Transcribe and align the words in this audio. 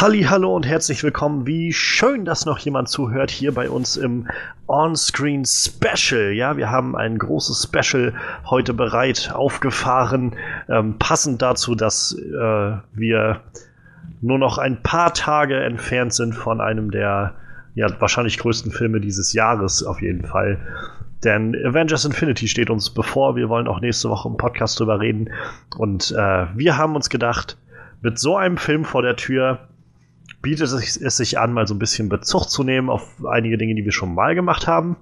Halli, 0.00 0.22
hallo 0.22 0.56
und 0.56 0.66
herzlich 0.66 1.02
willkommen. 1.02 1.46
Wie 1.46 1.74
schön, 1.74 2.24
dass 2.24 2.46
noch 2.46 2.56
jemand 2.56 2.88
zuhört 2.88 3.30
hier 3.30 3.52
bei 3.52 3.68
uns 3.68 3.98
im 3.98 4.28
On-Screen 4.66 5.44
Special. 5.44 6.32
Ja, 6.32 6.56
wir 6.56 6.70
haben 6.70 6.96
ein 6.96 7.18
großes 7.18 7.68
Special 7.68 8.14
heute 8.46 8.72
bereit 8.72 9.30
aufgefahren, 9.34 10.36
ähm, 10.70 10.98
passend 10.98 11.42
dazu, 11.42 11.74
dass 11.74 12.16
äh, 12.18 12.72
wir 12.94 13.42
nur 14.22 14.38
noch 14.38 14.56
ein 14.56 14.82
paar 14.82 15.12
Tage 15.12 15.60
entfernt 15.60 16.14
sind 16.14 16.34
von 16.34 16.62
einem 16.62 16.90
der 16.90 17.34
ja, 17.74 17.86
wahrscheinlich 18.00 18.38
größten 18.38 18.72
Filme 18.72 19.02
dieses 19.02 19.34
Jahres 19.34 19.82
auf 19.82 20.00
jeden 20.00 20.24
Fall. 20.24 20.56
Denn 21.24 21.54
Avengers 21.54 22.06
Infinity 22.06 22.48
steht 22.48 22.70
uns 22.70 22.88
bevor. 22.88 23.36
Wir 23.36 23.50
wollen 23.50 23.68
auch 23.68 23.82
nächste 23.82 24.08
Woche 24.08 24.30
im 24.30 24.38
Podcast 24.38 24.80
drüber 24.80 24.98
reden. 24.98 25.28
Und 25.76 26.10
äh, 26.12 26.46
wir 26.54 26.78
haben 26.78 26.96
uns 26.96 27.10
gedacht, 27.10 27.58
mit 28.00 28.18
so 28.18 28.38
einem 28.38 28.56
Film 28.56 28.86
vor 28.86 29.02
der 29.02 29.16
Tür 29.16 29.66
bietet 30.42 30.72
es 30.72 31.16
sich 31.16 31.38
an, 31.38 31.52
mal 31.52 31.66
so 31.66 31.74
ein 31.74 31.78
bisschen 31.78 32.08
Bezug 32.08 32.48
zu 32.48 32.64
nehmen 32.64 32.88
auf 32.88 33.06
einige 33.26 33.58
Dinge, 33.58 33.74
die 33.74 33.84
wir 33.84 33.92
schon 33.92 34.14
mal 34.14 34.34
gemacht 34.34 34.66
haben. 34.66 34.96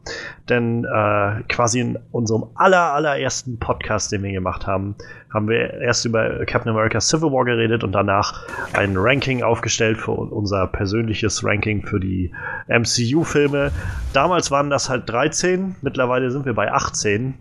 Denn 0.49 0.85
äh, 0.85 1.43
quasi 1.49 1.81
in 1.81 1.99
unserem 2.11 2.47
aller, 2.57 2.93
allerersten 2.93 3.59
Podcast, 3.59 4.11
den 4.11 4.25
wir 4.25 4.33
gemacht 4.33 4.67
haben, 4.67 4.97
haben 5.33 5.49
wir 5.49 5.75
erst 5.75 6.05
über 6.05 6.45
Captain 6.47 6.73
America 6.73 7.01
Civil 7.01 7.31
War 7.31 7.45
geredet 7.45 7.85
und 7.85 7.93
danach 7.93 8.47
ein 8.73 8.97
Ranking 8.97 9.43
aufgestellt 9.43 9.99
für 9.99 10.13
unser 10.13 10.67
persönliches 10.67 11.45
Ranking 11.45 11.87
für 11.87 12.01
die 12.01 12.33
MCU-Filme. 12.67 13.71
Damals 14.13 14.51
waren 14.51 14.71
das 14.71 14.89
halt 14.89 15.09
13, 15.09 15.77
mittlerweile 15.83 16.31
sind 16.33 16.47
wir 16.47 16.55
bei 16.55 16.73
18 16.73 17.35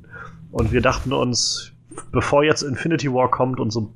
und 0.52 0.72
wir 0.72 0.82
dachten 0.82 1.14
uns, 1.14 1.72
bevor 2.12 2.44
jetzt 2.44 2.62
Infinity 2.62 3.12
War 3.12 3.32
kommt 3.32 3.60
und 3.60 3.72
so 3.72 3.92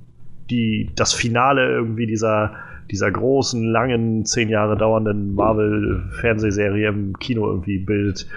die, 0.50 0.92
das 0.96 1.14
Finale 1.14 1.70
irgendwie 1.70 2.08
dieser 2.08 2.56
dieser 2.92 3.12
großen, 3.12 3.64
langen, 3.64 4.26
zehn 4.26 4.50
Jahre 4.50 4.78
dauernden 4.78 5.34
Marvel-Fernsehserie 5.36 6.90
im 6.90 7.18
Kino 7.20 7.48
irgendwie 7.48 7.80
bildet. 7.80 8.28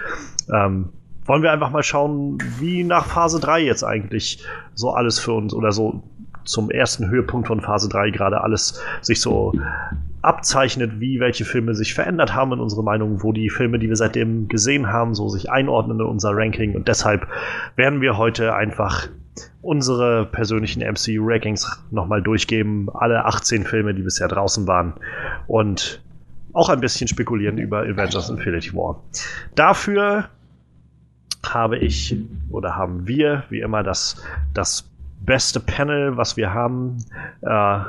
Ähm, 0.51 0.89
wollen 1.25 1.41
wir 1.41 1.51
einfach 1.51 1.71
mal 1.71 1.83
schauen, 1.83 2.37
wie 2.59 2.83
nach 2.83 3.05
Phase 3.05 3.39
3 3.39 3.61
jetzt 3.61 3.83
eigentlich 3.83 4.45
so 4.73 4.91
alles 4.91 5.19
für 5.19 5.33
uns 5.33 5.53
oder 5.53 5.71
so 5.71 6.03
zum 6.43 6.69
ersten 6.69 7.09
Höhepunkt 7.09 7.47
von 7.47 7.61
Phase 7.61 7.89
3 7.89 8.11
gerade 8.11 8.41
alles 8.41 8.79
sich 9.01 9.19
so 9.19 9.53
abzeichnet, 10.21 10.99
wie 10.99 11.19
welche 11.19 11.45
Filme 11.45 11.75
sich 11.75 11.93
verändert 11.93 12.33
haben 12.35 12.53
in 12.53 12.59
unserer 12.59 12.83
Meinung, 12.83 13.23
wo 13.23 13.31
die 13.31 13.49
Filme, 13.49 13.79
die 13.79 13.89
wir 13.89 13.95
seitdem 13.95 14.47
gesehen 14.47 14.91
haben, 14.91 15.13
so 15.15 15.29
sich 15.29 15.49
einordnen 15.51 15.99
in 15.99 16.05
unser 16.05 16.35
Ranking. 16.35 16.75
Und 16.75 16.87
deshalb 16.87 17.27
werden 17.75 18.01
wir 18.01 18.17
heute 18.17 18.53
einfach 18.53 19.07
unsere 19.65 20.27
persönlichen 20.27 20.81
MCU-Rankings 20.81 21.83
nochmal 21.89 22.21
durchgeben. 22.21 22.87
Alle 22.93 23.25
18 23.25 23.65
Filme, 23.65 23.95
die 23.95 24.03
bisher 24.03 24.27
draußen 24.27 24.67
waren. 24.67 24.93
Und 25.47 26.01
auch 26.53 26.69
ein 26.69 26.79
bisschen 26.79 27.07
spekulieren 27.07 27.57
über 27.57 27.79
Avengers 27.79 28.29
Infinity 28.29 28.73
War. 28.73 29.01
Dafür 29.55 30.29
habe 31.43 31.77
ich 31.79 32.15
oder 32.49 32.75
haben 32.75 33.07
wir, 33.07 33.43
wie 33.49 33.59
immer, 33.59 33.83
das, 33.83 34.23
das 34.53 34.89
beste 35.21 35.59
Panel, 35.59 36.15
was 36.15 36.37
wir 36.37 36.53
haben, 36.53 36.97
äh, 37.41 37.79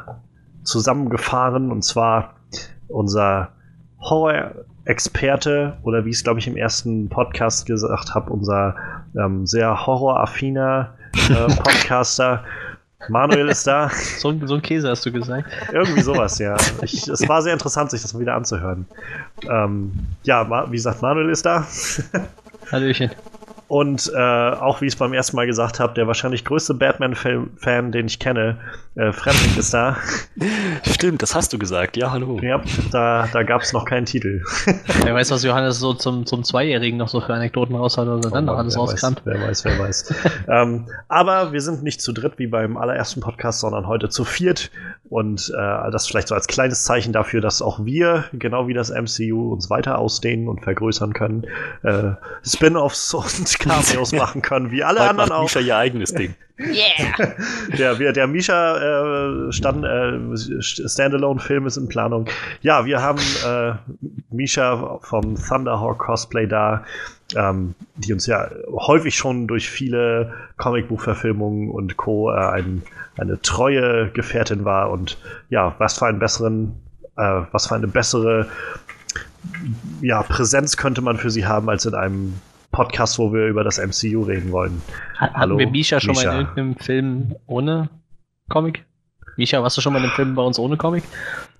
zusammengefahren. 0.65 1.71
Und 1.71 1.83
zwar 1.85 2.35
unser 2.89 3.51
Horror-Experte 4.01 5.77
oder 5.83 6.07
wie 6.07 6.11
ich 6.11 6.17
es, 6.17 6.25
glaube 6.25 6.39
ich, 6.41 6.49
im 6.49 6.57
ersten 6.57 7.11
Podcast 7.11 7.67
gesagt 7.67 8.15
habe, 8.15 8.33
unser 8.33 8.75
ähm, 9.15 9.47
sehr 9.47 9.87
horroraffiner 9.87 10.95
äh, 11.31 11.47
Podcaster. 11.57 12.45
Manuel 13.09 13.49
ist 13.49 13.67
da. 13.67 13.91
So, 14.19 14.35
so, 14.47 14.55
ein 14.55 14.63
Käse 14.63 14.89
hast 14.89 15.05
du 15.07 15.13
gesagt. 15.13 15.49
Irgendwie 15.73 16.01
sowas, 16.01 16.39
ja. 16.39 16.57
Ich, 16.83 17.07
es 17.07 17.29
war 17.29 17.43
sehr 17.43 17.53
interessant, 17.53 17.91
sich 17.91 18.03
das 18.03 18.15
mal 18.15 18.21
wieder 18.21 18.35
anzuhören. 18.35 18.87
Ähm, 19.49 19.93
ja, 20.25 20.71
wie 20.71 20.77
gesagt, 20.77 21.03
Manuel 21.03 21.31
ist 21.31 21.47
da. 21.47 21.67
Hallöchen. 22.73 23.11
Und 23.69 24.13
äh, 24.15 24.19
auch 24.19 24.81
wie 24.81 24.87
ich 24.87 24.93
es 24.93 24.99
beim 24.99 25.13
ersten 25.13 25.35
Mal 25.35 25.47
gesagt 25.47 25.81
habe, 25.81 25.93
der 25.95 26.07
wahrscheinlich 26.07 26.45
größte 26.45 26.75
Batman-Fan, 26.75 27.91
den 27.91 28.07
ich 28.07 28.21
kenne, 28.21 28.59
äh, 28.95 29.13
Fremdling 29.13 29.59
ist 29.59 29.75
da. 29.75 29.97
Stimmt, 30.89 31.23
das 31.23 31.35
hast 31.35 31.53
du 31.53 31.59
gesagt. 31.59 31.97
Ja, 31.97 32.13
hallo. 32.13 32.39
Ja, 32.41 32.63
da, 32.93 33.29
da 33.33 33.43
gab 33.43 33.63
es 33.63 33.73
noch 33.73 33.85
keinen 33.85 34.07
Titel. 34.07 34.43
wer 35.05 35.15
weiß, 35.15 35.33
was 35.33 35.43
Johannes 35.43 35.81
so 35.81 35.95
zum, 35.95 36.27
zum 36.27 36.45
Zweijährigen 36.45 36.97
noch 36.97 37.09
so 37.09 37.21
für 37.21 37.35
Anekdoten 37.35 37.75
raushat 37.75 38.07
oder 38.07 38.31
dann 38.31 38.49
oh, 38.49 38.53
noch 38.53 38.59
alles 38.59 38.79
rauskramt. 38.79 39.23
Wer 39.25 39.41
weiß, 39.41 39.65
wer 39.65 39.79
weiß. 39.79 40.15
ähm, 40.49 40.87
aber 41.09 41.53
wir 41.53 41.61
sind 41.61 41.83
nicht 41.83 42.01
zu 42.01 42.13
dritt 42.13 42.39
wie 42.39 42.47
beim 42.47 42.77
allerersten 42.77 43.21
Podcast, 43.21 43.61
sondern 43.61 43.89
heute 43.89 44.09
zu 44.09 44.25
viert. 44.25 44.71
Und 45.09 45.53
äh, 45.57 45.91
das 45.91 46.07
vielleicht 46.07 46.29
so 46.29 46.35
als 46.35 46.47
kleines 46.47 46.85
Zeichen 46.85 47.13
dafür, 47.13 47.41
dass 47.41 47.63
auch 47.63 47.85
wir, 47.85 48.25
genau 48.33 48.67
wie 48.67 48.75
das 48.75 48.91
MCU, 48.91 49.53
uns 49.53 49.71
weiter 49.71 49.99
ausdehnen 49.99 50.49
und 50.49 50.63
vergrößern 50.63 51.13
können. 51.13 51.47
Äh, 51.83 52.13
Spin-offs 52.45 53.15
und 53.15 53.56
Cameos 53.59 54.13
machen 54.13 54.43
können, 54.43 54.71
wie 54.71 54.85
alle 54.85 55.01
Heute 55.01 55.11
anderen 55.11 55.29
macht 55.29 55.39
auch. 55.39 55.43
Misha 55.45 55.61
ihr 55.61 55.77
eigenes 55.77 56.13
Ding. 56.13 56.35
Yeah! 56.59 57.35
der, 57.99 58.13
der 58.13 58.27
Misha 58.27 59.49
äh, 59.49 59.53
stand, 59.53 59.85
äh, 59.85 60.63
Standalone-Film 60.63 61.67
ist 61.67 61.77
in 61.77 61.89
Planung. 61.89 62.27
Ja, 62.63 62.87
wir 62.87 63.03
haben 63.03 63.21
äh, 63.47 63.73
Misha 64.31 64.99
vom 65.03 65.37
Thunderhawk 65.37 65.99
Cosplay 65.99 66.47
da, 66.47 66.85
ähm, 67.35 67.75
die 67.97 68.13
uns 68.13 68.27
ja 68.27 68.49
häufig 68.71 69.17
schon 69.17 69.47
durch 69.47 69.69
viele 69.69 70.33
Comicbuchverfilmungen 70.57 71.71
und 71.71 71.97
Co. 71.99 72.33
Äh, 72.33 72.37
ein, 72.37 72.83
eine 73.19 73.41
treue 73.43 74.11
Gefährtin 74.11 74.65
war. 74.65 74.91
Und 74.91 75.19
ja, 75.51 75.75
was 75.79 75.99
für 75.99 76.07
einen 76.07 76.19
besseren, 76.19 76.75
äh, 77.17 77.43
was 77.53 77.67
für 77.67 77.75
eine 77.75 77.89
bessere 77.89 78.49
ja, 80.01 80.23
Präsenz 80.23 80.77
könnte 80.77 81.03
man 81.03 81.19
für 81.19 81.31
sie 81.31 81.47
haben 81.47 81.69
als 81.69 81.85
in 81.85 81.95
einem 81.95 82.35
Podcast, 82.77 83.19
wo 83.19 83.33
wir 83.33 83.47
über 83.47 83.65
das 83.65 83.79
MCU 83.79 84.25
reden 84.25 84.53
wollen. 84.53 84.83
Hat, 85.17 85.33
Hallo, 85.33 85.55
hatten 85.55 85.59
wir 85.61 85.71
Misha 85.71 85.99
schon 85.99 86.11
Misha. 86.11 86.27
mal 86.27 86.35
in 86.35 86.41
irgendeinem 86.41 86.77
Film 86.77 87.35
ohne 87.47 87.89
Comic? 88.51 88.85
Misha, 89.39 89.63
warst 89.63 89.79
du 89.79 89.81
schon 89.81 89.95
mal 89.95 90.01
in 90.01 90.05
einem 90.05 90.15
Film 90.15 90.35
bei 90.35 90.43
uns 90.43 90.59
ohne 90.59 90.77
Comic? 90.77 91.03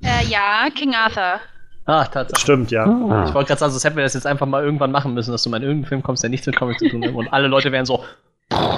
Äh, 0.05 0.27
ja, 0.27 0.69
King 0.75 0.95
Arthur. 0.95 1.41
Ah, 1.87 2.05
Tatsache. 2.05 2.39
Stimmt, 2.39 2.71
ja. 2.71 2.85
Ah. 2.85 3.25
Ich 3.27 3.33
wollte 3.33 3.49
gerade 3.49 3.59
sagen, 3.59 3.73
sonst 3.73 3.85
hätten 3.85 3.97
wir 3.97 4.03
das 4.03 4.13
jetzt 4.13 4.27
einfach 4.27 4.47
mal 4.47 4.63
irgendwann 4.63 4.93
machen 4.93 5.15
müssen, 5.15 5.33
dass 5.33 5.43
du 5.43 5.49
mal 5.49 5.57
in 5.57 5.63
irgendeinen 5.63 5.89
Film 5.89 6.03
kommst, 6.03 6.23
der 6.23 6.29
nichts 6.29 6.47
mit 6.47 6.57
Comic 6.57 6.79
zu 6.79 6.89
tun 6.91 7.03
hat. 7.03 7.15
Und 7.15 7.33
alle 7.33 7.49
Leute 7.49 7.73
wären 7.73 7.87
so. 7.87 8.05
also, 8.51 8.71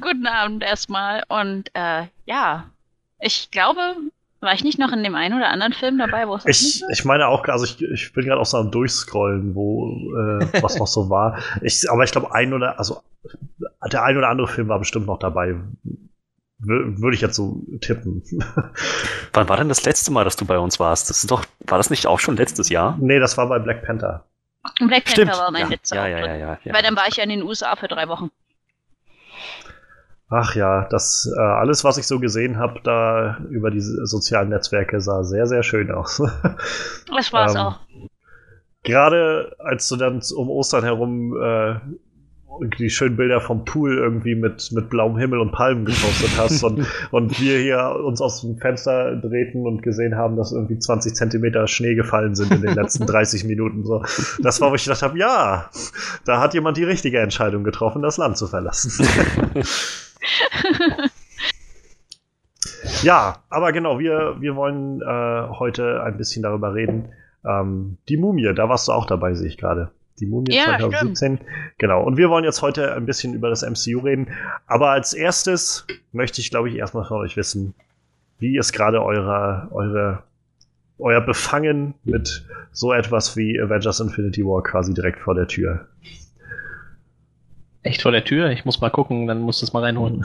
guten 0.00 0.28
Abend 0.28 0.62
erstmal. 0.62 1.24
Und 1.28 1.70
äh, 1.74 2.04
ja, 2.24 2.66
ich 3.18 3.50
glaube, 3.50 3.96
war 4.40 4.54
ich 4.54 4.62
nicht 4.62 4.78
noch 4.78 4.92
in 4.92 5.02
dem 5.02 5.14
einen 5.14 5.36
oder 5.36 5.48
anderen 5.48 5.72
Film 5.72 5.98
dabei, 5.98 6.28
wo 6.28 6.36
es 6.36 6.46
ich, 6.46 6.82
ich 6.90 7.04
meine 7.04 7.26
auch, 7.26 7.44
also 7.48 7.64
ich, 7.64 7.82
ich 7.82 8.12
bin 8.12 8.24
gerade 8.24 8.40
auch 8.40 8.46
so 8.46 8.58
am 8.58 8.70
Durchscrollen, 8.70 9.54
wo 9.54 9.88
äh, 10.16 10.62
was 10.62 10.78
noch 10.78 10.86
so 10.86 11.10
war. 11.10 11.38
Ich, 11.62 11.90
aber 11.90 12.04
ich 12.04 12.12
glaube, 12.12 12.32
ein 12.32 12.52
oder 12.52 12.78
also 12.78 13.02
der 13.90 14.04
ein 14.04 14.16
oder 14.16 14.28
andere 14.28 14.48
Film 14.48 14.68
war 14.68 14.78
bestimmt 14.78 15.06
noch 15.06 15.18
dabei. 15.18 15.56
Würde 16.60 17.14
ich 17.14 17.20
jetzt 17.20 17.36
so 17.36 17.62
tippen. 17.80 18.22
Wann 19.32 19.48
war 19.48 19.56
denn 19.56 19.68
das 19.68 19.84
letzte 19.84 20.10
Mal, 20.10 20.24
dass 20.24 20.34
du 20.34 20.44
bei 20.44 20.58
uns 20.58 20.80
warst? 20.80 21.08
Das 21.08 21.18
ist 21.18 21.30
doch, 21.30 21.44
war 21.60 21.78
das 21.78 21.90
nicht 21.90 22.06
auch 22.06 22.18
schon 22.18 22.36
letztes 22.36 22.68
Jahr? 22.68 22.96
Nee, 23.00 23.20
das 23.20 23.36
war 23.38 23.48
bei 23.48 23.60
Black 23.60 23.84
Panther. 23.84 24.24
Black 24.78 25.04
Panther 25.04 25.10
Stimmt. 25.10 25.30
war 25.38 25.50
mein 25.52 25.62
ja. 25.62 25.68
letzter 25.68 25.96
ja, 25.96 26.06
ja, 26.06 26.18
ja, 26.18 26.36
ja, 26.36 26.58
ja. 26.64 26.74
Weil 26.74 26.82
dann 26.82 26.96
war 26.96 27.06
ich 27.06 27.16
ja 27.16 27.22
in 27.22 27.30
den 27.30 27.42
USA 27.42 27.76
für 27.76 27.86
drei 27.86 28.08
Wochen. 28.08 28.30
Ach 30.30 30.54
ja, 30.54 30.86
das 30.90 31.30
äh, 31.34 31.40
alles, 31.40 31.84
was 31.84 31.96
ich 31.96 32.06
so 32.06 32.20
gesehen 32.20 32.58
habe, 32.58 32.80
da 32.84 33.38
über 33.48 33.70
die 33.70 33.80
sozialen 33.80 34.50
Netzwerke, 34.50 35.00
sah 35.00 35.24
sehr, 35.24 35.46
sehr 35.46 35.62
schön 35.62 35.90
aus. 35.90 36.22
Das 37.08 37.32
war 37.32 37.46
es 37.46 37.54
ähm, 37.54 37.60
auch. 37.60 37.80
Gerade 38.82 39.56
als 39.58 39.88
du 39.88 39.96
dann 39.96 40.22
um 40.36 40.50
Ostern 40.50 40.84
herum 40.84 41.36
äh, 41.36 41.76
die 42.78 42.90
schönen 42.90 43.16
Bilder 43.16 43.40
vom 43.40 43.64
Pool 43.64 43.96
irgendwie 43.98 44.34
mit, 44.34 44.70
mit 44.72 44.90
blauem 44.90 45.16
Himmel 45.16 45.40
und 45.40 45.52
Palmen 45.52 45.84
gepostet 45.84 46.30
hast 46.38 46.62
und, 46.62 46.86
und 47.10 47.40
wir 47.40 47.58
hier 47.58 47.96
uns 48.04 48.20
aus 48.20 48.40
dem 48.40 48.58
Fenster 48.58 49.16
drehten 49.16 49.66
und 49.66 49.82
gesehen 49.82 50.16
haben, 50.16 50.36
dass 50.36 50.52
irgendwie 50.52 50.78
20 50.78 51.14
Zentimeter 51.14 51.66
Schnee 51.66 51.94
gefallen 51.94 52.34
sind 52.34 52.50
in 52.52 52.62
den 52.62 52.74
letzten 52.74 53.06
30 53.10 53.44
Minuten. 53.44 53.84
So. 53.84 54.02
Das 54.42 54.60
war, 54.60 54.70
wo 54.70 54.74
ich 54.74 54.84
gedacht 54.84 55.02
habe, 55.02 55.18
ja, 55.18 55.70
da 56.24 56.40
hat 56.40 56.54
jemand 56.54 56.76
die 56.76 56.84
richtige 56.84 57.18
Entscheidung 57.20 57.64
getroffen, 57.64 58.02
das 58.02 58.16
Land 58.16 58.36
zu 58.36 58.46
verlassen. 58.46 59.06
ja, 63.02 63.36
aber 63.48 63.72
genau, 63.72 63.98
wir, 63.98 64.36
wir 64.40 64.56
wollen 64.56 65.00
äh, 65.00 65.48
heute 65.58 66.02
ein 66.02 66.16
bisschen 66.16 66.42
darüber 66.42 66.74
reden. 66.74 67.10
Ähm, 67.44 67.98
die 68.08 68.16
Mumie, 68.16 68.52
da 68.54 68.68
warst 68.68 68.88
du 68.88 68.92
auch 68.92 69.06
dabei, 69.06 69.34
sehe 69.34 69.48
ich 69.48 69.58
gerade. 69.58 69.90
Die 70.20 70.26
Mumie 70.26 70.54
ja, 70.54 70.64
2017. 70.64 71.36
Stimmt. 71.36 71.50
Genau. 71.78 72.02
Und 72.02 72.16
wir 72.16 72.28
wollen 72.30 72.44
jetzt 72.44 72.62
heute 72.62 72.94
ein 72.94 73.06
bisschen 73.06 73.34
über 73.34 73.50
das 73.50 73.62
MCU 73.62 74.00
reden. 74.00 74.28
Aber 74.66 74.90
als 74.90 75.12
erstes 75.12 75.86
möchte 76.12 76.40
ich, 76.40 76.50
glaube 76.50 76.68
ich, 76.68 76.76
erstmal 76.76 77.04
von 77.04 77.18
euch 77.18 77.36
wissen, 77.36 77.74
wie 78.38 78.58
ist 78.58 78.72
gerade 78.72 79.02
eure, 79.02 79.68
eure, 79.70 80.22
euer 80.98 81.20
Befangen 81.20 81.94
mit 82.04 82.44
so 82.72 82.92
etwas 82.92 83.36
wie 83.36 83.60
Avengers 83.60 84.00
Infinity 84.00 84.44
War 84.44 84.62
quasi 84.62 84.94
direkt 84.94 85.20
vor 85.20 85.34
der 85.34 85.46
Tür? 85.46 85.88
Echt 87.82 88.02
vor 88.02 88.12
der 88.12 88.24
Tür? 88.24 88.50
Ich 88.50 88.64
muss 88.64 88.80
mal 88.80 88.90
gucken, 88.90 89.26
dann 89.26 89.40
musst 89.40 89.62
du 89.62 89.66
es 89.66 89.72
mal 89.72 89.82
reinholen. 89.82 90.24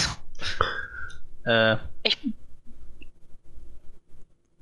äh, 1.44 1.76
ich 2.02 2.18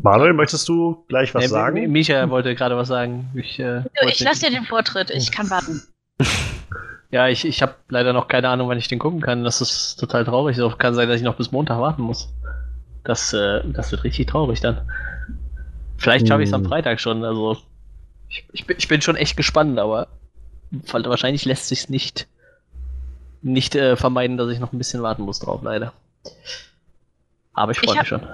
Manuel, 0.03 0.33
möchtest 0.33 0.69
du 0.69 1.05
gleich 1.09 1.35
was 1.35 1.45
nee, 1.45 1.49
sagen? 1.49 1.93
Micha 1.93 2.29
wollte 2.29 2.55
gerade 2.55 2.77
was 2.77 2.89
sagen. 2.89 3.31
Ich, 3.35 3.59
äh, 3.59 3.83
ich 4.07 4.21
lasse 4.21 4.47
dir 4.47 4.51
den 4.51 4.65
Vortritt, 4.65 5.11
ich 5.11 5.31
kann 5.31 5.49
warten. 5.51 5.83
ja, 7.11 7.29
ich, 7.29 7.45
ich 7.45 7.63
habe 7.63 7.75
leider 7.89 8.13
noch 8.13 8.29
keine 8.29 8.49
Ahnung, 8.49 8.69
wann 8.69 8.79
ich 8.79 8.89
den 8.89 8.99
gucken 8.99 9.21
kann. 9.21 9.45
Das 9.45 9.61
ist 9.61 9.97
total 9.97 10.25
traurig. 10.25 10.59
Es 10.59 10.79
kann 10.79 10.95
sein, 10.95 11.09
dass 11.09 11.19
ich 11.19 11.25
noch 11.25 11.37
bis 11.37 11.53
Montag 11.53 11.79
warten 11.79 12.03
muss. 12.03 12.33
Das, 13.05 13.33
äh, 13.33 13.63
das 13.65 13.91
wird 13.93 14.05
richtig 14.05 14.27
traurig 14.27 14.61
dann. 14.61 14.81
Vielleicht 15.97 16.29
schaffe 16.29 16.43
ich 16.43 16.49
es 16.49 16.55
am 16.55 16.63
hm. 16.63 16.69
Freitag 16.69 17.01
schon. 17.01 17.25
Also 17.25 17.57
ich, 18.29 18.45
ich, 18.53 18.67
bin, 18.67 18.77
ich 18.79 18.89
bin 18.89 19.01
schon 19.01 19.17
echt 19.17 19.37
gespannt, 19.37 19.79
aber 19.79 20.09
wahrscheinlich 20.93 21.45
lässt 21.45 21.69
sich 21.69 21.89
nicht 21.89 22.27
nicht 23.43 23.75
äh, 23.75 23.97
vermeiden, 23.97 24.37
dass 24.37 24.51
ich 24.51 24.61
noch 24.61 24.73
ein 24.73 24.79
bisschen 24.79 25.03
warten 25.03 25.23
muss 25.23 25.41
drauf, 25.41 25.63
leider. 25.63 25.93
Aber 27.55 27.73
ich 27.73 27.81
freue 27.81 27.99
mich 27.99 28.09
schon. 28.09 28.27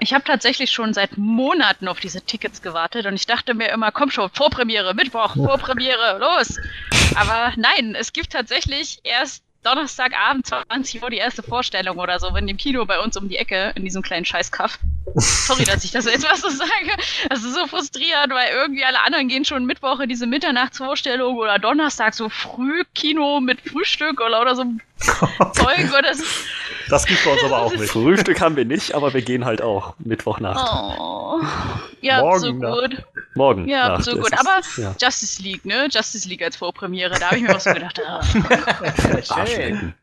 Ich 0.00 0.14
habe 0.14 0.24
tatsächlich 0.24 0.72
schon 0.72 0.94
seit 0.94 1.16
Monaten 1.16 1.86
auf 1.86 2.00
diese 2.00 2.22
Tickets 2.22 2.62
gewartet 2.62 3.06
und 3.06 3.14
ich 3.14 3.26
dachte 3.26 3.54
mir 3.54 3.68
immer, 3.68 3.92
komm 3.92 4.10
schon, 4.10 4.30
Vorpremiere, 4.30 4.94
Mittwoch, 4.94 5.34
Vorpremiere, 5.34 6.18
los. 6.18 6.58
Aber 7.14 7.52
nein, 7.56 7.94
es 7.94 8.12
gibt 8.12 8.30
tatsächlich 8.30 8.98
erst 9.04 9.44
Donnerstagabend 9.62 10.46
20 10.46 11.02
Uhr 11.02 11.10
die 11.10 11.18
erste 11.18 11.42
Vorstellung 11.42 11.98
oder 11.98 12.18
so, 12.18 12.34
in 12.34 12.48
dem 12.48 12.56
Kino 12.56 12.84
bei 12.84 12.98
uns 12.98 13.16
um 13.16 13.28
die 13.28 13.36
Ecke, 13.36 13.72
in 13.76 13.84
diesem 13.84 14.02
kleinen 14.02 14.24
Scheißkaff. 14.24 14.78
Sorry, 15.14 15.64
dass 15.64 15.84
ich 15.84 15.90
das 15.90 16.04
jetzt 16.12 16.24
was 16.28 16.40
so 16.40 16.48
sage. 16.48 16.70
Das 17.28 17.42
ist 17.42 17.54
so 17.54 17.66
frustrierend, 17.66 18.32
weil 18.32 18.50
irgendwie 18.52 18.84
alle 18.84 19.02
anderen 19.04 19.28
gehen 19.28 19.44
schon 19.44 19.66
Mittwoch 19.66 20.00
in 20.00 20.08
diese 20.08 20.26
Mitternachtsvorstellung 20.26 21.36
oder 21.36 21.58
Donnerstag 21.58 22.14
so 22.14 22.28
früh 22.28 22.84
Kino 22.94 23.40
mit 23.40 23.60
Frühstück 23.60 24.20
oder, 24.20 24.40
oder 24.40 24.54
so 24.54 24.64
Zeug. 25.52 25.92
Oder 25.92 26.02
das, 26.02 26.22
das 26.88 27.06
gibt 27.06 27.24
bei 27.24 27.32
uns 27.32 27.44
aber 27.44 27.62
auch 27.62 27.72
nicht. 27.72 27.90
Frühstück 27.90 28.40
haben 28.40 28.56
wir 28.56 28.64
nicht, 28.64 28.94
aber 28.94 29.12
wir 29.12 29.22
gehen 29.22 29.44
halt 29.44 29.60
auch 29.62 29.94
Mittwochnacht. 29.98 30.64
Oh, 30.72 31.40
ja, 32.00 32.20
Morgen 32.20 32.40
so 32.40 32.54
gut. 32.54 33.04
Morgen. 33.34 33.68
Ja, 33.68 33.90
Nacht. 33.90 34.04
so 34.04 34.16
gut. 34.16 34.32
Aber 34.38 34.60
ja. 34.76 34.94
Justice 35.00 35.42
League, 35.42 35.64
ne? 35.64 35.88
Justice 35.90 36.28
League 36.28 36.42
als 36.42 36.56
Vorpremiere, 36.56 37.18
da 37.18 37.26
habe 37.26 37.36
ich 37.36 37.42
mir 37.42 37.54
was 37.54 37.64
so 37.64 37.72
gedacht. 37.72 38.00
Ah. 39.28 39.46
Schön. 39.46 39.94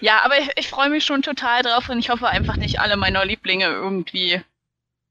Ja, 0.00 0.24
aber 0.24 0.38
ich, 0.38 0.50
ich 0.56 0.68
freue 0.68 0.90
mich 0.90 1.04
schon 1.04 1.22
total 1.22 1.62
drauf 1.62 1.88
und 1.88 1.98
ich 1.98 2.10
hoffe 2.10 2.28
einfach 2.28 2.56
nicht 2.56 2.80
alle 2.80 2.96
meiner 2.96 3.24
Lieblinge 3.24 3.66
irgendwie 3.66 4.42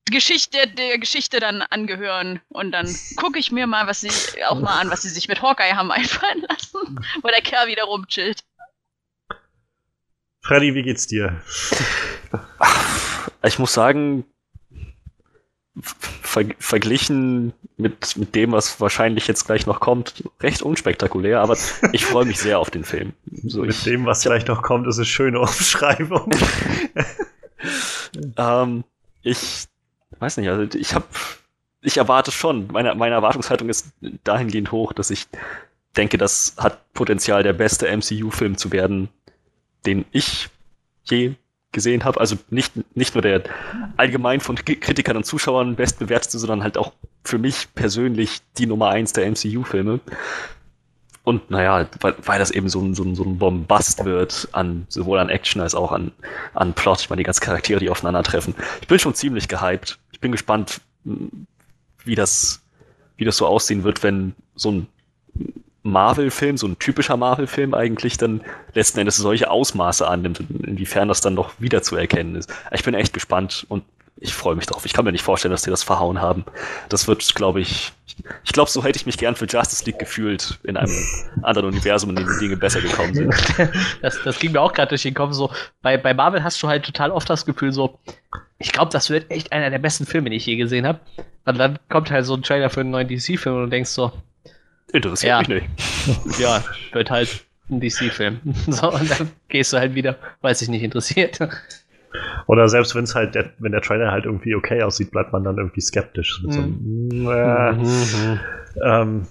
Geschichte 0.06 0.68
der 0.68 1.00
Geschichte 1.00 1.40
dann 1.40 1.64
angehören 1.64 2.40
und 2.50 2.72
dann 2.72 2.96
gucke 3.16 3.40
ich 3.40 3.52
mir 3.52 3.66
mal, 3.66 3.88
was 3.88 4.02
sie 4.02 4.44
auch 4.46 4.60
mal 4.60 4.80
an, 4.80 4.92
was 4.92 5.02
sie 5.02 5.10
sich 5.10 5.28
mit 5.28 5.42
Hawkeye 5.42 5.74
haben 5.76 5.92
einfallen 5.92 6.46
lassen, 6.48 7.06
wo 7.22 7.28
der 7.28 7.42
Kerl 7.42 7.68
wieder 7.68 7.86
rumchillt. 7.86 8.44
Freddy, 10.42 10.76
wie 10.76 10.84
geht's 10.84 11.08
dir? 11.08 11.42
Ich 13.42 13.58
muss 13.58 13.74
sagen, 13.74 14.26
ver 16.36 16.46
verglichen 16.60 17.54
mit, 17.78 18.18
mit 18.18 18.36
dem, 18.36 18.52
was 18.52 18.80
wahrscheinlich 18.82 19.28
jetzt 19.28 19.46
gleich 19.46 19.66
noch 19.66 19.80
kommt, 19.80 20.24
recht 20.42 20.62
unspektakulär, 20.62 21.40
aber 21.40 21.58
ich 21.94 22.06
freue 22.12 22.26
mich 22.26 22.40
sehr 22.40 22.60
auf 22.60 22.70
den 22.70 22.84
Film. 22.84 23.14
So, 23.44 23.62
mit 23.62 23.72
ich, 23.72 23.84
dem, 23.84 24.06
was 24.06 24.24
gleich 24.24 24.46
noch 24.46 24.62
kommt, 24.62 24.88
ist 24.88 24.98
eine 24.98 25.06
schöne 25.06 25.40
Umschreibung. 25.40 26.30
ähm, 28.38 28.84
ich 29.24 29.68
weiß 30.20 30.38
nicht, 30.38 30.50
also 30.50 30.78
ich 30.78 30.94
habe, 30.94 31.06
ich 31.82 31.98
erwarte 31.98 32.32
schon, 32.32 32.68
meine, 32.72 32.96
meine 32.96 33.16
Erwartungshaltung 33.16 33.70
ist 33.70 33.88
dahingehend 34.24 34.72
hoch, 34.72 34.92
dass 34.92 35.12
ich 35.12 35.28
denke, 35.96 36.18
das 36.18 36.56
hat 36.58 36.94
Potenzial, 36.94 37.44
der 37.44 37.54
beste 37.54 37.88
MCU-Film 37.96 38.58
zu 38.58 38.72
werden, 38.74 39.08
den 39.86 40.06
ich 40.12 40.50
je 41.06 41.36
gesehen 41.76 42.06
habe. 42.06 42.20
Also 42.20 42.38
nicht, 42.50 42.74
nicht 42.96 43.14
nur 43.14 43.22
der 43.22 43.44
allgemein 43.98 44.40
von 44.40 44.56
Kritikern 44.56 45.18
und 45.18 45.26
Zuschauern 45.26 45.76
bestbewertete, 45.76 46.40
sondern 46.40 46.64
halt 46.64 46.80
auch 46.80 46.94
für 47.24 47.38
mich 47.38 47.68
persönlich 47.76 48.40
die 48.58 48.66
Nummer 48.66 48.90
eins 48.90 49.14
der 49.14 49.30
MCU-Filme. 49.30 50.00
Und 51.24 51.52
naja, 51.52 51.88
weil, 52.00 52.16
weil 52.24 52.40
das 52.40 52.52
eben 52.52 52.70
so 52.70 52.82
ein, 52.82 52.96
so, 52.96 53.04
ein, 53.04 53.16
so 53.16 53.24
ein 53.24 53.38
Bombast 53.38 54.06
wird, 54.06 54.48
an, 54.54 54.86
sowohl 54.90 55.20
an 55.20 55.30
Action 55.30 55.62
als 55.62 55.76
auch 55.76 55.92
an, 55.92 56.12
an 56.54 56.74
Plot. 56.74 57.02
Ich 57.02 57.10
meine, 57.10 57.20
die 57.20 57.26
ganzen 57.26 57.44
Charaktere, 57.44 57.80
die 57.80 57.90
aufeinandertreffen. 57.90 58.56
Ich 58.82 58.88
bin 58.88 58.98
schon 58.98 59.14
ziemlich 59.14 59.48
gehypt. 59.48 60.00
Ich 60.12 60.20
bin 60.20 60.32
gespannt, 60.32 60.82
wie 62.04 62.16
das, 62.16 62.62
wie 63.18 63.26
das 63.26 63.38
so 63.38 63.48
aussehen 63.48 63.84
wird, 63.84 64.02
wenn 64.02 64.34
so 64.56 64.72
ein 64.72 64.88
Marvel-Film, 65.86 66.58
so 66.58 66.68
ein 66.68 66.80
typischer 66.80 67.16
Marvel-Film 67.16 67.74
eigentlich 67.74 68.18
dann 68.18 68.42
letzten 68.74 69.00
Endes 69.00 69.18
solche 69.18 69.52
Ausmaße 69.52 70.08
annimmt, 70.08 70.40
inwiefern 70.64 71.08
das 71.08 71.22
dann 71.22 71.36
noch 71.36 71.52
wiederzuerkennen 71.60 72.36
ist. 72.36 72.52
Ich 72.72 72.84
bin 72.84 72.96
echt 72.96 73.14
gespannt 73.14 73.66
und 73.70 73.84
ich 74.18 74.34
freue 74.34 74.56
mich 74.56 74.66
drauf. 74.66 74.86
Ich 74.86 74.94
kann 74.94 75.06
mir 75.06 75.12
nicht 75.12 75.24
vorstellen, 75.24 75.52
dass 75.52 75.62
die 75.62 75.70
das 75.70 75.84
verhauen 75.84 76.22
haben. 76.22 76.46
Das 76.90 77.08
wird, 77.08 77.36
glaube 77.36 77.60
ich, 77.62 77.92
ich 78.44 78.54
glaube, 78.54 78.72
so 78.72 78.84
hätte 78.84 78.98
ich 78.98 79.06
mich 79.06 79.18
gern 79.18 79.36
für 79.36 79.46
Justice 79.46 79.86
League 79.86 80.00
gefühlt 80.00 80.58
in 80.64 80.78
einem 80.78 80.96
anderen 81.44 81.68
Universum, 81.68 82.12
in 82.12 82.16
dem 82.16 82.28
die 82.28 82.46
Dinge 82.46 82.58
besser 82.58 82.82
gekommen 82.82 83.14
sind. 83.14 83.34
Das, 84.02 84.22
das 84.24 84.40
ging 84.40 84.54
mir 84.54 84.62
auch 84.62 84.74
gerade 84.74 84.90
durch 84.90 85.04
den 85.04 85.14
Kopf. 85.14 85.34
So, 85.34 85.52
bei, 85.82 85.98
bei 85.98 86.14
Marvel 86.14 86.44
hast 86.44 86.62
du 86.64 86.68
halt 86.68 86.86
total 86.86 87.12
oft 87.12 87.30
das 87.30 87.46
Gefühl, 87.46 87.72
so, 87.72 88.00
ich 88.58 88.72
glaube, 88.72 88.92
das 88.92 89.10
wird 89.10 89.30
echt 89.30 89.52
einer 89.52 89.70
der 89.70 89.80
besten 89.80 90.06
Filme, 90.06 90.30
die 90.30 90.38
ich 90.38 90.46
je 90.46 90.56
gesehen 90.56 90.88
habe. 90.88 91.00
Und 91.46 91.58
dann 91.58 91.78
kommt 91.90 92.10
halt 92.10 92.26
so 92.26 92.36
ein 92.36 92.42
Trailer 92.42 92.70
für 92.70 92.82
einen 92.82 92.92
neuen 92.92 93.08
DC-Film 93.08 93.56
und 93.56 93.64
du 93.64 93.70
denkst 93.70 93.90
so, 93.90 94.12
Interessiert 94.92 95.30
ja. 95.30 95.40
mich 95.40 95.48
nicht. 95.48 95.70
Ja, 96.40 96.64
wird 96.92 97.10
halt 97.10 97.46
ein 97.70 97.80
DC-Film. 97.80 98.40
So, 98.68 98.92
und 98.92 99.10
dann 99.10 99.32
gehst 99.48 99.74
du 99.74 99.78
halt 99.78 99.96
wieder, 99.96 100.18
weil 100.42 100.52
es 100.52 100.60
dich 100.60 100.70
nicht 100.70 100.84
interessiert. 100.84 101.40
Oder 102.48 102.70
selbst 102.70 102.96
wenn 102.96 103.04
es 103.04 103.16
halt, 103.16 103.36
der, 103.36 103.52
wenn 103.60 103.72
der 103.72 103.82
Trailer 103.82 104.12
halt 104.12 104.26
irgendwie 104.26 104.56
okay 104.56 104.84
aussieht, 104.84 105.12
bleibt 105.12 105.34
man 105.34 105.44
dann 105.44 105.58
irgendwie 105.58 105.82
skeptisch. 105.82 106.42
Mit 106.44 106.54
so 106.54 106.62
einem, 106.62 107.10
mhm. 107.12 107.30
äh, 107.30 107.72
mhm. 107.74 108.40
ähm, 108.84 109.28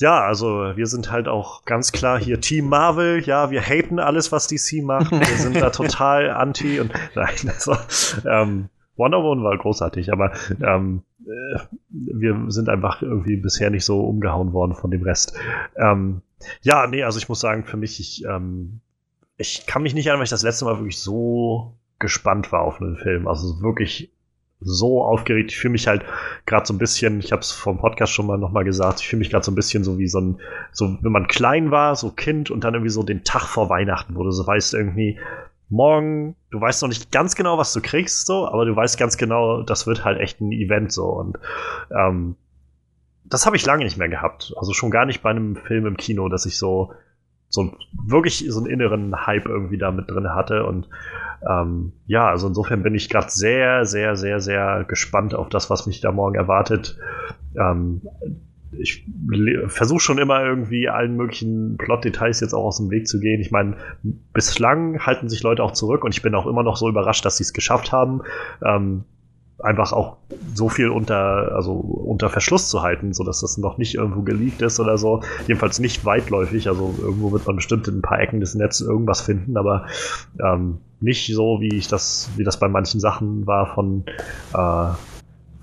ja, 0.00 0.20
also 0.22 0.72
wir 0.74 0.86
sind 0.86 1.10
halt 1.10 1.28
auch 1.28 1.64
ganz 1.64 1.92
klar 1.92 2.18
hier 2.18 2.40
Team 2.40 2.68
Marvel. 2.68 3.20
Ja, 3.20 3.50
wir 3.50 3.62
haten 3.62 3.98
alles, 3.98 4.32
was 4.32 4.48
DC 4.48 4.82
macht. 4.82 5.10
Wir 5.10 5.38
sind 5.38 5.60
da 5.60 5.70
total 5.70 6.30
anti 6.30 6.80
und 6.80 6.92
nein, 7.14 7.36
also 7.46 7.76
ähm, 8.28 8.68
Wonder 8.96 9.22
Woman 9.22 9.44
war 9.44 9.56
großartig, 9.56 10.12
aber 10.12 10.32
ähm, 10.62 11.02
äh, 11.11 11.11
wir 11.88 12.44
sind 12.48 12.68
einfach 12.68 13.02
irgendwie 13.02 13.36
bisher 13.36 13.70
nicht 13.70 13.84
so 13.84 14.00
umgehauen 14.00 14.52
worden 14.52 14.74
von 14.74 14.90
dem 14.90 15.02
Rest. 15.02 15.34
Ähm, 15.76 16.22
ja, 16.62 16.86
nee, 16.86 17.02
also 17.02 17.18
ich 17.18 17.28
muss 17.28 17.40
sagen, 17.40 17.64
für 17.64 17.76
mich, 17.76 18.00
ich, 18.00 18.24
ähm, 18.24 18.80
ich 19.36 19.66
kann 19.66 19.82
mich 19.82 19.94
nicht 19.94 20.06
erinnern, 20.06 20.20
weil 20.20 20.24
ich 20.24 20.30
das 20.30 20.42
letzte 20.42 20.64
Mal 20.64 20.78
wirklich 20.78 20.98
so 20.98 21.74
gespannt 21.98 22.52
war 22.52 22.62
auf 22.62 22.80
einen 22.80 22.96
Film. 22.96 23.28
Also 23.28 23.62
wirklich 23.62 24.12
so 24.64 25.02
aufgeregt. 25.02 25.52
Ich 25.52 25.58
fühle 25.58 25.72
mich 25.72 25.86
halt 25.88 26.04
gerade 26.46 26.66
so 26.66 26.74
ein 26.74 26.78
bisschen, 26.78 27.20
ich 27.20 27.32
habe 27.32 27.40
es 27.40 27.50
vom 27.50 27.78
Podcast 27.78 28.12
schon 28.12 28.26
mal 28.26 28.38
nochmal 28.38 28.64
gesagt, 28.64 29.00
ich 29.00 29.08
fühle 29.08 29.20
mich 29.20 29.30
gerade 29.30 29.44
so 29.44 29.50
ein 29.50 29.56
bisschen 29.56 29.84
so 29.84 29.98
wie 29.98 30.08
so 30.08 30.20
ein, 30.20 30.40
so 30.72 30.98
wenn 31.00 31.12
man 31.12 31.26
klein 31.26 31.70
war, 31.70 31.96
so 31.96 32.10
Kind 32.10 32.50
und 32.50 32.64
dann 32.64 32.74
irgendwie 32.74 32.90
so 32.90 33.02
den 33.02 33.24
Tag 33.24 33.42
vor 33.42 33.68
Weihnachten, 33.68 34.14
du 34.14 34.30
so 34.30 34.46
weißt 34.46 34.74
irgendwie, 34.74 35.18
morgen, 35.72 36.36
du 36.50 36.60
weißt 36.60 36.82
noch 36.82 36.88
nicht 36.88 37.10
ganz 37.10 37.34
genau, 37.34 37.58
was 37.58 37.72
du 37.72 37.80
kriegst, 37.80 38.26
so, 38.26 38.46
aber 38.46 38.64
du 38.64 38.76
weißt 38.76 38.98
ganz 38.98 39.16
genau, 39.16 39.62
das 39.62 39.86
wird 39.86 40.04
halt 40.04 40.20
echt 40.20 40.40
ein 40.40 40.52
Event 40.52 40.92
so. 40.92 41.06
Und 41.06 41.38
ähm, 41.90 42.36
das 43.24 43.46
habe 43.46 43.56
ich 43.56 43.64
lange 43.64 43.84
nicht 43.84 43.96
mehr 43.96 44.10
gehabt. 44.10 44.52
Also 44.58 44.74
schon 44.74 44.90
gar 44.90 45.06
nicht 45.06 45.22
bei 45.22 45.30
einem 45.30 45.56
Film 45.56 45.86
im 45.86 45.96
Kino, 45.96 46.28
dass 46.28 46.44
ich 46.44 46.58
so, 46.58 46.92
so 47.48 47.74
wirklich 48.06 48.44
so 48.48 48.60
einen 48.60 48.70
inneren 48.70 49.26
Hype 49.26 49.46
irgendwie 49.46 49.78
da 49.78 49.90
mit 49.90 50.10
drin 50.10 50.28
hatte. 50.34 50.66
Und 50.66 50.88
ähm, 51.48 51.92
ja, 52.06 52.28
also 52.28 52.48
insofern 52.48 52.82
bin 52.82 52.94
ich 52.94 53.08
gerade 53.08 53.30
sehr, 53.30 53.86
sehr, 53.86 54.16
sehr, 54.16 54.40
sehr 54.40 54.84
gespannt 54.84 55.34
auf 55.34 55.48
das, 55.48 55.70
was 55.70 55.86
mich 55.86 56.02
da 56.02 56.12
morgen 56.12 56.36
erwartet. 56.36 56.98
Ähm, 57.58 58.02
ich 58.78 59.04
versuche 59.66 60.00
schon 60.00 60.18
immer 60.18 60.44
irgendwie 60.44 60.88
allen 60.88 61.16
möglichen 61.16 61.76
Plot-Details 61.76 62.40
jetzt 62.40 62.54
auch 62.54 62.64
aus 62.64 62.78
dem 62.78 62.90
Weg 62.90 63.06
zu 63.06 63.20
gehen. 63.20 63.40
Ich 63.40 63.50
meine, 63.50 63.76
bislang 64.32 65.04
halten 65.04 65.28
sich 65.28 65.42
Leute 65.42 65.62
auch 65.62 65.72
zurück 65.72 66.04
und 66.04 66.14
ich 66.14 66.22
bin 66.22 66.34
auch 66.34 66.46
immer 66.46 66.62
noch 66.62 66.76
so 66.76 66.88
überrascht, 66.88 67.24
dass 67.24 67.36
sie 67.36 67.44
es 67.44 67.52
geschafft 67.52 67.92
haben, 67.92 68.22
ähm, 68.64 69.04
einfach 69.58 69.92
auch 69.92 70.16
so 70.54 70.68
viel 70.68 70.88
unter, 70.88 71.54
also 71.54 71.72
unter 71.72 72.28
Verschluss 72.28 72.68
zu 72.68 72.82
halten, 72.82 73.12
sodass 73.12 73.40
das 73.40 73.58
noch 73.58 73.78
nicht 73.78 73.94
irgendwo 73.94 74.22
geleakt 74.22 74.62
ist 74.62 74.80
oder 74.80 74.98
so. 74.98 75.22
Jedenfalls 75.46 75.78
nicht 75.78 76.04
weitläufig. 76.04 76.68
Also 76.68 76.94
irgendwo 77.00 77.32
wird 77.32 77.46
man 77.46 77.56
bestimmt 77.56 77.86
in 77.88 77.98
ein 77.98 78.02
paar 78.02 78.20
Ecken 78.20 78.40
des 78.40 78.54
Netzes 78.54 78.86
irgendwas 78.86 79.20
finden, 79.20 79.56
aber 79.56 79.86
ähm, 80.42 80.78
nicht 81.00 81.32
so, 81.34 81.60
wie 81.60 81.76
ich 81.76 81.88
das, 81.88 82.30
wie 82.36 82.44
das 82.44 82.58
bei 82.58 82.68
manchen 82.68 83.00
Sachen 83.00 83.46
war 83.46 83.74
von 83.74 84.04
äh, 84.54 84.88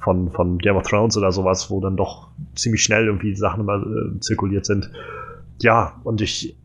von, 0.02 0.32
von 0.32 0.58
Game 0.58 0.76
of 0.76 0.88
Thrones 0.88 1.18
oder 1.18 1.32
sowas, 1.32 1.70
wo 1.70 1.80
dann 1.80 1.98
doch 1.98 2.30
ziemlich 2.56 2.84
schnell 2.84 3.06
irgendwie 3.06 3.36
Sachen 3.36 3.62
immer 3.62 3.78
äh, 3.78 4.20
zirkuliert 4.20 4.66
sind. 4.66 4.92
Ja, 5.62 6.00
und 6.04 6.22
ich, 6.22 6.56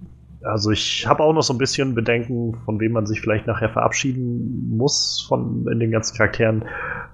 also 0.43 0.71
ich 0.71 1.07
habe 1.07 1.23
auch 1.23 1.33
noch 1.33 1.43
so 1.43 1.53
ein 1.53 1.59
bisschen 1.59 1.95
Bedenken, 1.95 2.57
von 2.65 2.79
wem 2.81 2.93
man 2.93 3.07
sich 3.07 3.21
vielleicht 3.21 3.47
nachher 3.47 3.71
verabschieden 3.71 4.77
muss 4.77 5.25
von 5.29 5.67
in 5.71 5.81
den 5.81 5.91
ganzen 5.91 6.17
Charakteren. 6.17 6.65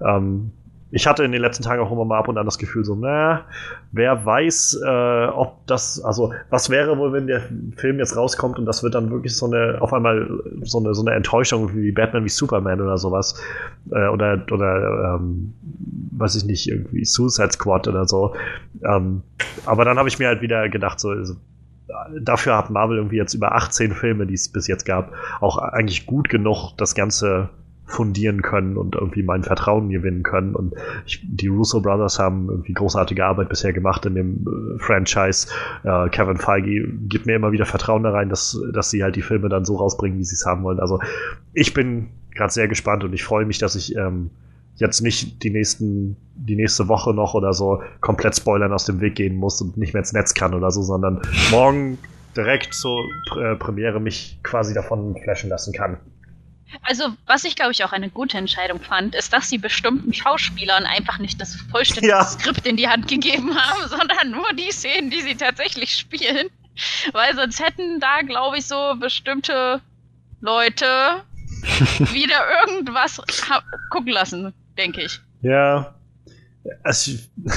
Ähm, 0.05 0.51
ich 0.91 1.07
hatte 1.07 1.23
in 1.23 1.31
den 1.31 1.41
letzten 1.41 1.63
Tagen 1.63 1.81
auch 1.81 1.91
immer 1.91 2.05
mal 2.05 2.19
ab 2.19 2.27
und 2.27 2.37
an 2.37 2.45
das 2.45 2.57
Gefühl 2.57 2.83
so, 2.83 2.95
na, 2.95 3.45
wer 3.91 4.25
weiß, 4.25 4.81
äh, 4.85 5.25
ob 5.27 5.65
das, 5.65 6.03
also 6.03 6.33
was 6.49 6.69
wäre 6.69 6.97
wohl, 6.97 7.13
wenn 7.13 7.27
der 7.27 7.41
Film 7.77 7.99
jetzt 7.99 8.15
rauskommt 8.17 8.59
und 8.59 8.65
das 8.65 8.83
wird 8.83 8.93
dann 8.93 9.09
wirklich 9.09 9.35
so 9.35 9.45
eine, 9.45 9.77
auf 9.81 9.93
einmal 9.93 10.27
so 10.63 10.79
eine, 10.79 10.93
so 10.93 11.01
eine 11.05 11.15
Enttäuschung 11.15 11.73
wie 11.75 11.91
Batman 11.91 12.25
wie 12.25 12.29
Superman 12.29 12.81
oder 12.81 12.97
sowas. 12.97 13.41
Äh, 13.91 14.07
oder, 14.09 14.45
oder, 14.51 15.15
ähm, 15.15 15.53
weiß 16.11 16.35
ich 16.35 16.45
nicht, 16.45 16.69
irgendwie 16.69 17.05
Suicide 17.05 17.53
Squad 17.53 17.87
oder 17.87 18.05
so. 18.05 18.35
Ähm, 18.83 19.23
aber 19.65 19.85
dann 19.85 19.97
habe 19.97 20.09
ich 20.09 20.19
mir 20.19 20.27
halt 20.27 20.41
wieder 20.41 20.67
gedacht, 20.67 20.99
so, 20.99 21.09
also, 21.09 21.35
dafür 22.19 22.57
hat 22.57 22.69
Marvel 22.69 22.97
irgendwie 22.97 23.17
jetzt 23.17 23.33
über 23.33 23.55
18 23.55 23.93
Filme, 23.93 24.25
die 24.25 24.33
es 24.33 24.51
bis 24.51 24.67
jetzt 24.67 24.85
gab, 24.85 25.13
auch 25.39 25.57
eigentlich 25.57 26.05
gut 26.05 26.29
genug, 26.29 26.73
das 26.77 26.95
Ganze 26.95 27.49
fundieren 27.85 28.41
können 28.41 28.77
und 28.77 28.95
irgendwie 28.95 29.23
mein 29.23 29.43
Vertrauen 29.43 29.89
gewinnen 29.89 30.23
können. 30.23 30.55
Und 30.55 30.73
ich, 31.05 31.21
die 31.23 31.47
Russo 31.47 31.81
Brothers 31.81 32.19
haben 32.19 32.47
irgendwie 32.49 32.73
großartige 32.73 33.25
Arbeit 33.25 33.49
bisher 33.49 33.73
gemacht 33.73 34.05
in 34.05 34.15
dem 34.15 34.45
äh, 34.47 34.79
Franchise. 34.79 35.47
Äh, 35.83 36.09
Kevin 36.09 36.37
Feige 36.37 36.87
gibt 37.09 37.25
mir 37.25 37.35
immer 37.35 37.51
wieder 37.51 37.65
Vertrauen 37.65 38.03
da 38.03 38.11
rein, 38.11 38.29
dass, 38.29 38.57
dass 38.73 38.89
sie 38.89 39.03
halt 39.03 39.15
die 39.15 39.21
Filme 39.21 39.49
dann 39.49 39.65
so 39.65 39.75
rausbringen, 39.75 40.17
wie 40.19 40.23
sie 40.23 40.35
es 40.35 40.45
haben 40.45 40.63
wollen. 40.63 40.79
Also 40.79 40.99
ich 41.53 41.73
bin 41.73 42.07
gerade 42.33 42.53
sehr 42.53 42.67
gespannt 42.67 43.03
und 43.03 43.13
ich 43.13 43.23
freue 43.23 43.45
mich, 43.45 43.57
dass 43.57 43.75
ich 43.75 43.95
ähm, 43.95 44.29
jetzt 44.75 45.01
nicht 45.01 45.43
die 45.43 45.49
nächsten, 45.49 46.15
die 46.35 46.55
nächste 46.55 46.87
Woche 46.87 47.13
noch 47.13 47.33
oder 47.33 47.53
so 47.53 47.81
komplett 47.99 48.35
Spoilern 48.35 48.71
aus 48.71 48.85
dem 48.85 49.01
Weg 49.01 49.15
gehen 49.15 49.35
muss 49.35 49.61
und 49.61 49.77
nicht 49.77 49.93
mehr 49.93 50.01
ins 50.01 50.13
Netz 50.13 50.33
kann 50.33 50.53
oder 50.53 50.71
so, 50.71 50.81
sondern 50.81 51.21
morgen 51.51 51.97
direkt 52.35 52.73
zur 52.73 53.05
äh, 53.37 53.55
Premiere 53.55 53.99
mich 53.99 54.39
quasi 54.43 54.73
davon 54.73 55.15
flashen 55.23 55.49
lassen 55.49 55.73
kann. 55.73 55.97
Also, 56.83 57.15
was 57.25 57.43
ich 57.43 57.55
glaube 57.55 57.71
ich 57.71 57.83
auch 57.83 57.91
eine 57.91 58.09
gute 58.09 58.37
Entscheidung 58.37 58.79
fand, 58.79 59.15
ist, 59.15 59.33
dass 59.33 59.49
sie 59.49 59.57
bestimmten 59.57 60.13
Schauspielern 60.13 60.85
einfach 60.85 61.17
nicht 61.17 61.39
das 61.39 61.55
vollständige 61.69 62.13
ja. 62.13 62.23
Skript 62.25 62.65
in 62.65 62.77
die 62.77 62.87
Hand 62.87 63.07
gegeben 63.07 63.55
haben, 63.59 63.87
sondern 63.87 64.31
nur 64.31 64.53
die 64.53 64.71
Szenen, 64.71 65.09
die 65.09 65.21
sie 65.21 65.35
tatsächlich 65.35 65.95
spielen. 65.95 66.47
Weil 67.11 67.35
sonst 67.35 67.59
hätten 67.59 67.99
da, 67.99 68.21
glaube 68.21 68.57
ich, 68.57 68.65
so 68.65 68.95
bestimmte 68.99 69.81
Leute 70.39 71.23
wieder 72.11 72.37
irgendwas 72.65 73.21
gucken 73.89 74.13
lassen, 74.13 74.53
denke 74.77 75.03
ich. 75.03 75.19
Ja, 75.41 75.93
also, 76.83 77.11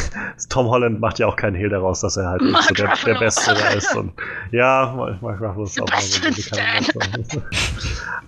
Tom 0.48 0.66
Holland 0.66 1.00
macht 1.00 1.18
ja 1.18 1.26
auch 1.26 1.36
keinen 1.36 1.54
Hehl 1.54 1.68
daraus, 1.68 2.00
dass 2.00 2.16
er 2.16 2.28
halt 2.28 2.42
Mark 2.42 2.64
so 2.64 2.74
der, 2.74 2.92
der, 3.04 3.18
Beste 3.18 3.54
da 3.54 3.68
ist. 3.70 3.94
Und, 3.94 4.12
ja, 4.50 4.94
Mark 5.20 5.40
Ruffalo 5.40 5.64
ist 5.64 5.80
auch 5.80 5.88
mal 5.88 6.00
so 6.00 7.40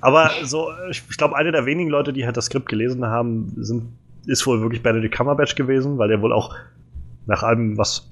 Aber 0.01 0.31
so, 0.45 0.69
ich 0.91 1.07
glaube, 1.17 1.37
einer 1.37 1.53
der 1.53 1.67
wenigen 1.67 1.91
Leute, 1.91 2.13
die 2.13 2.25
halt 2.27 2.37
das 2.37 2.47
Skript 2.47 2.69
gelesen 2.69 3.05
haben, 3.07 3.53
sind, 3.57 3.85
ist 4.27 4.47
wohl 4.47 4.61
wirklich 4.61 4.83
Benedict 4.83 5.15
Cumberbatch 5.15 5.55
gewesen, 5.55 5.99
weil 5.99 6.09
der 6.09 6.21
wohl 6.21 6.33
auch 6.33 6.55
nach 7.27 7.43
allem, 7.43 7.79
was, 7.79 8.11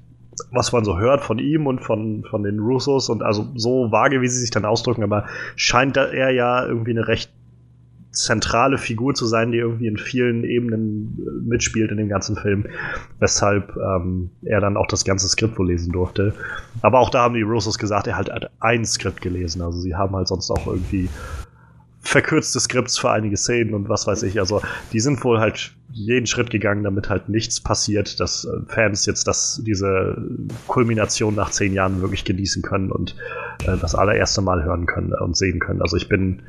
was 0.51 0.71
man 0.71 0.83
so 0.83 0.97
hört 0.97 1.21
von 1.21 1.39
ihm 1.39 1.67
und 1.67 1.79
von, 1.79 2.23
von 2.29 2.43
den 2.43 2.59
Russos 2.59 3.09
und 3.09 3.21
also 3.21 3.47
so 3.55 3.91
vage, 3.91 4.21
wie 4.21 4.27
sie 4.27 4.39
sich 4.39 4.49
dann 4.49 4.65
ausdrücken, 4.65 5.03
aber 5.03 5.25
scheint 5.55 5.97
er 5.97 6.31
ja 6.31 6.65
irgendwie 6.65 6.91
eine 6.91 7.07
recht 7.07 7.31
zentrale 8.15 8.77
Figur 8.77 9.13
zu 9.13 9.25
sein, 9.25 9.51
die 9.51 9.59
irgendwie 9.59 9.87
in 9.87 9.97
vielen 9.97 10.43
Ebenen 10.43 11.17
äh, 11.19 11.47
mitspielt 11.47 11.91
in 11.91 11.97
dem 11.97 12.09
ganzen 12.09 12.35
Film, 12.35 12.65
weshalb 13.19 13.75
ähm, 13.77 14.31
er 14.43 14.61
dann 14.61 14.77
auch 14.77 14.87
das 14.87 15.05
ganze 15.05 15.27
Skript 15.27 15.57
wohl 15.59 15.67
lesen 15.67 15.91
durfte. 15.91 16.33
Aber 16.81 16.99
auch 16.99 17.09
da 17.09 17.23
haben 17.23 17.35
die 17.35 17.41
Russos 17.41 17.77
gesagt, 17.77 18.07
er 18.07 18.17
hat 18.17 18.49
ein 18.59 18.85
Skript 18.85 19.21
gelesen. 19.21 19.61
Also 19.61 19.79
sie 19.79 19.95
haben 19.95 20.15
halt 20.15 20.27
sonst 20.27 20.49
auch 20.49 20.67
irgendwie 20.67 21.09
verkürzte 22.05 22.59
Skripts 22.59 22.99
für 22.99 23.11
einige 23.11 23.35
Szenen 23.35 23.73
und 23.73 23.89
was 23.89 24.05
weiß 24.05 24.23
ich. 24.23 24.39
Also 24.39 24.61
die 24.93 24.99
sind 24.99 25.23
wohl 25.23 25.39
halt 25.39 25.71
jeden 25.91 26.27
Schritt 26.27 26.51
gegangen, 26.51 26.83
damit 26.83 27.09
halt 27.09 27.29
nichts 27.29 27.59
passiert, 27.59 28.19
dass 28.19 28.45
äh, 28.45 28.59
Fans 28.67 29.05
jetzt 29.05 29.27
das, 29.27 29.61
diese 29.65 30.15
Kulmination 30.67 31.35
nach 31.35 31.49
zehn 31.49 31.73
Jahren 31.73 32.01
wirklich 32.01 32.23
genießen 32.23 32.61
können 32.61 32.91
und 32.91 33.15
äh, 33.65 33.77
das 33.77 33.95
allererste 33.95 34.41
Mal 34.41 34.63
hören 34.63 34.85
können 34.85 35.13
und 35.13 35.35
sehen 35.35 35.59
können. 35.59 35.81
Also 35.81 35.97
ich 35.97 36.07
bin 36.07 36.43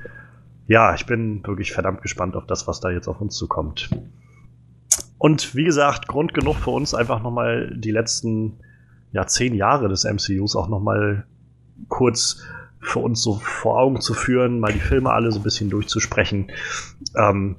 ja, 0.67 0.95
ich 0.95 1.07
bin 1.07 1.47
wirklich 1.47 1.73
verdammt 1.73 2.03
gespannt 2.03 2.37
auf 2.37 2.47
das, 2.47 2.67
was 2.67 2.81
da 2.81 2.91
jetzt 2.91 3.09
auf 3.09 3.21
uns 3.21 3.37
zukommt. 3.37 3.91
Und 5.19 5.55
wie 5.55 5.65
gesagt, 5.65 6.09
Grund 6.09 6.35
genug 6.35 6.57
für 6.57 6.71
uns 6.71 6.95
einfach 6.95 7.23
nochmal 7.23 7.73
die 7.77 7.91
letzten 7.91 8.59
ja, 9.13 9.27
zehn 9.27 9.55
Jahre 9.55 9.89
des 9.89 10.05
MCUs 10.05 10.57
auch 10.57 10.69
nochmal 10.69 11.27
kurz 11.89 12.43
für 12.81 12.99
uns 13.01 13.23
so 13.23 13.35
vor 13.35 13.79
Augen 13.79 14.01
zu 14.01 14.15
führen, 14.15 14.61
mal 14.61 14.73
die 14.73 14.81
Filme 14.81 15.11
alle 15.11 15.33
so 15.33 15.41
ein 15.41 15.43
bisschen 15.43 15.71
durchzusprechen. 15.71 16.53
Ähm, 17.17 17.57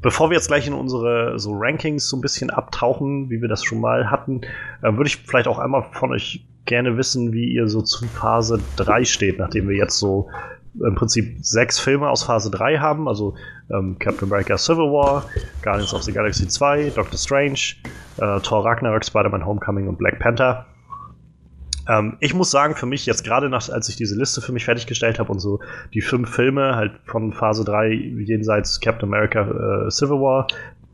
bevor 0.00 0.30
wir 0.30 0.36
jetzt 0.36 0.48
gleich 0.48 0.66
in 0.66 0.72
unsere 0.72 1.38
so 1.38 1.52
Rankings 1.54 2.08
so 2.08 2.16
ein 2.16 2.20
bisschen 2.20 2.50
abtauchen, 2.50 3.30
wie 3.30 3.40
wir 3.40 3.48
das 3.48 3.62
schon 3.64 3.80
mal 3.80 4.10
hatten, 4.10 4.40
äh, 4.82 4.92
würde 4.92 5.06
ich 5.06 5.16
vielleicht 5.18 5.46
auch 5.46 5.58
einmal 5.58 5.84
von 5.92 6.10
euch 6.12 6.46
gerne 6.64 6.96
wissen, 6.96 7.32
wie 7.32 7.52
ihr 7.52 7.68
so 7.68 7.82
zu 7.82 8.06
Phase 8.06 8.60
3 8.76 9.04
steht, 9.04 9.38
nachdem 9.38 9.68
wir 9.68 9.76
jetzt 9.76 9.98
so 9.98 10.28
im 10.74 10.94
Prinzip 10.94 11.38
sechs 11.44 11.78
Filme 11.78 12.08
aus 12.08 12.22
Phase 12.22 12.50
3 12.50 12.78
haben, 12.78 13.08
also 13.08 13.34
ähm, 13.70 13.96
Captain 13.98 14.28
America 14.28 14.56
Civil 14.56 14.90
War, 14.92 15.24
Guardians 15.62 15.92
of 15.94 16.02
the 16.02 16.12
Galaxy 16.12 16.46
2, 16.46 16.90
Doctor 16.90 17.18
Strange, 17.18 17.74
äh, 18.18 18.40
Thor 18.40 18.64
Ragnarok, 18.64 19.04
Spider-Man 19.04 19.44
Homecoming 19.44 19.88
und 19.88 19.98
Black 19.98 20.18
Panther. 20.20 20.66
Ähm, 21.88 22.16
ich 22.20 22.34
muss 22.34 22.50
sagen, 22.50 22.74
für 22.76 22.86
mich 22.86 23.06
jetzt 23.06 23.24
gerade 23.24 23.48
nach, 23.48 23.68
als 23.68 23.88
ich 23.88 23.96
diese 23.96 24.16
Liste 24.16 24.40
für 24.40 24.52
mich 24.52 24.64
fertiggestellt 24.64 25.18
habe 25.18 25.32
und 25.32 25.40
so 25.40 25.60
die 25.92 26.00
fünf 26.00 26.30
Filme 26.30 26.76
halt 26.76 26.92
von 27.04 27.32
Phase 27.32 27.64
3 27.64 27.90
jenseits 28.24 28.80
Captain 28.80 29.08
America 29.08 29.86
äh, 29.86 29.90
Civil 29.90 30.20
War, 30.20 30.46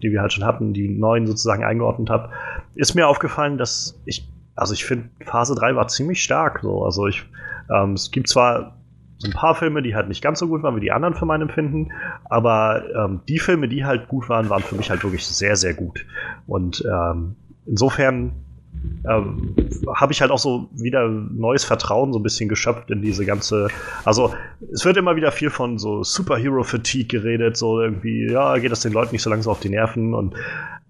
die 0.02 0.10
wir 0.10 0.20
halt 0.20 0.32
schon 0.32 0.44
hatten, 0.44 0.72
die 0.72 0.88
neun 0.88 1.26
sozusagen 1.26 1.64
eingeordnet 1.64 2.10
habe, 2.10 2.30
ist 2.74 2.94
mir 2.94 3.08
aufgefallen, 3.08 3.58
dass 3.58 4.00
ich, 4.04 4.28
also 4.54 4.74
ich 4.74 4.84
finde, 4.84 5.08
Phase 5.24 5.54
3 5.54 5.74
war 5.76 5.88
ziemlich 5.88 6.22
stark. 6.22 6.60
So. 6.62 6.84
Also 6.84 7.06
ich, 7.06 7.24
ähm, 7.74 7.92
es 7.92 8.10
gibt 8.10 8.28
zwar 8.28 8.75
ein 9.24 9.32
paar 9.32 9.54
Filme, 9.54 9.82
die 9.82 9.94
halt 9.94 10.08
nicht 10.08 10.22
ganz 10.22 10.38
so 10.38 10.48
gut 10.48 10.62
waren 10.62 10.76
wie 10.76 10.80
die 10.80 10.92
anderen 10.92 11.14
für 11.14 11.26
mein 11.26 11.42
Empfinden, 11.42 11.92
aber 12.24 12.84
ähm, 12.94 13.20
die 13.28 13.38
Filme, 13.38 13.68
die 13.68 13.84
halt 13.84 14.08
gut 14.08 14.28
waren, 14.28 14.50
waren 14.50 14.62
für 14.62 14.74
mich 14.74 14.90
halt 14.90 15.02
wirklich 15.02 15.26
sehr, 15.26 15.56
sehr 15.56 15.74
gut. 15.74 16.06
Und 16.46 16.84
ähm, 16.90 17.36
insofern 17.66 18.32
ähm, 19.08 19.54
habe 19.94 20.12
ich 20.12 20.20
halt 20.20 20.30
auch 20.30 20.38
so 20.38 20.68
wieder 20.72 21.08
neues 21.08 21.64
Vertrauen 21.64 22.12
so 22.12 22.18
ein 22.18 22.22
bisschen 22.22 22.48
geschöpft 22.48 22.90
in 22.90 23.02
diese 23.02 23.24
ganze. 23.24 23.68
Also 24.04 24.34
es 24.72 24.84
wird 24.84 24.96
immer 24.96 25.16
wieder 25.16 25.32
viel 25.32 25.50
von 25.50 25.78
so 25.78 26.02
Superhero-Fatigue 26.02 27.20
geredet, 27.20 27.56
so 27.56 27.80
irgendwie, 27.80 28.30
ja, 28.30 28.58
geht 28.58 28.72
das 28.72 28.80
den 28.80 28.92
Leuten 28.92 29.12
nicht 29.12 29.22
so 29.22 29.30
langsam 29.30 29.52
auf 29.52 29.60
die 29.60 29.70
Nerven 29.70 30.14
und 30.14 30.34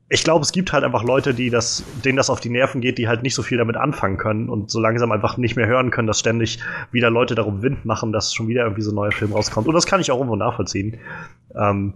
ich 0.08 0.22
glaube, 0.22 0.42
es 0.42 0.52
gibt 0.52 0.72
halt 0.72 0.84
einfach 0.84 1.02
Leute, 1.02 1.34
die 1.34 1.50
das, 1.50 1.84
denen 2.04 2.16
das 2.16 2.30
auf 2.30 2.40
die 2.40 2.48
Nerven 2.48 2.80
geht, 2.80 2.98
die 2.98 3.08
halt 3.08 3.24
nicht 3.24 3.34
so 3.34 3.42
viel 3.42 3.58
damit 3.58 3.76
anfangen 3.76 4.18
können 4.18 4.48
und 4.48 4.70
so 4.70 4.78
langsam 4.78 5.10
einfach 5.10 5.36
nicht 5.36 5.56
mehr 5.56 5.66
hören 5.66 5.90
können, 5.90 6.06
dass 6.06 6.20
ständig 6.20 6.60
wieder 6.92 7.10
Leute 7.10 7.34
darum 7.34 7.62
Wind 7.62 7.84
machen, 7.84 8.12
dass 8.12 8.32
schon 8.32 8.46
wieder 8.46 8.62
irgendwie 8.62 8.82
so 8.82 8.92
ein 8.92 8.94
neuer 8.94 9.10
Film 9.10 9.32
rauskommt. 9.32 9.66
Und 9.66 9.74
das 9.74 9.86
kann 9.86 10.00
ich 10.00 10.12
auch 10.12 10.18
irgendwo 10.18 10.36
nachvollziehen. 10.36 10.98
Ähm, 11.56 11.94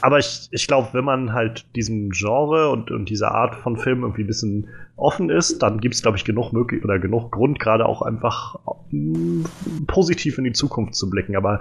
aber 0.00 0.18
ich, 0.18 0.48
ich 0.52 0.66
glaube, 0.68 0.88
wenn 0.92 1.04
man 1.04 1.32
halt 1.32 1.66
diesem 1.74 2.10
Genre 2.10 2.70
und, 2.70 2.90
und 2.90 3.10
dieser 3.10 3.32
Art 3.32 3.56
von 3.56 3.76
Film 3.76 4.02
irgendwie 4.02 4.22
ein 4.22 4.28
bisschen 4.28 4.68
offen 4.96 5.28
ist, 5.28 5.58
dann 5.58 5.80
gibt 5.80 5.96
es, 5.96 6.02
glaube 6.02 6.16
ich, 6.16 6.24
genug 6.24 6.52
möglich 6.52 6.84
oder 6.84 6.98
genug 6.98 7.32
Grund, 7.32 7.58
gerade 7.58 7.84
auch 7.84 8.00
einfach 8.00 8.56
mm, 8.90 9.42
positiv 9.86 10.38
in 10.38 10.44
die 10.44 10.52
Zukunft 10.52 10.94
zu 10.94 11.10
blicken. 11.10 11.36
Aber 11.36 11.60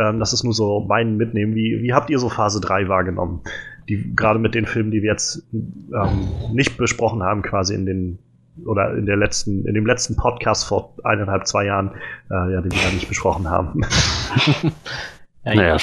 ähm, 0.00 0.18
das 0.18 0.32
ist 0.32 0.42
nur 0.42 0.54
so 0.54 0.84
mein 0.88 1.16
Mitnehmen. 1.16 1.54
Wie, 1.54 1.80
wie 1.82 1.92
habt 1.92 2.10
ihr 2.10 2.18
so 2.18 2.28
Phase 2.28 2.60
3 2.60 2.88
wahrgenommen? 2.88 3.42
Die 3.88 4.14
gerade 4.14 4.38
mit 4.38 4.54
den 4.54 4.66
Filmen, 4.66 4.90
die 4.90 5.02
wir 5.02 5.10
jetzt 5.10 5.42
ähm, 5.52 6.28
nicht 6.52 6.76
besprochen 6.76 7.22
haben, 7.22 7.42
quasi 7.42 7.74
in 7.74 7.86
den 7.86 8.18
oder 8.64 8.96
in 8.96 9.06
der 9.06 9.16
letzten, 9.16 9.66
in 9.66 9.74
dem 9.74 9.86
letzten 9.86 10.16
Podcast 10.16 10.64
vor 10.64 10.94
eineinhalb, 11.04 11.46
zwei 11.46 11.66
Jahren, 11.66 11.90
äh, 12.30 12.52
ja, 12.52 12.60
den 12.60 12.72
wir 12.72 12.80
ja 12.80 12.90
nicht 12.90 13.08
besprochen 13.08 13.50
haben. 13.50 13.82
ja, 15.44 15.54
naja, 15.54 15.76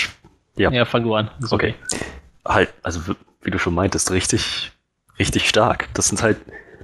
ja. 0.56 0.72
Ja, 0.72 0.86
fang 0.86 1.04
du 1.04 1.14
an. 1.14 1.30
Ist 1.40 1.54
okay. 1.54 1.76
okay. 1.86 2.06
Halt, 2.46 2.74
also 2.82 3.16
wie 3.44 3.52
du 3.52 3.60
schon 3.60 3.76
meintest, 3.76 4.12
richtig, 4.12 4.72
richtig 5.20 5.48
stark. 5.48 5.88
Das 5.94 6.08
sind 6.08 6.24
halt, 6.24 6.38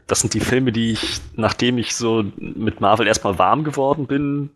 das 0.08 0.22
sind 0.22 0.34
die 0.34 0.40
Filme, 0.40 0.72
die 0.72 0.92
ich, 0.92 1.22
nachdem 1.36 1.78
ich 1.78 1.96
so 1.96 2.24
mit 2.38 2.82
Marvel 2.82 3.08
erstmal 3.08 3.40
warm 3.40 3.64
geworden 3.64 4.08
bin, 4.08 4.52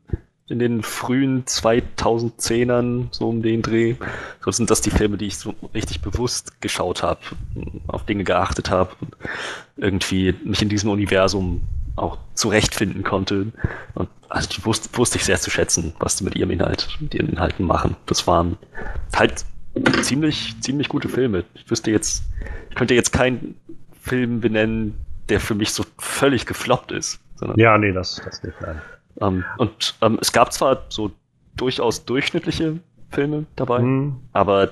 in 0.54 0.60
den 0.60 0.84
frühen 0.84 1.46
2010ern, 1.46 3.08
so 3.12 3.28
um 3.28 3.42
den 3.42 3.64
Dreh. 3.64 3.96
So 4.40 4.52
sind 4.52 4.70
das 4.70 4.82
die 4.82 4.92
Filme, 4.92 5.18
die 5.18 5.26
ich 5.26 5.38
so 5.38 5.56
richtig 5.74 6.02
bewusst 6.02 6.62
geschaut 6.62 7.02
habe, 7.02 7.20
auf 7.88 8.06
Dinge 8.06 8.24
geachtet 8.24 8.70
habe 8.70 8.92
und 9.02 9.18
irgendwie 9.76 10.36
mich 10.44 10.62
in 10.62 10.70
diesem 10.70 10.92
Universum 10.92 11.62
auch 11.96 12.20
zurechtfinden 12.36 13.04
konnte. 13.04 13.48
Und 13.96 14.10
also 14.30 14.48
die 14.48 14.64
wusste, 14.64 14.96
wusste 14.98 15.18
ich 15.18 15.26
sehr 15.26 15.40
zu 15.40 15.50
schätzen, 15.50 15.94
was 16.00 16.18
die 16.18 16.24
mit 16.24 16.36
ihrem 16.36 16.52
Inhalt, 16.52 16.88
mit 17.00 17.16
ihren 17.16 17.30
Inhalten 17.30 17.66
machen. 17.66 17.96
Das 18.06 18.28
waren 18.28 18.58
halt 19.16 19.44
ziemlich, 20.04 20.56
ziemlich 20.62 20.88
gute 20.88 21.10
Filme. 21.10 21.46
Ich 21.56 21.70
wüsste 21.70 21.90
jetzt, 21.90 22.24
ich 22.70 22.76
könnte 22.76 22.94
jetzt 22.94 23.12
keinen 23.12 23.56
Film 24.02 24.40
benennen, 24.40 25.00
der 25.30 25.40
für 25.40 25.56
mich 25.56 25.72
so 25.72 25.84
völlig 25.98 26.46
gefloppt 26.46 26.92
ist. 26.92 27.20
ja, 27.56 27.76
nee, 27.80 27.92
das, 27.92 28.22
das 28.24 28.44
nicht, 28.44 28.62
nein. 28.62 28.80
Ähm, 29.22 29.44
und 29.58 29.96
ähm, 30.02 30.18
es 30.22 30.32
gab 30.32 30.54
zwar 30.54 30.84
so 30.90 31.12
durchaus 31.56 32.06
durchschnittliche 32.06 32.80
Filme 33.10 33.46
dabei, 33.56 33.80
mhm. 33.80 34.18
aber 34.34 34.72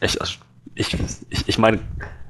echt, 0.00 0.20
also, 0.20 0.38
ich, 0.74 0.96
ich, 1.30 1.48
ich 1.48 1.58
meine, 1.58 1.80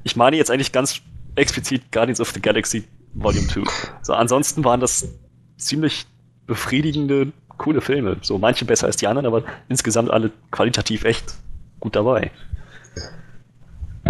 ich 0.04 0.16
meine 0.16 0.36
jetzt 0.36 0.50
eigentlich 0.50 0.72
ganz 0.72 1.00
explizit 1.36 1.90
Guardians 1.92 2.20
of 2.20 2.30
the 2.30 2.40
Galaxy 2.40 2.84
Volume 3.14 3.46
2. 3.46 3.62
So, 4.02 4.14
ansonsten 4.14 4.64
waren 4.64 4.80
das 4.80 5.08
ziemlich 5.56 6.06
befriedigende, 6.46 7.32
coole 7.56 7.80
Filme. 7.80 8.16
So 8.22 8.38
manche 8.38 8.64
besser 8.64 8.86
als 8.86 8.96
die 8.96 9.06
anderen, 9.06 9.26
aber 9.26 9.42
insgesamt 9.68 10.10
alle 10.10 10.30
qualitativ 10.50 11.04
echt 11.04 11.34
gut 11.78 11.96
dabei. 11.96 12.30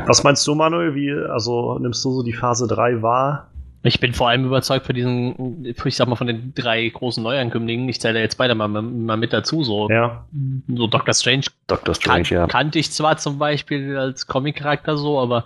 Was 0.07 0.23
meinst 0.23 0.47
du, 0.47 0.55
Manuel? 0.55 0.95
Wie, 0.95 1.13
also 1.13 1.79
nimmst 1.79 2.05
du 2.05 2.13
so 2.13 2.23
die 2.23 2.33
Phase 2.33 2.67
3 2.67 3.03
wahr? 3.03 3.50
Ich 3.83 3.99
bin 3.99 4.13
vor 4.13 4.29
allem 4.29 4.45
überzeugt 4.45 4.85
von 4.85 4.95
diesen, 4.95 5.65
ich 5.65 5.97
sag 5.97 6.07
mal, 6.07 6.17
von 6.17 6.27
den 6.27 6.53
drei 6.55 6.87
großen 6.89 7.23
Neuankömmlingen. 7.23 7.89
Ich 7.89 8.01
zähle 8.01 8.21
jetzt 8.21 8.37
beide 8.37 8.55
mal, 8.55 8.69
mal 8.69 9.17
mit 9.17 9.33
dazu. 9.33 9.65
So, 9.65 9.89
ja. 9.89 10.27
so 10.69 10.87
Doctor 10.87 11.15
Strange. 11.15 11.45
Doctor 11.67 11.95
Strange, 11.95 12.25
kan 12.25 12.37
ja. 12.37 12.47
Kannte 12.47 12.79
ich 12.79 12.93
zwar 12.93 13.17
zum 13.17 13.39
Beispiel 13.39 13.97
als 13.97 14.27
Comic-Charakter 14.27 14.99
so, 14.99 15.19
aber 15.19 15.45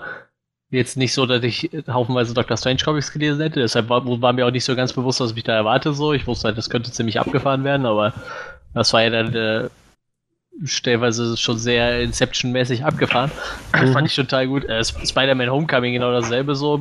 jetzt 0.71 0.97
nicht 0.97 1.13
so, 1.13 1.27
dass 1.27 1.45
ich 1.45 1.71
haufenweise 1.89 2.35
Doctor 2.35 2.57
Strange 2.57 2.81
Comics 2.85 3.13
gelesen 3.13 3.41
hätte. 3.41 3.61
Deshalb 3.61 3.89
war, 3.89 4.05
war, 4.21 4.33
mir 4.33 4.47
auch 4.47 4.51
nicht 4.51 4.65
so 4.65 4.75
ganz 4.75 4.93
bewusst, 4.93 5.21
was 5.21 5.35
mich 5.35 5.45
da 5.45 5.55
erwarte. 5.55 5.93
So, 5.93 6.13
ich 6.13 6.27
wusste 6.27 6.49
halt, 6.49 6.59
das 6.59 6.69
könnte 6.69 6.91
ziemlich 6.91 7.21
abgefahren 7.21 7.63
werden, 7.63 7.87
aber 7.87 8.13
das 8.75 8.93
war 8.93 9.03
ja 9.03 9.11
dann 9.11 9.35
äh, 9.35 9.69
stellweise 10.65 11.37
schon 11.37 11.59
sehr 11.59 12.01
Inception-mäßig 12.03 12.85
abgefahren. 12.85 13.31
Das 13.73 13.91
fand 13.91 14.09
ich 14.09 14.17
total 14.17 14.49
gut. 14.49 14.65
Äh, 14.65 14.85
Spider-Man 14.85 15.51
Homecoming 15.51 15.93
genau 15.93 16.11
dasselbe 16.11 16.57
so 16.57 16.81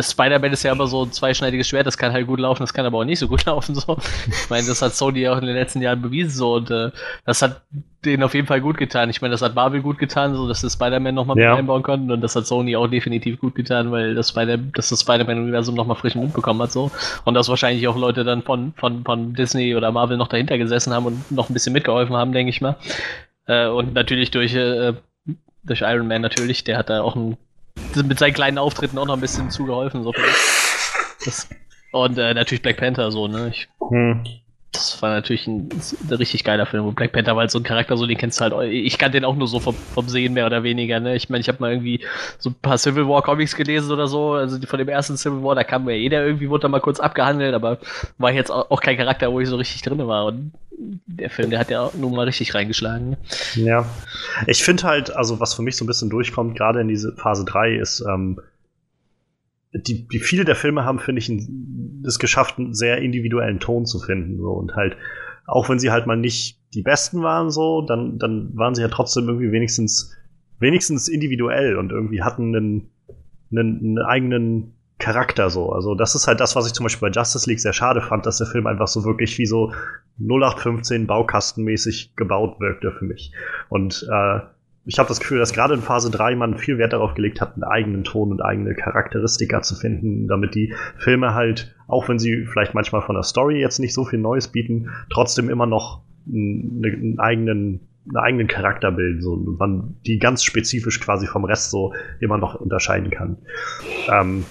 Spider-Man 0.00 0.52
ist 0.52 0.62
ja 0.62 0.72
immer 0.72 0.86
so 0.86 1.04
ein 1.04 1.12
zweischneidiges 1.12 1.68
Schwert, 1.68 1.86
das 1.86 1.98
kann 1.98 2.12
halt 2.12 2.26
gut 2.26 2.40
laufen, 2.40 2.62
das 2.62 2.74
kann 2.74 2.86
aber 2.86 2.98
auch 2.98 3.04
nicht 3.04 3.18
so 3.18 3.28
gut 3.28 3.44
laufen. 3.46 3.74
So. 3.74 3.98
Ich 4.26 4.50
meine, 4.50 4.66
das 4.66 4.82
hat 4.82 4.94
Sony 4.94 5.28
auch 5.28 5.38
in 5.38 5.46
den 5.46 5.54
letzten 5.54 5.82
Jahren 5.82 6.02
bewiesen 6.02 6.30
so 6.30 6.54
und 6.54 6.70
äh, 6.70 6.90
das 7.24 7.42
hat 7.42 7.62
denen 8.04 8.22
auf 8.22 8.34
jeden 8.34 8.46
Fall 8.46 8.60
gut 8.60 8.78
getan. 8.78 9.10
Ich 9.10 9.20
meine, 9.20 9.32
das 9.32 9.42
hat 9.42 9.54
Marvel 9.54 9.82
gut 9.82 9.98
getan, 9.98 10.34
so 10.34 10.48
dass 10.48 10.60
sie 10.60 10.70
Spider-Man 10.70 11.14
nochmal 11.14 11.38
ja. 11.38 11.50
mit 11.50 11.60
einbauen 11.60 11.82
konnten 11.82 12.10
und 12.10 12.20
das 12.20 12.36
hat 12.36 12.46
Sony 12.46 12.76
auch 12.76 12.86
definitiv 12.86 13.40
gut 13.40 13.54
getan, 13.54 13.90
weil 13.90 14.14
das 14.14 14.30
Spider 14.30 14.56
dass 14.58 14.88
das 14.88 15.00
Spider-Man-Universum 15.00 15.74
nochmal 15.74 15.96
frischen 15.96 16.22
Wind 16.22 16.34
bekommen 16.34 16.62
hat 16.62 16.72
so. 16.72 16.90
Und 17.24 17.34
dass 17.34 17.48
wahrscheinlich 17.48 17.86
auch 17.88 17.96
Leute 17.96 18.24
dann 18.24 18.42
von, 18.42 18.72
von, 18.76 19.04
von 19.04 19.34
Disney 19.34 19.74
oder 19.74 19.92
Marvel 19.92 20.16
noch 20.16 20.28
dahinter 20.28 20.58
gesessen 20.58 20.92
haben 20.92 21.06
und 21.06 21.30
noch 21.30 21.50
ein 21.50 21.52
bisschen 21.52 21.72
mitgeholfen 21.72 22.16
haben, 22.16 22.32
denke 22.32 22.50
ich 22.50 22.60
mal. 22.60 22.76
Äh, 23.46 23.66
und 23.68 23.94
natürlich 23.94 24.30
durch, 24.30 24.54
äh, 24.54 24.94
durch 25.64 25.80
Iron 25.80 26.08
Man 26.08 26.22
natürlich, 26.22 26.64
der 26.64 26.78
hat 26.78 26.90
da 26.90 27.02
auch 27.02 27.16
ein 27.16 27.36
mit 28.04 28.18
seinen 28.18 28.34
kleinen 28.34 28.58
Auftritten 28.58 28.98
auch 28.98 29.06
noch 29.06 29.14
ein 29.14 29.20
bisschen 29.20 29.50
zugeholfen. 29.50 30.02
So 30.02 30.12
das, 31.24 31.48
und 31.92 32.18
äh, 32.18 32.34
natürlich 32.34 32.62
Black 32.62 32.76
Panther 32.76 33.10
so, 33.10 33.28
ne? 33.28 33.48
Ich, 33.52 33.68
hm. 33.88 34.24
Das 34.72 35.00
war 35.00 35.10
natürlich 35.10 35.46
ein, 35.46 35.70
ein, 35.70 36.14
richtig 36.16 36.44
geiler 36.44 36.66
Film. 36.66 36.84
Und 36.84 36.94
Black 36.96 37.12
Panther 37.12 37.34
war 37.34 37.40
halt 37.40 37.50
so 37.50 37.58
ein 37.58 37.62
Charakter, 37.62 37.96
so 37.96 38.06
den 38.06 38.18
kennst 38.18 38.38
du 38.40 38.44
halt. 38.44 38.70
Ich 38.70 38.98
kann 38.98 39.10
den 39.10 39.24
auch 39.24 39.34
nur 39.34 39.48
so 39.48 39.58
vom, 39.58 39.74
vom 39.74 40.06
Sehen 40.08 40.34
mehr 40.34 40.44
oder 40.44 40.62
weniger. 40.62 41.00
Ne? 41.00 41.16
Ich 41.16 41.30
meine, 41.30 41.40
ich 41.40 41.48
habe 41.48 41.58
mal 41.60 41.72
irgendwie 41.72 42.04
so 42.38 42.50
ein 42.50 42.54
paar 42.60 42.76
Civil 42.76 43.08
War 43.08 43.22
Comics 43.22 43.56
gelesen 43.56 43.90
oder 43.90 44.06
so. 44.06 44.32
Also 44.32 44.58
von 44.66 44.78
dem 44.78 44.88
ersten 44.90 45.16
Civil 45.16 45.42
War, 45.42 45.54
da 45.54 45.64
kam 45.64 45.88
ja 45.88 45.96
jeder 45.96 46.24
irgendwie, 46.24 46.50
wurde 46.50 46.62
da 46.62 46.68
mal 46.68 46.80
kurz 46.80 47.00
abgehandelt, 47.00 47.54
aber 47.54 47.78
war 48.18 48.32
jetzt 48.32 48.50
auch, 48.50 48.70
auch 48.70 48.82
kein 48.82 48.98
Charakter, 48.98 49.32
wo 49.32 49.40
ich 49.40 49.48
so 49.48 49.56
richtig 49.56 49.80
drin 49.80 50.06
war. 50.06 50.26
Und 50.26 50.52
der 50.78 51.30
Film, 51.30 51.50
der 51.50 51.58
hat 51.58 51.70
ja 51.70 51.90
nun 51.98 52.14
mal 52.14 52.24
richtig 52.24 52.54
reingeschlagen. 52.54 53.10
Ne? 53.10 53.18
Ja. 53.54 53.86
Ich 54.46 54.62
finde 54.62 54.84
halt, 54.84 55.14
also 55.14 55.40
was 55.40 55.54
für 55.54 55.62
mich 55.62 55.76
so 55.76 55.84
ein 55.84 55.86
bisschen 55.86 56.10
durchkommt, 56.10 56.56
gerade 56.56 56.80
in 56.80 56.88
diese 56.88 57.14
Phase 57.16 57.44
3, 57.44 57.76
ist, 57.76 58.04
ähm, 58.08 58.40
die, 59.72 60.06
die 60.08 60.18
viele 60.20 60.44
der 60.44 60.56
Filme 60.56 60.84
haben, 60.84 60.98
finde 60.98 61.20
ich, 61.20 61.30
es 62.06 62.18
geschafft, 62.18 62.58
einen 62.58 62.74
sehr 62.74 62.98
individuellen 62.98 63.60
Ton 63.60 63.86
zu 63.86 63.98
finden. 63.98 64.38
So. 64.38 64.50
Und 64.50 64.74
halt, 64.74 64.96
auch 65.46 65.68
wenn 65.68 65.78
sie 65.78 65.90
halt 65.90 66.06
mal 66.06 66.16
nicht 66.16 66.60
die 66.74 66.82
besten 66.82 67.22
waren, 67.22 67.50
so, 67.50 67.82
dann, 67.82 68.18
dann 68.18 68.56
waren 68.56 68.74
sie 68.74 68.82
ja 68.82 68.88
trotzdem 68.88 69.28
irgendwie 69.28 69.52
wenigstens, 69.52 70.14
wenigstens 70.58 71.08
individuell 71.08 71.76
und 71.76 71.90
irgendwie 71.90 72.22
hatten 72.22 72.54
einen, 72.54 72.90
einen, 73.50 73.78
einen 73.78 73.98
eigenen 73.98 74.75
Charakter 74.98 75.50
so. 75.50 75.72
Also 75.72 75.94
das 75.94 76.14
ist 76.14 76.26
halt 76.26 76.40
das, 76.40 76.56
was 76.56 76.66
ich 76.66 76.72
zum 76.72 76.84
Beispiel 76.84 77.08
bei 77.08 77.14
Justice 77.14 77.48
League 77.48 77.60
sehr 77.60 77.72
schade 77.72 78.00
fand, 78.00 78.24
dass 78.24 78.38
der 78.38 78.46
Film 78.46 78.66
einfach 78.66 78.88
so 78.88 79.04
wirklich 79.04 79.36
wie 79.38 79.46
so 79.46 79.72
0815 80.18 81.06
Baukastenmäßig 81.06 82.16
gebaut 82.16 82.60
wirkte 82.60 82.92
für 82.92 83.04
mich. 83.04 83.32
Und 83.68 84.08
äh, 84.10 84.40
ich 84.86 84.98
habe 84.98 85.08
das 85.08 85.20
Gefühl, 85.20 85.38
dass 85.38 85.52
gerade 85.52 85.74
in 85.74 85.82
Phase 85.82 86.10
3 86.10 86.36
man 86.36 86.56
viel 86.56 86.78
Wert 86.78 86.92
darauf 86.92 87.14
gelegt 87.14 87.40
hat, 87.40 87.54
einen 87.54 87.64
eigenen 87.64 88.04
Ton 88.04 88.30
und 88.30 88.40
eigene 88.40 88.74
Charakteristika 88.74 89.60
zu 89.60 89.74
finden, 89.74 90.28
damit 90.28 90.54
die 90.54 90.72
Filme 90.96 91.34
halt, 91.34 91.74
auch 91.88 92.08
wenn 92.08 92.18
sie 92.18 92.46
vielleicht 92.46 92.72
manchmal 92.72 93.02
von 93.02 93.16
der 93.16 93.24
Story 93.24 93.60
jetzt 93.60 93.80
nicht 93.80 93.92
so 93.92 94.04
viel 94.04 94.20
Neues 94.20 94.48
bieten, 94.48 94.90
trotzdem 95.10 95.50
immer 95.50 95.66
noch 95.66 96.02
einen, 96.26 96.82
einen 96.84 97.18
eigenen 97.18 97.80
einen 98.08 98.16
eigenen 98.18 98.46
Charakter 98.46 98.92
bilden, 98.92 99.20
so 99.20 99.32
und 99.32 99.58
man 99.58 99.96
die 100.06 100.20
ganz 100.20 100.44
spezifisch 100.44 101.00
quasi 101.00 101.26
vom 101.26 101.44
Rest 101.44 101.72
so 101.72 101.92
immer 102.20 102.38
noch 102.38 102.54
unterscheiden 102.54 103.10
kann. 103.10 103.38
Ähm, 104.08 104.44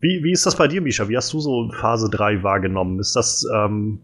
wie, 0.00 0.22
wie 0.22 0.32
ist 0.32 0.46
das 0.46 0.56
bei 0.56 0.68
dir, 0.68 0.80
Misha? 0.80 1.08
Wie 1.08 1.16
hast 1.16 1.32
du 1.32 1.40
so 1.40 1.70
Phase 1.72 2.10
3 2.10 2.42
wahrgenommen? 2.42 2.98
Ist 3.00 3.16
das 3.16 3.46
ähm, 3.54 4.00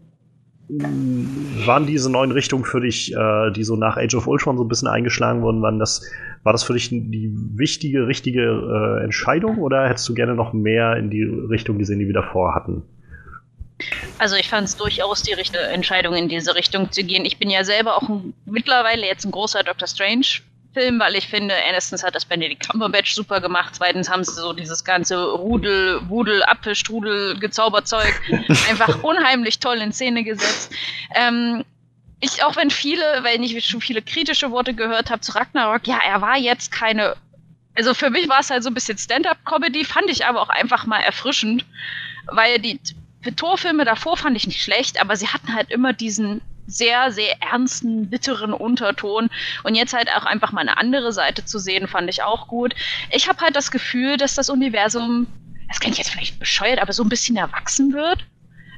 waren 0.69 1.85
diese 1.85 2.09
neuen 2.09 2.31
Richtungen 2.31 2.63
für 2.63 2.81
dich, 2.81 3.13
äh, 3.13 3.51
die 3.51 3.63
so 3.63 3.75
nach 3.75 3.97
Age 3.97 4.15
of 4.15 4.27
Ultron 4.27 4.57
so 4.57 4.63
ein 4.63 4.67
bisschen 4.67 4.87
eingeschlagen 4.87 5.41
wurden, 5.41 5.61
waren 5.61 5.77
das, 5.77 6.09
war 6.43 6.53
das 6.53 6.63
für 6.63 6.73
dich 6.73 6.89
die 6.89 7.31
wichtige, 7.55 8.07
richtige 8.07 8.41
äh, 8.41 9.03
Entscheidung 9.03 9.57
oder 9.57 9.87
hättest 9.87 10.07
du 10.07 10.13
gerne 10.13 10.35
noch 10.35 10.53
mehr 10.53 10.95
in 10.95 11.09
die 11.09 11.23
Richtung 11.23 11.77
gesehen, 11.77 11.99
die 11.99 12.07
wir 12.07 12.13
davor 12.13 12.55
hatten? 12.55 12.83
Also 14.17 14.35
ich 14.35 14.47
fand 14.47 14.67
es 14.67 14.77
durchaus 14.77 15.21
die 15.21 15.33
richtige 15.33 15.63
Entscheidung, 15.63 16.15
in 16.15 16.29
diese 16.29 16.55
Richtung 16.55 16.91
zu 16.91 17.03
gehen. 17.03 17.25
Ich 17.25 17.37
bin 17.37 17.49
ja 17.49 17.65
selber 17.65 17.97
auch 17.97 18.07
ein, 18.07 18.33
mittlerweile 18.45 19.05
jetzt 19.05 19.25
ein 19.25 19.31
großer 19.31 19.63
Doctor 19.63 19.87
Strange 19.87 20.25
Film, 20.73 20.99
weil 20.99 21.15
ich 21.15 21.27
finde, 21.27 21.53
erstens 21.53 22.03
hat 22.03 22.15
das 22.15 22.25
Benedict 22.25 22.67
Cumberbatch 22.67 23.13
super 23.13 23.39
gemacht, 23.39 23.75
zweitens 23.75 24.09
haben 24.09 24.23
sie 24.23 24.33
so 24.33 24.53
dieses 24.53 24.83
ganze 24.83 25.23
Rudel, 25.23 26.01
Wudel, 26.09 26.43
Apfelstrudel, 26.43 27.37
Gezauberzeug 27.39 28.13
einfach 28.69 29.03
unheimlich 29.03 29.59
toll 29.59 29.77
in 29.77 29.93
Szene 29.93 30.23
gesetzt. 30.23 30.71
Ähm, 31.15 31.63
ich, 32.19 32.43
auch 32.43 32.55
wenn 32.55 32.71
viele, 32.71 33.03
weil 33.23 33.43
ich 33.43 33.65
schon 33.65 33.81
viele 33.81 34.01
kritische 34.01 34.49
Worte 34.49 34.73
gehört 34.73 35.09
habe 35.11 35.21
zu 35.21 35.33
Ragnarok, 35.33 35.85
ja, 35.87 35.99
er 36.03 36.21
war 36.21 36.37
jetzt 36.37 36.71
keine, 36.71 37.15
also 37.75 37.93
für 37.93 38.09
mich 38.09 38.27
war 38.29 38.39
es 38.39 38.49
halt 38.49 38.63
so 38.63 38.69
ein 38.69 38.73
bisschen 38.73 38.97
Stand-up-Comedy, 38.97 39.85
fand 39.85 40.09
ich 40.09 40.25
aber 40.25 40.41
auch 40.41 40.49
einfach 40.49 40.85
mal 40.85 41.01
erfrischend, 41.01 41.65
weil 42.27 42.59
die 42.59 42.79
Torfilme 43.35 43.85
davor 43.85 44.17
fand 44.17 44.37
ich 44.37 44.47
nicht 44.47 44.61
schlecht, 44.61 44.99
aber 44.99 45.15
sie 45.15 45.27
hatten 45.27 45.53
halt 45.53 45.69
immer 45.69 45.93
diesen 45.93 46.41
sehr, 46.67 47.11
sehr 47.11 47.41
ernsten, 47.41 48.09
bitteren 48.09 48.53
Unterton. 48.53 49.29
Und 49.63 49.75
jetzt 49.75 49.93
halt 49.93 50.09
auch 50.09 50.25
einfach 50.25 50.51
mal 50.51 50.61
eine 50.61 50.77
andere 50.77 51.11
Seite 51.11 51.45
zu 51.45 51.59
sehen, 51.59 51.87
fand 51.87 52.09
ich 52.09 52.23
auch 52.23 52.47
gut. 52.47 52.73
Ich 53.11 53.27
habe 53.27 53.39
halt 53.39 53.55
das 53.55 53.71
Gefühl, 53.71 54.17
dass 54.17 54.35
das 54.35 54.49
Universum, 54.49 55.27
das 55.67 55.79
klingt 55.79 55.97
jetzt 55.97 56.11
vielleicht 56.11 56.39
bescheuert, 56.39 56.79
aber 56.79 56.93
so 56.93 57.03
ein 57.03 57.09
bisschen 57.09 57.35
erwachsen 57.35 57.93
wird. 57.93 58.25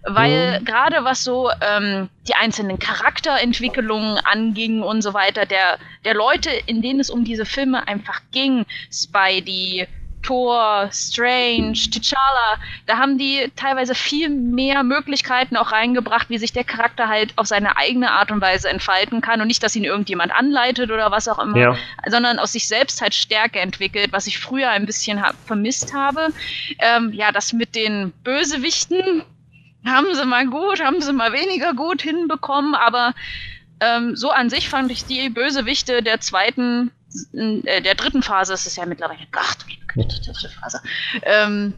Weil 0.07 0.59
mhm. 0.59 0.65
gerade 0.65 1.03
was 1.03 1.23
so 1.23 1.49
ähm, 1.61 2.09
die 2.27 2.35
einzelnen 2.35 2.77
Charakterentwicklungen 2.77 4.19
anging 4.19 4.83
und 4.83 5.01
so 5.01 5.15
weiter, 5.15 5.47
der, 5.47 5.79
der 6.03 6.13
Leute, 6.13 6.51
in 6.67 6.83
denen 6.83 6.99
es 6.99 7.09
um 7.09 7.23
diese 7.23 7.45
Filme 7.45 7.87
einfach 7.87 8.21
ging, 8.31 8.65
Spidey, 8.91 9.87
Thor, 10.25 10.89
Strange, 10.91 11.73
T'Challa, 11.73 12.57
da 12.87 12.97
haben 12.97 13.17
die 13.17 13.51
teilweise 13.55 13.93
viel 13.93 14.29
mehr 14.29 14.83
Möglichkeiten 14.83 15.55
auch 15.55 15.71
reingebracht, 15.71 16.29
wie 16.29 16.39
sich 16.39 16.51
der 16.51 16.63
Charakter 16.63 17.07
halt 17.07 17.33
auf 17.37 17.45
seine 17.45 17.77
eigene 17.77 18.09
Art 18.09 18.31
und 18.31 18.41
Weise 18.41 18.69
entfalten 18.69 19.21
kann 19.21 19.41
und 19.41 19.47
nicht, 19.47 19.61
dass 19.61 19.75
ihn 19.75 19.83
irgendjemand 19.83 20.33
anleitet 20.33 20.89
oder 20.89 21.11
was 21.11 21.27
auch 21.27 21.37
immer, 21.37 21.57
ja. 21.57 21.77
sondern 22.07 22.39
aus 22.39 22.53
sich 22.53 22.67
selbst 22.67 23.01
halt 23.01 23.13
Stärke 23.13 23.59
entwickelt, 23.59 24.11
was 24.11 24.25
ich 24.25 24.39
früher 24.39 24.69
ein 24.69 24.87
bisschen 24.87 25.21
ha 25.21 25.33
vermisst 25.45 25.93
habe. 25.93 26.29
Ähm, 26.79 27.13
ja, 27.13 27.31
das 27.31 27.53
mit 27.53 27.75
den 27.75 28.11
Bösewichten 28.23 29.21
haben 29.85 30.07
sie 30.13 30.25
mal 30.25 30.47
gut, 30.47 30.83
haben 30.83 31.01
sie 31.01 31.13
mal 31.13 31.33
weniger 31.33 31.75
gut 31.75 32.01
hinbekommen, 32.01 32.73
aber 32.73 33.13
ähm, 33.79 34.15
so 34.15 34.31
an 34.31 34.49
sich 34.49 34.69
fand 34.69 34.91
ich 34.91 35.05
die 35.05 35.29
Bösewichte 35.29 36.01
der 36.01 36.19
zweiten 36.19 36.91
äh, 37.33 37.81
der 37.81 37.95
dritten 37.95 38.23
Phase, 38.23 38.53
es 38.53 38.65
ist 38.65 38.77
ja 38.77 38.85
mittlerweile, 38.85 39.25
Gott, 39.31 39.57
dritte 39.95 40.49
Phase, 40.49 40.81
ähm, 41.23 41.73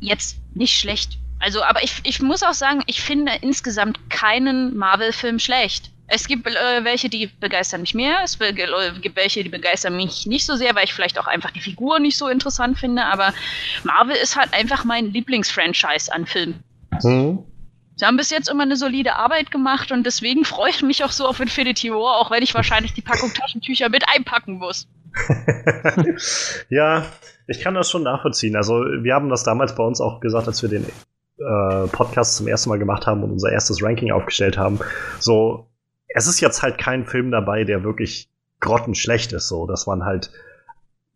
jetzt 0.00 0.38
nicht 0.54 0.76
schlecht. 0.78 1.18
Also, 1.40 1.62
aber 1.62 1.82
ich, 1.82 2.00
ich 2.02 2.20
muss 2.20 2.42
auch 2.42 2.54
sagen, 2.54 2.82
ich 2.86 3.00
finde 3.00 3.32
insgesamt 3.42 4.10
keinen 4.10 4.76
Marvel-Film 4.76 5.38
schlecht. 5.38 5.90
Es 6.08 6.26
gibt 6.26 6.46
äh, 6.46 6.84
welche, 6.84 7.10
die 7.10 7.26
begeistern 7.26 7.82
mich 7.82 7.94
mehr, 7.94 8.20
es 8.24 8.40
äh, 8.40 8.52
gibt 8.52 9.16
welche, 9.16 9.44
die 9.44 9.50
begeistern 9.50 9.94
mich 9.94 10.26
nicht 10.26 10.46
so 10.46 10.56
sehr, 10.56 10.74
weil 10.74 10.84
ich 10.84 10.94
vielleicht 10.94 11.18
auch 11.18 11.26
einfach 11.26 11.50
die 11.50 11.60
Figur 11.60 12.00
nicht 12.00 12.16
so 12.16 12.28
interessant 12.28 12.78
finde, 12.78 13.04
aber 13.04 13.34
Marvel 13.84 14.16
ist 14.16 14.34
halt 14.34 14.52
einfach 14.54 14.84
mein 14.84 15.12
Lieblingsfranchise 15.12 16.12
an 16.12 16.26
Filmen. 16.26 16.64
Mhm. 17.02 17.44
Sie 17.98 18.06
haben 18.06 18.16
bis 18.16 18.30
jetzt 18.30 18.48
immer 18.48 18.62
eine 18.62 18.76
solide 18.76 19.16
Arbeit 19.16 19.50
gemacht 19.50 19.90
und 19.90 20.06
deswegen 20.06 20.44
freue 20.44 20.70
ich 20.70 20.82
mich 20.82 21.02
auch 21.02 21.10
so 21.10 21.26
auf 21.26 21.40
Infinity 21.40 21.90
War, 21.90 22.20
auch 22.20 22.30
wenn 22.30 22.44
ich 22.44 22.54
wahrscheinlich 22.54 22.94
die 22.94 23.02
Packung 23.02 23.34
Taschentücher 23.34 23.88
mit 23.88 24.04
einpacken 24.08 24.58
muss. 24.58 24.86
ja, 26.68 27.04
ich 27.48 27.60
kann 27.60 27.74
das 27.74 27.90
schon 27.90 28.04
nachvollziehen. 28.04 28.54
Also 28.54 28.74
wir 28.74 29.14
haben 29.14 29.28
das 29.28 29.42
damals 29.42 29.74
bei 29.74 29.82
uns 29.82 30.00
auch 30.00 30.20
gesagt, 30.20 30.46
als 30.46 30.62
wir 30.62 30.68
den 30.68 30.84
äh, 30.84 31.88
Podcast 31.88 32.36
zum 32.36 32.46
ersten 32.46 32.68
Mal 32.68 32.78
gemacht 32.78 33.08
haben 33.08 33.24
und 33.24 33.32
unser 33.32 33.50
erstes 33.50 33.82
Ranking 33.82 34.12
aufgestellt 34.12 34.56
haben. 34.56 34.78
So, 35.18 35.66
es 36.06 36.28
ist 36.28 36.40
jetzt 36.40 36.62
halt 36.62 36.78
kein 36.78 37.04
Film 37.04 37.32
dabei, 37.32 37.64
der 37.64 37.82
wirklich 37.82 38.30
grottenschlecht 38.60 39.32
ist, 39.32 39.48
so, 39.48 39.66
dass 39.66 39.88
man 39.88 40.04
halt, 40.04 40.30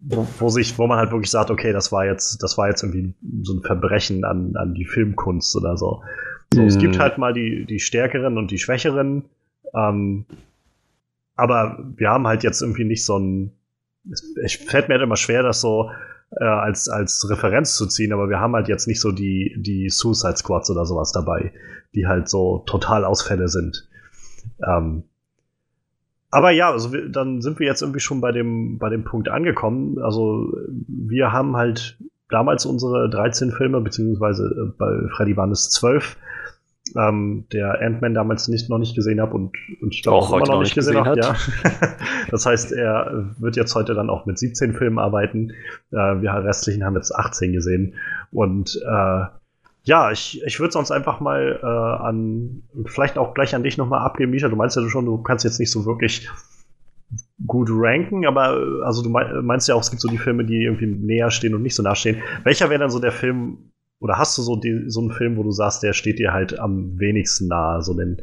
wo, 0.05 0.27
wo, 0.39 0.49
sich, 0.49 0.79
wo 0.79 0.87
man 0.87 0.99
halt 0.99 1.13
wirklich 1.13 1.31
sagt, 1.31 1.51
okay, 1.51 1.73
das 1.73 1.93
war 1.93 2.05
jetzt, 2.05 2.43
das 2.43 2.59
war 2.59 2.69
jetzt 2.69 2.83
irgendwie 2.83 3.15
so 3.43 3.55
ein 3.55 3.63
Verbrechen 3.63 4.25
an, 4.25 4.55
an 4.57 4.75
die 4.75 4.85
Filmkunst 4.85 5.57
oder 5.57 5.77
so. 5.77 6.03
So, 6.53 6.63
mhm. 6.63 6.67
es 6.67 6.79
gibt 6.79 6.99
halt 6.99 7.19
mal 7.19 7.33
die, 7.33 7.65
die 7.67 7.81
Stärkeren 7.81 8.37
und 8.37 8.51
die 8.51 8.59
Schwächeren, 8.59 9.25
ähm, 9.75 10.27
aber 11.37 11.79
wir 11.97 12.11
haben 12.11 12.27
halt 12.27 12.43
jetzt 12.43 12.61
irgendwie 12.61 12.85
nicht 12.85 13.05
so 13.05 13.19
ein, 13.19 13.53
es 14.11 14.55
fällt 14.55 14.89
mir 14.89 14.95
halt 14.95 15.05
immer 15.05 15.17
schwer, 15.17 15.43
das 15.43 15.61
so 15.61 15.91
äh, 16.39 16.45
als, 16.45 16.89
als 16.89 17.29
Referenz 17.31 17.77
zu 17.77 17.87
ziehen, 17.87 18.13
aber 18.13 18.29
wir 18.29 18.41
haben 18.41 18.55
halt 18.55 18.69
jetzt 18.69 18.87
nicht 18.87 19.01
so 19.01 19.13
die, 19.13 19.55
die 19.59 19.89
Suicide 19.89 20.37
Squads 20.37 20.71
oder 20.71 20.85
sowas 20.85 21.13
dabei, 21.13 21.53
die 21.95 22.07
halt 22.07 22.29
so 22.29 22.65
total 22.67 23.05
Ausfälle 23.05 23.49
sind. 23.49 23.89
Ähm, 24.67 25.05
aber 26.33 26.51
ja, 26.51 26.73
also 26.73 26.93
wir, 26.95 27.11
dann 27.11 27.43
sind 27.43 27.59
wir 27.59 27.67
jetzt 27.67 27.83
irgendwie 27.83 28.01
schon 28.01 28.23
bei 28.23 28.33
dem, 28.33 28.79
bei 28.79 28.89
dem 28.89 29.05
Punkt 29.05 29.29
angekommen. 29.29 29.99
Also 29.99 30.51
wir 30.89 31.31
haben 31.31 31.57
halt 31.57 31.99
damals 32.31 32.65
unsere 32.65 33.11
13 33.11 33.53
Filme, 33.53 33.83
beziehungsweise 33.83 34.45
äh, 34.45 34.73
bei 34.79 35.09
Freddy 35.15 35.37
waren 35.37 35.51
es 35.51 35.69
12, 35.69 36.17
ähm, 36.97 37.45
der 37.53 37.83
Ant-Man 37.83 38.15
damals 38.15 38.49
nicht, 38.49 38.71
noch 38.71 38.79
nicht 38.79 38.97
gesehen 38.97 39.21
habe 39.21 39.35
und, 39.35 39.55
und 39.83 39.95
ich 39.95 40.03
glaube 40.03 40.17
auch, 40.17 40.33
auch 40.33 40.39
immer 40.39 40.55
noch 40.55 40.61
nicht 40.63 40.75
gesehen, 40.75 41.05
gesehen 41.05 41.07
habe. 41.07 41.21
Ja. 41.21 41.37
das 42.31 42.47
heißt, 42.47 42.73
er 42.73 43.35
wird 43.39 43.57
jetzt 43.57 43.75
heute 43.75 43.93
dann 43.93 44.09
auch 44.09 44.25
mit 44.25 44.39
17 44.39 44.73
Filmen 44.73 44.99
arbeiten. 44.99 45.51
Äh, 45.91 46.23
wir 46.23 46.33
restlichen 46.33 46.83
haben 46.83 46.97
jetzt 46.97 47.15
18 47.15 47.53
gesehen. 47.53 47.95
Und 48.31 48.81
äh, 48.89 49.25
ja, 49.85 50.13
ich, 50.13 50.43
ich 50.47 50.61
würde 50.61 50.73
sonst 50.73 50.91
einfach 50.91 51.21
mal 51.21 51.59
äh, 51.61 51.67
an, 51.67 52.63
vielleicht 52.87 53.19
auch 53.19 53.35
gleich 53.35 53.55
an 53.55 53.65
dich 53.65 53.77
nochmal 53.77 54.01
abgeben, 54.01 54.31
Misha. 54.31 54.49
Du 54.49 54.57
meinst 54.57 54.77
ja 54.77 54.89
schon, 54.89 55.07
du 55.07 55.19
kannst 55.23 55.45
jetzt 55.45 55.59
nicht 55.59 55.71
so 55.71 55.85
wirklich 55.85 56.29
gut 57.47 57.69
ranken, 57.71 58.25
aber 58.27 58.83
also 58.85 59.03
du 59.03 59.11
meinst 59.11 59.69
ja 59.69 59.75
auch, 59.75 59.81
es 59.81 59.91
gibt 59.91 60.01
so 60.01 60.09
die 60.09 60.19
Filme, 60.19 60.45
die 60.45 60.63
irgendwie 60.65 60.87
näher 60.87 61.31
stehen 61.31 61.55
und 61.55 61.63
nicht 61.63 61.75
so 61.75 61.83
nah 61.83 61.95
stehen. 61.95 62.23
Welcher 62.45 62.71
wäre 62.71 62.81
dann 62.81 62.91
so 62.91 63.01
der 63.01 63.13
Film, 63.13 63.73
oder 63.99 64.19
hast 64.19 64.39
du 64.39 64.43
so, 64.43 64.57
die, 64.57 64.85
so 64.89 65.01
einen 65.01 65.11
Film, 65.11 65.37
wo 65.37 65.43
du 65.43 65.51
sagst, 65.51 65.83
der 65.83 65.93
steht 65.93 66.19
dir 66.19 66.33
halt 66.33 66.59
am 66.59 66.99
wenigsten 66.99 67.49
nahe, 67.49 67.83
so 67.83 67.95
den, 67.95 68.23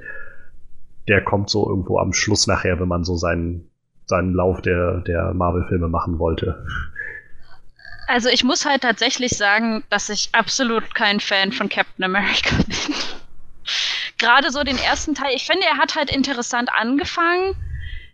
der 1.07 1.23
kommt 1.23 1.49
so 1.49 1.69
irgendwo 1.69 1.99
am 1.99 2.13
Schluss 2.13 2.47
nachher, 2.47 2.79
wenn 2.79 2.87
man 2.87 3.03
so 3.03 3.15
seinen, 3.15 3.69
seinen 4.05 4.33
Lauf 4.33 4.61
der, 4.61 5.01
der 5.01 5.33
Marvel-Filme 5.33 5.89
machen 5.89 6.19
wollte? 6.19 6.65
Also 8.09 8.27
ich 8.27 8.43
muss 8.43 8.65
halt 8.65 8.81
tatsächlich 8.81 9.37
sagen, 9.37 9.83
dass 9.91 10.09
ich 10.09 10.29
absolut 10.31 10.95
kein 10.95 11.19
Fan 11.19 11.51
von 11.51 11.69
Captain 11.69 12.03
America 12.03 12.55
bin. 12.55 12.95
Gerade 14.17 14.51
so 14.51 14.63
den 14.63 14.79
ersten 14.79 15.13
Teil, 15.13 15.35
ich 15.35 15.45
finde, 15.45 15.67
er 15.67 15.77
hat 15.77 15.93
halt 15.93 16.09
interessant 16.09 16.71
angefangen, 16.73 17.53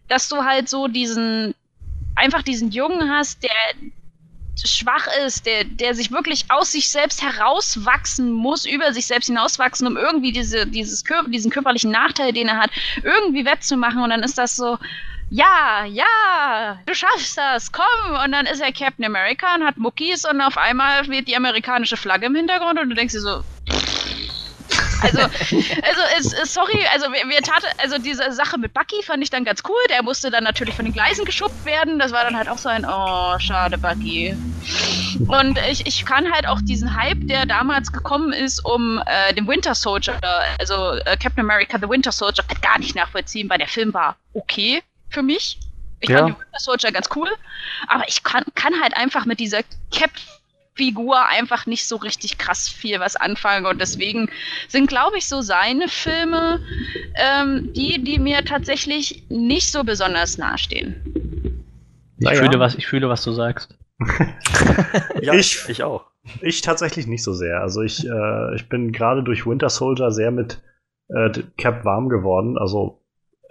dass 0.09 0.27
du 0.27 0.43
halt 0.43 0.67
so 0.67 0.89
diesen, 0.89 1.55
einfach 2.17 2.41
diesen 2.43 2.71
Jungen 2.71 3.09
hast, 3.09 3.41
der, 3.41 3.51
schwach 4.65 5.07
ist, 5.25 5.45
der, 5.45 5.63
der 5.63 5.95
sich 5.95 6.11
wirklich 6.11 6.43
aus 6.49 6.73
sich 6.73 6.89
selbst 6.89 7.21
herauswachsen 7.21 8.31
muss, 8.33 8.65
über 8.65 8.91
sich 8.93 9.05
selbst 9.05 9.27
hinauswachsen, 9.27 9.87
um 9.87 9.95
irgendwie 9.95 10.33
diese, 10.33 10.67
dieses, 10.67 11.05
diesen 11.27 11.51
körperlichen 11.51 11.91
Nachteil, 11.91 12.33
den 12.33 12.49
er 12.49 12.57
hat, 12.57 12.71
irgendwie 13.01 13.45
wettzumachen. 13.45 14.01
Und 14.01 14.09
dann 14.09 14.23
ist 14.23 14.37
das 14.37 14.57
so, 14.57 14.77
ja, 15.29 15.85
ja, 15.85 16.79
du 16.85 16.93
schaffst 16.93 17.37
das, 17.37 17.71
komm. 17.71 18.15
Und 18.23 18.31
dann 18.31 18.45
ist 18.45 18.61
er 18.61 18.71
Captain 18.71 19.05
America 19.05 19.55
und 19.55 19.63
hat 19.63 19.77
Muckis 19.77 20.25
und 20.25 20.41
auf 20.41 20.57
einmal 20.57 21.07
weht 21.07 21.27
die 21.27 21.35
amerikanische 21.35 21.97
Flagge 21.97 22.27
im 22.27 22.35
Hintergrund 22.35 22.79
und 22.79 22.89
du 22.89 22.95
denkst 22.95 23.13
dir 23.13 23.21
so, 23.21 23.43
also, 25.01 25.21
also 25.21 26.01
es, 26.17 26.33
es, 26.33 26.53
sorry, 26.53 26.85
also 26.93 27.07
wir, 27.11 27.27
wir 27.29 27.41
tat, 27.41 27.63
also 27.77 27.97
diese 27.97 28.31
Sache 28.31 28.57
mit 28.57 28.73
Bucky 28.73 29.03
fand 29.03 29.23
ich 29.23 29.29
dann 29.29 29.43
ganz 29.43 29.61
cool. 29.67 29.81
Der 29.89 30.03
musste 30.03 30.31
dann 30.31 30.43
natürlich 30.43 30.73
von 30.73 30.85
den 30.85 30.93
Gleisen 30.93 31.25
geschubbt 31.25 31.65
werden. 31.65 31.99
Das 31.99 32.11
war 32.11 32.23
dann 32.23 32.35
halt 32.35 32.49
auch 32.49 32.57
so 32.57 32.69
ein, 32.69 32.85
oh, 32.85 33.37
schade, 33.39 33.77
Bucky. 33.77 34.35
Und 35.27 35.59
ich, 35.69 35.85
ich 35.85 36.05
kann 36.05 36.31
halt 36.31 36.47
auch 36.47 36.59
diesen 36.61 36.95
Hype, 36.95 37.27
der 37.27 37.45
damals 37.45 37.91
gekommen 37.91 38.33
ist, 38.33 38.63
um 38.65 39.01
äh, 39.05 39.33
den 39.33 39.47
Winter 39.47 39.75
Soldier, 39.75 40.19
also 40.59 40.93
äh, 41.05 41.17
Captain 41.17 41.41
America 41.41 41.77
The 41.79 41.89
Winter 41.89 42.11
Soldier, 42.11 42.43
gar 42.61 42.79
nicht 42.79 42.95
nachvollziehen, 42.95 43.49
weil 43.49 43.59
der 43.59 43.67
Film 43.67 43.93
war 43.93 44.15
okay 44.33 44.81
mich. 45.23 45.59
Ich 45.99 46.09
ja. 46.09 46.19
fand 46.19 46.29
den 46.29 46.39
Winter 46.39 46.59
Soldier 46.59 46.91
ganz 46.91 47.09
cool, 47.15 47.29
aber 47.87 48.07
ich 48.07 48.23
kann, 48.23 48.43
kann 48.55 48.73
halt 48.81 48.95
einfach 48.97 49.25
mit 49.25 49.39
dieser 49.39 49.61
Cap 49.91 50.11
Figur 50.75 51.25
einfach 51.29 51.65
nicht 51.65 51.87
so 51.87 51.95
richtig 51.95 52.37
krass 52.37 52.67
viel 52.67 52.99
was 52.99 53.15
anfangen. 53.15 53.65
Und 53.65 53.79
deswegen 53.79 54.29
sind, 54.67 54.87
glaube 54.87 55.17
ich, 55.17 55.25
so 55.25 55.41
seine 55.41 55.87
Filme 55.87 56.59
ähm, 57.15 57.71
die, 57.73 58.03
die 58.03 58.19
mir 58.19 58.43
tatsächlich 58.43 59.23
nicht 59.29 59.71
so 59.71 59.83
besonders 59.83 60.37
nahestehen. 60.37 61.63
Ich, 62.17 62.25
naja. 62.25 62.41
fühle, 62.41 62.59
was, 62.59 62.75
ich 62.75 62.87
fühle, 62.87 63.09
was 63.09 63.23
du 63.23 63.31
sagst. 63.31 63.77
ja, 65.21 65.33
ich, 65.33 65.63
ich 65.69 65.83
auch. 65.83 66.05
Ich 66.41 66.61
tatsächlich 66.61 67.07
nicht 67.07 67.23
so 67.23 67.33
sehr. 67.33 67.61
Also 67.61 67.81
ich, 67.81 68.05
äh, 68.05 68.55
ich 68.55 68.67
bin 68.67 68.91
gerade 68.91 69.23
durch 69.23 69.45
Winter 69.45 69.69
Soldier 69.69 70.11
sehr 70.11 70.31
mit 70.31 70.61
äh, 71.07 71.29
Cap 71.57 71.85
warm 71.85 72.09
geworden. 72.09 72.57
Also 72.57 73.01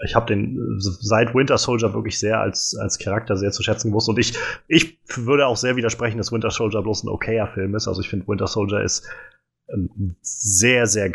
ich 0.05 0.15
habe 0.15 0.27
den 0.27 0.59
seit 0.79 1.35
Winter 1.35 1.59
Soldier 1.59 1.95
wirklich 1.95 2.19
sehr 2.19 2.41
als, 2.41 2.77
als 2.77 2.99
Charakter 2.99 3.37
sehr 3.37 3.53
zu 3.53 3.63
schätzen 3.63 3.91
gewusst. 3.91 4.09
Und 4.09 4.19
ich, 4.19 4.35
ich 4.67 4.99
würde 5.17 5.47
auch 5.47 5.57
sehr 5.57 5.77
widersprechen, 5.77 6.19
dass 6.19 6.33
Winter 6.33 6.51
Soldier 6.51 6.83
bloß 6.83 7.05
ein 7.05 7.09
okayer 7.09 7.47
Film 7.49 7.75
ist. 7.75 7.89
Also 7.89 8.01
ich 8.01 8.09
finde, 8.09 8.27
Winter 8.27 8.47
Soldier 8.47 8.83
ist 8.83 9.07
ein 9.73 10.17
sehr, 10.21 10.87
sehr 10.87 11.13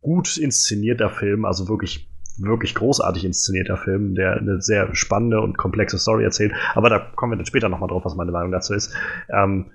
gut 0.00 0.36
inszenierter 0.36 1.10
Film, 1.10 1.44
also 1.44 1.68
wirklich 1.68 2.08
wirklich 2.38 2.74
großartig 2.74 3.24
inszenierter 3.24 3.76
Film, 3.76 4.14
der 4.14 4.36
eine 4.36 4.60
sehr 4.60 4.92
spannende 4.94 5.40
und 5.40 5.56
komplexe 5.56 5.98
Story 5.98 6.24
erzählt. 6.24 6.52
Aber 6.74 6.90
da 6.90 6.98
kommen 6.98 7.32
wir 7.32 7.36
dann 7.36 7.46
später 7.46 7.68
nochmal 7.68 7.88
drauf, 7.88 8.04
was 8.04 8.16
meine 8.16 8.32
Meinung 8.32 8.50
dazu 8.50 8.74
ist. 8.74 8.92
Ähm, 9.28 9.70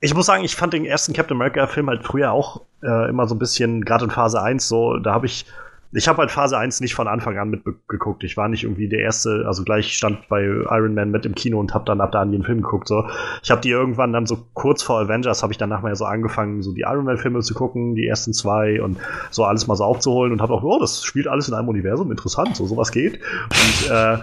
ich 0.00 0.14
muss 0.14 0.26
sagen, 0.26 0.44
ich 0.44 0.56
fand 0.56 0.72
den 0.72 0.84
ersten 0.84 1.12
Captain 1.12 1.36
America-Film 1.36 1.88
halt 1.88 2.04
früher 2.04 2.32
auch 2.32 2.66
äh, 2.82 3.08
immer 3.08 3.26
so 3.26 3.34
ein 3.34 3.38
bisschen, 3.38 3.84
gerade 3.84 4.04
in 4.04 4.10
Phase 4.10 4.40
1, 4.40 4.66
so, 4.66 4.96
da 4.98 5.12
habe 5.12 5.26
ich 5.26 5.44
ich 5.92 6.06
habe 6.06 6.18
halt 6.18 6.30
Phase 6.30 6.56
1 6.56 6.80
nicht 6.80 6.94
von 6.94 7.08
Anfang 7.08 7.36
an 7.36 7.50
mitgeguckt. 7.50 8.22
Ich 8.22 8.36
war 8.36 8.48
nicht 8.48 8.62
irgendwie 8.62 8.88
der 8.88 9.00
Erste, 9.00 9.44
also 9.46 9.64
gleich 9.64 9.96
stand 9.96 10.28
bei 10.28 10.42
Iron 10.44 10.94
Man 10.94 11.10
mit 11.10 11.26
im 11.26 11.34
Kino 11.34 11.58
und 11.58 11.74
habe 11.74 11.84
dann 11.84 12.00
ab 12.00 12.12
da 12.12 12.20
an 12.20 12.30
den 12.30 12.44
Film 12.44 12.62
geguckt. 12.62 12.86
So. 12.86 13.08
Ich 13.42 13.50
habe 13.50 13.60
die 13.60 13.70
irgendwann 13.70 14.12
dann 14.12 14.26
so 14.26 14.38
kurz 14.54 14.84
vor 14.84 15.00
Avengers, 15.00 15.42
habe 15.42 15.52
ich 15.52 15.58
dann 15.58 15.70
nachher 15.70 15.96
so 15.96 16.04
angefangen, 16.04 16.62
so 16.62 16.72
die 16.72 16.82
Iron 16.82 17.04
Man-Filme 17.04 17.40
zu 17.40 17.54
gucken, 17.54 17.96
die 17.96 18.06
ersten 18.06 18.32
zwei 18.32 18.80
und 18.80 18.98
so 19.30 19.44
alles 19.44 19.66
mal 19.66 19.74
so 19.74 19.84
aufzuholen 19.84 20.32
und 20.32 20.40
habe 20.40 20.54
auch, 20.54 20.62
oh, 20.62 20.78
das 20.78 21.02
spielt 21.02 21.26
alles 21.26 21.48
in 21.48 21.54
einem 21.54 21.68
Universum, 21.68 22.10
interessant, 22.10 22.54
so 22.54 22.66
sowas 22.66 22.92
geht. 22.92 23.18
Und 23.50 23.90
äh, 23.90 24.18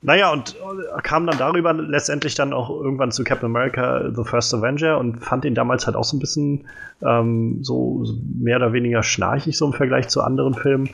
naja, 0.00 0.32
und 0.32 0.56
kam 1.02 1.26
dann 1.26 1.38
darüber 1.38 1.72
letztendlich 1.72 2.34
dann 2.34 2.52
auch 2.52 2.70
irgendwann 2.70 3.10
zu 3.10 3.24
Captain 3.24 3.46
America 3.46 4.10
The 4.14 4.24
First 4.24 4.54
Avenger 4.54 4.98
und 4.98 5.24
fand 5.24 5.44
ihn 5.44 5.54
damals 5.54 5.86
halt 5.86 5.96
auch 5.96 6.04
so 6.04 6.16
ein 6.16 6.20
bisschen 6.20 6.66
ähm, 7.02 7.58
so 7.62 8.04
mehr 8.38 8.56
oder 8.56 8.72
weniger 8.72 9.02
schnarchig 9.02 9.58
so 9.58 9.66
im 9.66 9.72
Vergleich 9.72 10.08
zu 10.08 10.22
anderen 10.22 10.54
Filmen. 10.54 10.90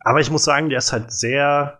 Aber 0.00 0.20
ich 0.20 0.30
muss 0.30 0.44
sagen, 0.44 0.68
der 0.68 0.78
ist 0.78 0.92
halt 0.92 1.10
sehr 1.12 1.78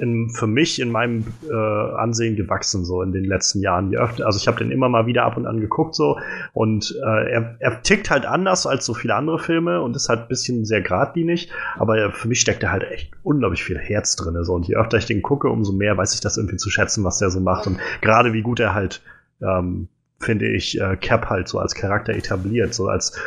in, 0.00 0.30
für 0.30 0.46
mich 0.46 0.80
in 0.80 0.90
meinem 0.90 1.26
äh, 1.48 1.54
Ansehen 1.54 2.36
gewachsen, 2.36 2.84
so 2.84 3.02
in 3.02 3.12
den 3.12 3.24
letzten 3.24 3.60
Jahren. 3.60 3.90
Je 3.90 3.98
öfter, 3.98 4.26
also 4.26 4.38
ich 4.38 4.48
habe 4.48 4.58
den 4.58 4.70
immer 4.70 4.88
mal 4.88 5.06
wieder 5.06 5.24
ab 5.24 5.36
und 5.36 5.46
an 5.46 5.60
geguckt 5.60 5.94
so 5.94 6.18
und 6.52 6.94
äh, 7.04 7.30
er, 7.30 7.56
er 7.58 7.82
tickt 7.82 8.10
halt 8.10 8.26
anders 8.26 8.66
als 8.66 8.86
so 8.86 8.94
viele 8.94 9.14
andere 9.14 9.38
Filme 9.38 9.82
und 9.82 9.94
ist 9.96 10.08
halt 10.08 10.22
ein 10.22 10.28
bisschen 10.28 10.64
sehr 10.64 10.80
geradlinig, 10.80 11.50
aber 11.76 12.10
für 12.10 12.28
mich 12.28 12.40
steckt 12.40 12.62
er 12.62 12.72
halt 12.72 12.84
echt 12.90 13.12
unglaublich 13.22 13.62
viel 13.62 13.78
Herz 13.78 14.16
drin. 14.16 14.42
So. 14.44 14.54
Und 14.54 14.66
je 14.66 14.76
öfter 14.76 14.98
ich 14.98 15.06
den 15.06 15.22
gucke, 15.22 15.48
umso 15.48 15.72
mehr 15.72 15.96
weiß 15.96 16.14
ich 16.14 16.20
das 16.20 16.36
irgendwie 16.36 16.56
zu 16.56 16.70
schätzen, 16.70 17.04
was 17.04 17.18
der 17.18 17.30
so 17.30 17.40
macht. 17.40 17.66
Und 17.66 17.78
gerade 18.00 18.32
wie 18.32 18.42
gut 18.42 18.60
er 18.60 18.74
halt, 18.74 19.02
ähm, 19.42 19.88
finde 20.18 20.48
ich, 20.48 20.80
äh, 20.80 20.96
Cap 20.96 21.30
halt 21.30 21.48
so 21.48 21.58
als 21.58 21.74
Charakter 21.74 22.14
etabliert, 22.14 22.74
so 22.74 22.88
als 22.88 23.18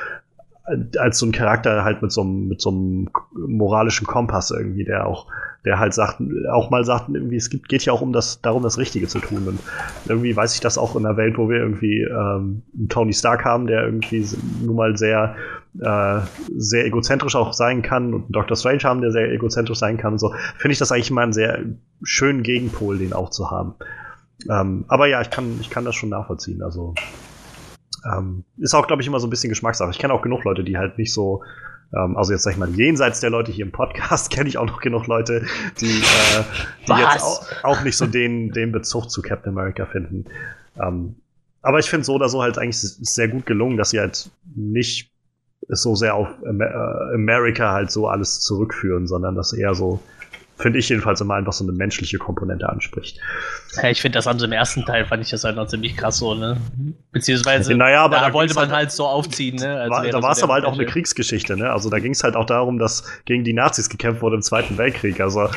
als 0.98 1.20
so 1.20 1.26
ein 1.26 1.32
Charakter 1.32 1.84
halt 1.84 2.02
mit 2.02 2.12
so 2.12 2.22
einem, 2.22 2.48
mit 2.48 2.62
so 2.62 2.70
einem 2.70 3.10
moralischen 3.36 4.08
Kompass 4.08 4.52
irgendwie, 4.52 4.86
der 4.86 5.06
auch 5.08 5.28
der 5.66 5.80
halt 5.80 5.94
sagt, 5.94 6.22
auch 6.52 6.70
mal 6.70 6.84
sagt, 6.84 7.10
irgendwie, 7.10 7.38
es 7.38 7.50
geht 7.50 7.86
ja 7.86 7.94
auch 7.94 8.02
um 8.02 8.12
das, 8.12 8.42
darum, 8.42 8.64
das 8.64 8.78
Richtige 8.78 9.08
zu 9.08 9.20
tun. 9.20 9.48
Und 9.48 9.60
irgendwie 10.08 10.36
weiß 10.36 10.56
ich 10.56 10.60
das 10.60 10.78
auch 10.78 10.96
in 10.96 11.06
einer 11.06 11.16
Welt, 11.16 11.38
wo 11.38 11.50
wir 11.50 11.58
irgendwie 11.58 12.02
ähm, 12.02 12.64
einen 12.78 12.90
Tony 12.90 13.14
Stark 13.14 13.46
haben, 13.46 13.68
der 13.68 13.86
irgendwie 13.86 14.28
nun 14.62 14.76
mal 14.76 14.98
sehr, 14.98 15.36
äh, 15.80 16.20
sehr 16.58 16.86
egozentrisch 16.86 17.36
auch 17.36 17.54
sein 17.54 17.82
kann 17.82 18.14
und 18.14 18.24
einen 18.24 18.32
Doctor 18.34 18.58
Strange 18.58 18.84
haben, 18.84 19.02
der 19.02 19.12
sehr 19.12 19.32
egozentrisch 19.32 19.80
sein 19.80 19.98
kann 19.98 20.14
und 20.14 20.20
so, 20.20 20.34
finde 20.58 20.74
ich 20.74 20.80
das 20.80 20.92
eigentlich 20.92 21.12
immer 21.12 21.22
einen 21.22 21.34
sehr 21.34 21.60
schönen 22.04 22.44
Gegenpol, 22.44 22.98
den 22.98 23.14
auch 23.14 23.30
zu 23.30 23.50
haben. 23.50 23.76
Ähm, 24.50 24.84
aber 24.90 25.08
ja, 25.08 25.22
ich 25.22 25.30
kann, 25.30 25.60
ich 25.62 25.70
kann 25.70 25.86
das 25.86 25.96
schon 25.96 26.10
nachvollziehen. 26.10 26.62
Also 26.62 26.94
ähm, 28.12 28.44
ist 28.58 28.74
auch, 28.74 28.88
glaube 28.88 29.02
ich, 29.02 29.08
immer 29.08 29.20
so 29.20 29.28
ein 29.28 29.30
bisschen 29.30 29.50
Geschmackssache. 29.50 29.92
Ich 29.92 30.00
kenne 30.00 30.14
auch 30.14 30.22
genug 30.22 30.44
Leute, 30.44 30.64
die 30.64 30.78
halt 30.78 30.98
nicht 30.98 31.14
so 31.14 31.44
ähm, 31.96 32.18
also 32.18 32.34
jetzt 32.34 32.44
sag 32.44 32.52
ich 32.52 32.58
mal, 32.58 32.70
jenseits 32.70 33.20
der 33.20 33.30
Leute 33.30 33.52
hier 33.52 33.66
im 33.66 33.72
Podcast 33.72 34.30
kenne 34.32 34.50
ich 34.50 34.58
auch 34.58 34.66
noch 34.66 34.82
genug 34.82 35.08
Leute, 35.08 35.46
die, 35.80 36.00
äh, 36.00 36.44
die 36.88 36.94
jetzt 36.94 37.24
auch, 37.24 37.46
auch, 37.64 37.84
nicht 37.84 37.98
so 37.98 38.06
den, 38.06 38.52
den 38.52 38.72
Bezug 38.72 39.10
zu 39.10 39.22
Captain 39.22 39.52
America 39.52 39.86
finden. 39.86 40.26
Ähm, 40.82 41.16
aber 41.62 41.80
ich 41.80 41.90
finde 41.90 42.06
so 42.06 42.16
oder 42.16 42.30
so 42.30 42.42
halt 42.42 42.58
eigentlich 42.58 42.78
sehr 42.78 43.30
gut 43.30 43.46
gelungen, 43.46 43.78
dass 43.78 43.92
sie 43.92 44.00
halt 44.00 44.30
nicht 44.56 45.12
so 45.70 45.96
sehr 45.96 46.16
auf 46.16 46.28
Amerika 47.14 47.72
halt 47.72 47.90
so 47.90 48.08
alles 48.08 48.42
zurückführen, 48.42 49.08
sondern 49.08 49.36
dass 49.36 49.54
eher 49.54 49.74
so 49.74 50.02
finde 50.64 50.80
ich 50.80 50.90
jedenfalls 50.90 51.20
immer 51.22 51.36
einfach 51.36 51.52
so 51.52 51.66
eine 51.66 51.74
menschliche 51.74 52.18
Komponente 52.18 52.68
anspricht. 52.68 53.20
Ja, 53.82 53.90
ich 53.90 54.02
finde, 54.02 54.18
das 54.18 54.26
haben 54.26 54.40
sie 54.40 54.46
im 54.46 54.54
ersten 54.54 54.86
Teil, 54.86 55.06
fand 55.06 55.22
ich 55.22 55.30
das 55.30 55.44
halt 55.44 55.58
noch 55.58 55.68
ziemlich 55.68 55.96
krass 55.98 56.18
so, 56.18 56.34
ne? 56.34 56.58
Beziehungsweise, 57.12 57.76
naja, 57.76 58.06
aber 58.06 58.16
da, 58.16 58.28
da 58.30 58.34
wollte 58.34 58.54
man 58.56 58.70
halt, 58.70 58.74
halt 58.74 58.92
so 58.92 59.06
aufziehen, 59.06 59.58
ne? 59.58 59.82
Als 59.82 59.92
war, 59.92 60.08
da 60.08 60.22
war 60.22 60.32
es 60.32 60.42
aber 60.42 60.54
halt 60.54 60.66
auch 60.66 60.74
eine 60.74 60.86
Kriegsgeschichte, 60.86 61.58
ne? 61.58 61.70
Also 61.70 61.90
da 61.90 62.00
ging 62.00 62.14
es 62.14 62.24
halt 62.24 62.38
auch 62.38 62.46
darum, 62.46 62.80
dass 62.80 63.04
gegen 63.26 63.44
die 63.44 63.54
Nazis 63.54 63.90
gekämpft 63.90 64.22
wurde 64.22 64.38
im 64.38 64.42
Zweiten 64.42 64.78
Weltkrieg. 64.78 65.20
Also 65.20 65.50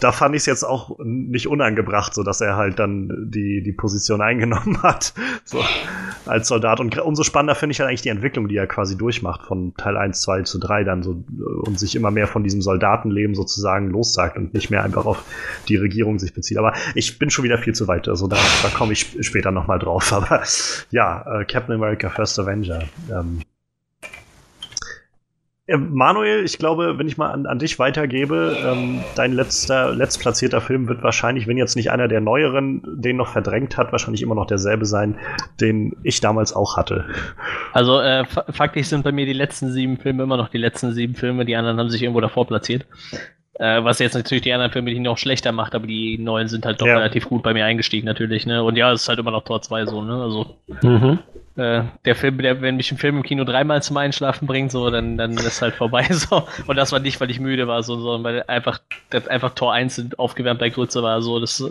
da 0.00 0.12
fand 0.12 0.34
ich 0.34 0.40
es 0.40 0.46
jetzt 0.46 0.64
auch 0.64 0.98
nicht 1.02 1.48
unangebracht, 1.48 2.14
so 2.14 2.22
dass 2.22 2.40
er 2.40 2.56
halt 2.56 2.78
dann 2.78 3.30
die, 3.30 3.62
die 3.62 3.72
Position 3.72 4.20
eingenommen 4.20 4.80
hat, 4.82 5.14
so 5.44 5.62
als 6.26 6.48
Soldat. 6.48 6.80
Und 6.80 6.98
umso 6.98 7.22
spannender 7.22 7.54
finde 7.54 7.72
ich 7.72 7.80
halt 7.80 7.88
eigentlich 7.88 8.02
die 8.02 8.08
Entwicklung, 8.10 8.48
die 8.48 8.56
er 8.56 8.66
quasi 8.66 8.96
durchmacht, 8.96 9.42
von 9.42 9.74
Teil 9.76 9.96
1, 9.96 10.20
2 10.20 10.42
zu 10.42 10.58
3 10.58 10.84
dann 10.84 11.02
so 11.02 11.24
und 11.62 11.78
sich 11.78 11.96
immer 11.96 12.10
mehr 12.10 12.26
von 12.26 12.42
diesem 12.42 12.62
Soldatenleben 12.62 13.34
sozusagen 13.34 13.90
lossagt 13.90 14.36
und 14.36 14.54
nicht 14.54 14.70
mehr 14.70 14.84
einfach 14.84 15.06
auf 15.06 15.24
die 15.68 15.76
Regierung 15.76 16.18
sich 16.18 16.34
bezieht. 16.34 16.58
Aber 16.58 16.74
ich 16.94 17.18
bin 17.18 17.30
schon 17.30 17.44
wieder 17.44 17.58
viel 17.58 17.74
zu 17.74 17.88
weit, 17.88 18.08
also 18.08 18.26
da, 18.26 18.36
da 18.62 18.68
komme 18.68 18.92
ich 18.92 19.16
später 19.20 19.50
nochmal 19.50 19.78
drauf. 19.78 20.12
Aber 20.12 20.42
ja, 20.90 21.40
äh, 21.40 21.44
Captain 21.44 21.74
America 21.74 22.10
First 22.10 22.38
Avenger. 22.38 22.82
Ähm, 23.10 23.40
äh, 23.40 23.55
Manuel, 25.68 26.44
ich 26.44 26.58
glaube, 26.58 26.96
wenn 26.96 27.08
ich 27.08 27.16
mal 27.16 27.30
an, 27.32 27.46
an 27.46 27.58
dich 27.58 27.80
weitergebe, 27.80 28.56
ähm, 28.64 29.02
dein 29.16 29.32
letzter, 29.32 29.92
letztplatzierter 29.92 30.60
Film 30.60 30.86
wird 30.86 31.02
wahrscheinlich, 31.02 31.48
wenn 31.48 31.56
jetzt 31.56 31.74
nicht 31.74 31.90
einer 31.90 32.06
der 32.06 32.20
neueren 32.20 32.82
den 32.86 33.16
noch 33.16 33.28
verdrängt 33.28 33.76
hat, 33.76 33.90
wahrscheinlich 33.90 34.22
immer 34.22 34.36
noch 34.36 34.46
derselbe 34.46 34.86
sein, 34.86 35.18
den 35.60 35.96
ich 36.04 36.20
damals 36.20 36.54
auch 36.54 36.76
hatte. 36.76 37.04
Also 37.72 38.00
äh, 38.00 38.24
faktisch 38.50 38.86
sind 38.86 39.02
bei 39.02 39.10
mir 39.10 39.26
die 39.26 39.32
letzten 39.32 39.72
sieben 39.72 39.96
Filme 39.96 40.22
immer 40.22 40.36
noch 40.36 40.50
die 40.50 40.58
letzten 40.58 40.92
sieben 40.92 41.16
Filme, 41.16 41.44
die 41.44 41.56
anderen 41.56 41.80
haben 41.80 41.90
sich 41.90 42.02
irgendwo 42.02 42.20
davor 42.20 42.46
platziert. 42.46 42.86
Äh, 43.58 43.82
was 43.82 43.98
jetzt 43.98 44.14
natürlich 44.14 44.42
die 44.42 44.52
anderen 44.52 44.70
Filme 44.70 44.90
die 44.90 45.00
noch 45.00 45.18
schlechter 45.18 45.50
macht, 45.50 45.74
aber 45.74 45.86
die 45.86 46.18
neuen 46.18 46.46
sind 46.46 46.64
halt 46.64 46.80
doch 46.80 46.86
ja. 46.86 46.98
relativ 46.98 47.28
gut 47.28 47.42
bei 47.42 47.54
mir 47.54 47.64
eingestiegen 47.64 48.06
natürlich, 48.06 48.46
ne? 48.46 48.62
Und 48.62 48.76
ja, 48.76 48.92
es 48.92 49.02
ist 49.02 49.08
halt 49.08 49.18
immer 49.18 49.30
noch 49.30 49.44
Tor 49.44 49.62
2 49.62 49.86
so, 49.86 50.02
ne? 50.02 50.22
Also. 50.22 50.56
Mhm. 50.82 51.18
Äh, 51.56 51.84
der 52.04 52.14
Film, 52.14 52.36
der, 52.38 52.60
wenn 52.60 52.76
mich 52.76 52.92
ein 52.92 52.98
Film 52.98 53.16
im 53.16 53.22
Kino 53.22 53.44
dreimal 53.44 53.82
zum 53.82 53.96
Einschlafen 53.96 54.46
bringt, 54.46 54.70
so, 54.70 54.90
dann, 54.90 55.16
dann 55.16 55.32
ist 55.32 55.62
halt 55.62 55.74
vorbei. 55.74 56.06
So. 56.16 56.46
Und 56.66 56.76
das 56.76 56.92
war 56.92 56.98
nicht, 56.98 57.20
weil 57.20 57.30
ich 57.30 57.40
müde 57.40 57.66
war, 57.66 57.82
so, 57.82 57.98
sondern 57.98 58.24
weil 58.24 58.42
einfach, 58.46 58.80
einfach 59.28 59.54
Tor 59.54 59.72
1 59.72 60.18
aufgewärmt 60.18 60.60
bei 60.60 60.68
Grütze 60.70 61.02
war. 61.02 61.22
So, 61.22 61.40
das, 61.40 61.64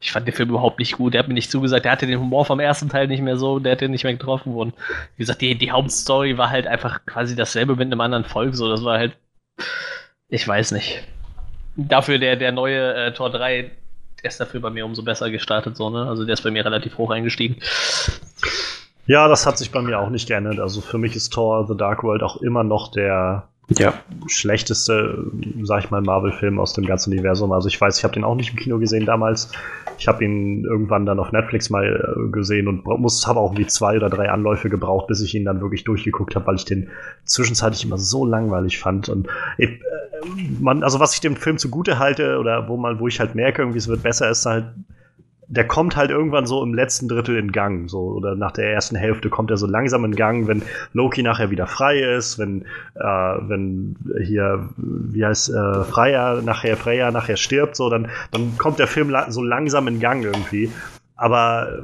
ich 0.00 0.12
fand 0.12 0.26
den 0.26 0.34
Film 0.34 0.50
überhaupt 0.50 0.78
nicht 0.78 0.96
gut. 0.96 1.14
Der 1.14 1.20
hat 1.20 1.28
mir 1.28 1.34
nicht 1.34 1.50
zugesagt, 1.50 1.84
der 1.84 1.92
hatte 1.92 2.06
den 2.06 2.18
Humor 2.20 2.44
vom 2.44 2.60
ersten 2.60 2.88
Teil 2.88 3.08
nicht 3.08 3.22
mehr 3.22 3.36
so, 3.36 3.58
der 3.58 3.72
hätte 3.72 3.88
nicht 3.88 4.04
mehr 4.04 4.12
getroffen 4.12 4.54
worden. 4.54 4.72
Wie 5.16 5.22
gesagt, 5.22 5.40
die, 5.40 5.56
die 5.56 5.70
Hauptstory 5.70 6.36
war 6.38 6.50
halt 6.50 6.66
einfach 6.66 7.04
quasi 7.06 7.34
dasselbe 7.34 7.76
mit 7.76 7.86
einem 7.86 8.00
anderen 8.00 8.24
Volk. 8.24 8.54
So, 8.54 8.68
das 8.68 8.84
war 8.84 8.98
halt. 8.98 9.16
Ich 10.28 10.46
weiß 10.46 10.72
nicht. 10.72 11.02
Dafür 11.76 12.18
der, 12.18 12.36
der 12.36 12.52
neue 12.52 12.94
äh, 12.94 13.12
Tor 13.12 13.30
3, 13.30 13.70
der 14.22 14.28
ist 14.28 14.40
dafür 14.40 14.60
bei 14.60 14.70
mir 14.70 14.84
umso 14.84 15.02
besser 15.02 15.30
gestartet, 15.30 15.76
so, 15.76 15.88
ne? 15.90 16.06
Also 16.06 16.24
der 16.24 16.34
ist 16.34 16.42
bei 16.42 16.50
mir 16.50 16.64
relativ 16.64 16.98
hoch 16.98 17.10
eingestiegen. 17.10 17.56
Ja, 19.10 19.26
das 19.26 19.44
hat 19.44 19.58
sich 19.58 19.72
bei 19.72 19.82
mir 19.82 19.98
auch 19.98 20.08
nicht 20.08 20.28
geändert. 20.28 20.60
Also 20.60 20.80
für 20.80 20.96
mich 20.96 21.16
ist 21.16 21.30
Thor 21.30 21.66
The 21.66 21.76
Dark 21.76 22.04
World 22.04 22.22
auch 22.22 22.36
immer 22.42 22.62
noch 22.62 22.92
der 22.92 23.48
ja. 23.68 23.92
schlechteste, 24.28 25.26
sag 25.62 25.82
ich 25.82 25.90
mal, 25.90 26.00
Marvel-Film 26.00 26.60
aus 26.60 26.74
dem 26.74 26.86
ganzen 26.86 27.10
Universum. 27.10 27.50
Also 27.50 27.66
ich 27.66 27.80
weiß, 27.80 27.98
ich 27.98 28.04
habe 28.04 28.14
den 28.14 28.22
auch 28.22 28.36
nicht 28.36 28.50
im 28.52 28.56
Kino 28.56 28.78
gesehen 28.78 29.06
damals. 29.06 29.50
Ich 29.98 30.06
habe 30.06 30.24
ihn 30.24 30.64
irgendwann 30.64 31.06
dann 31.06 31.18
auf 31.18 31.32
Netflix 31.32 31.70
mal 31.70 31.84
äh, 31.84 32.30
gesehen 32.30 32.68
und 32.68 32.84
muss 32.84 33.26
habe 33.26 33.40
auch 33.40 33.56
wie 33.56 33.66
zwei 33.66 33.96
oder 33.96 34.10
drei 34.10 34.30
Anläufe 34.30 34.70
gebraucht, 34.70 35.08
bis 35.08 35.20
ich 35.22 35.34
ihn 35.34 35.44
dann 35.44 35.60
wirklich 35.60 35.82
durchgeguckt 35.82 36.36
habe, 36.36 36.46
weil 36.46 36.54
ich 36.54 36.64
den 36.64 36.88
zwischenzeitlich 37.24 37.84
immer 37.84 37.98
so 37.98 38.24
langweilig 38.24 38.78
fand. 38.78 39.08
Und 39.08 39.26
äh, 39.58 39.76
man, 40.60 40.84
also 40.84 41.00
was 41.00 41.14
ich 41.14 41.20
dem 41.20 41.34
Film 41.34 41.58
zugute 41.58 41.98
halte 41.98 42.38
oder 42.38 42.68
wo 42.68 42.76
man, 42.76 43.00
wo 43.00 43.08
ich 43.08 43.18
halt 43.18 43.34
merke, 43.34 43.62
irgendwie 43.62 43.78
es 43.78 43.88
wird 43.88 44.04
besser, 44.04 44.30
ist 44.30 44.46
halt 44.46 44.66
der 45.50 45.66
kommt 45.66 45.96
halt 45.96 46.10
irgendwann 46.10 46.46
so 46.46 46.62
im 46.62 46.74
letzten 46.74 47.08
Drittel 47.08 47.36
in 47.36 47.50
Gang, 47.50 47.90
so 47.90 47.98
oder 47.98 48.36
nach 48.36 48.52
der 48.52 48.72
ersten 48.72 48.94
Hälfte 48.94 49.30
kommt 49.30 49.50
er 49.50 49.56
so 49.56 49.66
langsam 49.66 50.04
in 50.04 50.14
Gang, 50.14 50.46
wenn 50.46 50.62
Loki 50.92 51.24
nachher 51.24 51.50
wieder 51.50 51.66
frei 51.66 51.98
ist, 51.98 52.38
wenn 52.38 52.62
äh, 52.94 53.02
wenn 53.02 53.96
hier 54.22 54.68
wie 54.76 55.26
heißt 55.26 55.50
äh, 55.50 55.84
Freya 55.84 56.40
nachher 56.40 56.76
Freya 56.76 57.10
nachher 57.10 57.36
stirbt, 57.36 57.74
so 57.74 57.90
dann 57.90 58.08
dann 58.30 58.56
kommt 58.58 58.78
der 58.78 58.86
Film 58.86 59.10
la 59.10 59.30
so 59.32 59.42
langsam 59.42 59.88
in 59.88 59.98
Gang 59.98 60.24
irgendwie. 60.24 60.70
Aber 61.16 61.82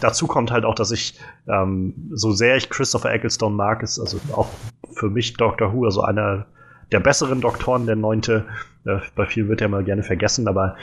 dazu 0.00 0.28
kommt 0.28 0.52
halt 0.52 0.64
auch, 0.64 0.76
dass 0.76 0.92
ich 0.92 1.18
ähm, 1.48 1.94
so 2.12 2.30
sehr 2.30 2.56
ich 2.56 2.70
Christopher 2.70 3.12
Ecclestone 3.12 3.54
mag, 3.54 3.82
ist 3.82 3.98
also 3.98 4.20
auch 4.32 4.48
für 4.92 5.10
mich 5.10 5.34
Doctor 5.34 5.72
Who, 5.72 5.86
also 5.86 6.02
einer 6.02 6.46
der 6.92 7.00
besseren 7.00 7.40
Doktoren, 7.40 7.86
der 7.86 7.96
neunte. 7.96 8.44
Äh, 8.86 8.98
bei 9.16 9.26
vielen 9.26 9.48
wird 9.48 9.60
er 9.60 9.68
mal 9.68 9.82
gerne 9.82 10.04
vergessen, 10.04 10.46
aber 10.46 10.76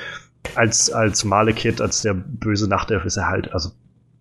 als, 0.56 0.92
als 0.92 1.24
Malekith, 1.24 1.82
als 1.82 2.02
der 2.02 2.14
böse 2.14 2.68
Nachtelf 2.68 3.06
ist 3.06 3.18
er 3.18 3.28
halt, 3.28 3.52
also 3.54 3.72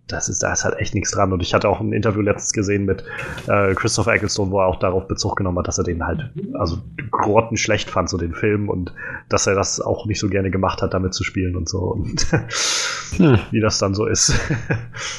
das 0.07 0.29
ist, 0.29 0.43
da 0.43 0.53
ist 0.53 0.65
halt 0.65 0.79
echt 0.79 0.95
nichts 0.95 1.13
dran. 1.13 1.33
Und 1.33 1.41
ich 1.41 1.55
hatte 1.55 1.69
auch 1.69 1.81
ein 1.81 1.93
Interview 1.93 2.21
letztens 2.21 2.53
gesehen 2.53 2.85
mit 2.85 3.05
äh, 3.47 3.75
Christopher 3.75 4.13
Ecclestone, 4.13 4.51
wo 4.51 4.61
er 4.61 4.67
auch 4.67 4.79
darauf 4.79 5.09
Bezug 5.09 5.37
genommen 5.37 5.59
hat, 5.59 5.69
dass 5.69 5.79
er 5.79 5.85
den 5.85 6.05
halt, 6.05 6.31
also 6.55 6.79
grottenschlecht 7.11 7.91
fand, 7.91 8.11
so 8.11 8.19
den 8.19 8.35
Film, 8.35 8.69
und 8.69 8.93
dass 9.29 9.47
er 9.47 9.55
das 9.55 9.81
auch 9.81 10.07
nicht 10.07 10.21
so 10.21 10.29
gerne 10.29 10.51
gemacht 10.51 10.83
hat, 10.83 10.93
damit 10.93 11.15
zu 11.15 11.25
spielen 11.25 11.57
und 11.57 11.69
so. 11.69 11.79
Und 11.79 12.21
hm. 13.17 13.39
wie 13.51 13.61
das 13.61 13.79
dann 13.79 13.95
so 13.95 14.05
ist. 14.05 14.39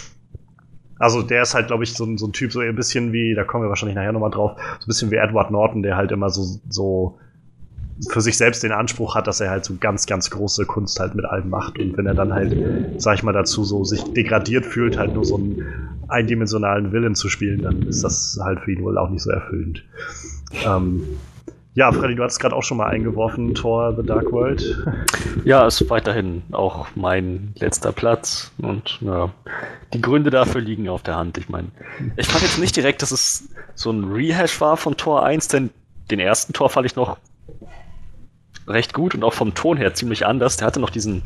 also 1.00 1.24
der 1.24 1.42
ist 1.42 1.56
halt, 1.56 1.68
glaube 1.68 1.84
ich, 1.84 1.94
so, 1.94 2.06
so 2.18 2.28
ein 2.28 2.34
Typ, 2.34 2.52
so 2.52 2.60
ein 2.60 2.76
bisschen 2.76 3.12
wie, 3.12 3.34
da 3.34 3.44
kommen 3.44 3.64
wir 3.64 3.70
wahrscheinlich 3.70 3.96
nachher 3.96 4.12
nochmal 4.12 4.32
drauf, 4.32 4.52
so 4.56 4.86
ein 4.86 4.88
bisschen 4.88 5.10
wie 5.10 5.16
Edward 5.16 5.50
Norton, 5.50 5.82
der 5.82 5.98
halt 5.98 6.12
immer 6.12 6.30
so, 6.30 6.60
so 6.70 7.18
für 8.10 8.22
sich 8.22 8.38
selbst 8.38 8.64
den 8.64 8.72
Anspruch 8.72 9.16
hat, 9.16 9.28
dass 9.28 9.40
er 9.40 9.50
halt 9.50 9.64
so 9.64 9.76
ganz, 9.80 10.06
ganz 10.06 10.30
große 10.30 10.66
Kunst 10.66 11.00
halt 11.00 11.16
mit 11.16 11.26
allem 11.26 11.50
macht. 11.50 11.80
Und 11.80 11.98
wenn 11.98 12.06
er 12.06 12.14
dann 12.14 12.34
halt, 12.34 12.56
sag 13.02 13.16
ich 13.16 13.24
mal, 13.24 13.32
dazu 13.32 13.64
so 13.64 13.84
sich 13.84 14.04
degradiert 14.14 14.66
fühlt, 14.66 14.98
halt 14.98 15.14
nur 15.14 15.24
so 15.24 15.38
einen 15.38 15.64
eindimensionalen 16.10 16.92
Willen 16.92 17.16
zu 17.16 17.30
spielen, 17.30 17.62
dann 17.62 17.84
ist 17.84 18.04
das 18.04 18.38
halt 18.44 18.60
für 18.60 18.74
ihn 18.74 18.84
wohl 18.84 18.98
auch 18.98 19.10
nicht 19.10 19.22
so 19.22 19.32
erfüllend. 19.32 19.84
Ähm, 20.66 21.04
ja, 21.74 21.92
Freddy, 21.92 22.16
du 22.16 22.24
hattest 22.24 22.40
gerade 22.40 22.56
auch 22.56 22.64
schon 22.64 22.78
mal 22.78 22.88
eingeworfen, 22.88 23.54
Tor 23.54 23.94
The 23.96 24.06
Dark 24.06 24.32
World. 24.32 24.84
Ja, 25.44 25.68
ist 25.68 25.88
weiterhin 25.92 26.42
auch 26.54 26.88
mein 26.96 27.54
letzter 27.60 27.92
Platz. 27.92 28.52
Und 28.58 29.00
ja, 29.02 29.30
die 29.94 30.02
Gründe 30.02 30.32
dafür 30.32 30.62
liegen 30.62 30.90
auf 30.90 31.04
der 31.04 31.18
Hand. 31.18 31.38
Ich 31.38 31.50
meine, 31.50 31.68
ich 32.16 32.26
fand 32.26 32.42
jetzt 32.42 32.58
nicht 32.58 32.76
direkt, 32.76 33.04
dass 33.04 33.12
es 33.12 33.50
so 33.76 33.92
ein 33.92 34.06
Rehash 34.06 34.60
war 34.60 34.76
von 34.76 34.98
Tor 34.98 35.24
1, 35.24 35.50
denn 35.50 35.70
den 36.10 36.20
ersten 36.20 36.54
Tor 36.54 36.70
fand 36.70 36.88
ich 36.88 36.96
noch 36.96 37.18
recht 38.68 38.94
gut 38.94 39.16
und 39.16 39.24
auch 39.24 39.34
vom 39.34 39.54
Ton 39.54 39.78
her 39.78 39.94
ziemlich 39.94 40.26
anders. 40.26 40.58
Der 40.58 40.68
hatte 40.68 40.80
noch 40.80 40.90
diesen 40.90 41.24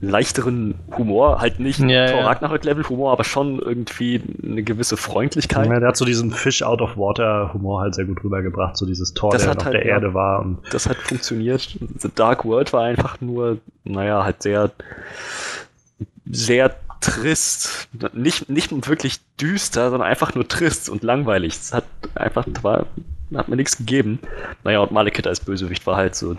leichteren 0.00 0.76
Humor, 0.96 1.40
halt 1.40 1.58
nicht 1.58 1.80
ja, 1.80 2.06
Thor 2.06 2.20
ja. 2.20 2.26
Ragnarök-Level 2.26 2.88
Humor, 2.88 3.12
aber 3.12 3.24
schon 3.24 3.58
irgendwie 3.58 4.22
eine 4.44 4.62
gewisse 4.62 4.96
Freundlichkeit. 4.96 5.66
Ja, 5.66 5.80
der 5.80 5.88
hat 5.88 5.96
so 5.96 6.04
diesen 6.04 6.30
Fish 6.30 6.62
out 6.62 6.80
of 6.80 6.96
water 6.96 7.52
Humor 7.52 7.80
halt 7.80 7.94
sehr 7.96 8.04
gut 8.04 8.22
rübergebracht, 8.22 8.76
so 8.76 8.86
dieses 8.86 9.14
Tor, 9.14 9.32
das 9.32 9.42
der 9.42 9.56
auf 9.56 9.64
halt, 9.64 9.74
der 9.74 9.86
ja, 9.86 9.94
Erde 9.94 10.14
war. 10.14 10.40
Und 10.40 10.58
das 10.70 10.88
hat 10.88 10.96
funktioniert. 10.98 11.76
The 11.98 12.10
Dark 12.14 12.44
World 12.44 12.72
war 12.72 12.84
einfach 12.84 13.20
nur, 13.20 13.58
naja, 13.84 14.22
halt 14.22 14.42
sehr, 14.42 14.70
sehr 16.30 16.76
trist. 17.00 17.88
Nicht, 18.12 18.48
nicht 18.48 18.88
wirklich 18.88 19.20
düster, 19.40 19.90
sondern 19.90 20.08
einfach 20.08 20.34
nur 20.34 20.46
trist 20.46 20.88
und 20.88 21.02
langweilig. 21.02 21.54
Es 21.54 21.72
hat 21.72 21.84
einfach, 22.14 22.46
war 22.62 22.86
hat 23.36 23.48
mir 23.48 23.56
nichts 23.56 23.76
gegeben. 23.76 24.20
Naja, 24.64 24.80
und 24.80 24.90
Malekith 24.90 25.26
als 25.26 25.40
Bösewicht 25.40 25.86
war 25.86 25.96
halt 25.96 26.14
so, 26.14 26.36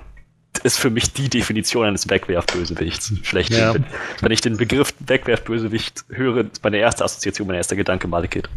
ist 0.63 0.79
für 0.79 0.89
mich 0.89 1.13
die 1.13 1.29
Definition 1.29 1.85
eines 1.85 2.09
Wegwerfbösewichts. 2.09 3.13
Schlecht. 3.23 3.51
Ja. 3.51 3.75
Wenn, 4.21 4.31
ich 4.31 4.41
den 4.41 4.57
Begriff 4.57 4.93
Wegwerfbösewicht 4.99 6.05
höre, 6.09 6.45
ist 6.51 6.63
meine 6.63 6.77
erste 6.77 7.03
Assoziation, 7.03 7.47
mein 7.47 7.57
erster 7.57 7.75
Gedanke 7.75 8.07
Malekith. 8.07 8.49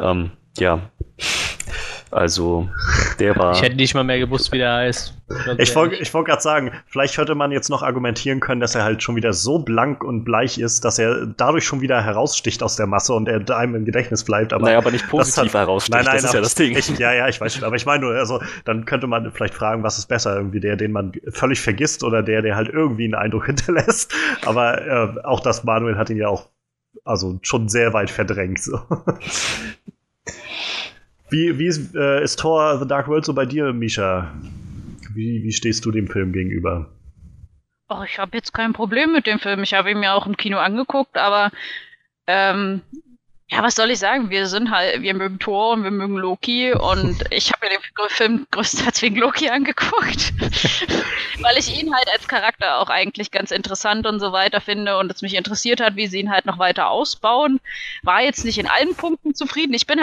Ähm, 0.00 0.32
ja. 0.58 0.90
Also, 2.10 2.68
der 3.18 3.36
war. 3.36 3.54
Ich 3.54 3.62
hätte 3.62 3.76
nicht 3.76 3.94
mal 3.94 4.04
mehr 4.04 4.18
gewusst, 4.18 4.52
wie 4.52 4.58
der 4.58 4.74
heißt. 4.74 5.14
Ich 5.58 5.74
wollte 5.74 5.96
ich 5.96 6.14
wollt 6.14 6.26
gerade 6.26 6.40
sagen, 6.40 6.70
vielleicht 6.86 7.18
hätte 7.18 7.34
man 7.34 7.50
jetzt 7.50 7.68
noch 7.68 7.82
argumentieren 7.82 8.38
können, 8.38 8.60
dass 8.60 8.76
er 8.76 8.84
halt 8.84 9.02
schon 9.02 9.16
wieder 9.16 9.32
so 9.32 9.58
blank 9.58 10.04
und 10.04 10.24
bleich 10.24 10.58
ist, 10.58 10.84
dass 10.84 11.00
er 11.00 11.26
dadurch 11.26 11.64
schon 11.64 11.80
wieder 11.80 12.00
heraussticht 12.00 12.62
aus 12.62 12.76
der 12.76 12.86
Masse 12.86 13.12
und 13.12 13.28
er 13.28 13.42
einem 13.56 13.74
im 13.74 13.84
Gedächtnis 13.84 14.22
bleibt. 14.22 14.52
Aber 14.52 14.66
naja, 14.66 14.78
aber 14.78 14.92
nicht 14.92 15.08
positiv 15.08 15.52
hat, 15.52 15.54
heraussticht, 15.54 15.94
nein, 15.94 16.04
nein, 16.04 16.14
das 16.14 16.24
ist 16.26 16.34
ja 16.34 16.40
das 16.40 16.54
Ding. 16.54 16.76
Ich, 16.76 16.96
ja, 16.98 17.12
ja, 17.12 17.28
ich 17.28 17.40
weiß 17.40 17.54
schon. 17.54 17.64
Aber 17.64 17.74
ich 17.74 17.86
meine 17.86 18.04
nur, 18.04 18.14
also, 18.14 18.40
dann 18.64 18.84
könnte 18.84 19.08
man 19.08 19.32
vielleicht 19.32 19.54
fragen, 19.54 19.82
was 19.82 19.98
ist 19.98 20.06
besser? 20.06 20.36
Irgendwie 20.36 20.60
der, 20.60 20.76
den 20.76 20.92
man 20.92 21.12
völlig 21.30 21.60
vergisst 21.60 22.04
oder 22.04 22.22
der, 22.22 22.42
der 22.42 22.54
halt 22.54 22.68
irgendwie 22.68 23.04
einen 23.04 23.14
Eindruck 23.14 23.46
hinterlässt. 23.46 24.14
Aber 24.44 24.86
äh, 24.86 25.24
auch 25.24 25.40
das 25.40 25.64
Manuel 25.64 25.98
hat 25.98 26.08
ihn 26.08 26.18
ja 26.18 26.28
auch 26.28 26.48
also 27.04 27.38
schon 27.42 27.68
sehr 27.68 27.92
weit 27.92 28.10
verdrängt. 28.10 28.62
So. 28.62 28.80
Wie, 31.28 31.58
wie 31.58 31.66
ist, 31.66 31.94
äh, 31.96 32.22
ist 32.22 32.38
Thor 32.38 32.78
The 32.78 32.86
Dark 32.86 33.08
World 33.08 33.24
so 33.24 33.34
bei 33.34 33.46
dir, 33.46 33.72
Misha? 33.72 34.32
Wie, 35.16 35.42
wie 35.42 35.52
stehst 35.52 35.84
du 35.84 35.90
dem 35.90 36.06
Film 36.08 36.32
gegenüber? 36.32 36.92
Oh, 37.88 38.02
ich 38.04 38.18
habe 38.18 38.36
jetzt 38.36 38.52
kein 38.52 38.72
Problem 38.72 39.12
mit 39.12 39.26
dem 39.26 39.38
Film. 39.38 39.62
Ich 39.62 39.74
habe 39.74 39.90
ihn 39.90 40.00
mir 40.00 40.14
auch 40.14 40.26
im 40.26 40.36
Kino 40.36 40.58
angeguckt, 40.58 41.16
aber 41.16 41.50
ähm, 42.26 42.82
Ja, 43.50 43.62
was 43.62 43.76
soll 43.76 43.90
ich 43.92 44.00
sagen? 44.00 44.30
Wir 44.30 44.46
sind 44.48 44.72
halt, 44.72 45.02
wir 45.02 45.14
mögen 45.14 45.38
Thor 45.38 45.74
und 45.74 45.84
wir 45.84 45.92
mögen 45.92 46.16
Loki 46.16 46.72
und 46.72 47.24
ich 47.30 47.52
habe 47.52 47.66
mir 47.66 47.78
den 47.78 48.10
Film 48.10 48.46
größtenteils 48.50 49.02
wegen 49.02 49.16
Loki 49.16 49.48
angeguckt, 49.50 50.32
weil 51.42 51.58
ich 51.58 51.80
ihn 51.80 51.94
halt 51.94 52.08
als 52.12 52.26
Charakter 52.28 52.78
auch 52.80 52.88
eigentlich 52.90 53.30
ganz 53.30 53.52
interessant 53.52 54.06
und 54.06 54.18
so 54.20 54.32
weiter 54.32 54.60
finde 54.60 54.98
und 54.98 55.12
es 55.12 55.22
mich 55.22 55.34
interessiert 55.36 55.80
hat, 55.80 55.96
wie 55.96 56.08
sie 56.08 56.20
ihn 56.20 56.30
halt 56.32 56.46
noch 56.46 56.58
weiter 56.58 56.90
ausbauen. 56.90 57.60
War 58.02 58.20
jetzt 58.22 58.44
nicht 58.44 58.58
in 58.58 58.68
allen 58.68 58.96
Punkten 58.96 59.34
zufrieden. 59.34 59.74
Ich 59.74 59.86
bin, 59.86 60.00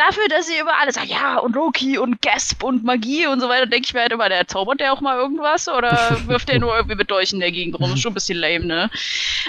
dafür, 0.00 0.26
dass 0.28 0.46
sie 0.46 0.58
über 0.58 0.76
alles 0.78 0.94
sagen, 0.96 1.08
ja, 1.08 1.38
und 1.38 1.54
Loki 1.54 1.98
und 1.98 2.22
Gasp 2.22 2.62
und 2.62 2.84
Magie 2.84 3.26
und 3.26 3.40
so 3.40 3.48
weiter, 3.48 3.66
denke 3.66 3.86
ich 3.86 3.94
mir 3.94 4.00
halt 4.00 4.12
immer, 4.12 4.28
der 4.28 4.46
zaubert 4.48 4.80
der 4.80 4.92
auch 4.92 5.00
mal 5.00 5.16
irgendwas 5.18 5.68
oder 5.68 6.16
wirft 6.26 6.48
der 6.48 6.58
nur 6.58 6.74
irgendwie 6.74 6.96
mit 6.96 7.10
Dolchen 7.10 7.36
in 7.36 7.40
der 7.40 7.52
Gegend 7.52 7.78
rum? 7.78 7.92
Ist 7.92 8.00
schon 8.00 8.12
ein 8.12 8.14
bisschen 8.14 8.38
lame, 8.38 8.64
ne? 8.64 8.90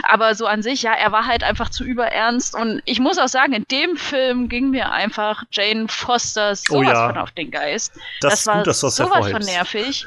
Aber 0.03 0.35
so 0.35 0.45
an 0.45 0.61
sich, 0.61 0.81
ja, 0.83 0.93
er 0.93 1.11
war 1.11 1.25
halt 1.25 1.43
einfach 1.43 1.69
zu 1.69 1.83
überernst 1.83 2.55
und 2.55 2.81
ich 2.85 2.99
muss 2.99 3.17
auch 3.17 3.27
sagen, 3.27 3.53
in 3.53 3.65
dem 3.71 3.97
Film 3.97 4.49
ging 4.49 4.69
mir 4.71 4.91
einfach 4.91 5.43
Jane 5.51 5.87
Foster 5.87 6.55
sowas 6.55 6.69
Oh 6.71 6.83
ja. 6.83 7.07
von 7.07 7.17
auf 7.17 7.31
den 7.31 7.51
Geist. 7.51 7.93
Das, 8.21 8.33
Das, 8.33 8.47
war 8.47 8.57
gut, 8.57 8.67
dass 8.67 8.79
du 8.81 8.87
das 8.87 8.95
sowas 8.95 9.29
von 9.29 9.41
hervorhebst. 9.41 9.49
nervig. 9.49 10.05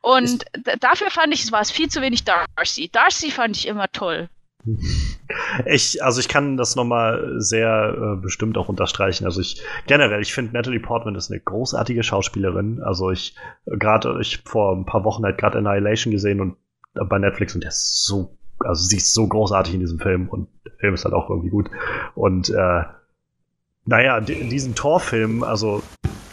Und 0.00 0.44
dafür 0.80 1.10
fand 1.10 1.32
ich, 1.32 1.44
es 1.44 1.52
war 1.52 1.60
es 1.60 1.70
viel 1.70 1.88
zu 1.88 2.00
wenig 2.02 2.24
Darcy. 2.24 2.88
Darcy 2.90 3.30
fand 3.30 3.56
ich 3.56 3.66
immer 3.68 3.90
toll. 3.92 4.28
Ich, 5.66 6.02
also 6.02 6.18
ich 6.20 6.28
kann 6.28 6.56
das 6.56 6.76
nochmal 6.76 7.34
sehr 7.36 7.94
äh, 7.94 8.16
bestimmt 8.16 8.56
auch 8.56 8.68
unterstreichen. 8.70 9.26
Also 9.26 9.40
ich 9.40 9.62
generell, 9.86 10.22
ich 10.22 10.32
finde 10.32 10.54
Natalie 10.54 10.80
Portman 10.80 11.14
ist 11.14 11.30
eine 11.30 11.40
großartige 11.40 12.02
Schauspielerin. 12.02 12.80
Also 12.82 13.10
ich 13.10 13.36
gerade 13.66 14.18
ich 14.20 14.42
vor 14.46 14.74
ein 14.74 14.86
paar 14.86 15.04
Wochen 15.04 15.24
halt 15.24 15.36
gerade 15.36 15.58
Annihilation 15.58 16.10
gesehen 16.10 16.40
und 16.40 16.56
äh, 16.94 17.04
bei 17.04 17.18
Netflix 17.18 17.54
und 17.54 17.62
der 17.62 17.68
ist 17.68 18.06
so, 18.06 18.38
also 18.60 18.82
sie 18.82 18.96
ist 18.96 19.12
so 19.12 19.26
großartig 19.26 19.74
in 19.74 19.80
diesem 19.80 19.98
Film 19.98 20.28
und 20.28 20.48
der 20.64 20.72
Film 20.78 20.94
ist 20.94 21.04
halt 21.04 21.14
auch 21.14 21.28
irgendwie 21.28 21.50
gut. 21.50 21.70
Und 22.14 22.48
äh, 22.48 22.82
naja, 23.84 24.20
di- 24.20 24.48
diesen 24.48 24.74
Torfilm, 24.74 25.42
also 25.42 25.82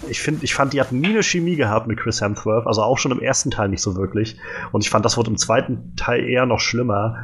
ich 0.08 0.22
finde, 0.22 0.46
ich 0.46 0.54
fand, 0.54 0.72
die 0.74 0.80
hatten 0.80 1.00
nie 1.00 1.10
eine 1.10 1.24
Chemie 1.24 1.56
gehabt 1.56 1.88
mit 1.88 2.00
Chris 2.00 2.22
Hemsworth, 2.22 2.68
also 2.68 2.82
auch 2.84 2.98
schon 2.98 3.12
im 3.12 3.20
ersten 3.20 3.52
Teil 3.52 3.70
nicht 3.70 3.82
so 3.82 3.96
wirklich. 3.96 4.40
Und 4.72 4.82
ich 4.84 4.90
fand, 4.90 5.04
das 5.04 5.18
wurde 5.18 5.30
im 5.32 5.38
zweiten 5.38 5.96
Teil 5.98 6.24
eher 6.26 6.46
noch 6.46 6.60
schlimmer. 6.62 7.18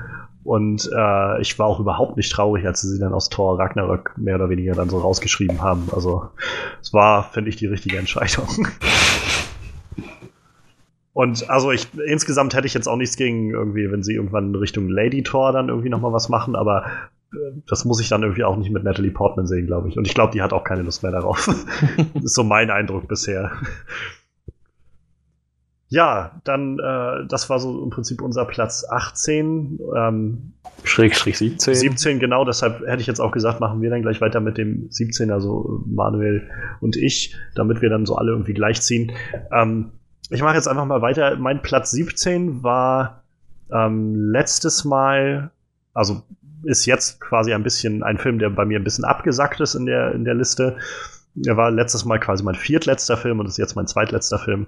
Und 0.45 0.89
äh, 0.95 1.41
ich 1.41 1.57
war 1.57 1.65
auch 1.65 1.79
überhaupt 1.79 2.17
nicht 2.17 2.31
traurig, 2.31 2.67
als 2.67 2.81
sie 2.81 2.89
sie 2.89 2.99
dann 2.99 3.13
aus 3.13 3.29
Thor 3.29 3.57
Ragnarök 3.57 4.13
mehr 4.15 4.35
oder 4.35 4.47
weniger 4.47 4.75
dann 4.75 4.89
so 4.89 4.99
rausgeschrieben 4.99 5.59
haben. 5.59 5.89
Also 5.91 6.29
es 6.83 6.93
war, 6.93 7.23
finde 7.31 7.49
ich, 7.49 7.55
die 7.55 7.65
richtige 7.65 7.97
Entscheidung. 7.97 8.47
Und 11.13 11.49
also 11.49 11.71
ich 11.71 11.87
insgesamt 12.05 12.53
hätte 12.53 12.67
ich 12.67 12.75
jetzt 12.75 12.87
auch 12.87 12.95
nichts 12.95 13.17
gegen 13.17 13.49
irgendwie, 13.49 13.91
wenn 13.91 14.03
sie 14.03 14.13
irgendwann 14.13 14.49
in 14.49 14.55
Richtung 14.55 14.87
Lady 14.87 15.23
Thor 15.23 15.51
dann 15.51 15.69
irgendwie 15.69 15.89
noch 15.89 16.01
mal 16.01 16.13
was 16.13 16.29
machen, 16.29 16.55
aber 16.55 16.85
äh, 17.33 17.37
das 17.67 17.83
muss 17.83 17.99
ich 17.99 18.09
dann 18.09 18.21
irgendwie 18.21 18.43
auch 18.43 18.55
nicht 18.55 18.69
mit 18.69 18.83
Natalie 18.83 19.11
Portman 19.11 19.47
sehen, 19.47 19.65
glaube 19.65 19.89
ich. 19.89 19.97
Und 19.97 20.05
ich 20.05 20.13
glaube, 20.13 20.33
die 20.33 20.43
hat 20.43 20.53
auch 20.53 20.63
keine 20.63 20.83
Lust 20.83 21.01
mehr 21.01 21.11
darauf. 21.11 21.47
das 22.13 22.23
ist 22.23 22.35
so 22.35 22.43
mein 22.43 22.69
Eindruck 22.69 23.07
bisher. 23.07 23.51
Ja, 25.87 26.41
dann, 26.43 26.79
äh, 26.79 27.27
das 27.27 27.49
war 27.49 27.59
so 27.59 27.83
im 27.83 27.89
Prinzip 27.91 28.21
unser 28.21 28.45
Platz 28.45 28.85
18. 28.89 29.79
Ähm, 29.95 30.53
Schrägstrich 30.83 31.37
17. 31.37 31.75
17, 31.75 32.19
genau, 32.19 32.43
deshalb 32.43 32.81
hätte 32.85 33.01
ich 33.01 33.07
jetzt 33.07 33.19
auch 33.19 33.31
gesagt, 33.31 33.59
machen 33.59 33.81
wir 33.81 33.89
dann 33.89 34.01
gleich 34.01 34.19
weiter 34.19 34.39
mit 34.39 34.57
dem 34.57 34.87
17, 34.89 35.31
also 35.31 35.83
Manuel 35.85 36.49
und 36.81 36.97
ich, 36.97 37.35
damit 37.55 37.81
wir 37.81 37.89
dann 37.89 38.05
so 38.05 38.15
alle 38.15 38.31
irgendwie 38.31 38.53
gleichziehen. 38.53 39.11
Ähm, 39.51 39.91
ich 40.29 40.41
mache 40.41 40.55
jetzt 40.55 40.67
einfach 40.67 40.85
mal 40.85 41.01
weiter. 41.01 41.35
Mein 41.37 41.61
Platz 41.61 41.91
17 41.91 42.63
war 42.63 43.23
ähm, 43.71 44.15
letztes 44.15 44.85
Mal, 44.85 45.51
also 45.93 46.23
ist 46.63 46.87
jetzt 46.87 47.21
quasi 47.21 47.53
ein 47.53 47.63
bisschen 47.63 48.01
ein 48.01 48.17
Film, 48.17 48.39
der 48.39 48.49
bei 48.49 48.65
mir 48.65 48.79
ein 48.79 48.83
bisschen 48.83 49.05
abgesackt 49.05 49.59
ist 49.59 49.75
in 49.75 49.85
der, 49.85 50.13
in 50.13 50.25
der 50.25 50.33
Liste. 50.33 50.77
Er 51.45 51.57
war 51.57 51.69
letztes 51.69 52.05
Mal 52.05 52.19
quasi 52.19 52.43
mein 52.43 52.55
viertletzter 52.55 53.17
Film 53.17 53.39
und 53.39 53.45
ist 53.45 53.57
jetzt 53.57 53.75
mein 53.75 53.87
zweitletzter 53.87 54.39
Film. 54.39 54.67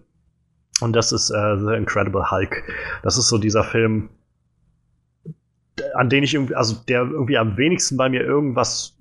Und 0.82 0.96
das 0.96 1.12
ist 1.12 1.30
äh, 1.32 1.58
The 1.58 1.74
Incredible 1.74 2.30
Hulk. 2.30 2.64
Das 3.04 3.18
ist 3.18 3.30
so 3.30 3.38
dieser 3.38 3.64
Film, 3.64 4.10
an 5.96 6.10
den 6.10 6.24
ich 6.24 6.34
irgendwie, 6.34 6.56
also 6.56 6.76
der 6.88 7.02
irgendwie 7.02 7.38
am 7.38 7.58
wenigsten 7.58 7.98
bei 7.98 8.10
mir 8.10 8.22
irgendwas 8.22 8.96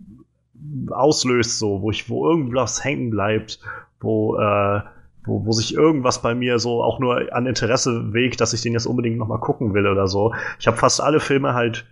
auslöst, 0.90 1.58
so, 1.58 1.82
wo 1.82 1.90
ich, 1.90 2.08
wo 2.08 2.28
irgendwas 2.28 2.82
hängen 2.82 3.10
bleibt, 3.10 3.60
wo, 4.00 4.36
äh, 4.36 4.80
wo, 5.24 5.44
wo 5.44 5.52
sich 5.52 5.74
irgendwas 5.74 6.22
bei 6.22 6.34
mir 6.34 6.58
so 6.58 6.82
auch 6.82 6.98
nur 6.98 7.32
an 7.32 7.46
Interesse 7.46 8.12
wegt, 8.12 8.40
dass 8.40 8.52
ich 8.52 8.62
den 8.62 8.72
jetzt 8.72 8.86
unbedingt 8.86 9.18
nochmal 9.18 9.40
gucken 9.40 9.74
will 9.74 9.86
oder 9.86 10.08
so. 10.08 10.34
Ich 10.58 10.66
habe 10.66 10.76
fast 10.76 11.00
alle 11.00 11.20
Filme 11.20 11.54
halt, 11.54 11.86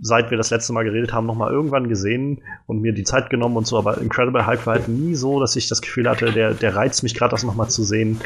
seit 0.00 0.30
wir 0.30 0.38
das 0.38 0.50
letzte 0.50 0.72
Mal 0.72 0.84
geredet 0.84 1.12
haben, 1.12 1.26
nochmal 1.26 1.52
irgendwann 1.52 1.88
gesehen 1.88 2.42
und 2.66 2.80
mir 2.80 2.92
die 2.92 3.04
Zeit 3.04 3.30
genommen 3.30 3.56
und 3.56 3.66
so, 3.66 3.78
aber 3.78 3.98
Incredible 3.98 4.46
Hulk 4.46 4.66
war 4.66 4.74
halt 4.74 4.88
nie 4.88 5.14
so, 5.14 5.40
dass 5.40 5.54
ich 5.56 5.68
das 5.68 5.82
Gefühl 5.82 6.08
hatte, 6.08 6.32
der, 6.32 6.54
der 6.54 6.74
reizt 6.74 7.02
mich 7.02 7.14
gerade, 7.14 7.30
das 7.30 7.44
nochmal 7.44 7.68
zu 7.68 7.82
sehen. 7.82 8.20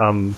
Ähm, 0.00 0.34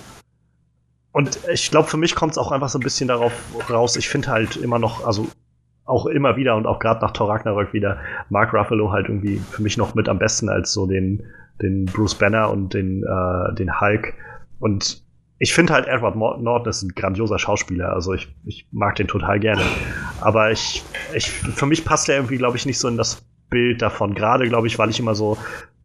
und 1.12 1.40
ich 1.50 1.70
glaube, 1.70 1.88
für 1.88 1.96
mich 1.96 2.14
kommt 2.14 2.32
es 2.32 2.38
auch 2.38 2.52
einfach 2.52 2.68
so 2.68 2.78
ein 2.78 2.82
bisschen 2.82 3.08
darauf 3.08 3.32
raus, 3.70 3.96
ich 3.96 4.08
finde 4.08 4.28
halt 4.28 4.56
immer 4.56 4.78
noch, 4.78 5.06
also 5.06 5.26
auch 5.86 6.06
immer 6.06 6.36
wieder 6.36 6.56
und 6.56 6.66
auch 6.66 6.78
gerade 6.78 7.00
nach 7.00 7.12
Thor 7.12 7.30
Ragnarök 7.30 7.72
wieder, 7.72 7.98
Mark 8.28 8.52
Ruffalo 8.52 8.90
halt 8.92 9.08
irgendwie 9.08 9.38
für 9.38 9.62
mich 9.62 9.76
noch 9.76 9.94
mit 9.94 10.08
am 10.08 10.18
besten 10.18 10.48
als 10.48 10.72
so 10.72 10.86
den, 10.86 11.22
den 11.62 11.86
Bruce 11.86 12.16
Banner 12.16 12.50
und 12.50 12.74
den, 12.74 13.02
äh, 13.02 13.54
den 13.54 13.80
Hulk. 13.80 14.14
Und 14.58 15.05
ich 15.38 15.52
finde 15.52 15.74
halt 15.74 15.86
Edward 15.86 16.16
Norton 16.16 16.68
ist 16.68 16.82
ein 16.82 16.94
grandioser 16.94 17.38
Schauspieler, 17.38 17.92
also 17.92 18.14
ich, 18.14 18.28
ich 18.46 18.66
mag 18.72 18.96
den 18.96 19.06
total 19.06 19.38
gerne. 19.38 19.62
Aber 20.20 20.50
ich, 20.50 20.82
ich, 21.14 21.30
für 21.30 21.66
mich 21.66 21.84
passt 21.84 22.08
er 22.08 22.16
irgendwie, 22.16 22.38
glaube 22.38 22.56
ich, 22.56 22.64
nicht 22.64 22.78
so 22.78 22.88
in 22.88 22.96
das 22.96 23.22
Bild 23.50 23.82
davon. 23.82 24.14
Gerade, 24.14 24.48
glaube 24.48 24.66
ich, 24.66 24.78
weil 24.78 24.90
ich 24.90 24.98
immer 24.98 25.14
so 25.14 25.36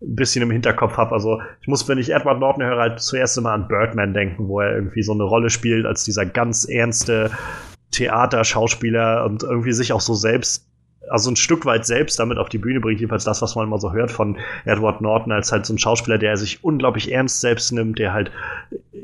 ein 0.01 0.15
bisschen 0.15 0.41
im 0.41 0.51
Hinterkopf 0.51 0.97
habe. 0.97 1.11
Also 1.11 1.41
ich 1.61 1.67
muss, 1.67 1.87
wenn 1.87 1.97
ich 1.97 2.11
Edward 2.11 2.39
Norton 2.39 2.63
höre, 2.63 2.79
halt 2.79 2.99
zuerst 3.01 3.37
immer 3.37 3.51
an 3.51 3.67
Birdman 3.67 4.13
denken, 4.13 4.47
wo 4.47 4.61
er 4.61 4.73
irgendwie 4.73 5.03
so 5.03 5.11
eine 5.11 5.23
Rolle 5.23 5.49
spielt 5.49 5.85
als 5.85 6.03
dieser 6.05 6.25
ganz 6.25 6.67
ernste 6.67 7.31
Theaterschauspieler 7.91 9.25
und 9.25 9.43
irgendwie 9.43 9.73
sich 9.73 9.91
auch 9.91 10.01
so 10.01 10.13
selbst, 10.13 10.70
also 11.11 11.29
ein 11.29 11.35
Stück 11.35 11.65
weit 11.65 11.85
selbst 11.85 12.19
damit 12.19 12.37
auf 12.37 12.49
die 12.49 12.57
Bühne 12.57 12.79
bringt, 12.79 12.99
jedenfalls 12.99 13.25
das, 13.25 13.41
was 13.41 13.55
man 13.55 13.67
immer 13.67 13.79
so 13.79 13.91
hört 13.91 14.11
von 14.11 14.37
Edward 14.65 15.01
Norton, 15.01 15.31
als 15.31 15.51
halt 15.51 15.65
so 15.65 15.73
ein 15.73 15.77
Schauspieler, 15.77 16.17
der 16.17 16.37
sich 16.37 16.63
unglaublich 16.63 17.11
ernst 17.11 17.41
selbst 17.41 17.71
nimmt, 17.71 17.99
der 17.99 18.13
halt 18.13 18.31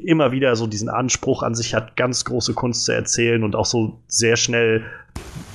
immer 0.03 0.31
wieder 0.31 0.55
so 0.55 0.67
diesen 0.67 0.89
Anspruch 0.89 1.43
an 1.43 1.53
sich 1.53 1.75
hat, 1.75 1.97
ganz 1.97 2.25
große 2.25 2.53
Kunst 2.53 2.85
zu 2.85 2.93
erzählen 2.93 3.43
und 3.43 3.55
auch 3.55 3.65
so 3.65 3.99
sehr 4.07 4.37
schnell 4.37 4.85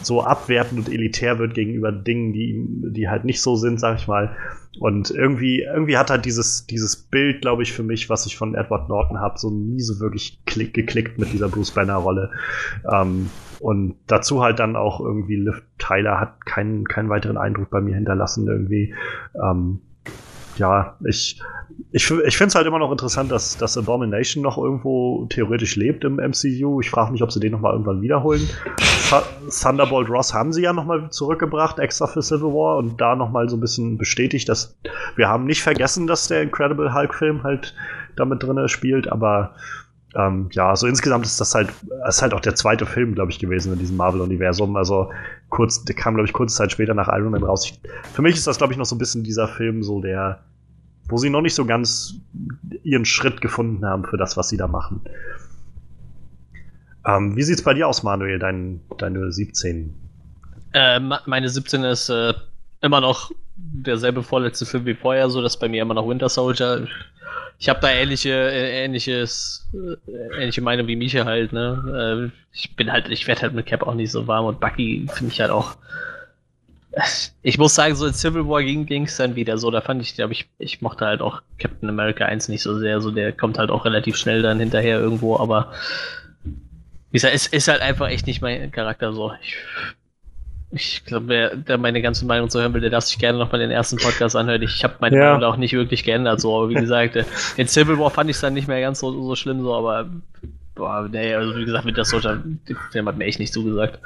so 0.03 0.23
abwertend 0.23 0.87
und 0.87 0.93
elitär 0.93 1.38
wird 1.38 1.55
gegenüber 1.55 1.93
Dingen, 1.93 2.33
die, 2.33 2.65
die 2.91 3.09
halt 3.09 3.25
nicht 3.25 3.41
so 3.41 3.57
sind, 3.57 3.81
sag 3.81 3.99
ich 3.99 4.09
mal. 4.09 4.37
Und 4.81 5.11
irgendwie, 5.11 5.62
irgendwie 5.62 5.97
hat 5.97 6.11
halt 6.11 6.25
dieses, 6.25 6.67
dieses 6.67 6.97
Bild, 6.97 7.43
glaube 7.43 7.62
ich, 7.62 7.73
für 7.73 7.83
mich, 7.83 8.09
was 8.09 8.27
ich 8.27 8.37
von 8.37 8.55
Edward 8.55 8.88
Norton 8.88 9.21
habe, 9.21 9.38
so 9.38 9.51
nie 9.51 9.81
so 9.81 10.01
wirklich 10.01 10.38
klick, 10.47 10.75
geklickt 10.75 11.19
mit 11.19 11.33
dieser 11.33 11.49
Bruce 11.49 11.71
Banner-Rolle. 11.71 12.31
Ähm, 12.91 13.31
und 13.62 13.94
dazu 14.09 14.42
halt 14.42 14.59
dann 14.59 14.75
auch 14.75 14.98
irgendwie 14.98 15.37
Liv 15.37 15.62
Tyler 15.79 16.18
hat 16.18 16.44
keinen, 16.44 16.85
keinen 16.85 17.09
weiteren 17.09 17.37
Eindruck 17.37 17.70
bei 17.70 17.81
mir 17.81 17.94
hinterlassen 17.94 18.48
irgendwie. 18.48 18.92
Ähm, 19.40 19.81
ja, 20.57 20.96
ich, 21.05 21.40
ich, 21.92 22.11
ich 22.11 22.37
finde 22.37 22.48
es 22.48 22.55
halt 22.57 22.66
immer 22.66 22.81
noch 22.81 22.90
interessant, 22.90 23.31
dass, 23.31 23.57
dass 23.57 23.79
Abomination 23.79 24.42
noch 24.42 24.59
irgendwo 24.59 25.27
theoretisch 25.31 25.77
lebt 25.77 26.03
im 26.03 26.16
MCU. 26.16 26.81
Ich 26.81 26.90
frage 26.90 27.12
mich, 27.12 27.22
ob 27.22 27.31
sie 27.31 27.38
den 27.38 27.53
noch 27.53 27.61
mal 27.61 27.72
irgendwann 27.72 28.03
wiederholen. 28.03 28.42
Th 28.79 29.22
Thunderbolt 29.62 30.11
Ross 30.11 30.35
haben 30.35 30.53
sie 30.53 30.62
ja 30.62 30.72
noch 30.72 30.85
mal 30.85 31.11
zurückgebracht, 31.11 31.79
extra 31.79 32.09
für 32.09 32.20
Civil 32.20 32.53
War 32.53 32.79
und 32.79 33.01
da 33.01 33.14
noch 33.14 33.31
mal 33.31 33.48
so 33.48 33.57
ein 33.57 33.61
bisschen 33.61 33.96
bestätigt, 33.96 34.48
dass 34.48 34.77
wir 35.14 35.29
haben 35.29 35.44
nicht 35.44 35.62
vergessen, 35.62 36.09
dass 36.09 36.27
der 36.27 36.42
Incredible 36.42 36.92
Hulk-Film 36.92 37.44
halt 37.44 37.77
damit 38.16 38.42
drin 38.42 38.68
spielt, 38.68 39.11
aber 39.11 39.55
ähm, 40.14 40.48
ja, 40.53 40.77
so 40.77 40.87
insgesamt 40.87 41.25
ist 41.25 41.40
das 41.40 41.55
halt, 41.55 41.70
ist 42.09 42.20
halt 42.20 42.35
auch 42.35 42.40
der 42.40 42.55
zweite 42.55 42.85
Film, 42.85 43.14
glaube 43.14 43.31
ich, 43.31 43.38
gewesen 43.38 43.72
in 43.72 43.79
diesem 43.79 43.96
Marvel-Universum. 43.96 44.77
Also 44.77 45.11
kurz, 45.48 45.85
der 45.85 45.94
kam, 45.94 46.14
glaube 46.14 46.27
ich, 46.27 46.33
kurze 46.33 46.57
Zeit 46.57 46.72
später 46.72 46.94
nach 46.94 47.09
Iron 47.09 47.31
Man 47.31 47.42
raus. 47.42 47.64
Ich, 47.66 47.81
für 48.12 48.22
mich 48.22 48.35
ist 48.35 48.46
das, 48.46 48.59
glaube 48.59 48.72
ich, 48.72 48.79
noch 48.79 48.85
so 48.85 48.94
ein 48.94 48.98
bisschen 48.98 49.25
dieser 49.25 49.48
Film, 49.48 49.83
so 49.83 50.01
der, 50.03 50.40
wo 51.09 51.16
sie 51.16 51.31
noch 51.31 51.40
nicht 51.40 51.55
so 51.55 51.64
ganz 51.64 52.14
ihren 52.83 53.07
Schritt 53.07 53.40
gefunden 53.40 53.85
haben 53.87 54.05
für 54.05 54.19
das, 54.19 54.37
was 54.37 54.50
sie 54.50 54.56
da 54.58 54.69
machen. 54.69 55.00
Ähm, 57.06 57.35
wie 57.37 57.42
sieht's 57.42 57.63
bei 57.63 57.75
dir 57.75 57.88
aus, 57.88 58.02
Manuel, 58.02 58.38
dein, 58.38 58.81
deine 58.98 59.33
17? 59.33 59.94
Äh, 60.75 61.00
meine 61.27 61.48
17 61.48 61.85
ist 61.85 62.10
äh, 62.10 62.35
immer 62.81 63.00
noch 63.00 63.31
derselbe 63.56 64.23
vorletzte 64.23 64.67
Film 64.67 64.85
wie 64.87 64.94
vorher, 64.94 65.31
so 65.31 65.40
dass 65.42 65.58
bei 65.58 65.69
mir 65.69 65.83
immer 65.83 65.94
noch 65.94 66.08
Winter 66.08 66.29
Soldier. 66.29 66.87
Ich 67.63 67.69
habe 67.69 67.79
da 67.79 67.92
ähnliche, 67.92 68.31
äh, 68.31 68.85
ähnliches, 68.85 69.71
äh, 69.73 70.35
ähnliche 70.35 70.60
Meinung 70.63 70.88
wie 70.88 70.96
Micha 70.96 71.25
halt, 71.25 71.52
ne? 71.52 72.33
Äh, 72.35 72.37
ich 72.52 72.75
bin 72.75 72.90
halt, 72.90 73.08
ich 73.08 73.29
werde 73.29 73.42
halt 73.42 73.54
mit 73.54 73.67
Cap 73.67 73.85
auch 73.85 73.94
nicht 73.94 74.10
so 74.10 74.27
warm 74.27 74.46
und 74.46 74.58
Bucky 74.58 75.06
finde 75.15 75.33
ich 75.33 75.40
halt 75.40 75.52
auch. 75.52 75.77
Ich 77.42 77.58
muss 77.58 77.77
sagen, 77.77 77.94
so 77.94 78.04
in 78.04 78.15
Civil 78.15 78.48
War 78.48 78.65
ging 78.65 79.04
es 79.04 79.17
dann 79.17 79.37
wieder 79.37 79.58
so. 79.58 79.71
Da 79.71 79.81
fand 79.81 80.02
ich, 80.02 80.17
glaube 80.17 80.33
ich, 80.33 80.48
ich 80.58 80.83
mochte 80.83 81.06
halt 81.06 81.23
auch 81.23 81.40
Captain 81.58 81.88
America 81.88 82.25
1 82.25 82.48
nicht 82.48 82.63
so 82.63 82.77
sehr. 82.81 83.00
So 83.00 83.13
der 83.13 83.33
kommt 83.33 83.58
halt 83.58 83.71
auch 83.71 83.85
relativ 83.85 84.17
schnell 84.17 84.42
dann 84.42 84.58
hinterher 84.58 84.98
irgendwo, 84.98 85.38
aber 85.38 85.73
wie 86.44 87.19
gesagt, 87.19 87.35
es 87.35 87.46
ist 87.46 87.69
halt 87.69 87.81
einfach 87.81 88.08
echt 88.08 88.27
nicht 88.27 88.42
mein 88.42 88.73
Charakter 88.73 89.13
so. 89.13 89.33
Ich 89.40 89.56
Ich 90.75 91.04
glaube, 91.04 91.29
wer 91.29 91.54
der 91.54 91.77
meine 91.77 92.00
ganze 92.00 92.25
Meinung 92.25 92.48
zu 92.48 92.58
hören 92.58 92.73
will, 92.73 92.81
der 92.81 92.88
darf 92.90 93.04
sich 93.04 93.18
gerne 93.18 93.38
nochmal 93.38 93.60
den 93.60 93.70
ersten 93.70 93.98
Podcast 93.98 94.35
anhören. 94.37 94.62
Ich 94.62 94.83
habe 94.83 94.94
meine 95.00 95.16
Ja. 95.16 95.33
Meinung 95.35 95.44
auch 95.44 95.56
nicht 95.58 95.75
wirklich 95.75 96.02
geändert, 96.02 96.40
so, 96.40 96.56
aber 96.56 96.70
wie 96.70 96.75
gesagt, 96.75 97.14
äh, 97.16 97.25
in 97.58 97.68
Civil 97.68 97.98
War 97.98 98.10
fand 98.10 98.31
ich 98.31 98.37
es 98.37 98.40
dann 98.40 98.54
nicht 98.54 98.68
mehr 98.68 98.81
ganz 98.81 99.00
so, 99.00 99.12
so 99.12 99.37
schlimm, 99.37 99.62
so, 99.62 99.75
aber 99.75 100.08
boah, 100.75 101.06
nee, 101.10 101.35
also 101.35 101.54
wie 101.56 101.66
gesagt, 101.66 101.85
mit 101.85 101.98
der 101.98 102.06
Soldier, 102.06 102.42
der 102.68 102.77
Film 102.90 103.06
hat 103.06 103.18
mir 103.18 103.27
echt 103.27 103.38
nicht 103.38 103.52
zugesagt. 103.52 103.98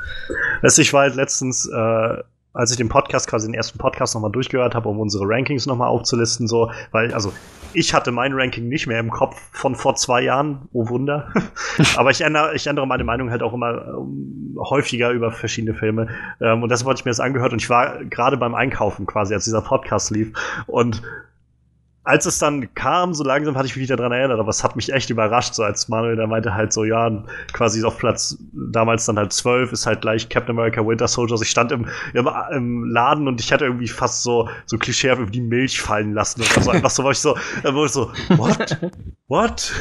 Du, 0.62 0.82
ich 0.82 0.92
war 0.92 1.02
halt 1.02 1.14
letztens, 1.14 1.68
äh, 1.68 2.22
als 2.56 2.70
ich 2.70 2.76
den 2.76 2.88
Podcast, 2.88 3.28
quasi 3.28 3.46
den 3.46 3.54
ersten 3.54 3.78
Podcast 3.78 4.14
nochmal 4.14 4.32
durchgehört 4.32 4.74
habe, 4.74 4.88
um 4.88 4.98
unsere 4.98 5.24
Rankings 5.26 5.66
nochmal 5.66 5.88
aufzulisten, 5.88 6.48
so, 6.48 6.70
weil, 6.90 7.12
also, 7.12 7.32
ich 7.72 7.92
hatte 7.92 8.10
mein 8.10 8.32
Ranking 8.32 8.68
nicht 8.68 8.86
mehr 8.86 8.98
im 8.98 9.10
Kopf 9.10 9.36
von 9.52 9.74
vor 9.74 9.96
zwei 9.96 10.22
Jahren, 10.22 10.68
oh 10.72 10.88
Wunder. 10.88 11.30
Aber 11.96 12.10
ich 12.10 12.22
ändere, 12.22 12.54
ich 12.54 12.66
ändere 12.66 12.86
meine 12.86 13.04
Meinung 13.04 13.30
halt 13.30 13.42
auch 13.42 13.52
immer 13.52 13.86
ähm, 13.88 14.56
häufiger 14.58 15.10
über 15.10 15.30
verschiedene 15.30 15.74
Filme. 15.74 16.08
Ähm, 16.40 16.62
und 16.62 16.70
deshalb 16.70 16.88
hatte 16.88 17.00
ich 17.00 17.04
mir 17.04 17.10
das 17.10 17.20
angehört 17.20 17.52
und 17.52 17.60
ich 17.60 17.68
war 17.68 18.02
gerade 18.04 18.38
beim 18.38 18.54
Einkaufen 18.54 19.04
quasi, 19.04 19.34
als 19.34 19.44
dieser 19.44 19.60
Podcast 19.60 20.10
lief. 20.10 20.32
Und 20.66 21.02
als 22.06 22.24
es 22.24 22.38
dann 22.38 22.72
kam, 22.74 23.14
so 23.14 23.24
langsam 23.24 23.56
hatte 23.56 23.66
ich 23.66 23.74
mich 23.74 23.82
wieder 23.82 23.96
dran 23.96 24.12
erinnert, 24.12 24.38
aber 24.38 24.50
es 24.50 24.62
hat 24.62 24.76
mich 24.76 24.92
echt 24.92 25.10
überrascht, 25.10 25.54
so 25.54 25.64
als 25.64 25.88
Manuel 25.88 26.14
da 26.14 26.28
meinte 26.28 26.54
halt 26.54 26.72
so, 26.72 26.84
ja, 26.84 27.24
quasi 27.52 27.82
auf 27.84 27.98
Platz 27.98 28.38
damals 28.52 29.06
dann 29.06 29.18
halt 29.18 29.32
12 29.32 29.72
ist 29.72 29.86
halt 29.86 30.02
gleich 30.02 30.28
Captain 30.28 30.56
America 30.56 30.86
Winter 30.86 31.08
Soldiers. 31.08 31.42
Ich 31.42 31.50
stand 31.50 31.72
im, 31.72 31.86
im, 32.14 32.30
im 32.52 32.84
Laden 32.84 33.26
und 33.26 33.40
ich 33.40 33.52
hatte 33.52 33.64
irgendwie 33.64 33.88
fast 33.88 34.22
so, 34.22 34.48
so 34.66 34.78
klischeehaft 34.78 35.20
über 35.20 35.32
die 35.32 35.40
Milch 35.40 35.80
fallen 35.80 36.12
lassen 36.12 36.42
oder 36.42 36.62
so. 36.62 36.70
Einfach 36.70 36.90
so, 36.90 37.02
war 37.02 37.10
ich 37.10 37.18
so, 37.18 37.36
da 37.64 37.74
wurde 37.74 37.86
ich 37.86 37.92
so, 37.92 38.12
what? 38.36 38.78
What? 39.26 39.72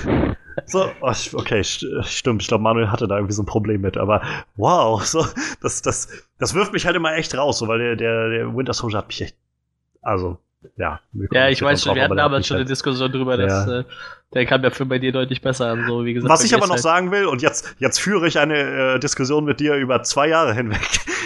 So, 0.65 0.89
oh, 1.01 1.13
okay, 1.33 1.63
st 1.63 1.85
stimmt. 2.05 2.41
Ich 2.41 2.47
glaube, 2.47 2.63
Manuel 2.63 2.89
hatte 2.89 3.07
da 3.07 3.17
irgendwie 3.17 3.33
so 3.33 3.43
ein 3.43 3.45
Problem 3.45 3.81
mit, 3.81 3.97
aber 3.97 4.23
wow, 4.55 5.03
so, 5.05 5.23
das, 5.61 5.83
das, 5.83 6.07
das 6.39 6.55
wirft 6.55 6.73
mich 6.73 6.87
halt 6.87 6.95
immer 6.95 7.13
echt 7.13 7.37
raus, 7.37 7.59
so, 7.59 7.67
weil 7.67 7.77
der, 7.77 7.95
der, 7.95 8.29
der 8.29 8.55
Winter 8.55 8.73
Soldier 8.73 8.97
hat 8.97 9.07
mich 9.09 9.21
echt, 9.21 9.35
also, 10.01 10.39
ja. 10.77 10.99
Ja, 11.31 11.49
ich 11.49 11.61
weiß 11.61 11.83
schon, 11.83 11.95
wir 11.95 12.03
hatten 12.03 12.17
damals 12.17 12.47
schon 12.47 12.57
eine 12.57 12.65
Diskussion 12.65 13.11
drüber, 13.11 13.37
dass 13.37 13.67
äh, 13.67 13.83
der 14.33 14.45
kam 14.45 14.69
Film 14.71 14.89
bei 14.89 14.99
dir 14.99 15.11
deutlich 15.11 15.41
besser 15.41 15.67
an, 15.67 15.85
so 15.87 16.03
wie 16.03 16.13
gesagt. 16.13 16.29
Was 16.29 16.43
ich 16.43 16.53
aber 16.53 16.65
noch 16.65 16.73
halt- 16.73 16.81
sagen 16.81 17.11
will, 17.11 17.25
und 17.25 17.41
jetzt, 17.41 17.75
jetzt 17.79 17.99
führe 17.99 18.27
ich 18.27 18.37
eine 18.37 18.95
äh, 18.95 18.99
Diskussion 18.99 19.45
mit 19.45 19.59
dir 19.59 19.75
über 19.75 20.03
zwei 20.03 20.27
Jahre 20.27 20.53
hinweg. 20.53 20.81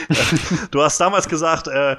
du 0.72 0.82
hast 0.82 1.00
damals 1.00 1.28
gesagt, 1.28 1.68
äh, 1.68 1.96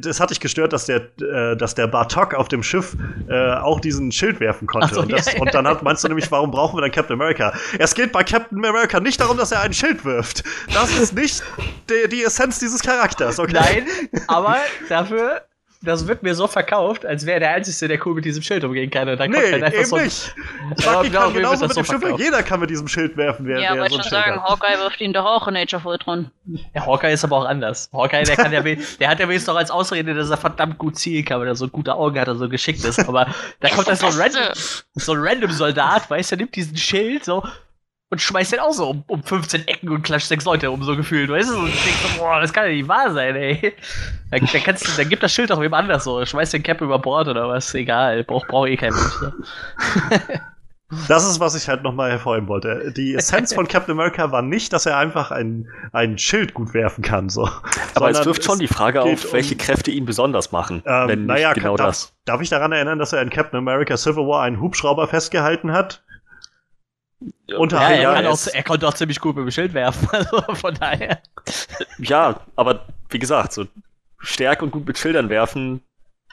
das 0.00 0.20
hat 0.20 0.30
dich 0.30 0.40
gestört, 0.40 0.72
dass 0.72 0.86
der, 0.86 1.02
äh, 1.20 1.56
dass 1.56 1.74
der 1.74 1.86
Bartok 1.86 2.34
auf 2.34 2.48
dem 2.48 2.62
Schiff 2.62 2.96
äh, 3.28 3.54
auch 3.54 3.80
diesen 3.80 4.12
Schild 4.12 4.40
werfen 4.40 4.66
konnte. 4.66 4.94
So, 4.94 5.02
und, 5.02 5.12
das, 5.12 5.26
ja, 5.26 5.32
ja. 5.34 5.40
und 5.40 5.52
dann 5.54 5.66
hat, 5.66 5.82
meinst 5.82 6.04
du 6.04 6.08
nämlich, 6.08 6.30
warum 6.30 6.50
brauchen 6.50 6.76
wir 6.76 6.82
dann 6.82 6.92
Captain 6.92 7.14
America? 7.14 7.52
Es 7.78 7.94
geht 7.94 8.12
bei 8.12 8.22
Captain 8.22 8.64
America 8.64 9.00
nicht 9.00 9.20
darum, 9.20 9.36
dass 9.36 9.52
er 9.52 9.60
ein 9.60 9.72
Schild 9.72 10.04
wirft. 10.04 10.44
Das 10.72 10.96
ist 10.98 11.14
nicht 11.14 11.42
die, 11.90 12.08
die 12.08 12.22
Essenz 12.22 12.58
dieses 12.58 12.82
Charakters, 12.82 13.38
okay? 13.38 13.52
Nein, 13.52 13.86
aber 14.28 14.56
dafür, 14.88 15.42
das 15.84 16.06
wird 16.08 16.22
mir 16.22 16.34
so 16.34 16.46
verkauft, 16.46 17.04
als 17.06 17.26
wäre 17.26 17.40
der 17.40 17.50
Einzige, 17.50 17.88
der 17.88 18.06
cool 18.06 18.14
mit 18.14 18.24
diesem 18.24 18.42
Schild 18.42 18.64
umgehen 18.64 18.90
kann. 18.90 19.08
Und 19.08 19.18
dann 19.20 19.30
kommt 19.32 19.44
Nee, 19.44 19.52
halt 19.52 19.62
einfach 19.62 19.78
eben 19.78 19.86
so 19.88 19.96
nicht. 19.98 20.34
Ja, 20.78 20.92
Bucky 20.94 21.08
genau, 21.08 21.20
kann 21.20 21.34
genauso 21.34 21.66
das 21.66 21.68
mit 21.68 21.74
so 21.74 21.80
dem 21.82 21.86
Schiff, 21.86 22.00
verkauft. 22.00 22.22
jeder 22.22 22.42
kann 22.42 22.60
mit 22.60 22.70
diesem 22.70 22.88
Schild 22.88 23.16
werfen, 23.16 23.46
wer, 23.46 23.60
Ja, 23.60 23.70
wollte 23.78 23.90
so 23.90 23.94
schon 23.96 24.02
Schild 24.02 24.12
sagen, 24.24 24.42
hat. 24.42 24.50
Hawkeye 24.50 24.78
wirft 24.78 25.00
ihn 25.00 25.12
doch 25.12 25.24
auch 25.24 25.46
in 25.48 25.56
Age 25.56 25.74
of 25.74 25.84
Ultron. 25.86 26.30
Der 26.74 26.86
Hawkeye 26.86 27.12
ist 27.12 27.24
aber 27.24 27.36
auch 27.36 27.44
anders. 27.46 27.88
Hawkeye, 27.92 28.24
der 28.24 28.36
kann 28.36 28.52
ja, 28.52 28.60
der 28.62 29.08
hat 29.08 29.20
ja 29.20 29.28
wenigstens 29.28 29.46
noch 29.46 29.56
als 29.56 29.70
Ausrede, 29.70 30.14
dass 30.14 30.30
er 30.30 30.36
verdammt 30.36 30.78
gut 30.78 30.96
zielen 30.98 31.24
kann, 31.24 31.40
weil 31.40 31.48
er 31.48 31.54
so 31.54 31.68
gute 31.68 31.94
Augen 31.94 32.18
hat 32.18 32.28
und 32.28 32.38
so 32.38 32.48
geschickt 32.48 32.84
ist. 32.84 33.00
Aber 33.08 33.26
da 33.60 33.68
kommt 33.68 33.88
dann 33.88 33.96
so 33.96 34.06
ein 34.06 34.12
random, 34.14 34.42
so 34.94 35.12
ein 35.12 35.18
random 35.20 35.50
Soldat, 35.50 36.08
weißt 36.10 36.32
du, 36.32 36.36
der 36.36 36.44
nimmt 36.44 36.56
diesen 36.56 36.76
Schild 36.76 37.24
so 37.24 37.44
und 38.14 38.20
schmeißt 38.20 38.52
den 38.52 38.60
auch 38.60 38.72
so 38.72 38.90
um, 38.90 39.02
um 39.08 39.24
15 39.24 39.66
Ecken 39.66 39.88
und 39.88 40.02
klatscht 40.02 40.28
sechs 40.28 40.44
Leute 40.44 40.70
um 40.70 40.84
so 40.84 40.96
gefühlt, 40.96 41.28
weißt 41.28 41.50
du? 41.50 41.58
Und 41.58 41.68
ich 41.68 41.82
denk 41.82 41.96
so, 41.96 42.18
boah, 42.20 42.40
das 42.40 42.52
kann 42.52 42.66
ja 42.66 42.70
nicht 42.70 42.86
wahr 42.86 43.12
sein, 43.12 43.34
ey. 43.34 43.74
Dann, 44.30 44.48
dann, 44.52 44.62
kannst 44.62 44.86
du, 44.86 44.90
dann 44.96 45.08
gib 45.08 45.18
das 45.18 45.32
Schild 45.32 45.50
doch 45.50 45.60
wem 45.60 45.74
anders 45.74 46.04
so, 46.04 46.24
schmeißt 46.24 46.52
den 46.52 46.62
Cap 46.62 46.80
über 46.80 47.00
Bord 47.00 47.26
oder 47.26 47.48
was, 47.48 47.74
egal, 47.74 48.22
braucht 48.22 48.46
brauch 48.46 48.68
eh 48.68 48.76
kein 48.76 48.92
Mensch. 48.92 49.20
Ne? 49.20 49.32
Das 51.08 51.28
ist, 51.28 51.40
was 51.40 51.56
ich 51.56 51.68
halt 51.68 51.82
nochmal 51.82 52.10
hervorheben 52.10 52.46
wollte. 52.46 52.92
Die 52.96 53.14
Essenz 53.14 53.52
von 53.52 53.66
Captain 53.66 53.92
America 53.92 54.30
war 54.30 54.42
nicht, 54.42 54.72
dass 54.72 54.86
er 54.86 54.96
einfach 54.96 55.32
ein, 55.32 55.66
ein 55.92 56.18
Schild 56.18 56.54
gut 56.54 56.72
werfen 56.72 57.02
kann. 57.02 57.30
So. 57.30 57.48
Aber 57.94 58.10
es 58.10 58.24
wirft 58.24 58.44
schon 58.44 58.60
die 58.60 58.68
Frage 58.68 59.02
auf, 59.02 59.32
welche 59.32 59.54
um- 59.54 59.58
Kräfte 59.58 59.90
ihn 59.90 60.04
besonders 60.04 60.52
machen. 60.52 60.82
Ähm, 60.86 61.26
naja, 61.26 61.52
genau 61.52 61.76
darf, 61.76 61.88
das. 61.88 62.12
darf 62.26 62.40
ich 62.42 62.50
daran 62.50 62.70
erinnern, 62.70 63.00
dass 63.00 63.12
er 63.12 63.22
in 63.22 63.30
Captain 63.30 63.58
America 63.58 63.96
Civil 63.96 64.28
War 64.28 64.42
einen 64.42 64.60
Hubschrauber 64.60 65.08
festgehalten 65.08 65.72
hat? 65.72 66.04
Unter 67.56 67.80
Ja, 67.80 67.90
er, 67.90 68.14
kann 68.14 68.24
er 68.24 68.32
auch, 68.32 68.38
er 68.52 68.62
konnte 68.62 68.88
auch 68.88 68.94
ziemlich 68.94 69.20
gut 69.20 69.36
mit 69.36 69.44
dem 69.44 69.50
Schild 69.50 69.74
werfen, 69.74 70.08
also 70.12 70.42
von 70.54 70.74
daher. 70.74 71.18
Ja, 71.98 72.40
aber 72.56 72.86
wie 73.10 73.18
gesagt, 73.18 73.52
so 73.52 73.66
stark 74.18 74.62
und 74.62 74.70
gut 74.70 74.86
mit 74.86 74.98
Schildern 74.98 75.28
werfen, 75.28 75.82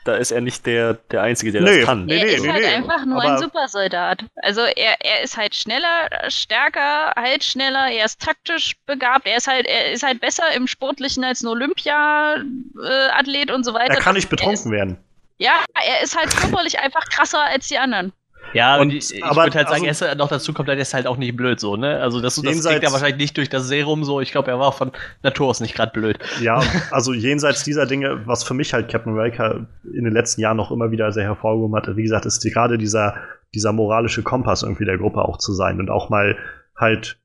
da 0.04 0.16
ist 0.16 0.32
er 0.32 0.42
nicht 0.42 0.66
der, 0.66 0.96
der 1.12 1.22
Einzige, 1.22 1.52
der 1.52 1.62
Nee. 1.62 1.78
das 1.80 1.86
kann. 1.86 2.06
Nee, 2.06 2.18
er 2.18 2.26
nee, 2.26 2.32
ist 2.32 2.42
nee, 2.44 2.50
halt 2.52 2.64
nee. 2.64 2.74
einfach 2.74 3.06
nur 3.06 3.22
Aber- 3.22 3.34
ein 3.34 3.38
Supersoldat. 3.38 4.24
Also 4.38 4.62
er, 4.62 4.96
er 5.00 5.22
ist 5.24 5.38
halt 5.38 5.54
schneller, 5.54 6.10
stärker, 6.30 7.14
halt 7.16 7.44
schneller, 7.44 7.92
er 7.92 8.06
ist 8.06 8.20
taktisch 8.20 8.76
begabt, 8.88 9.28
er 9.28 9.38
ist 9.38 9.48
halt, 9.48 9.68
er 9.68 9.92
ist 9.92 10.02
halt 10.02 10.20
besser 10.22 10.52
im 10.56 10.66
Sportlichen 10.66 11.24
als 11.24 11.44
ein 11.44 11.48
Olympia-Athlet 11.50 13.52
und 13.52 13.64
so 13.64 13.74
weiter. 13.74 13.94
er 13.96 14.00
kann 14.02 14.16
nicht 14.16 14.24
ist, 14.26 14.30
betrunken 14.30 14.72
werden. 14.72 14.98
ja, 15.38 15.54
er 15.86 16.04
ist 16.04 16.18
halt 16.18 16.36
körperlich 16.36 16.80
einfach 16.80 17.06
krasser 17.10 17.42
als 17.44 17.68
die 17.68 17.78
anderen. 17.78 18.12
Ja, 18.54 18.80
Und- 18.80 18.94
ich, 18.94 19.16
ich 19.16 19.24
aber 19.24 19.44
würde 19.44 19.58
halt 19.58 19.70
sagen, 19.70 19.88
also- 19.88 20.06
er 20.06 20.12
ist 20.12 20.18
noch 20.18 20.28
dazu 20.30 20.54
kommt, 20.54 20.70
er 20.70 20.78
ist 20.78 20.94
halt 20.94 21.08
auch 21.08 21.18
nicht 21.18 21.36
blöd 21.36 21.60
so, 21.60 21.76
ne? 21.78 22.00
Also 22.00 22.22
das, 22.22 22.36
das 22.36 22.44
Jenseits- 22.44 22.68
kriegt 22.76 22.84
er 22.84 22.92
wahrscheinlich 22.92 23.18
nicht 23.18 23.38
durch 23.38 23.50
das 23.50 23.68
Serum 23.68 24.04
so. 24.04 24.22
Ich 24.22 24.32
glaube, 24.32 24.52
er 24.52 24.60
war 24.60 24.68
auch 24.68 24.74
von 24.78 24.92
Natur 25.24 25.48
aus 25.48 25.60
nicht 25.60 25.76
gerade 25.76 25.92
blöd. 25.92 26.18
Ja, 26.42 26.62
also 26.92 27.14
jenseits 27.14 27.64
dieser 27.64 27.86
Dinge, 27.86 28.22
was 28.26 28.44
für 28.44 28.54
mich 28.54 28.74
halt 28.74 28.90
Captain 28.90 29.14
America 29.14 29.68
in 29.94 30.04
den 30.04 30.14
letzten 30.14 30.42
Jahren 30.42 30.58
noch 30.58 30.72
immer 30.72 30.92
wieder 30.92 31.12
sehr 31.12 31.24
hervorgehoben 31.24 31.76
hat, 31.76 31.96
wie 31.96 32.04
gesagt, 32.04 32.26
ist 32.26 32.44
die, 32.44 32.52
gerade 32.52 32.78
dieser, 32.78 33.16
dieser 33.54 33.72
moralische 33.74 34.24
Kompass 34.24 34.64
irgendwie 34.64 34.86
der 34.86 34.98
Gruppe 34.98 35.24
auch 35.24 35.38
zu 35.38 35.54
sein 35.54 35.80
und 35.80 35.90
auch 35.90 36.10
mal 36.10 36.38
halt 36.76 37.18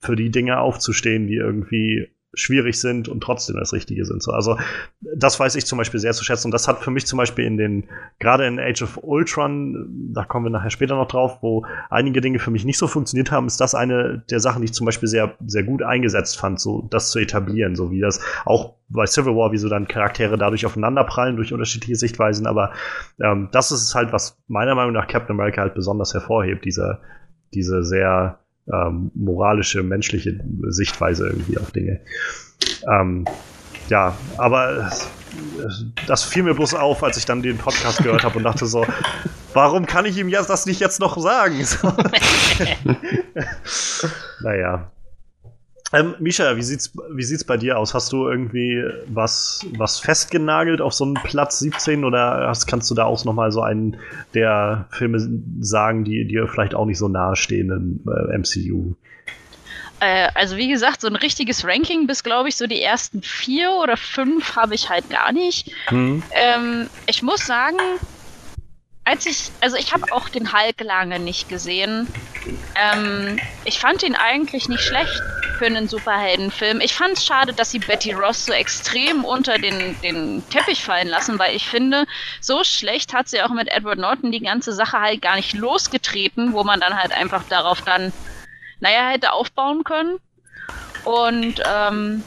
für 0.00 0.16
die 0.16 0.30
Dinge 0.30 0.58
aufzustehen, 0.60 1.26
die 1.26 1.36
irgendwie 1.36 2.08
schwierig 2.34 2.80
sind 2.80 3.08
und 3.08 3.22
trotzdem 3.22 3.56
das 3.56 3.72
Richtige 3.72 4.04
sind. 4.04 4.22
So, 4.22 4.32
also 4.32 4.58
das 5.16 5.38
weiß 5.38 5.54
ich 5.56 5.66
zum 5.66 5.78
Beispiel 5.78 6.00
sehr 6.00 6.12
zu 6.12 6.24
schätzen. 6.24 6.48
Und 6.48 6.52
das 6.52 6.68
hat 6.68 6.80
für 6.82 6.90
mich 6.90 7.06
zum 7.06 7.16
Beispiel 7.16 7.44
in 7.44 7.56
den, 7.56 7.88
gerade 8.18 8.46
in 8.46 8.58
Age 8.58 8.82
of 8.82 8.98
Ultron, 9.02 10.12
da 10.12 10.24
kommen 10.24 10.46
wir 10.46 10.50
nachher 10.50 10.70
später 10.70 10.96
noch 10.96 11.08
drauf, 11.08 11.38
wo 11.42 11.66
einige 11.90 12.20
Dinge 12.20 12.38
für 12.38 12.50
mich 12.50 12.64
nicht 12.64 12.78
so 12.78 12.86
funktioniert 12.86 13.30
haben, 13.30 13.46
ist 13.46 13.60
das 13.60 13.74
eine 13.74 14.24
der 14.30 14.40
Sachen, 14.40 14.62
die 14.62 14.66
ich 14.66 14.74
zum 14.74 14.86
Beispiel 14.86 15.08
sehr, 15.08 15.34
sehr 15.46 15.62
gut 15.62 15.82
eingesetzt 15.82 16.38
fand, 16.38 16.60
so 16.60 16.86
das 16.90 17.10
zu 17.10 17.18
etablieren, 17.18 17.76
so 17.76 17.90
wie 17.90 18.00
das 18.00 18.20
auch 18.44 18.74
bei 18.88 19.06
Civil 19.06 19.34
War, 19.34 19.52
wie 19.52 19.58
so 19.58 19.68
dann 19.68 19.88
Charaktere 19.88 20.38
dadurch 20.38 20.66
aufeinanderprallen 20.66 21.36
durch 21.36 21.52
unterschiedliche 21.52 21.96
Sichtweisen, 21.96 22.46
aber 22.46 22.72
ähm, 23.20 23.48
das 23.52 23.72
ist 23.72 23.94
halt, 23.94 24.12
was 24.12 24.38
meiner 24.46 24.74
Meinung 24.74 24.92
nach 24.92 25.08
Captain 25.08 25.34
America 25.34 25.62
halt 25.62 25.74
besonders 25.74 26.14
hervorhebt, 26.14 26.64
diese, 26.64 27.00
diese 27.54 27.82
sehr 27.82 28.38
ähm, 28.72 29.10
moralische, 29.14 29.82
menschliche 29.82 30.40
Sichtweise 30.68 31.28
irgendwie 31.28 31.58
auf 31.58 31.70
Dinge. 31.72 32.00
Ähm, 32.90 33.26
ja, 33.88 34.16
aber 34.38 34.90
das 36.06 36.24
fiel 36.24 36.42
mir 36.42 36.54
bloß 36.54 36.74
auf, 36.74 37.02
als 37.02 37.16
ich 37.16 37.26
dann 37.26 37.42
den 37.42 37.58
Podcast 37.58 38.02
gehört 38.02 38.24
habe 38.24 38.38
und 38.38 38.44
dachte 38.44 38.66
so, 38.66 38.86
warum 39.52 39.86
kann 39.86 40.06
ich 40.06 40.16
ihm 40.16 40.28
jetzt 40.28 40.48
das 40.48 40.66
nicht 40.66 40.80
jetzt 40.80 41.00
noch 41.00 41.18
sagen? 41.18 41.64
So. 41.74 41.88
naja. 44.42 44.90
Ähm, 45.92 46.14
Misha, 46.18 46.56
wie 46.56 46.62
sieht's, 46.62 46.92
wie 47.10 47.22
sieht's 47.22 47.44
bei 47.44 47.56
dir 47.56 47.78
aus? 47.78 47.94
Hast 47.94 48.12
du 48.12 48.28
irgendwie 48.28 48.82
was, 49.06 49.64
was 49.76 50.00
festgenagelt 50.00 50.80
auf 50.80 50.92
so 50.92 51.04
einen 51.04 51.14
Platz 51.14 51.60
17 51.60 52.04
oder 52.04 52.48
hast, 52.48 52.66
kannst 52.66 52.90
du 52.90 52.94
da 52.94 53.04
auch 53.04 53.24
nochmal 53.24 53.52
so 53.52 53.60
einen 53.60 53.96
der 54.32 54.86
Filme 54.90 55.18
sagen, 55.60 56.04
die 56.04 56.26
dir 56.26 56.48
vielleicht 56.48 56.74
auch 56.74 56.86
nicht 56.86 56.98
so 56.98 57.08
nahe 57.08 57.36
stehen 57.36 57.70
im 57.70 58.12
äh, 58.12 58.38
MCU? 58.38 58.94
Äh, 60.00 60.28
also 60.34 60.56
wie 60.56 60.68
gesagt, 60.68 61.00
so 61.00 61.06
ein 61.06 61.16
richtiges 61.16 61.64
Ranking 61.64 62.06
bis, 62.06 62.24
glaube 62.24 62.48
ich, 62.48 62.56
so 62.56 62.66
die 62.66 62.82
ersten 62.82 63.22
vier 63.22 63.70
oder 63.72 63.96
fünf 63.96 64.56
habe 64.56 64.74
ich 64.74 64.88
halt 64.88 65.08
gar 65.10 65.32
nicht. 65.32 65.70
Hm? 65.88 66.22
Ähm, 66.32 66.88
ich 67.06 67.22
muss 67.22 67.46
sagen, 67.46 67.78
als 69.04 69.26
ich, 69.26 69.50
also 69.60 69.76
ich 69.76 69.92
habe 69.92 70.12
auch 70.12 70.28
den 70.28 70.52
Hulk 70.52 70.80
lange 70.80 71.20
nicht 71.20 71.48
gesehen. 71.48 72.08
Ähm, 72.74 73.38
ich 73.64 73.78
fand 73.78 74.02
ihn 74.02 74.14
eigentlich 74.14 74.68
nicht 74.68 74.82
schlecht 74.82 75.22
für 75.54 75.66
einen 75.66 75.88
Superheldenfilm. 75.88 76.80
Ich 76.80 76.94
fand 76.94 77.16
es 77.16 77.24
schade, 77.24 77.52
dass 77.52 77.70
sie 77.70 77.78
Betty 77.78 78.12
Ross 78.12 78.46
so 78.46 78.52
extrem 78.52 79.24
unter 79.24 79.58
den, 79.58 80.00
den 80.02 80.42
Teppich 80.50 80.82
fallen 80.82 81.08
lassen, 81.08 81.38
weil 81.38 81.54
ich 81.54 81.68
finde, 81.68 82.06
so 82.40 82.64
schlecht 82.64 83.14
hat 83.14 83.28
sie 83.28 83.42
auch 83.42 83.50
mit 83.50 83.68
Edward 83.68 83.98
Norton 83.98 84.32
die 84.32 84.40
ganze 84.40 84.72
Sache 84.72 85.00
halt 85.00 85.22
gar 85.22 85.36
nicht 85.36 85.54
losgetreten, 85.54 86.52
wo 86.52 86.64
man 86.64 86.80
dann 86.80 86.96
halt 86.96 87.12
einfach 87.12 87.44
darauf 87.48 87.82
dann, 87.82 88.12
naja, 88.80 89.08
hätte 89.08 89.32
aufbauen 89.32 89.84
können. 89.84 90.18
Und 91.04 91.62
ähm, 91.66 92.24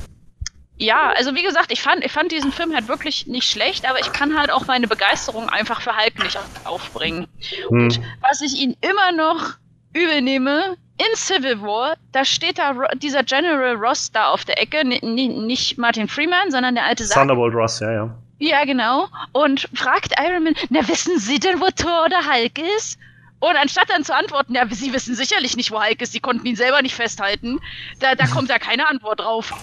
ja, 0.77 1.11
also 1.15 1.33
wie 1.35 1.43
gesagt, 1.43 1.71
ich 1.71 1.81
fand, 1.81 2.05
ich 2.05 2.11
fand 2.11 2.31
diesen 2.31 2.51
Film 2.51 2.73
halt 2.73 2.87
wirklich 2.87 3.27
nicht 3.27 3.49
schlecht, 3.49 3.89
aber 3.89 3.99
ich 3.99 4.11
kann 4.13 4.39
halt 4.39 4.51
auch 4.51 4.67
meine 4.67 4.87
Begeisterung 4.87 5.49
einfach 5.49 5.81
für 5.81 5.97
Hulk 5.97 6.23
nicht 6.23 6.37
aufbringen. 6.65 7.27
Hm. 7.69 7.89
Was 8.21 8.41
ich 8.41 8.55
ihn 8.61 8.77
immer 8.81 9.11
noch 9.11 9.55
übel 9.93 10.21
nehme, 10.21 10.77
in 10.97 11.15
Civil 11.15 11.61
War, 11.61 11.95
da 12.11 12.25
steht 12.25 12.57
da 12.57 12.73
dieser 12.95 13.23
General 13.23 13.75
Ross 13.75 14.11
da 14.11 14.29
auf 14.29 14.45
der 14.45 14.61
Ecke, 14.61 14.83
nicht 14.85 15.77
Martin 15.77 16.07
Freeman, 16.07 16.51
sondern 16.51 16.75
der 16.75 16.85
alte 16.85 17.05
Sack. 17.05 17.17
Thunderbolt 17.17 17.53
Ross, 17.53 17.79
ja, 17.79 17.91
ja. 17.91 18.17
Ja, 18.39 18.65
genau. 18.65 19.07
Und 19.31 19.67
fragt 19.73 20.13
Iron 20.19 20.43
Man, 20.43 20.55
na, 20.69 20.87
wissen 20.87 21.17
Sie 21.17 21.39
denn, 21.39 21.59
wo 21.59 21.69
Thor 21.75 22.05
oder 22.05 22.19
Hulk 22.31 22.59
ist? 22.77 22.99
Und 23.39 23.55
anstatt 23.55 23.89
dann 23.89 24.03
zu 24.03 24.15
antworten, 24.15 24.55
ja, 24.55 24.65
Sie 24.69 24.93
wissen 24.93 25.15
sicherlich 25.15 25.55
nicht, 25.55 25.71
wo 25.71 25.83
Hulk 25.83 26.01
ist, 26.01 26.13
Sie 26.13 26.19
konnten 26.19 26.45
ihn 26.45 26.55
selber 26.55 26.81
nicht 26.81 26.95
festhalten, 26.95 27.59
da, 27.99 28.15
da 28.15 28.25
kommt 28.27 28.49
ja 28.49 28.57
keine 28.57 28.87
Antwort 28.87 29.19
drauf. 29.19 29.53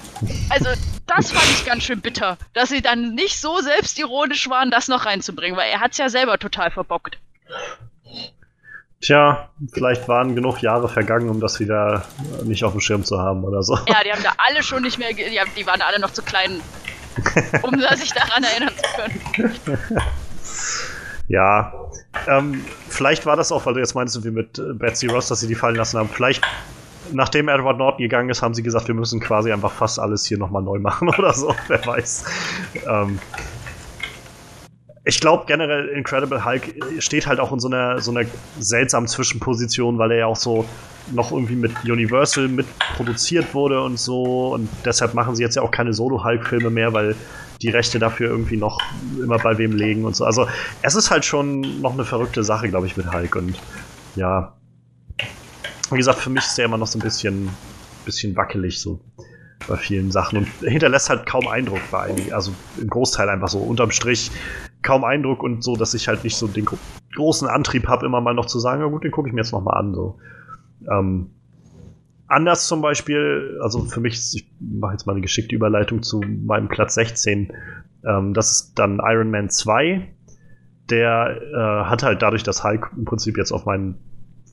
Also, 0.50 0.68
das 1.06 1.32
fand 1.32 1.50
ich 1.50 1.64
ganz 1.66 1.82
schön 1.82 2.00
bitter, 2.00 2.38
dass 2.52 2.70
sie 2.70 2.80
dann 2.80 3.14
nicht 3.14 3.40
so 3.40 3.60
selbstironisch 3.60 4.48
waren, 4.48 4.70
das 4.70 4.88
noch 4.88 5.06
reinzubringen, 5.06 5.56
weil 5.56 5.70
er 5.70 5.80
hat 5.80 5.92
es 5.92 5.98
ja 5.98 6.08
selber 6.08 6.38
total 6.38 6.70
verbockt. 6.70 7.18
Tja, 9.04 9.50
vielleicht 9.74 10.08
waren 10.08 10.34
genug 10.34 10.62
Jahre 10.62 10.88
vergangen, 10.88 11.28
um 11.28 11.38
das 11.38 11.60
wieder 11.60 12.04
nicht 12.44 12.64
auf 12.64 12.72
dem 12.72 12.80
Schirm 12.80 13.04
zu 13.04 13.20
haben 13.20 13.44
oder 13.44 13.62
so. 13.62 13.78
Ja, 13.86 14.02
die 14.02 14.10
haben 14.10 14.22
da 14.22 14.32
alle 14.38 14.62
schon 14.62 14.82
nicht 14.82 14.98
mehr, 14.98 15.12
die, 15.12 15.38
die 15.56 15.66
waren 15.66 15.82
alle 15.82 16.00
noch 16.00 16.10
zu 16.10 16.22
klein, 16.22 16.62
um 17.62 17.78
sich 17.96 18.12
daran 18.14 18.44
erinnern 18.44 18.72
zu 18.74 19.42
können. 19.42 19.78
Ja, 21.26 21.72
ähm, 22.28 22.62
vielleicht 22.90 23.24
war 23.24 23.34
das 23.34 23.50
auch, 23.50 23.64
weil 23.64 23.72
du 23.72 23.80
jetzt 23.80 23.94
meinst, 23.94 24.22
wie 24.24 24.30
mit 24.30 24.58
äh, 24.58 24.74
Betsy 24.74 25.06
Ross, 25.06 25.28
dass 25.28 25.40
sie 25.40 25.48
die 25.48 25.54
fallen 25.54 25.74
lassen 25.74 25.98
haben. 25.98 26.10
Vielleicht, 26.10 26.44
nachdem 27.12 27.48
Edward 27.48 27.78
Norton 27.78 28.02
gegangen 28.02 28.28
ist, 28.28 28.42
haben 28.42 28.52
sie 28.52 28.62
gesagt, 28.62 28.88
wir 28.88 28.94
müssen 28.94 29.20
quasi 29.20 29.50
einfach 29.50 29.72
fast 29.72 29.98
alles 29.98 30.26
hier 30.26 30.36
nochmal 30.36 30.62
neu 30.62 30.78
machen 30.78 31.08
oder 31.18 31.32
so. 31.32 31.54
Wer 31.68 31.84
weiß. 31.86 32.24
Ähm, 32.86 33.18
ich 35.04 35.20
glaube 35.20 35.44
generell 35.46 35.88
Incredible 35.88 36.44
Hulk 36.44 36.74
steht 36.98 37.26
halt 37.26 37.38
auch 37.38 37.52
in 37.52 37.60
so 37.60 37.68
einer, 37.68 38.00
so 38.00 38.10
einer 38.10 38.26
seltsamen 38.58 39.06
Zwischenposition, 39.06 39.98
weil 39.98 40.12
er 40.12 40.18
ja 40.18 40.26
auch 40.26 40.36
so 40.36 40.64
noch 41.12 41.30
irgendwie 41.30 41.56
mit 41.56 41.72
Universal 41.84 42.48
mitproduziert 42.48 43.52
wurde 43.52 43.82
und 43.82 43.98
so. 43.98 44.54
Und 44.54 44.68
deshalb 44.84 45.12
machen 45.12 45.36
sie 45.36 45.42
jetzt 45.42 45.56
ja 45.56 45.62
auch 45.62 45.70
keine 45.70 45.92
Solo-Hulk-Filme 45.92 46.70
mehr, 46.70 46.94
weil 46.94 47.14
die 47.60 47.68
Rechte 47.68 47.98
dafür 47.98 48.30
irgendwie 48.30 48.56
noch 48.56 48.80
immer 49.22 49.38
bei 49.38 49.58
wem 49.58 49.72
legen 49.72 50.06
und 50.06 50.16
so. 50.16 50.24
Also 50.24 50.48
es 50.80 50.94
ist 50.94 51.10
halt 51.10 51.26
schon 51.26 51.82
noch 51.82 51.92
eine 51.92 52.04
verrückte 52.04 52.42
Sache, 52.42 52.70
glaube 52.70 52.86
ich, 52.86 52.96
mit 52.96 53.12
Hulk. 53.12 53.36
Und 53.36 53.58
ja, 54.16 54.56
wie 55.90 55.96
gesagt, 55.98 56.20
für 56.20 56.30
mich 56.30 56.44
ist 56.44 56.56
der 56.56 56.64
immer 56.64 56.78
noch 56.78 56.86
so 56.86 56.98
ein 56.98 57.02
bisschen, 57.02 57.50
bisschen 58.06 58.34
wackelig 58.36 58.80
so 58.80 59.00
bei 59.68 59.76
vielen 59.76 60.10
Sachen 60.10 60.38
und 60.38 60.48
hinterlässt 60.60 61.10
halt 61.10 61.26
kaum 61.26 61.46
Eindruck 61.46 61.80
bei 61.90 62.04
einigen, 62.04 62.32
also 62.32 62.52
im 62.80 62.88
Großteil 62.88 63.28
einfach 63.28 63.48
so 63.48 63.58
unterm 63.58 63.90
Strich 63.90 64.30
kaum 64.84 65.02
Eindruck 65.02 65.42
und 65.42 65.64
so, 65.64 65.74
dass 65.74 65.94
ich 65.94 66.06
halt 66.06 66.22
nicht 66.22 66.36
so 66.36 66.46
den 66.46 66.66
großen 67.16 67.48
Antrieb 67.48 67.88
habe, 67.88 68.06
immer 68.06 68.20
mal 68.20 68.34
noch 68.34 68.46
zu 68.46 68.60
sagen, 68.60 68.82
ja 68.82 68.88
gut, 68.88 69.02
den 69.02 69.10
gucke 69.10 69.28
ich 69.28 69.34
mir 69.34 69.40
jetzt 69.40 69.52
noch 69.52 69.62
mal 69.62 69.72
an. 69.72 69.94
So. 69.94 70.18
Ähm, 70.88 71.30
anders 72.28 72.68
zum 72.68 72.82
Beispiel, 72.82 73.58
also 73.62 73.80
für 73.84 74.00
mich, 74.00 74.20
ich 74.34 74.48
mache 74.60 74.92
jetzt 74.92 75.06
mal 75.06 75.12
eine 75.12 75.22
geschickte 75.22 75.56
Überleitung 75.56 76.02
zu 76.02 76.20
meinem 76.20 76.68
Platz 76.68 76.94
16. 76.94 77.52
Ähm, 78.06 78.34
das 78.34 78.52
ist 78.52 78.78
dann 78.78 79.00
Iron 79.02 79.30
Man 79.30 79.48
2. 79.48 80.06
Der 80.90 81.40
äh, 81.40 81.88
hat 81.88 82.02
halt 82.02 82.20
dadurch, 82.20 82.42
dass 82.42 82.62
Hulk 82.62 82.90
im 82.96 83.06
Prinzip 83.06 83.38
jetzt 83.38 83.52
auf 83.52 83.64
meinen 83.64 83.96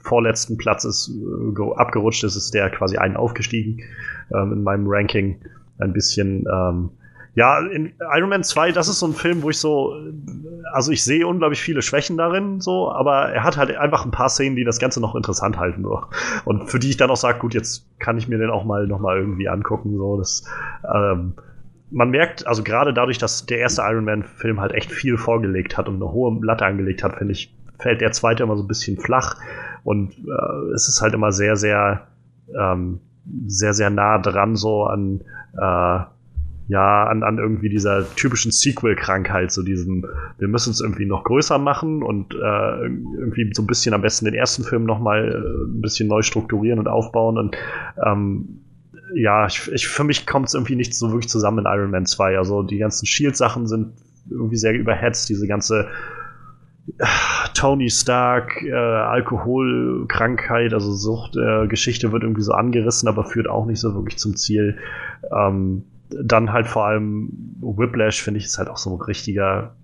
vorletzten 0.02 0.58
Platz 0.58 0.86
ist, 0.86 1.12
äh, 1.12 1.74
abgerutscht 1.76 2.24
ist, 2.24 2.38
ist 2.38 2.54
der 2.54 2.70
quasi 2.70 2.98
einen 2.98 3.18
aufgestiegen 3.18 3.82
ähm, 4.34 4.54
in 4.54 4.64
meinem 4.64 4.86
Ranking. 4.88 5.42
Ein 5.78 5.92
bisschen 5.94 6.46
ähm, 6.52 6.92
ja, 7.34 7.60
in 7.60 7.94
Iron 8.14 8.30
Man 8.30 8.44
2, 8.44 8.74
das 8.74 8.90
ist 8.90 9.00
so 9.00 9.08
ein 9.08 9.14
Film, 9.14 9.42
wo 9.42 9.50
ich 9.50 9.58
so, 9.58 9.96
also 10.74 10.92
ich 10.92 11.04
sehe 11.04 11.26
unglaublich 11.26 11.62
viele 11.62 11.82
Schwächen 11.82 12.18
darin, 12.18 12.60
so, 12.60 12.92
aber 12.92 13.30
er 13.30 13.44
hat 13.44 13.56
halt 13.56 13.76
einfach 13.76 14.04
ein 14.04 14.12
paar 14.12 14.28
Szenen, 14.28 14.58
die 14.58 14.66
das 14.66 14.80
Ganze 14.80 15.00
noch 15.00 15.16
interessant 15.16 15.58
halten, 15.58 15.84
so. 15.84 16.02
Und 16.44 16.70
für 16.70 16.78
die 16.78 16.90
ich 16.90 16.98
dann 16.98 17.10
auch 17.10 17.16
sage, 17.16 17.40
gut, 17.40 17.54
jetzt 17.54 17.88
kann 18.00 18.18
ich 18.18 18.28
mir 18.28 18.38
den 18.38 18.50
auch 18.50 18.66
mal 18.66 18.86
noch 18.86 19.00
mal 19.00 19.18
irgendwie 19.18 19.48
angucken, 19.48 19.96
so. 19.96 20.18
Das, 20.18 20.44
ähm, 20.94 21.34
man 21.90 22.10
merkt, 22.10 22.48
also 22.48 22.64
gerade 22.64 22.94
dadurch, 22.94 23.18
dass 23.18 23.46
der 23.46 23.60
erste 23.60 23.82
Iron 23.84 24.06
Man-Film 24.06 24.60
halt 24.60 24.74
echt 24.74 24.92
viel 24.92 25.18
vorgelegt 25.18 25.78
hat 25.78 25.88
und 25.88 25.96
eine 25.96 26.12
hohe 26.12 26.38
Latte 26.44 26.66
angelegt 26.66 27.04
hat, 27.04 27.18
finde 27.18 27.34
ich, 27.34 27.56
fällt 27.80 28.02
der 28.02 28.12
zweite 28.12 28.44
immer 28.44 28.58
so 28.58 28.64
ein 28.64 28.68
bisschen 28.68 28.98
flach. 28.98 29.36
Und 29.84 30.14
äh, 30.18 30.74
es 30.74 30.88
ist 30.88 31.02
halt 31.02 31.14
immer 31.14 31.32
sehr, 31.32 31.56
sehr, 31.56 32.08
ähm, 32.58 33.00
sehr, 33.46 33.74
sehr 33.74 33.90
nah 33.90 34.20
dran, 34.20 34.56
so 34.56 34.86
an 34.86 35.22
äh, 35.58 36.00
ja, 36.72 37.04
an, 37.04 37.22
an 37.22 37.38
irgendwie 37.38 37.68
dieser 37.68 38.06
typischen 38.16 38.54
Sequel-Krankheit, 38.54 39.52
so 39.52 39.62
diesem, 39.62 40.06
wir 40.38 40.48
müssen 40.48 40.72
es 40.72 40.80
irgendwie 40.80 41.06
noch 41.06 41.26
größer 41.26 41.58
machen 41.58 42.02
und 42.02 42.34
äh, 42.34 42.38
irgendwie 42.38 43.52
so 43.54 43.62
ein 43.62 43.68
bisschen 43.68 43.94
am 43.94 44.02
besten 44.02 44.24
den 44.24 44.36
ersten 44.36 44.64
Film 44.64 44.86
nochmal 44.86 45.34
äh, 45.34 45.70
ein 45.70 45.82
bisschen 45.82 46.08
neu 46.08 46.22
strukturieren 46.22 46.80
und 46.80 46.88
aufbauen 46.88 47.38
und 47.38 47.58
ähm, 48.06 48.62
ja, 49.14 49.48
ich, 49.48 49.70
ich, 49.74 49.90
für 49.90 50.06
mich 50.06 50.26
kommt 50.26 50.48
es 50.48 50.54
irgendwie 50.54 50.78
nicht 50.78 50.96
so 50.96 51.10
wirklich 51.10 51.28
zusammen 51.28 51.60
in 51.60 51.66
Iron 51.66 51.92
Man 51.92 52.06
2. 52.06 52.38
Also 52.38 52.64
die 52.64 52.78
ganzen 52.78 53.06
Shield-Sachen 53.06 53.68
sind 53.68 53.92
irgendwie 54.30 54.56
sehr 54.56 54.74
überhetzt, 54.74 55.28
diese 55.28 55.48
ganze 55.48 55.90
äh, 57.00 57.06
Tony 57.54 57.90
Stark, 57.90 58.64
äh, 58.64 58.72
Alkoholkrankheit, 58.72 60.74
also 60.74 60.94
Suchtgeschichte 60.94 62.08
äh, 62.08 62.12
wird 62.14 62.24
irgendwie 62.24 62.44
so 62.44 62.54
angerissen, 62.54 63.10
aber 63.10 63.26
führt 63.26 63.50
auch 63.50 63.66
nicht 63.66 63.82
so 63.82 63.94
wirklich 63.94 64.18
zum 64.18 64.38
Ziel. 64.38 64.78
Ähm, 65.38 65.84
dann 66.24 66.52
halt 66.52 66.68
vor 66.68 66.86
allem 66.86 67.30
Whiplash, 67.62 68.22
finde 68.22 68.40
ich, 68.40 68.46
ist 68.46 68.58
halt 68.58 68.70
auch 68.70 68.78
so 68.78 68.96
ein 68.96 69.02
richtiger, 69.02 69.76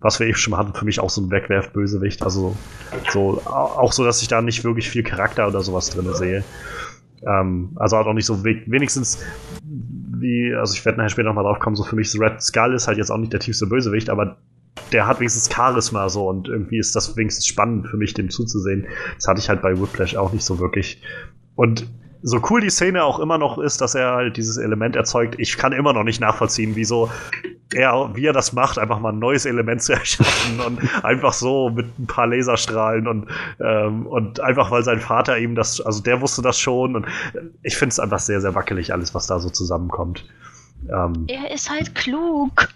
was 0.00 0.20
wir 0.20 0.26
eben 0.26 0.36
schon 0.36 0.56
hatten, 0.56 0.74
für 0.74 0.84
mich 0.84 1.00
auch 1.00 1.10
so 1.10 1.22
ein 1.22 1.30
Wegwerf-Bösewicht. 1.30 2.22
Also 2.22 2.56
so, 3.10 3.42
auch 3.44 3.92
so, 3.92 4.04
dass 4.04 4.22
ich 4.22 4.28
da 4.28 4.40
nicht 4.42 4.64
wirklich 4.64 4.88
viel 4.90 5.02
Charakter 5.02 5.48
oder 5.48 5.60
sowas 5.62 5.90
drin 5.90 6.12
sehe. 6.14 6.44
Ähm, 7.26 7.72
also 7.76 7.96
halt 7.96 8.06
auch 8.06 8.14
nicht 8.14 8.26
so 8.26 8.44
wenigstens 8.44 9.24
wie, 10.20 10.54
also 10.54 10.74
ich 10.74 10.84
werde 10.84 10.98
nachher 10.98 11.10
später 11.10 11.28
nochmal 11.28 11.44
drauf 11.44 11.58
kommen, 11.58 11.76
so 11.76 11.84
für 11.84 11.96
mich 11.96 12.14
Red 12.18 12.42
Skull 12.42 12.74
ist 12.74 12.88
halt 12.88 12.98
jetzt 12.98 13.10
auch 13.10 13.18
nicht 13.18 13.32
der 13.32 13.40
tiefste 13.40 13.66
Bösewicht, 13.66 14.10
aber 14.10 14.38
der 14.92 15.06
hat 15.06 15.20
wenigstens 15.20 15.52
Charisma 15.52 16.08
so 16.08 16.28
und 16.28 16.48
irgendwie 16.48 16.78
ist 16.78 16.94
das 16.96 17.16
wenigstens 17.16 17.46
spannend 17.46 17.88
für 17.88 17.96
mich, 17.96 18.14
dem 18.14 18.30
zuzusehen. 18.30 18.86
Das 19.16 19.26
hatte 19.28 19.40
ich 19.40 19.48
halt 19.48 19.62
bei 19.62 19.78
Whiplash 19.78 20.16
auch 20.16 20.32
nicht 20.32 20.44
so 20.44 20.58
wirklich. 20.58 21.02
Und 21.56 21.86
so 22.22 22.40
cool 22.50 22.60
die 22.60 22.70
Szene 22.70 23.04
auch 23.04 23.18
immer 23.18 23.38
noch 23.38 23.58
ist, 23.58 23.80
dass 23.80 23.94
er 23.94 24.12
halt 24.12 24.36
dieses 24.36 24.56
Element 24.56 24.96
erzeugt, 24.96 25.36
ich 25.38 25.56
kann 25.56 25.72
immer 25.72 25.92
noch 25.92 26.04
nicht 26.04 26.20
nachvollziehen, 26.20 26.72
wieso 26.74 27.10
er, 27.74 28.10
wie 28.14 28.26
er 28.26 28.32
das 28.32 28.52
macht, 28.52 28.78
einfach 28.78 28.98
mal 28.98 29.12
ein 29.12 29.18
neues 29.18 29.44
Element 29.44 29.82
zu 29.82 29.92
erschaffen 29.94 30.60
und 30.60 31.04
einfach 31.04 31.32
so 31.32 31.70
mit 31.70 31.98
ein 31.98 32.06
paar 32.06 32.26
Laserstrahlen 32.26 33.06
und, 33.06 33.28
ähm, 33.60 34.06
und 34.06 34.40
einfach 34.40 34.70
weil 34.70 34.82
sein 34.82 35.00
Vater 35.00 35.38
ihm 35.38 35.54
das, 35.54 35.80
also 35.80 36.02
der 36.02 36.20
wusste 36.20 36.42
das 36.42 36.58
schon 36.58 36.96
und 36.96 37.06
ich 37.62 37.76
finde 37.76 37.92
es 37.92 38.00
einfach 38.00 38.18
sehr, 38.18 38.40
sehr 38.40 38.54
wackelig, 38.54 38.92
alles, 38.92 39.14
was 39.14 39.26
da 39.26 39.38
so 39.38 39.50
zusammenkommt. 39.50 40.24
Ähm, 40.88 41.26
er 41.28 41.50
ist 41.52 41.70
halt 41.70 41.94
klug. 41.94 42.68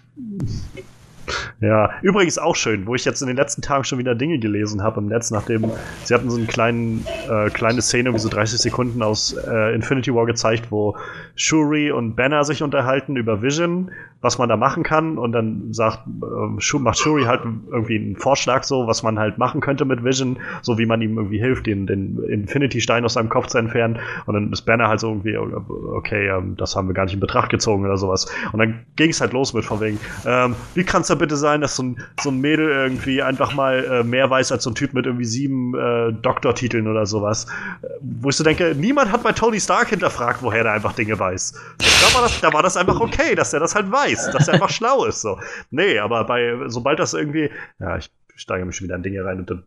Ja, 1.61 1.91
übrigens 2.01 2.37
auch 2.37 2.55
schön, 2.55 2.85
wo 2.85 2.95
ich 2.95 3.05
jetzt 3.05 3.21
in 3.21 3.27
den 3.27 3.37
letzten 3.37 3.61
Tagen 3.61 3.83
schon 3.83 3.99
wieder 3.99 4.15
Dinge 4.15 4.39
gelesen 4.39 4.83
habe 4.83 4.99
im 4.99 5.07
Netz, 5.07 5.31
nachdem 5.31 5.71
sie 6.03 6.13
hatten 6.13 6.29
so 6.29 6.37
eine 6.37 6.45
kleinen, 6.45 7.05
äh, 7.29 7.49
kleine 7.49 7.81
Szene, 7.81 8.13
wie 8.13 8.19
so 8.19 8.29
30 8.29 8.59
Sekunden 8.59 9.01
aus 9.01 9.33
äh, 9.33 9.73
Infinity 9.73 10.13
War 10.13 10.25
gezeigt, 10.25 10.71
wo 10.71 10.97
Shuri 11.35 11.91
und 11.91 12.15
Banner 12.15 12.43
sich 12.43 12.63
unterhalten 12.63 13.15
über 13.15 13.41
Vision, 13.41 13.91
was 14.21 14.37
man 14.37 14.49
da 14.49 14.57
machen 14.57 14.83
kann 14.83 15.17
und 15.17 15.31
dann 15.31 15.73
sagt, 15.73 15.99
äh, 16.07 16.77
macht 16.79 16.97
Shuri 16.97 17.23
halt 17.23 17.41
irgendwie 17.71 17.97
einen 17.97 18.15
Vorschlag 18.15 18.63
so, 18.63 18.87
was 18.87 19.03
man 19.03 19.19
halt 19.19 19.37
machen 19.37 19.61
könnte 19.61 19.85
mit 19.85 20.03
Vision, 20.03 20.37
so 20.61 20.77
wie 20.77 20.85
man 20.85 21.01
ihm 21.01 21.17
irgendwie 21.17 21.39
hilft, 21.39 21.65
den, 21.65 21.87
den 21.87 22.21
Infinity-Stein 22.23 23.05
aus 23.05 23.13
seinem 23.13 23.29
Kopf 23.29 23.47
zu 23.47 23.57
entfernen 23.57 23.99
und 24.25 24.33
dann 24.33 24.51
ist 24.51 24.63
Banner 24.63 24.87
halt 24.87 24.99
so 24.99 25.09
irgendwie, 25.09 25.37
okay, 25.37 26.27
ähm, 26.27 26.55
das 26.57 26.75
haben 26.75 26.87
wir 26.87 26.93
gar 26.93 27.05
nicht 27.05 27.13
in 27.13 27.19
Betracht 27.19 27.49
gezogen 27.49 27.85
oder 27.85 27.97
sowas. 27.97 28.27
Und 28.51 28.59
dann 28.59 28.85
ging 28.95 29.09
es 29.09 29.21
halt 29.21 29.33
los 29.33 29.53
mit 29.53 29.65
von 29.65 29.81
wegen, 29.81 29.99
ähm, 30.25 30.55
wie 30.73 30.83
kannst 30.83 31.09
du 31.09 31.12
da 31.13 31.19
bitte 31.19 31.37
sein, 31.37 31.61
dass 31.61 31.75
so 31.75 31.83
ein, 31.83 32.03
so 32.21 32.29
ein 32.29 32.39
Mädel 32.39 32.69
irgendwie 32.69 33.21
einfach 33.21 33.53
mal 33.53 33.83
äh, 33.85 34.03
mehr 34.03 34.29
weiß 34.29 34.51
als 34.51 34.63
so 34.63 34.71
ein 34.71 34.75
Typ 34.75 34.93
mit 34.93 35.05
irgendwie 35.05 35.25
sieben 35.25 35.73
äh, 35.75 36.11
Doktortiteln 36.11 36.87
oder 36.87 37.05
sowas. 37.05 37.45
Äh, 37.81 37.87
wo 38.01 38.29
ich 38.29 38.35
so 38.35 38.43
denke, 38.43 38.75
niemand 38.75 39.11
hat 39.11 39.23
bei 39.23 39.31
Tony 39.31 39.59
Stark 39.59 39.89
hinterfragt, 39.89 40.41
woher 40.41 40.63
der 40.63 40.73
einfach 40.73 40.93
Dinge 40.93 41.17
weiß. 41.17 41.53
Da 41.77 42.15
war 42.15 42.21
das, 42.23 42.41
da 42.41 42.53
war 42.53 42.63
das 42.63 42.77
einfach 42.77 42.99
okay, 42.99 43.35
dass 43.35 43.53
er 43.53 43.59
das 43.59 43.75
halt 43.75 43.91
weiß, 43.91 44.31
dass 44.31 44.47
er 44.47 44.55
einfach 44.55 44.69
schlau 44.71 45.05
ist. 45.05 45.21
So. 45.21 45.39
Nee, 45.71 45.99
aber 45.99 46.23
bei, 46.25 46.55
sobald 46.67 46.99
das 46.99 47.13
irgendwie, 47.13 47.49
ja, 47.79 47.97
ich 47.97 48.09
steige 48.35 48.65
mich 48.65 48.75
schon 48.75 48.85
wieder 48.85 48.95
an 48.95 49.03
Dinge 49.03 49.23
rein 49.23 49.39
und 49.39 49.49
dann 49.49 49.63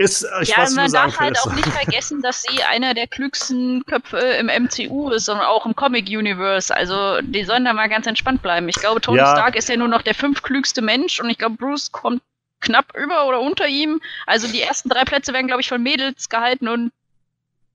ist, 0.00 0.26
ich 0.40 0.48
ja, 0.48 0.58
weiß, 0.58 0.74
man 0.76 0.90
darf 0.90 1.20
halt 1.20 1.38
auch 1.40 1.52
nicht 1.52 1.68
vergessen, 1.68 2.22
dass 2.22 2.40
sie 2.40 2.62
einer 2.64 2.94
der 2.94 3.06
klügsten 3.06 3.84
Köpfe 3.84 4.16
im 4.16 4.46
MCU 4.46 5.10
ist 5.10 5.28
und 5.28 5.38
auch 5.38 5.66
im 5.66 5.76
Comic-Universe. 5.76 6.74
Also 6.74 7.20
die 7.20 7.44
sollen 7.44 7.66
da 7.66 7.74
mal 7.74 7.90
ganz 7.90 8.06
entspannt 8.06 8.40
bleiben. 8.40 8.66
Ich 8.70 8.76
glaube, 8.76 9.02
Tony 9.02 9.18
ja. 9.18 9.30
Stark 9.30 9.56
ist 9.56 9.68
ja 9.68 9.76
nur 9.76 9.88
noch 9.88 10.00
der 10.00 10.14
fünfklügste 10.14 10.80
Mensch 10.80 11.20
und 11.20 11.28
ich 11.28 11.36
glaube, 11.36 11.56
Bruce 11.56 11.92
kommt 11.92 12.22
knapp 12.60 12.96
über 12.96 13.26
oder 13.26 13.40
unter 13.40 13.66
ihm. 13.66 14.00
Also 14.26 14.48
die 14.48 14.62
ersten 14.62 14.88
drei 14.88 15.04
Plätze 15.04 15.34
werden, 15.34 15.48
glaube 15.48 15.60
ich, 15.60 15.68
von 15.68 15.82
Mädels 15.82 16.30
gehalten 16.30 16.68
und 16.68 16.92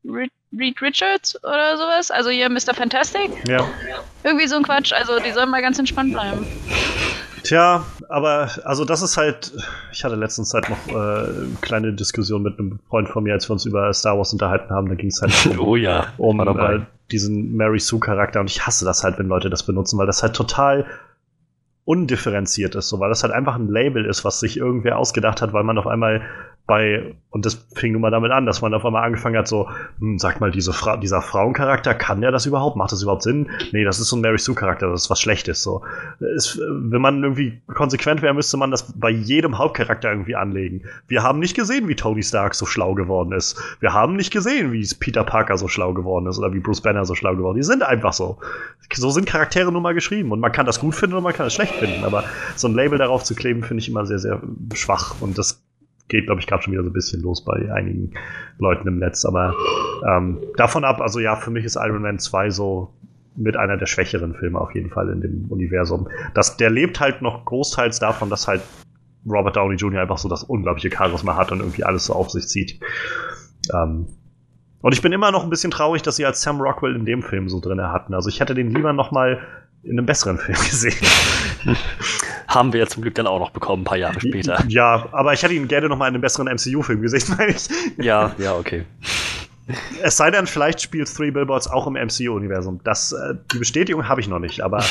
Reed 0.04 0.82
Richards 0.82 1.44
oder 1.44 1.78
sowas. 1.78 2.10
Also 2.10 2.32
hier 2.32 2.50
Mr. 2.50 2.74
Fantastic. 2.74 3.30
Ja. 3.48 3.68
Irgendwie 4.24 4.48
so 4.48 4.56
ein 4.56 4.64
Quatsch. 4.64 4.94
Also 4.94 5.20
die 5.20 5.32
sollen 5.32 5.52
mal 5.52 5.62
ganz 5.62 5.78
entspannt 5.78 6.12
bleiben. 6.12 6.48
Tja, 7.46 7.86
aber 8.10 8.50
also 8.64 8.86
das 8.86 9.04
ist 9.04 9.18
halt, 9.18 9.54
ich 9.92 10.04
hatte 10.04 10.16
letztens 10.16 10.50
Zeit 10.50 10.68
noch 10.68 10.88
äh, 10.88 10.94
eine 10.94 11.58
kleine 11.62 11.94
Diskussion 11.94 12.42
mit 12.42 12.58
einem 12.58 12.80
Freund 12.90 13.08
von 13.08 13.24
mir, 13.24 13.34
als 13.34 13.48
wir 13.48 13.54
uns 13.54 13.66
über 13.66 13.94
Star 13.94 14.18
Wars 14.18 14.34
unterhalten 14.34 14.72
haben, 14.72 14.90
da 14.90 14.96
ging 14.96 15.10
es 15.10 15.22
halt 15.22 15.46
um, 15.58 15.60
oh 15.60 15.76
ja, 15.76 16.08
um 16.18 16.40
äh, 16.40 16.80
diesen 17.12 17.56
Mary 17.56 17.80
Sue 17.80 18.00
Charakter. 18.00 18.40
Und 18.40 18.50
ich 18.50 18.66
hasse 18.66 18.84
das 18.84 19.04
halt, 19.04 19.20
wenn 19.20 19.28
Leute 19.28 19.52
das 19.52 19.64
benutzen, 19.64 20.00
weil 20.00 20.08
das 20.08 20.24
halt 20.24 20.36
total 20.36 20.86
undifferenziert 21.86 22.74
ist, 22.74 22.90
so 22.90 23.00
weil 23.00 23.10
das 23.10 23.22
halt 23.22 23.32
einfach 23.32 23.56
ein 23.56 23.70
Label 23.70 24.06
ist, 24.06 24.26
was 24.26 24.40
sich 24.40 24.58
irgendwer 24.58 24.98
ausgedacht 24.98 25.44
hat, 25.44 25.54
weil 25.54 25.64
man 25.64 25.78
auf 25.78 25.86
einmal 25.86 26.24
bei, 26.68 27.14
und 27.30 27.46
das 27.46 27.68
fing 27.76 27.92
nun 27.92 28.02
mal 28.02 28.10
damit 28.10 28.32
an, 28.32 28.48
dass 28.48 28.62
man 28.62 28.74
auf 28.74 28.84
einmal 28.86 29.04
angefangen 29.04 29.38
hat, 29.38 29.48
so, 29.48 29.70
hm, 30.00 30.18
sag 30.18 30.40
mal, 30.42 30.50
diese 30.50 30.74
Fra 30.74 30.98
dieser 30.98 31.22
Frauencharakter, 31.22 31.94
kann 31.94 32.22
der 32.22 32.32
das 32.32 32.48
überhaupt? 32.48 32.76
Macht 32.76 32.92
das 32.92 33.04
überhaupt 33.04 33.22
Sinn? 33.22 33.50
Nee, 33.72 33.84
das 33.84 34.00
ist 34.00 34.08
so 34.08 34.16
ein 34.16 34.22
Mary 34.22 34.40
Sue-Charakter, 34.40 34.90
das 34.90 35.04
ist 35.04 35.10
was 35.12 35.22
Schlechtes. 35.22 35.62
So. 35.62 35.84
Ist, 36.20 36.60
wenn 36.60 37.02
man 37.02 37.22
irgendwie 37.24 37.62
konsequent 37.68 38.24
wäre, 38.24 38.34
müsste 38.34 38.58
man 38.58 38.72
das 38.72 38.94
bei 38.98 39.12
jedem 39.12 39.60
Hauptcharakter 39.60 40.10
irgendwie 40.10 40.36
anlegen. 40.36 40.84
Wir 41.08 41.22
haben 41.22 41.38
nicht 41.38 41.56
gesehen, 41.56 41.88
wie 41.88 41.96
Tony 41.96 42.24
Stark 42.24 42.56
so 42.56 42.66
schlau 42.66 42.96
geworden 42.96 43.32
ist. 43.32 43.62
Wir 43.80 43.94
haben 43.94 44.16
nicht 44.16 44.32
gesehen, 44.32 44.72
wie 44.72 44.88
Peter 45.00 45.24
Parker 45.24 45.58
so 45.58 45.68
schlau 45.68 45.94
geworden 45.94 46.26
ist 46.26 46.40
oder 46.40 46.52
wie 46.52 46.60
Bruce 46.60 46.82
Banner 46.82 47.06
so 47.06 47.14
schlau 47.14 47.36
geworden 47.36 47.60
ist. 47.60 47.68
Die 47.68 47.72
sind 47.72 47.84
einfach 47.84 48.14
so. 48.14 48.40
So 48.92 49.12
sind 49.12 49.28
Charaktere 49.28 49.72
nun 49.72 49.84
mal 49.84 49.94
geschrieben. 49.94 50.32
Und 50.32 50.40
man 50.40 50.52
kann 50.52 50.66
das 50.66 50.80
gut 50.80 50.96
finden 50.96 51.16
und 51.16 51.24
man 51.24 51.34
kann 51.34 51.46
es 51.46 51.54
schlecht 51.54 51.76
finden. 51.76 52.04
Aber 52.04 52.24
so 52.56 52.68
ein 52.68 52.74
Label 52.74 52.98
darauf 52.98 53.24
zu 53.24 53.36
kleben, 53.36 53.64
finde 53.64 53.82
ich 53.82 53.90
immer 53.90 54.06
sehr, 54.06 54.20
sehr 54.20 54.42
schwach. 54.74 55.16
Und 55.22 55.38
das 55.38 55.65
geht, 56.08 56.26
glaube 56.26 56.40
ich, 56.40 56.48
gerade 56.48 56.64
schon 56.64 56.74
wieder 56.74 56.84
so 56.84 56.90
ein 56.90 56.94
bisschen 56.94 57.22
los 57.22 57.44
bei 57.44 57.72
einigen 57.74 58.14
Leuten 58.60 58.88
im 58.88 59.00
Netz. 59.00 59.26
Aber 59.26 59.56
ähm, 60.08 60.40
davon 60.58 60.84
ab, 60.84 61.02
also 61.02 61.20
ja, 61.20 61.36
für 61.36 61.52
mich 61.52 61.66
ist 61.66 61.78
Iron 61.78 62.02
Man 62.02 62.20
2 62.20 62.50
so 62.52 62.94
mit 63.36 63.58
einer 63.58 63.78
der 63.78 63.86
schwächeren 63.86 64.34
Filme 64.34 64.60
auf 64.60 64.74
jeden 64.76 64.90
Fall 64.90 65.10
in 65.10 65.22
dem 65.22 65.46
Universum. 65.50 66.08
Das, 66.34 66.58
der 66.58 66.70
lebt 66.70 67.00
halt 67.00 67.22
noch 67.22 67.46
großteils 67.46 68.00
davon, 68.00 68.30
dass 68.30 68.48
halt 68.48 68.62
Robert 69.28 69.56
Downey 69.56 69.76
Jr. 69.76 70.02
einfach 70.02 70.18
so 70.18 70.30
das 70.30 70.44
unglaubliche 70.44 70.96
Charisma 70.96 71.36
hat 71.36 71.52
und 71.52 71.60
irgendwie 71.60 71.84
alles 71.84 72.06
so 72.06 72.14
auf 72.14 72.30
sich 72.30 72.48
zieht. 72.48 72.80
Ähm, 73.74 74.08
und 74.82 74.94
ich 74.94 75.02
bin 75.02 75.12
immer 75.12 75.32
noch 75.32 75.44
ein 75.44 75.50
bisschen 75.50 75.72
traurig, 75.72 76.04
dass 76.04 76.16
sie 76.16 76.26
als 76.26 76.44
Sam 76.44 76.62
Rockwell 76.62 76.96
in 76.96 77.06
dem 77.06 77.24
Film 77.24 77.50
so 77.50 77.60
drin 77.60 77.82
hatten. 77.82 78.14
Also 78.14 78.30
ich 78.30 78.40
hätte 78.40 78.54
den 78.54 78.70
lieber 78.70 78.94
noch 78.94 79.12
mal 79.12 79.42
in 79.86 79.98
einem 79.98 80.06
besseren 80.06 80.38
Film 80.40 80.58
gesehen. 80.58 81.08
Haben 82.48 82.74
wir 82.74 82.82
ja 82.82 82.88
zum 82.88 83.02
Glück 83.02 83.16
dann 83.16 83.28
auch 83.28 83.40
noch 83.40 83.52
bekommen, 83.52 83.82
ein 83.82 83.86
paar 83.86 83.98
Jahre 83.98 84.20
später. 84.20 84.64
Ja, 84.68 85.08
aber 85.12 85.34
ich 85.34 85.44
hätte 85.44 85.54
ihn 85.54 85.68
gerne 85.68 85.90
noch 85.90 85.98
mal 85.98 86.08
in 86.08 86.14
einem 86.14 86.22
besseren 86.22 86.48
MCU-Film 86.48 87.02
gesehen, 87.02 87.36
meine 87.38 87.52
ich. 87.52 87.68
Ja, 87.98 88.36
ja, 88.38 88.56
okay. 88.56 88.86
Es 90.04 90.18
sei 90.18 90.30
denn, 90.30 90.46
vielleicht 90.46 90.80
spielt 90.82 91.14
Three 91.14 91.32
Billboards 91.32 91.68
auch 91.68 91.88
im 91.88 91.94
MCU-Universum. 91.94 92.82
Das, 92.84 93.14
äh, 93.14 93.34
die 93.52 93.58
Bestätigung 93.58 94.08
habe 94.08 94.22
ich 94.22 94.28
noch 94.28 94.38
nicht, 94.38 94.62
aber. 94.62 94.86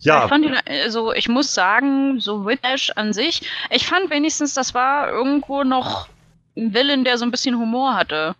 ja. 0.00 0.24
Ich 0.24 0.28
fand 0.28 0.44
ihn, 0.44 0.54
also 0.84 1.14
ich 1.14 1.28
muss 1.30 1.54
sagen, 1.54 2.20
so 2.20 2.44
Whiplash 2.44 2.92
an 2.96 3.14
sich, 3.14 3.48
ich 3.70 3.86
fand 3.86 4.10
wenigstens, 4.10 4.52
das 4.52 4.74
war 4.74 5.08
irgendwo 5.08 5.64
noch 5.64 6.08
ein 6.54 6.74
Villain, 6.74 7.04
der 7.04 7.16
so 7.16 7.24
ein 7.24 7.30
bisschen 7.30 7.58
Humor 7.58 7.94
hatte. 7.94 8.34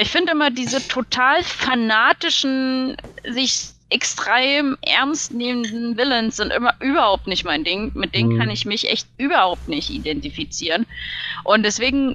Ich 0.00 0.10
finde 0.10 0.32
immer 0.32 0.50
diese 0.50 0.86
total 0.86 1.42
fanatischen, 1.42 2.96
sich 3.24 3.70
extrem 3.90 4.76
ernst 4.82 5.32
nehmenden 5.32 5.96
Villains 5.96 6.36
sind 6.36 6.52
immer 6.52 6.74
überhaupt 6.80 7.26
nicht 7.26 7.44
mein 7.44 7.64
Ding. 7.64 7.90
Mit 7.94 8.14
denen 8.14 8.34
mhm. 8.34 8.38
kann 8.38 8.50
ich 8.50 8.64
mich 8.64 8.88
echt 8.88 9.08
überhaupt 9.16 9.66
nicht 9.66 9.90
identifizieren. 9.90 10.86
Und 11.42 11.64
deswegen 11.64 12.14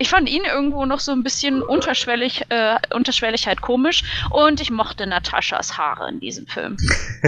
ich 0.00 0.08
fand 0.08 0.30
ihn 0.30 0.44
irgendwo 0.44 0.86
noch 0.86 0.98
so 0.98 1.12
ein 1.12 1.22
bisschen 1.22 1.62
unterschwellig, 1.62 2.46
äh, 2.48 2.76
unterschwellig 2.94 3.46
halt 3.46 3.60
komisch 3.60 4.02
und 4.30 4.58
ich 4.62 4.70
mochte 4.70 5.06
Nataschas 5.06 5.76
Haare 5.76 6.08
in 6.08 6.20
diesem 6.20 6.46
Film. 6.46 6.78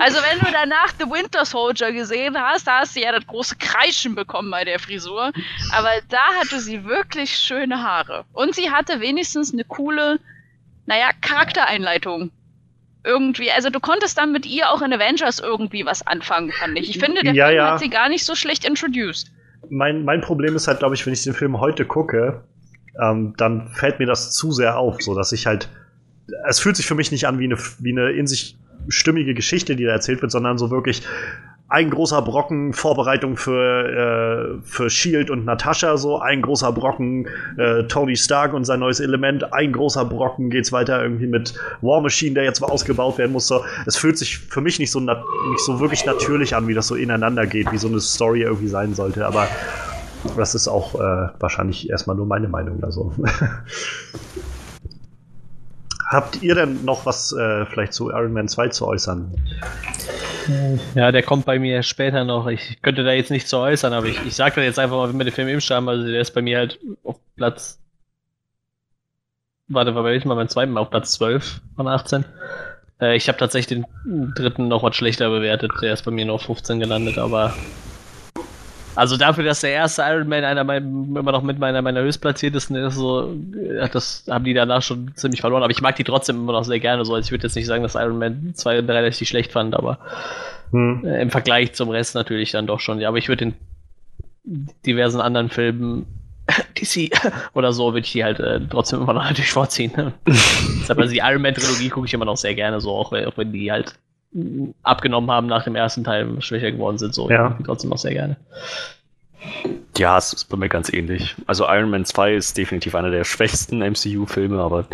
also 0.00 0.18
wenn 0.18 0.40
du 0.40 0.50
danach 0.52 0.92
The 0.98 1.04
Winter 1.04 1.44
Soldier 1.44 1.92
gesehen 1.92 2.36
hast, 2.36 2.66
da 2.66 2.80
hast 2.80 2.96
du 2.96 3.00
ja 3.00 3.12
das 3.12 3.24
große 3.28 3.54
Kreischen 3.58 4.16
bekommen 4.16 4.50
bei 4.50 4.64
der 4.64 4.80
Frisur, 4.80 5.32
aber 5.70 5.90
da 6.08 6.34
hatte 6.40 6.58
sie 6.58 6.84
wirklich 6.84 7.30
schöne 7.38 7.80
Haare 7.80 8.24
und 8.32 8.56
sie 8.56 8.72
hatte 8.72 9.00
wenigstens 9.00 9.52
eine 9.52 9.62
coole, 9.62 10.18
naja, 10.86 11.10
Charaktereinleitung 11.20 12.32
irgendwie, 13.04 13.52
also 13.52 13.70
du 13.70 13.78
konntest 13.78 14.18
dann 14.18 14.32
mit 14.32 14.46
ihr 14.46 14.72
auch 14.72 14.82
in 14.82 14.92
Avengers 14.92 15.38
irgendwie 15.38 15.86
was 15.86 16.04
anfangen, 16.04 16.50
fand 16.50 16.76
ich. 16.76 16.90
Ich 16.90 16.98
finde, 16.98 17.22
der 17.22 17.34
ja, 17.34 17.46
Film 17.46 17.56
ja. 17.56 17.70
hat 17.70 17.78
sie 17.78 17.88
gar 17.88 18.08
nicht 18.08 18.24
so 18.24 18.34
schlecht 18.34 18.64
introduced 18.64 19.30
mein, 19.70 20.04
mein 20.04 20.20
Problem 20.20 20.56
ist 20.56 20.68
halt, 20.68 20.78
glaube 20.78 20.94
ich, 20.94 21.04
wenn 21.06 21.12
ich 21.12 21.22
den 21.22 21.34
Film 21.34 21.60
heute 21.60 21.84
gucke, 21.84 22.42
ähm, 23.00 23.34
dann 23.36 23.68
fällt 23.68 23.98
mir 23.98 24.06
das 24.06 24.32
zu 24.32 24.52
sehr 24.52 24.78
auf, 24.78 25.02
so 25.02 25.14
dass 25.14 25.32
ich 25.32 25.46
halt. 25.46 25.68
Es 26.48 26.58
fühlt 26.58 26.76
sich 26.76 26.86
für 26.86 26.94
mich 26.94 27.12
nicht 27.12 27.26
an 27.26 27.38
wie 27.38 27.44
eine, 27.44 27.56
wie 27.78 27.92
eine 27.92 28.10
in 28.10 28.26
sich 28.26 28.58
stimmige 28.88 29.34
Geschichte, 29.34 29.76
die 29.76 29.84
da 29.84 29.92
erzählt 29.92 30.22
wird, 30.22 30.32
sondern 30.32 30.58
so 30.58 30.70
wirklich, 30.70 31.02
ein 31.68 31.90
großer 31.90 32.22
Brocken 32.22 32.72
Vorbereitung 32.72 33.36
für, 33.36 34.58
äh, 34.60 34.62
für 34.62 34.88
Shield 34.88 35.30
und 35.30 35.44
Natascha, 35.44 35.96
so 35.96 36.20
ein 36.20 36.42
großer 36.42 36.70
Brocken 36.72 37.26
äh, 37.56 37.82
Tony 37.84 38.16
Stark 38.16 38.52
und 38.52 38.64
sein 38.64 38.80
neues 38.80 39.00
Element, 39.00 39.52
ein 39.52 39.72
großer 39.72 40.04
Brocken 40.04 40.50
geht's 40.50 40.70
weiter 40.70 41.02
irgendwie 41.02 41.26
mit 41.26 41.54
War 41.80 42.00
Machine, 42.00 42.34
der 42.34 42.44
jetzt 42.44 42.62
ausgebaut 42.62 43.18
werden 43.18 43.32
muss. 43.32 43.48
So. 43.48 43.64
Es 43.84 43.96
fühlt 43.96 44.16
sich 44.16 44.38
für 44.38 44.60
mich 44.60 44.78
nicht 44.78 44.92
so, 44.92 45.00
nicht 45.00 45.16
so 45.58 45.80
wirklich 45.80 46.06
natürlich 46.06 46.54
an, 46.54 46.68
wie 46.68 46.74
das 46.74 46.86
so 46.86 46.94
ineinander 46.94 47.46
geht, 47.46 47.72
wie 47.72 47.78
so 47.78 47.88
eine 47.88 48.00
Story 48.00 48.42
irgendwie 48.42 48.68
sein 48.68 48.94
sollte, 48.94 49.26
aber 49.26 49.48
das 50.36 50.54
ist 50.54 50.68
auch 50.68 50.94
äh, 50.94 51.28
wahrscheinlich 51.40 51.90
erstmal 51.90 52.16
nur 52.16 52.26
meine 52.26 52.48
Meinung. 52.48 52.82
Also. 52.84 53.12
Habt 56.08 56.42
ihr 56.42 56.54
denn 56.54 56.84
noch 56.84 57.04
was 57.04 57.32
äh, 57.32 57.66
vielleicht 57.66 57.92
zu 57.92 58.10
Iron 58.10 58.32
Man 58.32 58.48
2 58.48 58.68
zu 58.68 58.86
äußern? 58.86 59.34
Ja, 60.94 61.10
der 61.10 61.22
kommt 61.22 61.44
bei 61.44 61.58
mir 61.58 61.82
später 61.82 62.24
noch. 62.24 62.46
Ich 62.46 62.80
könnte 62.82 63.02
da 63.02 63.12
jetzt 63.12 63.30
nicht 63.30 63.48
zu 63.48 63.58
äußern, 63.58 63.92
aber 63.92 64.06
ich, 64.06 64.24
ich 64.24 64.36
sage 64.36 64.56
da 64.56 64.62
jetzt 64.62 64.78
einfach 64.78 64.96
mal, 64.96 65.08
wenn 65.08 65.18
wir 65.18 65.24
den 65.24 65.34
Film 65.34 65.48
im 65.48 65.58
haben, 65.58 65.88
also 65.88 66.06
der 66.06 66.20
ist 66.20 66.32
bei 66.34 66.42
mir 66.42 66.58
halt 66.58 66.78
auf 67.02 67.16
Platz. 67.34 67.80
Warte, 69.68 69.96
war 69.96 70.04
bei 70.04 70.10
welchem 70.10 70.28
mal 70.28 70.36
beim 70.36 70.48
zweiten 70.48 70.72
Mal 70.72 70.80
auf 70.80 70.90
Platz 70.90 71.12
12 71.12 71.60
von 71.74 71.88
18. 71.88 72.24
Äh, 73.00 73.16
ich 73.16 73.26
habe 73.26 73.38
tatsächlich 73.38 73.82
den 73.82 74.32
dritten 74.34 74.68
noch 74.68 74.84
was 74.84 74.94
schlechter 74.94 75.28
bewertet. 75.28 75.72
Der 75.82 75.92
ist 75.92 76.04
bei 76.04 76.12
mir 76.12 76.24
nur 76.24 76.36
auf 76.36 76.42
15 76.42 76.78
gelandet, 76.78 77.18
aber 77.18 77.52
also 78.96 79.16
dafür, 79.16 79.44
dass 79.44 79.60
der 79.60 79.70
erste 79.70 80.02
Iron 80.02 80.28
Man 80.28 80.44
einer 80.44 80.64
meiner, 80.64 80.86
immer 80.86 81.32
noch 81.32 81.42
mit 81.42 81.58
meiner, 81.58 81.82
meiner 81.82 82.00
höchstplatziertesten 82.00 82.76
ist, 82.76 82.94
so, 82.94 83.34
das 83.92 84.24
haben 84.28 84.44
die 84.44 84.54
danach 84.54 84.82
schon 84.82 85.12
ziemlich 85.14 85.40
verloren. 85.40 85.62
Aber 85.62 85.70
ich 85.70 85.82
mag 85.82 85.96
die 85.96 86.04
trotzdem 86.04 86.36
immer 86.36 86.52
noch 86.52 86.64
sehr 86.64 86.80
gerne. 86.80 87.04
So, 87.04 87.14
also 87.14 87.26
ich 87.26 87.30
würde 87.30 87.46
jetzt 87.46 87.56
nicht 87.56 87.66
sagen, 87.66 87.82
dass 87.82 87.94
Iron 87.94 88.18
Man 88.18 88.54
2 88.54 88.80
und 88.80 88.86
3 88.86 89.00
richtig 89.02 89.28
schlecht 89.28 89.52
fand, 89.52 89.74
aber 89.74 89.98
hm. 90.72 91.04
äh, 91.04 91.20
im 91.20 91.30
Vergleich 91.30 91.74
zum 91.74 91.90
Rest 91.90 92.14
natürlich 92.14 92.52
dann 92.52 92.66
doch 92.66 92.80
schon. 92.80 92.98
Ja, 92.98 93.08
aber 93.08 93.18
ich 93.18 93.28
würde 93.28 93.44
in 93.44 93.54
diversen 94.86 95.20
anderen 95.20 95.50
Filmen 95.50 96.06
DC 96.78 97.10
oder 97.54 97.72
so 97.72 97.92
würde 97.92 98.00
ich 98.00 98.12
die 98.12 98.24
halt 98.24 98.40
äh, 98.40 98.60
trotzdem 98.68 99.02
immer 99.02 99.12
noch 99.12 99.24
natürlich 99.28 99.52
vorziehen. 99.52 99.92
Ne? 99.96 100.12
aber 100.88 101.06
die 101.06 101.18
Iron 101.18 101.42
Man 101.42 101.54
Trilogie 101.54 101.90
gucke 101.90 102.06
ich 102.06 102.14
immer 102.14 102.24
noch 102.24 102.36
sehr 102.36 102.54
gerne, 102.54 102.80
so 102.80 102.92
auch, 102.92 103.12
auch 103.12 103.36
wenn 103.36 103.52
die 103.52 103.70
halt 103.70 103.94
abgenommen 104.82 105.30
haben 105.30 105.46
nach 105.46 105.64
dem 105.64 105.76
ersten 105.76 106.04
Teil, 106.04 106.40
schwächer 106.40 106.72
geworden 106.72 106.98
sind, 106.98 107.14
so 107.14 107.30
ja. 107.30 107.56
trotzdem 107.64 107.90
noch 107.90 107.98
sehr 107.98 108.12
gerne. 108.12 108.36
Ja, 109.96 110.18
es 110.18 110.32
ist 110.32 110.44
bei 110.46 110.56
mir 110.56 110.68
ganz 110.68 110.92
ähnlich. 110.92 111.34
Also 111.46 111.64
Iron 111.68 111.90
Man 111.90 112.04
2 112.04 112.34
ist 112.34 112.56
definitiv 112.56 112.94
einer 112.94 113.10
der 113.10 113.24
schwächsten 113.24 113.78
MCU-Filme, 113.78 114.60
aber 114.60 114.86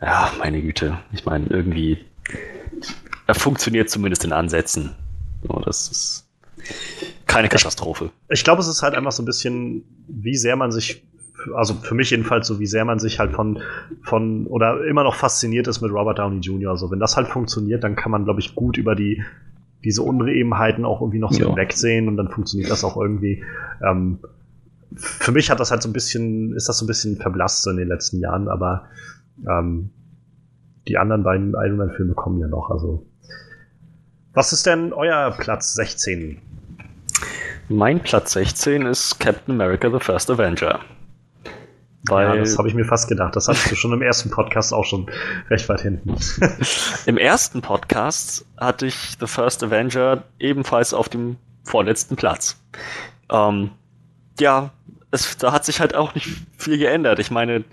ja, 0.00 0.32
meine 0.38 0.60
Güte. 0.60 0.98
Ich 1.12 1.24
meine, 1.24 1.46
irgendwie, 1.46 2.04
er 3.26 3.34
funktioniert 3.34 3.90
zumindest 3.90 4.24
in 4.24 4.32
Ansätzen. 4.32 4.94
So, 5.46 5.60
das 5.60 5.88
ist 5.88 6.28
keine 7.26 7.48
Katastrophe. 7.48 8.10
Ich, 8.28 8.40
ich 8.40 8.44
glaube, 8.44 8.60
es 8.60 8.68
ist 8.68 8.82
halt 8.82 8.94
einfach 8.94 9.12
so 9.12 9.22
ein 9.22 9.26
bisschen, 9.26 9.84
wie 10.08 10.36
sehr 10.36 10.56
man 10.56 10.72
sich 10.72 11.04
also 11.54 11.74
für 11.74 11.94
mich 11.94 12.10
jedenfalls 12.10 12.46
so, 12.46 12.58
wie 12.58 12.66
sehr 12.66 12.84
man 12.84 12.98
sich 12.98 13.18
halt 13.18 13.32
von, 13.32 13.60
von 14.02 14.46
oder 14.46 14.84
immer 14.84 15.04
noch 15.04 15.14
fasziniert 15.14 15.66
ist 15.66 15.80
mit 15.80 15.90
Robert 15.92 16.18
Downey 16.18 16.40
Jr. 16.40 16.70
Also 16.70 16.90
wenn 16.90 17.00
das 17.00 17.16
halt 17.16 17.28
funktioniert, 17.28 17.84
dann 17.84 17.96
kann 17.96 18.10
man, 18.10 18.24
glaube 18.24 18.40
ich, 18.40 18.54
gut 18.54 18.76
über 18.76 18.94
die 18.94 19.22
diese 19.84 20.02
Unebenheiten 20.02 20.84
auch 20.84 21.00
irgendwie 21.00 21.18
noch 21.18 21.32
so 21.32 21.40
ja. 21.40 21.46
hinwegsehen 21.46 22.08
und 22.08 22.16
dann 22.16 22.30
funktioniert 22.30 22.70
das 22.70 22.84
auch 22.84 22.96
irgendwie. 22.96 23.44
Ähm, 23.86 24.18
für 24.96 25.32
mich 25.32 25.50
hat 25.50 25.60
das 25.60 25.70
halt 25.70 25.82
so 25.82 25.88
ein 25.88 25.92
bisschen, 25.92 26.54
ist 26.54 26.68
das 26.68 26.78
so 26.78 26.84
ein 26.84 26.88
bisschen 26.88 27.16
verblasst 27.16 27.62
so 27.62 27.70
in 27.70 27.76
den 27.76 27.88
letzten 27.88 28.20
Jahren, 28.20 28.48
aber 28.48 28.84
ähm, 29.46 29.90
die 30.88 30.96
anderen 30.96 31.22
beiden 31.22 31.52
Iron 31.52 31.76
Man-Filme 31.76 32.14
kommen 32.14 32.38
ja 32.40 32.48
noch. 32.48 32.70
Also, 32.70 33.06
was 34.32 34.52
ist 34.52 34.66
denn 34.66 34.92
euer 34.92 35.32
Platz 35.32 35.74
16? 35.74 36.38
Mein 37.68 38.00
Platz 38.00 38.32
16 38.32 38.86
ist 38.86 39.18
Captain 39.18 39.54
America 39.54 39.90
the 39.90 39.98
First 39.98 40.30
Avenger. 40.30 40.80
Weil 42.08 42.28
ja, 42.28 42.36
das 42.36 42.58
habe 42.58 42.68
ich 42.68 42.74
mir 42.74 42.84
fast 42.84 43.08
gedacht. 43.08 43.34
Das 43.34 43.48
hattest 43.48 43.70
du 43.70 43.76
schon 43.76 43.92
im 43.92 44.02
ersten 44.02 44.30
Podcast 44.30 44.74
auch 44.74 44.84
schon 44.84 45.06
recht 45.48 45.68
weit 45.68 45.80
hinten. 45.80 46.16
Im 47.06 47.16
ersten 47.16 47.62
Podcast 47.62 48.44
hatte 48.58 48.86
ich 48.86 49.16
The 49.18 49.26
First 49.26 49.62
Avenger 49.62 50.24
ebenfalls 50.38 50.92
auf 50.92 51.08
dem 51.08 51.36
vorletzten 51.62 52.16
Platz. 52.16 52.60
Ähm, 53.30 53.70
ja, 54.38 54.70
es, 55.10 55.38
da 55.38 55.52
hat 55.52 55.64
sich 55.64 55.80
halt 55.80 55.94
auch 55.94 56.14
nicht 56.14 56.28
viel 56.58 56.76
geändert. 56.76 57.20
Ich 57.20 57.30
meine, 57.30 57.64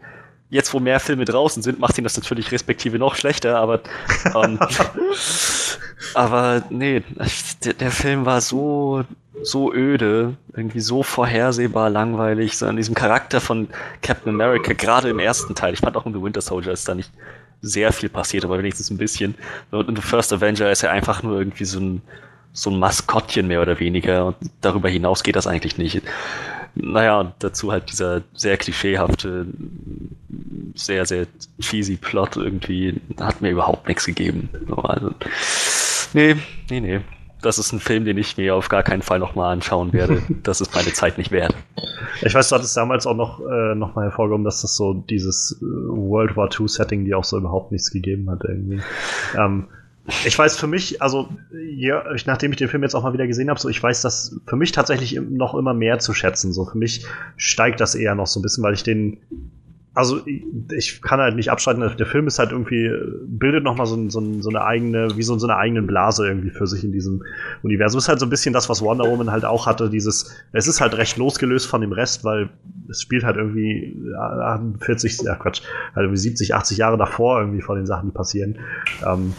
jetzt, 0.49 0.73
wo 0.73 0.79
mehr 0.79 0.99
Filme 0.99 1.25
draußen 1.25 1.63
sind, 1.63 1.79
macht 1.79 1.97
ihn 1.97 2.03
das 2.03 2.15
natürlich 2.15 2.51
respektive 2.51 2.99
noch 2.99 3.15
schlechter, 3.15 3.57
aber 3.57 3.82
ähm, 4.36 4.59
aber 6.13 6.63
nee, 6.69 7.03
der, 7.63 7.73
der, 7.73 7.91
Film 7.91 8.25
war 8.25 8.41
so 8.41 9.03
so 9.41 9.73
öde, 9.73 10.36
irgendwie 10.53 10.82
so 10.82 11.03
vorhersehbar 11.03 11.89
langweilig, 11.89 12.57
so 12.57 12.65
an 12.65 12.75
diesem 12.75 12.95
Charakter 12.95 13.41
von 13.41 13.69
Captain 14.01 14.34
America, 14.34 14.73
gerade 14.73 15.09
im 15.09 15.19
ersten 15.19 15.55
Teil. 15.55 15.73
Ich 15.73 15.79
fand 15.79 15.95
auch 15.95 16.05
in 16.05 16.13
The 16.13 16.21
Winter 16.21 16.41
Soldier 16.41 16.73
ist 16.73 16.88
da 16.88 16.95
nicht 16.95 17.11
sehr 17.61 17.93
viel 17.93 18.09
passiert, 18.09 18.43
aber 18.43 18.57
wenigstens 18.57 18.89
ein 18.89 18.97
bisschen. 18.97 19.36
Und 19.71 19.88
in 19.88 19.95
The 19.95 20.01
First 20.01 20.34
Avenger 20.34 20.71
ist 20.71 20.84
er 20.84 20.91
einfach 20.91 21.23
nur 21.23 21.38
irgendwie 21.38 21.65
so 21.65 21.79
ein 21.79 22.01
so 22.53 22.69
ein 22.69 22.79
Maskottchen 22.79 23.47
mehr 23.47 23.61
oder 23.61 23.79
weniger 23.79 24.25
und 24.25 24.36
darüber 24.61 24.89
hinaus 24.89 25.23
geht 25.23 25.36
das 25.36 25.47
eigentlich 25.47 25.77
nicht. 25.77 26.01
Naja, 26.75 27.19
und 27.19 27.34
dazu 27.39 27.71
halt 27.71 27.91
dieser 27.91 28.21
sehr 28.34 28.57
klischeehafte, 28.57 29.45
sehr, 30.75 31.05
sehr 31.05 31.27
cheesy 31.59 31.97
Plot 31.97 32.38
irgendwie 32.38 32.99
hat 33.19 33.41
mir 33.41 33.51
überhaupt 33.51 33.88
nichts 33.88 34.05
gegeben. 34.05 34.49
Also, 34.84 35.11
nee, 36.13 36.36
nee, 36.69 36.79
nee. 36.79 37.01
Das 37.41 37.57
ist 37.57 37.71
ein 37.71 37.79
Film, 37.79 38.05
den 38.05 38.17
ich 38.17 38.37
mir 38.37 38.55
auf 38.55 38.69
gar 38.69 38.83
keinen 38.83 39.01
Fall 39.01 39.19
nochmal 39.19 39.53
anschauen 39.53 39.93
werde. 39.93 40.21
Das 40.43 40.61
ist 40.61 40.73
meine 40.73 40.91
Zeit 40.93 41.17
nicht 41.17 41.31
wert. 41.31 41.55
Ich 42.23 42.33
weiß, 42.33 42.49
du 42.49 42.55
hattest 42.55 42.75
damals 42.75 43.05
auch 43.05 43.15
noch, 43.15 43.39
äh, 43.41 43.75
noch 43.75 43.95
mal 43.95 44.03
hervorgehoben, 44.03 44.43
dass 44.43 44.61
das 44.61 44.75
so 44.75 44.93
dieses 44.93 45.59
äh, 45.61 45.65
World 45.65 46.35
War 46.35 46.49
II-Setting, 46.51 47.05
die 47.05 47.13
auch 47.13 47.23
so 47.23 47.37
überhaupt 47.37 47.71
nichts 47.71 47.91
gegeben 47.91 48.29
hat 48.29 48.43
irgendwie. 48.43 48.81
Ähm, 49.37 49.67
ich 50.25 50.37
weiß 50.37 50.57
für 50.57 50.67
mich, 50.67 51.01
also 51.01 51.29
ja, 51.53 52.03
nachdem 52.25 52.51
ich 52.51 52.57
den 52.57 52.67
Film 52.69 52.83
jetzt 52.83 52.95
auch 52.95 53.03
mal 53.03 53.13
wieder 53.13 53.27
gesehen 53.27 53.49
habe, 53.49 53.59
so 53.59 53.69
ich 53.69 53.81
weiß 53.81 54.01
das 54.01 54.39
für 54.47 54.55
mich 54.55 54.71
tatsächlich 54.71 55.19
noch 55.21 55.53
immer 55.53 55.73
mehr 55.73 55.99
zu 55.99 56.13
schätzen. 56.13 56.53
So 56.53 56.65
für 56.65 56.77
mich 56.77 57.05
steigt 57.37 57.79
das 57.79 57.93
eher 57.93 58.15
noch 58.15 58.27
so 58.27 58.39
ein 58.39 58.43
bisschen, 58.43 58.63
weil 58.63 58.73
ich 58.73 58.83
den 58.83 59.19
also 59.93 60.21
ich 60.73 61.01
kann 61.01 61.19
halt 61.19 61.35
nicht 61.35 61.49
abschalten, 61.49 61.97
der 61.97 62.05
Film 62.05 62.25
ist 62.27 62.39
halt 62.39 62.51
irgendwie, 62.51 62.89
bildet 63.25 63.63
nochmal 63.63 63.85
so, 63.85 64.09
so, 64.09 64.41
so 64.41 64.49
eine 64.49 64.63
eigene, 64.63 65.17
wie 65.17 65.23
so, 65.23 65.37
so 65.37 65.47
eine 65.47 65.57
eigene 65.57 65.81
Blase 65.81 66.27
irgendwie 66.27 66.49
für 66.49 66.65
sich 66.65 66.83
in 66.83 66.93
diesem 66.93 67.23
Universum. 67.61 67.99
ist 67.99 68.07
halt 68.07 68.19
so 68.19 68.25
ein 68.25 68.29
bisschen 68.29 68.53
das, 68.53 68.69
was 68.69 68.81
Wonder 68.81 69.05
Woman 69.05 69.31
halt 69.31 69.43
auch 69.43 69.67
hatte, 69.67 69.89
dieses, 69.89 70.33
es 70.53 70.67
ist 70.67 70.79
halt 70.79 70.95
recht 70.97 71.17
losgelöst 71.17 71.67
von 71.67 71.81
dem 71.81 71.91
Rest, 71.91 72.23
weil 72.23 72.49
es 72.89 73.01
spielt 73.01 73.23
halt 73.23 73.35
irgendwie 73.35 73.97
40, 74.79 75.23
ja 75.23 75.35
Quatsch, 75.35 75.61
halt 75.93 76.05
irgendwie 76.05 76.21
70, 76.21 76.55
80 76.55 76.77
Jahre 76.77 76.97
davor 76.97 77.39
irgendwie 77.41 77.61
vor 77.61 77.75
den 77.75 77.85
Sachen, 77.85 78.09
die 78.09 78.13
passieren. 78.13 78.59
Ähm, 79.05 79.33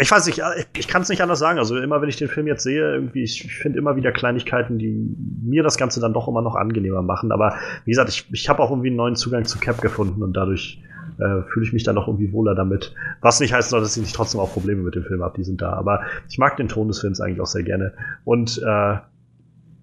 ich 0.00 0.10
weiß 0.10 0.26
nicht, 0.26 0.40
ich, 0.56 0.66
ich 0.78 0.88
kann 0.88 1.02
es 1.02 1.10
nicht 1.10 1.20
anders 1.20 1.38
sagen. 1.38 1.58
Also 1.58 1.76
immer 1.76 2.00
wenn 2.00 2.08
ich 2.08 2.16
den 2.16 2.28
Film 2.28 2.46
jetzt 2.46 2.62
sehe, 2.62 2.94
irgendwie, 2.94 3.22
ich, 3.22 3.54
finde 3.54 3.78
immer 3.78 3.96
wieder 3.96 4.12
Kleinigkeiten, 4.12 4.78
die 4.78 5.14
mir 5.42 5.62
das 5.62 5.76
Ganze 5.76 6.00
dann 6.00 6.14
doch 6.14 6.26
immer 6.26 6.40
noch 6.40 6.56
angenehmer 6.56 7.02
machen. 7.02 7.32
Aber 7.32 7.54
wie 7.84 7.90
gesagt, 7.90 8.08
ich, 8.08 8.26
ich 8.32 8.48
habe 8.48 8.62
auch 8.62 8.70
irgendwie 8.70 8.88
einen 8.88 8.96
neuen 8.96 9.14
Zugang 9.14 9.44
zu 9.44 9.58
Cap 9.58 9.82
gefunden 9.82 10.22
und 10.22 10.32
dadurch 10.32 10.82
äh, 11.18 11.42
fühle 11.52 11.66
ich 11.66 11.74
mich 11.74 11.84
dann 11.84 11.96
doch 11.96 12.08
irgendwie 12.08 12.32
wohler 12.32 12.54
damit. 12.54 12.94
Was 13.20 13.40
nicht 13.40 13.52
heißt 13.52 13.72
dass 13.72 13.96
ich 13.96 14.02
nicht 14.02 14.16
trotzdem 14.16 14.40
auch 14.40 14.52
Probleme 14.52 14.82
mit 14.82 14.94
dem 14.94 15.04
Film 15.04 15.22
habe, 15.22 15.36
die 15.36 15.44
sind 15.44 15.60
da. 15.60 15.74
Aber 15.74 16.02
ich 16.30 16.38
mag 16.38 16.56
den 16.56 16.68
Ton 16.68 16.88
des 16.88 17.00
Films 17.00 17.20
eigentlich 17.20 17.40
auch 17.40 17.46
sehr 17.46 17.62
gerne. 17.62 17.92
Und 18.24 18.60
äh, 18.66 18.96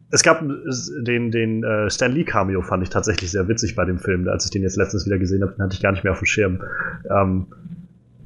es 0.10 0.24
gab 0.24 0.42
den, 0.42 1.32
den 1.32 1.64
äh, 1.64 1.90
Stan 1.92 2.12
Lee 2.12 2.24
Cameo, 2.24 2.62
fand 2.62 2.82
ich 2.82 2.90
tatsächlich 2.90 3.30
sehr 3.30 3.48
witzig 3.48 3.76
bei 3.76 3.86
dem 3.86 4.00
Film. 4.00 4.28
Als 4.28 4.46
ich 4.46 4.52
den 4.52 4.64
jetzt 4.64 4.78
letztens 4.78 5.06
wieder 5.06 5.20
gesehen 5.20 5.44
habe, 5.44 5.54
den 5.54 5.64
hatte 5.64 5.76
ich 5.76 5.82
gar 5.82 5.92
nicht 5.92 6.04
mehr 6.04 6.14
auf 6.14 6.20
dem 6.20 6.26
Schirm. 6.26 6.64
Ähm, 7.10 7.48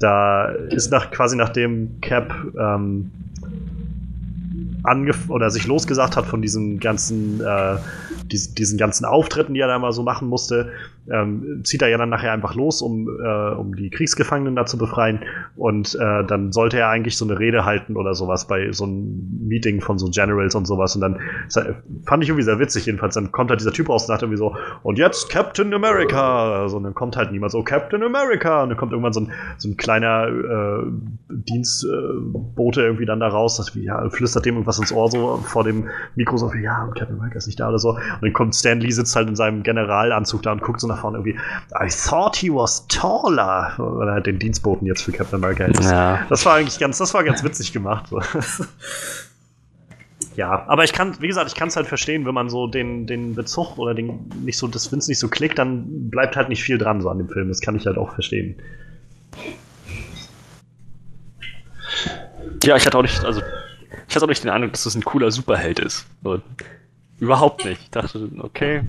da 0.02 0.46
ist 0.46 0.90
nach, 0.90 1.10
quasi 1.10 1.36
nachdem 1.36 2.00
Cap 2.00 2.34
ähm, 2.58 3.10
angef 4.82 5.30
oder 5.30 5.50
sich 5.50 5.66
losgesagt 5.66 6.16
hat 6.16 6.26
von 6.26 6.42
diesen 6.42 6.80
ganzen, 6.80 7.40
äh, 7.40 7.76
diesen, 8.24 8.54
diesen 8.54 8.78
ganzen 8.78 9.04
Auftritten, 9.04 9.54
die 9.54 9.60
er 9.60 9.68
da 9.68 9.78
mal 9.78 9.92
so 9.92 10.02
machen 10.02 10.28
musste, 10.28 10.72
ähm, 11.10 11.62
zieht 11.64 11.82
er 11.82 11.88
ja 11.88 11.98
dann 11.98 12.08
nachher 12.08 12.32
einfach 12.32 12.54
los, 12.54 12.80
um, 12.82 13.08
äh, 13.08 13.50
um 13.54 13.74
die 13.74 13.90
Kriegsgefangenen 13.90 14.54
da 14.54 14.66
zu 14.66 14.78
befreien. 14.78 15.20
Und 15.56 15.94
äh, 15.94 16.24
dann 16.24 16.52
sollte 16.52 16.78
er 16.78 16.88
eigentlich 16.88 17.16
so 17.16 17.24
eine 17.24 17.38
Rede 17.38 17.64
halten 17.64 17.96
oder 17.96 18.14
sowas 18.14 18.46
bei 18.46 18.70
so 18.72 18.84
einem 18.84 19.46
Meeting 19.46 19.80
von 19.80 19.98
so 19.98 20.08
Generals 20.10 20.54
und 20.54 20.66
sowas. 20.66 20.94
Und 20.94 21.00
dann 21.00 21.18
fand 22.04 22.22
ich 22.22 22.28
irgendwie 22.28 22.44
sehr 22.44 22.58
witzig, 22.58 22.86
jedenfalls. 22.86 23.14
Dann 23.14 23.32
kommt 23.32 23.50
halt 23.50 23.60
dieser 23.60 23.72
Typ 23.72 23.88
raus 23.88 24.04
und 24.04 24.08
sagt 24.08 24.22
irgendwie 24.22 24.38
so, 24.38 24.54
und 24.82 24.98
jetzt 24.98 25.28
Captain 25.28 25.74
America. 25.74 26.62
Also, 26.62 26.76
und 26.76 26.84
dann 26.84 26.94
kommt 26.94 27.16
halt 27.16 27.32
niemand 27.32 27.52
so, 27.52 27.62
Captain 27.62 28.02
America. 28.02 28.62
Und 28.62 28.70
dann 28.70 28.78
kommt 28.78 28.92
irgendwann 28.92 29.12
so 29.12 29.20
ein, 29.20 29.32
so 29.58 29.68
ein 29.68 29.76
kleiner 29.76 30.28
äh, 30.28 30.84
Dienstbote 31.30 32.82
irgendwie 32.82 33.06
dann 33.06 33.20
da 33.20 33.28
raus, 33.28 33.56
das 33.56 33.74
wie, 33.74 33.84
ja, 33.84 34.08
flüstert 34.10 34.46
dem 34.46 34.54
irgendwas 34.54 34.78
ins 34.78 34.92
Ohr 34.92 35.10
so 35.10 35.38
vor 35.38 35.64
dem 35.64 35.88
Mikro 36.14 36.36
so, 36.36 36.52
ja, 36.54 36.86
Captain 36.96 37.16
America 37.16 37.38
ist 37.38 37.46
nicht 37.46 37.58
da 37.58 37.68
oder 37.68 37.78
so. 37.78 37.90
Und 37.90 38.22
dann 38.22 38.32
kommt 38.32 38.54
Stan 38.54 38.78
Lee, 38.78 38.90
sitzt 38.90 39.16
halt 39.16 39.28
in 39.28 39.36
seinem 39.36 39.62
Generalanzug 39.62 40.42
da 40.42 40.52
und 40.52 40.62
guckt 40.62 40.80
so 40.80 40.91
vorne 40.96 41.18
irgendwie, 41.18 41.38
I 41.74 41.88
thought 41.88 42.36
he 42.36 42.50
was 42.50 42.86
taller. 42.88 43.72
Weil 43.76 44.08
er 44.08 44.14
halt 44.14 44.26
den 44.26 44.38
Dienstboten 44.38 44.86
jetzt 44.86 45.02
für 45.02 45.12
Captain 45.12 45.36
America 45.36 45.64
hält. 45.64 45.80
Ja. 45.80 46.20
Das 46.28 46.46
war 46.46 46.54
eigentlich 46.54 46.78
ganz, 46.78 46.98
das 46.98 47.14
war 47.14 47.24
ganz 47.24 47.42
witzig 47.42 47.72
gemacht. 47.72 48.10
ja, 50.36 50.64
aber 50.68 50.84
ich 50.84 50.92
kann, 50.92 51.20
wie 51.20 51.28
gesagt, 51.28 51.48
ich 51.48 51.54
kann 51.54 51.68
es 51.68 51.76
halt 51.76 51.86
verstehen, 51.86 52.26
wenn 52.26 52.34
man 52.34 52.48
so 52.48 52.66
den, 52.66 53.06
den 53.06 53.34
Bezug 53.34 53.78
oder 53.78 53.94
den 53.94 54.30
nicht 54.42 54.58
so, 54.58 54.68
das 54.68 54.90
Vince 54.90 55.10
nicht 55.10 55.18
so 55.18 55.28
klickt, 55.28 55.58
dann 55.58 56.10
bleibt 56.10 56.36
halt 56.36 56.48
nicht 56.48 56.62
viel 56.62 56.78
dran 56.78 57.00
so 57.00 57.08
an 57.08 57.18
dem 57.18 57.28
Film. 57.28 57.48
Das 57.48 57.60
kann 57.60 57.76
ich 57.76 57.86
halt 57.86 57.98
auch 57.98 58.14
verstehen. 58.14 58.56
Ja, 62.64 62.76
ich 62.76 62.86
hatte 62.86 62.98
auch 62.98 63.02
nicht, 63.02 63.24
also 63.24 63.42
ich 64.08 64.14
hatte 64.14 64.24
auch 64.24 64.28
nicht 64.28 64.44
den 64.44 64.50
Eindruck, 64.50 64.72
dass 64.72 64.84
das 64.84 64.94
ein 64.94 65.04
cooler 65.04 65.30
Superheld 65.30 65.80
ist. 65.80 66.06
So, 66.22 66.40
überhaupt 67.18 67.64
nicht. 67.64 67.82
Ich 67.82 67.90
dachte, 67.90 68.30
okay, 68.38 68.82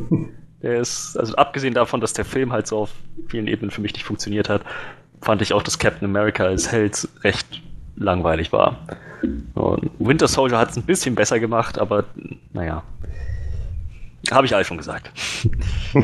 der 0.63 0.79
ist, 0.79 1.17
also 1.17 1.35
abgesehen 1.35 1.73
davon, 1.73 2.01
dass 2.01 2.13
der 2.13 2.25
Film 2.25 2.51
halt 2.51 2.67
so 2.67 2.79
auf 2.79 2.91
vielen 3.27 3.47
Ebenen 3.47 3.69
für 3.69 3.81
mich 3.81 3.93
nicht 3.93 4.05
funktioniert 4.05 4.49
hat, 4.49 4.63
fand 5.21 5.41
ich 5.41 5.53
auch, 5.53 5.61
dass 5.61 5.77
Captain 5.77 6.05
America 6.05 6.45
als 6.45 6.71
Held 6.71 7.07
recht 7.23 7.61
langweilig 7.95 8.51
war. 8.51 8.77
Und 9.53 9.91
Winter 9.99 10.27
Soldier 10.27 10.57
hat 10.57 10.71
es 10.71 10.77
ein 10.77 10.83
bisschen 10.83 11.15
besser 11.15 11.39
gemacht, 11.39 11.77
aber 11.77 12.05
naja. 12.53 12.83
Habe 14.31 14.45
ich 14.45 14.55
alles 14.55 14.67
schon 14.67 14.77
gesagt. 14.77 15.11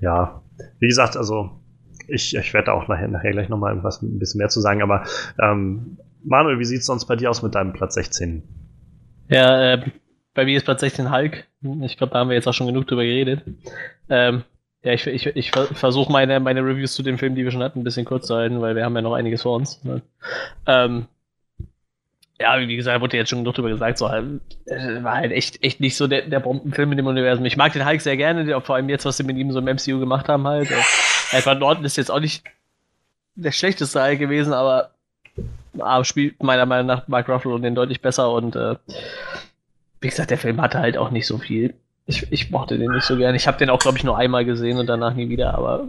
ja, 0.00 0.42
wie 0.80 0.88
gesagt, 0.88 1.16
also 1.16 1.50
ich, 2.08 2.34
ich 2.34 2.52
werde 2.52 2.72
auch 2.72 2.88
nachher, 2.88 3.08
nachher 3.08 3.30
gleich 3.30 3.48
nochmal 3.48 3.70
irgendwas 3.70 4.02
ein 4.02 4.18
bisschen 4.18 4.38
mehr 4.38 4.48
zu 4.48 4.60
sagen, 4.60 4.82
aber 4.82 5.04
ähm, 5.40 5.98
Manuel, 6.24 6.58
wie 6.58 6.64
sieht 6.64 6.80
es 6.80 6.86
sonst 6.86 7.06
bei 7.06 7.16
dir 7.16 7.30
aus 7.30 7.42
mit 7.42 7.54
deinem 7.54 7.72
Platz 7.72 7.94
16? 7.94 8.42
Ja, 9.28 9.74
äh, 9.74 9.90
bei 10.34 10.44
mir 10.44 10.56
ist 10.56 10.64
Platz 10.64 10.80
16 10.80 11.10
Hulk. 11.10 11.44
Ich 11.82 11.96
glaube, 11.96 12.12
da 12.12 12.18
haben 12.18 12.28
wir 12.28 12.34
jetzt 12.34 12.46
auch 12.48 12.52
schon 12.52 12.66
genug 12.66 12.86
drüber 12.86 13.04
geredet. 13.04 13.42
Ähm, 14.10 14.44
ja, 14.82 14.92
ich, 14.92 15.06
ich, 15.06 15.26
ich 15.26 15.50
versuche 15.50 16.12
meine, 16.12 16.40
meine 16.40 16.60
Reviews 16.60 16.94
zu 16.94 17.02
dem 17.02 17.16
Film, 17.16 17.34
die 17.34 17.44
wir 17.44 17.50
schon 17.50 17.62
hatten, 17.62 17.80
ein 17.80 17.84
bisschen 17.84 18.04
kurz 18.04 18.26
zu 18.26 18.34
halten, 18.36 18.60
weil 18.60 18.76
wir 18.76 18.84
haben 18.84 18.94
ja 18.94 19.00
noch 19.00 19.14
einiges 19.14 19.42
vor 19.42 19.56
uns. 19.56 19.82
Ne? 19.82 20.02
Ähm, 20.66 21.06
ja, 22.38 22.58
wie 22.58 22.76
gesagt, 22.76 23.00
wurde 23.00 23.16
jetzt 23.16 23.30
schon 23.30 23.38
genug 23.38 23.54
drüber 23.54 23.70
gesagt, 23.70 23.96
so 23.96 24.10
halt, 24.10 24.40
äh, 24.66 25.02
war 25.02 25.14
halt 25.14 25.32
echt, 25.32 25.62
echt 25.62 25.80
nicht 25.80 25.96
so 25.96 26.06
der, 26.06 26.22
der 26.22 26.40
Bombenfilm 26.40 26.90
in 26.92 26.98
dem 26.98 27.06
Universum. 27.06 27.44
Ich 27.46 27.56
mag 27.56 27.72
den 27.72 27.86
Hulk 27.86 28.00
sehr 28.00 28.16
gerne, 28.16 28.60
vor 28.60 28.74
allem 28.74 28.88
jetzt, 28.88 29.06
was 29.06 29.16
sie 29.16 29.24
mit 29.24 29.36
ihm 29.38 29.52
so 29.52 29.60
im 29.60 29.64
MCU 29.64 30.00
gemacht 30.00 30.28
haben 30.28 30.46
halt. 30.46 30.70
Äh, 30.70 31.38
Edward 31.38 31.60
Norton 31.60 31.84
ist 31.84 31.96
jetzt 31.96 32.10
auch 32.10 32.20
nicht 32.20 32.44
der 33.36 33.52
schlechteste 33.52 34.02
Hulk 34.02 34.18
gewesen, 34.18 34.52
aber, 34.52 34.90
aber 35.78 36.04
spielt 36.04 36.42
meiner 36.42 36.66
Meinung 36.66 36.86
nach 36.86 37.08
Mark 37.08 37.28
Ruffalo 37.28 37.58
den 37.58 37.74
deutlich 37.74 38.02
besser 38.02 38.30
und 38.32 38.54
äh, 38.56 38.76
wie 40.04 40.10
gesagt, 40.10 40.30
der 40.30 40.38
Film 40.38 40.60
hatte 40.60 40.78
halt 40.78 40.96
auch 40.98 41.10
nicht 41.10 41.26
so 41.26 41.38
viel. 41.38 41.74
Ich, 42.06 42.30
ich 42.30 42.50
mochte 42.50 42.78
den 42.78 42.92
nicht 42.92 43.06
so 43.06 43.16
gern. 43.16 43.34
Ich 43.34 43.46
habe 43.46 43.56
den 43.56 43.70
auch, 43.70 43.78
glaube 43.78 43.96
ich, 43.96 44.04
nur 44.04 44.18
einmal 44.18 44.44
gesehen 44.44 44.78
und 44.78 44.86
danach 44.86 45.14
nie 45.14 45.30
wieder, 45.30 45.54
aber 45.54 45.86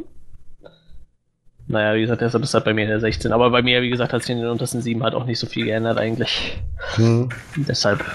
naja, 1.67 1.95
wie 1.95 2.01
gesagt, 2.01 2.21
deshalb 2.21 2.43
ist 2.43 2.53
halt 2.53 2.63
bei 2.63 2.73
mir 2.73 2.83
in 2.83 2.89
der 2.89 2.99
16. 2.99 3.33
Aber 3.33 3.49
bei 3.49 3.61
mir, 3.61 3.81
wie 3.81 3.89
gesagt, 3.89 4.13
hat 4.13 4.21
sich 4.21 4.29
in 4.29 4.37
den 4.39 4.49
untersten 4.49 4.81
7 4.81 5.03
halt 5.03 5.15
auch 5.15 5.25
nicht 5.25 5.39
so 5.39 5.47
viel 5.47 5.65
geändert 5.65 5.97
eigentlich. 5.97 6.57
Hm. 6.95 7.29
Deshalb. 7.57 8.05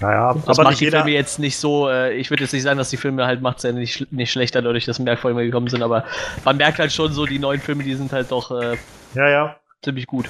Naja, 0.00 0.32
das 0.32 0.58
aber 0.58 0.70
macht 0.70 0.80
die 0.80 0.90
Filme 0.90 1.10
jetzt 1.10 1.38
nicht 1.38 1.58
so, 1.58 1.90
äh, 1.90 2.14
ich 2.14 2.30
würde 2.30 2.44
jetzt 2.44 2.52
nicht 2.52 2.62
sagen, 2.62 2.78
dass 2.78 2.88
die 2.88 2.96
Filme 2.96 3.26
halt 3.26 3.42
macht 3.42 3.62
ja 3.64 3.72
nicht, 3.72 4.10
nicht 4.10 4.32
schlechter 4.32 4.62
dadurch, 4.62 4.86
dass 4.86 4.98
mehr 4.98 5.18
Filme 5.18 5.44
gekommen 5.44 5.68
sind, 5.68 5.82
aber 5.82 6.04
man 6.44 6.56
merkt 6.56 6.78
halt 6.78 6.92
schon 6.92 7.12
so, 7.12 7.26
die 7.26 7.38
neuen 7.38 7.60
Filme, 7.60 7.82
die 7.82 7.94
sind 7.94 8.10
halt 8.10 8.30
doch 8.30 8.50
äh, 8.50 8.78
ja, 9.14 9.28
ja. 9.28 9.56
ziemlich 9.82 10.06
gut 10.06 10.26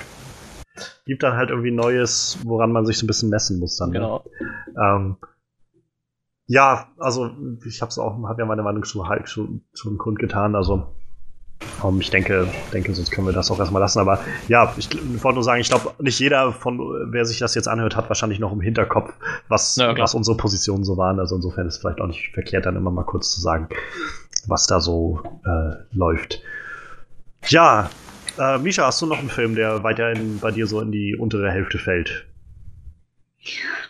gibt 1.07 1.23
dann 1.23 1.37
halt 1.37 1.51
irgendwie 1.51 1.71
Neues, 1.71 2.39
woran 2.45 2.73
man 2.73 2.87
sich 2.87 2.99
so 2.99 3.05
ein 3.05 3.09
bisschen 3.09 3.31
messen 3.31 3.59
muss 3.59 3.77
dann. 3.77 3.91
Ne? 3.91 3.99
Genau. 3.99 4.25
Ne? 4.41 4.75
Ähm, 4.83 5.17
ja, 6.47 6.89
also 6.99 7.31
ich 7.65 7.81
habe 7.81 7.91
es 7.91 7.99
auch, 7.99 8.21
habe 8.25 8.43
ja 8.43 8.47
meine 8.47 8.63
Meinung 8.63 8.83
zu 8.83 9.09
Hulk 9.09 9.29
schon, 9.29 9.63
schon 9.73 9.99
kundgetan. 9.99 10.57
Also 10.57 10.89
um, 11.83 12.01
ich 12.01 12.11
denke, 12.11 12.49
denke, 12.73 12.95
sonst 12.95 13.11
können 13.11 13.27
wir 13.27 13.33
das 13.33 13.51
auch 13.51 13.59
erstmal 13.59 13.81
lassen. 13.81 14.01
Aber 14.01 14.19
ja, 14.49 14.75
ich 14.77 14.91
wollte 15.23 15.35
nur 15.35 15.45
sagen, 15.45 15.61
ich 15.61 15.69
glaube, 15.69 15.93
nicht 15.99 16.19
jeder 16.19 16.53
von, 16.53 16.79
wer 17.13 17.25
sich 17.25 17.39
das 17.39 17.55
jetzt 17.55 17.69
anhört, 17.69 17.97
hat 17.97 18.09
wahrscheinlich 18.09 18.39
noch 18.39 18.53
im 18.53 18.61
Hinterkopf, 18.61 19.13
was, 19.49 19.77
ja, 19.77 19.97
was 19.97 20.15
unsere 20.15 20.37
Positionen 20.37 20.85
so 20.85 20.97
waren. 20.97 21.21
Also 21.21 21.37
insofern 21.37 21.67
ist 21.67 21.75
es 21.75 21.81
vielleicht 21.81 22.01
auch 22.01 22.07
nicht 22.07 22.33
verkehrt, 22.33 22.67
dann 22.67 22.77
immer 22.77 22.91
mal 22.91 23.05
kurz 23.05 23.31
zu 23.31 23.41
sagen, 23.41 23.69
was 24.47 24.67
da 24.67 24.81
so 24.81 25.21
äh, 25.45 25.77
läuft. 25.93 26.43
Ja, 27.47 27.91
äh, 28.39 28.59
Misha, 28.59 28.87
hast 28.87 29.03
du 29.03 29.07
noch 29.07 29.19
einen 29.19 29.31
Film, 29.31 29.55
der 29.55 29.83
weiterhin 29.83 30.39
bei 30.41 30.51
dir 30.51 30.67
so 30.67 30.81
in 30.81 30.93
die 30.93 31.17
untere 31.17 31.51
Hälfte 31.51 31.79
fällt? 31.79 32.27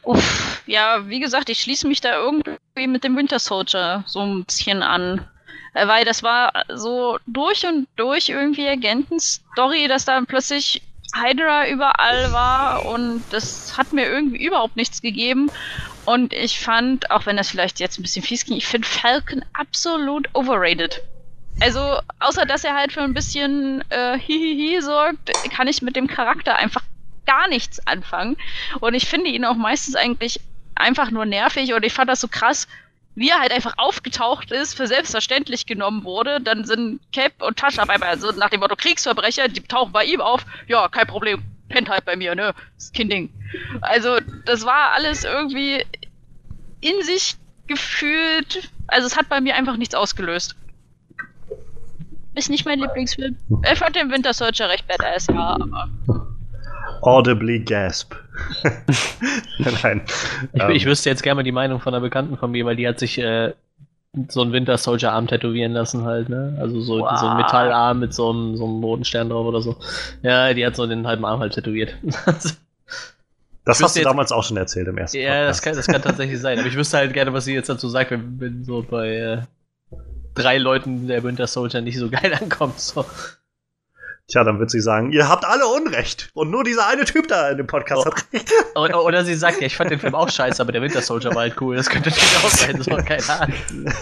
Uff, 0.02 0.62
ja, 0.66 1.08
wie 1.08 1.20
gesagt, 1.20 1.48
ich 1.50 1.60
schließe 1.60 1.86
mich 1.88 2.00
da 2.00 2.14
irgendwie 2.14 2.86
mit 2.86 3.04
dem 3.04 3.16
Winter 3.16 3.38
Soldier 3.38 4.04
so 4.06 4.20
ein 4.20 4.44
bisschen 4.44 4.82
an. 4.82 5.26
Äh, 5.74 5.86
Weil 5.86 6.04
das 6.04 6.22
war 6.22 6.52
so 6.74 7.18
durch 7.26 7.66
und 7.66 7.88
durch 7.96 8.28
irgendwie 8.28 8.68
Agentenstory, 8.68 9.88
dass 9.88 10.04
da 10.04 10.20
plötzlich 10.26 10.82
Hydra 11.14 11.68
überall 11.68 12.32
war 12.32 12.86
und 12.86 13.22
das 13.30 13.76
hat 13.76 13.92
mir 13.92 14.06
irgendwie 14.06 14.44
überhaupt 14.44 14.76
nichts 14.76 15.02
gegeben. 15.02 15.50
Und 16.04 16.32
ich 16.32 16.58
fand, 16.58 17.10
auch 17.10 17.26
wenn 17.26 17.36
das 17.36 17.50
vielleicht 17.50 17.80
jetzt 17.80 17.98
ein 17.98 18.02
bisschen 18.02 18.24
fies 18.24 18.44
ging, 18.44 18.56
ich 18.56 18.66
finde 18.66 18.86
Falcon 18.86 19.44
absolut 19.52 20.28
overrated. 20.34 21.02
Also, 21.58 21.98
außer 22.20 22.46
dass 22.46 22.64
er 22.64 22.74
halt 22.74 22.92
für 22.92 23.02
ein 23.02 23.14
bisschen 23.14 23.84
äh, 23.90 24.18
Hihihi 24.18 24.80
sorgt, 24.80 25.30
kann 25.50 25.68
ich 25.68 25.82
mit 25.82 25.96
dem 25.96 26.06
Charakter 26.06 26.56
einfach 26.56 26.82
gar 27.26 27.48
nichts 27.48 27.86
anfangen. 27.86 28.36
Und 28.80 28.94
ich 28.94 29.06
finde 29.06 29.30
ihn 29.30 29.44
auch 29.44 29.56
meistens 29.56 29.94
eigentlich 29.94 30.40
einfach 30.74 31.10
nur 31.10 31.26
nervig 31.26 31.74
und 31.74 31.84
ich 31.84 31.92
fand 31.92 32.08
das 32.08 32.20
so 32.20 32.28
krass, 32.28 32.66
wie 33.14 33.28
er 33.28 33.40
halt 33.40 33.52
einfach 33.52 33.74
aufgetaucht 33.76 34.50
ist, 34.50 34.74
für 34.74 34.86
selbstverständlich 34.86 35.66
genommen 35.66 36.04
wurde. 36.04 36.40
Dann 36.40 36.64
sind 36.64 37.00
Cap 37.12 37.32
und 37.42 37.58
Tascha 37.58 37.84
bei 37.84 37.98
mir, 37.98 38.16
so 38.16 38.30
nach 38.32 38.50
dem 38.50 38.60
Motto 38.60 38.76
Kriegsverbrecher, 38.76 39.48
die 39.48 39.60
tauchen 39.60 39.92
bei 39.92 40.04
ihm 40.04 40.20
auf. 40.20 40.46
Ja, 40.68 40.88
kein 40.88 41.06
Problem, 41.06 41.42
pennt 41.68 41.88
halt 41.88 42.04
bei 42.04 42.16
mir, 42.16 42.34
ne? 42.34 42.54
Das 42.76 42.84
ist 42.84 42.94
kein 42.94 43.10
Ding. 43.10 43.30
Also, 43.80 44.18
das 44.46 44.64
war 44.64 44.92
alles 44.92 45.24
irgendwie 45.24 45.84
in 46.80 47.02
sich 47.02 47.36
gefühlt. 47.66 48.70
Also, 48.86 49.06
es 49.06 49.16
hat 49.16 49.28
bei 49.28 49.40
mir 49.40 49.54
einfach 49.56 49.76
nichts 49.76 49.94
ausgelöst. 49.94 50.56
Ist 52.34 52.48
nicht 52.50 52.64
mein 52.64 52.78
Lieblingsfilm. 52.78 53.36
Ich 53.70 53.78
fand 53.78 53.96
den 53.96 54.10
Winter 54.10 54.32
Soldier 54.32 54.68
recht 54.68 54.86
badass, 54.86 55.26
ja, 55.26 55.56
aber. 55.60 55.88
Audibly 57.02 57.60
gasp. 57.60 58.14
Nein. 59.58 60.02
Ich, 60.52 60.62
ähm, 60.62 60.70
ich 60.70 60.84
wüsste 60.86 61.10
jetzt 61.10 61.22
gerne 61.22 61.36
mal 61.36 61.42
die 61.42 61.52
Meinung 61.52 61.80
von 61.80 61.94
einer 61.94 62.00
Bekannten 62.00 62.36
von 62.36 62.50
mir, 62.50 62.64
weil 62.66 62.76
die 62.76 62.86
hat 62.86 62.98
sich 62.98 63.18
äh, 63.18 63.52
so 64.28 64.42
einen 64.42 64.52
Winter 64.52 64.76
Soldier 64.78 65.12
Arm 65.12 65.26
tätowieren 65.26 65.72
lassen 65.72 66.04
halt, 66.04 66.28
ne? 66.28 66.56
Also 66.60 66.80
so, 66.80 67.00
Wow. 67.00 67.18
so 67.18 67.26
ein 67.26 67.36
Metallarm 67.36 68.00
mit 68.00 68.12
so 68.14 68.30
einem, 68.30 68.56
so 68.56 68.64
einem 68.64 68.82
roten 68.84 69.04
Stern 69.04 69.28
drauf 69.30 69.46
oder 69.46 69.60
so. 69.62 69.76
Ja, 70.22 70.52
die 70.54 70.64
hat 70.64 70.76
so 70.76 70.86
den 70.86 71.06
halben 71.06 71.24
Arm 71.24 71.40
halt 71.40 71.54
tätowiert. 71.54 71.94
das 72.26 72.58
hast 73.82 73.96
du 73.96 74.00
jetzt- 74.00 74.04
damals 74.06 74.32
auch 74.32 74.44
schon 74.44 74.56
erzählt 74.56 74.88
im 74.88 74.98
ersten 74.98 75.18
ja, 75.18 75.44
das 75.46 75.62
kann, 75.62 75.74
das 75.76 75.86
kann 75.86 76.02
tatsächlich 76.02 76.40
sein. 76.40 76.58
Aber 76.58 76.68
ich 76.68 76.76
wüsste 76.76 76.98
halt 76.98 77.12
gerne, 77.12 77.32
was 77.32 77.44
sie 77.44 77.54
jetzt 77.54 77.68
dazu 77.68 77.88
sagt, 77.88 78.10
wenn, 78.10 78.40
wenn 78.40 78.64
so 78.64 78.82
bei 78.88 79.08
äh, 79.16 79.38
drei 80.34 80.58
Leuten 80.58 81.06
der 81.08 81.22
Winter 81.22 81.46
Soldier 81.46 81.80
nicht 81.80 81.98
so 81.98 82.08
geil 82.10 82.32
ankommt. 82.40 82.80
So. 82.80 83.04
Tja, 84.28 84.44
dann 84.44 84.60
wird 84.60 84.70
sie 84.70 84.80
sagen, 84.80 85.10
ihr 85.10 85.28
habt 85.28 85.44
alle 85.44 85.66
Unrecht. 85.66 86.30
Und 86.34 86.50
nur 86.50 86.62
dieser 86.62 86.86
eine 86.86 87.04
Typ 87.04 87.26
da 87.26 87.50
in 87.50 87.56
dem 87.56 87.66
Podcast 87.66 88.06
Oh. 88.06 88.10
hat 88.10 88.24
recht. 88.32 88.52
Oder, 88.76 89.04
oder 89.04 89.24
sie 89.24 89.34
sagt, 89.34 89.60
ja, 89.60 89.66
ich 89.66 89.76
fand 89.76 89.90
den 89.90 89.98
Film 89.98 90.14
auch 90.14 90.28
scheiße, 90.28 90.62
aber 90.62 90.70
der 90.70 90.82
Winter 90.82 91.02
Soldier 91.02 91.30
war 91.34 91.42
halt 91.42 91.60
cool. 91.60 91.74
Das 91.76 91.88
könnte 91.90 92.10
natürlich 92.10 92.36
auch 92.36 92.48
sein. 92.48 92.80
So, 92.80 92.96
keine 92.96 93.28
Ahnung. 93.28 93.56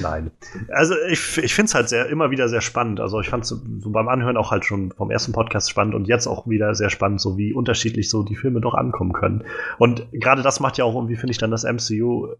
Nein. 0.00 0.30
Also 0.68 0.94
ich, 1.08 1.38
ich 1.38 1.54
finde 1.54 1.68
es 1.68 1.74
halt 1.74 1.88
sehr, 1.88 2.06
immer 2.06 2.30
wieder 2.30 2.48
sehr 2.48 2.60
spannend. 2.60 2.98
Also 3.00 3.20
ich 3.20 3.28
fand 3.28 3.44
es 3.44 3.50
so 3.50 3.60
beim 3.90 4.08
Anhören 4.08 4.36
auch 4.36 4.50
halt 4.50 4.64
schon 4.64 4.90
vom 4.92 5.10
ersten 5.12 5.32
Podcast 5.32 5.70
spannend 5.70 5.94
und 5.94 6.06
jetzt 6.08 6.26
auch 6.26 6.46
wieder 6.48 6.74
sehr 6.74 6.90
spannend, 6.90 7.20
so 7.20 7.36
wie 7.38 7.52
unterschiedlich 7.52 8.10
so 8.10 8.22
die 8.24 8.34
Filme 8.36 8.60
doch 8.60 8.74
ankommen 8.74 9.12
können. 9.12 9.44
Und 9.78 10.06
gerade 10.12 10.42
das 10.42 10.58
macht 10.58 10.76
ja 10.78 10.84
auch 10.84 10.94
irgendwie, 10.96 11.14
finde 11.16 11.30
ich, 11.32 11.38
dann 11.38 11.52
das 11.52 11.62
MCU, 11.64 12.34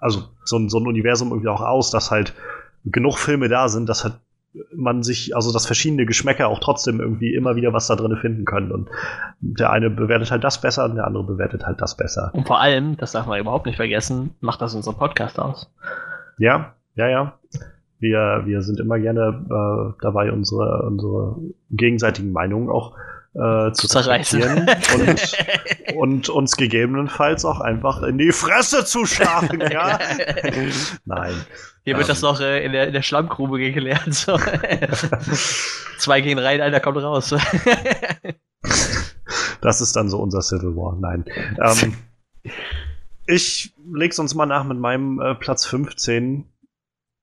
also 0.00 0.24
so, 0.44 0.56
ein- 0.58 0.68
so 0.68 0.78
ein 0.78 0.86
Universum 0.86 1.28
irgendwie 1.30 1.48
auch 1.48 1.60
aus, 1.62 1.90
dass 1.90 2.10
halt 2.10 2.34
genug 2.84 3.18
Filme 3.18 3.48
da 3.48 3.68
sind, 3.68 3.88
dass 3.88 4.04
halt 4.04 4.14
man 4.74 5.02
sich, 5.02 5.36
also 5.36 5.52
dass 5.52 5.66
verschiedene 5.66 6.06
Geschmäcker 6.06 6.48
auch 6.48 6.60
trotzdem 6.60 6.98
irgendwie 7.00 7.34
immer 7.34 7.56
wieder 7.56 7.74
was 7.74 7.88
da 7.88 7.96
drin 7.96 8.16
finden 8.16 8.46
können. 8.46 8.72
Und 8.72 8.88
der 9.40 9.70
eine 9.70 9.90
bewertet 9.90 10.30
halt 10.30 10.44
das 10.44 10.60
besser 10.60 10.86
und 10.86 10.94
der 10.94 11.06
andere 11.06 11.24
bewertet 11.24 11.66
halt 11.66 11.82
das 11.82 11.94
besser. 11.96 12.30
Und 12.32 12.46
vor 12.46 12.58
allem, 12.60 12.96
das 12.96 13.12
darf 13.12 13.26
man 13.26 13.38
überhaupt 13.38 13.66
nicht 13.66 13.76
vergessen, 13.76 14.34
macht 14.40 14.62
das 14.62 14.74
unseren 14.74 14.96
Podcast 14.96 15.38
aus. 15.38 15.70
Ja, 16.38 16.72
ja, 16.94 17.08
ja. 17.08 17.34
Wir, 17.98 18.42
wir 18.46 18.62
sind 18.62 18.80
immer 18.80 18.98
gerne 18.98 19.44
äh, 19.50 20.02
dabei, 20.02 20.32
unsere, 20.32 20.84
unsere 20.86 21.36
gegenseitigen 21.70 22.32
Meinungen 22.32 22.70
auch 22.70 22.96
äh, 22.96 23.00
zu 23.36 23.72
Zu 23.72 23.88
zerreißen. 23.88 24.42
und, 24.94 25.36
und 25.96 26.28
uns 26.28 26.56
gegebenenfalls 26.56 27.44
auch 27.44 27.60
einfach 27.60 28.02
in 28.02 28.18
die 28.18 28.32
Fresse 28.32 28.84
zu 28.84 29.04
schlagen, 29.04 29.60
ja? 29.70 29.98
Nein. 31.04 31.34
Hier 31.84 31.94
wird 31.96 32.04
Ähm. 32.04 32.08
das 32.08 32.22
noch 32.22 32.40
äh, 32.40 32.64
in, 32.64 32.72
der, 32.72 32.86
in 32.88 32.92
der 32.92 33.02
Schlammgrube 33.02 33.58
geklärt. 33.58 34.12
So. 34.12 34.38
Zwei 35.98 36.20
gehen 36.20 36.38
rein, 36.38 36.60
einer 36.60 36.80
kommt 36.80 36.98
raus. 36.98 37.34
Das 39.60 39.80
ist 39.80 39.96
dann 39.96 40.08
so 40.08 40.18
unser 40.18 40.42
Civil 40.42 40.74
War. 40.76 40.96
Nein. 40.98 41.24
Ähm, 41.62 41.96
ich 43.26 43.74
leg's 43.92 44.18
uns 44.18 44.34
mal 44.34 44.46
nach 44.46 44.64
mit 44.64 44.78
meinem 44.78 45.20
äh, 45.20 45.34
Platz 45.34 45.66
15. 45.66 46.44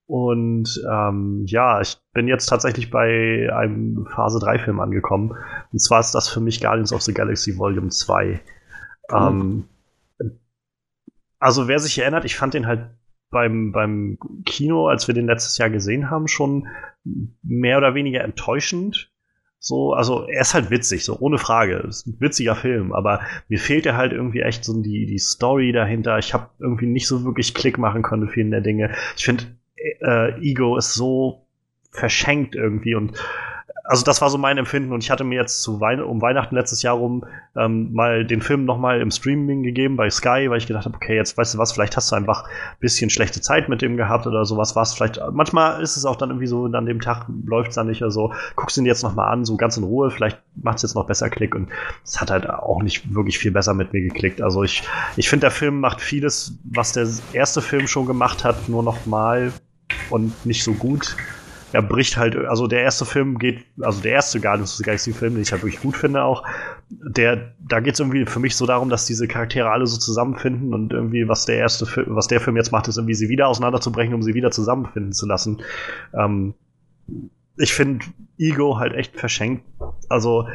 Und 0.05 0.83
ähm, 0.91 1.43
ja, 1.47 1.79
ich 1.81 1.97
bin 2.13 2.27
jetzt 2.27 2.47
tatsächlich 2.47 2.91
bei 2.91 3.49
einem 3.53 4.05
Phase 4.13 4.39
3 4.39 4.59
Film 4.59 4.79
angekommen. 4.79 5.33
Und 5.71 5.79
zwar 5.79 6.01
ist 6.01 6.11
das 6.11 6.27
für 6.27 6.41
mich 6.41 6.61
Guardians 6.61 6.91
of 6.91 7.01
the 7.01 7.13
Galaxy 7.13 7.57
Volume 7.57 7.89
2. 7.89 8.41
Ähm, 9.11 9.65
also 11.39 11.67
wer 11.67 11.79
sich 11.79 11.97
erinnert, 11.99 12.25
ich 12.25 12.35
fand 12.35 12.53
den 12.53 12.67
halt 12.67 12.89
beim, 13.29 13.71
beim 13.71 14.17
Kino, 14.45 14.87
als 14.87 15.07
wir 15.07 15.15
den 15.15 15.25
letztes 15.25 15.57
Jahr 15.57 15.69
gesehen 15.69 16.09
haben, 16.09 16.27
schon 16.27 16.67
mehr 17.41 17.77
oder 17.77 17.95
weniger 17.95 18.21
enttäuschend. 18.21 19.11
So, 19.59 19.93
also 19.93 20.27
er 20.27 20.41
ist 20.41 20.53
halt 20.53 20.69
witzig, 20.69 21.05
so 21.05 21.17
ohne 21.19 21.37
Frage. 21.37 21.77
Ist 21.87 22.05
ein 22.05 22.19
witziger 22.19 22.55
Film, 22.55 22.91
aber 22.91 23.21
mir 23.47 23.59
fehlt 23.59 23.85
ja 23.85 23.95
halt 23.95 24.11
irgendwie 24.11 24.41
echt 24.41 24.65
so 24.65 24.81
die, 24.81 25.05
die 25.05 25.19
Story 25.19 25.71
dahinter. 25.71 26.17
Ich 26.17 26.33
habe 26.33 26.49
irgendwie 26.59 26.85
nicht 26.85 27.07
so 27.07 27.23
wirklich 27.23 27.53
Klick 27.53 27.77
machen 27.77 28.03
können 28.03 28.27
vielen 28.27 28.51
der 28.51 28.59
Dinge. 28.61 28.93
Ich 29.15 29.23
finde, 29.23 29.45
äh, 30.01 30.39
Ego 30.41 30.77
ist 30.77 30.93
so 30.93 31.45
verschenkt 31.91 32.55
irgendwie 32.55 32.95
und 32.95 33.13
also 33.85 34.05
das 34.05 34.21
war 34.21 34.29
so 34.29 34.37
mein 34.37 34.57
Empfinden 34.57 34.93
und 34.93 35.03
ich 35.03 35.11
hatte 35.11 35.25
mir 35.25 35.35
jetzt 35.35 35.61
zu 35.61 35.81
Wein 35.81 36.01
um 36.01 36.21
Weihnachten 36.21 36.55
letztes 36.55 36.81
Jahr 36.83 36.95
rum 36.95 37.25
ähm, 37.55 37.93
mal 37.93 38.25
den 38.25 38.41
Film 38.41 38.63
noch 38.63 38.77
mal 38.77 39.01
im 39.01 39.11
Streaming 39.11 39.61
gegeben 39.61 39.97
bei 39.97 40.09
Sky, 40.09 40.49
weil 40.49 40.57
ich 40.57 40.67
gedacht 40.67 40.85
habe, 40.85 40.95
okay, 40.95 41.15
jetzt 41.15 41.37
weißt 41.37 41.53
du 41.53 41.57
was, 41.57 41.73
vielleicht 41.73 41.97
hast 41.97 42.09
du 42.11 42.15
einfach 42.15 42.45
ein 42.45 42.79
bisschen 42.79 43.09
schlechte 43.09 43.41
Zeit 43.41 43.67
mit 43.67 43.81
dem 43.81 43.97
gehabt 43.97 44.25
oder 44.25 44.45
sowas. 44.45 44.77
Was 44.77 44.93
vielleicht 44.93 45.19
manchmal 45.31 45.81
ist 45.81 45.97
es 45.97 46.05
auch 46.05 46.15
dann 46.15 46.29
irgendwie 46.29 46.47
so, 46.47 46.65
an 46.65 46.85
dem 46.85 47.01
Tag 47.01 47.25
läuft 47.45 47.69
es 47.69 47.75
dann 47.75 47.87
nicht 47.87 48.01
oder 48.01 48.11
so. 48.11 48.33
Guckst 48.55 48.77
ihn 48.77 48.85
jetzt 48.85 49.03
noch 49.03 49.15
mal 49.15 49.27
an, 49.27 49.43
so 49.43 49.57
ganz 49.57 49.75
in 49.75 49.83
Ruhe. 49.83 50.11
Vielleicht 50.11 50.39
macht 50.55 50.77
es 50.77 50.83
jetzt 50.83 50.95
noch 50.95 51.05
besser 51.05 51.29
Klick 51.29 51.53
und 51.53 51.67
es 52.05 52.21
hat 52.21 52.31
halt 52.31 52.49
auch 52.49 52.81
nicht 52.81 53.13
wirklich 53.13 53.37
viel 53.37 53.51
besser 53.51 53.73
mit 53.73 53.91
mir 53.91 54.01
geklickt. 54.01 54.41
Also 54.41 54.63
ich 54.63 54.83
ich 55.17 55.27
finde 55.27 55.41
der 55.41 55.51
Film 55.51 55.81
macht 55.81 55.99
vieles, 55.99 56.57
was 56.63 56.93
der 56.93 57.07
erste 57.33 57.61
Film 57.61 57.87
schon 57.87 58.05
gemacht 58.05 58.45
hat, 58.45 58.69
nur 58.69 58.81
noch 58.81 59.05
mal 59.05 59.51
und 60.09 60.45
nicht 60.45 60.63
so 60.63 60.73
gut 60.73 61.15
er 61.73 61.81
bricht 61.81 62.17
halt, 62.17 62.35
also 62.35 62.67
der 62.67 62.83
erste 62.83 63.03
Film 63.03 63.39
geht, 63.39 63.65
also 63.81 63.99
der 63.99 64.13
erste 64.13 64.39
Guardians 64.39 64.73
of 64.73 64.77
the 64.77 64.83
Galaxy 64.83 65.11
Film, 65.11 65.33
den 65.33 65.41
ich 65.41 65.51
halt 65.51 65.63
wirklich 65.63 65.81
gut 65.81 65.97
finde 65.97 66.23
auch, 66.23 66.43
der, 66.89 67.55
da 67.67 67.79
geht 67.79 67.95
es 67.95 67.99
irgendwie 67.99 68.27
für 68.27 68.39
mich 68.39 68.55
so 68.55 68.67
darum, 68.67 68.89
dass 68.89 69.07
diese 69.07 69.27
Charaktere 69.27 69.71
alle 69.71 69.87
so 69.87 69.97
zusammenfinden 69.97 70.73
und 70.73 70.93
irgendwie, 70.93 71.27
was 71.27 71.45
der 71.45 71.57
erste 71.57 71.87
Film, 71.87 72.15
was 72.15 72.27
der 72.27 72.39
Film 72.39 72.57
jetzt 72.57 72.71
macht, 72.71 72.87
ist 72.87 72.97
irgendwie 72.97 73.15
sie 73.15 73.27
wieder 73.27 73.47
auseinanderzubrechen, 73.47 74.13
um 74.13 74.21
sie 74.21 74.35
wieder 74.35 74.51
zusammenfinden 74.51 75.13
zu 75.13 75.25
lassen. 75.25 75.63
Ähm, 76.13 76.53
ich 77.57 77.73
finde 77.73 78.05
Ego 78.37 78.77
halt 78.77 78.93
echt 78.93 79.19
verschenkt. 79.19 79.65
Also 80.09 80.47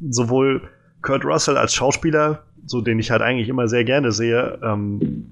sowohl 0.00 0.62
Kurt 1.02 1.26
Russell 1.26 1.58
als 1.58 1.74
Schauspieler, 1.74 2.42
so 2.64 2.80
den 2.80 2.98
ich 2.98 3.10
halt 3.10 3.20
eigentlich 3.20 3.50
immer 3.50 3.68
sehr 3.68 3.84
gerne 3.84 4.12
sehe, 4.12 4.58
ähm, 4.62 5.26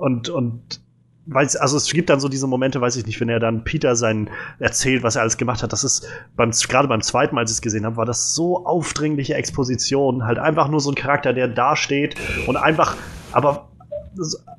und, 0.00 0.28
und 0.28 0.83
weiß, 1.26 1.56
also 1.56 1.76
es 1.76 1.90
gibt 1.90 2.10
dann 2.10 2.20
so 2.20 2.28
diese 2.28 2.46
Momente, 2.46 2.80
weiß 2.80 2.96
ich 2.96 3.06
nicht, 3.06 3.20
wenn 3.20 3.28
er 3.28 3.40
dann 3.40 3.64
Peter 3.64 3.96
sein 3.96 4.28
erzählt, 4.58 5.02
was 5.02 5.16
er 5.16 5.22
alles 5.22 5.36
gemacht 5.36 5.62
hat. 5.62 5.72
Das 5.72 5.84
ist 5.84 6.06
beim, 6.36 6.50
gerade 6.50 6.88
beim 6.88 7.00
zweiten 7.00 7.34
Mal, 7.34 7.42
als 7.42 7.50
ich 7.50 7.56
es 7.56 7.62
gesehen 7.62 7.86
habe, 7.86 7.96
war 7.96 8.04
das 8.04 8.34
so 8.34 8.66
aufdringliche 8.66 9.34
Exposition. 9.34 10.24
Halt 10.24 10.38
einfach 10.38 10.68
nur 10.68 10.80
so 10.80 10.90
ein 10.90 10.94
Charakter, 10.94 11.32
der 11.32 11.48
da 11.48 11.76
steht 11.76 12.16
und 12.46 12.56
einfach, 12.56 12.96
aber 13.32 13.68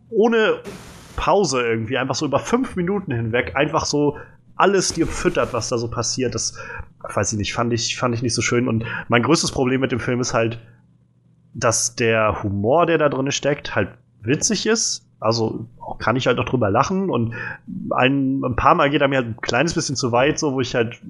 ohne 0.09 0.59
Pause 1.15 1.61
irgendwie, 1.61 1.97
einfach 1.97 2.15
so 2.15 2.25
über 2.25 2.39
fünf 2.39 2.75
Minuten 2.75 3.11
hinweg, 3.11 3.55
einfach 3.55 3.85
so 3.85 4.17
alles 4.55 4.93
dir 4.93 5.07
füttert, 5.07 5.53
was 5.53 5.69
da 5.69 5.77
so 5.77 5.89
passiert. 5.89 6.33
Das 6.33 6.57
weiß 7.13 7.33
ich 7.33 7.37
nicht, 7.37 7.53
fand 7.53 7.73
ich, 7.73 7.97
fand 7.97 8.15
ich 8.15 8.21
nicht 8.21 8.33
so 8.33 8.41
schön. 8.41 8.67
Und 8.67 8.85
mein 9.07 9.23
größtes 9.23 9.51
Problem 9.51 9.81
mit 9.81 9.91
dem 9.91 9.99
Film 9.99 10.19
ist 10.19 10.33
halt, 10.33 10.59
dass 11.53 11.95
der 11.95 12.43
Humor, 12.43 12.85
der 12.85 12.97
da 12.97 13.09
drin 13.09 13.31
steckt, 13.31 13.75
halt 13.75 13.89
witzig 14.21 14.65
ist. 14.65 15.04
Also 15.19 15.65
kann 15.99 16.15
ich 16.15 16.27
halt 16.27 16.37
auch 16.39 16.45
drüber 16.45 16.69
lachen 16.69 17.09
und 17.09 17.33
ein, 17.91 18.43
ein 18.43 18.55
paar 18.55 18.75
Mal 18.75 18.89
geht 18.89 19.01
er 19.01 19.07
mir 19.07 19.17
halt 19.17 19.27
ein 19.27 19.37
kleines 19.41 19.73
bisschen 19.73 19.95
zu 19.95 20.11
weit, 20.11 20.37
so 20.37 20.53
wo 20.53 20.61
ich 20.61 20.75
halt, 20.75 21.01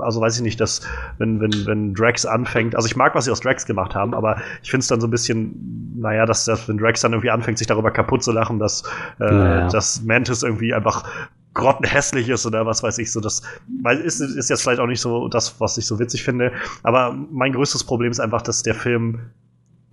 also 0.00 0.20
weiß 0.20 0.36
ich 0.36 0.42
nicht, 0.42 0.60
dass 0.60 0.80
wenn, 1.18 1.40
wenn, 1.40 1.52
wenn 1.66 1.94
Drax 1.94 2.26
anfängt, 2.26 2.74
also 2.74 2.86
ich 2.86 2.96
mag, 2.96 3.14
was 3.14 3.26
sie 3.26 3.30
aus 3.30 3.40
Drax 3.40 3.64
gemacht 3.64 3.94
haben, 3.94 4.14
aber 4.14 4.36
ich 4.62 4.70
finde 4.70 4.82
es 4.82 4.88
dann 4.88 5.00
so 5.00 5.06
ein 5.06 5.10
bisschen, 5.10 5.94
naja, 5.96 6.26
dass, 6.26 6.44
dass 6.44 6.68
wenn 6.68 6.76
Drax 6.78 7.00
dann 7.02 7.12
irgendwie 7.12 7.30
anfängt, 7.30 7.58
sich 7.58 7.66
darüber 7.66 7.90
kaputt 7.92 8.22
zu 8.22 8.32
lachen, 8.32 8.58
dass, 8.58 8.82
äh, 9.20 9.30
Naja. 9.30 9.68
dass 9.68 10.02
Mantis 10.02 10.42
irgendwie 10.42 10.74
einfach 10.74 11.04
grottenhässlich 11.54 12.28
ist 12.28 12.46
oder 12.46 12.66
was 12.66 12.82
weiß 12.82 12.98
ich 12.98 13.12
so. 13.12 13.20
Das 13.20 13.42
weil 13.82 13.98
ist, 13.98 14.20
ist 14.20 14.50
jetzt 14.50 14.62
vielleicht 14.62 14.80
auch 14.80 14.86
nicht 14.86 15.00
so 15.00 15.28
das, 15.28 15.60
was 15.60 15.76
ich 15.78 15.86
so 15.86 15.98
witzig 15.98 16.24
finde. 16.24 16.52
Aber 16.82 17.14
mein 17.30 17.52
größtes 17.52 17.84
Problem 17.84 18.10
ist 18.10 18.20
einfach, 18.20 18.42
dass 18.42 18.62
der 18.62 18.74
Film 18.74 19.20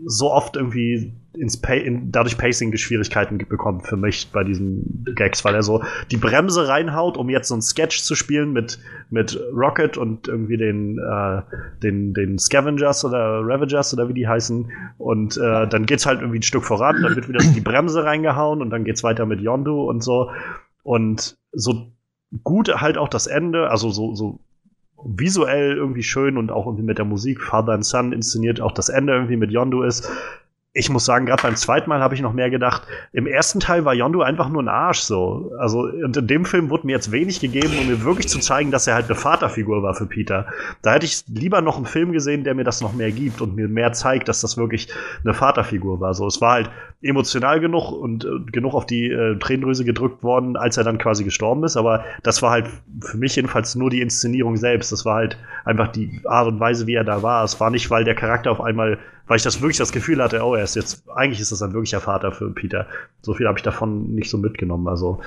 so 0.05 0.31
oft 0.31 0.55
irgendwie 0.55 1.13
ins 1.39 1.57
pa 1.57 1.73
in, 1.73 2.11
dadurch 2.11 2.37
Pacing-Schwierigkeiten 2.37 3.37
bekommt 3.37 3.87
für 3.87 3.97
mich 3.97 4.29
bei 4.31 4.43
diesen 4.43 5.05
Gags, 5.15 5.43
weil 5.45 5.55
er 5.55 5.63
so 5.63 5.83
die 6.11 6.17
Bremse 6.17 6.67
reinhaut, 6.67 7.17
um 7.17 7.29
jetzt 7.29 7.47
so 7.47 7.55
ein 7.55 7.61
Sketch 7.61 8.01
zu 8.03 8.15
spielen 8.15 8.51
mit, 8.53 8.79
mit 9.09 9.39
Rocket 9.53 9.97
und 9.97 10.27
irgendwie 10.27 10.57
den, 10.57 10.99
äh, 10.99 11.41
den, 11.81 12.13
den 12.13 12.37
Scavengers 12.37 13.05
oder 13.05 13.41
Ravagers 13.43 13.93
oder 13.93 14.09
wie 14.09 14.13
die 14.13 14.27
heißen. 14.27 14.71
Und 14.97 15.37
äh, 15.37 15.67
dann 15.67 15.85
geht's 15.85 16.05
halt 16.05 16.21
irgendwie 16.21 16.39
ein 16.39 16.43
Stück 16.43 16.65
voran, 16.65 17.01
dann 17.01 17.15
wird 17.15 17.27
wieder 17.27 17.39
die 17.39 17.61
Bremse 17.61 18.03
reingehauen 18.03 18.61
und 18.61 18.69
dann 18.69 18.83
geht's 18.83 19.03
weiter 19.03 19.25
mit 19.25 19.41
Yondu 19.41 19.83
und 19.83 20.03
so. 20.03 20.31
Und 20.83 21.37
so 21.51 21.91
gut 22.43 22.69
halt 22.81 22.97
auch 22.97 23.09
das 23.09 23.27
Ende, 23.27 23.69
also 23.69 23.89
so, 23.89 24.15
so 24.15 24.39
visuell 25.03 25.77
irgendwie 25.77 26.03
schön 26.03 26.37
und 26.37 26.51
auch 26.51 26.65
irgendwie 26.65 26.83
mit 26.83 26.97
der 26.97 27.05
Musik 27.05 27.41
Father 27.41 27.73
and 27.73 27.85
Son 27.85 28.11
inszeniert 28.11 28.61
auch 28.61 28.71
das 28.71 28.89
Ende 28.89 29.13
irgendwie 29.13 29.37
mit 29.37 29.51
Yondu 29.51 29.83
ist, 29.83 30.09
ich 30.71 30.89
muss 30.91 31.03
sagen, 31.03 31.25
gerade 31.25 31.41
beim 31.41 31.55
zweiten 31.55 31.89
Mal 31.89 31.99
habe 31.99 32.13
ich 32.13 32.21
noch 32.21 32.33
mehr 32.33 32.51
gedacht. 32.51 32.83
Im 33.11 33.25
ersten 33.25 33.59
Teil 33.59 33.85
war 33.85 33.95
Yondu 33.95 34.21
einfach 34.21 34.49
nur 34.49 34.61
ein 34.61 34.67
Arsch 34.67 34.99
so. 34.99 35.51
Also 35.57 35.79
und 35.79 36.15
in 36.15 36.27
dem 36.27 36.45
Film 36.45 36.69
wurde 36.69 36.85
mir 36.85 36.93
jetzt 36.93 37.11
wenig 37.11 37.39
gegeben, 37.39 37.73
um 37.79 37.87
mir 37.87 38.03
wirklich 38.03 38.27
zu 38.27 38.39
zeigen, 38.39 38.69
dass 38.69 38.85
er 38.85 38.93
halt 38.93 39.05
eine 39.05 39.15
Vaterfigur 39.15 39.81
war 39.81 39.95
für 39.95 40.05
Peter. 40.05 40.45
Da 40.83 40.93
hätte 40.93 41.07
ich 41.07 41.23
lieber 41.27 41.61
noch 41.61 41.77
einen 41.77 41.87
Film 41.87 42.11
gesehen, 42.11 42.43
der 42.43 42.53
mir 42.53 42.65
das 42.65 42.81
noch 42.81 42.93
mehr 42.93 43.11
gibt 43.11 43.41
und 43.41 43.55
mir 43.55 43.67
mehr 43.67 43.93
zeigt, 43.93 44.27
dass 44.27 44.41
das 44.41 44.57
wirklich 44.57 44.89
eine 45.23 45.33
Vaterfigur 45.33 46.01
war. 46.01 46.13
So, 46.13 46.27
es 46.27 46.39
war 46.39 46.53
halt 46.53 46.69
emotional 47.01 47.59
genug 47.59 47.91
und 47.91 48.25
äh, 48.25 48.51
genug 48.51 48.75
auf 48.75 48.85
die 48.85 49.09
äh, 49.09 49.39
Tränendrüse 49.39 49.85
gedrückt 49.85 50.21
worden, 50.21 50.55
als 50.55 50.77
er 50.77 50.83
dann 50.83 50.99
quasi 50.99 51.23
gestorben 51.23 51.63
ist. 51.63 51.77
Aber 51.77 52.03
das 52.21 52.43
war 52.43 52.51
halt 52.51 52.69
für 53.01 53.17
mich 53.17 53.35
jedenfalls 53.35 53.73
nur 53.73 53.89
die 53.89 54.01
Inszenierung 54.01 54.55
selbst. 54.55 54.91
Das 54.91 55.03
war 55.03 55.15
halt 55.15 55.37
einfach 55.65 55.87
die 55.87 56.21
Art 56.25 56.47
und 56.47 56.59
Weise, 56.59 56.85
wie 56.85 56.93
er 56.93 57.03
da 57.03 57.23
war. 57.23 57.43
Es 57.43 57.59
war 57.59 57.71
nicht, 57.71 57.89
weil 57.89 58.03
der 58.03 58.15
Charakter 58.15 58.51
auf 58.51 58.61
einmal 58.61 58.99
weil 59.29 59.37
ich 59.37 59.43
das 59.43 59.61
wirklich 59.61 59.77
das 59.77 59.91
Gefühl 59.91 60.23
hatte, 60.23 60.43
oh, 60.43 60.55
er 60.55 60.63
ist 60.63 60.75
jetzt, 60.75 61.07
eigentlich 61.07 61.39
ist 61.39 61.51
das 61.51 61.61
ein 61.61 61.71
wirklicher 61.71 62.01
Vater 62.01 62.31
für 62.31 62.49
Peter. 62.49 62.87
So 63.21 63.35
viel 63.35 63.47
habe 63.47 63.59
ich 63.59 63.63
davon 63.63 64.15
nicht 64.15 64.27
so 64.27 64.39
mitgenommen. 64.39 64.87
Also, 64.87 65.21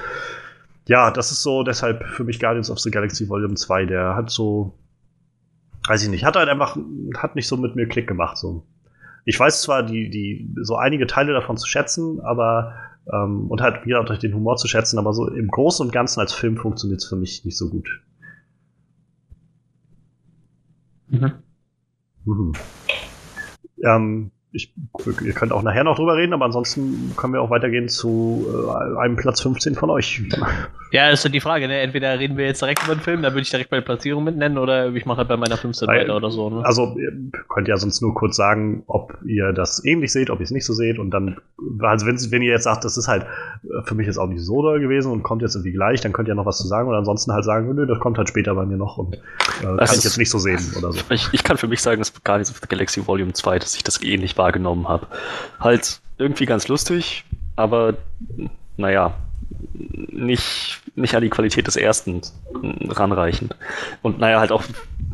ja, 0.88 1.12
das 1.12 1.30
ist 1.30 1.44
so 1.44 1.62
deshalb 1.62 2.04
für 2.08 2.24
mich 2.24 2.40
Guardians 2.40 2.68
of 2.68 2.80
the 2.80 2.90
Galaxy 2.90 3.28
Volume 3.28 3.54
2. 3.54 3.86
Der 3.86 4.16
hat 4.16 4.28
so, 4.28 4.74
weiß 5.86 6.02
ich 6.02 6.10
nicht, 6.10 6.24
hat 6.24 6.34
halt 6.34 6.48
einfach, 6.48 6.76
hat 7.16 7.36
nicht 7.36 7.46
so 7.46 7.56
mit 7.56 7.76
mir 7.76 7.86
Klick 7.86 8.08
gemacht. 8.08 8.38
So. 8.38 8.66
Ich 9.24 9.38
weiß 9.38 9.62
zwar 9.62 9.84
die, 9.84 10.10
die, 10.10 10.52
so 10.62 10.74
einige 10.74 11.06
Teile 11.06 11.32
davon 11.32 11.56
zu 11.56 11.68
schätzen, 11.68 12.20
aber 12.22 12.74
ähm, 13.12 13.48
und 13.52 13.60
halt 13.60 13.86
wieder 13.86 14.02
durch 14.02 14.18
den 14.18 14.34
Humor 14.34 14.56
zu 14.56 14.66
schätzen, 14.66 14.98
aber 14.98 15.12
so 15.12 15.28
im 15.28 15.46
Großen 15.46 15.86
und 15.86 15.92
Ganzen 15.92 16.18
als 16.18 16.32
Film 16.32 16.56
funktioniert 16.56 17.00
es 17.02 17.08
für 17.08 17.14
mich 17.16 17.44
nicht 17.44 17.56
so 17.56 17.70
gut. 17.70 17.88
Mhm. 21.06 21.34
Mhm. 22.24 22.52
Ähm, 23.82 24.30
ich, 24.52 24.74
ihr 25.24 25.32
könnt 25.32 25.52
auch 25.52 25.62
nachher 25.62 25.84
noch 25.84 25.96
drüber 25.96 26.16
reden, 26.16 26.32
aber 26.34 26.44
ansonsten 26.44 27.14
können 27.16 27.32
wir 27.32 27.40
auch 27.40 27.50
weitergehen 27.50 27.88
zu 27.88 28.46
äh, 28.48 28.98
einem 29.00 29.16
Platz 29.16 29.40
15 29.40 29.74
von 29.74 29.90
euch. 29.90 30.22
Ja, 30.92 31.08
das 31.10 31.20
ist 31.20 31.24
halt 31.24 31.34
die 31.34 31.40
Frage, 31.40 31.68
ne? 31.68 31.80
Entweder 31.80 32.18
reden 32.18 32.36
wir 32.36 32.44
jetzt 32.44 32.60
direkt 32.60 32.84
über 32.84 32.94
den 32.94 33.00
Film, 33.00 33.22
da 33.22 33.30
würde 33.30 33.42
ich 33.42 33.50
direkt 33.50 33.70
meine 33.70 33.82
Platzierung 33.82 34.24
mit 34.24 34.36
nennen, 34.36 34.58
oder 34.58 34.92
ich 34.94 35.06
mache 35.06 35.18
halt 35.18 35.28
bei 35.28 35.38
meiner 35.38 35.56
15 35.56 35.88
Weil, 35.88 36.02
weiter 36.02 36.16
oder 36.16 36.30
so. 36.30 36.50
Ne? 36.50 36.64
Also, 36.64 36.94
ihr 36.98 37.12
könnt 37.48 37.66
ja 37.68 37.78
sonst 37.78 38.02
nur 38.02 38.14
kurz 38.14 38.36
sagen, 38.36 38.82
ob 38.86 39.16
ihr 39.24 39.54
das 39.54 39.82
ähnlich 39.84 40.12
seht, 40.12 40.28
ob 40.28 40.40
ihr 40.40 40.44
es 40.44 40.50
nicht 40.50 40.66
so 40.66 40.74
seht, 40.74 40.98
und 40.98 41.10
dann, 41.10 41.38
also 41.80 42.06
wenn, 42.06 42.18
wenn 42.30 42.42
ihr 42.42 42.50
jetzt 42.50 42.64
sagt, 42.64 42.84
das 42.84 42.98
ist 42.98 43.08
halt 43.08 43.24
für 43.84 43.94
mich 43.94 44.06
jetzt 44.06 44.18
auch 44.18 44.26
nicht 44.26 44.42
so 44.42 44.60
doll 44.60 44.80
gewesen 44.80 45.10
und 45.10 45.22
kommt 45.22 45.40
jetzt 45.40 45.54
irgendwie 45.54 45.72
gleich, 45.72 46.02
dann 46.02 46.12
könnt 46.12 46.28
ihr 46.28 46.34
noch 46.34 46.46
was 46.46 46.58
zu 46.58 46.66
sagen, 46.66 46.88
oder 46.88 46.98
ansonsten 46.98 47.32
halt 47.32 47.44
sagen, 47.44 47.74
nö, 47.74 47.86
das 47.86 47.98
kommt 47.98 48.18
halt 48.18 48.28
später 48.28 48.54
bei 48.54 48.66
mir 48.66 48.76
noch 48.76 48.98
und 48.98 49.14
äh, 49.14 49.20
kann 49.62 49.78
ich 49.80 50.04
jetzt 50.04 50.18
nicht 50.18 50.30
so 50.30 50.38
sehen 50.38 50.60
oder 50.76 50.92
so. 50.92 51.00
Ich, 51.08 51.28
ich 51.32 51.42
kann 51.42 51.56
für 51.56 51.68
mich 51.68 51.80
sagen, 51.80 52.00
dass 52.00 52.12
Guardians 52.22 52.50
of 52.50 52.58
the 52.60 52.68
Galaxy 52.68 53.06
Volume 53.06 53.32
2, 53.32 53.58
dass 53.58 53.74
ich 53.74 53.82
das 53.82 54.02
ähnlich 54.02 54.36
wahrgenommen 54.42 54.88
habe. 54.88 55.06
Halt 55.60 56.00
irgendwie 56.18 56.46
ganz 56.46 56.66
lustig, 56.68 57.24
aber 57.54 57.94
naja, 58.76 59.14
nicht, 60.10 60.80
nicht 60.94 61.14
an 61.14 61.22
die 61.22 61.30
Qualität 61.30 61.66
des 61.66 61.76
ersten 61.76 62.20
ranreichend. 62.88 63.54
Und 64.02 64.18
naja, 64.18 64.40
halt 64.40 64.50
auch 64.50 64.64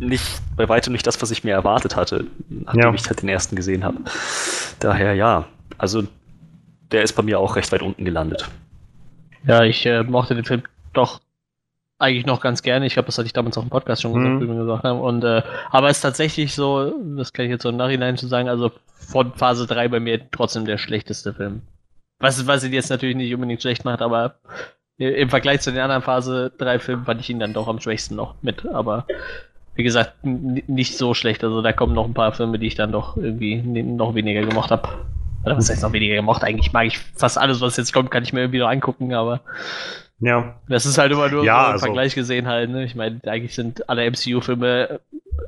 nicht, 0.00 0.24
bei 0.56 0.68
weitem 0.68 0.92
nicht 0.92 1.06
das, 1.06 1.20
was 1.20 1.30
ich 1.30 1.44
mir 1.44 1.52
erwartet 1.52 1.96
hatte, 1.96 2.26
nachdem 2.48 2.82
ja. 2.82 2.94
ich 2.94 3.06
halt 3.06 3.22
den 3.22 3.28
ersten 3.28 3.56
gesehen 3.56 3.84
habe. 3.84 3.98
Daher 4.80 5.14
ja, 5.14 5.44
also 5.76 6.04
der 6.90 7.02
ist 7.02 7.12
bei 7.12 7.22
mir 7.22 7.38
auch 7.38 7.56
recht 7.56 7.70
weit 7.72 7.82
unten 7.82 8.04
gelandet. 8.04 8.48
Ja, 9.46 9.62
ich 9.62 9.84
äh, 9.86 10.02
mochte 10.04 10.34
den 10.34 10.44
Film 10.44 10.62
doch 10.92 11.20
eigentlich 11.98 12.26
noch 12.26 12.40
ganz 12.40 12.62
gerne. 12.62 12.86
Ich 12.86 12.94
glaube, 12.94 13.06
das 13.06 13.18
hatte 13.18 13.26
ich 13.26 13.32
damals 13.32 13.58
auch 13.58 13.62
im 13.62 13.70
Podcast 13.70 14.02
schon 14.02 14.14
gesagt, 14.14 14.34
mhm. 14.34 14.40
wie 14.40 14.48
wir 14.48 14.60
gesagt 14.60 14.84
haben. 14.84 15.00
Und, 15.00 15.24
äh, 15.24 15.42
aber 15.70 15.88
es 15.88 15.98
ist 15.98 16.02
tatsächlich 16.02 16.54
so, 16.54 16.92
das 17.16 17.32
kann 17.32 17.46
ich 17.46 17.50
jetzt 17.50 17.62
so 17.62 17.68
im 17.68 17.76
Nachhinein 17.76 18.16
zu 18.16 18.28
sagen, 18.28 18.48
also 18.48 18.70
von 18.94 19.32
Phase 19.34 19.66
3 19.66 19.88
bei 19.88 20.00
mir 20.00 20.30
trotzdem 20.30 20.64
der 20.64 20.78
schlechteste 20.78 21.34
Film. 21.34 21.62
Was, 22.20 22.46
was 22.46 22.64
ihn 22.64 22.72
jetzt 22.72 22.90
natürlich 22.90 23.16
nicht 23.16 23.34
unbedingt 23.34 23.60
schlecht 23.60 23.84
macht, 23.84 24.02
aber 24.02 24.36
im 24.98 25.30
Vergleich 25.30 25.60
zu 25.60 25.70
den 25.70 25.80
anderen 25.80 26.02
Phase 26.02 26.52
3 26.58 26.78
Filmen 26.80 27.04
fand 27.04 27.20
ich 27.20 27.30
ihn 27.30 27.38
dann 27.38 27.52
doch 27.52 27.68
am 27.68 27.80
schwächsten 27.80 28.16
noch 28.16 28.34
mit. 28.42 28.66
Aber 28.66 29.06
wie 29.74 29.84
gesagt, 29.84 30.14
nicht 30.24 30.96
so 30.96 31.14
schlecht. 31.14 31.44
Also 31.44 31.62
da 31.62 31.72
kommen 31.72 31.94
noch 31.94 32.04
ein 32.04 32.14
paar 32.14 32.32
Filme, 32.32 32.58
die 32.58 32.66
ich 32.66 32.74
dann 32.74 32.90
doch 32.90 33.16
irgendwie 33.16 33.62
noch 33.62 34.14
weniger 34.14 34.42
gemocht 34.42 34.72
habe. 34.72 34.88
Oder 35.44 35.56
was 35.56 35.70
heißt 35.70 35.82
noch 35.82 35.92
weniger 35.92 36.16
gemocht? 36.16 36.42
Eigentlich 36.42 36.72
mag 36.72 36.86
ich 36.86 36.98
fast 36.98 37.38
alles, 37.38 37.60
was 37.60 37.76
jetzt 37.76 37.92
kommt, 37.92 38.10
kann 38.10 38.24
ich 38.24 38.32
mir 38.32 38.40
irgendwie 38.40 38.58
noch 38.58 38.68
angucken, 38.68 39.14
aber 39.14 39.40
ja. 40.20 40.56
Das 40.68 40.86
ist 40.86 40.98
halt 40.98 41.12
immer 41.12 41.28
nur 41.28 41.44
ja, 41.44 41.60
so 41.60 41.66
im 41.66 41.72
also, 41.72 41.86
Vergleich 41.86 42.14
gesehen 42.14 42.46
halt, 42.46 42.70
ne? 42.70 42.84
Ich 42.84 42.94
meine, 42.94 43.20
eigentlich 43.26 43.54
sind 43.54 43.88
alle 43.88 44.10
MCU-Filme 44.10 45.00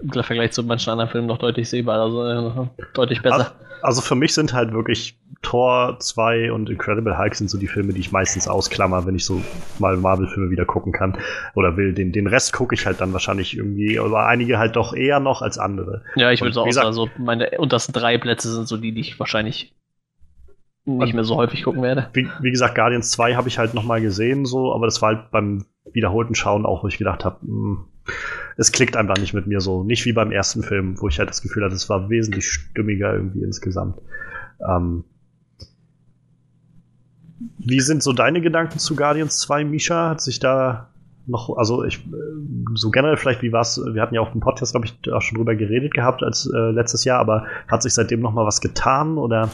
im 0.02 0.22
Vergleich 0.22 0.52
zu 0.52 0.62
manchen 0.62 0.90
anderen 0.90 1.10
Filmen 1.10 1.26
noch 1.26 1.38
deutlich 1.38 1.68
sehbar, 1.68 2.00
also 2.00 2.24
äh, 2.26 2.66
deutlich 2.94 3.22
besser. 3.22 3.52
Also 3.82 4.02
für 4.02 4.14
mich 4.14 4.34
sind 4.34 4.52
halt 4.52 4.72
wirklich 4.72 5.16
Thor 5.42 5.96
2 5.98 6.52
und 6.52 6.68
Incredible 6.68 7.16
Hulk 7.16 7.34
sind 7.34 7.48
so 7.48 7.56
die 7.56 7.66
Filme, 7.66 7.94
die 7.94 8.00
ich 8.00 8.12
meistens 8.12 8.46
ausklammer, 8.46 9.06
wenn 9.06 9.14
ich 9.14 9.24
so 9.24 9.42
mal 9.78 9.96
Marvel-Filme 9.96 10.50
wieder 10.50 10.66
gucken 10.66 10.92
kann 10.92 11.16
oder 11.54 11.76
will. 11.76 11.94
Den, 11.94 12.12
den 12.12 12.26
Rest 12.26 12.52
gucke 12.52 12.74
ich 12.74 12.84
halt 12.84 13.00
dann 13.00 13.12
wahrscheinlich 13.14 13.56
irgendwie, 13.56 13.98
aber 13.98 14.26
einige 14.26 14.58
halt 14.58 14.76
doch 14.76 14.92
eher 14.92 15.18
noch 15.18 15.40
als 15.40 15.58
andere. 15.58 16.02
Ja, 16.14 16.30
ich 16.30 16.42
würde 16.42 16.60
auch 16.60 16.70
sagen, 16.70 16.92
so 16.92 17.08
meine 17.16 17.50
untersten 17.58 17.94
drei 17.94 18.18
Plätze 18.18 18.52
sind 18.52 18.68
so 18.68 18.76
die, 18.76 18.92
die 18.92 19.00
ich 19.00 19.18
wahrscheinlich 19.18 19.72
nicht 20.84 21.14
mehr 21.14 21.24
so 21.24 21.36
häufig 21.36 21.62
gucken 21.62 21.82
werde. 21.82 22.08
Wie, 22.12 22.28
wie 22.40 22.50
gesagt, 22.50 22.74
Guardians 22.74 23.10
2 23.10 23.34
habe 23.34 23.48
ich 23.48 23.58
halt 23.58 23.74
noch 23.74 23.84
mal 23.84 24.00
gesehen, 24.00 24.44
so, 24.44 24.74
aber 24.74 24.86
das 24.86 25.02
war 25.02 25.14
halt 25.14 25.30
beim 25.30 25.66
wiederholten 25.92 26.34
Schauen 26.34 26.66
auch, 26.66 26.82
wo 26.82 26.88
ich 26.88 26.98
gedacht 26.98 27.24
habe, 27.24 27.40
hm, 27.42 27.84
es 28.56 28.72
klickt 28.72 28.96
einfach 28.96 29.16
nicht 29.18 29.34
mit 29.34 29.46
mir 29.46 29.60
so. 29.60 29.84
Nicht 29.84 30.04
wie 30.06 30.12
beim 30.12 30.32
ersten 30.32 30.62
Film, 30.62 31.00
wo 31.00 31.08
ich 31.08 31.18
halt 31.18 31.30
das 31.30 31.42
Gefühl 31.42 31.64
hatte, 31.64 31.74
es 31.74 31.88
war 31.88 32.10
wesentlich 32.10 32.46
stimmiger 32.46 33.14
irgendwie 33.14 33.42
insgesamt. 33.42 33.98
Ähm, 34.68 35.04
wie 37.58 37.80
sind 37.80 38.02
so 38.02 38.12
deine 38.12 38.40
Gedanken 38.40 38.78
zu 38.78 38.96
Guardians 38.96 39.38
2, 39.40 39.64
Misha? 39.64 40.10
Hat 40.10 40.20
sich 40.20 40.40
da 40.40 40.90
noch, 41.26 41.56
also 41.56 41.84
ich, 41.84 42.04
so 42.74 42.90
generell 42.90 43.16
vielleicht, 43.16 43.42
wie 43.42 43.52
war's? 43.52 43.80
Wir 43.92 44.02
hatten 44.02 44.14
ja 44.14 44.20
auch 44.20 44.34
im 44.34 44.40
Podcast, 44.40 44.72
glaube 44.72 44.86
ich, 44.86 45.12
auch 45.12 45.22
schon 45.22 45.36
drüber 45.36 45.54
geredet 45.54 45.94
gehabt 45.94 46.22
als 46.22 46.50
äh, 46.52 46.70
letztes 46.70 47.04
Jahr, 47.04 47.20
aber 47.20 47.46
hat 47.68 47.82
sich 47.82 47.94
seitdem 47.94 48.20
noch 48.20 48.32
mal 48.32 48.44
was 48.44 48.60
getan 48.60 49.16
oder 49.16 49.48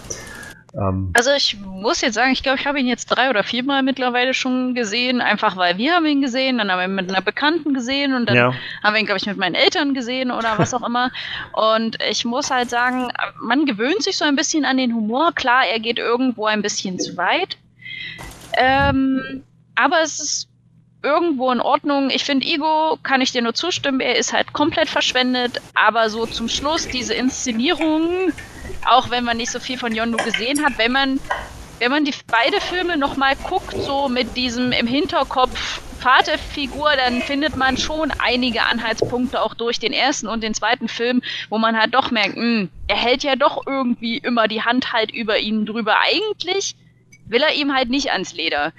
ähm, 0.76 1.12
also 1.14 1.30
ich 1.32 1.56
muss 1.58 2.00
jetzt 2.00 2.14
sagen, 2.14 2.32
ich 2.32 2.42
glaube, 2.42 2.58
ich 2.58 2.66
habe 2.66 2.78
ihn 2.78 2.86
jetzt 2.86 3.06
drei 3.06 3.30
oder 3.30 3.42
viermal 3.42 3.82
mittlerweile 3.82 4.34
schon 4.34 4.74
gesehen, 4.74 5.20
einfach 5.20 5.56
weil 5.56 5.78
wir 5.78 5.94
haben 5.94 6.06
ihn 6.06 6.20
gesehen, 6.20 6.58
dann 6.58 6.70
haben 6.70 6.78
wir 6.78 6.84
ihn 6.84 6.94
mit 6.94 7.08
einer 7.08 7.22
Bekannten 7.22 7.72
gesehen 7.72 8.14
und 8.14 8.28
dann 8.28 8.36
ja. 8.36 8.54
haben 8.82 8.94
wir 8.94 9.00
ihn, 9.00 9.06
glaube 9.06 9.18
ich, 9.18 9.26
mit 9.26 9.38
meinen 9.38 9.54
Eltern 9.54 9.94
gesehen 9.94 10.30
oder 10.30 10.58
was 10.58 10.74
auch 10.74 10.86
immer. 10.86 11.10
Und 11.52 11.98
ich 12.08 12.24
muss 12.24 12.50
halt 12.50 12.70
sagen, 12.70 13.08
man 13.40 13.64
gewöhnt 13.64 14.02
sich 14.02 14.16
so 14.16 14.24
ein 14.24 14.36
bisschen 14.36 14.64
an 14.64 14.76
den 14.76 14.94
Humor. 14.94 15.32
Klar, 15.34 15.66
er 15.66 15.80
geht 15.80 15.98
irgendwo 15.98 16.46
ein 16.46 16.62
bisschen 16.62 16.98
zu 16.98 17.16
weit. 17.16 17.56
Ähm, 18.58 19.42
aber 19.74 20.02
es 20.02 20.20
ist 20.20 20.48
irgendwo 21.02 21.52
in 21.52 21.60
Ordnung. 21.60 22.10
Ich 22.10 22.24
finde, 22.24 22.46
Igo 22.46 22.98
kann 23.02 23.20
ich 23.20 23.32
dir 23.32 23.42
nur 23.42 23.54
zustimmen. 23.54 24.00
Er 24.00 24.16
ist 24.16 24.32
halt 24.32 24.52
komplett 24.52 24.88
verschwendet. 24.88 25.60
Aber 25.74 26.10
so 26.10 26.26
zum 26.26 26.48
Schluss 26.48 26.88
diese 26.88 27.14
Inszenierung 27.14 28.32
auch 28.88 29.10
wenn 29.10 29.24
man 29.24 29.36
nicht 29.36 29.50
so 29.50 29.60
viel 29.60 29.78
von 29.78 29.94
Yondu 29.94 30.18
gesehen 30.18 30.64
hat, 30.64 30.78
wenn 30.78 30.92
man, 30.92 31.20
wenn 31.78 31.90
man 31.90 32.04
die 32.04 32.14
beide 32.26 32.60
Filme 32.60 32.96
nochmal 32.96 33.34
guckt, 33.36 33.76
so 33.76 34.08
mit 34.08 34.36
diesem 34.36 34.72
im 34.72 34.86
Hinterkopf 34.86 35.80
Vaterfigur, 35.98 36.90
dann 36.96 37.20
findet 37.20 37.56
man 37.56 37.76
schon 37.76 38.12
einige 38.18 38.62
Anhaltspunkte 38.62 39.42
auch 39.42 39.54
durch 39.54 39.78
den 39.78 39.92
ersten 39.92 40.28
und 40.28 40.42
den 40.42 40.54
zweiten 40.54 40.88
Film, 40.88 41.22
wo 41.48 41.58
man 41.58 41.76
halt 41.76 41.94
doch 41.94 42.10
merkt, 42.10 42.36
mh, 42.36 42.42
hm, 42.42 42.68
er 42.86 42.96
hält 42.96 43.24
ja 43.24 43.34
doch 43.34 43.66
irgendwie 43.66 44.18
immer 44.18 44.46
die 44.46 44.62
Hand 44.62 44.92
halt 44.92 45.10
über 45.10 45.38
ihn 45.38 45.66
drüber. 45.66 45.96
Eigentlich 46.00 46.76
will 47.26 47.42
er 47.42 47.54
ihm 47.54 47.74
halt 47.74 47.90
nicht 47.90 48.12
ans 48.12 48.34
Leder. 48.34 48.72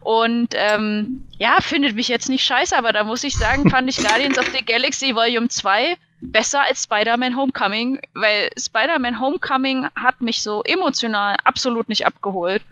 Und 0.00 0.54
ähm, 0.54 1.24
ja, 1.38 1.58
findet 1.60 1.94
mich 1.94 2.08
jetzt 2.08 2.28
nicht 2.28 2.44
scheiße, 2.44 2.76
aber 2.76 2.92
da 2.92 3.04
muss 3.04 3.22
ich 3.22 3.36
sagen, 3.36 3.70
fand 3.70 3.88
ich 3.88 3.98
Guardians 3.98 4.38
of 4.38 4.50
the 4.52 4.64
Galaxy 4.64 5.14
Volume 5.14 5.48
2 5.48 5.96
besser 6.22 6.62
als 6.62 6.84
Spider-Man 6.84 7.36
Homecoming, 7.36 8.00
weil 8.14 8.50
Spider-Man 8.56 9.20
Homecoming 9.20 9.88
hat 9.96 10.20
mich 10.20 10.42
so 10.42 10.62
emotional 10.62 11.36
absolut 11.44 11.88
nicht 11.88 12.06
abgeholt. 12.06 12.62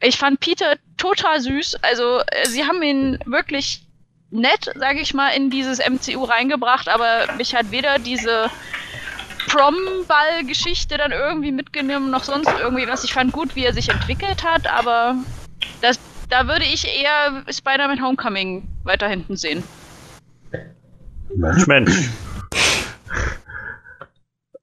Ich 0.00 0.16
fand 0.16 0.40
Peter 0.40 0.76
total 0.96 1.40
süß. 1.40 1.76
Also, 1.82 2.20
äh, 2.20 2.46
sie 2.46 2.64
haben 2.64 2.82
ihn 2.82 3.18
wirklich 3.26 3.82
nett, 4.30 4.70
sage 4.76 5.00
ich 5.00 5.14
mal, 5.14 5.30
in 5.30 5.50
dieses 5.50 5.78
MCU 5.78 6.24
reingebracht, 6.24 6.88
aber 6.88 7.32
mich 7.36 7.54
hat 7.54 7.70
weder 7.70 7.98
diese 7.98 8.50
Prom-Ball-Geschichte 9.48 10.98
dann 10.98 11.12
irgendwie 11.12 11.52
mitgenommen, 11.52 12.10
noch 12.10 12.24
sonst 12.24 12.50
irgendwie 12.60 12.86
was. 12.88 13.04
Ich 13.04 13.12
fand 13.12 13.32
gut, 13.32 13.54
wie 13.56 13.64
er 13.64 13.72
sich 13.72 13.88
entwickelt 13.88 14.44
hat, 14.44 14.66
aber 14.66 15.16
das, 15.80 15.98
da 16.28 16.46
würde 16.46 16.64
ich 16.64 16.86
eher 16.86 17.44
Spider-Man 17.48 18.02
Homecoming 18.02 18.68
weiter 18.84 19.08
hinten 19.08 19.36
sehen. 19.36 19.62
Mensch, 21.34 21.66
Mensch. 21.66 22.10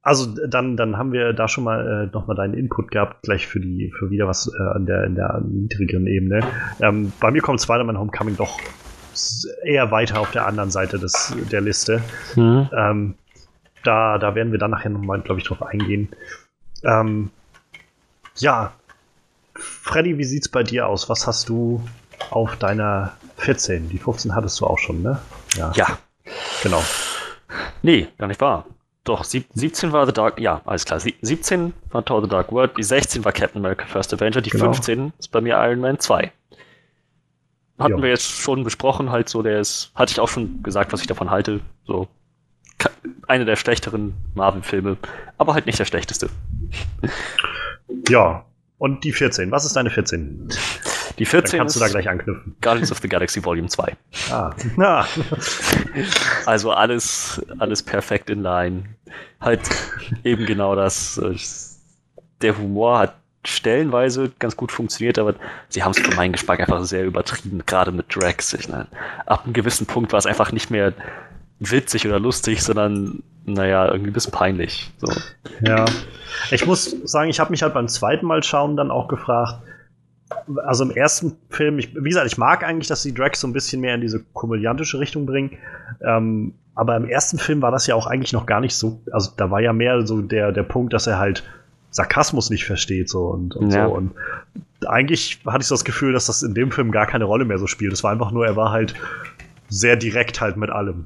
Also 0.02 0.26
dann, 0.48 0.76
dann 0.76 0.98
haben 0.98 1.14
wir 1.14 1.32
da 1.32 1.48
schon 1.48 1.64
mal 1.64 2.10
äh, 2.10 2.14
nochmal 2.14 2.36
deinen 2.36 2.56
Input 2.56 2.92
gehabt, 2.92 3.24
gleich 3.24 3.48
für 3.48 3.62
die, 3.62 3.90
für 3.98 4.10
wieder 4.10 4.28
was 4.28 4.52
äh, 4.54 4.76
an 4.76 4.86
der, 4.86 5.06
in 5.06 5.16
der 5.16 5.42
niedrigeren 5.48 6.08
Ebene. 6.08 6.42
Ähm, 6.82 7.14
bei 7.22 7.32
mir 7.32 7.42
kommt 7.42 7.62
Spider-Man 7.62 7.98
Homecoming 7.98 8.36
doch 8.36 8.60
eher 9.64 9.92
weiter 9.92 10.20
auf 10.20 10.32
der 10.32 10.46
anderen 10.46 10.72
Seite 10.72 11.00
des, 11.00 11.34
der 11.50 11.62
Liste. 11.62 12.02
Mhm. 12.36 12.70
Ähm, 12.76 13.16
da, 13.84 14.18
da 14.18 14.36
werden 14.36 14.52
wir 14.52 14.60
dann 14.60 14.72
nachher 14.72 14.90
nochmal, 14.90 15.22
glaube 15.22 15.40
ich, 15.40 15.48
drauf 15.48 15.64
eingehen. 15.64 16.10
Ähm, 16.84 17.30
ja, 18.36 18.74
Freddy, 19.56 20.18
wie 20.18 20.24
sieht's 20.24 20.50
bei 20.50 20.64
dir 20.64 20.88
aus? 20.88 21.10
Was 21.10 21.28
hast 21.28 21.48
du 21.48 21.82
auf 22.30 22.58
deiner 22.58 23.14
14? 23.38 23.90
Die 23.90 24.00
15 24.00 24.36
hattest 24.36 24.60
du 24.60 24.66
auch 24.66 24.80
schon, 24.80 25.02
ne? 25.02 25.20
Ja. 25.56 25.72
ja. 25.76 25.98
Genau. 26.62 26.82
Nee, 27.84 28.08
gar 28.18 28.28
nicht 28.28 28.42
wahr. 28.42 28.66
Doch, 29.04 29.26
17 29.26 29.92
war 29.92 30.06
The 30.06 30.14
Dark, 30.14 30.40
ja, 30.40 30.62
alles 30.66 30.86
klar. 30.86 31.00
17 31.00 31.74
war 31.92 32.06
Thor 32.06 32.22
The 32.22 32.30
Dark 32.30 32.52
World, 32.52 32.78
die 32.78 32.84
16 32.84 33.24
war 33.26 33.34
Captain 33.34 33.60
America 33.60 33.86
First 33.86 34.14
Avenger, 34.14 34.42
die 34.42 34.50
genau. 34.50 34.72
15 34.72 35.14
ist 35.20 35.28
bei 35.32 35.42
mir 35.42 35.56
Iron 35.58 35.82
Man 35.82 36.00
2. 36.00 36.32
Hatten 37.80 37.92
jo. 37.92 38.02
wir 38.02 38.10
jetzt 38.10 38.30
schon 38.30 38.64
besprochen, 38.64 39.12
halt 39.12 39.28
so, 39.28 39.42
der 39.42 39.60
ist, 39.60 39.92
hatte 39.94 40.14
ich 40.14 40.20
auch 40.22 40.30
schon 40.30 40.64
gesagt, 40.64 40.94
was 40.94 41.02
ich 41.02 41.08
davon 41.08 41.30
halte. 41.30 41.60
So, 41.86 42.08
eine 43.28 43.46
der 43.46 43.58
schlechteren 43.58 44.14
Marvel-Filme, 44.36 44.98
aber 45.38 45.54
halt 45.54 45.66
nicht 45.66 45.80
der 45.80 45.86
schlechteste. 45.86 46.30
Ja, 48.08 48.46
und 48.78 49.04
die 49.04 49.12
14, 49.12 49.52
was 49.52 49.66
ist 49.66 49.76
deine 49.76 49.90
14? 49.90 50.50
Die 51.20 51.26
14 51.26 51.52
Dann 51.52 51.60
kannst 51.60 51.76
du 51.76 51.80
da 51.80 51.88
gleich 51.88 52.10
anknüpfen. 52.10 52.56
Guardians 52.62 52.92
of 52.92 53.00
the 53.00 53.10
Galaxy 53.10 53.44
Volume 53.44 53.68
2. 53.68 53.96
Ah. 54.32 54.52
ah. 54.80 55.06
also 56.46 56.72
alles, 56.72 57.42
alles 57.60 57.84
perfekt 57.84 58.30
in 58.30 58.42
line. 58.42 58.84
Halt 59.40 59.62
eben 60.24 60.46
genau 60.46 60.76
das. 60.76 61.18
Äh, 61.18 61.36
der 62.42 62.58
Humor 62.58 63.00
hat 63.00 63.16
stellenweise 63.46 64.32
ganz 64.40 64.56
gut 64.56 64.72
funktioniert, 64.72 65.20
aber 65.20 65.36
sie 65.70 65.84
haben 65.84 65.92
es 65.92 66.00
für 66.00 66.16
meinen 66.16 66.32
Geschmack 66.32 66.60
einfach 66.60 66.84
sehr 66.84 67.06
übertrieben, 67.06 67.62
gerade 67.66 67.92
mit 67.92 68.16
Drax. 68.16 68.54
Ich, 68.54 68.70
ne, 68.70 68.88
ab 69.26 69.44
einem 69.44 69.54
gewissen 69.54 69.86
Punkt 69.86 70.12
war 70.14 70.20
es 70.20 70.26
einfach 70.26 70.52
nicht 70.52 70.72
mehr 70.72 70.94
witzig 71.60 72.08
oder 72.08 72.20
lustig, 72.20 72.64
sondern 72.64 73.22
naja, 73.46 73.88
irgendwie 73.88 74.12
ein 74.12 74.14
bisschen 74.14 74.32
peinlich. 74.32 74.92
So. 74.98 75.12
Ja. 75.62 75.86
Ich 76.52 76.66
muss 76.66 76.96
sagen, 77.04 77.30
ich 77.30 77.40
habe 77.40 77.52
mich 77.52 77.62
halt 77.62 77.74
beim 77.74 77.88
zweiten 77.88 78.26
Mal 78.26 78.44
schauen 78.44 78.78
dann 78.78 78.92
auch 78.92 79.08
gefragt, 79.08 79.62
also 80.64 80.84
im 80.84 80.92
ersten 80.92 81.36
Film, 81.50 81.80
ich, 81.80 81.96
wie 81.96 82.10
gesagt, 82.10 82.28
ich 82.28 82.38
mag 82.38 82.64
eigentlich, 82.64 82.88
dass 82.88 83.04
die 83.04 83.14
Drags 83.14 83.40
so 83.40 83.48
ein 83.48 83.54
bisschen 83.54 83.82
mehr 83.82 83.96
in 83.96 84.02
diese 84.02 84.24
komödiantische 84.34 85.00
Richtung 85.00 85.26
bringen. 85.26 85.58
Ähm, 86.02 86.54
aber 86.76 86.96
im 86.96 87.08
ersten 87.08 87.38
Film 87.38 87.62
war 87.62 87.72
das 87.72 87.88
ja 87.88 87.96
auch 87.96 88.08
eigentlich 88.08 88.34
noch 88.34 88.46
gar 88.46 88.60
nicht 88.60 88.76
so. 88.76 89.00
Also 89.12 89.32
da 89.36 89.52
war 89.52 89.62
ja 89.62 89.74
mehr 89.74 90.06
so 90.06 90.22
der, 90.22 90.52
der 90.52 90.64
Punkt, 90.64 90.94
dass 90.94 91.08
er 91.08 91.20
halt 91.20 91.44
Sarkasmus 91.92 92.50
nicht 92.50 92.66
versteht 92.66 93.10
so 93.10 93.28
und, 93.28 93.56
und 93.56 93.72
ja. 93.72 93.88
so. 93.88 93.94
Und 93.94 94.12
eigentlich 94.88 95.40
hatte 95.46 95.62
ich 95.62 95.68
so 95.68 95.76
das 95.76 95.86
Gefühl, 95.86 96.14
dass 96.14 96.26
das 96.26 96.42
in 96.44 96.54
dem 96.54 96.72
Film 96.72 96.92
gar 96.92 97.06
keine 97.06 97.26
Rolle 97.26 97.46
mehr 97.46 97.60
so 97.60 97.68
spielt. 97.68 97.94
Es 97.94 98.04
war 98.04 98.12
einfach 98.12 98.32
nur, 98.32 98.46
er 98.46 98.56
war 98.56 98.72
halt 98.72 98.96
sehr 99.74 99.96
direkt 99.96 100.40
halt 100.40 100.56
mit 100.56 100.70
allem. 100.70 101.06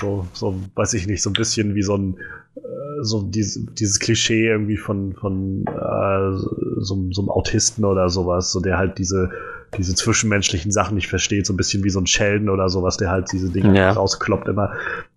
So, 0.00 0.26
so 0.32 0.60
weiß 0.74 0.94
ich 0.94 1.06
nicht, 1.06 1.22
so 1.22 1.30
ein 1.30 1.34
bisschen 1.34 1.74
wie 1.74 1.82
so 1.82 1.96
ein 1.96 2.16
äh, 2.56 2.60
so 3.02 3.22
dieses, 3.22 3.64
dieses 3.74 4.00
Klischee 4.00 4.48
irgendwie 4.48 4.76
von, 4.76 5.14
von 5.14 5.64
äh, 5.66 6.36
so, 6.80 7.08
so 7.12 7.22
einem 7.22 7.30
Autisten 7.30 7.84
oder 7.84 8.08
sowas, 8.08 8.50
so 8.50 8.60
der 8.60 8.76
halt 8.76 8.98
diese, 8.98 9.30
diese 9.78 9.94
zwischenmenschlichen 9.94 10.72
Sachen 10.72 10.96
nicht 10.96 11.08
versteht, 11.08 11.46
so 11.46 11.52
ein 11.52 11.56
bisschen 11.56 11.84
wie 11.84 11.90
so 11.90 12.00
ein 12.00 12.06
Sheldon 12.06 12.48
oder 12.48 12.68
sowas, 12.68 12.96
der 12.96 13.10
halt 13.10 13.30
diese 13.32 13.50
Dinge 13.50 13.76
ja. 13.76 13.92
rauskloppt 13.92 14.48
immer. 14.48 14.72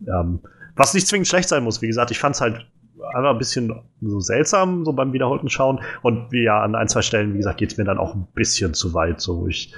Ähm, 0.07 0.39
was 0.75 0.93
nicht 0.93 1.07
zwingend 1.07 1.27
schlecht 1.27 1.49
sein 1.49 1.63
muss, 1.63 1.81
wie 1.81 1.87
gesagt, 1.87 2.11
ich 2.11 2.19
fand's 2.19 2.41
halt 2.41 2.65
einfach 3.13 3.31
ein 3.31 3.37
bisschen 3.37 3.73
so 4.01 4.19
seltsam, 4.19 4.85
so 4.85 4.93
beim 4.93 5.13
wiederholten 5.13 5.49
Schauen. 5.49 5.79
Und 6.01 6.31
wie 6.31 6.43
ja, 6.43 6.61
an 6.61 6.75
ein, 6.75 6.87
zwei 6.87 7.01
Stellen, 7.01 7.33
wie 7.33 7.37
gesagt, 7.37 7.57
geht's 7.57 7.77
mir 7.77 7.83
dann 7.83 7.97
auch 7.97 8.15
ein 8.15 8.27
bisschen 8.33 8.73
zu 8.73 8.93
weit, 8.93 9.21
so 9.21 9.41
wo 9.41 9.47
ich 9.47 9.73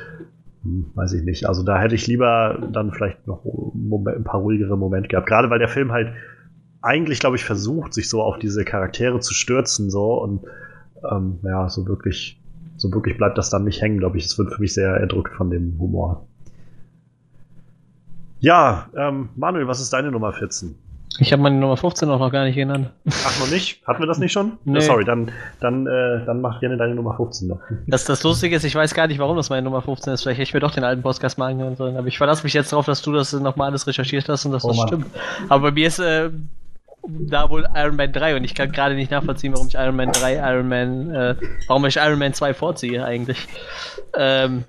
weiß 0.66 1.13
ich 1.13 1.24
nicht. 1.24 1.47
Also 1.47 1.63
da 1.63 1.80
hätte 1.80 1.95
ich 1.95 2.07
lieber 2.07 2.68
dann 2.72 2.91
vielleicht 2.91 3.28
noch 3.28 3.45
ein 3.45 4.24
paar 4.24 4.39
ruhigere 4.39 4.78
Momente 4.78 5.07
gehabt. 5.07 5.28
Gerade 5.28 5.49
weil 5.49 5.59
der 5.59 5.68
Film 5.68 5.91
halt 5.91 6.13
eigentlich, 6.82 7.20
glaube 7.20 7.36
ich, 7.36 7.43
versucht, 7.43 7.93
sich 7.93 8.09
so 8.09 8.22
auf 8.22 8.38
diese 8.38 8.63
Charaktere 8.66 9.20
zu 9.20 9.34
stürzen, 9.34 9.89
so 9.89 10.22
und 10.22 10.45
ähm, 11.09 11.39
ja, 11.43 11.70
so 11.70 11.88
wirklich, 11.88 12.41
so 12.78 12.91
wirklich 12.91 13.18
bleibt 13.18 13.38
das 13.38 13.49
dann 13.49 13.63
nicht 13.63 13.82
hängen, 13.82 13.97
glaube 13.97 14.18
ich. 14.18 14.26
Es 14.26 14.38
wird 14.38 14.53
für 14.53 14.61
mich 14.61 14.74
sehr 14.74 14.95
erdrückt 14.95 15.36
von 15.36 15.49
dem 15.49 15.80
Humor. 15.80 16.28
Ja, 18.39 18.89
ähm, 18.95 19.30
Manuel, 19.36 19.68
was 19.68 19.82
ist 19.82 19.93
deine 19.93 20.11
Nummer 20.11 20.34
14? 20.34 20.76
Ich 21.20 21.32
habe 21.32 21.41
meine 21.41 21.55
Nummer 21.55 21.78
15 21.78 22.09
auch 22.09 22.20
noch 22.20 22.32
gar 22.32 22.43
nicht 22.43 22.55
genannt. 22.55 22.89
Ach, 23.09 23.39
noch 23.39 23.49
nicht? 23.49 23.82
Hatten 23.88 24.01
wir 24.01 24.07
das 24.07 24.18
nicht 24.18 24.34
schon? 24.34 24.57
Nee. 24.66 24.80
Oh, 24.80 24.82
sorry, 24.82 25.05
dann, 25.05 25.32
dann, 25.61 25.88
äh, 25.88 26.26
dann 26.26 26.41
mach 26.41 26.59
gerne 26.59 26.78
deine 26.78 26.95
Nummer 26.95 27.16
15 27.16 27.47
noch. 27.47 27.59
Das, 27.88 28.03
das 28.05 28.24
Lustige 28.24 28.55
ist, 28.55 28.63
ich 28.63 28.76
weiß 28.76 28.93
gar 28.93 29.07
nicht, 29.07 29.20
warum 29.20 29.38
das 29.38 29.49
meine 29.49 29.61
Nummer 29.61 29.82
15 29.82 30.13
ist. 30.13 30.24
Vielleicht 30.24 30.39
hätte 30.39 30.49
ich 30.49 30.53
mir 30.53 30.59
doch 30.59 30.72
den 30.72 30.84
alten 30.84 31.01
Podcast 31.01 31.38
mal 31.38 31.51
angehören 31.51 31.76
sollen. 31.76 31.95
Aber 31.95 32.07
ich 32.07 32.18
verlasse 32.18 32.43
mich 32.43 32.53
jetzt 32.53 32.72
darauf, 32.72 32.86
dass 32.86 33.01
du 33.01 33.13
das 33.13 33.32
nochmal 33.34 33.70
alles 33.70 33.88
recherchiert 33.88 34.28
hast 34.28 34.45
und 34.45 34.51
dass 34.51 34.66
oh, 34.66 34.70
das 34.70 34.78
Mann. 34.78 34.88
stimmt. 34.88 35.05
Aber 35.47 35.70
bei 35.70 35.72
mir 35.72 35.88
ist 35.88 35.99
äh, 35.99 36.30
da 37.07 37.49
wohl 37.49 37.66
Iron 37.76 37.95
Man 37.95 38.11
3 38.11 38.36
und 38.36 38.43
ich 38.43 38.55
kann 38.55 38.72
gerade 38.72 38.95
nicht 38.95 39.11
nachvollziehen, 39.11 39.53
warum 39.53 39.68
ich 39.68 39.76
Iron 39.76 39.95
Man 39.95 40.11
3, 40.11 40.36
Iron 40.36 40.68
Man, 40.68 41.13
äh, 41.13 41.36
warum 41.68 41.86
ich 41.86 41.97
Iron 41.97 42.20
Man 42.20 42.34
2 42.34 42.53
vorziehe 42.53 43.05
eigentlich. 43.05 43.47
Ähm, 44.18 44.66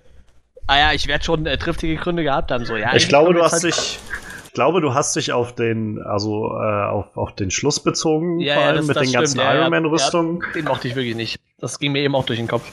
ah 0.67 0.79
ja, 0.79 0.93
ich 0.93 1.07
werde 1.07 1.25
schon 1.25 1.47
äh, 1.47 1.57
triftige 1.59 1.97
Gründe 1.97 2.23
gehabt 2.23 2.51
haben. 2.51 2.65
So, 2.65 2.77
ja, 2.77 2.95
ich 2.95 3.09
glaube, 3.09 3.35
du 3.35 3.43
hast 3.43 3.53
halt 3.53 3.65
dich 3.65 3.99
glaube, 4.57 4.81
du 4.81 4.95
hast 4.95 5.15
dich 5.15 5.33
auf 5.33 5.55
den, 5.55 6.03
also 6.03 6.49
äh, 6.57 6.87
auf, 6.87 7.17
auf 7.17 7.35
den 7.35 7.51
Schluss 7.51 7.79
bezogen, 7.79 8.41
ja, 8.41 8.55
vor 8.55 8.63
allem 8.65 8.75
ja, 8.75 8.79
das, 8.79 8.87
mit 8.87 8.97
das 8.97 9.03
den 9.05 9.13
ganzen 9.13 9.39
ja, 9.39 9.55
Iron 9.55 9.71
Man-Rüstungen. 9.71 10.43
den 10.55 10.65
mochte 10.65 10.89
ich 10.89 10.97
wirklich 10.97 11.15
nicht. 11.15 11.41
Das 11.59 11.79
ging 11.79 11.93
mir 11.93 12.01
eben 12.01 12.15
auch 12.15 12.25
durch 12.25 12.39
den 12.39 12.49
Kopf. 12.49 12.65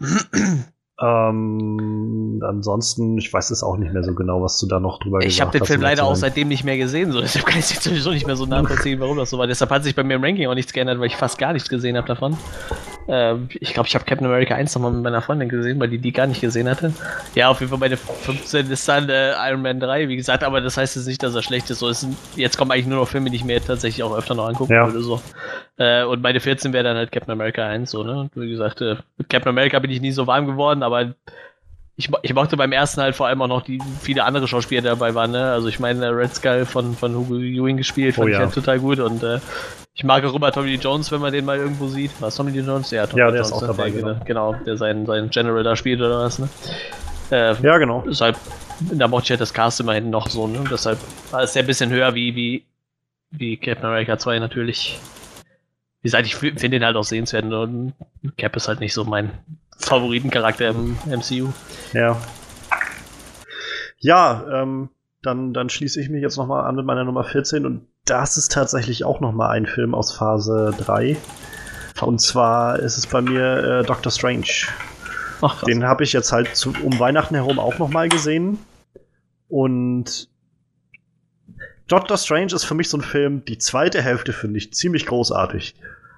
Ähm, 0.98 2.42
ansonsten, 2.42 3.18
ich 3.18 3.30
weiß 3.30 3.50
es 3.50 3.62
auch 3.62 3.76
nicht 3.76 3.92
mehr 3.92 4.02
so 4.02 4.14
genau, 4.14 4.42
was 4.42 4.58
du 4.58 4.66
da 4.66 4.80
noch 4.80 4.98
drüber 4.98 5.18
ich 5.18 5.26
gesagt 5.26 5.48
hast. 5.48 5.54
Ich 5.54 5.58
habe 5.58 5.58
den 5.58 5.66
Film 5.66 5.82
leider 5.82 6.04
auch 6.04 6.16
seitdem 6.16 6.48
nicht 6.48 6.64
mehr 6.64 6.78
gesehen, 6.78 7.12
so 7.12 7.20
deshalb 7.20 7.44
kann 7.44 7.58
ich 7.58 7.68
jetzt 7.68 7.82
sowieso 7.82 8.12
nicht 8.12 8.26
mehr 8.26 8.34
so 8.34 8.46
nachvollziehen, 8.46 8.98
warum 8.98 9.18
das 9.18 9.28
so 9.28 9.36
war. 9.36 9.46
Deshalb 9.46 9.70
hat 9.70 9.84
sich 9.84 9.94
bei 9.94 10.02
mir 10.02 10.14
im 10.14 10.24
Ranking 10.24 10.48
auch 10.48 10.54
nichts 10.54 10.72
geändert, 10.72 10.98
weil 10.98 11.08
ich 11.08 11.16
fast 11.16 11.36
gar 11.36 11.52
nichts 11.52 11.68
gesehen 11.68 11.98
habe 11.98 12.08
davon. 12.08 12.38
Ähm, 13.08 13.48
ich 13.60 13.72
glaube, 13.72 13.88
ich 13.88 13.94
habe 13.94 14.04
Captain 14.04 14.26
America 14.26 14.54
1 14.54 14.74
nochmal 14.74 14.92
mit 14.92 15.02
meiner 15.02 15.22
Freundin 15.22 15.48
gesehen, 15.48 15.78
weil 15.78 15.88
die 15.88 15.98
die 15.98 16.12
gar 16.12 16.26
nicht 16.26 16.40
gesehen 16.40 16.68
hatte. 16.68 16.92
Ja, 17.34 17.48
auf 17.48 17.60
jeden 17.60 17.70
Fall 17.70 17.78
meine 17.78 17.96
15 17.96 18.70
ist 18.70 18.88
dann 18.88 19.08
äh, 19.08 19.32
Iron 19.48 19.62
Man 19.62 19.80
3, 19.80 20.08
wie 20.08 20.16
gesagt, 20.16 20.42
aber 20.42 20.60
das 20.60 20.76
heißt 20.76 20.96
jetzt 20.96 21.06
nicht, 21.06 21.22
dass 21.22 21.34
er 21.34 21.42
schlecht 21.42 21.70
ist. 21.70 21.78
So, 21.78 21.88
ist 21.88 22.06
jetzt 22.34 22.58
kommen 22.58 22.72
eigentlich 22.72 22.86
nur 22.86 23.00
noch 23.00 23.08
Filme, 23.08 23.30
die 23.30 23.36
ich 23.36 23.44
mir 23.44 23.62
tatsächlich 23.62 24.02
auch 24.02 24.16
öfter 24.16 24.34
noch 24.34 24.48
angucken 24.48 24.72
ja. 24.72 24.86
würde. 24.86 25.00
So. 25.00 25.20
Äh, 25.78 26.04
und 26.04 26.22
meine 26.22 26.40
14 26.40 26.72
wäre 26.72 26.84
dann 26.84 26.96
halt 26.96 27.12
Captain 27.12 27.32
America 27.32 27.66
1, 27.66 27.90
so, 27.90 28.02
ne? 28.02 28.20
Und 28.22 28.30
wie 28.34 28.50
gesagt, 28.50 28.80
äh, 28.80 28.96
mit 29.18 29.28
Captain 29.28 29.50
America 29.50 29.78
bin 29.78 29.90
ich 29.90 30.00
nie 30.00 30.12
so 30.12 30.26
warm 30.26 30.46
geworden, 30.46 30.82
aber 30.82 31.14
ich, 31.96 32.10
ich 32.22 32.34
mochte 32.34 32.56
beim 32.56 32.72
ersten 32.72 33.00
halt 33.00 33.16
vor 33.16 33.26
allem 33.26 33.40
auch 33.42 33.46
noch 33.46 33.62
die 33.62 33.80
viele 34.00 34.24
andere 34.24 34.46
Schauspieler 34.46 34.82
dabei 34.82 35.14
waren, 35.14 35.30
ne? 35.30 35.50
Also 35.50 35.68
ich 35.68 35.80
meine, 35.80 36.14
Red 36.14 36.34
Skull 36.34 36.66
von, 36.66 36.94
von 36.94 37.14
Hugo 37.14 37.36
Ewing 37.36 37.78
gespielt, 37.78 38.14
fand 38.14 38.26
oh, 38.26 38.28
ja. 38.28 38.36
ich 38.36 38.44
halt 38.44 38.54
total 38.54 38.78
gut 38.78 38.98
und 39.00 39.22
äh, 39.22 39.40
ich 39.94 40.04
mag 40.04 40.22
auch 40.24 40.34
immer 40.34 40.52
Tommy 40.52 40.74
Jones, 40.74 41.10
wenn 41.10 41.22
man 41.22 41.32
den 41.32 41.46
mal 41.46 41.56
irgendwo 41.56 41.88
sieht. 41.88 42.10
Was 42.20 42.36
Tommy 42.36 42.50
Jones? 42.50 42.90
Ja, 42.90 43.06
Tommy 43.06 43.20
ja 43.20 43.30
der 43.30 43.40
Jones, 43.40 43.48
ist 43.48 43.54
auch 43.54 43.66
dabei, 43.66 43.90
der, 43.90 44.02
genau. 44.02 44.24
genau. 44.24 44.54
der 44.66 44.76
seinen, 44.76 45.06
seinen 45.06 45.30
General 45.30 45.62
da 45.62 45.74
spielt 45.74 46.00
oder 46.00 46.18
was, 46.18 46.38
ne? 46.38 46.50
Äh, 47.30 47.54
ja, 47.62 47.78
genau. 47.78 48.04
Deshalb, 48.06 48.36
da 48.80 49.08
mochte 49.08 49.24
ich 49.24 49.30
halt 49.30 49.40
das 49.40 49.54
Cast 49.54 49.80
immerhin 49.80 50.10
noch 50.10 50.28
so, 50.28 50.46
ne? 50.46 50.64
Deshalb 50.70 50.98
war 51.30 51.42
es 51.42 51.54
ja 51.54 51.62
ein 51.62 51.66
bisschen 51.66 51.88
höher 51.88 52.14
wie, 52.14 52.36
wie, 52.36 52.64
wie 53.30 53.56
Captain 53.56 53.86
America 53.86 54.18
2 54.18 54.38
natürlich. 54.38 55.00
Wie 56.02 56.08
gesagt, 56.08 56.26
ich 56.26 56.36
finde 56.36 56.70
den 56.70 56.84
halt 56.84 56.96
auch 56.96 57.04
sehenswert 57.04 57.46
und 57.46 57.94
Cap 58.36 58.54
ist 58.54 58.68
halt 58.68 58.80
nicht 58.80 58.92
so 58.92 59.04
mein 59.04 59.30
Favoritencharakter 59.78 60.68
im 60.68 60.96
MCU. 61.06 61.52
Ja. 61.92 62.16
Ja, 63.98 64.44
ähm, 64.52 64.90
dann, 65.22 65.52
dann 65.52 65.70
schließe 65.70 66.00
ich 66.00 66.08
mich 66.08 66.22
jetzt 66.22 66.36
nochmal 66.36 66.64
an 66.64 66.76
mit 66.76 66.86
meiner 66.86 67.04
Nummer 67.04 67.24
14 67.24 67.66
und 67.66 67.86
das 68.04 68.36
ist 68.36 68.52
tatsächlich 68.52 69.04
auch 69.04 69.20
nochmal 69.20 69.50
ein 69.50 69.66
Film 69.66 69.94
aus 69.94 70.12
Phase 70.12 70.74
3. 70.78 71.16
Und 72.02 72.20
zwar 72.20 72.78
ist 72.78 72.98
es 72.98 73.06
bei 73.06 73.20
mir 73.20 73.80
äh, 73.80 73.84
Doctor 73.84 74.12
Strange. 74.12 74.46
Ach, 75.42 75.64
Den 75.64 75.84
habe 75.84 76.04
ich 76.04 76.12
jetzt 76.12 76.32
halt 76.32 76.54
zu, 76.56 76.72
um 76.82 76.98
Weihnachten 76.98 77.34
herum 77.34 77.58
auch 77.58 77.78
nochmal 77.78 78.08
gesehen. 78.08 78.58
Und 79.48 80.28
Doctor 81.88 82.16
Strange 82.16 82.52
ist 82.52 82.64
für 82.64 82.74
mich 82.74 82.88
so 82.88 82.98
ein 82.98 83.02
Film, 83.02 83.44
die 83.44 83.58
zweite 83.58 84.02
Hälfte 84.02 84.32
finde 84.32 84.58
ich 84.58 84.72
ziemlich 84.72 85.06
großartig. 85.06 85.74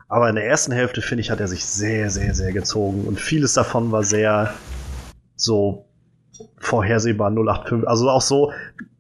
Aber 0.09 0.28
in 0.28 0.36
der 0.36 0.47
ersten 0.47 0.72
Hälfte, 0.72 1.02
finde 1.02 1.20
ich, 1.20 1.30
hat 1.30 1.40
er 1.40 1.48
sich 1.48 1.66
sehr, 1.66 2.09
sehr, 2.09 2.35
sehr 2.35 2.52
gezogen. 2.52 3.05
Und 3.05 3.20
vieles 3.20 3.52
davon 3.52 3.93
war 3.93 4.02
sehr 4.02 4.55
so 5.36 5.85
vorhersehbar 6.59 7.30
0815. 7.30 7.86
Also 7.86 8.09
auch 8.09 8.22
so, 8.22 8.52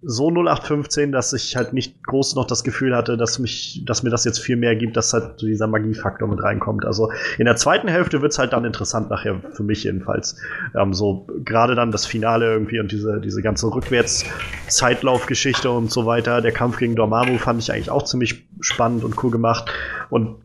so 0.02 0.28
0815, 0.28 1.12
dass 1.12 1.32
ich 1.32 1.56
halt 1.56 1.72
nicht 1.72 2.02
groß 2.04 2.34
noch 2.34 2.46
das 2.46 2.62
Gefühl 2.62 2.94
hatte, 2.94 3.16
dass 3.16 3.38
mich, 3.38 3.82
dass 3.86 4.02
mir 4.02 4.10
das 4.10 4.24
jetzt 4.24 4.38
viel 4.38 4.56
mehr 4.56 4.76
gibt, 4.76 4.96
dass 4.96 5.12
halt 5.12 5.40
dieser 5.40 5.66
Magiefaktor 5.66 6.28
mit 6.28 6.42
reinkommt. 6.42 6.84
Also 6.84 7.10
in 7.38 7.46
der 7.46 7.56
zweiten 7.56 7.88
Hälfte 7.88 8.20
wird's 8.20 8.38
halt 8.38 8.52
dann 8.52 8.64
interessant 8.64 9.08
nachher, 9.08 9.40
für 9.52 9.62
mich 9.62 9.84
jedenfalls. 9.84 10.36
Ähm, 10.78 10.92
so 10.92 11.26
gerade 11.44 11.74
dann 11.74 11.90
das 11.90 12.06
Finale 12.06 12.52
irgendwie 12.52 12.80
und 12.80 12.92
diese, 12.92 13.20
diese 13.20 13.40
ganze 13.40 13.66
Rückwärts-Zeitlaufgeschichte 13.66 15.70
und 15.70 15.90
so 15.90 16.06
weiter. 16.06 16.42
Der 16.42 16.52
Kampf 16.52 16.78
gegen 16.78 16.96
Dormammu 16.96 17.38
fand 17.38 17.62
ich 17.62 17.72
eigentlich 17.72 17.90
auch 17.90 18.04
ziemlich 18.04 18.46
spannend 18.60 19.04
und 19.04 19.22
cool 19.22 19.30
gemacht. 19.30 19.70
Und 20.10 20.36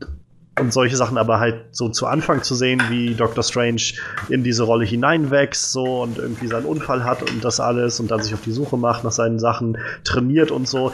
und 0.59 0.71
solche 0.71 0.95
Sachen 0.95 1.17
aber 1.17 1.39
halt 1.39 1.65
so 1.71 1.89
zu 1.89 2.05
Anfang 2.05 2.43
zu 2.43 2.53
sehen, 2.53 2.81
wie 2.89 3.15
Doctor 3.15 3.43
Strange 3.43 3.81
in 4.29 4.43
diese 4.43 4.63
Rolle 4.63 4.85
hineinwächst 4.85 5.71
so 5.71 6.03
und 6.03 6.17
irgendwie 6.17 6.47
seinen 6.47 6.65
Unfall 6.65 7.03
hat 7.03 7.23
und 7.23 7.43
das 7.43 7.59
alles 7.59 7.99
und 7.99 8.11
dann 8.11 8.21
sich 8.21 8.33
auf 8.33 8.41
die 8.41 8.51
Suche 8.51 8.77
macht 8.77 9.03
nach 9.03 9.11
seinen 9.11 9.39
Sachen, 9.39 9.77
trainiert 10.03 10.51
und 10.51 10.67
so. 10.67 10.91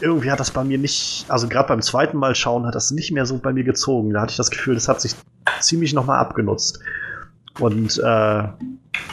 Irgendwie 0.00 0.30
hat 0.30 0.38
das 0.38 0.50
bei 0.50 0.62
mir 0.62 0.78
nicht, 0.78 1.24
also 1.28 1.48
gerade 1.48 1.68
beim 1.68 1.82
zweiten 1.82 2.18
Mal 2.18 2.34
schauen 2.34 2.66
hat 2.66 2.74
das 2.74 2.90
nicht 2.90 3.10
mehr 3.12 3.26
so 3.26 3.38
bei 3.38 3.52
mir 3.52 3.64
gezogen. 3.64 4.12
Da 4.12 4.20
hatte 4.20 4.30
ich 4.30 4.36
das 4.36 4.50
Gefühl, 4.50 4.74
das 4.74 4.88
hat 4.88 5.00
sich 5.00 5.14
ziemlich 5.60 5.92
nochmal 5.92 6.18
abgenutzt. 6.18 6.80
Und 7.58 7.98
äh, 7.98 8.02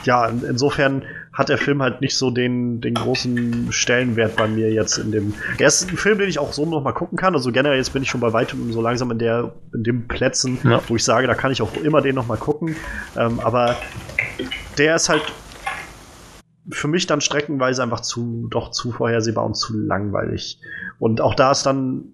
ja, 0.03 0.27
insofern 0.27 1.03
hat 1.33 1.49
der 1.49 1.57
Film 1.57 1.81
halt 1.81 1.99
nicht 2.01 2.15
so 2.15 2.29
den, 2.29 2.79
den 2.79 2.93
großen 2.93 3.71
Stellenwert 3.71 4.35
bei 4.35 4.47
mir 4.47 4.71
jetzt 4.71 4.97
in 4.97 5.11
dem. 5.11 5.33
Er 5.57 5.67
ist 5.67 5.89
ein 5.89 5.97
Film, 5.97 6.19
den 6.19 6.29
ich 6.29 6.37
auch 6.37 6.53
so 6.53 6.65
noch 6.65 6.83
mal 6.83 6.91
gucken 6.91 7.17
kann. 7.17 7.33
Also 7.33 7.51
generell 7.51 7.77
jetzt 7.77 7.91
bin 7.91 8.03
ich 8.03 8.09
schon 8.09 8.21
bei 8.21 8.31
weitem 8.33 8.71
so 8.71 8.81
langsam 8.81 9.09
in 9.11 9.19
der 9.19 9.51
in 9.73 9.83
den 9.83 10.07
Plätzen, 10.07 10.59
ja. 10.63 10.81
wo 10.87 10.95
ich 10.95 11.03
sage, 11.03 11.25
da 11.25 11.33
kann 11.33 11.51
ich 11.51 11.61
auch 11.61 11.75
immer 11.77 12.01
den 12.01 12.15
noch 12.15 12.27
mal 12.27 12.37
gucken. 12.37 12.75
Ähm, 13.17 13.39
aber 13.39 13.75
der 14.77 14.95
ist 14.95 15.09
halt 15.09 15.23
für 16.69 16.87
mich 16.87 17.07
dann 17.07 17.19
streckenweise 17.19 17.83
einfach 17.83 18.01
zu, 18.01 18.47
doch 18.49 18.71
zu 18.71 18.91
vorhersehbar 18.91 19.45
und 19.45 19.55
zu 19.55 19.77
langweilig. 19.77 20.59
Und 20.97 21.19
auch 21.19 21.35
da 21.35 21.51
ist 21.51 21.65
dann, 21.65 22.13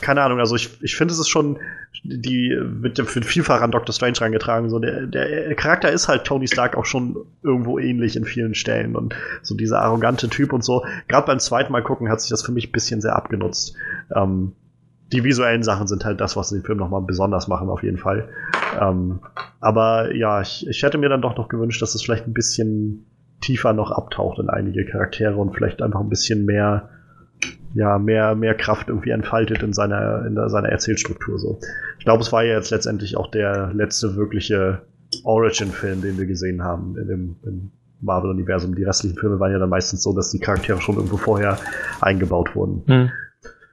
keine 0.00 0.22
Ahnung, 0.22 0.38
also 0.38 0.54
ich, 0.54 0.82
ich 0.82 0.96
finde, 0.96 1.12
es 1.12 1.18
ist 1.18 1.28
schon, 1.28 1.58
die 2.04 2.56
wird 2.56 3.00
vielfach 3.08 3.60
an 3.60 3.72
Doctor 3.72 3.92
Strange 3.92 4.20
reingetragen. 4.20 4.70
So, 4.70 4.78
der, 4.78 5.06
der 5.06 5.54
Charakter 5.56 5.90
ist 5.90 6.06
halt 6.06 6.24
Tony 6.24 6.46
Stark 6.46 6.76
auch 6.76 6.84
schon 6.84 7.16
irgendwo 7.42 7.78
ähnlich 7.78 8.14
in 8.14 8.24
vielen 8.24 8.54
Stellen 8.54 8.94
und 8.94 9.14
so 9.42 9.56
dieser 9.56 9.80
arrogante 9.80 10.28
Typ 10.28 10.52
und 10.52 10.62
so. 10.62 10.84
Gerade 11.08 11.26
beim 11.26 11.40
zweiten 11.40 11.72
Mal 11.72 11.82
gucken 11.82 12.08
hat 12.08 12.20
sich 12.20 12.30
das 12.30 12.42
für 12.42 12.52
mich 12.52 12.68
ein 12.68 12.72
bisschen 12.72 13.00
sehr 13.00 13.16
abgenutzt. 13.16 13.74
Ähm, 14.14 14.52
die 15.12 15.24
visuellen 15.24 15.62
Sachen 15.62 15.88
sind 15.88 16.04
halt 16.04 16.20
das, 16.20 16.36
was 16.36 16.50
den 16.50 16.62
Film 16.62 16.78
nochmal 16.78 17.00
besonders 17.00 17.48
machen, 17.48 17.70
auf 17.70 17.82
jeden 17.82 17.98
Fall. 17.98 18.28
Ähm, 18.78 19.20
aber 19.58 20.14
ja, 20.14 20.42
ich, 20.42 20.66
ich 20.68 20.82
hätte 20.82 20.98
mir 20.98 21.08
dann 21.08 21.22
doch 21.22 21.36
noch 21.36 21.48
gewünscht, 21.48 21.80
dass 21.80 21.94
es 21.94 22.02
vielleicht 22.02 22.26
ein 22.26 22.34
bisschen 22.34 23.06
tiefer 23.40 23.72
noch 23.72 23.90
abtaucht 23.90 24.38
in 24.38 24.48
einige 24.48 24.84
Charaktere 24.84 25.36
und 25.36 25.54
vielleicht 25.54 25.82
einfach 25.82 26.00
ein 26.00 26.08
bisschen 26.08 26.44
mehr, 26.44 26.88
ja, 27.74 27.98
mehr, 27.98 28.34
mehr 28.34 28.54
Kraft 28.54 28.88
irgendwie 28.88 29.10
entfaltet 29.10 29.62
in 29.62 29.72
seiner, 29.72 30.26
in 30.26 30.34
der, 30.34 30.48
seiner 30.48 30.68
Erzählstruktur 30.68 31.38
so. 31.38 31.60
Ich 31.98 32.04
glaube, 32.04 32.22
es 32.22 32.32
war 32.32 32.44
ja 32.44 32.54
jetzt 32.54 32.70
letztendlich 32.70 33.16
auch 33.16 33.30
der 33.30 33.72
letzte 33.72 34.16
wirkliche 34.16 34.82
Origin-Film, 35.24 36.02
den 36.02 36.18
wir 36.18 36.26
gesehen 36.26 36.62
haben 36.62 36.96
in 36.98 37.08
dem, 37.08 37.36
im 37.44 37.70
Marvel-Universum. 38.00 38.74
Die 38.74 38.84
restlichen 38.84 39.16
Filme 39.16 39.40
waren 39.40 39.52
ja 39.52 39.58
dann 39.58 39.70
meistens 39.70 40.02
so, 40.02 40.14
dass 40.14 40.30
die 40.30 40.38
Charaktere 40.38 40.80
schon 40.80 40.96
irgendwo 40.96 41.16
vorher 41.16 41.58
eingebaut 42.00 42.54
wurden. 42.54 42.82
Mhm. 42.86 43.10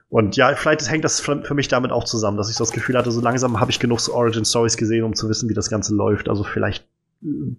Und 0.08 0.36
ja, 0.36 0.54
vielleicht 0.54 0.88
hängt 0.88 1.04
das 1.04 1.20
für 1.20 1.54
mich 1.54 1.68
damit 1.68 1.90
auch 1.90 2.04
zusammen, 2.04 2.36
dass 2.36 2.48
ich 2.48 2.56
so 2.56 2.64
das 2.64 2.72
Gefühl 2.72 2.96
hatte, 2.96 3.10
so 3.10 3.20
langsam 3.20 3.60
habe 3.60 3.70
ich 3.70 3.80
genug 3.80 4.00
Origin 4.08 4.44
Stories 4.44 4.76
gesehen, 4.76 5.04
um 5.04 5.14
zu 5.14 5.28
wissen, 5.28 5.48
wie 5.48 5.54
das 5.54 5.68
Ganze 5.68 5.94
läuft. 5.94 6.28
Also 6.28 6.44
vielleicht 6.44 6.86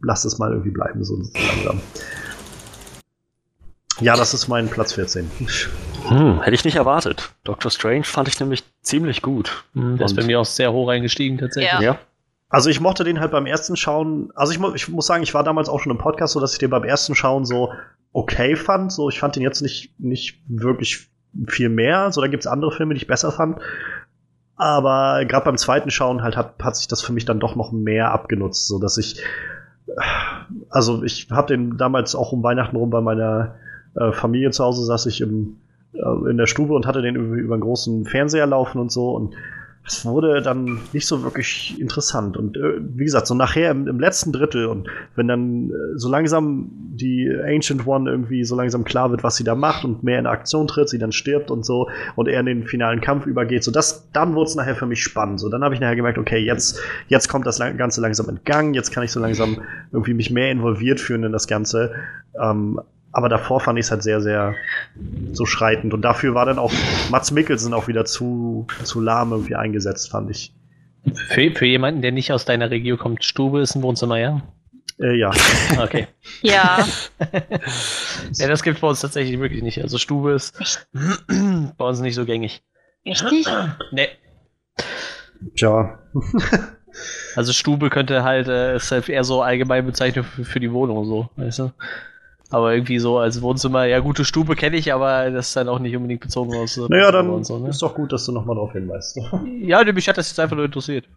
lass 0.01 0.25
es 0.25 0.37
mal 0.39 0.51
irgendwie 0.51 0.71
bleiben, 0.71 1.03
so 1.03 1.15
langsam. 1.15 1.81
Ja, 3.99 4.15
das 4.15 4.33
ist 4.33 4.47
mein 4.47 4.69
Platz 4.69 4.93
14. 4.93 5.29
Hm, 6.07 6.41
hätte 6.41 6.53
ich 6.53 6.65
nicht 6.65 6.75
erwartet. 6.75 7.31
Doctor 7.43 7.71
Strange 7.71 8.03
fand 8.03 8.27
ich 8.27 8.39
nämlich 8.39 8.63
ziemlich 8.81 9.21
gut. 9.21 9.65
Hm, 9.73 9.97
der 9.97 10.05
ist 10.05 10.15
bei 10.15 10.23
mir 10.23 10.39
auch 10.39 10.45
sehr 10.45 10.71
hoch 10.71 10.89
eingestiegen 10.89 11.37
tatsächlich. 11.37 11.73
Ja. 11.73 11.81
ja. 11.81 11.99
Also 12.49 12.69
ich 12.69 12.79
mochte 12.79 13.03
den 13.03 13.19
halt 13.19 13.31
beim 13.31 13.45
ersten 13.45 13.75
Schauen, 13.75 14.31
also 14.35 14.53
ich, 14.53 14.59
mu 14.59 14.73
ich, 14.73 14.87
muss 14.87 15.07
sagen, 15.07 15.23
ich 15.23 15.33
war 15.33 15.43
damals 15.43 15.67
auch 15.67 15.81
schon 15.81 15.91
im 15.91 15.97
Podcast 15.97 16.33
so, 16.33 16.39
dass 16.39 16.53
ich 16.53 16.59
den 16.59 16.69
beim 16.69 16.83
ersten 16.83 17.13
Schauen 17.13 17.45
so 17.45 17.73
okay 18.13 18.55
fand. 18.55 18.91
So, 18.91 19.09
ich 19.09 19.19
fand 19.19 19.35
den 19.35 19.43
jetzt 19.43 19.61
nicht, 19.61 19.99
nicht 19.99 20.41
wirklich 20.47 21.09
viel 21.47 21.69
mehr. 21.69 22.11
So, 22.11 22.21
da 22.21 22.27
gibt's 22.27 22.47
andere 22.47 22.71
Filme, 22.71 22.93
die 22.93 23.01
ich 23.01 23.07
besser 23.07 23.31
fand. 23.31 23.59
Aber 24.57 25.23
gerade 25.25 25.45
beim 25.45 25.57
zweiten 25.57 25.91
Schauen 25.91 26.23
halt 26.23 26.35
hat, 26.35 26.55
hat 26.61 26.75
sich 26.75 26.87
das 26.87 27.01
für 27.01 27.13
mich 27.13 27.25
dann 27.25 27.39
doch 27.39 27.55
noch 27.55 27.71
mehr 27.71 28.11
abgenutzt, 28.11 28.67
so 28.67 28.79
dass 28.79 28.97
ich 28.97 29.23
also 30.69 31.03
ich 31.03 31.27
habe 31.31 31.47
den 31.47 31.77
damals 31.77 32.15
auch 32.15 32.31
um 32.31 32.43
Weihnachten 32.43 32.75
rum 32.75 32.89
bei 32.89 33.01
meiner 33.01 33.55
äh, 33.95 34.11
Familie 34.11 34.51
zu 34.51 34.63
Hause 34.63 34.85
saß 34.85 35.05
ich 35.07 35.21
im, 35.21 35.57
äh, 35.93 36.29
in 36.29 36.37
der 36.37 36.47
Stube 36.47 36.73
und 36.73 36.85
hatte 36.85 37.01
den 37.01 37.15
über, 37.15 37.35
über 37.35 37.53
einen 37.55 37.63
großen 37.63 38.05
Fernseher 38.05 38.47
laufen 38.47 38.79
und 38.79 38.91
so 38.91 39.11
und 39.11 39.35
es 39.87 40.05
wurde 40.05 40.41
dann 40.41 40.79
nicht 40.91 41.07
so 41.07 41.23
wirklich 41.23 41.79
interessant. 41.79 42.35
Und 42.35 42.57
äh, 42.57 42.79
wie 42.79 43.05
gesagt, 43.05 43.25
so 43.25 43.33
nachher 43.33 43.71
im, 43.71 43.87
im, 43.87 43.99
letzten 43.99 44.33
Drittel 44.33 44.65
und 44.65 44.89
wenn 45.15 45.29
dann 45.29 45.69
äh, 45.69 45.73
so 45.95 46.09
langsam 46.09 46.69
die 46.73 47.31
Ancient 47.45 47.87
One 47.87 48.09
irgendwie 48.09 48.43
so 48.43 48.55
langsam 48.55 48.83
klar 48.83 49.11
wird, 49.11 49.23
was 49.23 49.37
sie 49.37 49.45
da 49.45 49.55
macht 49.55 49.85
und 49.85 50.03
mehr 50.03 50.19
in 50.19 50.27
Aktion 50.27 50.67
tritt, 50.67 50.89
sie 50.89 50.99
dann 50.99 51.13
stirbt 51.13 51.51
und 51.51 51.65
so 51.65 51.89
und 52.17 52.27
er 52.27 52.41
in 52.41 52.47
den 52.47 52.63
finalen 52.65 52.99
Kampf 52.99 53.25
übergeht, 53.25 53.63
so 53.63 53.71
das, 53.71 54.11
dann 54.11 54.35
wurde 54.35 54.49
es 54.49 54.55
nachher 54.55 54.75
für 54.75 54.87
mich 54.87 55.01
spannend. 55.01 55.39
So 55.39 55.47
dann 55.47 55.63
habe 55.63 55.73
ich 55.73 55.79
nachher 55.79 55.95
gemerkt, 55.95 56.17
okay, 56.17 56.39
jetzt, 56.39 56.81
jetzt 57.07 57.29
kommt 57.29 57.47
das 57.47 57.59
Ganze 57.59 58.01
langsam 58.01 58.27
in 58.27 58.39
Gang, 58.43 58.75
jetzt 58.75 58.91
kann 58.91 59.03
ich 59.03 59.11
so 59.11 59.21
langsam 59.21 59.61
irgendwie 59.93 60.13
mich 60.13 60.29
mehr 60.31 60.51
involviert 60.51 60.99
fühlen 60.99 61.23
in 61.23 61.31
das 61.31 61.47
Ganze. 61.47 61.93
Ähm, 62.41 62.81
aber 63.11 63.29
davor 63.29 63.59
fand 63.59 63.79
ich 63.79 63.85
es 63.85 63.91
halt 63.91 64.03
sehr, 64.03 64.21
sehr 64.21 64.55
so 65.33 65.45
schreitend. 65.45 65.93
Und 65.93 66.01
dafür 66.01 66.33
war 66.33 66.45
dann 66.45 66.59
auch 66.59 66.73
Mats 67.09 67.31
Mikkelsen 67.31 67.73
auch 67.73 67.87
wieder 67.87 68.05
zu, 68.05 68.67
zu 68.83 69.01
lahm 69.01 69.31
irgendwie 69.31 69.55
eingesetzt, 69.55 70.11
fand 70.11 70.29
ich. 70.29 70.53
Für, 71.29 71.51
für 71.51 71.65
jemanden, 71.65 72.01
der 72.01 72.11
nicht 72.11 72.31
aus 72.31 72.45
deiner 72.45 72.69
Region 72.69 72.97
kommt, 72.97 73.23
Stube 73.23 73.61
ist 73.61 73.75
ein 73.75 73.81
Wohnzimmer, 73.81 74.19
ja? 74.19 74.41
Äh, 74.99 75.15
ja. 75.15 75.31
Okay. 75.79 76.07
ja. 76.41 76.85
ja, 78.33 78.47
das 78.47 78.63
gibt 78.63 78.81
bei 78.81 78.87
uns 78.87 79.01
tatsächlich 79.01 79.39
wirklich 79.39 79.63
nicht. 79.63 79.81
Also 79.81 79.97
Stube 79.97 80.33
ist 80.33 80.87
bei 81.77 81.85
uns 81.85 81.99
nicht 81.99 82.15
so 82.15 82.25
gängig. 82.25 82.63
Richtig? 83.05 83.47
nee. 83.91 84.09
Tja. 85.55 85.99
also 87.35 87.53
Stube 87.53 87.89
könnte 87.89 88.23
halt, 88.23 88.47
äh, 88.47 88.75
ist 88.75 88.91
halt 88.91 89.07
eher 89.07 89.23
so 89.23 89.41
allgemein 89.41 89.85
Bezeichnung 89.85 90.25
für, 90.25 90.43
für 90.43 90.59
die 90.59 90.71
Wohnung 90.71 91.05
so, 91.05 91.29
weißt 91.35 91.59
du? 91.59 91.71
Aber 92.49 92.73
irgendwie 92.73 92.99
so 92.99 93.17
als 93.17 93.41
Wohnzimmer, 93.41 93.85
ja, 93.85 93.99
gute 93.99 94.23
Stube 94.23 94.55
kenne 94.55 94.77
ich, 94.77 94.93
aber 94.93 95.29
das 95.31 95.49
ist 95.49 95.55
dann 95.57 95.67
auch 95.67 95.79
nicht 95.79 95.95
unbedingt 95.95 96.21
bezogen 96.21 96.55
aus. 96.55 96.77
Äh, 96.77 96.87
naja, 96.87 97.11
dann 97.11 97.43
so, 97.43 97.59
ne? 97.59 97.69
ist 97.69 97.81
doch 97.81 97.93
gut, 97.93 98.13
dass 98.13 98.25
du 98.25 98.31
nochmal 98.31 98.55
darauf 98.55 98.71
hinweist. 98.71 99.19
ja, 99.61 99.83
mich 99.83 100.07
hat 100.07 100.17
das 100.17 100.29
jetzt 100.29 100.39
einfach 100.39 100.55
nur 100.55 100.65
interessiert. 100.65 101.09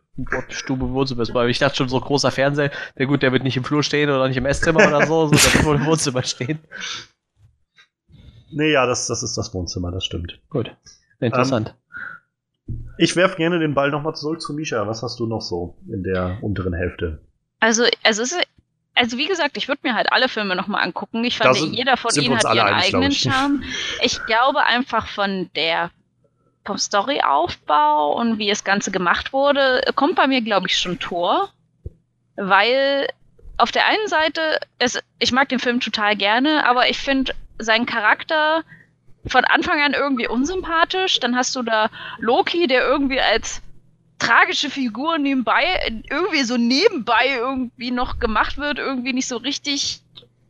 Stube, 0.48 0.90
Wohnzimmer 0.90 1.22
ist. 1.22 1.32
Ich 1.48 1.58
dachte 1.60 1.76
schon, 1.76 1.88
so 1.88 2.00
großer 2.00 2.32
Fernseher, 2.32 2.72
der 2.98 3.06
gut, 3.06 3.22
der 3.22 3.30
wird 3.30 3.44
nicht 3.44 3.56
im 3.56 3.62
Flur 3.62 3.84
stehen 3.84 4.10
oder 4.10 4.26
nicht 4.26 4.38
im 4.38 4.46
Esszimmer 4.46 4.88
oder 4.88 5.06
so, 5.06 5.26
so 5.26 5.30
der 5.30 5.54
wird 5.54 5.64
wohl 5.64 5.76
im 5.76 5.86
Wohnzimmer 5.86 6.24
stehen. 6.24 6.58
Nee, 8.50 8.72
ja, 8.72 8.86
das, 8.86 9.06
das 9.06 9.22
ist 9.22 9.38
das 9.38 9.54
Wohnzimmer, 9.54 9.92
das 9.92 10.04
stimmt. 10.04 10.40
Gut. 10.50 10.74
Interessant. 11.20 11.76
Ähm, 12.68 12.90
ich 12.98 13.14
werfe 13.14 13.36
gerne 13.36 13.58
den 13.58 13.74
Ball 13.74 13.90
nochmal 13.90 14.14
zurück 14.14 14.40
zu 14.40 14.52
Misha. 14.52 14.86
Was 14.86 15.02
hast 15.02 15.20
du 15.20 15.26
noch 15.26 15.40
so 15.42 15.76
in 15.88 16.02
der 16.02 16.38
unteren 16.42 16.74
Hälfte? 16.74 17.20
Also, 17.60 17.84
also 18.02 18.22
es 18.22 18.32
ist 18.32 18.46
also 18.94 19.16
wie 19.16 19.26
gesagt, 19.26 19.56
ich 19.56 19.68
würde 19.68 19.80
mir 19.84 19.94
halt 19.94 20.12
alle 20.12 20.28
Filme 20.28 20.56
nochmal 20.56 20.82
angucken. 20.82 21.24
Ich 21.24 21.38
fand, 21.38 21.56
sind, 21.56 21.72
jeder 21.72 21.96
von 21.96 22.14
ihnen 22.14 22.36
hat 22.36 22.44
ihren 22.44 22.66
einig, 22.66 22.84
eigenen 22.86 23.10
ich. 23.10 23.20
Charme. 23.22 23.62
Ich 24.02 24.24
glaube 24.26 24.64
einfach 24.64 25.06
von 25.06 25.50
der 25.54 25.90
vom 26.64 26.76
Storyaufbau 26.76 28.12
und 28.12 28.38
wie 28.38 28.48
das 28.48 28.64
Ganze 28.64 28.90
gemacht 28.90 29.32
wurde, 29.32 29.82
kommt 29.94 30.16
bei 30.16 30.26
mir, 30.26 30.42
glaube 30.42 30.66
ich, 30.68 30.78
schon 30.78 30.98
Tor. 30.98 31.48
Weil 32.36 33.08
auf 33.56 33.72
der 33.72 33.86
einen 33.86 34.08
Seite, 34.08 34.60
es, 34.78 34.98
ich 35.18 35.32
mag 35.32 35.48
den 35.48 35.58
Film 35.58 35.80
total 35.80 36.16
gerne, 36.16 36.66
aber 36.66 36.88
ich 36.88 36.98
finde 36.98 37.34
seinen 37.58 37.86
Charakter 37.86 38.62
von 39.26 39.44
Anfang 39.44 39.80
an 39.80 39.94
irgendwie 39.94 40.28
unsympathisch. 40.28 41.20
Dann 41.20 41.36
hast 41.36 41.54
du 41.56 41.62
da 41.62 41.90
Loki, 42.18 42.66
der 42.66 42.86
irgendwie 42.86 43.20
als 43.20 43.62
tragische 44.20 44.70
Figur 44.70 45.18
nebenbei, 45.18 45.64
irgendwie 46.08 46.44
so 46.44 46.56
nebenbei 46.56 47.36
irgendwie 47.36 47.90
noch 47.90 48.20
gemacht 48.20 48.58
wird, 48.58 48.78
irgendwie 48.78 49.12
nicht 49.12 49.26
so 49.26 49.36
richtig 49.38 50.02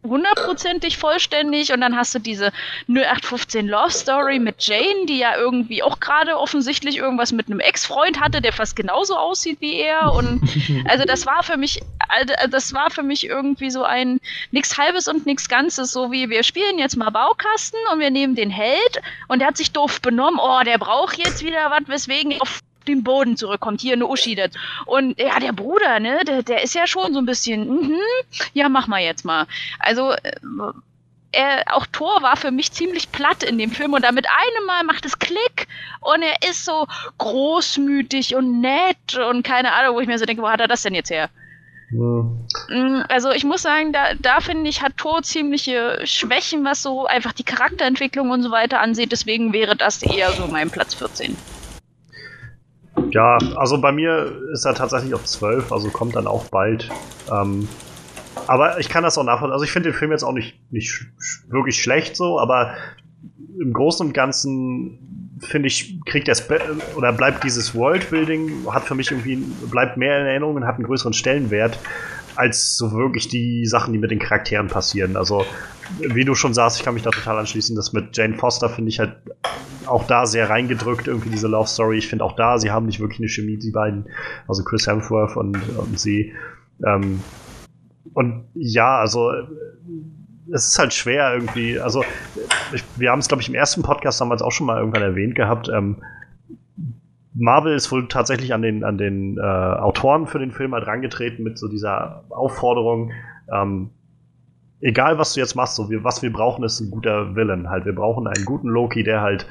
hundertprozentig 0.02 0.96
vollständig. 0.96 1.72
Und 1.72 1.80
dann 1.80 1.96
hast 1.96 2.14
du 2.14 2.18
diese 2.18 2.52
0815 2.88 3.68
Love 3.68 3.90
Story 3.90 4.38
mit 4.38 4.62
Jane, 4.66 5.06
die 5.06 5.18
ja 5.18 5.36
irgendwie 5.36 5.82
auch 5.82 6.00
gerade 6.00 6.38
offensichtlich 6.38 6.96
irgendwas 6.96 7.32
mit 7.32 7.46
einem 7.46 7.60
Ex-Freund 7.60 8.20
hatte, 8.20 8.40
der 8.40 8.52
fast 8.52 8.76
genauso 8.76 9.16
aussieht 9.16 9.60
wie 9.60 9.74
er. 9.74 10.12
Und 10.12 10.42
also 10.88 11.04
das 11.04 11.26
war 11.26 11.42
für 11.42 11.56
mich 11.56 11.80
also 12.08 12.34
das 12.50 12.72
war 12.72 12.90
für 12.90 13.02
mich 13.02 13.26
irgendwie 13.26 13.70
so 13.70 13.84
ein 13.84 14.20
nix 14.50 14.76
halbes 14.76 15.06
und 15.06 15.26
nix 15.26 15.48
ganzes, 15.48 15.92
so 15.92 16.10
wie 16.10 16.28
wir 16.28 16.42
spielen 16.42 16.78
jetzt 16.78 16.96
mal 16.96 17.10
Baukasten 17.10 17.78
und 17.92 18.00
wir 18.00 18.10
nehmen 18.10 18.34
den 18.34 18.50
Held 18.50 19.00
und 19.28 19.38
der 19.38 19.48
hat 19.48 19.56
sich 19.56 19.72
doof 19.72 20.00
benommen, 20.00 20.40
oh, 20.42 20.60
der 20.64 20.78
braucht 20.78 21.18
jetzt 21.18 21.44
wieder 21.44 21.70
was, 21.70 21.86
weswegen 21.86 22.40
auf 22.40 22.60
den 22.88 23.02
Boden 23.02 23.36
zurückkommt. 23.36 23.80
Hier 23.80 23.94
eine 23.94 24.06
Uschi. 24.06 24.34
Das. 24.34 24.50
Und 24.86 25.18
ja, 25.18 25.38
der 25.38 25.52
Bruder, 25.52 26.00
ne, 26.00 26.20
der, 26.26 26.42
der 26.42 26.62
ist 26.62 26.74
ja 26.74 26.86
schon 26.86 27.12
so 27.12 27.18
ein 27.18 27.26
bisschen, 27.26 27.68
mhm, 27.68 27.98
ja, 28.52 28.68
mach 28.68 28.86
mal 28.86 29.00
jetzt 29.00 29.24
mal. 29.24 29.46
Also, 29.78 30.12
äh, 30.12 30.32
er, 31.32 31.76
auch 31.76 31.86
Thor 31.86 32.22
war 32.22 32.36
für 32.36 32.50
mich 32.50 32.72
ziemlich 32.72 33.12
platt 33.12 33.42
in 33.42 33.58
dem 33.58 33.70
Film 33.70 33.92
und 33.92 34.02
damit 34.02 34.26
einem 34.26 34.66
Mal 34.66 34.84
macht 34.84 35.06
es 35.06 35.18
Klick 35.18 35.68
und 36.00 36.22
er 36.22 36.48
ist 36.48 36.64
so 36.64 36.86
großmütig 37.18 38.34
und 38.34 38.60
nett 38.60 39.16
und 39.16 39.44
keine 39.44 39.72
Ahnung, 39.72 39.94
wo 39.94 40.00
ich 40.00 40.08
mir 40.08 40.18
so 40.18 40.24
denke, 40.24 40.42
wo 40.42 40.48
hat 40.48 40.60
er 40.60 40.68
das 40.68 40.82
denn 40.82 40.94
jetzt 40.94 41.10
her? 41.10 41.30
Hm. 41.90 43.04
Also 43.08 43.30
ich 43.30 43.44
muss 43.44 43.62
sagen, 43.62 43.92
da, 43.92 44.14
da 44.18 44.40
finde 44.40 44.70
ich, 44.70 44.82
hat 44.82 44.96
Thor 44.96 45.22
ziemliche 45.22 46.00
Schwächen, 46.04 46.64
was 46.64 46.82
so 46.82 47.06
einfach 47.06 47.32
die 47.32 47.44
Charakterentwicklung 47.44 48.30
und 48.30 48.42
so 48.42 48.50
weiter 48.50 48.80
ansieht. 48.80 49.12
Deswegen 49.12 49.52
wäre 49.52 49.76
das 49.76 50.02
eher 50.02 50.30
so 50.32 50.46
mein 50.46 50.70
Platz 50.70 50.94
14. 50.94 51.36
Ja, 53.10 53.38
also 53.56 53.80
bei 53.80 53.92
mir 53.92 54.32
ist 54.52 54.64
er 54.64 54.74
tatsächlich 54.74 55.14
auf 55.14 55.24
12, 55.24 55.72
also 55.72 55.88
kommt 55.88 56.16
dann 56.16 56.26
auch 56.26 56.44
bald. 56.46 56.88
Ähm, 57.32 57.68
aber 58.46 58.78
ich 58.78 58.88
kann 58.88 59.02
das 59.02 59.18
auch 59.18 59.24
nachvollziehen. 59.24 59.52
Also 59.52 59.64
ich 59.64 59.72
finde 59.72 59.90
den 59.90 59.98
Film 59.98 60.12
jetzt 60.12 60.22
auch 60.22 60.32
nicht, 60.32 60.58
nicht 60.72 61.06
wirklich 61.48 61.80
schlecht 61.80 62.16
so, 62.16 62.38
aber 62.38 62.74
im 63.60 63.72
Großen 63.72 64.06
und 64.06 64.12
Ganzen 64.12 65.38
finde 65.40 65.68
ich, 65.68 65.98
kriegt 66.04 66.28
er 66.28 66.36
oder 66.96 67.12
bleibt 67.12 67.44
dieses 67.44 67.74
Worldbuilding, 67.74 68.66
hat 68.70 68.84
für 68.84 68.94
mich 68.94 69.10
irgendwie, 69.10 69.36
bleibt 69.70 69.96
mehr 69.96 70.20
in 70.20 70.26
Erinnerung 70.26 70.56
und 70.56 70.66
hat 70.66 70.76
einen 70.76 70.84
größeren 70.84 71.12
Stellenwert 71.12 71.78
als 72.36 72.76
so 72.76 72.92
wirklich 72.92 73.28
die 73.28 73.66
Sachen, 73.66 73.92
die 73.92 73.98
mit 73.98 74.10
den 74.10 74.18
Charakteren 74.18 74.68
passieren. 74.68 75.16
Also, 75.16 75.44
wie 75.98 76.24
du 76.24 76.34
schon 76.34 76.54
sagst, 76.54 76.78
ich 76.78 76.84
kann 76.84 76.94
mich 76.94 77.02
da 77.02 77.10
total 77.10 77.38
anschließen, 77.38 77.74
das 77.76 77.92
mit 77.92 78.16
Jane 78.16 78.36
Foster 78.36 78.68
finde 78.68 78.90
ich 78.90 78.98
halt 78.98 79.16
auch 79.86 80.06
da 80.06 80.26
sehr 80.26 80.48
reingedrückt, 80.48 81.08
irgendwie 81.08 81.30
diese 81.30 81.48
Love 81.48 81.68
Story. 81.68 81.98
Ich 81.98 82.08
finde 82.08 82.24
auch 82.24 82.36
da, 82.36 82.58
sie 82.58 82.70
haben 82.70 82.86
nicht 82.86 83.00
wirklich 83.00 83.18
eine 83.18 83.28
Chemie, 83.28 83.56
die 83.56 83.72
beiden, 83.72 84.06
also 84.46 84.62
Chris 84.62 84.86
Hemsworth 84.86 85.36
und, 85.36 85.56
und 85.76 85.98
sie. 85.98 86.32
Ähm, 86.86 87.20
und 88.14 88.44
ja, 88.54 88.98
also 88.98 89.32
es 90.52 90.68
ist 90.68 90.78
halt 90.78 90.94
schwer 90.94 91.34
irgendwie. 91.34 91.78
Also 91.78 92.04
ich, 92.72 92.82
wir 92.96 93.10
haben 93.10 93.20
es, 93.20 93.28
glaube 93.28 93.42
ich, 93.42 93.48
im 93.48 93.54
ersten 93.54 93.82
Podcast 93.82 94.20
damals 94.20 94.42
auch 94.42 94.52
schon 94.52 94.66
mal 94.66 94.78
irgendwann 94.78 95.02
erwähnt 95.02 95.34
gehabt. 95.34 95.68
Ähm, 95.68 95.96
Marvel 97.34 97.74
ist 97.74 97.92
wohl 97.92 98.08
tatsächlich 98.08 98.52
an 98.52 98.62
den, 98.62 98.84
an 98.84 98.98
den 98.98 99.38
äh, 99.38 99.40
Autoren 99.40 100.26
für 100.26 100.38
den 100.38 100.50
Film 100.50 100.74
halt 100.74 100.86
rangetreten 100.86 101.44
mit 101.44 101.58
so 101.58 101.68
dieser 101.68 102.24
Aufforderung, 102.30 103.12
ähm, 103.52 103.90
egal 104.80 105.18
was 105.18 105.34
du 105.34 105.40
jetzt 105.40 105.54
machst, 105.54 105.76
so 105.76 105.90
wir, 105.90 106.04
was 106.04 106.22
wir 106.22 106.32
brauchen, 106.32 106.64
ist 106.64 106.80
ein 106.80 106.90
guter 106.90 107.36
Villain. 107.36 107.68
Halt, 107.68 107.84
wir 107.84 107.94
brauchen 107.94 108.26
einen 108.26 108.44
guten 108.44 108.68
Loki, 108.68 109.04
der 109.04 109.20
halt 109.20 109.46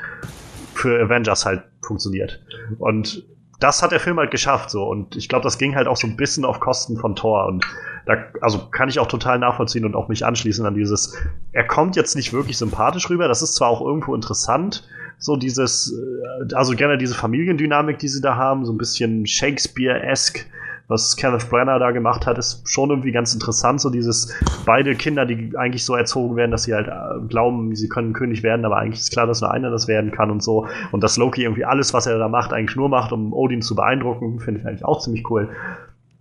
für 0.73 1.01
Avengers 1.01 1.45
halt 1.45 1.64
funktioniert. 1.81 2.41
Und 2.80 3.26
das 3.60 3.84
hat 3.84 3.91
der 3.91 3.99
Film 3.99 4.18
halt 4.18 4.31
geschafft, 4.31 4.69
so. 4.69 4.85
Und 4.85 5.15
ich 5.15 5.27
glaube, 5.27 5.43
das 5.43 5.57
ging 5.57 5.76
halt 5.76 5.88
auch 5.88 5.97
so 5.97 6.07
ein 6.07 6.15
bisschen 6.15 6.45
auf 6.45 6.60
Kosten 6.60 6.97
von 6.97 7.15
Thor. 7.15 7.45
Und 7.45 7.65
da, 8.06 8.15
also 8.41 8.69
kann 8.72 8.89
ich 8.89 8.99
auch 8.99 9.07
total 9.07 9.39
nachvollziehen 9.39 9.85
und 9.85 9.95
auch 9.95 10.07
mich 10.07 10.26
anschließen 10.26 10.65
an 10.65 10.73
dieses, 10.73 11.15
er 11.51 11.68
kommt 11.68 11.95
jetzt 11.95 12.15
nicht 12.15 12.31
wirklich 12.31 12.57
sympathisch 12.57 13.10
rüber. 13.10 13.27
Das 13.27 13.41
ist 13.41 13.56
zwar 13.56 13.69
auch 13.69 13.81
irgendwo 13.81 14.15
interessant, 14.15 14.88
so 15.19 15.35
dieses, 15.35 15.93
äh, 15.93 16.55
also 16.55 16.73
gerne 16.73 16.97
diese 16.97 17.13
Familiendynamik, 17.13 17.99
die 17.99 18.07
sie 18.07 18.21
da 18.21 18.35
haben, 18.35 18.65
so 18.65 18.73
ein 18.73 18.77
bisschen 18.77 19.27
Shakespeare-esque 19.27 20.45
was 20.89 21.15
Kenneth 21.15 21.49
Branagh 21.49 21.79
da 21.79 21.91
gemacht 21.91 22.25
hat, 22.25 22.37
ist 22.39 22.67
schon 22.67 22.89
irgendwie 22.89 23.11
ganz 23.11 23.33
interessant. 23.33 23.79
So 23.79 23.91
dieses 23.91 24.33
beide 24.65 24.95
Kinder, 24.95 25.25
die 25.25 25.55
eigentlich 25.55 25.85
so 25.85 25.95
erzogen 25.95 26.35
werden, 26.35 26.49
dass 26.49 26.63
sie 26.63 26.73
halt 26.73 26.87
äh, 26.87 27.27
glauben, 27.29 27.75
sie 27.75 27.87
können 27.87 28.11
König 28.11 28.41
werden, 28.41 28.65
aber 28.65 28.77
eigentlich 28.77 29.01
ist 29.01 29.11
klar, 29.11 29.27
dass 29.27 29.39
nur 29.39 29.51
einer 29.51 29.69
das 29.69 29.87
werden 29.87 30.11
kann 30.11 30.31
und 30.31 30.41
so. 30.41 30.67
Und 30.91 31.03
dass 31.03 31.15
Loki 31.15 31.43
irgendwie 31.43 31.63
alles, 31.63 31.93
was 31.93 32.07
er 32.07 32.17
da 32.17 32.27
macht, 32.27 32.53
eigentlich 32.53 32.75
nur 32.75 32.89
macht, 32.89 33.11
um 33.11 33.33
Odin 33.33 33.61
zu 33.61 33.75
beeindrucken, 33.75 34.39
finde 34.39 34.61
ich 34.61 34.67
eigentlich 34.67 34.83
auch 34.83 34.99
ziemlich 34.99 35.29
cool. 35.29 35.49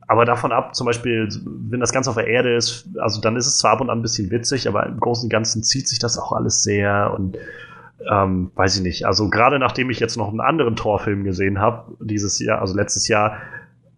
Aber 0.06 0.26
davon 0.26 0.52
ab, 0.52 0.74
zum 0.74 0.86
Beispiel, 0.86 1.28
wenn 1.70 1.80
das 1.80 1.92
Ganze 1.92 2.10
auf 2.10 2.16
der 2.16 2.26
Erde 2.26 2.54
ist, 2.54 2.88
also 2.98 3.20
dann 3.20 3.36
ist 3.36 3.46
es 3.46 3.58
zwar 3.58 3.72
ab 3.72 3.80
und 3.80 3.90
an 3.90 3.98
ein 3.98 4.02
bisschen 4.02 4.30
witzig, 4.30 4.68
aber 4.68 4.86
im 4.86 5.00
Großen 5.00 5.24
und 5.24 5.30
Ganzen 5.30 5.62
zieht 5.62 5.88
sich 5.88 5.98
das 5.98 6.18
auch 6.18 6.32
alles 6.32 6.62
sehr 6.62 7.12
und 7.14 7.38
ähm, 8.10 8.50
weiß 8.54 8.76
ich 8.76 8.82
nicht. 8.82 9.06
Also 9.06 9.28
gerade 9.28 9.58
nachdem 9.58 9.90
ich 9.90 10.00
jetzt 10.00 10.16
noch 10.16 10.28
einen 10.28 10.40
anderen 10.40 10.76
Torfilm 10.76 11.24
gesehen 11.24 11.58
habe, 11.58 11.96
dieses 12.00 12.38
Jahr, 12.38 12.60
also 12.60 12.74
letztes 12.74 13.08
Jahr, 13.08 13.38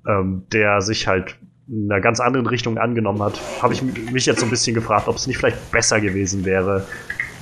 ähm, 0.06 0.44
der 0.52 0.81
sich 0.81 1.06
halt 1.06 1.36
in 1.68 1.90
einer 1.90 2.01
ganz 2.01 2.20
anderen 2.20 2.47
Richtung 2.47 2.78
angenommen 2.78 3.22
hat, 3.22 3.40
habe 3.62 3.74
ich 3.74 3.82
mich 3.82 4.27
jetzt 4.27 4.40
so 4.40 4.47
ein 4.47 4.51
bisschen 4.51 4.74
gefragt, 4.74 5.06
ob 5.09 5.16
es 5.16 5.27
nicht 5.27 5.39
vielleicht 5.39 5.70
besser 5.70 6.01
gewesen 6.01 6.44
wäre, 6.44 6.85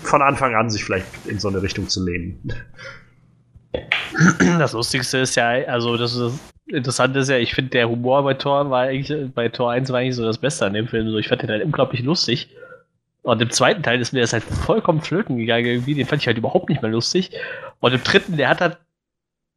von 0.02 0.22
Anfang 0.22 0.55
an 0.55 0.70
sich 0.70 0.85
vielleicht 0.85 1.06
in 1.26 1.39
so 1.39 1.48
eine 1.48 1.62
Richtung 1.62 1.89
zu 1.89 2.05
lehnen. 2.05 2.52
Das 4.59 4.72
Lustigste 4.72 5.18
ist 5.18 5.36
ja, 5.36 5.48
also 5.66 5.97
das 5.97 6.16
ist 6.16 6.40
Interessante 6.70 7.20
ist 7.20 7.30
ja, 7.30 7.39
ich 7.39 7.55
finde 7.55 7.70
der 7.70 7.89
Humor 7.89 8.22
bei 8.24 8.35
Tor 8.35 8.68
war 8.68 8.82
eigentlich, 8.82 9.32
bei 9.35 9.48
Tor 9.48 9.70
1 9.70 9.90
war 9.90 10.01
eigentlich 10.01 10.16
so 10.16 10.24
das 10.24 10.36
Beste 10.36 10.66
an 10.66 10.74
dem 10.74 10.86
Film. 10.86 11.10
So, 11.10 11.16
ich 11.16 11.28
fand 11.28 11.43
den 11.43 11.51
halt 11.51 11.64
unglaublich 11.64 12.02
lustig. 12.02 12.51
Und 13.23 13.43
im 13.43 13.51
zweiten 13.51 13.82
Teil 13.82 14.01
ist 14.01 14.12
mir 14.12 14.20
das 14.20 14.32
halt 14.32 14.45
vollkommen 14.45 15.01
flöten 15.01 15.36
gegangen 15.36 15.66
irgendwie. 15.66 15.95
Den 15.95 16.07
fand 16.07 16.23
ich 16.23 16.27
halt 16.27 16.39
überhaupt 16.39 16.69
nicht 16.69 16.82
mehr 16.82 16.90
lustig. 16.90 17.31
Und 17.81 17.93
im 17.93 18.03
dritten, 18.03 18.36
der 18.36 18.49
hat 18.49 18.61
halt 18.61 18.78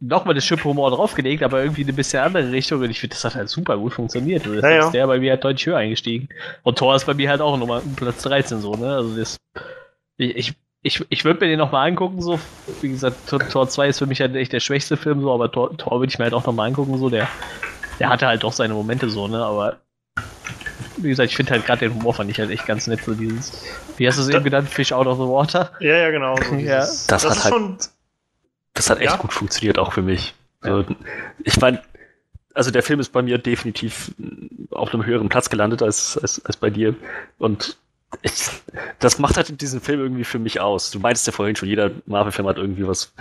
nochmal 0.01 0.33
das 0.33 0.43
Schiff 0.43 0.63
Humor 0.63 0.89
draufgelegt, 0.91 1.43
aber 1.43 1.61
irgendwie 1.61 1.83
eine 1.83 1.93
bisschen 1.93 2.23
andere 2.23 2.51
Richtung. 2.51 2.81
Und 2.81 2.89
ich 2.89 2.99
finde, 2.99 3.15
das 3.15 3.23
hat 3.23 3.35
halt 3.35 3.49
super 3.49 3.77
gut 3.77 3.93
funktioniert. 3.93 4.45
Und 4.47 4.55
das 4.55 4.63
ja, 4.63 4.69
ja. 4.71 4.85
ist 4.85 4.91
der 4.91 5.07
bei 5.07 5.19
mir 5.19 5.31
halt 5.31 5.43
deutlich 5.43 5.65
höher 5.65 5.77
eingestiegen. 5.77 6.27
Und 6.63 6.77
Tor 6.77 6.95
ist 6.95 7.05
bei 7.05 7.13
mir 7.13 7.29
halt 7.29 7.39
auch 7.39 7.55
nochmal 7.57 7.81
Platz 7.95 8.23
13 8.23 8.59
so, 8.59 8.73
ne? 8.73 8.95
Also 8.95 9.15
das, 9.15 9.37
ich, 10.17 10.35
ich, 10.35 10.53
ich, 10.81 11.05
ich 11.09 11.23
würde 11.23 11.45
mir 11.45 11.51
den 11.51 11.59
nochmal 11.59 11.87
angucken, 11.87 12.21
so. 12.21 12.39
Wie 12.81 12.89
gesagt, 12.89 13.29
Tor, 13.29 13.39
Tor 13.39 13.69
2 13.69 13.87
ist 13.89 13.99
für 13.99 14.07
mich 14.07 14.19
halt 14.21 14.35
echt 14.35 14.51
der 14.51 14.59
schwächste 14.59 14.97
Film, 14.97 15.21
so, 15.21 15.31
aber 15.31 15.51
Tor, 15.51 15.77
Tor 15.77 15.99
würde 15.99 16.11
ich 16.11 16.17
mir 16.17 16.25
halt 16.25 16.33
auch 16.33 16.45
nochmal 16.45 16.67
angucken, 16.67 16.97
so. 16.97 17.09
Der, 17.09 17.27
der 17.99 18.09
hatte 18.09 18.25
halt 18.25 18.43
doch 18.43 18.53
seine 18.53 18.73
Momente 18.73 19.09
so, 19.09 19.27
ne? 19.27 19.45
Aber 19.45 19.77
wie 21.03 21.09
gesagt, 21.09 21.29
ich 21.29 21.35
finde 21.35 21.51
halt 21.51 21.65
gerade 21.65 21.87
den 21.87 21.95
Humor 21.95 22.13
fand 22.13 22.29
ich 22.29 22.39
halt 22.39 22.49
echt 22.49 22.65
ganz 22.65 22.87
nett, 22.87 23.03
so 23.03 23.13
dieses, 23.13 23.65
wie 23.97 24.07
hast 24.07 24.17
du 24.17 24.21
es 24.23 24.29
eben 24.29 24.43
genannt, 24.43 24.69
Fish 24.69 24.91
out 24.91 25.07
of 25.07 25.17
the 25.17 25.23
water? 25.23 25.71
Ja, 25.79 25.97
ja, 25.97 26.11
genau. 26.11 26.35
So 26.37 26.55
ja. 26.55 26.79
Das, 26.79 27.07
das, 27.07 27.25
hat 27.25 27.43
halt 27.43 27.53
schon 27.53 27.77
das 28.73 28.89
hat 28.89 28.99
echt 28.99 29.11
ja? 29.11 29.17
gut 29.17 29.33
funktioniert, 29.33 29.77
auch 29.77 29.93
für 29.93 30.01
mich. 30.01 30.33
Also, 30.61 30.85
ich 31.43 31.59
meine, 31.59 31.81
also 32.53 32.71
der 32.71 32.83
Film 32.83 32.99
ist 32.99 33.09
bei 33.09 33.21
mir 33.21 33.37
definitiv 33.37 34.11
auf 34.71 34.93
einem 34.93 35.05
höheren 35.05 35.29
Platz 35.29 35.49
gelandet 35.49 35.81
als, 35.81 36.17
als, 36.17 36.43
als 36.45 36.57
bei 36.57 36.69
dir. 36.69 36.95
Und 37.37 37.77
das 38.99 39.19
macht 39.19 39.37
halt 39.37 39.61
diesen 39.61 39.79
Film 39.79 39.99
irgendwie 39.99 40.23
für 40.23 40.39
mich 40.39 40.59
aus. 40.59 40.91
Du 40.91 40.99
meinst 40.99 41.25
ja 41.25 41.33
vorhin 41.33 41.55
schon, 41.55 41.69
jeder 41.69 41.91
Marvel-Film 42.05 42.47
hat 42.47 42.57
irgendwie 42.57 42.87
was 42.87 43.13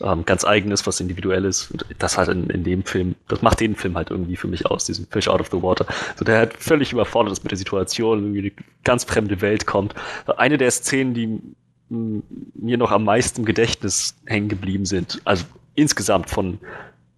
ähm, 0.00 0.24
ganz 0.24 0.44
eigenes, 0.44 0.86
was 0.86 1.00
individuelles. 1.00 1.70
Und 1.70 1.84
das 1.98 2.16
halt 2.16 2.28
in, 2.28 2.48
in 2.50 2.64
dem 2.64 2.84
Film, 2.84 3.16
das 3.28 3.42
macht 3.42 3.60
den 3.60 3.74
Film 3.74 3.96
halt 3.96 4.10
irgendwie 4.10 4.36
für 4.36 4.48
mich 4.48 4.66
aus, 4.66 4.84
diesen 4.84 5.06
Fish 5.06 5.28
out 5.28 5.40
of 5.40 5.48
the 5.50 5.62
water. 5.62 5.86
So 6.16 6.24
der 6.24 6.38
halt 6.38 6.54
völlig 6.54 6.92
überfordert 6.92 7.32
ist 7.32 7.42
mit 7.42 7.50
der 7.50 7.58
Situation, 7.58 8.20
irgendwie 8.20 8.40
eine 8.40 8.52
ganz 8.84 9.04
fremde 9.04 9.40
Welt 9.40 9.66
kommt. 9.66 9.94
Eine 10.36 10.58
der 10.58 10.70
Szenen, 10.70 11.12
die 11.14 11.40
mir 11.88 12.78
noch 12.78 12.90
am 12.90 13.04
meisten 13.04 13.40
im 13.40 13.46
Gedächtnis 13.46 14.16
hängen 14.26 14.48
geblieben 14.48 14.86
sind, 14.86 15.20
also 15.24 15.44
insgesamt 15.74 16.30
von, 16.30 16.58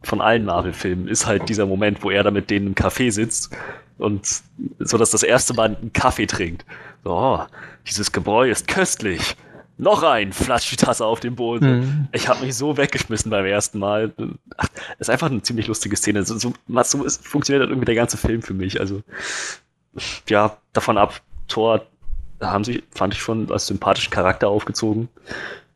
von 0.03 0.21
allen 0.21 0.45
Marvel-Filmen, 0.45 1.09
ist 1.09 1.27
halt 1.27 1.49
dieser 1.49 1.67
Moment, 1.67 2.03
wo 2.03 2.11
er 2.11 2.23
da 2.23 2.31
mit 2.31 2.51
denen 2.51 2.69
im 2.69 2.75
Café 2.75 3.11
sitzt 3.11 3.57
und 3.99 4.43
so, 4.79 4.99
dass 4.99 5.11
das 5.11 5.23
erste 5.23 5.55
Mal 5.55 5.77
einen 5.77 5.93
Kaffee 5.93 6.27
trinkt. 6.27 6.65
Oh, 7.09 7.41
dieses 7.87 8.13
Gebräu 8.13 8.51
ist 8.51 8.69
köstlich. 8.69 9.37
Noch 9.79 10.03
ein, 10.03 10.33
flatscht 10.33 10.73
die 10.73 10.77
Tasse 10.77 11.07
auf 11.07 11.21
den 11.21 11.37
Boden. 11.37 11.79
Mhm. 11.79 12.09
Ich 12.13 12.29
habe 12.29 12.45
mich 12.45 12.57
so 12.57 12.77
weggeschmissen 12.77 13.31
beim 13.31 13.47
ersten 13.47 13.79
Mal. 13.79 14.13
Ach, 14.57 14.69
ist 14.99 15.09
einfach 15.09 15.31
eine 15.31 15.41
ziemlich 15.43 15.69
lustige 15.69 15.97
Szene. 15.97 16.25
So, 16.25 16.37
so, 16.37 16.53
so 16.83 17.05
ist, 17.05 17.27
funktioniert 17.27 17.69
irgendwie 17.69 17.87
der 17.87 17.95
ganze 17.95 18.17
Film 18.17 18.43
für 18.43 18.55
mich. 18.55 18.81
Also, 18.81 19.03
ja, 20.29 20.57
davon 20.73 20.99
ab, 20.99 21.21
Thor 21.47 21.87
haben 22.41 22.65
sie, 22.65 22.83
fand 22.91 23.15
ich 23.15 23.21
schon, 23.21 23.51
als 23.53 23.69
sympathischen 23.69 24.11
Charakter 24.11 24.49
aufgezogen. 24.49 25.09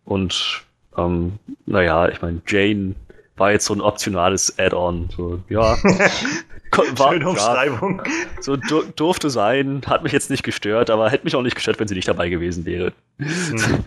Und 0.05 0.63
ähm, 0.99 1.39
naja, 1.67 2.09
ich 2.09 2.21
meine, 2.21 2.43
Jane 2.47 2.95
war 3.37 3.53
jetzt 3.53 3.67
so 3.67 3.75
ein 3.75 3.81
optionales 3.81 4.59
Add-on. 4.59 5.09
So, 5.17 5.41
ja. 5.49 5.77
war, 6.97 7.13
Schöne 7.13 7.29
Umschreibung. 7.29 8.03
Ja, 8.05 8.13
so 8.41 8.57
du, 8.57 8.83
durfte 8.97 9.31
sein, 9.31 9.83
hat 9.87 10.03
mich 10.03 10.13
jetzt 10.13 10.31
nicht 10.31 10.43
gestört, 10.43 10.91
aber 10.91 11.11
hätte 11.11 11.25
mich 11.25 11.37
auch 11.37 11.43
nicht 11.43 11.55
gestört, 11.55 11.79
wenn 11.81 11.89
sie 11.89 11.95
nicht 11.95 12.09
dabei 12.09 12.29
gewesen 12.29 12.65
wäre. 12.65 12.93
Hm. 13.19 13.85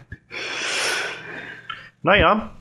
naja. 2.01 2.51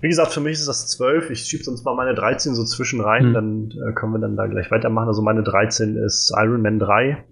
Wie 0.00 0.08
gesagt, 0.08 0.32
für 0.32 0.40
mich 0.40 0.54
ist 0.54 0.68
das 0.68 0.88
12. 0.88 1.30
Ich 1.30 1.44
schiebe 1.44 1.64
sonst 1.64 1.84
mal 1.84 1.94
meine 1.94 2.14
13 2.14 2.54
so 2.54 2.64
zwischen 2.64 3.00
rein, 3.00 3.26
hm. 3.26 3.32
dann 3.32 3.70
äh, 3.70 3.92
können 3.92 4.12
wir 4.12 4.18
dann 4.18 4.36
da 4.36 4.46
gleich 4.46 4.70
weitermachen. 4.70 5.08
Also 5.08 5.22
meine 5.22 5.42
13 5.42 5.96
ist 5.96 6.32
Iron 6.36 6.60
Man 6.60 6.78
3. 6.78 7.24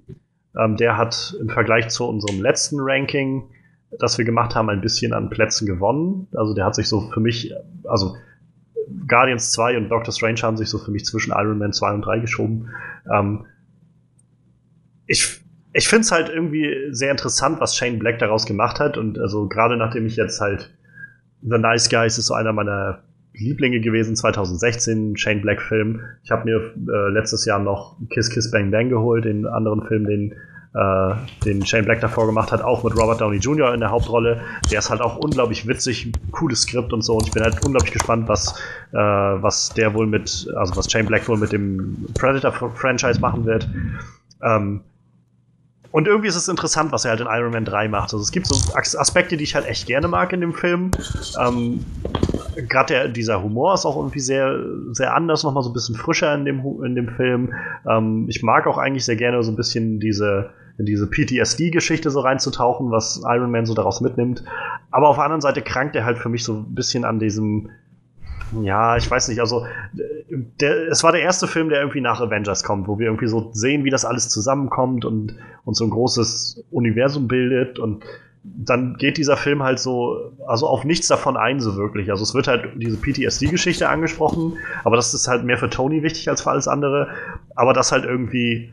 Ähm, 0.58 0.76
der 0.76 0.96
hat 0.96 1.36
im 1.40 1.48
Vergleich 1.50 1.88
zu 1.88 2.06
unserem 2.06 2.40
letzten 2.40 2.76
Ranking, 2.80 3.50
das 3.98 4.18
wir 4.18 4.24
gemacht 4.24 4.54
haben, 4.54 4.70
ein 4.70 4.80
bisschen 4.80 5.12
an 5.12 5.30
Plätzen 5.30 5.66
gewonnen. 5.66 6.28
Also 6.34 6.54
der 6.54 6.64
hat 6.64 6.74
sich 6.74 6.88
so 6.88 7.10
für 7.12 7.20
mich, 7.20 7.52
also 7.84 8.14
Guardians 9.06 9.52
2 9.52 9.76
und 9.76 9.88
Doctor 9.88 10.12
Strange 10.12 10.40
haben 10.42 10.56
sich 10.56 10.68
so 10.68 10.78
für 10.78 10.90
mich 10.90 11.04
zwischen 11.04 11.32
Iron 11.32 11.58
Man 11.58 11.72
2 11.72 11.92
und 11.94 12.02
3 12.02 12.18
geschoben. 12.20 12.70
Ähm, 13.12 13.46
ich 15.06 15.40
ich 15.76 15.88
finde 15.88 16.02
es 16.02 16.12
halt 16.12 16.28
irgendwie 16.28 16.72
sehr 16.90 17.10
interessant, 17.10 17.60
was 17.60 17.76
Shane 17.76 17.98
Black 17.98 18.20
daraus 18.20 18.46
gemacht 18.46 18.78
hat. 18.78 18.96
Und 18.96 19.18
also 19.18 19.48
gerade 19.48 19.76
nachdem 19.76 20.06
ich 20.06 20.16
jetzt 20.16 20.40
halt 20.40 20.72
The 21.42 21.58
Nice 21.58 21.90
Guys 21.90 22.16
ist 22.16 22.26
so 22.26 22.34
einer 22.34 22.52
meiner 22.52 23.02
Lieblinge 23.34 23.80
gewesen 23.80 24.14
2016, 24.14 25.16
Shane 25.16 25.42
Black 25.42 25.60
Film. 25.60 26.00
Ich 26.22 26.30
habe 26.30 26.44
mir 26.44 26.72
äh, 26.92 27.10
letztes 27.10 27.44
Jahr 27.44 27.58
noch 27.58 27.98
Kiss 28.10 28.30
Kiss 28.30 28.52
Bang 28.52 28.70
Bang 28.70 28.88
geholt, 28.88 29.24
den 29.24 29.46
anderen 29.46 29.84
Film, 29.86 30.06
den 30.06 30.34
den 30.74 31.64
Shane 31.64 31.84
Black 31.84 32.00
davor 32.00 32.26
gemacht 32.26 32.50
hat, 32.50 32.60
auch 32.60 32.82
mit 32.82 32.96
Robert 32.96 33.20
Downey 33.20 33.36
Jr. 33.36 33.72
in 33.74 33.78
der 33.78 33.90
Hauptrolle. 33.90 34.40
Der 34.72 34.80
ist 34.80 34.90
halt 34.90 35.00
auch 35.00 35.18
unglaublich 35.18 35.68
witzig, 35.68 36.10
cooles 36.32 36.62
Skript 36.62 36.92
und 36.92 37.02
so. 37.02 37.14
Und 37.14 37.28
ich 37.28 37.32
bin 37.32 37.44
halt 37.44 37.64
unglaublich 37.64 37.92
gespannt, 37.92 38.26
was, 38.26 38.58
äh, 38.92 38.96
was 38.96 39.68
der 39.68 39.94
wohl 39.94 40.08
mit, 40.08 40.48
also 40.56 40.74
was 40.74 40.90
Shane 40.90 41.06
Black 41.06 41.28
wohl 41.28 41.38
mit 41.38 41.52
dem 41.52 42.06
Predator-Franchise 42.14 43.20
machen 43.20 43.44
wird. 43.44 43.68
Ähm, 44.42 44.80
und 45.94 46.08
irgendwie 46.08 46.26
ist 46.26 46.34
es 46.34 46.48
interessant, 46.48 46.90
was 46.90 47.04
er 47.04 47.12
halt 47.12 47.20
in 47.20 47.28
Iron 47.30 47.52
Man 47.52 47.64
3 47.64 47.86
macht. 47.86 48.12
Also 48.12 48.18
es 48.18 48.32
gibt 48.32 48.48
so 48.48 48.74
Aspekte, 48.74 49.36
die 49.36 49.44
ich 49.44 49.54
halt 49.54 49.66
echt 49.66 49.86
gerne 49.86 50.08
mag 50.08 50.32
in 50.32 50.40
dem 50.40 50.52
Film. 50.52 50.90
Ähm, 51.40 51.84
Gerade 52.68 53.10
dieser 53.10 53.40
Humor 53.40 53.74
ist 53.74 53.86
auch 53.86 53.96
irgendwie 53.96 54.18
sehr, 54.18 54.58
sehr 54.90 55.14
anders, 55.14 55.44
nochmal 55.44 55.62
so 55.62 55.70
ein 55.70 55.72
bisschen 55.72 55.94
frischer 55.94 56.34
in 56.34 56.44
dem, 56.44 56.64
in 56.84 56.96
dem 56.96 57.10
Film. 57.10 57.52
Ähm, 57.88 58.26
ich 58.28 58.42
mag 58.42 58.66
auch 58.66 58.76
eigentlich 58.76 59.04
sehr 59.04 59.14
gerne 59.14 59.40
so 59.44 59.52
ein 59.52 59.56
bisschen 59.56 60.00
diese, 60.00 60.50
in 60.78 60.86
diese 60.86 61.06
PTSD-Geschichte 61.06 62.10
so 62.10 62.20
reinzutauchen, 62.20 62.90
was 62.90 63.22
Iron 63.24 63.50
Man 63.50 63.66
so 63.66 63.74
daraus 63.74 64.00
mitnimmt. 64.00 64.44
Aber 64.90 65.08
auf 65.08 65.16
der 65.16 65.24
anderen 65.24 65.40
Seite 65.40 65.62
krankt 65.62 65.94
er 65.96 66.04
halt 66.04 66.18
für 66.18 66.28
mich 66.28 66.44
so 66.44 66.54
ein 66.54 66.74
bisschen 66.74 67.04
an 67.04 67.18
diesem, 67.18 67.70
ja, 68.62 68.96
ich 68.96 69.08
weiß 69.10 69.28
nicht, 69.28 69.40
also 69.40 69.66
der, 70.60 70.88
es 70.88 71.04
war 71.04 71.12
der 71.12 71.22
erste 71.22 71.46
Film, 71.46 71.68
der 71.68 71.80
irgendwie 71.80 72.00
nach 72.00 72.20
Avengers 72.20 72.64
kommt, 72.64 72.88
wo 72.88 72.98
wir 72.98 73.06
irgendwie 73.06 73.28
so 73.28 73.50
sehen, 73.52 73.84
wie 73.84 73.90
das 73.90 74.04
alles 74.04 74.28
zusammenkommt 74.28 75.04
und, 75.04 75.36
und 75.64 75.74
so 75.74 75.84
ein 75.84 75.90
großes 75.90 76.64
Universum 76.70 77.28
bildet 77.28 77.78
und 77.78 78.04
dann 78.44 78.96
geht 78.98 79.16
dieser 79.16 79.38
Film 79.38 79.62
halt 79.62 79.78
so, 79.78 80.32
also 80.46 80.66
auf 80.66 80.84
nichts 80.84 81.08
davon 81.08 81.38
ein, 81.38 81.60
so 81.60 81.76
wirklich. 81.76 82.10
Also 82.10 82.22
es 82.24 82.34
wird 82.34 82.46
halt 82.46 82.68
diese 82.76 82.98
PTSD-Geschichte 82.98 83.88
angesprochen, 83.88 84.58
aber 84.84 84.96
das 84.96 85.14
ist 85.14 85.28
halt 85.28 85.44
mehr 85.44 85.56
für 85.56 85.70
Tony 85.70 86.02
wichtig 86.02 86.28
als 86.28 86.42
für 86.42 86.50
alles 86.50 86.68
andere. 86.68 87.08
Aber 87.54 87.72
das 87.72 87.90
halt 87.90 88.04
irgendwie 88.04 88.70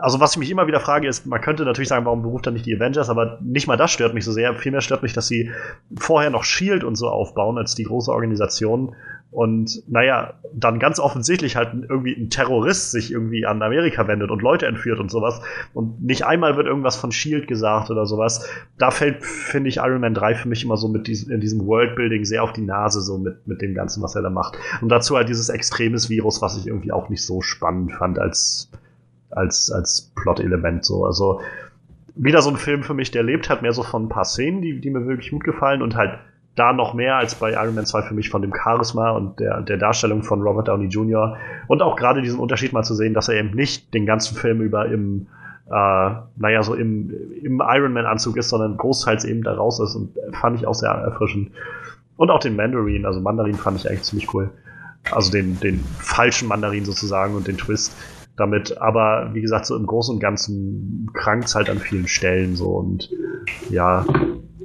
also 0.00 0.20
was 0.20 0.32
ich 0.32 0.38
mich 0.38 0.50
immer 0.50 0.66
wieder 0.66 0.80
frage, 0.80 1.08
ist, 1.08 1.26
man 1.26 1.40
könnte 1.40 1.64
natürlich 1.64 1.88
sagen, 1.88 2.04
warum 2.04 2.22
beruft 2.22 2.46
er 2.46 2.52
nicht 2.52 2.66
die 2.66 2.76
Avengers, 2.76 3.10
aber 3.10 3.38
nicht 3.42 3.66
mal 3.66 3.76
das 3.76 3.90
stört 3.90 4.14
mich 4.14 4.24
so 4.24 4.32
sehr. 4.32 4.54
Vielmehr 4.54 4.80
stört 4.80 5.02
mich, 5.02 5.12
dass 5.12 5.28
sie 5.28 5.50
vorher 5.96 6.30
noch 6.30 6.44
Shield 6.44 6.84
und 6.84 6.96
so 6.96 7.08
aufbauen 7.08 7.58
als 7.58 7.74
die 7.74 7.84
große 7.84 8.10
Organisation. 8.10 8.94
Und 9.30 9.82
naja, 9.88 10.34
dann 10.54 10.78
ganz 10.78 10.98
offensichtlich 10.98 11.56
halt 11.56 11.74
irgendwie 11.88 12.14
ein 12.14 12.30
Terrorist 12.30 12.92
sich 12.92 13.12
irgendwie 13.12 13.44
an 13.44 13.60
Amerika 13.60 14.08
wendet 14.08 14.30
und 14.30 14.40
Leute 14.40 14.66
entführt 14.66 15.00
und 15.00 15.10
sowas. 15.10 15.42
Und 15.74 16.02
nicht 16.02 16.24
einmal 16.24 16.56
wird 16.56 16.66
irgendwas 16.66 16.96
von 16.96 17.12
Shield 17.12 17.46
gesagt 17.46 17.90
oder 17.90 18.06
sowas. 18.06 18.48
Da 18.78 18.90
fällt, 18.90 19.22
finde 19.22 19.68
ich, 19.68 19.78
Iron 19.78 20.00
Man 20.00 20.14
3 20.14 20.34
für 20.34 20.48
mich 20.48 20.64
immer 20.64 20.78
so 20.78 20.88
mit 20.88 21.06
diesem, 21.08 21.30
in 21.30 21.40
diesem 21.40 21.66
Worldbuilding 21.66 22.24
sehr 22.24 22.42
auf 22.42 22.54
die 22.54 22.62
Nase, 22.62 23.02
so 23.02 23.18
mit, 23.18 23.46
mit 23.46 23.60
dem 23.60 23.74
Ganzen, 23.74 24.02
was 24.02 24.14
er 24.14 24.22
da 24.22 24.30
macht. 24.30 24.56
Und 24.80 24.88
dazu 24.88 25.16
halt 25.16 25.28
dieses 25.28 25.50
extremes 25.50 26.08
Virus, 26.08 26.40
was 26.40 26.56
ich 26.56 26.66
irgendwie 26.66 26.92
auch 26.92 27.10
nicht 27.10 27.22
so 27.22 27.42
spannend 27.42 27.92
fand 27.92 28.18
als, 28.18 28.70
als, 29.30 29.70
als 29.70 30.12
Plot-Element 30.16 30.84
so. 30.84 31.04
Also 31.04 31.40
wieder 32.14 32.42
so 32.42 32.50
ein 32.50 32.56
Film 32.56 32.82
für 32.82 32.94
mich, 32.94 33.10
der 33.10 33.22
lebt 33.22 33.48
halt 33.48 33.62
mehr 33.62 33.72
so 33.72 33.82
von 33.82 34.04
ein 34.04 34.08
paar 34.08 34.24
Szenen, 34.24 34.60
die, 34.60 34.80
die 34.80 34.90
mir 34.90 35.06
wirklich 35.06 35.30
gut 35.30 35.44
gefallen 35.44 35.82
und 35.82 35.96
halt 35.96 36.18
da 36.56 36.72
noch 36.72 36.92
mehr 36.92 37.16
als 37.16 37.36
bei 37.36 37.52
Iron 37.52 37.76
Man 37.76 37.86
2 37.86 38.02
für 38.02 38.14
mich 38.14 38.30
von 38.30 38.42
dem 38.42 38.52
Charisma 38.52 39.10
und 39.10 39.38
der, 39.38 39.60
der 39.62 39.76
Darstellung 39.76 40.24
von 40.24 40.42
Robert 40.42 40.66
Downey 40.66 40.86
Jr. 40.86 41.36
Und 41.68 41.82
auch 41.82 41.94
gerade 41.94 42.20
diesen 42.20 42.40
Unterschied 42.40 42.72
mal 42.72 42.82
zu 42.82 42.94
sehen, 42.94 43.14
dass 43.14 43.28
er 43.28 43.36
eben 43.36 43.50
nicht 43.54 43.94
den 43.94 44.06
ganzen 44.06 44.36
Film 44.36 44.60
über 44.60 44.86
im, 44.86 45.28
äh, 45.66 45.70
naja, 45.70 46.62
so 46.64 46.74
im, 46.74 47.12
im 47.42 47.62
Iron 47.64 47.92
Man-Anzug 47.92 48.36
ist, 48.36 48.48
sondern 48.48 48.76
großteils 48.76 49.24
eben 49.24 49.44
da 49.44 49.54
raus 49.54 49.78
ist 49.78 49.94
und 49.94 50.16
fand 50.32 50.58
ich 50.58 50.66
auch 50.66 50.74
sehr 50.74 50.90
erfrischend. 50.90 51.52
Und 52.16 52.30
auch 52.30 52.40
den 52.40 52.56
Mandarin, 52.56 53.06
also 53.06 53.20
Mandarin 53.20 53.54
fand 53.54 53.78
ich 53.78 53.88
eigentlich 53.88 54.02
ziemlich 54.02 54.34
cool. 54.34 54.50
Also 55.12 55.30
den, 55.30 55.60
den 55.60 55.78
falschen 56.00 56.48
Mandarin 56.48 56.84
sozusagen 56.84 57.36
und 57.36 57.46
den 57.46 57.56
Twist 57.56 57.94
damit. 58.38 58.78
Aber 58.78 59.30
wie 59.32 59.40
gesagt, 59.40 59.66
so 59.66 59.76
im 59.76 59.86
Großen 59.86 60.14
und 60.14 60.20
Ganzen 60.20 61.10
krankt 61.14 61.54
halt 61.54 61.68
an 61.70 61.78
vielen 61.78 62.08
Stellen 62.08 62.56
so 62.56 62.70
und 62.70 63.10
ja, 63.70 64.04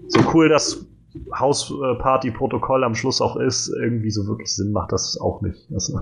so 0.07 0.19
cool 0.33 0.49
das 0.49 0.85
Hausparty-Protokoll 1.37 2.83
am 2.83 2.95
Schluss 2.95 3.21
auch 3.21 3.35
ist, 3.35 3.69
irgendwie 3.69 4.11
so 4.11 4.27
wirklich 4.27 4.53
Sinn 4.55 4.71
macht 4.71 4.91
das 4.91 5.19
auch 5.19 5.41
nicht. 5.41 5.67
Also, 5.73 5.99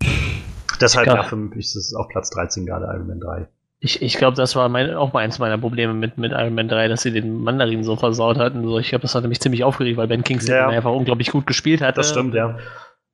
deshalb, 0.80 1.06
ja, 1.06 1.22
für 1.22 1.36
mich 1.36 1.66
ist 1.66 1.76
es 1.76 1.94
auf 1.94 2.08
Platz 2.08 2.30
13 2.30 2.66
gerade 2.66 2.86
Iron 2.86 3.06
Man 3.06 3.20
3. 3.20 3.48
Ich, 3.78 4.00
ich 4.00 4.16
glaube, 4.16 4.36
das 4.36 4.56
war 4.56 4.68
mein, 4.68 4.94
auch 4.94 5.12
mal 5.12 5.20
eins 5.20 5.38
meiner 5.38 5.58
Probleme 5.58 5.92
mit, 5.92 6.16
mit 6.16 6.32
Iron 6.32 6.54
Man 6.54 6.68
3, 6.68 6.88
dass 6.88 7.02
sie 7.02 7.12
den 7.12 7.42
Mandarin 7.42 7.84
so 7.84 7.96
versaut 7.96 8.38
hatten. 8.38 8.64
So, 8.64 8.78
ich 8.78 8.88
glaube, 8.88 9.02
das 9.02 9.14
hat 9.14 9.24
mich 9.24 9.40
ziemlich 9.40 9.64
aufgeregt, 9.64 9.98
weil 9.98 10.08
Ben 10.08 10.24
Kingsley 10.24 10.54
ja. 10.54 10.68
einfach 10.68 10.92
unglaublich 10.92 11.30
gut 11.30 11.46
gespielt 11.46 11.82
hat. 11.82 11.98
Das 11.98 12.10
stimmt, 12.10 12.34
ja. 12.34 12.56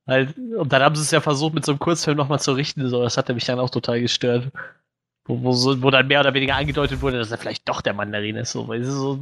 Halt, 0.05 0.35
und 0.37 0.73
dann 0.73 0.81
haben 0.81 0.95
sie 0.95 1.01
es 1.01 1.11
ja 1.11 1.21
versucht, 1.21 1.53
mit 1.53 1.65
so 1.65 1.71
einem 1.71 1.79
Kurzfilm 1.79 2.17
nochmal 2.17 2.39
zu 2.39 2.51
richten. 2.53 2.87
So, 2.89 3.01
das 3.03 3.17
hatte 3.17 3.33
mich 3.33 3.45
dann 3.45 3.59
auch 3.59 3.69
total 3.69 4.01
gestört. 4.01 4.49
Wo, 5.25 5.41
wo, 5.41 5.53
so, 5.53 5.81
wo 5.81 5.89
dann 5.89 6.07
mehr 6.07 6.19
oder 6.19 6.33
weniger 6.33 6.55
angedeutet 6.55 7.01
wurde, 7.01 7.17
dass 7.17 7.31
er 7.31 7.37
vielleicht 7.37 7.69
doch 7.69 7.81
der 7.81 7.93
Mandarin 7.93 8.35
ist. 8.35 8.51
So, 8.51 8.67
weil 8.67 8.81
es 8.81 8.89
so 8.89 9.19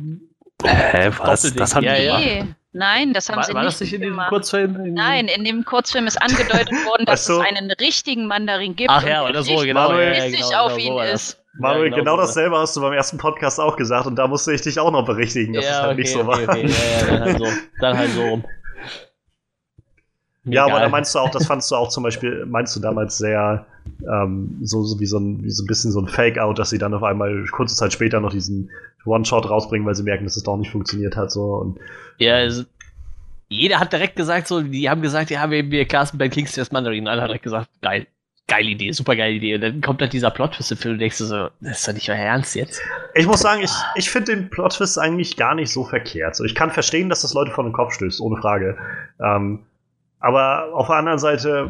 Hä, 0.64 1.12
was? 1.18 1.54
Das 1.54 1.76
haben 1.76 1.84
ja, 1.84 1.96
die 1.96 2.04
gemacht. 2.04 2.24
Nee. 2.24 2.46
Nein, 2.74 3.14
das 3.14 3.28
haben 3.28 3.38
war, 3.38 3.44
sie 3.44 3.54
war 3.54 3.64
nicht. 3.64 3.66
War 3.66 3.72
das 3.72 3.82
nicht 3.82 3.94
in 3.94 4.02
diesem 4.02 4.20
Kurzfilm? 4.30 4.94
Nein, 4.94 5.28
in 5.28 5.44
dem 5.44 5.66
Kurzfilm 5.66 6.08
ist 6.08 6.22
angedeutet 6.22 6.72
worden, 6.86 7.06
dass 7.06 7.26
so. 7.26 7.42
es 7.42 7.48
einen 7.48 7.70
richtigen 7.72 8.28
Mandarin 8.28 8.76
gibt. 8.76 8.90
Ach 8.90 9.04
ja, 9.04 9.26
oder 9.26 9.44
so, 9.44 9.58
genau. 9.58 9.90
Manuel, 9.90 10.14
ja, 10.14 10.26
genau, 10.30 10.48
genau, 10.48 10.66
auf 10.66 10.78
ihn 10.78 10.94
so 10.94 11.02
ist. 11.02 11.44
Manuel, 11.60 11.90
ja, 11.90 11.98
genau, 11.98 12.16
genau 12.16 12.18
dasselbe 12.18 12.58
hast 12.58 12.76
du 12.78 12.82
beim 12.82 12.94
ersten 12.94 13.18
Podcast 13.18 13.60
auch 13.60 13.76
gesagt 13.76 14.08
und 14.08 14.16
da 14.16 14.28
musste 14.28 14.54
ich 14.54 14.62
dich 14.62 14.80
auch 14.80 14.92
noch 14.92 15.06
berichtigen, 15.06 15.54
dass 15.54 15.66
ja, 15.66 15.72
es 15.72 15.78
halt 15.80 15.92
okay, 15.92 16.02
nicht 16.02 16.12
so 16.14 16.26
war. 16.26 16.42
Okay, 16.42 16.48
okay. 16.48 16.68
Ja, 16.68 17.02
ja, 17.02 17.08
dann 17.08 17.24
halt 17.24 17.38
so, 17.38 17.48
dann 17.82 17.98
halt 17.98 18.12
so 18.12 18.22
rum. 18.22 18.46
Ja, 20.44 20.66
aber 20.66 20.80
da 20.80 20.90
meinst 20.90 21.14
du 21.14 21.20
auch, 21.20 21.30
das 21.30 21.46
fandst 21.46 21.70
du 21.70 21.76
auch 21.76 21.90
zum 21.90 22.04
Beispiel, 22.04 22.46
meinst 22.48 22.76
du 22.76 22.80
damals 22.80 23.18
sehr 23.18 23.66
ähm, 24.12 24.58
so, 24.64 24.84
so, 24.84 25.00
wie 25.00 25.06
so 25.06 25.20
ein, 25.20 25.44
wie 25.44 25.52
so 25.52 25.64
ein 25.64 25.68
bisschen 25.68 25.92
so 25.92 26.02
ein 26.02 26.08
Fake-out, 26.08 26.58
dass 26.58 26.72
sie 26.72 26.80
dann 26.80 26.94
auf 26.94 27.04
einmal 27.04 27.46
kurze 27.52 27.76
Zeit 27.76 27.94
später 27.94 28.20
noch 28.20 28.32
diesen 28.32 28.72
One-Shot 29.06 29.50
rausbringen, 29.50 29.86
weil 29.86 29.96
sie 29.96 30.04
merken, 30.04 30.24
dass 30.24 30.38
es 30.38 30.44
doch 30.44 30.58
nicht 30.58 30.72
funktioniert 30.72 31.16
hat. 31.16 31.32
So. 31.32 31.56
Und, 31.56 31.80
ja, 32.18 32.36
also, 32.36 32.64
jeder 33.50 33.80
hat 33.80 33.94
direkt 33.94 34.16
gesagt, 34.16 34.48
so, 34.48 34.62
die 34.62 34.90
haben 34.90 35.02
gesagt, 35.02 35.30
ja, 35.30 35.50
wir, 35.52 35.70
wir 35.70 35.86
casten 35.86 36.18
Ben 36.18 36.32
Kingsley 36.32 36.62
als 36.62 36.72
Mandarin. 36.72 37.08
Alle 37.08 37.22
haben 37.22 37.28
direkt 37.28 37.44
gesagt, 37.44 37.70
geil, 37.82 38.08
geile 38.48 38.70
Idee, 38.70 38.92
super 38.94 39.16
geile 39.16 39.34
Idee. 39.34 39.56
Und 39.56 39.62
dann 39.62 39.82
kommt 39.82 40.02
halt 40.02 40.14
dieser 40.14 40.32
Plot-Twist 40.32 40.72
im 40.72 40.78
Film 40.78 40.94
und 40.94 41.00
denkst 41.00 41.20
du 41.20 41.26
so, 41.26 41.50
das 41.60 41.80
ist 41.80 41.88
doch 41.88 41.94
nicht 41.94 42.10
euer 42.10 42.16
Ernst 42.16 42.56
jetzt. 42.56 42.82
Ich 43.14 43.28
muss 43.28 43.42
sagen, 43.42 43.62
ich, 43.62 43.72
ich 43.96 44.10
finde 44.10 44.36
den 44.36 44.50
Plot-Twist 44.50 44.98
eigentlich 44.98 45.38
gar 45.38 45.54
nicht 45.54 45.72
so 45.72 45.84
verkehrt. 45.84 46.36
So, 46.36 46.46
ich 46.46 46.56
kann 46.56 46.72
verstehen, 46.72 47.10
dass 47.10 47.22
das 47.22 47.34
Leute 47.34 47.52
vor 47.52 47.64
den 47.64 47.74
Kopf 47.74 47.94
stößt, 47.94 48.22
ohne 48.22 48.42
Frage. 48.42 48.78
Ähm, 49.20 49.60
aber 50.22 50.74
auf 50.74 50.88
der 50.88 50.98
anderen 50.98 51.20
Seite, 51.20 51.70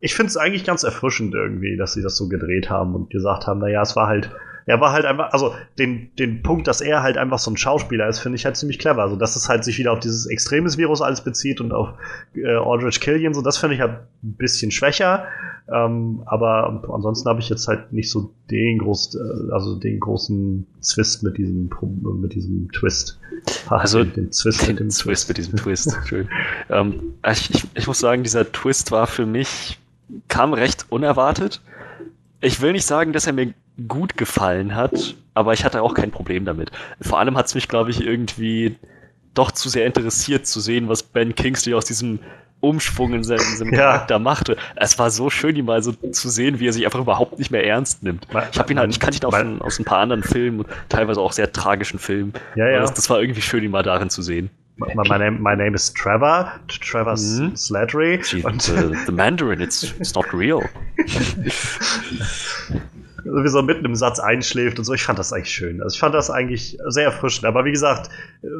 ich 0.00 0.14
finde 0.14 0.28
es 0.28 0.36
eigentlich 0.36 0.64
ganz 0.64 0.84
erfrischend 0.84 1.34
irgendwie, 1.34 1.76
dass 1.76 1.92
sie 1.92 2.02
das 2.02 2.16
so 2.16 2.28
gedreht 2.28 2.70
haben 2.70 2.94
und 2.94 3.10
gesagt 3.10 3.46
haben, 3.46 3.58
naja, 3.58 3.82
es 3.82 3.96
war 3.96 4.06
halt, 4.06 4.30
er 4.68 4.80
war 4.80 4.92
halt 4.92 5.06
einfach, 5.06 5.32
also 5.32 5.54
den, 5.78 6.14
den 6.16 6.42
Punkt, 6.42 6.68
dass 6.68 6.82
er 6.82 7.02
halt 7.02 7.16
einfach 7.16 7.38
so 7.38 7.50
ein 7.50 7.56
Schauspieler 7.56 8.06
ist, 8.06 8.18
finde 8.18 8.36
ich 8.36 8.44
halt 8.44 8.56
ziemlich 8.56 8.78
clever. 8.78 9.00
Also, 9.00 9.16
dass 9.16 9.34
es 9.34 9.48
halt 9.48 9.64
sich 9.64 9.78
wieder 9.78 9.92
auf 9.92 10.00
dieses 10.00 10.26
extremes 10.26 10.76
Virus 10.76 11.00
alles 11.00 11.22
bezieht 11.22 11.62
und 11.62 11.72
auf 11.72 11.94
äh, 12.34 12.54
Aldrich 12.54 13.00
Killian, 13.00 13.32
so 13.32 13.40
das 13.40 13.56
finde 13.56 13.76
ich 13.76 13.80
halt 13.80 14.00
ein 14.22 14.34
bisschen 14.34 14.70
schwächer. 14.70 15.24
Ähm, 15.72 16.22
aber 16.26 16.82
ansonsten 16.92 17.28
habe 17.30 17.40
ich 17.40 17.48
jetzt 17.48 17.66
halt 17.66 17.92
nicht 17.94 18.10
so 18.10 18.34
den 18.50 18.78
groß, 18.78 19.14
äh, 19.14 19.52
also 19.52 19.74
den 19.74 20.00
großen 20.00 20.66
Zwist 20.80 21.22
mit 21.22 21.38
diesem 21.38 21.70
mit 22.20 22.34
diesem 22.34 22.70
Twist. 22.72 23.18
Also 23.68 24.04
den, 24.04 24.30
Twist 24.30 24.62
den 24.62 24.68
mit 24.68 24.80
dem 24.80 24.88
Twist, 24.90 25.28
mit 25.28 25.38
diesem 25.38 25.56
Twist. 25.56 25.96
Schön. 26.04 26.28
ähm, 26.68 27.14
ich, 27.30 27.54
ich, 27.54 27.64
ich 27.74 27.86
muss 27.86 28.00
sagen, 28.00 28.22
dieser 28.22 28.50
Twist 28.52 28.92
war 28.92 29.06
für 29.06 29.24
mich 29.24 29.78
kam 30.28 30.52
recht 30.52 30.86
unerwartet. 30.90 31.62
Ich 32.40 32.60
will 32.60 32.72
nicht 32.72 32.86
sagen, 32.86 33.14
dass 33.14 33.26
er 33.26 33.32
mir 33.32 33.54
gut 33.86 34.16
gefallen 34.16 34.74
hat, 34.74 35.14
aber 35.34 35.52
ich 35.52 35.64
hatte 35.64 35.82
auch 35.82 35.94
kein 35.94 36.10
Problem 36.10 36.44
damit. 36.44 36.70
Vor 37.00 37.18
allem 37.18 37.36
hat 37.36 37.46
es 37.46 37.54
mich, 37.54 37.68
glaube 37.68 37.90
ich, 37.90 38.04
irgendwie 38.04 38.76
doch 39.34 39.52
zu 39.52 39.68
sehr 39.68 39.86
interessiert 39.86 40.46
zu 40.46 40.60
sehen, 40.60 40.88
was 40.88 41.02
Ben 41.02 41.34
Kingsley 41.34 41.74
aus 41.74 41.84
diesem 41.84 42.18
Umschwung 42.60 43.14
in 43.14 43.22
seinem, 43.22 43.44
in 43.52 43.56
seinem 43.56 43.72
ja. 43.72 43.78
Charakter 43.78 44.18
machte. 44.18 44.56
Es 44.74 44.98
war 44.98 45.10
so 45.10 45.30
schön, 45.30 45.54
ihn 45.54 45.64
mal 45.64 45.80
so 45.80 45.92
zu 45.92 46.28
sehen, 46.28 46.58
wie 46.58 46.66
er 46.66 46.72
sich 46.72 46.84
einfach 46.84 46.98
überhaupt 46.98 47.38
nicht 47.38 47.52
mehr 47.52 47.64
ernst 47.64 48.02
nimmt. 48.02 48.26
Ich 48.50 48.58
habe 48.58 48.72
ihn 48.72 48.80
halt, 48.80 48.90
ich 48.90 48.98
kannte 48.98 49.18
ihn 49.18 49.24
aus, 49.24 49.34
ein, 49.34 49.62
aus 49.62 49.78
ein 49.78 49.84
paar 49.84 49.98
anderen 49.98 50.24
Filmen, 50.24 50.64
teilweise 50.88 51.20
auch 51.20 51.30
sehr 51.30 51.52
tragischen 51.52 52.00
Filmen. 52.00 52.32
Ja, 52.56 52.68
ja. 52.68 52.80
Das, 52.80 52.94
das, 52.94 53.08
war 53.10 53.20
irgendwie 53.20 53.42
schön, 53.42 53.62
ihn 53.62 53.70
mal 53.70 53.84
darin 53.84 54.10
zu 54.10 54.22
sehen. 54.22 54.50
My, 54.76 54.92
my, 54.94 55.18
name, 55.18 55.38
my 55.40 55.56
name 55.56 55.74
is 55.74 55.92
Trevor, 55.92 56.52
Trevor 56.68 57.16
mhm. 57.16 57.56
Slattery. 57.56 58.20
The, 58.22 58.42
the 59.06 59.12
Mandarin, 59.12 59.60
it's, 59.60 59.94
it's 60.00 60.14
not 60.14 60.32
real. 60.32 60.62
sowieso 63.30 63.62
mitten 63.62 63.84
im 63.84 63.94
Satz 63.94 64.18
einschläft 64.18 64.78
und 64.78 64.84
so. 64.84 64.94
Ich 64.94 65.02
fand 65.02 65.18
das 65.18 65.32
eigentlich 65.32 65.52
schön. 65.52 65.82
Also 65.82 65.94
ich 65.94 66.00
fand 66.00 66.14
das 66.14 66.30
eigentlich 66.30 66.78
sehr 66.88 67.04
erfrischend. 67.04 67.46
Aber 67.46 67.64
wie 67.64 67.72
gesagt, 67.72 68.10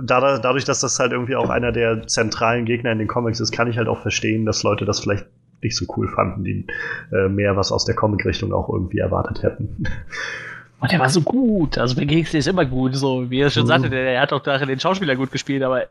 da, 0.03 0.39
dadurch, 0.39 0.65
dass 0.65 0.81
das 0.81 0.99
halt 0.99 1.12
irgendwie 1.12 1.36
auch 1.36 1.51
einer 1.51 1.73
der 1.73 2.07
zentralen 2.07 2.65
Gegner 2.65 2.93
in 2.93 2.99
den 2.99 3.09
Comics 3.09 3.40
ist, 3.40 3.53
kann 3.53 3.69
ich 3.69 3.78
halt 3.78 3.89
auch 3.89 4.01
verstehen, 4.01 4.47
dass 4.47 4.62
Leute 4.62 4.85
das 4.85 5.01
vielleicht 5.01 5.27
nicht 5.62 5.77
so 5.77 5.86
cool 5.97 6.09
fanden, 6.09 6.45
die 6.45 6.66
äh, 7.12 7.28
mehr 7.28 7.57
was 7.57 7.73
aus 7.73 7.85
der 7.85 7.97
Comic-Richtung 7.97 8.53
auch 8.53 8.69
irgendwie 8.69 8.99
erwartet 8.99 9.43
hätten. 9.43 9.85
Und 10.81 10.93
der 10.93 11.01
war 11.01 11.09
so 11.09 11.23
gut. 11.23 11.77
Also 11.77 11.97
Kingsley 11.97 12.39
ist 12.39 12.47
immer 12.47 12.65
gut. 12.65 12.95
So 12.95 13.28
wie 13.31 13.40
er 13.40 13.51
schon 13.51 13.65
mhm. 13.65 13.69
sagte, 13.69 13.90
der, 13.90 14.05
der 14.05 14.20
hat 14.20 14.32
auch 14.32 14.43
darin 14.43 14.69
den 14.69 14.78
Schauspieler 14.78 15.16
gut 15.16 15.32
gespielt, 15.32 15.62
aber 15.65 15.86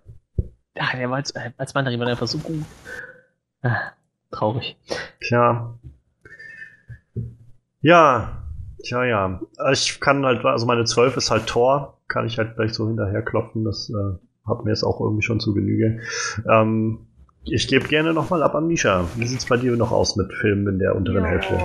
ja, 0.77 0.85
der 0.95 1.09
war 1.09 1.17
als, 1.17 1.33
als 1.35 1.73
Mandarin 1.73 1.99
war 1.99 2.07
einfach 2.07 2.27
so 2.27 2.37
gut. 2.37 2.63
Ah, 3.63 3.91
traurig. 4.31 4.77
Tja. 5.19 5.73
Ja, 7.81 8.46
tja, 8.83 9.03
ja. 9.05 9.41
Ich 9.71 9.99
kann 9.99 10.25
halt, 10.25 10.43
also 10.45 10.65
meine 10.65 10.85
12 10.85 11.17
ist 11.17 11.31
halt 11.31 11.47
Tor, 11.47 11.99
kann 12.07 12.25
ich 12.25 12.37
halt 12.37 12.55
gleich 12.55 12.73
so 12.73 12.87
hinterher 12.87 13.21
klopfen, 13.21 13.63
das 13.63 13.89
äh, 13.89 14.49
hat 14.49 14.63
mir 14.63 14.71
jetzt 14.71 14.83
auch 14.83 14.99
irgendwie 15.01 15.23
schon 15.23 15.39
zu 15.39 15.53
Genüge. 15.53 15.99
Ähm, 16.49 17.07
ich 17.49 17.67
gebe 17.67 17.87
gerne 17.87 18.13
nochmal 18.13 18.43
ab 18.43 18.55
an 18.55 18.67
Misha. 18.67 19.05
Wie 19.15 19.25
sieht 19.25 19.39
es 19.39 19.45
bei 19.45 19.57
dir 19.57 19.75
noch 19.77 19.91
aus 19.91 20.15
mit 20.17 20.33
Filmen 20.33 20.67
in 20.67 20.79
der 20.79 20.95
unteren 20.95 21.23
Ja, 21.23 21.29
Hälfte? 21.29 21.57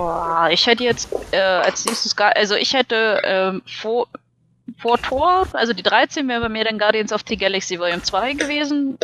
Ich 0.52 0.66
hätte 0.66 0.84
jetzt 0.84 1.12
äh, 1.32 1.40
als 1.40 1.84
nächstes, 1.86 2.14
gar, 2.14 2.36
also 2.36 2.54
ich 2.54 2.72
hätte 2.72 3.20
ähm, 3.24 3.62
vor, 3.80 4.06
vor 4.78 4.98
Tor, 4.98 5.46
also 5.52 5.72
die 5.72 5.82
13 5.82 6.28
wäre 6.28 6.42
bei 6.42 6.48
mir 6.48 6.64
dann 6.64 6.78
Guardians 6.78 7.12
of 7.12 7.22
the 7.28 7.36
Galaxy 7.36 7.78
Volume 7.78 8.02
2 8.02 8.34
gewesen. 8.34 8.98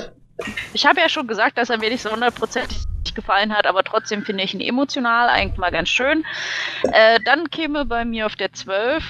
Ich 0.72 0.86
habe 0.86 1.00
ja 1.00 1.08
schon 1.08 1.26
gesagt, 1.26 1.58
dass 1.58 1.68
er 1.68 1.78
mir 1.78 1.90
nicht 1.90 2.02
so 2.02 2.12
hundertprozentig 2.12 2.78
gefallen 3.18 3.52
hat, 3.52 3.66
aber 3.66 3.82
trotzdem 3.82 4.24
finde 4.24 4.44
ich 4.44 4.54
ihn 4.54 4.60
emotional 4.60 5.28
eigentlich 5.28 5.58
mal 5.58 5.72
ganz 5.72 5.88
schön. 5.88 6.24
Äh, 6.92 7.18
dann 7.24 7.50
käme 7.50 7.84
bei 7.84 8.04
mir 8.04 8.26
auf 8.26 8.36
der 8.36 8.52
12, 8.52 9.02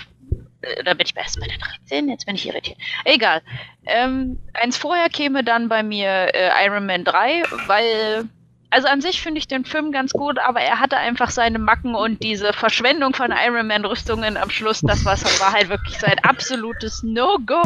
äh, 0.62 0.82
da 0.84 0.94
bin 0.94 1.06
ich 1.06 1.14
erst 1.14 1.38
bei 1.38 1.46
der 1.46 1.58
13, 1.58 2.08
jetzt 2.08 2.24
bin 2.24 2.34
ich 2.34 2.46
irritiert. 2.46 2.78
Egal. 3.04 3.42
Ähm, 3.84 4.38
eins 4.54 4.78
vorher 4.78 5.10
käme 5.10 5.44
dann 5.44 5.68
bei 5.68 5.82
mir 5.82 6.34
äh, 6.34 6.66
Iron 6.66 6.86
Man 6.86 7.04
3, 7.04 7.42
weil 7.66 8.28
also 8.70 8.88
an 8.88 9.00
sich 9.00 9.22
finde 9.22 9.38
ich 9.38 9.48
den 9.48 9.64
Film 9.64 9.92
ganz 9.92 10.12
gut, 10.12 10.38
aber 10.38 10.60
er 10.60 10.78
hatte 10.78 10.98
einfach 10.98 11.30
seine 11.30 11.58
Macken 11.58 11.94
und 11.94 12.22
diese 12.22 12.52
Verschwendung 12.52 13.14
von 13.14 13.32
Iron 13.32 13.66
Man 13.66 13.84
Rüstungen 13.84 14.36
am 14.36 14.50
Schluss, 14.50 14.80
das 14.82 15.04
war, 15.04 15.16
war 15.16 15.52
halt 15.52 15.70
wirklich 15.70 15.98
sein 15.98 16.18
absolutes 16.22 17.02
No-Go, 17.02 17.62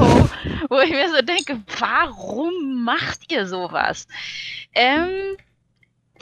wo 0.68 0.78
ich 0.80 0.90
mir 0.90 1.08
so 1.08 1.22
denke, 1.22 1.60
warum 1.78 2.84
macht 2.84 3.32
ihr 3.32 3.46
sowas? 3.48 4.06
Ähm, 4.74 5.36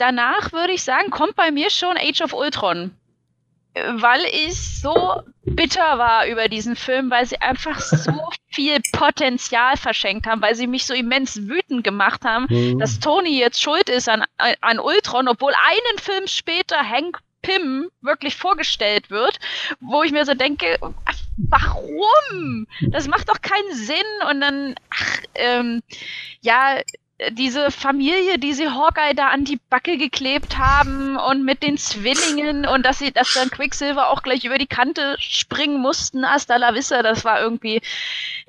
danach 0.01 0.51
würde 0.51 0.73
ich 0.73 0.83
sagen, 0.83 1.11
kommt 1.11 1.35
bei 1.35 1.51
mir 1.51 1.69
schon 1.69 1.97
Age 1.97 2.21
of 2.21 2.33
Ultron. 2.33 2.91
Weil 3.73 4.25
ich 4.25 4.81
so 4.81 5.21
bitter 5.45 5.97
war 5.97 6.27
über 6.27 6.49
diesen 6.49 6.75
Film, 6.75 7.09
weil 7.09 7.25
sie 7.25 7.39
einfach 7.39 7.79
so 7.79 8.11
viel 8.49 8.79
Potenzial 8.91 9.77
verschenkt 9.77 10.27
haben, 10.27 10.41
weil 10.41 10.55
sie 10.55 10.67
mich 10.67 10.85
so 10.85 10.93
immens 10.93 11.47
wütend 11.47 11.85
gemacht 11.85 12.25
haben, 12.25 12.49
Hm. 12.49 12.79
dass 12.79 12.99
Tony 12.99 13.39
jetzt 13.39 13.61
schuld 13.61 13.89
ist 13.89 14.09
an, 14.09 14.25
an 14.59 14.79
Ultron, 14.79 15.29
obwohl 15.29 15.53
einen 15.53 15.99
Film 15.99 16.27
später 16.27 16.77
Hank 16.77 17.19
Pym 17.41 17.89
wirklich 18.01 18.35
vorgestellt 18.35 19.09
wird, 19.09 19.39
wo 19.79 20.03
ich 20.03 20.11
mir 20.11 20.25
so 20.25 20.33
denke, 20.33 20.77
ach, 21.05 21.15
warum? 21.37 22.67
Das 22.89 23.07
macht 23.07 23.29
doch 23.29 23.41
keinen 23.41 23.73
Sinn. 23.73 23.95
Und 24.29 24.41
dann, 24.41 24.75
ach, 24.89 25.17
ähm, 25.35 25.81
ja, 26.41 26.81
diese 27.29 27.69
Familie, 27.69 28.39
die 28.39 28.53
sie 28.53 28.69
Hawkeye 28.69 29.13
da 29.13 29.27
an 29.27 29.45
die 29.45 29.59
Backe 29.69 29.97
geklebt 29.97 30.57
haben 30.57 31.17
und 31.17 31.43
mit 31.43 31.61
den 31.61 31.77
Zwillingen 31.77 32.65
und 32.65 32.85
dass 32.85 32.99
sie, 32.99 33.11
dass 33.11 33.33
dann 33.33 33.51
Quicksilver 33.51 34.09
auch 34.09 34.23
gleich 34.23 34.43
über 34.43 34.57
die 34.57 34.67
Kante 34.67 35.15
springen 35.19 35.79
mussten, 35.79 36.25
hasta 36.25 36.55
la 36.55 36.73
vista, 36.73 37.03
das 37.03 37.23
war 37.23 37.39
irgendwie, 37.39 37.81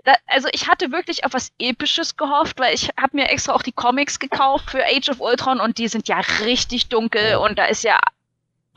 da, 0.05 0.15
also 0.27 0.49
ich 0.53 0.69
hatte 0.69 0.91
wirklich 0.91 1.25
auf 1.25 1.35
was 1.35 1.53
Episches 1.59 2.17
gehofft, 2.17 2.59
weil 2.59 2.75
ich 2.75 2.89
habe 2.99 3.17
mir 3.17 3.29
extra 3.29 3.53
auch 3.53 3.63
die 3.63 3.73
Comics 3.73 4.19
gekauft 4.19 4.71
für 4.71 4.85
Age 4.85 5.11
of 5.11 5.21
Ultron 5.21 5.61
und 5.61 5.79
die 5.79 5.89
sind 5.89 6.09
ja 6.09 6.21
richtig 6.45 6.89
dunkel 6.89 7.37
und 7.37 7.59
da 7.59 7.67
ist 7.67 7.85
ja 7.85 7.99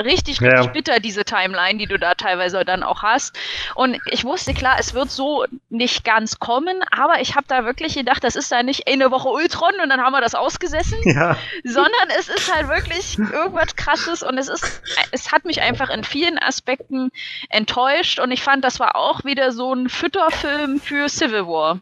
richtig, 0.03 0.39
Ja. 0.41 0.49
richtig 0.49 0.73
bitter, 0.73 0.99
diese 0.99 1.23
Timeline, 1.25 1.77
die 1.79 1.85
du 1.85 1.97
da 1.97 2.15
teilweise 2.15 2.65
dann 2.65 2.83
auch 2.83 3.03
hast. 3.03 3.37
Und 3.75 3.97
ich 4.11 4.23
wusste 4.23 4.53
klar, 4.53 4.75
es 4.79 4.93
wird 4.93 5.09
so 5.11 5.45
nicht 5.69 6.03
ganz 6.03 6.39
kommen, 6.39 6.83
aber 6.91 7.21
ich 7.21 7.35
habe 7.35 7.45
da 7.47 7.65
wirklich 7.65 7.95
gedacht, 7.95 8.23
das 8.23 8.35
ist 8.35 8.51
da 8.51 8.63
nicht 8.63 8.87
eine 8.87 9.11
Woche 9.11 9.29
Ultron 9.29 9.73
und 9.81 9.89
dann 9.89 10.01
haben 10.01 10.13
wir 10.13 10.21
das 10.21 10.35
ausgesessen, 10.35 10.97
Ja, 11.05 11.37
sondern 11.63 12.09
es 12.19 12.29
ist 12.29 12.53
halt 12.53 12.67
wirklich 12.67 13.17
irgendwas 13.17 13.75
krasses 13.75 14.23
und 14.23 14.37
es 14.37 14.47
ist, 14.49 14.81
es 15.11 15.31
hat 15.31 15.45
mich 15.45 15.61
einfach 15.61 15.89
in 15.89 16.03
vielen 16.03 16.37
Aspekten 16.39 17.09
enttäuscht 17.49 18.19
und 18.19 18.31
ich 18.31 18.43
fand, 18.43 18.63
das 18.63 18.79
war 18.79 18.95
auch 18.95 19.23
wieder 19.23 19.51
so 19.51 19.73
ein 19.73 19.89
Fütterfilm 19.89 20.79
für 20.79 21.07
Civil 21.09 21.47
War. 21.47 21.79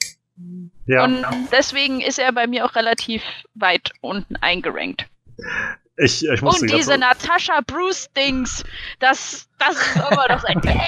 ja. 0.86 1.04
Und 1.04 1.26
deswegen 1.52 2.02
ist 2.02 2.20
er 2.20 2.32
bei 2.32 2.48
mir 2.48 2.66
auch 2.66 2.76
relativ 2.76 3.24
weit 3.56 3.92
unten 4.02 4.36
eingerankt. 4.38 5.06
Ich, 5.98 6.28
ich 6.28 6.42
musste 6.42 6.66
Und 6.66 6.74
diese 6.74 6.94
so, 6.94 6.98
Natascha 6.98 7.62
Bruce-Dings, 7.68 8.64
das, 9.00 9.48
das 9.60 9.76
ist 9.76 9.96
immer 9.96 10.28
noch 10.28 10.44
ein. 10.44 10.60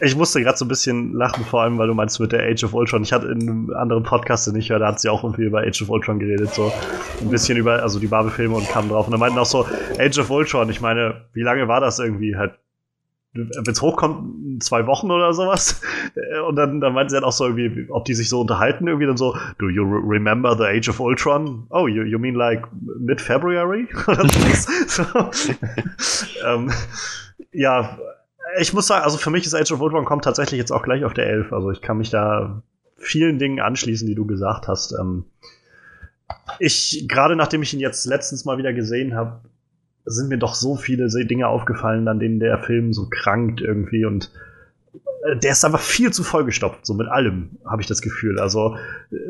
ich 0.00 0.14
musste 0.14 0.42
gerade 0.42 0.58
so 0.58 0.64
ein 0.64 0.68
bisschen 0.68 1.14
lachen, 1.14 1.44
vor 1.44 1.62
allem, 1.62 1.78
weil 1.78 1.86
du 1.86 1.94
meinst 1.94 2.20
mit 2.20 2.32
der 2.32 2.42
Age 2.42 2.64
of 2.64 2.74
Ultron. 2.74 3.02
Ich 3.02 3.12
hatte 3.12 3.28
in 3.28 3.40
einem 3.40 3.72
anderen 3.74 4.02
Podcast, 4.02 4.46
den 4.46 4.56
ich 4.56 4.70
höre, 4.70 4.78
da 4.78 4.88
hat 4.88 5.00
sie 5.00 5.08
auch 5.08 5.24
irgendwie 5.24 5.44
über 5.44 5.60
Age 5.60 5.82
of 5.82 5.88
Ultron 5.88 6.18
geredet, 6.18 6.52
so 6.52 6.72
ein 7.20 7.30
bisschen 7.30 7.56
über, 7.56 7.82
also 7.82 7.98
die 7.98 8.08
Marvel-Filme 8.08 8.54
und 8.54 8.68
kam 8.68 8.88
drauf. 8.88 9.06
Und 9.06 9.12
dann 9.12 9.20
meinten 9.20 9.38
auch 9.38 9.46
so, 9.46 9.66
Age 9.98 10.18
of 10.18 10.30
Ultron, 10.30 10.68
ich 10.68 10.80
meine, 10.80 11.28
wie 11.32 11.42
lange 11.42 11.66
war 11.66 11.80
das 11.80 11.98
irgendwie? 11.98 12.36
Halt, 12.36 12.58
wenn 13.38 13.72
es 13.72 13.82
hochkommt, 13.82 14.62
zwei 14.62 14.86
Wochen 14.86 15.10
oder 15.10 15.32
sowas. 15.32 15.80
Und 16.46 16.56
dann, 16.56 16.80
dann 16.80 16.92
meinten 16.94 17.10
sie 17.10 17.16
halt 17.16 17.24
auch 17.24 17.32
so 17.32 17.46
irgendwie, 17.46 17.86
ob 17.90 18.04
die 18.04 18.14
sich 18.14 18.28
so 18.28 18.40
unterhalten, 18.40 18.86
irgendwie 18.86 19.06
dann 19.06 19.16
so, 19.16 19.36
do 19.58 19.68
you 19.68 19.82
re 19.82 20.00
remember 20.04 20.56
the 20.56 20.64
Age 20.64 20.88
of 20.88 21.00
Ultron? 21.00 21.66
Oh, 21.70 21.86
you, 21.86 22.02
you 22.02 22.18
mean 22.18 22.34
like 22.34 22.66
mid-February? 22.98 23.88
So. 24.88 25.04
ähm, 26.46 26.70
ja, 27.52 27.98
ich 28.58 28.72
muss 28.72 28.86
sagen, 28.86 29.04
also 29.04 29.18
für 29.18 29.30
mich 29.30 29.46
ist 29.46 29.54
Age 29.54 29.72
of 29.72 29.80
Ultron 29.80 30.04
kommt 30.04 30.24
tatsächlich 30.24 30.58
jetzt 30.58 30.72
auch 30.72 30.82
gleich 30.82 31.04
auf 31.04 31.14
der 31.14 31.26
11. 31.26 31.52
Also 31.52 31.70
ich 31.70 31.80
kann 31.80 31.98
mich 31.98 32.10
da 32.10 32.62
vielen 32.96 33.38
Dingen 33.38 33.60
anschließen, 33.60 34.06
die 34.06 34.14
du 34.14 34.26
gesagt 34.26 34.68
hast. 34.68 34.92
Ähm, 34.92 35.24
ich, 36.58 37.06
gerade 37.08 37.36
nachdem 37.36 37.62
ich 37.62 37.72
ihn 37.74 37.80
jetzt 37.80 38.04
letztens 38.06 38.44
mal 38.44 38.58
wieder 38.58 38.72
gesehen 38.72 39.14
habe, 39.14 39.40
sind 40.08 40.28
mir 40.28 40.38
doch 40.38 40.54
so 40.54 40.76
viele 40.76 41.08
Dinge 41.26 41.48
aufgefallen, 41.48 42.08
an 42.08 42.18
denen 42.18 42.40
der 42.40 42.58
Film 42.58 42.92
so 42.92 43.08
krankt 43.10 43.60
irgendwie 43.60 44.04
und 44.04 44.30
der 45.34 45.52
ist 45.52 45.64
einfach 45.64 45.80
viel 45.80 46.12
zu 46.12 46.22
vollgestopft, 46.22 46.86
so 46.86 46.94
mit 46.94 47.08
allem, 47.08 47.50
habe 47.66 47.82
ich 47.82 47.88
das 47.88 48.02
Gefühl. 48.02 48.38
Also 48.38 48.76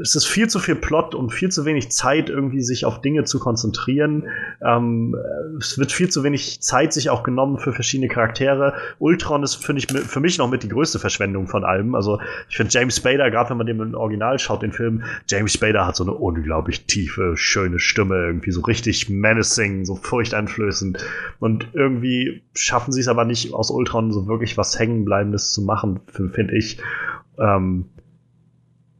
es 0.00 0.14
ist 0.14 0.26
viel 0.26 0.48
zu 0.48 0.58
viel 0.58 0.74
Plot 0.74 1.14
und 1.14 1.30
viel 1.32 1.50
zu 1.50 1.64
wenig 1.64 1.90
Zeit, 1.90 2.30
irgendwie 2.30 2.62
sich 2.62 2.84
auf 2.84 3.00
Dinge 3.00 3.24
zu 3.24 3.38
konzentrieren. 3.38 4.24
Ähm, 4.64 5.16
es 5.58 5.78
wird 5.78 5.92
viel 5.92 6.08
zu 6.08 6.24
wenig 6.24 6.60
Zeit 6.60 6.92
sich 6.92 7.10
auch 7.10 7.22
genommen 7.22 7.58
für 7.58 7.72
verschiedene 7.72 8.08
Charaktere. 8.08 8.74
Ultron 8.98 9.42
ist, 9.42 9.56
finde 9.56 9.82
ich, 9.82 9.86
für 9.86 10.20
mich 10.20 10.38
noch 10.38 10.50
mit 10.50 10.62
die 10.62 10.68
größte 10.68 10.98
Verschwendung 10.98 11.46
von 11.46 11.64
allem. 11.64 11.94
Also 11.94 12.20
ich 12.48 12.56
finde 12.56 12.72
James 12.72 12.96
Spader, 12.96 13.30
gerade 13.30 13.50
wenn 13.50 13.58
man 13.58 13.66
dem 13.66 13.80
im 13.80 13.94
Original 13.94 14.38
schaut, 14.38 14.62
den 14.62 14.72
Film, 14.72 15.04
James 15.28 15.52
Spader 15.52 15.86
hat 15.86 15.96
so 15.96 16.04
eine 16.04 16.12
unglaublich 16.12 16.86
tiefe, 16.86 17.34
schöne 17.36 17.78
Stimme, 17.78 18.16
irgendwie 18.16 18.50
so 18.50 18.60
richtig 18.62 19.08
menacing, 19.08 19.84
so 19.84 19.96
furchteinflößend. 19.96 20.98
Und 21.40 21.68
irgendwie 21.72 22.42
schaffen 22.54 22.92
sie 22.92 23.00
es 23.00 23.08
aber 23.08 23.24
nicht, 23.24 23.54
aus 23.54 23.70
Ultron 23.70 24.12
so 24.12 24.26
wirklich 24.26 24.56
was 24.56 24.78
Hängenbleibendes 24.78 25.52
zu 25.52 25.62
machen, 25.62 25.87
finde 26.06 26.56
ich. 26.56 26.80
Ähm, 27.38 27.86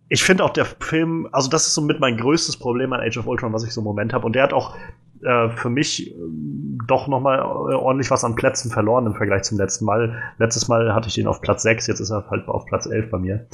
ich 0.09 0.23
finde 0.23 0.45
auch 0.45 0.51
der 0.51 0.65
Film, 0.65 1.29
also 1.33 1.51
das 1.51 1.67
ist 1.67 1.75
so 1.75 1.83
mit 1.83 2.01
mein 2.01 2.17
größtes 2.17 2.57
Problem 2.57 2.93
an 2.93 3.01
Age 3.01 3.19
of 3.19 3.27
Ultron, 3.27 3.53
was 3.53 3.65
ich 3.65 3.73
so 3.73 3.81
im 3.81 3.85
Moment 3.85 4.15
habe. 4.15 4.25
Und 4.25 4.35
der 4.35 4.43
hat 4.43 4.53
auch 4.53 4.75
äh, 5.23 5.51
für 5.51 5.69
mich 5.69 6.15
ähm, 6.15 6.79
doch 6.87 7.09
noch 7.09 7.21
mal 7.21 7.39
äh, 7.39 7.75
ordentlich 7.75 8.11
was 8.11 8.25
an 8.25 8.35
Plätzen 8.35 8.71
verloren 8.71 9.07
im 9.07 9.15
Vergleich 9.15 9.43
zum 9.43 9.59
letzten 9.59 9.85
Mal. 9.85 10.23
Letztes 10.39 10.69
Mal 10.69 10.95
hatte 10.95 11.09
ich 11.09 11.15
den 11.15 11.27
auf 11.27 11.41
Platz 11.41 11.63
6, 11.63 11.87
jetzt 11.89 12.01
ist 12.01 12.11
er 12.11 12.29
halt 12.31 12.49
auf 12.49 12.65
Platz 12.67 12.87
11 12.87 13.11
bei 13.11 13.19
mir. 13.19 13.47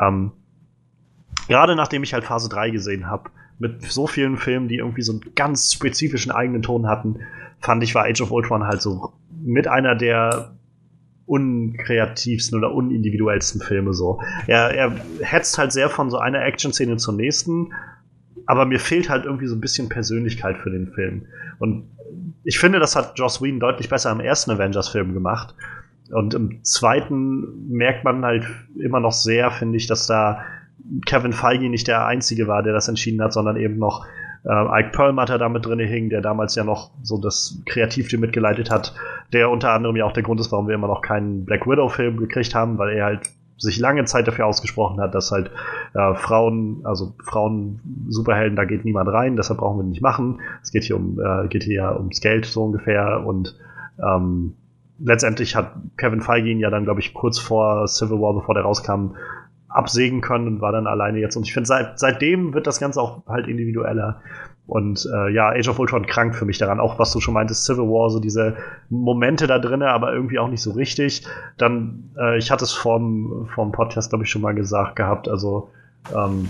Ähm, 0.00 0.32
Gerade 1.48 1.76
nachdem 1.76 2.02
ich 2.02 2.12
halt 2.12 2.24
Phase 2.24 2.48
3 2.48 2.70
gesehen 2.70 3.06
habe, 3.08 3.30
mit 3.58 3.82
so 3.82 4.06
vielen 4.06 4.36
Filmen, 4.36 4.68
die 4.68 4.76
irgendwie 4.76 5.02
so 5.02 5.12
einen 5.12 5.22
ganz 5.34 5.72
spezifischen 5.72 6.32
eigenen 6.32 6.62
Ton 6.62 6.86
hatten, 6.86 7.20
fand 7.60 7.82
ich, 7.82 7.94
war 7.94 8.04
Age 8.04 8.20
of 8.20 8.30
Ultron 8.30 8.64
halt 8.64 8.82
so 8.82 9.12
mit 9.42 9.68
einer 9.68 9.94
der 9.94 10.56
unkreativsten 11.26 12.58
oder 12.58 12.72
unindividuellsten 12.72 13.60
Filme 13.60 13.92
so. 13.92 14.20
Er, 14.46 14.70
er 14.70 14.96
hetzt 15.20 15.58
halt 15.58 15.72
sehr 15.72 15.90
von 15.90 16.10
so 16.10 16.18
einer 16.18 16.44
Action-Szene 16.44 16.96
zur 16.96 17.14
nächsten, 17.14 17.72
aber 18.46 18.64
mir 18.64 18.78
fehlt 18.78 19.08
halt 19.08 19.24
irgendwie 19.24 19.46
so 19.46 19.56
ein 19.56 19.60
bisschen 19.60 19.88
Persönlichkeit 19.88 20.56
für 20.58 20.70
den 20.70 20.88
Film. 20.88 21.26
Und 21.58 21.88
ich 22.44 22.58
finde, 22.58 22.78
das 22.78 22.94
hat 22.94 23.18
Joss 23.18 23.42
Whedon 23.42 23.58
deutlich 23.58 23.88
besser 23.88 24.12
im 24.12 24.20
ersten 24.20 24.52
Avengers-Film 24.52 25.14
gemacht. 25.14 25.54
Und 26.12 26.34
im 26.34 26.62
zweiten 26.62 27.68
merkt 27.68 28.04
man 28.04 28.24
halt 28.24 28.46
immer 28.78 29.00
noch 29.00 29.12
sehr, 29.12 29.50
finde 29.50 29.76
ich, 29.76 29.88
dass 29.88 30.06
da 30.06 30.42
Kevin 31.04 31.32
Feige 31.32 31.68
nicht 31.68 31.88
der 31.88 32.06
Einzige 32.06 32.46
war, 32.46 32.62
der 32.62 32.72
das 32.72 32.86
entschieden 32.86 33.20
hat, 33.20 33.32
sondern 33.32 33.56
eben 33.56 33.78
noch 33.78 34.06
äh, 34.46 34.80
Ike 34.80 34.90
Perlmutter 34.92 35.38
da 35.38 35.48
mit 35.48 35.66
drin 35.66 35.80
hing, 35.80 36.08
der 36.08 36.20
damals 36.20 36.54
ja 36.54 36.64
noch 36.64 36.90
so 37.02 37.18
das 37.18 37.60
Kreativteam 37.66 38.20
mitgeleitet 38.20 38.70
hat, 38.70 38.94
der 39.32 39.50
unter 39.50 39.72
anderem 39.72 39.96
ja 39.96 40.04
auch 40.04 40.12
der 40.12 40.22
Grund 40.22 40.40
ist, 40.40 40.52
warum 40.52 40.68
wir 40.68 40.74
immer 40.74 40.88
noch 40.88 41.02
keinen 41.02 41.44
Black 41.44 41.66
Widow-Film 41.66 42.16
gekriegt 42.16 42.54
haben, 42.54 42.78
weil 42.78 42.96
er 42.96 43.04
halt 43.06 43.28
sich 43.58 43.78
lange 43.78 44.04
Zeit 44.04 44.28
dafür 44.28 44.46
ausgesprochen 44.46 45.00
hat, 45.00 45.14
dass 45.14 45.32
halt 45.32 45.50
äh, 45.94 46.14
Frauen, 46.14 46.82
also 46.84 47.14
Frauen 47.24 47.80
Superhelden, 48.08 48.54
da 48.54 48.64
geht 48.64 48.84
niemand 48.84 49.08
rein, 49.08 49.36
deshalb 49.36 49.60
brauchen 49.60 49.78
wir 49.78 49.84
nicht 49.84 50.02
machen. 50.02 50.40
Es 50.62 50.72
geht 50.72 50.84
hier 50.84 50.96
um, 50.96 51.18
äh, 51.18 51.48
geht 51.48 51.64
hier 51.64 51.74
ja 51.74 51.96
ums 51.96 52.20
Geld 52.20 52.44
so 52.44 52.64
ungefähr 52.64 53.24
und 53.26 53.56
ähm, 53.98 54.54
letztendlich 54.98 55.56
hat 55.56 55.72
Kevin 55.96 56.20
Feige 56.20 56.50
ihn 56.50 56.58
ja 56.58 56.70
dann, 56.70 56.84
glaube 56.84 57.00
ich, 57.00 57.14
kurz 57.14 57.38
vor 57.38 57.86
Civil 57.88 58.20
War, 58.20 58.34
bevor 58.34 58.54
der 58.54 58.64
rauskam, 58.64 59.16
absägen 59.76 60.22
können 60.22 60.46
und 60.46 60.60
war 60.60 60.72
dann 60.72 60.86
alleine 60.86 61.18
jetzt. 61.18 61.36
Und 61.36 61.46
ich 61.46 61.52
finde, 61.52 61.66
seit, 61.66 61.98
seitdem 61.98 62.54
wird 62.54 62.66
das 62.66 62.80
Ganze 62.80 63.00
auch 63.00 63.26
halt 63.26 63.46
individueller. 63.46 64.22
Und 64.66 65.06
äh, 65.14 65.32
ja, 65.32 65.50
Age 65.50 65.68
of 65.68 65.78
Ultron 65.78 66.06
krankt 66.06 66.34
für 66.34 66.46
mich 66.46 66.58
daran, 66.58 66.80
auch 66.80 66.98
was 66.98 67.12
du 67.12 67.20
schon 67.20 67.34
meintest, 67.34 67.66
Civil 67.66 67.84
War, 67.84 68.10
so 68.10 68.18
diese 68.18 68.56
Momente 68.88 69.46
da 69.46 69.58
drinnen, 69.58 69.86
aber 69.86 70.12
irgendwie 70.12 70.38
auch 70.38 70.48
nicht 70.48 70.62
so 70.62 70.72
richtig. 70.72 71.26
Dann, 71.58 72.10
äh, 72.18 72.38
ich 72.38 72.50
hatte 72.50 72.64
es 72.64 72.72
vorm, 72.72 73.48
vorm 73.54 73.70
Podcast, 73.70 74.10
glaube 74.10 74.24
ich, 74.24 74.30
schon 74.30 74.42
mal 74.42 74.54
gesagt 74.54 74.96
gehabt, 74.96 75.28
also 75.28 75.68
ähm, 76.16 76.48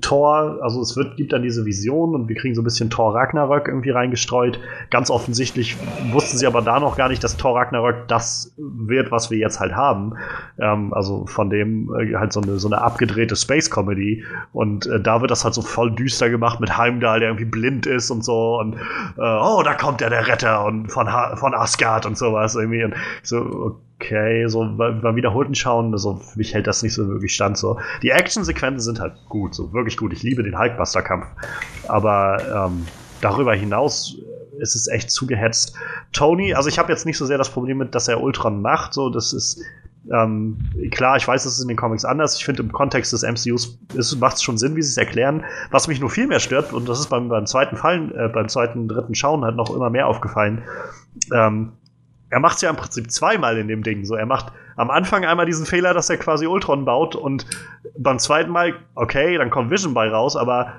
Thor, 0.00 0.58
also 0.62 0.80
es 0.80 0.96
wird, 0.96 1.16
gibt 1.16 1.32
dann 1.32 1.42
diese 1.42 1.64
Vision 1.64 2.14
und 2.14 2.28
wir 2.28 2.36
kriegen 2.36 2.54
so 2.54 2.62
ein 2.62 2.64
bisschen 2.64 2.90
Thor 2.90 3.14
Ragnarök 3.14 3.68
irgendwie 3.68 3.90
reingestreut. 3.90 4.58
Ganz 4.90 5.10
offensichtlich 5.10 5.76
wussten 6.12 6.38
sie 6.38 6.46
aber 6.46 6.62
da 6.62 6.80
noch 6.80 6.96
gar 6.96 7.08
nicht, 7.08 7.22
dass 7.22 7.36
Thor 7.36 7.56
Ragnarök 7.56 8.08
das 8.08 8.54
wird, 8.56 9.10
was 9.10 9.30
wir 9.30 9.38
jetzt 9.38 9.60
halt 9.60 9.74
haben. 9.74 10.14
Ähm, 10.58 10.92
also 10.92 11.26
von 11.26 11.50
dem 11.50 11.94
äh, 11.94 12.14
halt 12.14 12.32
so 12.32 12.40
eine, 12.40 12.58
so 12.58 12.68
eine 12.68 12.80
abgedrehte 12.82 13.36
Space 13.36 13.70
Comedy. 13.70 14.24
Und 14.52 14.86
äh, 14.86 15.00
da 15.00 15.20
wird 15.20 15.30
das 15.30 15.44
halt 15.44 15.54
so 15.54 15.62
voll 15.62 15.94
düster 15.94 16.30
gemacht 16.30 16.60
mit 16.60 16.76
Heimdall, 16.76 17.20
der 17.20 17.30
irgendwie 17.30 17.44
blind 17.46 17.86
ist 17.86 18.10
und 18.10 18.24
so. 18.24 18.58
Und 18.58 18.74
äh, 18.74 19.20
oh, 19.20 19.62
da 19.64 19.74
kommt 19.74 20.00
ja 20.00 20.08
der 20.08 20.26
Retter 20.26 20.64
und 20.64 20.90
von, 20.90 21.12
ha 21.12 21.36
von 21.36 21.54
Asgard 21.54 22.06
und 22.06 22.16
sowas 22.16 22.54
irgendwie. 22.54 22.84
Und 22.84 22.94
so, 23.22 23.80
okay, 23.98 24.46
so 24.46 24.66
beim 24.76 25.16
wiederholten 25.16 25.54
Schauen, 25.54 25.92
also 25.92 26.16
für 26.16 26.38
mich 26.38 26.54
hält 26.54 26.66
das 26.66 26.82
nicht 26.82 26.94
so 26.94 27.08
wirklich 27.08 27.34
stand. 27.34 27.56
So. 27.56 27.78
Die 28.02 28.10
Actionsequenzen 28.10 28.80
sind 28.80 29.00
halt 29.00 29.14
gut, 29.28 29.54
so 29.54 29.72
wirklich 29.72 29.96
gut. 29.96 30.12
Ich 30.12 30.22
liebe 30.22 30.42
den 30.42 30.58
Hulkbuster-Kampf. 30.58 31.26
Aber 31.88 32.68
ähm, 32.68 32.86
darüber 33.20 33.54
hinaus 33.54 34.16
ist 34.58 34.74
es 34.74 34.88
echt 34.88 35.10
zugehetzt. 35.10 35.74
Tony, 36.12 36.54
also 36.54 36.68
ich 36.68 36.78
habe 36.78 36.92
jetzt 36.92 37.06
nicht 37.06 37.18
so 37.18 37.26
sehr 37.26 37.38
das 37.38 37.50
Problem 37.50 37.78
mit, 37.78 37.94
dass 37.94 38.08
er 38.08 38.22
Ultron 38.22 38.62
macht, 38.62 38.94
so 38.94 39.10
das 39.10 39.32
ist 39.32 39.62
ähm, 40.12 40.58
klar, 40.92 41.16
ich 41.16 41.26
weiß, 41.26 41.44
es 41.44 41.54
ist 41.54 41.62
in 41.62 41.68
den 41.68 41.76
Comics 41.76 42.04
anders. 42.04 42.36
Ich 42.36 42.44
finde, 42.44 42.62
im 42.62 42.70
Kontext 42.70 43.12
des 43.12 43.22
MCUs 43.22 43.78
macht 44.18 44.36
es 44.36 44.42
schon 44.42 44.56
Sinn, 44.56 44.76
wie 44.76 44.82
sie 44.82 44.90
es 44.90 44.96
erklären. 44.96 45.44
Was 45.72 45.88
mich 45.88 46.00
nur 46.00 46.10
viel 46.10 46.28
mehr 46.28 46.38
stört, 46.38 46.72
und 46.72 46.88
das 46.88 47.00
ist 47.00 47.08
beim, 47.08 47.28
beim 47.28 47.46
zweiten 47.46 47.76
Fallen, 47.76 48.14
äh, 48.14 48.28
beim 48.28 48.48
zweiten, 48.48 48.86
dritten 48.86 49.16
Schauen 49.16 49.44
halt 49.44 49.56
noch 49.56 49.74
immer 49.74 49.90
mehr 49.90 50.06
aufgefallen, 50.06 50.62
ähm, 51.34 51.72
er 52.30 52.40
macht 52.40 52.56
es 52.56 52.62
ja 52.62 52.70
im 52.70 52.76
Prinzip 52.76 53.10
zweimal 53.10 53.56
in 53.58 53.68
dem 53.68 53.82
Ding. 53.82 54.04
So, 54.04 54.14
er 54.14 54.26
macht 54.26 54.52
am 54.76 54.90
Anfang 54.90 55.24
einmal 55.24 55.46
diesen 55.46 55.66
Fehler, 55.66 55.94
dass 55.94 56.10
er 56.10 56.16
quasi 56.16 56.46
Ultron 56.46 56.84
baut 56.84 57.14
und 57.14 57.46
beim 57.96 58.18
zweiten 58.18 58.50
Mal, 58.50 58.74
okay, 58.94 59.38
dann 59.38 59.50
kommt 59.50 59.70
Vision 59.70 59.94
bei 59.94 60.08
raus, 60.08 60.36
aber 60.36 60.72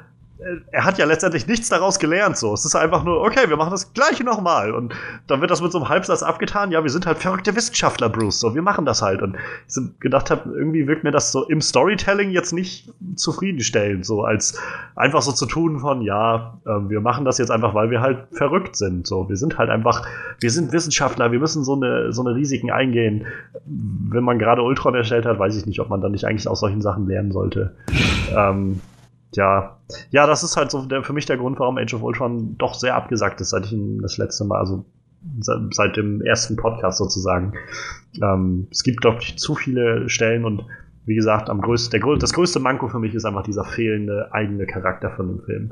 er 0.72 0.86
hat 0.86 0.98
ja 0.98 1.06
letztendlich 1.06 1.48
nichts 1.48 1.70
daraus 1.70 2.00
gelernt. 2.00 2.38
So, 2.38 2.54
es 2.54 2.64
ist 2.64 2.76
einfach 2.76 3.04
nur, 3.04 3.22
okay, 3.22 3.50
wir 3.50 3.58
machen 3.58 3.72
das 3.72 3.94
Gleiche 3.94 4.24
nochmal. 4.24 4.72
Und 4.72 4.94
dann 5.28 5.42
wird 5.42 5.50
das 5.50 5.62
mit 5.62 5.72
so 5.72 5.80
einem 5.80 5.90
Halbsatz 5.90 6.24
abgetan. 6.24 6.72
Ja, 6.72 6.84
wir 6.84 6.90
sind 6.90 7.06
halt 7.06 7.18
verrückte 7.18 7.56
Wissenschaftler, 7.56 8.10
Bruce. 8.10 8.40
So, 8.40 8.54
wir 8.54 8.62
machen 8.62 8.86
das 8.86 9.02
halt. 9.02 9.22
Und 9.22 9.36
ich 9.68 9.76
gedacht 10.00 10.30
habe, 10.30 10.50
irgendwie 10.56 10.88
wirkt 10.88 11.04
mir 11.04 11.12
das 11.12 11.32
so 11.32 11.48
im 11.48 11.62
Storytelling 11.62 12.30
jetzt 12.32 12.54
nicht 12.54 12.94
zufriedenstellend. 13.16 14.06
So, 14.06 14.24
als 14.24 14.60
einfach 14.96 15.22
so 15.22 15.32
zu 15.32 15.46
tun 15.48 15.80
von, 15.80 16.02
ja, 16.02 16.60
äh, 16.66 16.90
wir 16.90 17.02
machen 17.02 17.26
das 17.26 17.40
jetzt 17.40 17.50
einfach, 17.50 17.74
weil 17.74 17.90
wir 17.90 18.02
halt 18.02 18.28
verrückt 18.32 18.76
sind. 18.76 19.08
So, 19.08 19.28
wir 19.30 19.38
sind 19.38 19.58
halt 19.58 19.70
einfach, 19.70 20.06
wir 20.40 20.52
sind 20.52 20.72
Wissenschaftler. 20.72 21.32
Wir 21.32 21.40
müssen 21.40 21.64
so 21.64 21.74
eine, 21.74 22.14
so 22.14 22.24
eine 22.24 22.36
Risiken 22.36 22.70
eingehen. 22.70 23.26
Wenn 23.66 24.24
man 24.24 24.38
gerade 24.38 24.62
Ultron 24.62 24.94
erstellt 24.94 25.26
hat, 25.26 25.40
weiß 25.40 25.58
ich 25.58 25.66
nicht, 25.66 25.80
ob 25.80 25.90
man 25.90 26.02
dann 26.02 26.12
nicht 26.12 26.26
eigentlich 26.26 26.48
aus 26.48 26.60
solchen 26.60 26.82
Sachen 26.82 27.08
lernen 27.08 27.32
sollte. 27.32 27.76
Ähm, 28.36 28.82
ja, 29.34 29.78
ja, 30.10 30.26
das 30.26 30.44
ist 30.44 30.58
halt 30.58 30.72
so 30.72 30.86
der, 30.86 31.04
für 31.04 31.14
mich 31.14 31.26
der 31.26 31.38
Grund, 31.38 31.60
warum 31.60 31.78
Age 31.78 31.94
of 31.94 32.04
Ultron 32.04 32.58
doch 32.58 32.74
sehr 32.74 32.96
abgesagt 32.96 33.42
ist, 33.42 33.50
seit 33.50 33.66
ich 33.66 33.74
ihn 33.74 34.00
das 34.02 34.18
letzte 34.18 34.46
Mal, 34.46 34.60
also 34.60 34.86
seit, 35.40 35.98
dem 35.98 36.22
ersten 36.22 36.56
Podcast 36.56 36.98
sozusagen. 36.98 37.54
Ähm, 38.22 38.68
es 38.72 38.84
gibt, 38.84 39.06
ich, 39.20 39.38
zu 39.38 39.56
viele 39.56 40.10
Stellen 40.10 40.46
und 40.46 40.66
wie 41.06 41.16
gesagt, 41.16 41.50
am 41.50 41.62
größten, 41.62 42.00
der, 42.00 42.18
das 42.18 42.34
größte 42.34 42.60
Manko 42.60 42.88
für 42.88 43.00
mich 43.00 43.16
ist 43.16 43.26
einfach 43.26 43.44
dieser 43.44 43.64
fehlende 43.64 44.30
eigene 44.32 44.66
Charakter 44.66 45.12
von 45.12 45.28
dem 45.28 45.40
Film. 45.44 45.72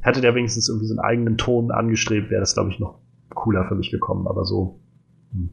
Hätte 0.00 0.20
der 0.20 0.34
wenigstens 0.34 0.68
irgendwie 0.68 0.86
so 0.86 0.94
einen 0.94 1.00
eigenen 1.00 1.36
Ton 1.36 1.70
angestrebt, 1.70 2.30
wäre 2.30 2.40
das, 2.40 2.54
glaube 2.54 2.70
ich, 2.70 2.78
noch 2.78 2.98
cooler 3.30 3.66
für 3.66 3.74
mich 3.74 3.90
gekommen, 3.90 4.26
aber 4.26 4.44
so. 4.44 4.78
Hm. 5.32 5.50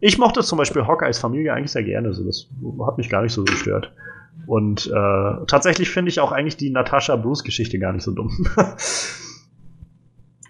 Ich 0.00 0.18
mochte 0.18 0.42
zum 0.42 0.58
Beispiel 0.58 0.86
Hawkeyes 0.86 1.18
Familie 1.18 1.54
eigentlich 1.54 1.70
sehr 1.70 1.84
gerne, 1.84 2.12
so 2.12 2.24
das 2.24 2.48
hat 2.86 2.98
mich 2.98 3.08
gar 3.08 3.22
nicht 3.22 3.32
so 3.32 3.44
gestört. 3.44 3.92
Und 4.46 4.86
äh, 4.86 5.46
tatsächlich 5.46 5.90
finde 5.90 6.10
ich 6.10 6.20
auch 6.20 6.32
eigentlich 6.32 6.56
die 6.56 6.70
Natascha 6.70 7.16
Bruce-Geschichte 7.16 7.78
gar 7.78 7.92
nicht 7.92 8.04
so 8.04 8.12
dumm. 8.12 8.46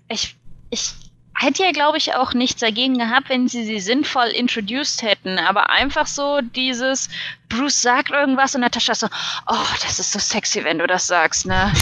ich, 0.08 0.36
ich 0.70 0.94
hätte 1.34 1.62
ja, 1.62 1.72
glaube 1.72 1.98
ich, 1.98 2.14
auch 2.14 2.34
nichts 2.34 2.60
dagegen 2.60 2.98
gehabt, 2.98 3.28
wenn 3.28 3.48
sie 3.48 3.64
sie 3.64 3.80
sinnvoll 3.80 4.28
introduced 4.28 5.02
hätten. 5.02 5.38
Aber 5.38 5.70
einfach 5.70 6.06
so 6.06 6.40
dieses, 6.40 7.08
Bruce 7.48 7.80
sagt 7.82 8.10
irgendwas 8.10 8.54
und 8.54 8.62
Natascha 8.62 8.94
so, 8.94 9.06
oh, 9.46 9.66
das 9.82 9.98
ist 9.98 10.12
so 10.12 10.18
sexy, 10.18 10.64
wenn 10.64 10.78
du 10.78 10.86
das 10.86 11.06
sagst, 11.06 11.46
ne? 11.46 11.72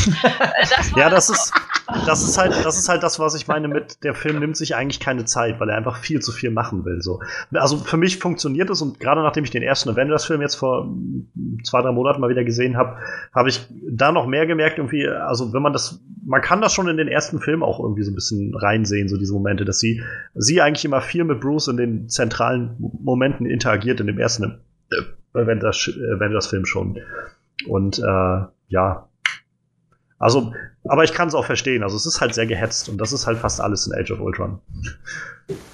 Das 0.61 0.93
ja, 0.97 1.11
das 1.11 1.31
ist, 1.31 1.53
das 2.07 2.23
ist 2.23 2.39
halt, 2.39 2.53
das 2.65 2.78
ist 2.78 2.89
halt 2.89 3.03
das, 3.03 3.19
was 3.19 3.35
ich 3.35 3.47
meine 3.47 3.69
mit, 3.69 4.03
der 4.03 4.15
Film 4.15 4.39
nimmt 4.39 4.57
sich 4.57 4.74
eigentlich 4.74 5.01
keine 5.01 5.24
Zeit, 5.24 5.61
weil 5.61 5.69
er 5.69 5.77
einfach 5.77 5.97
viel 5.97 6.20
zu 6.20 6.32
viel 6.32 6.51
machen 6.51 6.85
will, 6.85 7.03
so. 7.03 7.20
Also 7.53 7.78
für 7.78 7.97
mich 7.97 8.19
funktioniert 8.19 8.70
es 8.70 8.82
und 8.82 9.01
gerade 9.01 9.23
nachdem 9.23 9.45
ich 9.45 9.51
den 9.51 9.62
ersten 9.62 9.91
Avengers-Film 9.91 10.41
jetzt 10.41 10.55
vor 10.55 10.89
zwei, 11.65 11.82
drei 11.82 11.93
Monaten 11.93 12.20
mal 12.20 12.31
wieder 12.31 12.45
gesehen 12.45 12.77
habe, 12.77 12.99
habe 13.35 13.49
ich 13.49 13.66
da 13.91 14.12
noch 14.12 14.27
mehr 14.27 14.47
gemerkt, 14.47 14.78
irgendwie, 14.78 15.07
also 15.07 15.53
wenn 15.53 15.62
man 15.62 15.73
das, 15.73 16.01
man 16.24 16.41
kann 16.41 16.61
das 16.61 16.73
schon 16.73 16.89
in 16.89 16.97
den 16.97 17.09
ersten 17.09 17.41
Film 17.41 17.62
auch 17.62 17.81
irgendwie 17.81 18.03
so 18.03 18.11
ein 18.11 18.15
bisschen 18.15 18.55
reinsehen, 18.55 19.09
so 19.09 19.16
diese 19.16 19.32
Momente, 19.32 19.65
dass 19.65 19.78
sie, 19.78 20.03
sie 20.35 20.61
eigentlich 20.61 20.85
immer 20.85 21.01
viel 21.01 21.24
mit 21.24 21.41
Bruce 21.41 21.69
in 21.69 21.77
den 21.77 22.09
zentralen 22.09 22.77
Momenten 22.78 23.47
interagiert 23.47 24.01
in 24.01 24.07
dem 24.07 24.19
ersten 24.19 24.61
Avengers-Film 25.35 26.66
schon. 26.66 26.98
Und 27.66 27.98
äh, 27.98 28.47
ja, 28.69 29.09
also, 30.19 30.55
aber 30.89 31.05
ich 31.05 31.12
kann 31.12 31.28
es 31.28 31.35
auch 31.35 31.47
verstehen. 31.47 31.82
Also 31.82 31.97
es 31.97 32.06
ist 32.06 32.20
halt 32.20 32.35
sehr 32.35 32.47
gehetzt 32.47 32.89
und 32.89 32.98
das 32.98 33.12
ist 33.12 33.27
halt 33.27 33.39
fast 33.39 33.61
alles 33.61 33.86
in 33.86 33.94
Age 33.94 34.11
of 34.12 34.20
Ultron. 34.20 34.61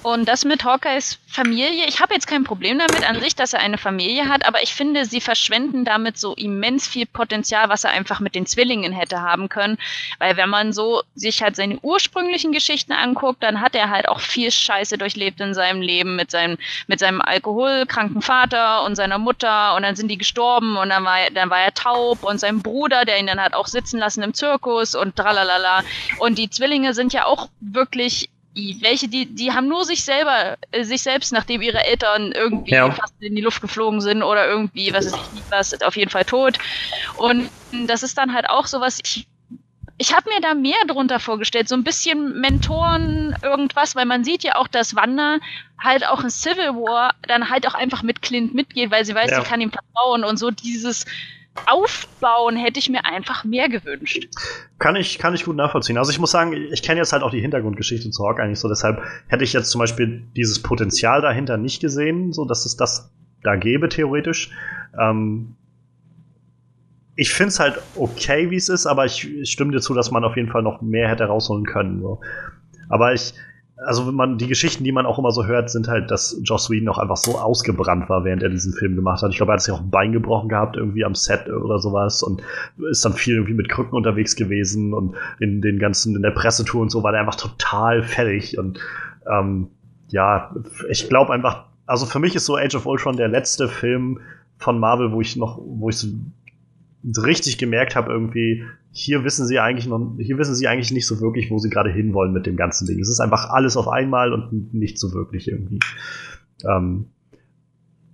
Und 0.03 0.27
das 0.27 0.43
mit 0.43 0.65
Hawkeyes 0.65 1.19
Familie, 1.27 1.85
ich 1.87 2.01
habe 2.01 2.13
jetzt 2.13 2.27
kein 2.27 2.43
Problem 2.43 2.79
damit 2.79 3.07
an 3.07 3.21
sich, 3.21 3.35
dass 3.35 3.53
er 3.53 3.61
eine 3.61 3.77
Familie 3.77 4.27
hat, 4.27 4.45
aber 4.45 4.61
ich 4.61 4.73
finde, 4.73 5.05
sie 5.05 5.21
verschwenden 5.21 5.85
damit 5.85 6.17
so 6.17 6.33
immens 6.33 6.87
viel 6.87 7.05
Potenzial, 7.05 7.69
was 7.69 7.85
er 7.85 7.91
einfach 7.91 8.19
mit 8.19 8.35
den 8.35 8.45
Zwillingen 8.45 8.91
hätte 8.91 9.21
haben 9.21 9.47
können. 9.47 9.77
Weil 10.19 10.35
wenn 10.35 10.49
man 10.49 10.73
so 10.73 11.03
sich 11.15 11.41
halt 11.41 11.55
seine 11.55 11.79
ursprünglichen 11.81 12.51
Geschichten 12.51 12.91
anguckt, 12.91 13.43
dann 13.43 13.61
hat 13.61 13.75
er 13.75 13.89
halt 13.89 14.09
auch 14.09 14.19
viel 14.19 14.51
Scheiße 14.51 14.97
durchlebt 14.97 15.39
in 15.39 15.53
seinem 15.53 15.81
Leben 15.81 16.17
mit 16.17 16.31
seinem, 16.31 16.57
mit 16.87 16.99
seinem 16.99 17.21
alkoholkranken 17.21 18.21
Vater 18.21 18.83
und 18.83 18.95
seiner 18.95 19.19
Mutter 19.19 19.75
und 19.75 19.83
dann 19.83 19.95
sind 19.95 20.09
die 20.09 20.17
gestorben 20.17 20.75
und 20.75 20.89
dann 20.89 21.05
war, 21.05 21.19
er, 21.19 21.31
dann 21.31 21.49
war 21.49 21.59
er 21.59 21.73
taub 21.73 22.23
und 22.23 22.39
sein 22.39 22.61
Bruder, 22.61 23.05
der 23.05 23.19
ihn 23.19 23.27
dann 23.27 23.39
hat 23.39 23.53
auch 23.53 23.67
sitzen 23.67 23.99
lassen 23.99 24.23
im 24.23 24.33
Zirkus 24.33 24.95
und 25.01 25.15
tralalala. 25.15 25.83
Und 26.19 26.37
die 26.37 26.49
Zwillinge 26.49 26.93
sind 26.93 27.11
ja 27.11 27.25
auch 27.25 27.49
wirklich 27.59 28.29
welche, 28.53 29.07
die, 29.07 29.25
die 29.27 29.53
haben 29.53 29.67
nur 29.67 29.85
sich 29.85 30.03
selber, 30.03 30.57
äh, 30.71 30.83
sich 30.83 31.01
selbst, 31.03 31.31
nachdem 31.31 31.61
ihre 31.61 31.85
Eltern 31.85 32.33
irgendwie 32.33 32.71
ja. 32.71 32.91
fast 32.91 33.13
in 33.21 33.35
die 33.35 33.41
Luft 33.41 33.61
geflogen 33.61 34.01
sind 34.01 34.23
oder 34.23 34.47
irgendwie, 34.47 34.93
was 34.93 35.05
ist 35.05 35.15
nicht 35.33 35.49
was, 35.49 35.81
auf 35.81 35.95
jeden 35.95 36.11
Fall 36.11 36.25
tot. 36.25 36.57
Und 37.17 37.49
das 37.87 38.03
ist 38.03 38.17
dann 38.17 38.33
halt 38.33 38.49
auch 38.49 38.67
sowas, 38.67 38.99
ich, 39.03 39.25
ich 39.97 40.13
habe 40.13 40.29
mir 40.29 40.41
da 40.41 40.53
mehr 40.53 40.83
drunter 40.85 41.19
vorgestellt, 41.19 41.69
so 41.69 41.75
ein 41.75 41.83
bisschen 41.83 42.41
Mentoren, 42.41 43.35
irgendwas, 43.41 43.95
weil 43.95 44.05
man 44.05 44.25
sieht 44.25 44.43
ja 44.43 44.55
auch, 44.55 44.67
dass 44.67 44.95
Wanda 44.95 45.37
halt 45.79 46.05
auch 46.05 46.21
in 46.21 46.29
Civil 46.29 46.75
War 46.75 47.13
dann 47.27 47.49
halt 47.49 47.65
auch 47.67 47.73
einfach 47.73 48.03
mit 48.03 48.21
Clint 48.21 48.53
mitgeht, 48.53 48.91
weil 48.91 49.05
sie 49.05 49.15
weiß, 49.15 49.31
ja. 49.31 49.41
sie 49.41 49.47
kann 49.47 49.61
ihm 49.61 49.71
vertrauen 49.71 50.25
und 50.25 50.37
so 50.37 50.51
dieses, 50.51 51.05
Aufbauen 51.65 52.55
hätte 52.55 52.79
ich 52.79 52.89
mir 52.89 53.05
einfach 53.05 53.43
mehr 53.43 53.67
gewünscht. 53.67 54.29
Kann 54.79 54.95
ich, 54.95 55.19
kann 55.19 55.33
ich 55.33 55.43
gut 55.43 55.57
nachvollziehen. 55.57 55.97
Also 55.97 56.11
ich 56.11 56.19
muss 56.19 56.31
sagen, 56.31 56.53
ich 56.53 56.81
kenne 56.81 56.99
jetzt 56.99 57.11
halt 57.11 57.23
auch 57.23 57.31
die 57.31 57.41
Hintergrundgeschichte 57.41 58.09
zu 58.09 58.25
Hawk 58.25 58.39
eigentlich 58.39 58.59
so, 58.59 58.69
deshalb 58.69 59.01
hätte 59.27 59.43
ich 59.43 59.51
jetzt 59.51 59.69
zum 59.69 59.79
Beispiel 59.79 60.23
dieses 60.35 60.61
Potenzial 60.61 61.21
dahinter 61.21 61.57
nicht 61.57 61.81
gesehen, 61.81 62.31
so 62.31 62.45
dass 62.45 62.65
es 62.65 62.77
das 62.77 63.11
da 63.43 63.55
gäbe, 63.55 63.89
theoretisch. 63.89 64.51
Ähm, 64.97 65.55
ich 67.15 67.33
finde 67.33 67.49
es 67.49 67.59
halt 67.59 67.79
okay, 67.95 68.49
wie 68.49 68.55
es 68.55 68.69
ist, 68.69 68.85
aber 68.85 69.05
ich, 69.05 69.29
ich 69.29 69.51
stimme 69.51 69.71
dir 69.71 69.81
zu, 69.81 69.93
dass 69.93 70.09
man 70.11 70.23
auf 70.23 70.37
jeden 70.37 70.49
Fall 70.49 70.63
noch 70.63 70.81
mehr 70.81 71.09
hätte 71.09 71.25
rausholen 71.25 71.65
können. 71.65 72.01
So. 72.01 72.21
Aber 72.89 73.13
ich, 73.13 73.33
also 73.85 74.07
wenn 74.07 74.15
man 74.15 74.37
die 74.37 74.47
Geschichten, 74.47 74.83
die 74.83 74.91
man 74.91 75.05
auch 75.05 75.17
immer 75.17 75.31
so 75.31 75.45
hört, 75.45 75.69
sind 75.69 75.87
halt, 75.87 76.11
dass 76.11 76.39
Joss 76.43 76.69
Whedon 76.69 76.89
auch 76.89 76.97
einfach 76.97 77.17
so 77.17 77.37
ausgebrannt 77.37 78.09
war, 78.09 78.23
während 78.23 78.43
er 78.43 78.49
diesen 78.49 78.73
Film 78.73 78.95
gemacht 78.95 79.23
hat. 79.23 79.31
Ich 79.31 79.37
glaube, 79.37 79.51
er 79.51 79.53
hat 79.53 79.61
sich 79.61 79.73
auch 79.73 79.81
ein 79.81 79.89
Bein 79.89 80.11
gebrochen 80.11 80.49
gehabt, 80.49 80.77
irgendwie 80.77 81.03
am 81.03 81.15
Set 81.15 81.49
oder 81.49 81.79
sowas 81.79 82.21
und 82.21 82.41
ist 82.89 83.03
dann 83.03 83.13
viel 83.13 83.35
irgendwie 83.35 83.55
mit 83.55 83.69
Krücken 83.69 83.95
unterwegs 83.95 84.35
gewesen 84.35 84.93
und 84.93 85.15
in 85.39 85.61
den 85.61 85.79
ganzen, 85.79 86.15
in 86.15 86.21
der 86.21 86.31
Pressetour 86.31 86.81
und 86.81 86.91
so 86.91 87.03
war 87.03 87.11
der 87.11 87.21
einfach 87.21 87.35
total 87.35 88.03
fertig 88.03 88.57
und 88.57 88.79
ähm, 89.29 89.67
ja, 90.09 90.53
ich 90.89 91.09
glaube 91.09 91.33
einfach, 91.33 91.65
also 91.85 92.05
für 92.05 92.19
mich 92.19 92.35
ist 92.35 92.45
so 92.45 92.57
Age 92.57 92.75
of 92.75 92.85
Ultron 92.85 93.17
der 93.17 93.29
letzte 93.29 93.67
Film 93.67 94.19
von 94.57 94.79
Marvel, 94.79 95.11
wo 95.11 95.21
ich 95.21 95.35
noch, 95.35 95.59
wo 95.63 95.89
ich 95.89 95.97
so 95.97 96.07
richtig 97.03 97.57
gemerkt 97.57 97.95
habe, 97.95 98.11
irgendwie, 98.11 98.63
hier 98.91 99.23
wissen 99.23 99.47
sie 99.47 99.59
eigentlich 99.59 99.87
noch, 99.87 100.15
hier 100.19 100.37
wissen 100.37 100.55
sie 100.55 100.67
eigentlich 100.67 100.91
nicht 100.91 101.07
so 101.07 101.19
wirklich, 101.19 101.49
wo 101.49 101.57
sie 101.57 101.69
gerade 101.69 101.91
hinwollen 101.91 102.33
mit 102.33 102.45
dem 102.45 102.57
ganzen 102.57 102.85
Ding. 102.87 102.99
Es 102.99 103.09
ist 103.09 103.19
einfach 103.19 103.49
alles 103.49 103.77
auf 103.77 103.87
einmal 103.87 104.33
und 104.33 104.73
nicht 104.73 104.99
so 104.99 105.13
wirklich 105.13 105.47
irgendwie. 105.47 105.79
Ähm, 106.67 107.07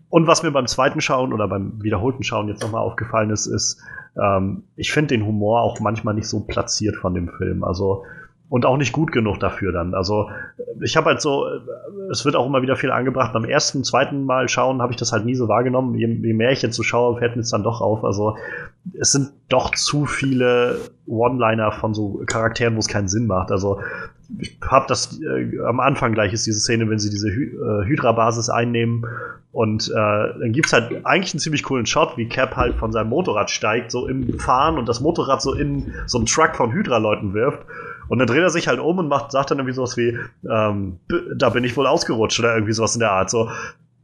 und 0.10 0.28
was 0.28 0.44
mir 0.44 0.52
beim 0.52 0.68
zweiten 0.68 1.02
Schauen 1.02 1.34
oder 1.34 1.48
beim 1.48 1.84
wiederholten 1.84 2.24
Schauen 2.24 2.48
jetzt 2.48 2.62
nochmal 2.62 2.82
aufgefallen 2.82 3.30
ist, 3.30 3.46
ist, 3.46 3.82
ähm, 4.22 4.64
ich 4.76 4.92
finde 4.92 5.10
den 5.10 5.26
Humor 5.26 5.62
auch 5.62 5.80
manchmal 5.80 6.14
nicht 6.14 6.28
so 6.28 6.42
platziert 6.42 6.96
von 6.96 7.14
dem 7.14 7.30
Film. 7.30 7.64
Also 7.64 8.06
und 8.50 8.66
auch 8.66 8.78
nicht 8.78 8.94
gut 8.94 9.12
genug 9.12 9.40
dafür 9.40 9.72
dann. 9.74 9.94
Also 9.94 10.30
ich 10.82 10.96
habe 10.96 11.08
halt 11.08 11.22
so, 11.22 11.46
es 12.12 12.24
wird 12.24 12.36
auch 12.36 12.46
immer 12.46 12.62
wieder 12.62 12.78
viel 12.78 12.92
angebracht. 12.92 13.34
Beim 13.34 13.44
ersten, 13.44 13.84
zweiten 13.84 14.26
Mal 14.26 14.48
schauen 14.48 14.82
habe 14.82 14.94
ich 14.94 14.98
das 14.98 15.12
halt 15.12 15.26
nie 15.26 15.36
so 15.36 15.48
wahrgenommen. 15.50 15.96
Je, 15.96 16.08
je 16.08 16.34
mehr 16.34 16.52
ich 16.52 16.62
jetzt 16.62 16.76
so 16.76 16.84
schaue, 16.84 17.18
fällt 17.18 17.36
mir 17.36 17.42
es 17.42 17.50
dann 17.50 17.64
doch 17.64 17.82
auf. 17.82 18.06
Also 18.06 18.38
es 18.98 19.12
sind 19.12 19.32
doch 19.50 19.72
zu 19.72 20.06
viele 20.06 20.80
One-Liner 21.08 21.74
von 21.74 21.94
so 21.94 22.24
Charakteren, 22.26 22.76
wo 22.76 22.80
es 22.80 22.88
keinen 22.88 23.10
Sinn 23.10 23.28
macht. 23.28 23.52
Also 23.52 23.82
ich 24.40 24.58
habe 24.62 24.86
das 24.88 25.20
äh, 25.22 25.60
am 25.66 25.80
Anfang 25.80 26.14
gleich 26.14 26.34
ist 26.34 26.46
diese 26.46 26.60
Szene, 26.60 26.90
wenn 26.90 27.00
sie 27.00 27.10
diese 27.10 27.30
Hy 27.30 27.44
äh, 27.44 27.86
Hydra-Basis 27.86 28.50
einnehmen 28.50 29.06
und 29.52 29.90
äh, 29.90 29.94
dann 29.94 30.52
gibt's 30.52 30.74
halt 30.74 31.06
eigentlich 31.06 31.34
einen 31.34 31.40
ziemlich 31.40 31.64
coolen 31.64 31.86
Shot, 31.86 32.18
wie 32.18 32.28
Cap 32.28 32.56
halt 32.56 32.76
von 32.76 32.92
seinem 32.92 33.10
Motorrad 33.10 33.50
steigt, 33.50 33.92
so 33.92 34.08
im 34.08 34.38
Fahren 34.38 34.78
und 34.78 34.88
das 34.88 35.00
Motorrad 35.00 35.42
so 35.42 35.54
in 35.54 35.94
so 36.06 36.18
einen 36.18 36.28
Truck 36.28 36.56
von 36.56 36.72
Hydra-Leuten 36.74 37.34
wirft. 37.34 37.66
Und 38.10 38.20
dann 38.20 38.28
dreht 38.28 38.42
er 38.42 38.50
sich 38.50 38.68
halt 38.68 38.80
um 38.80 38.98
und 38.98 39.08
macht, 39.08 39.32
sagt 39.32 39.52
dann 39.52 39.60
irgendwie 39.60 39.76
sowas 39.76 39.98
wie, 39.98 40.18
ähm, 40.50 41.00
da 41.36 41.50
bin 41.50 41.64
ich 41.64 41.76
wohl 41.78 41.88
ausgerutscht 41.88 42.40
oder 42.40 42.54
irgendwie 42.54 42.74
sowas 42.74 42.96
in 42.96 43.00
der 43.00 43.12
Art. 43.12 43.30
So, 43.30 43.50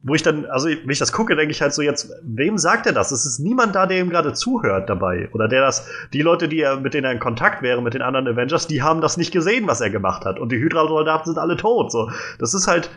wo 0.03 0.15
ich 0.15 0.21
dann, 0.21 0.45
also 0.45 0.67
wenn 0.67 0.89
ich 0.89 0.99
das 0.99 1.13
gucke, 1.13 1.35
denke 1.35 1.51
ich 1.51 1.61
halt 1.61 1.73
so 1.73 1.81
jetzt, 1.81 2.11
wem 2.23 2.57
sagt 2.57 2.85
er 2.85 2.93
das? 2.93 3.11
Es 3.11 3.25
ist 3.25 3.39
niemand 3.39 3.73
da, 3.73 3.85
der 3.85 3.99
ihm 3.99 4.09
gerade 4.09 4.33
zuhört 4.33 4.89
dabei. 4.89 5.29
Oder 5.31 5.47
der 5.47 5.61
das, 5.61 5.87
die 6.11 6.21
Leute, 6.21 6.49
die 6.49 6.59
er, 6.59 6.77
mit 6.77 6.93
denen 6.93 7.05
er 7.05 7.13
in 7.13 7.19
Kontakt 7.19 7.61
wäre, 7.61 7.81
mit 7.81 7.93
den 7.93 8.01
anderen 8.01 8.27
Avengers, 8.27 8.67
die 8.67 8.83
haben 8.83 8.99
das 8.99 9.15
nicht 9.15 9.31
gesehen, 9.31 9.65
was 9.65 9.79
er 9.79 9.89
gemacht 9.89 10.25
hat. 10.25 10.39
Und 10.39 10.51
die 10.51 10.57
Hydra-Soldaten 10.57 11.25
sind 11.25 11.37
alle 11.37 11.55
tot. 11.55 11.91
So, 11.91 12.11
das 12.37 12.53
ist 12.53 12.67
halt 12.67 12.89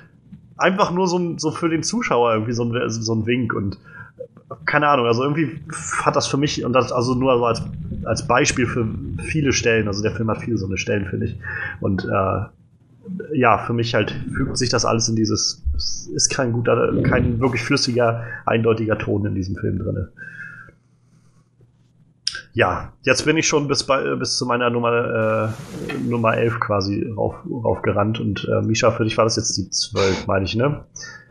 einfach 0.57 0.91
nur 0.91 1.07
so, 1.07 1.39
so 1.39 1.53
für 1.53 1.69
den 1.69 1.85
Zuschauer 1.85 2.33
irgendwie 2.33 2.53
so 2.53 2.65
ein, 2.65 2.91
so 2.91 3.15
ein 3.15 3.25
Wink 3.25 3.55
und 3.55 3.79
keine 4.65 4.89
Ahnung, 4.89 5.07
also 5.07 5.23
irgendwie 5.23 5.61
hat 6.03 6.17
das 6.17 6.27
für 6.27 6.37
mich, 6.37 6.65
und 6.65 6.73
das 6.73 6.93
also 6.93 7.15
nur 7.15 7.33
als, 7.47 7.63
als 8.05 8.27
Beispiel 8.27 8.67
für 8.67 8.87
viele 9.25 9.53
Stellen, 9.53 9.89
also 9.89 10.03
der 10.03 10.13
Film 10.13 10.31
hat 10.31 10.39
viele 10.43 10.57
so 10.57 10.67
eine 10.67 10.79
Stellen, 10.79 11.07
finde 11.07 11.27
ich. 11.27 11.39
Und 11.81 12.05
äh, 12.05 13.37
ja, 13.37 13.59
für 13.59 13.73
mich 13.73 13.95
halt 13.95 14.15
fügt 14.35 14.57
sich 14.57 14.69
das 14.69 14.85
alles 14.85 15.09
in 15.09 15.17
dieses, 15.17 15.65
es 15.77 16.09
ist 16.15 16.29
kein 16.29 16.53
guter, 16.53 16.93
kein 17.03 17.41
wirklich 17.41 17.63
flüssiger, 17.63 18.25
eindeutiger 18.45 18.99
Ton 18.99 19.27
in 19.27 19.35
diesem 19.35 19.57
Film 19.57 19.79
drin. 19.79 20.09
Ja, 22.57 22.95
jetzt 23.03 23.27
bin 23.27 23.37
ich 23.37 23.47
schon 23.47 23.69
bis, 23.69 23.85
bei, 23.85 24.15
bis 24.15 24.39
zu 24.39 24.47
meiner 24.47 24.71
Nummer, 24.71 25.53
äh, 25.91 25.93
Nummer 25.99 26.39
11 26.39 26.59
quasi 26.59 27.07
rauf, 27.15 27.35
raufgerannt 27.45 28.19
und 28.19 28.49
äh, 28.51 28.63
Misha, 28.63 28.91
für 28.93 29.05
dich 29.05 29.19
war 29.19 29.27
das 29.27 29.37
jetzt 29.37 29.59
die 29.59 29.69
12, 29.69 30.27
meine 30.27 30.47
ich, 30.47 30.55
ne? 30.55 30.87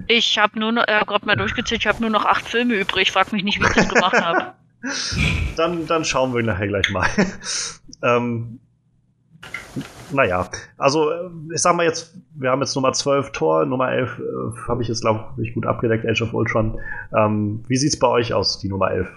Ich 0.08 0.38
habe 0.38 0.60
nur 0.60 0.72
noch, 0.72 0.84
äh, 0.84 1.04
gerade 1.04 1.26
mal 1.26 1.36
durchgezählt, 1.36 1.82
ich 1.82 1.88
habe 1.88 2.00
nur 2.00 2.12
noch 2.12 2.26
acht 2.26 2.48
Filme 2.48 2.76
übrig. 2.76 3.12
Frag 3.12 3.34
mich 3.34 3.44
nicht, 3.44 3.60
wie 3.60 3.66
ich 3.66 3.74
das 3.74 3.90
gemacht 3.90 4.22
habe. 4.22 4.54
dann, 5.58 5.88
dann 5.88 6.06
schauen 6.06 6.36
wir 6.36 6.44
nachher 6.44 6.68
gleich 6.68 6.92
mal. 6.92 7.08
ähm, 8.04 8.60
naja, 10.12 10.48
also 10.78 11.12
ich 11.52 11.60
sag 11.60 11.76
mal 11.76 11.88
jetzt, 11.88 12.16
wir 12.36 12.52
haben 12.52 12.62
jetzt 12.62 12.76
Nummer 12.76 12.94
12 12.94 13.32
Tor, 13.32 13.66
Nummer 13.66 13.92
11 13.92 14.20
äh, 14.20 14.22
habe 14.68 14.84
ich 14.84 14.90
jetzt, 14.90 15.02
glaube 15.02 15.42
ich, 15.42 15.56
gut 15.56 15.66
abgedeckt, 15.66 16.06
Age 16.08 16.22
of 16.22 16.36
Ultron. 16.36 16.80
Ähm, 17.18 17.64
wie 17.68 17.78
sieht's 17.78 17.98
bei 17.98 18.10
euch 18.10 18.32
aus, 18.32 18.60
die 18.60 18.70
Nummer 18.70 18.92
11? 18.92 19.08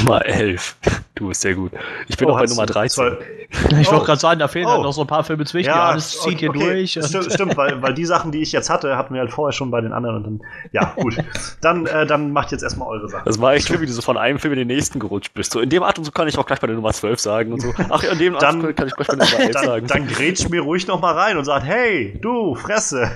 Nummer 0.00 0.24
11. 0.24 0.76
Du 1.14 1.28
bist 1.28 1.42
sehr 1.42 1.54
gut. 1.54 1.72
Ich 2.08 2.16
bin 2.16 2.26
oh, 2.26 2.32
noch 2.32 2.40
bei 2.40 2.46
Nummer 2.46 2.66
13. 2.66 3.16
Ich 3.50 3.86
wollte 3.86 4.02
oh. 4.02 4.04
gerade 4.04 4.20
sagen, 4.20 4.40
da 4.40 4.48
fehlen 4.48 4.66
oh. 4.66 4.82
noch 4.82 4.92
so 4.92 5.02
ein 5.02 5.06
paar 5.06 5.22
Filme 5.22 5.44
zwischen. 5.44 5.68
Ja, 5.68 5.90
alles 5.90 6.20
zieht 6.20 6.40
hier 6.40 6.50
okay. 6.50 6.58
durch. 6.58 6.90
Stimmt, 6.92 7.32
stimmt 7.32 7.56
weil, 7.56 7.80
weil 7.82 7.94
die 7.94 8.04
Sachen, 8.04 8.32
die 8.32 8.42
ich 8.42 8.50
jetzt 8.52 8.68
hatte, 8.68 8.96
hatten 8.96 9.14
wir 9.14 9.20
halt 9.20 9.30
vorher 9.30 9.52
schon 9.52 9.70
bei 9.70 9.80
den 9.80 9.92
anderen. 9.92 10.16
Und 10.16 10.24
dann, 10.24 10.40
ja, 10.72 10.92
gut. 10.96 11.16
dann, 11.60 11.86
äh, 11.86 12.06
dann 12.06 12.32
macht 12.32 12.50
jetzt 12.50 12.62
erstmal 12.62 12.88
eure 12.88 13.08
Sachen. 13.08 13.24
Das 13.26 13.40
war 13.40 13.54
echt 13.54 13.68
schlimm, 13.68 13.80
wie 13.80 13.86
du 13.86 13.92
so 13.92 14.02
von 14.02 14.16
einem 14.16 14.38
Film 14.38 14.54
in 14.54 14.60
den 14.60 14.68
nächsten 14.68 14.98
gerutscht 14.98 15.34
bist. 15.34 15.52
So 15.52 15.60
in 15.60 15.68
dem 15.68 15.82
Art 15.82 15.98
und 15.98 16.04
so 16.04 16.10
kann 16.10 16.26
ich 16.26 16.36
auch 16.36 16.46
gleich 16.46 16.60
bei 16.60 16.66
der 16.66 16.76
Nummer 16.76 16.92
12 16.92 17.20
sagen 17.20 17.52
und 17.52 17.60
so. 17.60 17.72
Ach, 17.90 18.02
in 18.02 18.18
dem 18.18 18.34
dann, 18.34 18.64
Art 18.64 18.76
kann 18.76 18.88
ich 18.88 18.96
gleich 18.96 19.08
bei 19.08 19.16
der 19.16 19.24
Nummer 19.26 19.40
11 19.40 19.50
dann, 19.52 19.64
sagen. 19.64 19.86
Dann 19.86 20.08
grätsch 20.08 20.48
mir 20.48 20.62
ruhig 20.62 20.86
noch 20.86 21.00
mal 21.00 21.12
rein 21.12 21.36
und 21.36 21.44
sag, 21.44 21.62
hey, 21.62 22.18
du, 22.20 22.56
Fresse. 22.56 23.10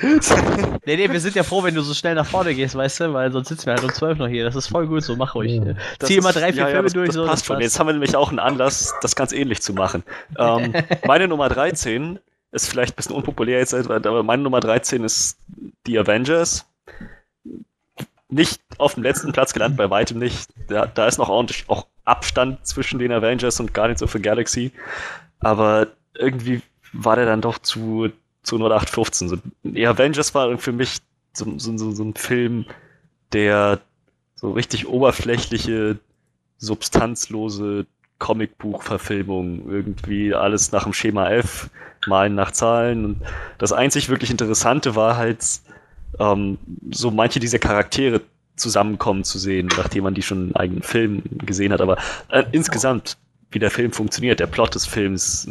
nee, 0.86 0.96
nee, 0.96 1.10
wir 1.10 1.20
sind 1.20 1.34
ja 1.34 1.42
froh, 1.42 1.62
wenn 1.62 1.74
du 1.74 1.82
so 1.82 1.92
schnell 1.92 2.14
nach 2.14 2.26
vorne 2.26 2.54
gehst, 2.54 2.74
weißt 2.74 3.00
du, 3.00 3.12
weil 3.12 3.30
sonst 3.30 3.48
sitzen 3.48 3.66
wir 3.66 3.74
halt 3.74 3.84
um 3.84 3.92
12 3.92 4.18
noch 4.18 4.28
hier. 4.28 4.44
Das 4.44 4.56
ist 4.56 4.68
voll 4.68 4.86
gut 4.86 5.02
so, 5.02 5.16
mach 5.16 5.34
ruhig. 5.34 5.60
Ja. 5.62 5.74
Zieh 6.14 6.20
mal 6.20 6.32
drei, 6.32 6.52
vier 6.52 6.62
ja, 6.62 6.68
Filme 6.68 6.88
ja, 6.88 6.94
durch. 6.94 7.06
Das 7.08 7.14
so, 7.14 7.26
passt 7.26 7.46
schon. 7.46 7.60
Jetzt 7.60 7.78
haben 7.78 7.86
wir 7.86 7.92
nämlich 7.92 8.16
auch 8.16 8.30
einen 8.30 8.38
Anlass, 8.38 8.94
das 9.00 9.16
ganz 9.16 9.32
ähnlich 9.32 9.62
zu 9.62 9.72
machen. 9.72 10.02
Ähm, 10.38 10.72
meine 11.06 11.28
Nummer 11.28 11.48
13 11.48 12.18
ist 12.52 12.68
vielleicht 12.68 12.94
ein 12.94 12.96
bisschen 12.96 13.16
unpopulär 13.16 13.58
jetzt, 13.58 13.74
aber 13.74 14.22
meine 14.22 14.42
Nummer 14.42 14.60
13 14.60 15.04
ist 15.04 15.38
die 15.86 15.98
Avengers. 15.98 16.66
Nicht 18.28 18.62
auf 18.78 18.94
dem 18.94 19.02
letzten 19.02 19.32
Platz 19.32 19.52
gelandet, 19.52 19.76
bei 19.76 19.90
weitem 19.90 20.18
nicht. 20.18 20.48
Da, 20.68 20.86
da 20.86 21.06
ist 21.06 21.18
noch 21.18 21.28
ordentlich 21.28 21.64
auch 21.68 21.86
Abstand 22.04 22.66
zwischen 22.66 22.98
den 22.98 23.12
Avengers 23.12 23.60
und 23.60 23.74
Guardians 23.74 24.02
of 24.02 24.12
the 24.12 24.20
Galaxy. 24.20 24.72
Aber 25.40 25.88
irgendwie 26.14 26.62
war 26.92 27.16
der 27.16 27.26
dann 27.26 27.40
doch 27.40 27.58
zu, 27.58 28.10
zu 28.42 28.56
0815. 28.56 29.28
So, 29.28 29.36
die 29.62 29.86
Avengers 29.86 30.34
war 30.34 30.56
für 30.58 30.72
mich 30.72 30.98
so, 31.32 31.58
so, 31.58 31.76
so, 31.76 31.90
so 31.90 32.04
ein 32.04 32.14
Film, 32.14 32.66
der 33.32 33.80
so 34.42 34.50
richtig 34.50 34.88
oberflächliche, 34.88 35.98
substanzlose 36.58 37.86
Comicbuch-Verfilmung. 38.18 39.70
Irgendwie 39.70 40.34
alles 40.34 40.72
nach 40.72 40.82
dem 40.82 40.92
Schema 40.92 41.30
F, 41.30 41.70
malen 42.08 42.34
nach 42.34 42.50
Zahlen. 42.50 43.04
Und 43.04 43.16
das 43.58 43.72
einzig 43.72 44.08
wirklich 44.08 44.32
Interessante 44.32 44.96
war 44.96 45.16
halt, 45.16 45.44
ähm, 46.18 46.58
so 46.90 47.12
manche 47.12 47.38
dieser 47.38 47.60
Charaktere 47.60 48.20
zusammenkommen 48.56 49.22
zu 49.22 49.38
sehen, 49.38 49.68
nachdem 49.76 50.04
man 50.04 50.14
die 50.14 50.22
schon 50.22 50.48
in 50.48 50.56
eigenen 50.56 50.82
Film 50.82 51.22
gesehen 51.46 51.72
hat. 51.72 51.80
Aber 51.80 51.96
äh, 52.28 52.42
insgesamt, 52.50 53.16
wie 53.52 53.60
der 53.60 53.70
Film 53.70 53.92
funktioniert, 53.92 54.40
der 54.40 54.48
Plot 54.48 54.74
des 54.74 54.86
Films, 54.86 55.48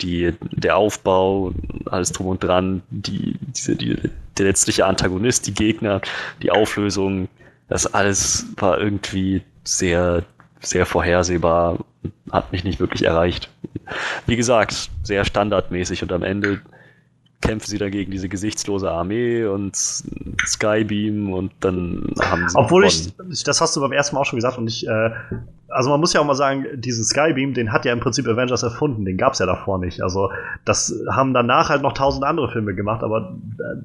die, 0.00 0.32
der 0.50 0.76
Aufbau, 0.76 1.54
alles 1.86 2.10
drum 2.10 2.26
und 2.26 2.42
dran, 2.42 2.82
die, 2.90 3.36
diese, 3.54 3.76
die, 3.76 3.96
der 4.36 4.46
letztliche 4.46 4.84
Antagonist, 4.84 5.46
die 5.46 5.54
Gegner, 5.54 6.00
die 6.42 6.50
Auflösung, 6.50 7.28
das 7.68 7.92
alles 7.92 8.46
war 8.56 8.78
irgendwie 8.78 9.42
sehr 9.64 10.24
sehr 10.60 10.86
vorhersehbar, 10.86 11.78
hat 12.30 12.52
mich 12.52 12.64
nicht 12.64 12.80
wirklich 12.80 13.04
erreicht. 13.04 13.50
Wie 14.26 14.36
gesagt, 14.36 14.90
sehr 15.02 15.24
standardmäßig 15.24 16.02
und 16.02 16.12
am 16.12 16.22
Ende 16.22 16.60
kämpfen 17.42 17.68
sie 17.68 17.78
dagegen 17.78 18.10
diese 18.10 18.28
gesichtslose 18.28 18.90
Armee 18.90 19.44
und 19.44 19.76
Skybeam 19.76 21.32
und 21.32 21.52
dann 21.60 22.12
haben 22.20 22.48
sie. 22.48 22.56
Obwohl 22.56 22.86
ich, 22.86 23.14
das 23.44 23.60
hast 23.60 23.76
du 23.76 23.80
beim 23.80 23.92
ersten 23.92 24.16
Mal 24.16 24.22
auch 24.22 24.26
schon 24.26 24.38
gesagt 24.38 24.58
und 24.58 24.66
ich, 24.66 24.86
äh, 24.88 25.10
also 25.68 25.90
man 25.90 26.00
muss 26.00 26.12
ja 26.12 26.20
auch 26.20 26.24
mal 26.24 26.34
sagen, 26.34 26.64
diesen 26.74 27.04
Skybeam, 27.04 27.54
den 27.54 27.72
hat 27.72 27.84
ja 27.84 27.92
im 27.92 28.00
Prinzip 28.00 28.26
Avengers 28.26 28.62
erfunden, 28.62 29.04
den 29.04 29.18
gab 29.18 29.34
es 29.34 29.38
ja 29.38 29.46
davor 29.46 29.78
nicht. 29.78 30.00
Also 30.00 30.30
das 30.64 30.94
haben 31.10 31.34
danach 31.34 31.68
halt 31.68 31.82
noch 31.82 31.92
tausend 31.92 32.24
andere 32.24 32.50
Filme 32.50 32.74
gemacht, 32.74 33.02
aber 33.04 33.36
äh, 33.58 33.82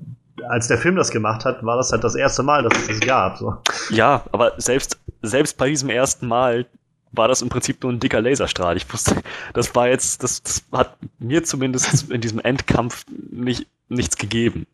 als 0.49 0.67
der 0.67 0.77
Film 0.77 0.95
das 0.95 1.11
gemacht 1.11 1.45
hat, 1.45 1.63
war 1.65 1.77
das 1.77 1.91
halt 1.91 2.03
das 2.03 2.15
erste 2.15 2.43
Mal, 2.43 2.63
dass 2.63 2.77
es 2.77 2.87
das 2.87 2.99
gab. 2.99 3.37
So. 3.37 3.57
Ja, 3.89 4.23
aber 4.31 4.53
selbst 4.57 4.99
selbst 5.21 5.57
bei 5.57 5.69
diesem 5.69 5.89
ersten 5.89 6.27
Mal 6.27 6.65
war 7.11 7.27
das 7.27 7.41
im 7.41 7.49
Prinzip 7.49 7.83
nur 7.83 7.91
ein 7.91 7.99
dicker 7.99 8.21
Laserstrahl. 8.21 8.77
Ich 8.77 8.91
wusste, 8.91 9.21
das 9.53 9.75
war 9.75 9.87
jetzt, 9.87 10.23
das, 10.23 10.41
das 10.41 10.63
hat 10.71 10.95
mir 11.19 11.43
zumindest 11.43 12.09
in 12.09 12.21
diesem 12.21 12.39
Endkampf 12.39 13.05
nicht, 13.29 13.67
nichts 13.89 14.17
gegeben. 14.17 14.65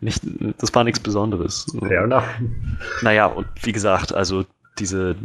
Nicht, 0.00 0.22
das 0.58 0.74
war 0.74 0.84
nichts 0.84 1.00
Besonderes. 1.00 1.66
Fair 1.80 2.04
enough. 2.04 2.24
Naja, 3.02 3.26
und 3.26 3.46
wie 3.62 3.72
gesagt, 3.72 4.12
also 4.12 4.44
diese, 4.78 5.16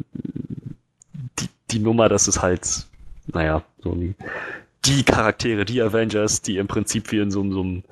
die, 1.40 1.50
die 1.72 1.80
Nummer, 1.80 2.08
das 2.08 2.28
ist 2.28 2.42
halt, 2.42 2.88
naja, 3.28 3.64
so 3.80 3.94
die, 3.94 4.16
die 4.86 5.04
Charaktere, 5.04 5.66
die 5.66 5.82
Avengers, 5.82 6.42
die 6.42 6.58
im 6.58 6.68
Prinzip 6.68 7.12
wie 7.12 7.20
in 7.20 7.32
so, 7.32 7.44
so 7.52 7.62
einem, 7.62 7.84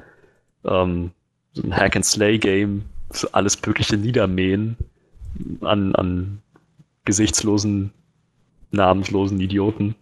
ähm, 0.65 1.11
so 1.53 1.63
einem 1.63 1.75
Hack-and-Slay-Game 1.75 2.83
so 3.13 3.27
alles 3.31 3.61
Mögliche 3.65 3.97
niedermähen 3.97 4.77
an, 5.61 5.95
an 5.95 6.41
gesichtslosen, 7.05 7.91
namenslosen 8.71 9.39
Idioten. 9.39 9.95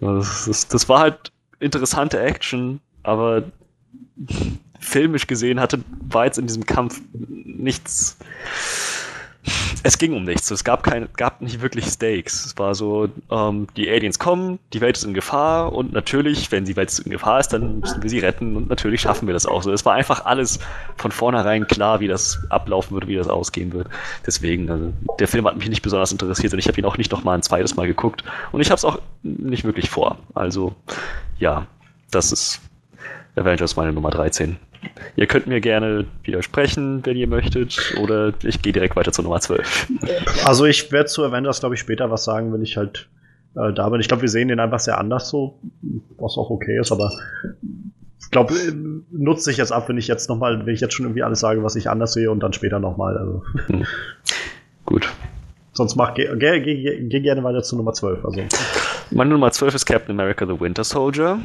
Das, 0.00 0.44
das, 0.46 0.68
das 0.68 0.88
war 0.88 1.00
halt 1.00 1.32
interessante 1.58 2.20
Action, 2.20 2.80
aber 3.02 3.44
filmisch 4.78 5.26
gesehen 5.26 5.60
hatte, 5.60 5.82
war 6.08 6.26
jetzt 6.26 6.38
in 6.38 6.46
diesem 6.46 6.66
Kampf 6.66 7.00
nichts 7.12 8.18
es 9.82 9.98
ging 9.98 10.14
um 10.14 10.24
nichts. 10.24 10.50
Es 10.50 10.64
gab, 10.64 10.82
kein, 10.82 11.08
gab 11.16 11.40
nicht 11.40 11.60
wirklich 11.60 11.86
Stakes. 11.86 12.44
Es 12.46 12.58
war 12.58 12.74
so, 12.74 13.08
ähm, 13.30 13.66
die 13.76 13.88
Aliens 13.88 14.18
kommen, 14.18 14.58
die 14.72 14.80
Welt 14.80 14.96
ist 14.96 15.04
in 15.04 15.14
Gefahr 15.14 15.72
und 15.72 15.92
natürlich, 15.92 16.50
wenn 16.50 16.64
die 16.64 16.76
Welt 16.76 16.98
in 16.98 17.10
Gefahr 17.10 17.40
ist, 17.40 17.48
dann 17.48 17.80
müssen 17.80 18.02
wir 18.02 18.10
sie 18.10 18.18
retten 18.18 18.56
und 18.56 18.68
natürlich 18.68 19.02
schaffen 19.02 19.26
wir 19.26 19.34
das 19.34 19.46
auch 19.46 19.62
so. 19.62 19.72
Es 19.72 19.84
war 19.84 19.94
einfach 19.94 20.24
alles 20.24 20.58
von 20.96 21.12
vornherein 21.12 21.66
klar, 21.66 22.00
wie 22.00 22.08
das 22.08 22.40
ablaufen 22.50 22.94
würde, 22.94 23.08
wie 23.08 23.16
das 23.16 23.28
ausgehen 23.28 23.72
wird. 23.72 23.88
Deswegen, 24.26 24.70
also, 24.70 24.92
der 25.18 25.28
Film 25.28 25.46
hat 25.46 25.56
mich 25.56 25.68
nicht 25.68 25.82
besonders 25.82 26.12
interessiert 26.12 26.52
und 26.52 26.58
ich 26.58 26.68
habe 26.68 26.78
ihn 26.80 26.84
auch 26.84 26.98
nicht 26.98 27.12
nochmal 27.12 27.36
ein 27.36 27.42
zweites 27.42 27.76
Mal 27.76 27.86
geguckt 27.86 28.24
und 28.52 28.60
ich 28.60 28.70
habe 28.70 28.76
es 28.76 28.84
auch 28.84 29.00
nicht 29.22 29.64
wirklich 29.64 29.90
vor. 29.90 30.18
Also, 30.34 30.74
ja, 31.38 31.66
das 32.10 32.32
ist 32.32 32.60
Avengers 33.36 33.76
meine 33.76 33.92
Nummer 33.92 34.10
13. 34.10 34.56
ihr 35.16 35.26
könnt 35.26 35.46
mir 35.46 35.60
gerne 35.60 36.06
widersprechen, 36.24 37.04
wenn 37.04 37.16
ihr 37.16 37.26
möchtet, 37.26 37.94
oder 38.00 38.32
ich 38.42 38.62
gehe 38.62 38.72
direkt 38.72 38.96
weiter 38.96 39.12
zur 39.12 39.24
Nummer 39.24 39.40
12. 39.40 39.88
Also 40.44 40.64
ich 40.64 40.92
werde 40.92 41.06
zu 41.06 41.24
Avengers, 41.24 41.60
glaube 41.60 41.74
ich, 41.74 41.80
später 41.80 42.10
was 42.10 42.24
sagen, 42.24 42.52
wenn 42.52 42.62
ich 42.62 42.76
halt 42.76 43.08
äh, 43.56 43.72
da 43.72 43.88
bin. 43.88 44.00
Ich 44.00 44.08
glaube, 44.08 44.22
wir 44.22 44.28
sehen 44.28 44.48
den 44.48 44.60
einfach 44.60 44.80
sehr 44.80 44.98
anders 44.98 45.28
so, 45.28 45.58
was 46.18 46.36
auch 46.36 46.50
okay 46.50 46.78
ist, 46.78 46.92
aber 46.92 47.12
ich 48.20 48.30
glaube, 48.30 48.54
nutzt 49.10 49.44
sich 49.44 49.56
jetzt 49.56 49.72
ab, 49.72 49.88
wenn 49.88 49.98
ich 49.98 50.08
jetzt 50.08 50.28
nochmal, 50.28 50.66
wenn 50.66 50.74
ich 50.74 50.80
jetzt 50.80 50.94
schon 50.94 51.06
irgendwie 51.06 51.22
alles 51.22 51.40
sage, 51.40 51.62
was 51.62 51.76
ich 51.76 51.88
anders 51.88 52.12
sehe 52.12 52.30
und 52.30 52.40
dann 52.40 52.52
später 52.52 52.80
nochmal. 52.80 53.16
Also. 53.16 53.42
Hm. 53.66 53.86
Gut. 54.84 55.08
Sonst 55.72 55.94
mach, 55.96 56.14
geh, 56.14 56.28
geh, 56.36 56.60
geh, 56.60 57.02
geh, 57.02 57.20
gerne 57.20 57.44
weiter 57.44 57.62
zu 57.62 57.76
Nummer 57.76 57.92
12. 57.92 58.24
Also. 58.24 58.40
Meine 59.10 59.30
Nummer 59.30 59.50
12 59.50 59.74
ist 59.74 59.86
Captain 59.86 60.18
America 60.18 60.46
The 60.46 60.58
Winter 60.58 60.84
Soldier, 60.84 61.38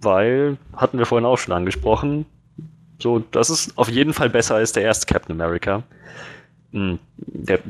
weil, 0.00 0.56
hatten 0.76 0.98
wir 0.98 1.06
vorhin 1.06 1.26
auch 1.26 1.38
schon 1.38 1.54
angesprochen, 1.54 2.26
so, 2.98 3.18
das 3.18 3.50
ist 3.50 3.76
auf 3.78 3.88
jeden 3.88 4.12
Fall 4.12 4.28
besser 4.28 4.56
als 4.56 4.72
der 4.72 4.82
erste 4.82 5.06
Captain 5.06 5.34
America. 5.34 5.82
Hm, 6.72 6.98
der, 7.16 7.60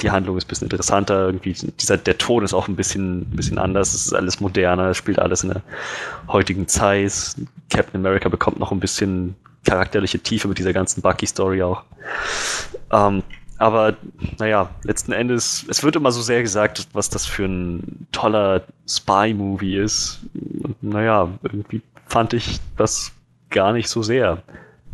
die 0.00 0.10
Handlung 0.10 0.36
ist 0.36 0.44
ein 0.44 0.48
bisschen 0.48 0.66
interessanter, 0.66 1.26
irgendwie 1.26 1.52
dieser, 1.52 1.96
der 1.96 2.18
Ton 2.18 2.44
ist 2.44 2.54
auch 2.54 2.68
ein 2.68 2.76
bisschen, 2.76 3.22
ein 3.22 3.36
bisschen 3.36 3.58
anders, 3.58 3.94
es 3.94 4.06
ist 4.06 4.14
alles 4.14 4.40
moderner, 4.40 4.90
es 4.90 4.96
spielt 4.96 5.18
alles 5.18 5.42
in 5.42 5.50
der 5.50 5.62
heutigen 6.28 6.68
Zeit. 6.68 7.36
Captain 7.68 8.00
America 8.00 8.28
bekommt 8.28 8.58
noch 8.58 8.72
ein 8.72 8.80
bisschen 8.80 9.36
charakterliche 9.64 10.20
Tiefe 10.20 10.48
mit 10.48 10.58
dieser 10.58 10.72
ganzen 10.72 11.02
Bucky-Story 11.02 11.62
auch. 11.62 11.84
Ähm, 12.92 13.22
aber 13.60 13.94
naja, 14.38 14.70
letzten 14.84 15.12
Endes, 15.12 15.66
es 15.68 15.82
wird 15.84 15.94
immer 15.94 16.12
so 16.12 16.22
sehr 16.22 16.40
gesagt, 16.40 16.88
was 16.94 17.10
das 17.10 17.26
für 17.26 17.44
ein 17.44 18.06
toller 18.10 18.62
Spy-Movie 18.88 19.76
ist. 19.76 20.20
Und 20.62 20.82
naja, 20.82 21.28
irgendwie 21.42 21.82
fand 22.06 22.32
ich 22.32 22.58
das 22.78 23.12
gar 23.50 23.74
nicht 23.74 23.88
so 23.88 24.02
sehr. 24.02 24.42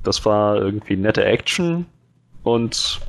Das 0.02 0.24
war 0.24 0.56
irgendwie 0.56 0.96
nette 0.96 1.24
Action 1.24 1.86
und 2.42 3.00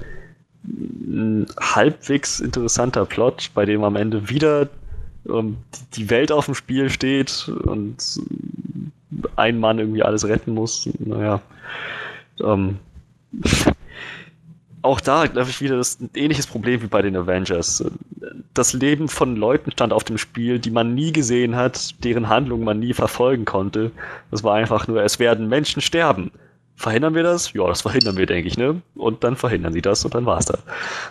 ein 0.64 1.48
halbwegs 1.60 2.40
interessanter 2.40 3.06
Plot, 3.06 3.50
bei 3.56 3.66
dem 3.66 3.84
am 3.84 3.96
Ende 3.96 4.30
wieder 4.30 4.70
ähm, 5.28 5.58
die 5.96 6.12
Welt 6.12 6.32
auf 6.32 6.46
dem 6.46 6.54
Spiel 6.54 6.92
steht 6.92 7.50
und 7.50 8.22
ein 9.36 9.60
Mann 9.60 9.80
irgendwie 9.80 10.04
alles 10.04 10.28
retten 10.28 10.54
muss. 10.54 10.88
Naja. 11.00 11.42
Ähm, 12.44 12.78
auch 14.88 15.02
da 15.02 15.28
glaube 15.28 15.50
ich 15.50 15.62
wieder 15.62 15.78
das 15.78 16.00
ein 16.00 16.10
ähnliches 16.16 16.48
Problem 16.48 16.82
wie 16.82 16.88
bei 16.88 17.02
den 17.02 17.16
Avengers. 17.16 17.84
Das 18.54 18.74
Leben 18.74 19.08
von 19.08 19.36
Leuten 19.36 19.72
stand 19.72 19.94
auf 19.94 20.04
dem 20.04 20.18
Spiel, 20.18 20.60
die 20.60 20.72
man 20.72 20.96
nie 20.96 21.12
gesehen 21.12 21.56
hat, 21.56 22.04
deren 22.04 22.30
Handlungen 22.30 22.64
man 22.64 22.80
nie 22.80 22.94
verfolgen 22.94 23.46
konnte. 23.46 23.92
Das 24.32 24.44
war 24.44 24.56
einfach 24.56 24.88
nur, 24.88 25.04
es 25.04 25.20
werden 25.20 25.48
Menschen 25.48 25.82
sterben. 25.82 26.32
Verhindern 26.76 27.16
wir 27.16 27.24
das? 27.24 27.54
Ja, 27.54 27.68
das 27.68 27.82
verhindern 27.82 28.18
wir, 28.18 28.26
denke 28.26 28.48
ich, 28.48 28.58
ne? 28.58 28.82
Und 28.96 29.24
dann 29.24 29.36
verhindern 29.36 29.74
sie 29.74 29.82
das 29.82 30.06
und 30.06 30.14
dann 30.14 30.26
war 30.26 30.38
es 30.38 30.46
das. 30.46 30.60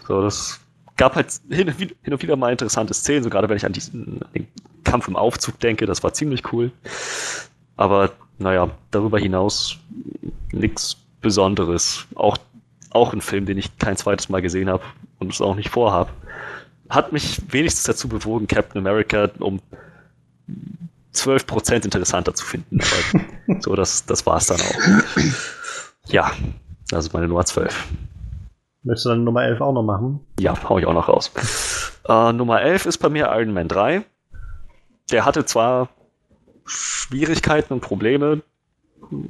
So, 0.06 0.22
das 0.22 0.60
gab 0.96 1.16
halt 1.16 1.28
hin, 1.50 1.68
hin, 1.68 1.92
und 2.08 2.22
wieder 2.22 2.36
mal 2.36 2.52
interessante 2.52 2.94
Szenen, 2.94 3.24
so 3.24 3.30
gerade 3.30 3.48
wenn 3.48 3.56
ich 3.56 3.66
an 3.66 3.72
diesen 3.72 4.20
den 4.34 4.46
Kampf 4.84 5.08
im 5.08 5.16
Aufzug 5.16 5.58
denke, 5.60 5.86
das 5.86 6.02
war 6.02 6.12
ziemlich 6.12 6.52
cool. 6.52 6.70
Aber 7.76 8.12
naja, 8.38 8.70
darüber 8.90 9.18
hinaus 9.18 9.78
nichts 10.52 10.96
Besonderes. 11.20 12.06
Auch 12.14 12.38
auch 12.96 13.12
ein 13.12 13.20
Film, 13.20 13.46
den 13.46 13.58
ich 13.58 13.78
kein 13.78 13.96
zweites 13.96 14.28
Mal 14.28 14.42
gesehen 14.42 14.68
habe 14.68 14.82
und 15.18 15.32
es 15.32 15.40
auch 15.40 15.54
nicht 15.54 15.70
vorhabe. 15.70 16.10
Hat 16.88 17.12
mich 17.12 17.40
wenigstens 17.52 17.84
dazu 17.84 18.08
bewogen, 18.08 18.46
Captain 18.46 18.78
America 18.78 19.28
um 19.38 19.60
12% 21.14 21.84
interessanter 21.84 22.34
zu 22.34 22.44
finden. 22.44 22.80
So, 23.60 23.76
das, 23.76 24.04
das 24.06 24.26
war 24.26 24.38
es 24.38 24.48
dann 24.48 24.60
auch. 24.60 24.74
Ja, 26.08 26.32
also 26.90 27.10
meine 27.12 27.28
Nummer 27.28 27.44
12. 27.44 27.86
Möchtest 28.82 29.06
du 29.06 29.10
dann 29.10 29.22
Nummer 29.22 29.44
11 29.44 29.60
auch 29.60 29.72
noch 29.72 29.84
machen? 29.84 30.18
Ja, 30.40 30.54
hau 30.68 30.78
ich 30.78 30.86
auch 30.86 30.92
noch 30.92 31.08
raus. 31.08 31.30
Äh, 32.08 32.32
Nummer 32.32 32.60
11 32.60 32.86
ist 32.86 32.98
bei 32.98 33.08
mir 33.08 33.26
Iron 33.32 33.52
Man 33.52 33.68
3. 33.68 34.04
Der 35.12 35.24
hatte 35.24 35.44
zwar 35.44 35.88
Schwierigkeiten 36.64 37.72
und 37.72 37.80
Probleme, 37.80 38.42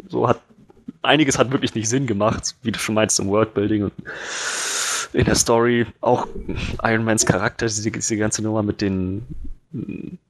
so 0.08 0.28
hat 0.28 0.40
einiges 1.06 1.38
hat 1.38 1.50
wirklich 1.52 1.74
nicht 1.74 1.88
Sinn 1.88 2.06
gemacht, 2.06 2.54
wie 2.62 2.72
du 2.72 2.78
schon 2.78 2.94
meinst, 2.94 3.18
im 3.20 3.28
Worldbuilding 3.28 3.84
und 3.84 3.92
in 5.12 5.24
der 5.24 5.34
Story. 5.34 5.86
Auch 6.00 6.26
Iron 6.82 7.04
Mans 7.04 7.24
Charakter, 7.24 7.66
diese, 7.66 7.90
diese 7.90 8.16
ganze 8.16 8.42
Nummer 8.42 8.62
mit 8.62 8.80
den, 8.80 9.26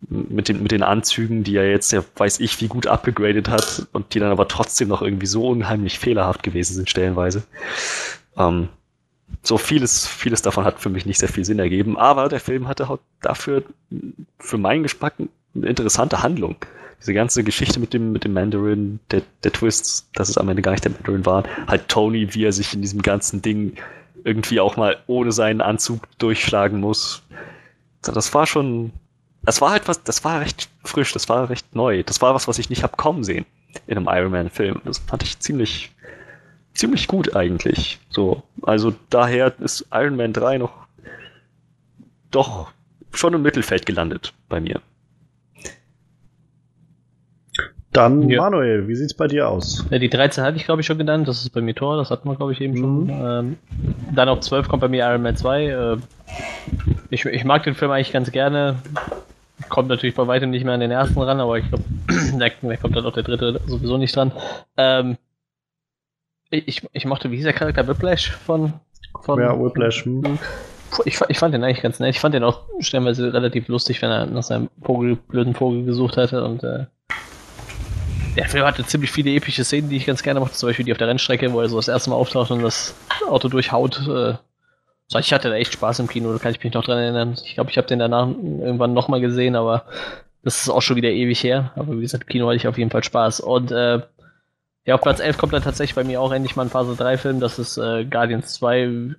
mit 0.09 0.49
den, 0.49 0.63
mit 0.63 0.73
den 0.73 0.83
Anzügen, 0.83 1.45
die 1.45 1.57
er 1.57 1.71
jetzt 1.71 1.93
ja 1.93 2.03
weiß 2.17 2.41
ich 2.41 2.61
wie 2.61 2.69
gut 2.69 2.87
abgegradet 2.87 3.49
hat 3.49 3.87
und 3.93 4.15
die 4.15 4.21
dann 4.21 4.33
aber 4.33 4.49
trotzdem 4.49 4.89
noch 4.89 5.03
irgendwie 5.03 5.27
so 5.27 5.47
unheimlich 5.49 5.99
fehlerhaft 5.99 6.43
gewesen 6.43 6.75
sind, 6.75 6.91
stellenweise. 6.91 7.43
Ähm, 8.37 8.69
so 9.43 9.59
vieles, 9.59 10.07
vieles 10.07 10.43
davon 10.43 10.65
hat 10.65 10.81
für 10.81 10.89
mich 10.89 11.07
nicht 11.07 11.19
sehr 11.19 11.29
viel 11.29 11.45
Sinn 11.45 11.59
ergeben, 11.59 11.97
aber 11.97 12.29
der 12.29 12.41
Film 12.41 12.69
hatte 12.69 12.99
dafür 13.21 13.63
für 14.39 14.59
meinen 14.59 14.83
Geschmack 14.83 15.15
eine 15.19 15.67
interessante 15.67 16.23
Handlung 16.23 16.57
diese 17.01 17.15
ganze 17.15 17.45
Geschichte 17.45 17.79
mit 17.79 17.93
dem, 17.93 18.13
mit 18.13 18.25
dem 18.25 18.33
Mandarin, 18.33 19.01
der, 19.11 19.23
der 19.45 19.53
Twist, 19.53 20.09
dass 20.15 20.29
es 20.29 20.39
am 20.39 20.49
Ende 20.49 20.63
gar 20.63 20.73
nicht 20.73 20.85
der 20.85 20.93
Mandarin 20.93 21.27
war, 21.27 21.45
halt 21.67 21.89
Tony, 21.89 22.35
wie 22.35 22.45
er 22.45 22.53
sich 22.53 22.75
in 22.75 22.83
diesem 22.83 23.03
ganzen 23.03 23.43
Ding 23.43 23.77
irgendwie 24.25 24.61
auch 24.61 24.77
mal 24.77 24.97
ohne 25.07 25.31
seinen 25.33 25.61
Anzug 25.61 26.09
durchschlagen 26.19 26.81
muss. 26.81 27.23
Das 28.03 28.35
war 28.35 28.47
schon, 28.47 28.93
das 29.43 29.61
war 29.61 29.71
halt 29.71 29.87
was, 29.89 30.03
das 30.03 30.25
war 30.25 30.41
recht 30.41 30.69
frisch, 30.85 31.13
das 31.13 31.29
war 31.29 31.49
recht 31.49 31.75
neu. 31.75 32.03
Das 32.03 32.21
war 32.21 32.35
was, 32.35 32.49
was 32.49 32.59
ich 32.59 32.71
nicht 32.71 32.83
hab 32.83 32.97
kommen 32.97 33.23
sehen 33.23 33.47
in 33.87 33.97
einem 33.97 34.09
Iron 34.09 34.33
Man 34.33 34.51
Film. 34.51 34.81
Das 34.85 34.99
fand 34.99 35.23
ich 35.23 35.39
ziemlich, 35.39 35.93
ziemlich 36.75 37.07
gut 37.07 37.37
eigentlich. 37.37 38.01
So, 38.11 38.43
also 38.63 38.95
daher 39.11 39.55
ist 39.61 39.87
Iron 39.93 40.17
Man 40.17 40.33
3 40.33 40.59
noch 40.59 40.73
doch 42.31 42.73
schon 43.13 43.35
im 43.35 43.43
Mittelfeld 43.43 43.87
gelandet 43.87 44.35
bei 44.49 44.61
mir. 44.61 44.83
Dann, 47.97 48.29
ja. 48.29 48.43
Manuel, 48.43 48.89
wie 48.89 48.95
sieht's 48.95 49.15
bei 49.15 49.27
dir 49.27 49.49
aus? 49.49 49.87
Ja, 49.89 49.99
die 49.99 50.11
13 50.11 50.45
hatte 50.45 50.59
ich, 50.59 50.67
glaube 50.67 50.83
ich, 50.83 50.87
schon 50.87 50.99
genannt. 50.99 51.27
Das 51.29 51.41
ist 51.41 51.51
bei 51.51 51.63
mir 51.63 51.75
Tor, 51.75 51.97
das 51.97 52.11
hatten 52.11 52.29
wir, 52.29 52.37
glaube 52.37 52.53
ich, 52.53 52.61
eben 52.61 52.75
mhm. 52.75 52.79
schon. 52.79 53.09
Ähm, 53.09 53.57
dann 54.15 54.29
auf 54.29 54.41
12 54.41 54.69
kommt 54.69 54.83
bei 54.83 54.89
mir 54.89 55.07
Iron 55.07 55.23
Man 55.23 55.35
2. 55.35 55.67
Äh, 55.67 55.97
ich, 57.09 57.25
ich 57.25 57.45
mag 57.45 57.63
den 57.63 57.75
Film 57.75 57.91
eigentlich 57.91 58.13
ganz 58.13 58.31
gerne. 58.31 58.77
Kommt 59.71 59.89
natürlich 59.89 60.15
bei 60.15 60.27
weitem 60.27 60.51
nicht 60.51 60.65
mehr 60.65 60.75
an 60.75 60.81
den 60.81 60.91
ersten 60.91 61.19
ran, 61.19 61.41
aber 61.41 61.57
ich 61.57 61.67
glaube, 61.69 61.85
da, 62.39 62.49
da, 62.61 62.77
kommt 62.77 62.97
dann 62.97 63.07
auch 63.07 63.15
der 63.15 63.23
dritte 63.23 63.61
sowieso 63.67 63.97
nicht 63.97 64.15
dran. 64.15 64.31
Ähm, 64.77 65.17
ich, 66.51 66.87
ich 66.93 67.07
mochte, 67.07 67.31
wie 67.31 67.37
hieß 67.37 67.45
der 67.45 67.55
Charakter 67.55 67.89
Whiplash 67.89 68.31
von. 68.31 68.75
von 69.23 69.41
ja, 69.41 69.59
Whiplash. 69.59 70.05
Hm. 70.05 70.39
Ich, 71.07 71.19
ich 71.29 71.39
fand 71.39 71.55
den 71.55 71.65
eigentlich 71.65 71.83
ganz 71.83 71.99
nett. 71.99 72.11
Ich 72.11 72.21
fand 72.21 72.35
den 72.35 72.45
auch 72.45 72.61
stellenweise 72.81 73.33
relativ 73.33 73.69
lustig, 73.69 74.03
wenn 74.03 74.11
er 74.11 74.27
nach 74.27 74.43
seinem 74.43 74.69
Vogel, 74.83 75.17
blöden 75.17 75.55
Vogel 75.55 75.85
gesucht 75.85 76.19
hatte 76.19 76.45
und 76.45 76.63
äh, 76.63 76.85
der 78.37 78.49
Film 78.49 78.65
hatte 78.65 78.85
ziemlich 78.85 79.11
viele 79.11 79.31
epische 79.31 79.65
Szenen, 79.65 79.89
die 79.89 79.97
ich 79.97 80.07
ganz 80.07 80.23
gerne 80.23 80.41
mochte, 80.41 80.55
zum 80.55 80.69
Beispiel 80.69 80.85
die 80.85 80.93
auf 80.93 80.99
der 80.99 81.09
Rennstrecke, 81.09 81.53
wo 81.53 81.61
er 81.61 81.69
so 81.69 81.77
das 81.77 81.89
erste 81.89 82.11
Mal 82.11 82.17
auftaucht 82.17 82.51
und 82.51 82.63
das 82.63 82.95
Auto 83.29 83.49
durchhaut. 83.49 84.07
Äh, 84.07 84.35
ich 85.19 85.33
hatte 85.33 85.49
da 85.49 85.55
echt 85.55 85.73
Spaß 85.73 86.01
im 86.01 86.09
Kino, 86.09 86.33
da 86.33 86.39
kann 86.39 86.53
ich 86.53 86.63
mich 86.63 86.73
noch 86.75 86.85
dran 86.85 86.99
erinnern. 86.99 87.37
Ich 87.45 87.55
glaube, 87.55 87.71
ich 87.71 87.79
habe 87.79 87.87
den 87.87 87.99
danach 87.99 88.27
irgendwann 88.27 88.93
nochmal 88.93 89.21
gesehen, 89.21 89.57
aber 89.57 89.85
das 90.43 90.63
ist 90.63 90.69
auch 90.69 90.83
schon 90.83 90.97
wieder 90.97 91.11
ewig 91.11 91.43
her. 91.43 91.73
Aber 91.77 91.97
wie 91.97 92.03
gesagt, 92.03 92.27
Kino 92.29 92.47
hatte 92.47 92.57
ich 92.57 92.69
auf 92.69 92.79
jeden 92.79 92.91
Fall 92.91 93.05
Spaß. 93.05 93.41
Und 93.41 93.71
äh, 93.71 94.01
ja, 94.85 94.95
auf 94.95 95.01
Platz 95.01 95.21
11 95.21 95.39
kommt 95.39 95.53
dann 95.53 95.63
tatsächlich 95.63 95.95
bei 95.95 96.05
mir 96.05 96.21
auch 96.21 96.33
endlich 96.33 96.57
mal 96.57 96.63
ein 96.63 96.71
Phase 96.71 96.95
3 96.97 97.19
Film. 97.19 97.41
Das 97.41 97.59
ist 97.59 97.79
äh, 97.79 98.05
Guardians 98.05 98.55
2. 98.55 99.15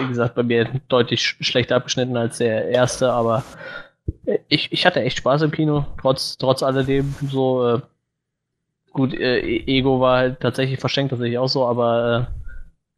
Wie 0.00 0.08
gesagt, 0.08 0.34
bei 0.34 0.42
mir 0.42 0.68
deutlich 0.88 1.22
schlechter 1.22 1.76
abgeschnitten 1.76 2.16
als 2.16 2.38
der 2.38 2.68
erste, 2.68 3.12
aber 3.12 3.44
ich, 4.48 4.70
ich 4.72 4.84
hatte 4.84 5.00
echt 5.00 5.18
Spaß 5.18 5.42
im 5.42 5.50
Kino, 5.50 5.86
trotz, 6.00 6.36
trotz 6.36 6.62
alledem. 6.62 7.14
So, 7.30 7.66
äh, 7.66 7.80
Gut, 8.98 9.14
äh, 9.14 9.38
e- 9.38 9.78
Ego 9.78 10.00
war 10.00 10.18
halt 10.18 10.40
tatsächlich 10.40 10.80
verschenkt, 10.80 11.12
das 11.12 11.20
sehe 11.20 11.30
ich 11.30 11.38
auch 11.38 11.46
so, 11.46 11.64
aber 11.64 12.28
äh, 12.28 12.48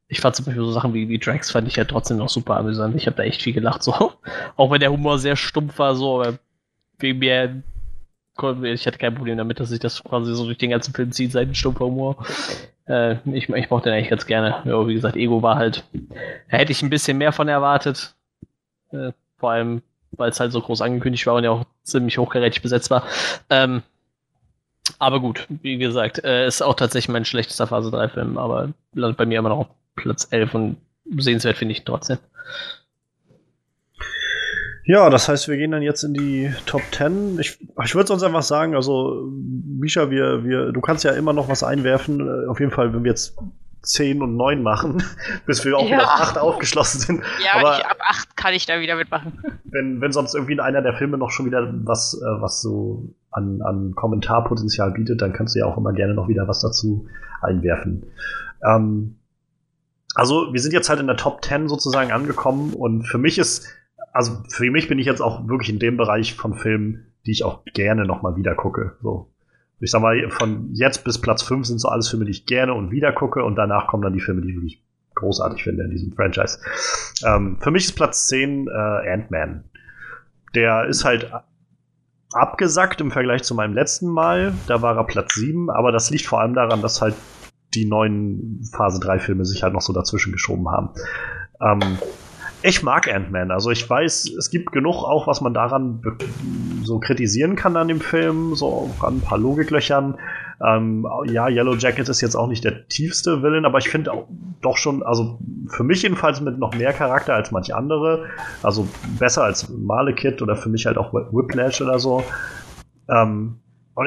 ich 0.08 0.18
fand 0.22 0.34
zum 0.34 0.46
Beispiel 0.46 0.64
so 0.64 0.72
Sachen 0.72 0.94
wie, 0.94 1.10
wie 1.10 1.18
Drax 1.18 1.50
fand 1.50 1.68
ich 1.68 1.76
ja 1.76 1.84
trotzdem 1.84 2.16
noch 2.16 2.30
super 2.30 2.56
amüsant. 2.56 2.96
Ich 2.96 3.04
habe 3.06 3.18
da 3.18 3.22
echt 3.22 3.42
viel 3.42 3.52
gelacht, 3.52 3.82
so. 3.82 3.92
Auch 4.56 4.70
wenn 4.70 4.80
der 4.80 4.92
Humor 4.92 5.18
sehr 5.18 5.36
stumpf 5.36 5.78
war, 5.78 5.94
so, 5.94 6.18
aber 6.22 6.38
wegen 7.00 7.18
mir, 7.18 7.62
ich 8.62 8.86
hatte 8.86 8.96
kein 8.96 9.14
Problem 9.14 9.36
damit, 9.36 9.60
dass 9.60 9.68
sich 9.68 9.78
das 9.78 10.02
quasi 10.02 10.34
so 10.34 10.46
durch 10.46 10.56
den 10.56 10.70
ganzen 10.70 10.94
Film 10.94 11.12
zieht, 11.12 11.32
sein 11.32 11.54
stumpfer 11.54 11.84
Humor. 11.84 12.16
Äh, 12.86 13.16
ich, 13.30 13.50
ich 13.50 13.68
mochte 13.68 13.90
den 13.90 13.98
eigentlich 13.98 14.08
ganz 14.08 14.24
gerne. 14.24 14.62
Ja, 14.64 14.88
wie 14.88 14.94
gesagt, 14.94 15.16
Ego 15.16 15.42
war 15.42 15.56
halt, 15.56 15.84
da 16.50 16.56
hätte 16.56 16.72
ich 16.72 16.80
ein 16.82 16.88
bisschen 16.88 17.18
mehr 17.18 17.32
von 17.32 17.46
erwartet. 17.46 18.14
Äh, 18.92 19.12
vor 19.36 19.50
allem, 19.50 19.82
weil 20.12 20.30
es 20.30 20.40
halt 20.40 20.52
so 20.52 20.62
groß 20.62 20.80
angekündigt 20.80 21.26
war 21.26 21.34
und 21.34 21.44
ja 21.44 21.50
auch 21.50 21.66
ziemlich 21.82 22.16
hochkarätig 22.16 22.62
besetzt 22.62 22.90
war. 22.90 23.04
Ähm, 23.50 23.82
aber 25.00 25.20
gut, 25.20 25.46
wie 25.62 25.78
gesagt, 25.78 26.22
äh, 26.22 26.46
ist 26.46 26.62
auch 26.62 26.74
tatsächlich 26.74 27.08
mein 27.08 27.24
schlechtester 27.24 27.66
Phase 27.66 27.90
3 27.90 28.08
Film, 28.10 28.38
aber 28.38 28.72
landet 28.94 29.16
bei 29.16 29.26
mir 29.26 29.38
immer 29.38 29.48
noch 29.48 29.58
auf 29.58 29.66
Platz 29.96 30.28
11 30.30 30.54
und 30.54 30.76
sehenswert 31.16 31.56
finde 31.56 31.72
ich 31.72 31.84
trotzdem. 31.84 32.18
Ja, 34.84 35.08
das 35.08 35.28
heißt, 35.28 35.48
wir 35.48 35.56
gehen 35.56 35.70
dann 35.70 35.82
jetzt 35.82 36.02
in 36.02 36.14
die 36.14 36.52
Top 36.66 36.82
10. 36.92 37.38
Ich, 37.38 37.58
ich 37.84 37.94
würde 37.94 38.08
sonst 38.08 38.22
einfach 38.22 38.42
sagen, 38.42 38.74
also, 38.74 39.26
Misha, 39.30 40.10
wir, 40.10 40.44
wir, 40.44 40.72
du 40.72 40.80
kannst 40.80 41.04
ja 41.04 41.12
immer 41.12 41.32
noch 41.32 41.48
was 41.48 41.62
einwerfen. 41.62 42.20
Äh, 42.20 42.48
auf 42.48 42.60
jeden 42.60 42.72
Fall, 42.72 42.92
wenn 42.92 43.04
wir 43.04 43.10
jetzt 43.10 43.36
10 43.82 44.22
und 44.22 44.36
9 44.36 44.62
machen, 44.62 45.02
bis 45.46 45.64
wir 45.64 45.76
auch 45.76 45.82
Ja. 45.88 45.96
wieder 45.96 46.04
auf 46.14 46.20
8 46.20 46.38
aufgeschlossen 46.38 47.00
sind. 47.00 47.22
Ja, 47.44 47.58
Aber- 47.60 47.78
ich, 47.78 47.86
ab 47.86 47.98
8 48.08 48.36
kann 48.36 48.54
ich 48.54 48.66
da 48.66 48.80
wieder 48.80 48.96
mitmachen. 48.96 49.38
Wenn, 49.64 50.00
wenn 50.00 50.10
sonst 50.10 50.34
irgendwie 50.34 50.58
einer 50.60 50.82
der 50.82 50.94
Filme 50.94 51.16
noch 51.16 51.30
schon 51.30 51.46
wieder 51.46 51.72
was, 51.84 52.14
äh, 52.14 52.40
was 52.42 52.60
so 52.60 53.14
an, 53.30 53.62
an 53.62 53.94
Kommentarpotenzial 53.94 54.90
bietet, 54.90 55.22
dann 55.22 55.32
kannst 55.32 55.54
du 55.54 55.60
ja 55.60 55.66
auch 55.66 55.76
immer 55.76 55.92
gerne 55.92 56.12
noch 56.14 56.26
wieder 56.26 56.48
was 56.48 56.60
dazu 56.60 57.06
einwerfen. 57.40 58.04
Ähm, 58.66 59.16
also, 60.16 60.52
wir 60.52 60.60
sind 60.60 60.72
jetzt 60.72 60.88
halt 60.88 60.98
in 60.98 61.06
der 61.06 61.16
Top 61.16 61.44
10 61.44 61.68
sozusagen 61.68 62.10
angekommen 62.10 62.72
und 62.74 63.04
für 63.04 63.18
mich 63.18 63.38
ist, 63.38 63.68
also 64.12 64.42
für 64.48 64.68
mich 64.72 64.88
bin 64.88 64.98
ich 64.98 65.06
jetzt 65.06 65.20
auch 65.22 65.46
wirklich 65.46 65.70
in 65.70 65.78
dem 65.78 65.96
Bereich 65.96 66.34
von 66.34 66.54
Filmen, 66.54 67.06
die 67.26 67.30
ich 67.30 67.44
auch 67.44 67.62
gerne 67.74 68.04
nochmal 68.06 68.34
wieder 68.34 68.56
gucke. 68.56 68.96
So. 69.02 69.30
Ich 69.80 69.90
sag 69.90 70.02
mal, 70.02 70.28
von 70.30 70.70
jetzt 70.72 71.04
bis 71.04 71.20
Platz 71.20 71.42
5 71.42 71.66
sind 71.66 71.78
so 71.78 71.88
alles 71.88 72.08
Filme, 72.08 72.26
die 72.26 72.32
ich 72.32 72.46
gerne 72.46 72.74
und 72.74 72.90
wieder 72.90 73.12
gucke 73.12 73.42
und 73.44 73.56
danach 73.56 73.86
kommen 73.86 74.02
dann 74.02 74.12
die 74.12 74.20
Filme, 74.20 74.42
die 74.42 74.50
ich 74.50 74.56
wirklich 74.56 74.84
großartig 75.14 75.62
finde 75.62 75.84
in 75.84 75.90
diesem 75.90 76.12
Franchise. 76.12 76.58
Ähm, 77.26 77.58
für 77.60 77.70
mich 77.70 77.86
ist 77.86 77.92
Platz 77.92 78.26
10 78.28 78.68
äh, 78.68 79.12
Ant-Man. 79.12 79.64
Der 80.54 80.86
ist 80.86 81.04
halt 81.04 81.30
abgesackt 82.32 83.00
im 83.00 83.10
Vergleich 83.10 83.42
zu 83.42 83.54
meinem 83.54 83.74
letzten 83.74 84.08
Mal. 84.08 84.52
Da 84.66 84.82
war 84.82 84.96
er 84.96 85.04
Platz 85.04 85.34
7, 85.34 85.70
aber 85.70 85.92
das 85.92 86.10
liegt 86.10 86.26
vor 86.26 86.40
allem 86.40 86.54
daran, 86.54 86.82
dass 86.82 87.00
halt 87.00 87.14
die 87.74 87.86
neuen 87.86 88.62
Phase 88.72 89.00
3 89.00 89.18
Filme 89.18 89.44
sich 89.44 89.62
halt 89.62 89.72
noch 89.72 89.80
so 89.80 89.92
dazwischen 89.92 90.32
geschoben 90.32 90.68
haben. 90.68 90.90
Ähm, 91.60 91.98
ich 92.62 92.82
mag 92.82 93.12
Ant-Man. 93.12 93.50
Also 93.50 93.70
ich 93.70 93.88
weiß, 93.88 94.30
es 94.38 94.50
gibt 94.50 94.72
genug 94.72 95.02
auch, 95.04 95.26
was 95.26 95.40
man 95.40 95.54
daran 95.54 96.02
so 96.82 96.98
kritisieren 96.98 97.56
kann 97.56 97.76
an 97.76 97.88
dem 97.88 98.00
Film, 98.00 98.54
so 98.54 98.90
an 99.00 99.16
ein 99.16 99.20
paar 99.20 99.38
Logiklöchern. 99.38 100.18
Ähm, 100.62 101.06
ja, 101.26 101.48
Yellow 101.48 101.74
Jacket 101.74 102.08
ist 102.08 102.20
jetzt 102.20 102.34
auch 102.34 102.46
nicht 102.46 102.64
der 102.64 102.86
tiefste 102.88 103.42
Villain, 103.42 103.64
aber 103.64 103.78
ich 103.78 103.88
finde 103.88 104.12
auch 104.12 104.28
doch 104.60 104.76
schon, 104.76 105.02
also 105.02 105.38
für 105.68 105.84
mich 105.84 106.02
jedenfalls 106.02 106.42
mit 106.42 106.58
noch 106.58 106.74
mehr 106.74 106.92
Charakter 106.92 107.34
als 107.34 107.50
manche 107.50 107.74
andere. 107.74 108.26
Also 108.62 108.86
besser 109.18 109.44
als 109.44 109.70
Malekith 109.70 110.42
oder 110.42 110.56
für 110.56 110.68
mich 110.68 110.84
halt 110.84 110.98
auch 110.98 111.14
Whiplash 111.14 111.80
oder 111.80 111.98
so. 111.98 112.22
Ähm, 113.08 113.60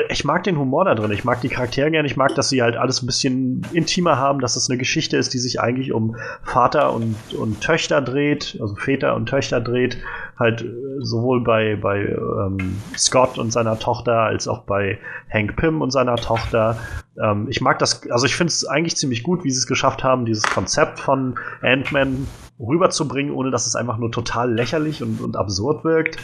ich 0.10 0.24
mag 0.24 0.44
den 0.44 0.58
Humor 0.58 0.86
da 0.86 0.96
drin. 0.96 1.12
Ich 1.12 1.24
mag 1.24 1.42
die 1.42 1.50
Charaktere 1.50 1.92
gerne. 1.92 2.08
Ich 2.08 2.16
mag, 2.16 2.34
dass 2.36 2.50
sie 2.50 2.62
halt 2.62 2.78
alles 2.78 3.04
ein 3.04 3.06
bisschen 3.06 3.62
intimer 3.74 4.18
haben, 4.18 4.40
dass 4.40 4.56
es 4.56 4.70
eine 4.70 4.78
Geschichte 4.78 5.18
ist, 5.18 5.34
die 5.34 5.40
sich 5.40 5.60
eigentlich 5.60 5.92
um 5.92 6.16
Vater 6.44 6.94
und, 6.94 7.16
und 7.38 7.62
Töchter 7.62 8.02
dreht, 8.02 8.58
also 8.62 8.76
Väter 8.76 9.14
und 9.16 9.28
Töchter 9.28 9.60
dreht. 9.60 9.98
Halt 10.40 10.62
äh, 10.62 10.72
sowohl 11.00 11.44
bei, 11.44 11.76
bei 11.76 12.06
ähm, 12.06 12.82
Scott 12.98 13.38
und 13.38 13.52
seiner 13.52 13.78
Tochter 13.78 14.20
als 14.20 14.48
auch 14.48 14.64
bei 14.64 15.00
Hank 15.32 15.58
Pym 15.58 15.82
und 15.82 15.92
seiner 15.92 16.16
Tochter. 16.16 16.78
Ähm, 17.22 17.48
ich 17.50 17.60
mag 17.62 17.78
das, 17.80 18.10
also 18.10 18.26
ich 18.26 18.36
finde 18.36 18.52
es 18.52 18.66
eigentlich 18.66 18.96
ziemlich 18.96 19.22
gut, 19.22 19.44
wie 19.44 19.52
sie 19.52 19.60
es 19.60 19.68
geschafft 19.68 20.04
haben, 20.04 20.26
dieses 20.26 20.44
Konzept 20.44 21.00
von 21.00 21.36
Ant-Man 21.62 22.26
rüberzubringen, 22.58 23.34
ohne 23.34 23.52
dass 23.52 23.68
es 23.68 23.76
einfach 23.76 23.98
nur 23.98 24.12
total 24.12 24.54
lächerlich 24.54 25.04
und, 25.04 25.22
und 25.22 25.36
absurd 25.36 25.84
wirkt. 25.84 26.18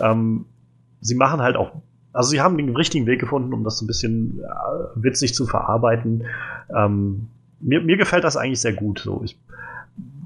Ähm, 0.00 0.44
sie 1.00 1.14
machen 1.14 1.40
halt 1.40 1.56
auch 1.56 1.72
also 2.16 2.30
sie 2.30 2.40
haben 2.40 2.56
den 2.56 2.74
richtigen 2.74 3.06
Weg 3.06 3.20
gefunden, 3.20 3.52
um 3.52 3.62
das 3.62 3.80
ein 3.82 3.86
bisschen 3.86 4.40
äh, 4.40 5.02
witzig 5.02 5.34
zu 5.34 5.46
verarbeiten. 5.46 6.24
Ähm, 6.74 7.28
mir, 7.60 7.82
mir 7.82 7.96
gefällt 7.96 8.24
das 8.24 8.36
eigentlich 8.36 8.60
sehr 8.60 8.72
gut. 8.72 9.00
So. 9.00 9.22
Ich, 9.22 9.38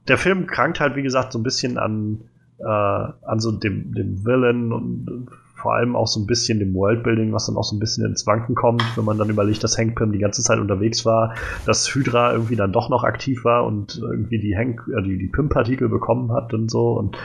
der 0.07 0.17
Film 0.17 0.47
krankt 0.47 0.79
halt, 0.79 0.95
wie 0.95 1.03
gesagt, 1.03 1.33
so 1.33 1.39
ein 1.39 1.43
bisschen 1.43 1.79
an, 1.79 2.21
äh, 2.59 2.65
an 2.65 3.41
so 3.41 3.51
dem, 3.53 3.93
dem 3.93 4.25
Villain 4.25 4.73
und 4.73 5.29
vor 5.57 5.75
allem 5.75 5.95
auch 5.95 6.07
so 6.07 6.21
ein 6.21 6.27
bisschen 6.27 6.59
dem 6.59 6.75
Worldbuilding, 6.75 7.33
was 7.33 7.47
dann 7.47 7.57
auch 7.57 7.65
so 7.65 7.77
ein 7.77 7.81
bisschen 7.81 8.07
ins 8.07 8.27
Wanken 8.27 8.55
kommt, 8.55 8.83
wenn 8.97 9.05
man 9.05 9.19
dann 9.19 9.29
überlegt, 9.29 9.63
dass 9.63 9.77
Hank 9.77 9.97
Pym 9.97 10.13
die 10.13 10.19
ganze 10.19 10.43
Zeit 10.43 10.59
unterwegs 10.59 11.05
war, 11.05 11.35
dass 11.67 11.93
Hydra 11.95 12.33
irgendwie 12.33 12.57
dann 12.57 12.73
doch 12.73 12.89
noch 12.89 13.05
aktiv 13.05 13.45
war 13.45 13.67
und 13.67 13.99
irgendwie 13.99 14.39
die 14.39 14.57
Hank, 14.57 14.89
äh, 14.97 15.03
die, 15.03 15.19
die 15.19 15.29
Pym-Partikel 15.29 15.89
bekommen 15.89 16.33
hat 16.33 16.55
und 16.55 16.71
so. 16.71 16.93
Und 16.93 17.19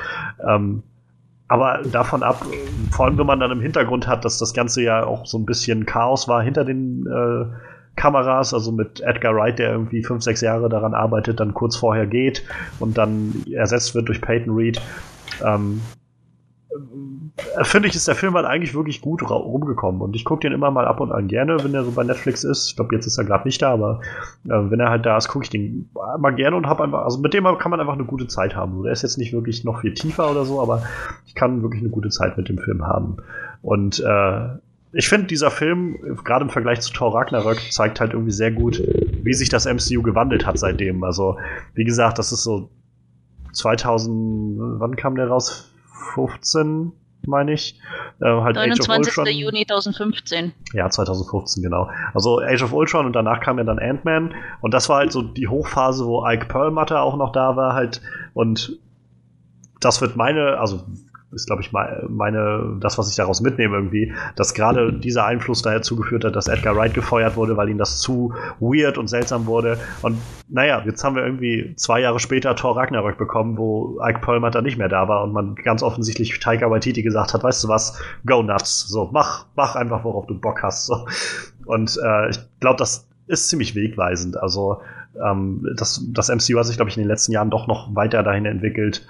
ähm, 0.46 0.84
aber 1.48 1.82
davon 1.92 2.24
ab, 2.24 2.46
vor 2.92 3.06
allem 3.06 3.18
wenn 3.18 3.28
man 3.28 3.40
dann 3.40 3.52
im 3.52 3.62
Hintergrund 3.62 4.08
hat, 4.08 4.26
dass 4.26 4.40
das 4.40 4.54
Ganze 4.54 4.82
ja 4.82 5.06
auch 5.06 5.26
so 5.26 5.38
ein 5.38 5.46
bisschen 5.46 5.86
Chaos 5.86 6.28
war 6.28 6.42
hinter 6.42 6.66
den 6.66 7.06
äh, 7.06 7.46
Kameras, 7.96 8.54
also 8.54 8.72
mit 8.72 9.02
Edgar 9.02 9.36
Wright, 9.36 9.60
der 9.60 9.72
irgendwie 9.72 10.04
fünf, 10.04 10.24
sechs 10.24 10.42
Jahre 10.42 10.70
daran 10.70 10.94
arbeitet, 10.94 11.40
dann 11.40 11.54
kurz 11.54 11.76
vorher 11.76 12.08
geht 12.08 12.44
und 12.80 12.98
dann 12.98 13.44
ersetzt 13.52 13.96
wird 13.96 14.08
durch 14.08 14.22
Peyton 14.22 14.56
Reed. 14.56 14.82
Ähm, 15.44 15.82
äh, 16.70 16.76
finde 17.64 17.90
ich, 17.90 17.96
ist 17.96 18.08
der 18.08 18.16
Film 18.16 18.34
halt 18.36 18.46
eigentlich 18.46 18.74
wirklich 18.74 19.02
gut 19.02 19.30
rumgekommen 19.30 20.02
und 20.02 20.16
ich 20.16 20.24
gucke 20.24 20.42
den 20.42 20.54
immer 20.54 20.72
mal 20.72 20.86
ab 20.86 21.02
und 21.02 21.12
an 21.12 21.28
gerne, 21.28 21.62
wenn 21.64 21.74
er 21.74 21.84
so 21.84 21.92
bei 21.92 22.04
Netflix 22.04 22.44
ist. 22.46 22.70
Ich 22.70 22.76
glaube, 22.78 22.96
jetzt 22.96 23.06
ist 23.08 23.18
er 23.18 23.26
gerade 23.26 23.46
nicht 23.46 23.62
da, 23.62 23.74
aber 23.74 24.00
äh, 24.46 24.50
wenn 24.50 24.80
er 24.80 24.90
halt 24.90 25.06
da 25.06 25.18
ist, 25.18 25.28
gucke 25.28 25.44
ich 25.44 25.50
den 25.50 25.90
mal 26.18 26.34
gerne 26.34 26.56
und 26.56 26.68
habe 26.68 26.84
einfach, 26.84 27.04
also 27.04 27.20
mit 27.20 27.34
dem 27.34 27.44
kann 27.58 27.72
man 27.72 27.80
einfach 27.80 27.94
eine 27.94 28.06
gute 28.06 28.28
Zeit 28.28 28.56
haben. 28.56 28.84
Der 28.84 28.94
ist 28.94 29.02
jetzt 29.02 29.18
nicht 29.18 29.34
wirklich 29.34 29.66
noch 29.66 29.82
viel 29.82 29.94
tiefer 29.94 30.32
oder 30.32 30.46
so, 30.46 30.62
aber 30.62 30.84
ich 31.26 31.36
kann 31.36 31.62
wirklich 31.62 31.82
eine 31.82 31.92
gute 31.92 32.10
Zeit 32.10 32.38
mit 32.38 32.48
dem 32.48 32.58
Film 32.58 32.88
haben. 32.88 33.18
Und 33.62 34.00
äh, 34.00 34.48
ich 34.94 35.10
finde, 35.10 35.28
dieser 35.28 35.52
Film, 35.52 35.96
äh, 35.96 36.16
gerade 36.24 36.46
im 36.46 36.50
Vergleich 36.50 36.80
zu 36.80 36.94
Thor 36.94 37.14
Ragnarök, 37.14 37.60
zeigt 37.70 38.00
halt 38.00 38.14
irgendwie 38.14 38.32
sehr 38.32 38.52
gut, 38.52 38.82
wie 39.24 39.34
sich 39.34 39.50
das 39.50 39.66
MCU 39.66 40.02
gewandelt 40.02 40.46
hat 40.46 40.58
seitdem. 40.58 41.04
Also, 41.04 41.38
wie 41.74 41.84
gesagt, 41.84 42.18
das 42.18 42.32
ist 42.32 42.44
so 42.44 42.70
2000, 43.52 44.80
wann 44.80 44.96
kam 44.96 45.16
der 45.16 45.28
raus? 45.28 45.70
15, 46.14 46.94
meine 47.26 47.54
ich. 47.54 47.80
Äh, 48.22 48.26
halt 48.26 48.58
Age 48.58 48.80
of 48.80 48.88
29. 48.88 49.18
Ultron. 49.18 49.34
Juni 49.36 49.66
2015. 49.66 50.54
Ja, 50.74 50.90
2015, 50.90 51.64
genau. 51.64 51.90
Also 52.14 52.40
Age 52.40 52.64
of 52.64 52.74
Ultron 52.74 53.06
und 53.06 53.14
danach 53.14 53.40
kam 53.42 53.58
ja 53.58 53.64
dann 53.64 53.80
Ant-Man 53.80 54.34
und 54.62 54.74
das 54.74 54.90
war 54.90 54.98
halt 54.98 55.12
so 55.12 55.22
die 55.22 55.48
Hochphase, 55.48 56.06
wo 56.06 56.26
Ike 56.26 56.46
Perlmutter 56.46 57.02
auch 57.02 57.18
noch 57.18 57.32
da 57.32 57.56
war 57.56 57.74
halt 57.74 58.02
und 58.34 58.80
das 59.80 60.02
wird 60.02 60.16
meine, 60.16 60.58
also 60.60 60.86
ist 61.36 61.46
glaube 61.48 61.62
ich 61.62 61.72
mei- 61.72 62.02
meine, 62.08 62.78
das 62.80 62.98
was 62.98 63.10
ich 63.10 63.16
daraus 63.16 63.42
mitnehme 63.42 63.76
irgendwie, 63.76 64.14
dass 64.36 64.54
gerade 64.54 64.92
dieser 64.94 65.26
Einfluss 65.26 65.62
daher 65.62 65.82
zugeführt 65.82 66.24
hat, 66.24 66.36
dass 66.36 66.48
Edgar 66.48 66.76
Wright 66.76 66.94
gefeuert 66.94 67.36
wurde, 67.36 67.58
weil 67.58 67.70
ihm 67.70 67.78
das 67.78 68.00
zu 68.00 68.34
weird 68.60 68.98
und 68.98 69.08
seltsam 69.08 69.46
wurde 69.46 69.78
und 70.02 70.18
naja, 70.50 70.82
jetzt 70.86 71.04
haben 71.04 71.16
wir 71.16 71.24
irgendwie 71.26 71.74
zwei 71.76 72.00
Jahre 72.02 72.20
später 72.20 72.56
Thor 72.56 72.78
Ragnarök 72.78 73.18
bekommen, 73.18 73.58
wo 73.58 74.00
Ike 74.04 74.20
Perlmutter 74.22 74.62
nicht 74.62 74.78
mehr 74.78 74.90
da 74.90 75.08
war 75.08 75.24
und 75.24 75.34
man 75.34 75.56
ganz 75.56 75.84
offensichtlich 75.84 76.40
Taika 76.40 76.70
Waititi 76.72 77.04
gesagt 77.04 77.34
hat, 77.34 77.44
weißt 77.44 77.64
du 77.64 77.68
was, 77.68 78.02
go 78.26 78.42
nuts, 78.42 78.88
so 78.88 79.10
mach, 79.12 79.46
mach 79.56 79.76
einfach 79.76 80.04
worauf 80.04 80.26
du 80.28 80.40
Bock 80.40 80.64
hast, 80.64 80.86
so 80.88 81.06
und 81.66 82.00
äh, 82.04 82.30
ich 82.30 82.40
glaube, 82.60 82.78
das 82.78 83.08
ist 83.28 83.50
ziemlich 83.50 83.74
wegweisend. 83.74 84.38
Also 84.38 84.82
ähm, 85.20 85.68
das, 85.78 86.06
das 86.14 86.30
MCU 86.30 86.60
hat 86.60 86.68
sich, 86.68 86.76
glaube 86.76 86.90
ich, 86.90 86.98
in 86.98 87.02
den 87.04 87.10
letzten 87.10 87.32
Jahren 87.32 87.50
doch 87.50 87.66
noch 87.66 87.96
weiter 87.96 88.22
dahin 88.22 88.46
entwickelt, 88.46 89.08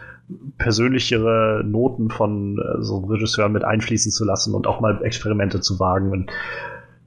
persönlichere 0.57 1.63
Noten 1.65 2.09
von 2.09 2.57
äh, 2.57 2.81
so 2.81 2.97
Regisseuren 2.97 3.51
mit 3.51 3.63
einfließen 3.63 4.11
zu 4.11 4.25
lassen 4.25 4.53
und 4.53 4.67
auch 4.67 4.81
mal 4.81 5.03
Experimente 5.03 5.61
zu 5.61 5.79
wagen. 5.79 6.11
Und 6.11 6.31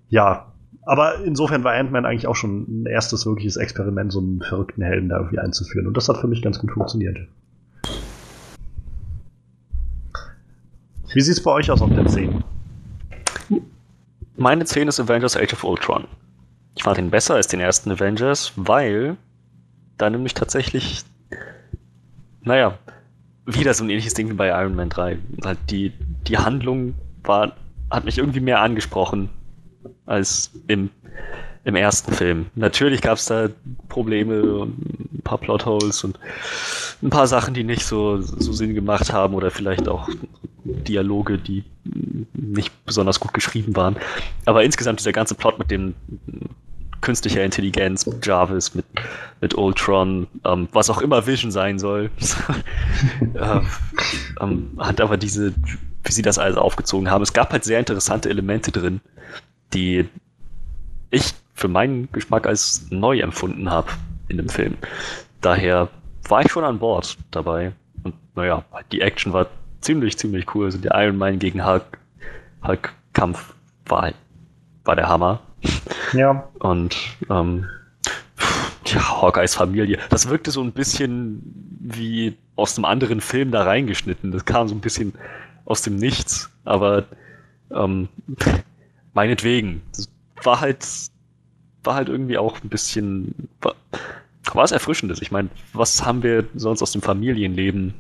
ja, 0.08 0.52
aber 0.82 1.20
insofern 1.24 1.64
war 1.64 1.74
Ant-Man 1.74 2.06
eigentlich 2.06 2.26
auch 2.26 2.36
schon 2.36 2.82
ein 2.82 2.86
erstes 2.86 3.26
wirkliches 3.26 3.56
Experiment, 3.56 4.12
so 4.12 4.20
einen 4.20 4.40
verrückten 4.42 4.82
Helden 4.82 5.08
da 5.08 5.18
irgendwie 5.18 5.38
einzuführen. 5.38 5.86
Und 5.86 5.96
das 5.96 6.08
hat 6.08 6.18
für 6.18 6.28
mich 6.28 6.42
ganz 6.42 6.58
gut 6.58 6.70
funktioniert. 6.70 7.18
Wie 11.12 11.20
sieht's 11.20 11.42
bei 11.42 11.50
euch 11.50 11.70
aus 11.70 11.82
auf 11.82 11.90
der 11.90 12.06
10? 12.06 12.44
Meine 14.36 14.64
10 14.64 14.88
ist 14.88 15.00
Avengers 15.00 15.36
Age 15.36 15.52
of 15.54 15.64
Ultron. 15.64 16.04
Ich 16.76 16.84
fand 16.84 16.98
ihn 16.98 17.10
besser 17.10 17.34
als 17.34 17.48
den 17.48 17.60
ersten 17.60 17.90
Avengers, 17.90 18.52
weil 18.54 19.16
da 19.96 20.08
nämlich 20.08 20.34
tatsächlich, 20.34 21.02
naja, 22.42 22.78
wieder 23.54 23.72
so 23.74 23.82
ein 23.82 23.90
ähnliches 23.90 24.14
Ding 24.14 24.28
wie 24.28 24.34
bei 24.34 24.48
Iron 24.48 24.74
Man 24.74 24.90
3. 24.90 25.18
Halt 25.44 25.58
die, 25.70 25.92
die 26.26 26.38
Handlung 26.38 26.94
war, 27.24 27.56
hat 27.90 28.04
mich 28.04 28.18
irgendwie 28.18 28.40
mehr 28.40 28.60
angesprochen 28.60 29.30
als 30.06 30.50
im, 30.66 30.90
im 31.64 31.74
ersten 31.74 32.12
Film. 32.12 32.46
Natürlich 32.54 33.00
gab 33.00 33.16
es 33.16 33.24
da 33.24 33.48
Probleme 33.88 34.42
und 34.42 34.78
ein 35.14 35.22
paar 35.24 35.38
Plotholes 35.38 36.04
und 36.04 36.18
ein 37.02 37.10
paar 37.10 37.26
Sachen, 37.26 37.54
die 37.54 37.64
nicht 37.64 37.86
so, 37.86 38.20
so 38.20 38.52
Sinn 38.52 38.74
gemacht 38.74 39.12
haben 39.12 39.34
oder 39.34 39.50
vielleicht 39.50 39.88
auch 39.88 40.08
Dialoge, 40.64 41.38
die 41.38 41.64
nicht 42.34 42.72
besonders 42.84 43.18
gut 43.18 43.32
geschrieben 43.32 43.74
waren. 43.76 43.96
Aber 44.44 44.62
insgesamt 44.62 45.00
dieser 45.00 45.12
ganze 45.12 45.34
Plot 45.34 45.58
mit 45.58 45.70
dem 45.70 45.94
künstlicher 47.00 47.44
Intelligenz, 47.44 48.06
mit 48.06 48.24
Jarvis, 48.26 48.74
mit, 48.74 48.84
mit 49.40 49.54
Ultron, 49.54 50.26
ähm, 50.44 50.68
was 50.72 50.90
auch 50.90 51.00
immer 51.00 51.26
Vision 51.26 51.50
sein 51.50 51.78
soll, 51.78 52.10
äh, 53.34 53.60
ähm, 54.40 54.70
hat 54.78 55.00
aber 55.00 55.16
diese, 55.16 55.54
wie 56.04 56.12
sie 56.12 56.22
das 56.22 56.38
alles 56.38 56.56
aufgezogen 56.56 57.10
haben. 57.10 57.22
Es 57.22 57.32
gab 57.32 57.52
halt 57.52 57.64
sehr 57.64 57.78
interessante 57.78 58.28
Elemente 58.28 58.72
drin, 58.72 59.00
die 59.74 60.08
ich 61.10 61.34
für 61.54 61.68
meinen 61.68 62.10
Geschmack 62.12 62.46
als 62.46 62.86
neu 62.90 63.20
empfunden 63.20 63.70
habe 63.70 63.90
in 64.28 64.36
dem 64.36 64.48
Film. 64.48 64.76
Daher 65.40 65.88
war 66.28 66.42
ich 66.42 66.50
schon 66.50 66.64
an 66.64 66.78
Bord 66.78 67.16
dabei. 67.30 67.72
Und 68.04 68.14
naja, 68.34 68.64
die 68.92 69.00
Action 69.00 69.32
war 69.32 69.46
ziemlich, 69.80 70.18
ziemlich 70.18 70.54
cool. 70.54 70.66
Also 70.66 70.78
der 70.78 70.92
Iron 70.94 71.16
Man 71.16 71.38
gegen 71.38 71.64
Hulk, 71.64 71.98
Hulk-Kampf 72.64 73.54
war, 73.86 74.12
war 74.84 74.96
der 74.96 75.08
Hammer. 75.08 75.40
Ja. 76.12 76.48
Und 76.58 76.96
ähm, 77.30 77.66
ja, 78.86 79.22
Hawkeyes 79.22 79.54
Familie. 79.54 79.98
Das 80.10 80.28
wirkte 80.28 80.50
so 80.50 80.62
ein 80.62 80.72
bisschen 80.72 81.42
wie 81.80 82.36
aus 82.56 82.76
einem 82.76 82.84
anderen 82.84 83.20
Film 83.20 83.50
da 83.50 83.62
reingeschnitten. 83.62 84.32
Das 84.32 84.44
kam 84.44 84.68
so 84.68 84.74
ein 84.74 84.80
bisschen 84.80 85.14
aus 85.64 85.82
dem 85.82 85.96
Nichts, 85.96 86.50
aber 86.64 87.04
ähm, 87.70 88.08
meinetwegen. 89.14 89.82
Das 89.92 90.08
war 90.42 90.60
halt, 90.60 90.86
war 91.84 91.94
halt 91.94 92.08
irgendwie 92.08 92.38
auch 92.38 92.62
ein 92.62 92.68
bisschen, 92.68 93.48
war, 93.60 93.74
war 94.52 94.64
es 94.64 94.72
Erfrischendes. 94.72 95.20
Ich 95.20 95.30
meine, 95.30 95.50
was 95.72 96.04
haben 96.04 96.22
wir 96.22 96.44
sonst 96.54 96.82
aus 96.82 96.92
dem 96.92 97.02
Familienleben 97.02 97.94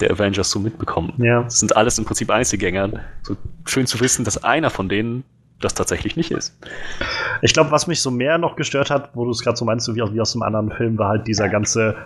der 0.00 0.10
Avengers 0.10 0.50
so 0.50 0.58
mitbekommen? 0.58 1.14
Ja. 1.18 1.42
Das 1.44 1.60
sind 1.60 1.76
alles 1.76 1.98
im 1.98 2.04
Prinzip 2.04 2.30
Einzelgänger. 2.30 2.90
So 3.22 3.36
schön 3.66 3.86
zu 3.86 4.00
wissen, 4.00 4.24
dass 4.24 4.42
einer 4.42 4.70
von 4.70 4.88
denen 4.88 5.24
das 5.64 5.74
tatsächlich 5.74 6.16
nicht 6.16 6.30
ist. 6.30 6.58
Ich 7.40 7.54
glaube, 7.54 7.70
was 7.70 7.86
mich 7.86 8.00
so 8.00 8.10
mehr 8.10 8.38
noch 8.38 8.56
gestört 8.56 8.90
hat, 8.90 9.10
wo 9.14 9.24
du 9.24 9.30
es 9.30 9.42
gerade 9.42 9.56
so 9.56 9.64
meinst, 9.64 9.88
wie, 9.88 10.00
wie 10.00 10.20
aus 10.20 10.34
einem 10.34 10.42
anderen 10.42 10.70
Film, 10.70 10.98
war 10.98 11.08
halt 11.08 11.26
dieser 11.26 11.48
ganze 11.48 11.96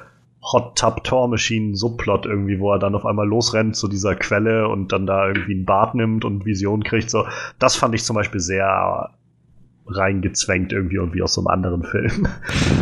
Hot 0.53 0.79
Tub 0.79 1.03
Tor 1.03 1.29
Machine 1.29 1.75
Subplot 1.75 2.27
irgendwie, 2.27 2.61
wo 2.61 2.73
er 2.73 2.79
dann 2.79 2.95
auf 2.95 3.05
einmal 3.05 3.27
losrennt 3.27 3.75
zu 3.75 3.89
dieser 3.89 4.15
Quelle 4.15 4.69
und 4.69 4.93
dann 4.93 5.07
da 5.07 5.27
irgendwie 5.29 5.55
ein 5.55 5.65
Bad 5.65 5.95
nimmt 5.95 6.25
und 6.25 6.45
Vision 6.45 6.85
kriegt. 6.85 7.11
So, 7.11 7.27
das 7.59 7.75
fand 7.75 7.95
ich 7.95 8.05
zum 8.05 8.15
Beispiel 8.15 8.41
sehr 8.41 9.11
reingezwängt 9.89 10.73
irgendwie 10.73 10.99
und 10.99 11.15
wie 11.15 11.23
aus 11.23 11.35
so 11.35 11.41
einem 11.41 11.49
anderen 11.49 11.83
Film. 11.83 12.29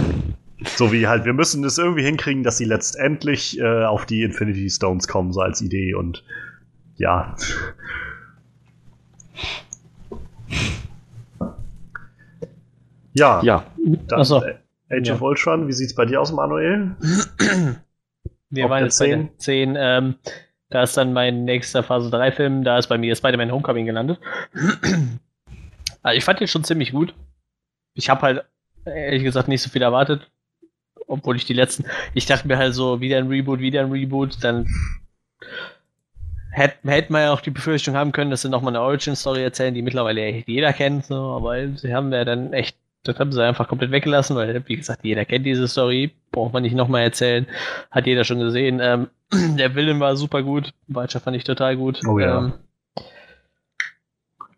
so 0.76 0.92
wie 0.92 1.06
halt, 1.06 1.24
wir 1.24 1.32
müssen 1.32 1.64
es 1.64 1.78
irgendwie 1.78 2.04
hinkriegen, 2.04 2.42
dass 2.42 2.58
sie 2.58 2.64
letztendlich 2.64 3.58
äh, 3.58 3.84
auf 3.84 4.06
die 4.06 4.22
Infinity 4.22 4.68
Stones 4.68 5.08
kommen, 5.08 5.32
so 5.32 5.40
als 5.40 5.60
Idee 5.60 5.94
und 5.94 6.24
ja. 6.96 7.34
Ja, 13.14 13.42
Ja, 13.42 13.64
dann 14.08 14.20
Ach 14.20 14.24
so. 14.24 14.42
äh, 14.42 14.56
Age 14.90 15.08
Ja. 15.08 15.14
of 15.14 15.22
Ultron, 15.22 15.66
wie 15.68 15.72
sieht's 15.72 15.94
bei 15.94 16.04
dir 16.04 16.20
aus, 16.20 16.32
Manuel? 16.32 16.94
Wir 18.50 18.64
Auf 18.66 18.70
waren 18.70 18.84
jetzt 18.84 18.98
bei 18.98 19.06
10. 19.06 19.28
der 19.28 19.38
10. 19.38 19.76
Ähm, 19.78 20.14
da 20.70 20.82
ist 20.82 20.96
dann 20.96 21.12
mein 21.12 21.44
nächster 21.44 21.82
Phase 21.82 22.10
3 22.10 22.32
Film, 22.32 22.64
da 22.64 22.78
ist 22.78 22.88
bei 22.88 22.98
mir 22.98 23.14
Spider-Man 23.14 23.52
Homecoming 23.52 23.86
gelandet. 23.86 24.18
also 26.02 26.16
ich 26.18 26.24
fand 26.24 26.40
den 26.40 26.48
schon 26.48 26.64
ziemlich 26.64 26.92
gut. 26.92 27.14
Ich 27.94 28.10
habe 28.10 28.22
halt 28.22 28.44
ehrlich 28.84 29.22
gesagt 29.24 29.48
nicht 29.48 29.62
so 29.62 29.70
viel 29.70 29.82
erwartet, 29.82 30.30
obwohl 31.06 31.36
ich 31.36 31.44
die 31.44 31.54
letzten, 31.54 31.84
ich 32.14 32.26
dachte 32.26 32.48
mir 32.48 32.58
halt 32.58 32.74
so, 32.74 33.00
wieder 33.00 33.18
ein 33.18 33.28
Reboot, 33.28 33.60
wieder 33.60 33.80
ein 33.82 33.92
Reboot, 33.92 34.38
dann 34.42 34.66
hätte 36.50 36.76
hätt 36.88 37.10
man 37.10 37.22
ja 37.22 37.32
auch 37.32 37.40
die 37.40 37.50
Befürchtung 37.50 37.94
haben 37.96 38.12
können, 38.12 38.30
dass 38.30 38.42
sie 38.42 38.48
nochmal 38.48 38.72
eine 38.74 38.84
Origin-Story 38.84 39.42
erzählen, 39.42 39.74
die 39.74 39.82
mittlerweile 39.82 40.22
echt 40.24 40.48
jeder 40.48 40.72
kennt, 40.72 41.06
so, 41.06 41.14
aber 41.14 41.68
sie 41.76 41.94
haben 41.94 42.12
ja 42.12 42.24
dann 42.24 42.52
echt, 42.52 42.76
das 43.04 43.18
haben 43.18 43.32
sie 43.32 43.44
einfach 43.44 43.68
komplett 43.68 43.90
weggelassen, 43.90 44.34
weil, 44.34 44.62
wie 44.66 44.76
gesagt, 44.76 45.04
jeder 45.04 45.24
kennt 45.24 45.46
diese 45.46 45.68
Story, 45.68 46.12
braucht 46.32 46.52
man 46.52 46.62
nicht 46.62 46.74
nochmal 46.74 47.02
erzählen, 47.02 47.46
hat 47.90 48.06
jeder 48.06 48.24
schon 48.24 48.40
gesehen. 48.40 48.80
Ähm, 48.82 49.08
der 49.56 49.74
Villain 49.74 50.00
war 50.00 50.16
super 50.16 50.42
gut, 50.42 50.72
Vulture 50.88 51.22
fand 51.22 51.36
ich 51.36 51.44
total 51.44 51.76
gut. 51.76 52.00
Oh 52.06 52.18
ja. 52.18 52.38
Ähm, 52.38 52.52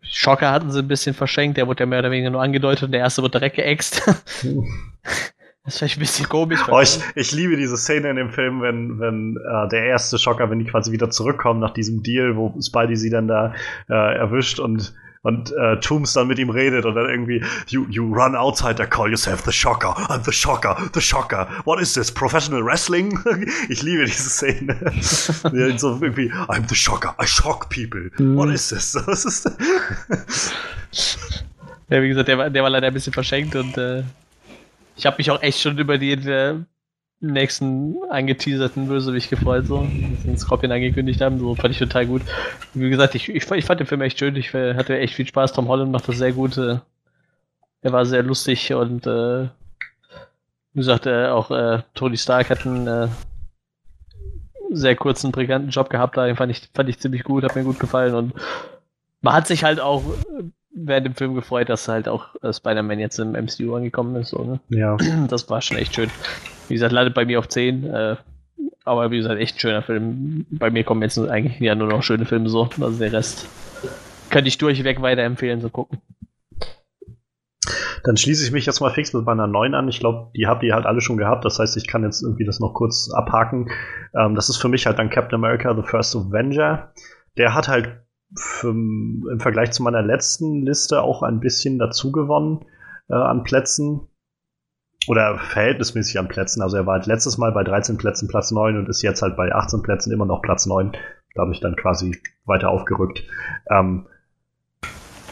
Schocker 0.01 0.51
hatten 0.51 0.71
sie 0.71 0.79
ein 0.79 0.87
bisschen 0.87 1.13
verschenkt, 1.13 1.57
der 1.57 1.67
wurde 1.67 1.81
ja 1.81 1.85
mehr 1.85 1.99
oder 1.99 2.11
weniger 2.11 2.29
nur 2.29 2.41
angedeutet 2.41 2.83
und 2.83 2.91
der 2.91 3.01
erste 3.01 3.21
wird 3.21 3.33
direkt 3.33 3.57
geäxt. 3.57 4.01
das 4.07 5.73
ist 5.73 5.77
vielleicht 5.79 5.97
ein 5.97 5.99
bisschen 5.99 6.29
komisch. 6.29 6.61
Oh, 6.69 6.79
ich, 6.79 6.99
ich 7.15 7.33
liebe 7.33 7.57
diese 7.57 7.75
Szene 7.75 8.11
in 8.11 8.15
dem 8.15 8.31
Film, 8.31 8.61
wenn, 8.61 8.99
wenn 8.99 9.35
äh, 9.35 9.67
der 9.67 9.83
erste 9.83 10.17
Schocker, 10.17 10.49
wenn 10.49 10.59
die 10.59 10.65
quasi 10.65 10.93
wieder 10.93 11.09
zurückkommen 11.09 11.59
nach 11.59 11.73
diesem 11.73 12.03
Deal, 12.03 12.37
wo 12.37 12.55
Spidey 12.61 12.95
sie 12.95 13.09
dann 13.09 13.27
da 13.27 13.53
äh, 13.89 13.93
erwischt 13.93 14.59
und 14.59 14.93
und 15.27 15.51
äh, 15.57 15.77
Tooms 15.81 16.13
dann 16.13 16.27
mit 16.27 16.39
ihm 16.39 16.49
redet 16.49 16.85
und 16.85 16.95
dann 16.95 17.09
irgendwie 17.09 17.43
you, 17.67 17.85
you 17.89 18.13
run 18.13 18.33
outside 18.33 18.75
the 18.77 18.85
call 18.85 19.09
yourself 19.09 19.43
the 19.43 19.51
shocker 19.51 19.89
I'm 20.09 20.23
the 20.23 20.31
shocker 20.31 20.77
the 20.93 21.01
shocker. 21.01 21.47
What 21.65 21.81
is 21.81 21.93
this? 21.93 22.09
Professional 22.09 22.63
wrestling? 22.63 23.19
Ich 23.69 23.83
liebe 23.83 24.05
diese 24.05 24.29
Szene. 24.29 24.75
Ja, 25.53 25.77
so 25.77 25.99
irgendwie 26.01 26.31
I'm 26.47 26.67
the 26.69 26.75
shocker 26.75 27.13
I 27.21 27.27
shock 27.27 27.69
people. 27.69 28.09
What 28.35 28.49
is 28.49 28.69
this? 28.69 28.95
Was 29.05 29.25
ist 29.25 29.51
Ja, 31.89 32.01
wie 32.01 32.07
gesagt, 32.07 32.29
der 32.29 32.37
war, 32.37 32.49
der 32.49 32.63
war 32.63 32.69
leider 32.69 32.87
ein 32.87 32.93
bisschen 32.93 33.13
verschenkt 33.13 33.55
und 33.55 33.77
äh, 33.77 34.03
ich 34.95 35.05
habe 35.05 35.17
mich 35.17 35.29
auch 35.29 35.41
echt 35.41 35.59
schon 35.59 35.77
über 35.77 35.97
den 35.97 36.27
äh, 36.27 36.55
nächsten 37.19 37.97
angeteaserten 38.09 38.87
Bösewicht 38.87 39.29
gefreut, 39.29 39.65
so, 39.65 39.81
den 39.81 40.37
Scorpion 40.37 40.71
angekündigt 40.71 41.21
haben, 41.21 41.39
so 41.39 41.55
fand 41.55 41.73
ich 41.73 41.79
total 41.79 42.05
gut. 42.05 42.21
Wie 42.73 42.89
gesagt, 42.89 43.15
ich, 43.15 43.29
ich, 43.29 43.49
ich 43.49 43.65
fand 43.65 43.79
den 43.79 43.87
Film 43.87 44.01
echt 44.01 44.19
schön, 44.19 44.35
ich 44.35 44.53
äh, 44.53 44.75
hatte 44.75 44.97
echt 44.97 45.15
viel 45.15 45.27
Spaß, 45.27 45.53
Tom 45.53 45.67
Holland 45.67 45.91
macht 45.91 46.07
das 46.07 46.17
sehr 46.17 46.33
gut, 46.33 46.57
äh, 46.57 46.77
er 47.81 47.91
war 47.91 48.05
sehr 48.05 48.23
lustig 48.23 48.73
und 48.73 49.07
äh, 49.07 49.49
wie 50.73 50.79
gesagt, 50.81 51.07
äh, 51.07 51.27
auch 51.27 51.49
äh, 51.49 51.81
Tony 51.95 52.17
Stark 52.17 52.51
hat 52.51 52.65
einen 52.67 52.87
äh, 52.87 53.07
sehr 54.69 54.95
kurzen, 54.95 55.31
briganten 55.31 55.69
Job 55.69 55.89
gehabt, 55.89 56.17
da 56.17 56.33
fand 56.35 56.51
ich, 56.51 56.69
fand 56.73 56.89
ich 56.89 56.99
ziemlich 56.99 57.23
gut, 57.23 57.43
hat 57.43 57.55
mir 57.55 57.63
gut 57.63 57.79
gefallen. 57.79 58.13
Und 58.13 58.33
man 59.21 59.33
hat 59.33 59.47
sich 59.47 59.63
halt 59.63 59.79
auch 59.79 60.03
während 60.77 61.05
dem 61.05 61.15
Film 61.15 61.33
gefreut, 61.33 61.69
dass 61.69 61.87
halt 61.87 62.07
auch 62.07 62.35
äh, 62.41 62.53
Spider-Man 62.53 62.99
jetzt 62.99 63.19
im 63.19 63.31
MCU 63.31 63.75
angekommen 63.75 64.15
ist. 64.15 64.29
So, 64.29 64.43
ne? 64.43 64.59
ja 64.69 64.97
Das 65.29 65.49
war 65.49 65.61
schon 65.61 65.77
echt 65.77 65.95
schön. 65.95 66.09
Wie 66.67 66.75
gesagt, 66.75 66.91
landet 66.91 67.13
bei 67.13 67.25
mir 67.25 67.39
auf 67.39 67.47
10. 67.47 67.83
Äh, 67.85 68.15
aber 68.83 69.11
wie 69.11 69.17
gesagt, 69.17 69.39
echt 69.39 69.57
ein 69.57 69.59
schöner 69.59 69.81
Film. 69.81 70.45
Bei 70.49 70.69
mir 70.69 70.83
kommen 70.83 71.01
jetzt 71.01 71.17
eigentlich 71.17 71.59
ja 71.59 71.75
nur 71.75 71.87
noch 71.87 72.03
schöne 72.03 72.25
Filme 72.25 72.49
so. 72.49 72.69
Also 72.79 72.99
der 72.99 73.11
Rest 73.11 73.47
könnte 74.29 74.47
ich 74.47 74.57
durchweg 74.57 75.01
weiterempfehlen 75.01 75.61
zu 75.61 75.69
gucken. 75.69 75.99
Dann 78.03 78.15
schließe 78.15 78.45
ich 78.45 78.51
mich 78.51 78.65
jetzt 78.65 78.79
mal 78.79 78.91
fix 78.91 79.11
mit 79.13 79.25
meiner 79.25 79.47
9 79.47 79.73
an. 79.73 79.89
Ich 79.89 79.99
glaube, 79.99 80.31
die 80.35 80.47
habt 80.47 80.63
ihr 80.63 80.73
halt 80.73 80.85
alle 80.85 81.01
schon 81.01 81.17
gehabt. 81.17 81.43
Das 81.43 81.59
heißt, 81.59 81.75
ich 81.75 81.87
kann 81.87 82.03
jetzt 82.03 82.23
irgendwie 82.23 82.45
das 82.45 82.59
noch 82.59 82.73
kurz 82.73 83.11
abhaken. 83.11 83.69
Ähm, 84.15 84.35
das 84.35 84.47
ist 84.49 84.57
für 84.57 84.69
mich 84.69 84.85
halt 84.85 84.99
dann 84.99 85.09
Captain 85.09 85.35
America, 85.35 85.75
The 85.75 85.83
First 85.83 86.15
Avenger. 86.15 86.93
Der 87.37 87.53
hat 87.53 87.67
halt 87.67 88.06
im 88.63 89.39
Vergleich 89.39 89.71
zu 89.71 89.83
meiner 89.83 90.01
letzten 90.01 90.65
Liste 90.65 91.01
auch 91.01 91.23
ein 91.23 91.39
bisschen 91.39 91.79
dazu 91.79 92.11
gewonnen 92.11 92.65
äh, 93.09 93.15
an 93.15 93.43
Plätzen. 93.43 94.07
Oder 95.07 95.37
verhältnismäßig 95.37 96.19
an 96.19 96.27
Plätzen. 96.27 96.61
Also 96.61 96.75
er 96.75 96.85
war 96.85 96.95
halt 96.95 97.05
letztes 97.05 97.37
Mal 97.37 97.53
bei 97.53 97.63
13 97.63 97.97
Plätzen 97.97 98.27
Platz 98.27 98.51
9 98.51 98.77
und 98.77 98.89
ist 98.89 99.01
jetzt 99.01 99.21
halt 99.21 99.37
bei 99.37 99.53
18 99.53 99.81
Plätzen 99.81 100.11
immer 100.11 100.25
noch 100.25 100.41
Platz 100.41 100.65
9. 100.65 100.91
Dadurch 101.35 101.61
dann 101.61 101.75
quasi 101.77 102.19
weiter 102.45 102.69
aufgerückt. 102.69 103.23
Ähm, 103.69 104.07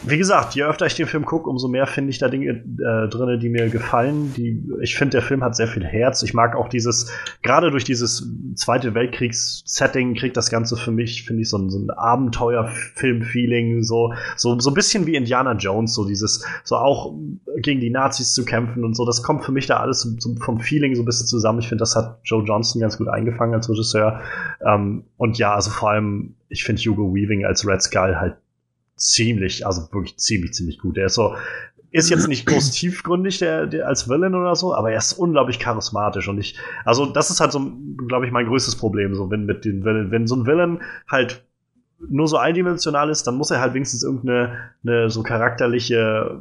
wie 0.04 0.18
gesagt, 0.18 0.54
je 0.54 0.64
öfter 0.64 0.86
ich 0.86 0.94
den 0.94 1.06
Film 1.06 1.24
gucke, 1.24 1.48
umso 1.48 1.68
mehr 1.68 1.86
finde 1.86 2.10
ich 2.10 2.18
da 2.18 2.28
Dinge 2.28 2.50
äh, 2.50 3.08
drin, 3.08 3.40
die 3.40 3.48
mir 3.48 3.68
gefallen. 3.68 4.32
Die, 4.34 4.62
ich 4.80 4.96
finde, 4.96 5.12
der 5.12 5.22
Film 5.22 5.42
hat 5.42 5.56
sehr 5.56 5.66
viel 5.66 5.84
Herz. 5.84 6.22
Ich 6.22 6.34
mag 6.34 6.54
auch 6.54 6.68
dieses, 6.68 7.10
gerade 7.42 7.70
durch 7.70 7.84
dieses 7.84 8.28
Zweite 8.54 8.94
Weltkriegs-Setting 8.94 10.14
kriegt 10.14 10.36
das 10.36 10.50
Ganze 10.50 10.76
für 10.76 10.92
mich, 10.92 11.24
finde 11.24 11.42
ich, 11.42 11.50
so 11.50 11.58
ein, 11.58 11.70
so 11.70 11.78
ein 11.78 11.90
Abenteuerfilm-Feeling, 11.90 13.82
so, 13.82 14.12
so, 14.36 14.58
so 14.58 14.70
ein 14.70 14.74
bisschen 14.74 15.06
wie 15.06 15.16
Indiana 15.16 15.52
Jones, 15.52 15.94
so 15.94 16.06
dieses, 16.06 16.44
so 16.64 16.76
auch 16.76 17.14
gegen 17.58 17.80
die 17.80 17.90
Nazis 17.90 18.34
zu 18.34 18.44
kämpfen 18.44 18.84
und 18.84 18.94
so. 18.94 19.04
Das 19.04 19.22
kommt 19.22 19.44
für 19.44 19.52
mich 19.52 19.66
da 19.66 19.78
alles 19.78 20.00
so, 20.00 20.10
so 20.18 20.34
vom 20.36 20.60
Feeling 20.60 20.94
so 20.94 21.02
ein 21.02 21.06
bisschen 21.06 21.26
zusammen. 21.26 21.58
Ich 21.60 21.68
finde, 21.68 21.82
das 21.82 21.96
hat 21.96 22.20
Joe 22.24 22.44
Johnston 22.44 22.80
ganz 22.80 22.98
gut 22.98 23.08
eingefangen 23.08 23.54
als 23.54 23.68
Regisseur. 23.68 24.20
Ähm, 24.64 25.04
und 25.16 25.38
ja, 25.38 25.54
also 25.54 25.70
vor 25.70 25.90
allem, 25.90 26.34
ich 26.48 26.64
finde 26.64 26.82
Hugo 26.82 27.14
Weaving 27.14 27.44
als 27.44 27.66
Red 27.66 27.82
Skull 27.82 28.16
halt 28.16 28.36
ziemlich, 28.96 29.66
also 29.66 29.82
wirklich 29.92 30.16
ziemlich, 30.16 30.54
ziemlich 30.54 30.78
gut. 30.78 30.96
Der 30.96 31.06
ist 31.06 31.14
so, 31.14 31.34
ist 31.90 32.10
jetzt 32.10 32.28
nicht 32.28 32.46
groß 32.46 32.70
tiefgründig 32.72 33.38
der, 33.38 33.66
der 33.66 33.86
als 33.86 34.08
Villain 34.08 34.34
oder 34.34 34.54
so, 34.56 34.74
aber 34.74 34.92
er 34.92 34.98
ist 34.98 35.14
unglaublich 35.14 35.58
charismatisch 35.58 36.28
und 36.28 36.38
ich, 36.38 36.58
also 36.84 37.06
das 37.06 37.30
ist 37.30 37.40
halt 37.40 37.52
so, 37.52 37.72
glaube 38.08 38.26
ich, 38.26 38.32
mein 38.32 38.46
größtes 38.46 38.76
Problem, 38.76 39.14
so 39.14 39.30
wenn 39.30 39.46
mit 39.46 39.64
den 39.64 39.84
Villain, 39.84 40.10
wenn 40.10 40.26
so 40.26 40.36
ein 40.36 40.46
Villain 40.46 40.80
halt 41.08 41.45
nur 41.98 42.28
so 42.28 42.36
eindimensional 42.36 43.08
ist, 43.08 43.26
dann 43.26 43.36
muss 43.36 43.50
er 43.50 43.60
halt 43.60 43.74
wenigstens 43.74 44.02
irgendeine 44.02 44.52
eine 44.84 45.08
so 45.10 45.22
charakterliche 45.22 46.38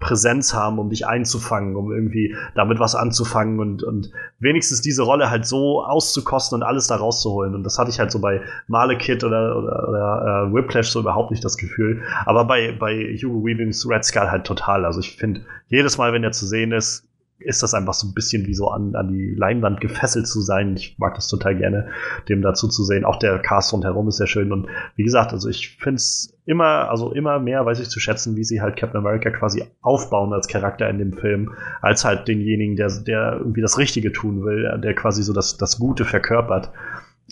Präsenz 0.00 0.52
haben, 0.52 0.78
um 0.78 0.90
dich 0.90 1.06
einzufangen, 1.06 1.76
um 1.76 1.92
irgendwie 1.92 2.34
damit 2.54 2.80
was 2.80 2.94
anzufangen 2.94 3.60
und, 3.60 3.82
und 3.82 4.10
wenigstens 4.40 4.80
diese 4.80 5.02
Rolle 5.02 5.30
halt 5.30 5.46
so 5.46 5.84
auszukosten 5.84 6.56
und 6.56 6.62
alles 6.62 6.88
da 6.88 6.96
rauszuholen. 6.96 7.54
Und 7.54 7.62
das 7.62 7.78
hatte 7.78 7.90
ich 7.90 8.00
halt 8.00 8.10
so 8.10 8.20
bei 8.20 8.42
Malekith 8.66 9.24
oder, 9.24 9.56
oder, 9.56 9.88
oder 9.88 10.48
äh, 10.48 10.54
Whiplash 10.54 10.90
so 10.90 11.00
überhaupt 11.00 11.30
nicht 11.30 11.44
das 11.44 11.56
Gefühl. 11.56 12.02
Aber 12.26 12.44
bei, 12.44 12.72
bei 12.72 13.16
Hugo 13.22 13.44
Weavings 13.44 13.88
Red 13.88 14.04
Skull 14.04 14.30
halt 14.30 14.46
total. 14.46 14.84
Also 14.84 15.00
ich 15.00 15.16
finde, 15.16 15.42
jedes 15.68 15.96
Mal, 15.96 16.12
wenn 16.12 16.24
er 16.24 16.32
zu 16.32 16.46
sehen 16.46 16.72
ist, 16.72 17.07
ist 17.40 17.62
das 17.62 17.74
einfach 17.74 17.94
so 17.94 18.06
ein 18.06 18.14
bisschen 18.14 18.46
wie 18.46 18.54
so 18.54 18.68
an, 18.68 18.94
an 18.94 19.08
die 19.08 19.34
Leinwand 19.34 19.80
gefesselt 19.80 20.26
zu 20.26 20.40
sein. 20.40 20.76
Ich 20.76 20.98
mag 20.98 21.14
das 21.14 21.28
total 21.28 21.56
gerne, 21.56 21.88
dem 22.28 22.42
dazu 22.42 22.68
zu 22.68 22.84
sehen. 22.84 23.04
Auch 23.04 23.16
der 23.16 23.38
Cast 23.38 23.72
rundherum 23.72 24.08
ist 24.08 24.16
sehr 24.16 24.26
schön. 24.26 24.52
Und 24.52 24.66
wie 24.96 25.04
gesagt, 25.04 25.32
also 25.32 25.48
ich 25.48 25.76
finde 25.78 25.96
es 25.96 26.36
immer, 26.46 26.90
also 26.90 27.12
immer 27.12 27.38
mehr 27.38 27.64
weiß 27.64 27.78
ich 27.80 27.90
zu 27.90 28.00
schätzen, 28.00 28.36
wie 28.36 28.44
sie 28.44 28.60
halt 28.60 28.76
Captain 28.76 28.98
America 28.98 29.30
quasi 29.30 29.64
aufbauen 29.80 30.32
als 30.32 30.48
Charakter 30.48 30.88
in 30.88 30.98
dem 30.98 31.12
Film, 31.12 31.52
als 31.80 32.04
halt 32.04 32.26
denjenigen, 32.26 32.76
der, 32.76 32.88
der 33.00 33.36
irgendwie 33.38 33.62
das 33.62 33.78
Richtige 33.78 34.12
tun 34.12 34.44
will, 34.44 34.80
der 34.82 34.94
quasi 34.94 35.22
so 35.22 35.32
das, 35.32 35.56
das 35.56 35.78
Gute 35.78 36.04
verkörpert. 36.04 36.70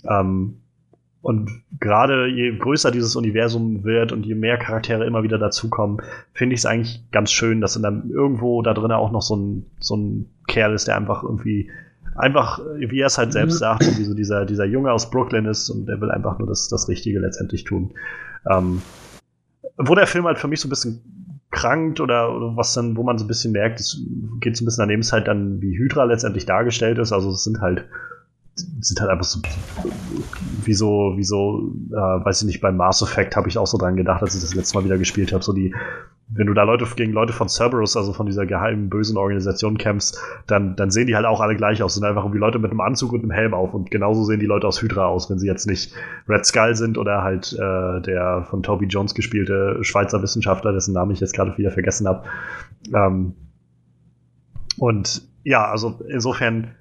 Ähm, 0.09 0.61
und 1.21 1.49
gerade 1.79 2.27
je 2.27 2.57
größer 2.57 2.91
dieses 2.91 3.15
Universum 3.15 3.83
wird 3.83 4.11
und 4.11 4.25
je 4.25 4.35
mehr 4.35 4.57
Charaktere 4.57 5.05
immer 5.05 5.23
wieder 5.23 5.37
dazukommen, 5.37 6.01
finde 6.33 6.53
ich 6.53 6.61
es 6.61 6.65
eigentlich 6.65 7.03
ganz 7.11 7.31
schön, 7.31 7.59
dass 7.59 7.79
dann 7.81 8.09
irgendwo 8.09 8.61
da 8.61 8.73
drin 8.73 8.91
auch 8.91 9.11
noch 9.11 9.21
so 9.21 9.35
ein, 9.35 9.65
so 9.79 9.95
ein 9.97 10.29
Kerl 10.47 10.73
ist, 10.73 10.87
der 10.87 10.95
einfach 10.95 11.23
irgendwie, 11.23 11.69
einfach, 12.15 12.59
wie 12.77 12.99
er 12.99 13.07
es 13.07 13.17
halt 13.17 13.33
selbst 13.33 13.55
mhm. 13.55 13.59
sagt, 13.59 13.97
wie 13.97 14.03
so 14.03 14.13
dieser, 14.13 14.45
dieser 14.45 14.65
Junge 14.65 14.91
aus 14.91 15.09
Brooklyn 15.09 15.45
ist 15.45 15.69
und 15.69 15.87
der 15.87 15.99
will 15.99 16.11
einfach 16.11 16.39
nur 16.39 16.47
das, 16.47 16.69
das 16.69 16.87
Richtige 16.87 17.19
letztendlich 17.19 17.63
tun. 17.63 17.93
Ähm, 18.49 18.81
wo 19.77 19.95
der 19.95 20.07
Film 20.07 20.25
halt 20.25 20.39
für 20.39 20.47
mich 20.47 20.59
so 20.59 20.67
ein 20.67 20.69
bisschen 20.69 21.01
krankt 21.51 21.99
oder, 21.99 22.35
oder 22.35 22.55
was 22.55 22.73
dann, 22.73 22.95
wo 22.97 23.03
man 23.03 23.17
so 23.17 23.25
ein 23.25 23.27
bisschen 23.27 23.51
merkt, 23.51 23.79
es 23.79 24.01
geht 24.39 24.57
so 24.57 24.63
ein 24.63 24.65
bisschen 24.65 24.83
daneben, 24.83 25.01
ist 25.01 25.13
halt 25.13 25.27
dann, 25.27 25.61
wie 25.61 25.77
Hydra 25.77 26.03
letztendlich 26.03 26.45
dargestellt 26.45 26.97
ist. 26.99 27.11
Also 27.11 27.31
es 27.31 27.43
sind 27.43 27.61
halt 27.61 27.85
sind 28.81 28.99
halt 28.99 29.09
einfach 29.09 29.25
so 29.25 29.41
wie 30.63 30.73
so, 30.73 31.13
wie 31.15 31.23
so, 31.23 31.71
äh, 31.91 31.95
weiß 31.95 32.41
ich 32.41 32.47
nicht, 32.47 32.61
beim 32.61 32.77
Mass 32.77 33.01
Effect 33.01 33.35
habe 33.35 33.47
ich 33.47 33.57
auch 33.57 33.67
so 33.67 33.77
dran 33.77 33.95
gedacht, 33.95 34.21
als 34.21 34.35
ich 34.35 34.41
das 34.41 34.53
letzte 34.53 34.77
Mal 34.77 34.85
wieder 34.85 34.97
gespielt 34.97 35.31
habe, 35.31 35.43
so 35.43 35.53
die, 35.53 35.73
wenn 36.29 36.47
du 36.47 36.53
da 36.53 36.63
Leute 36.63 36.85
gegen 36.95 37.13
Leute 37.13 37.31
von 37.31 37.47
Cerberus, 37.47 37.95
also 37.95 38.11
von 38.11 38.25
dieser 38.25 38.45
geheimen 38.45 38.89
bösen 38.89 39.17
Organisation 39.17 39.77
kämpfst, 39.77 40.19
dann, 40.45 40.75
dann 40.75 40.91
sehen 40.91 41.07
die 41.07 41.15
halt 41.15 41.25
auch 41.25 41.39
alle 41.39 41.55
gleich 41.55 41.81
aus, 41.81 41.95
sind 41.95 42.03
einfach 42.03 42.23
irgendwie 42.23 42.39
Leute 42.39 42.59
mit 42.59 42.71
einem 42.71 42.81
Anzug 42.81 43.13
und 43.13 43.21
einem 43.21 43.31
Helm 43.31 43.53
auf 43.53 43.73
und 43.73 43.91
genauso 43.91 44.25
sehen 44.25 44.39
die 44.39 44.45
Leute 44.45 44.67
aus 44.67 44.81
Hydra 44.81 45.05
aus, 45.05 45.29
wenn 45.29 45.39
sie 45.39 45.47
jetzt 45.47 45.67
nicht 45.67 45.93
Red 46.27 46.45
Skull 46.45 46.75
sind 46.75 46.97
oder 46.97 47.23
halt 47.23 47.53
äh, 47.53 48.01
der 48.01 48.45
von 48.49 48.61
Toby 48.61 48.87
Jones 48.87 49.15
gespielte 49.15 49.79
Schweizer 49.81 50.21
Wissenschaftler, 50.21 50.73
dessen 50.73 50.93
Namen 50.93 51.11
ich 51.11 51.21
jetzt 51.21 51.33
gerade 51.33 51.57
wieder 51.57 51.71
vergessen 51.71 52.07
habe. 52.07 52.23
Ähm, 52.93 53.33
und 54.77 55.21
ja, 55.43 55.65
also 55.65 55.99
insofern 56.09 56.71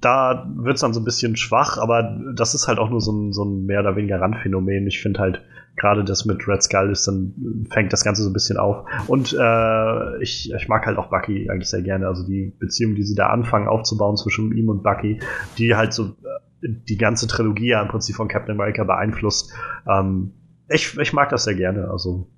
da 0.00 0.46
wird 0.56 0.76
es 0.76 0.82
dann 0.82 0.92
so 0.92 1.00
ein 1.00 1.04
bisschen 1.04 1.36
schwach, 1.36 1.78
aber 1.78 2.18
das 2.34 2.54
ist 2.54 2.68
halt 2.68 2.78
auch 2.78 2.90
nur 2.90 3.00
so 3.00 3.12
ein, 3.12 3.32
so 3.32 3.44
ein 3.44 3.64
mehr 3.64 3.80
oder 3.80 3.96
weniger 3.96 4.20
Randphänomen. 4.20 4.86
Ich 4.86 5.00
finde 5.00 5.20
halt 5.20 5.42
gerade 5.76 6.04
das 6.04 6.24
mit 6.24 6.46
Red 6.48 6.62
Skull 6.62 6.90
ist, 6.90 7.06
dann 7.06 7.66
fängt 7.70 7.92
das 7.92 8.04
Ganze 8.04 8.22
so 8.22 8.30
ein 8.30 8.32
bisschen 8.32 8.56
auf. 8.56 8.86
Und 9.06 9.36
äh, 9.38 10.22
ich, 10.22 10.52
ich 10.52 10.68
mag 10.68 10.86
halt 10.86 10.98
auch 10.98 11.08
Bucky 11.08 11.50
eigentlich 11.50 11.68
sehr 11.68 11.82
gerne. 11.82 12.08
Also 12.08 12.26
die 12.26 12.52
Beziehung, 12.58 12.94
die 12.94 13.02
sie 13.02 13.14
da 13.14 13.28
anfangen 13.28 13.68
aufzubauen 13.68 14.16
zwischen 14.16 14.56
ihm 14.56 14.68
und 14.68 14.82
Bucky, 14.82 15.20
die 15.58 15.74
halt 15.74 15.92
so 15.92 16.16
äh, 16.62 16.68
die 16.88 16.96
ganze 16.96 17.26
Trilogie 17.26 17.68
ja 17.68 17.82
im 17.82 17.88
Prinzip 17.88 18.16
von 18.16 18.28
Captain 18.28 18.54
America 18.54 18.84
beeinflusst. 18.84 19.52
Ähm, 19.86 20.32
ich, 20.68 20.98
ich 20.98 21.12
mag 21.12 21.28
das 21.28 21.44
sehr 21.44 21.54
gerne. 21.54 21.90
Also 21.90 22.28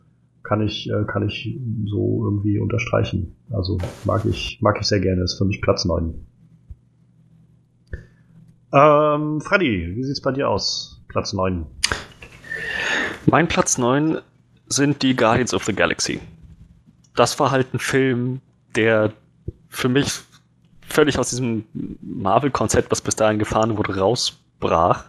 kann 0.43 0.61
ich, 0.61 0.91
äh, 0.91 1.05
kann 1.05 1.27
ich 1.27 1.59
so 1.87 2.25
irgendwie 2.25 2.59
unterstreichen. 2.59 3.37
Also 3.51 3.79
mag 4.05 4.25
ich, 4.25 4.59
mag 4.63 4.79
ich 4.81 4.87
sehr 4.87 5.01
gerne. 5.01 5.23
Ist 5.23 5.39
für 5.39 5.45
mich 5.45 5.63
Platz 5.63 5.85
9. 5.85 6.15
Ähm, 8.73 9.40
Freddy, 9.40 9.97
wie 9.97 10.05
sieht's 10.05 10.20
bei 10.20 10.32
dir 10.32 10.49
aus? 10.49 11.01
Platz 11.09 11.32
9. 11.32 11.66
Mein 13.27 13.49
Platz 13.49 13.78
9 13.78 14.19
sind 14.66 15.03
die 15.03 15.16
Guardians 15.16 15.55
of 15.55 15.65
the 15.65 15.74
Galaxy. 15.74 16.20
Das 17.16 17.39
war 17.40 17.51
halt 17.51 17.73
ein 17.73 17.78
Film, 17.78 18.40
der 18.77 19.12
für 19.69 19.89
mich 19.89 20.20
völlig 20.82 21.19
aus 21.19 21.31
diesem 21.31 21.65
Marvel-Konzept, 22.03 22.90
was 22.90 23.01
bis 23.01 23.16
dahin 23.16 23.39
gefahren 23.39 23.77
wurde, 23.77 23.99
rausbrach. 23.99 25.05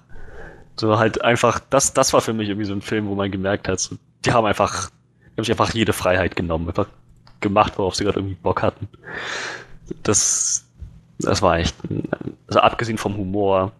So 0.75 0.97
halt 0.97 1.21
einfach, 1.23 1.59
das, 1.69 1.93
das 1.93 2.13
war 2.13 2.21
für 2.21 2.33
mich 2.33 2.49
irgendwie 2.49 2.65
so 2.65 2.73
ein 2.73 2.81
Film, 2.81 3.07
wo 3.07 3.15
man 3.15 3.31
gemerkt 3.31 3.67
hat, 3.67 3.79
so, 3.79 3.97
die 4.23 4.31
haben 4.31 4.45
einfach, 4.45 4.89
die 4.89 5.37
haben 5.37 5.43
sich 5.43 5.51
einfach 5.51 5.73
jede 5.73 5.93
Freiheit 5.93 6.35
genommen, 6.35 6.67
einfach 6.67 6.87
gemacht, 7.41 7.77
worauf 7.77 7.95
sie 7.95 8.05
gerade 8.05 8.19
irgendwie 8.19 8.35
Bock 8.35 8.61
hatten. 8.61 8.87
Das, 10.03 10.68
das 11.19 11.41
war 11.41 11.57
echt, 11.57 11.75
also 12.47 12.59
abgesehen 12.59 12.97
vom 12.97 13.17
Humor, 13.17 13.71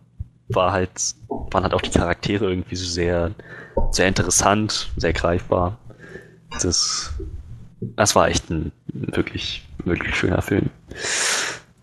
war 0.49 0.71
halt, 0.71 1.15
waren 1.27 1.63
halt 1.63 1.73
auch 1.73 1.81
die 1.81 1.91
Charaktere 1.91 2.49
irgendwie 2.49 2.75
so 2.75 2.85
sehr, 2.85 3.31
sehr 3.91 4.07
interessant, 4.07 4.89
sehr 4.97 5.13
greifbar. 5.13 5.77
Das, 6.61 7.13
das 7.81 8.15
war 8.15 8.27
echt 8.27 8.49
ein 8.49 8.71
wirklich, 8.87 9.65
wirklich 9.85 10.15
schöner 10.15 10.41
Film. 10.41 10.69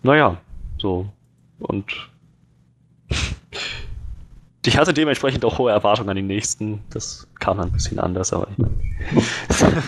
Naja, 0.03 0.37
so. 0.77 1.07
Und 1.59 1.85
ich 4.65 4.77
hatte 4.77 4.93
dementsprechend 4.93 5.45
auch 5.45 5.57
hohe 5.57 5.71
Erwartungen 5.71 6.09
an 6.09 6.17
den 6.17 6.27
nächsten. 6.27 6.83
Das 6.89 7.27
kam 7.39 7.57
dann 7.57 7.69
ein 7.69 7.73
bisschen 7.73 7.99
anders, 7.99 8.33
aber 8.33 8.47
ich 8.51 8.57
meine, 8.57 8.73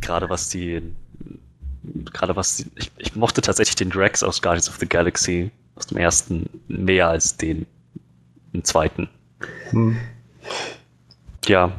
gerade 0.00 0.28
was 0.28 0.48
die 0.48 0.82
gerade 2.12 2.36
was, 2.36 2.64
ich, 2.76 2.90
ich 2.98 3.16
mochte 3.16 3.40
tatsächlich 3.40 3.76
den 3.76 3.90
Drax 3.90 4.22
aus 4.22 4.42
Guardians 4.42 4.68
of 4.68 4.76
the 4.76 4.88
Galaxy 4.88 5.50
aus 5.76 5.86
dem 5.86 5.98
ersten 5.98 6.48
mehr 6.68 7.08
als 7.08 7.36
den 7.36 7.66
im 8.52 8.64
zweiten. 8.64 9.08
Hm. 9.70 9.96
Ja. 11.46 11.72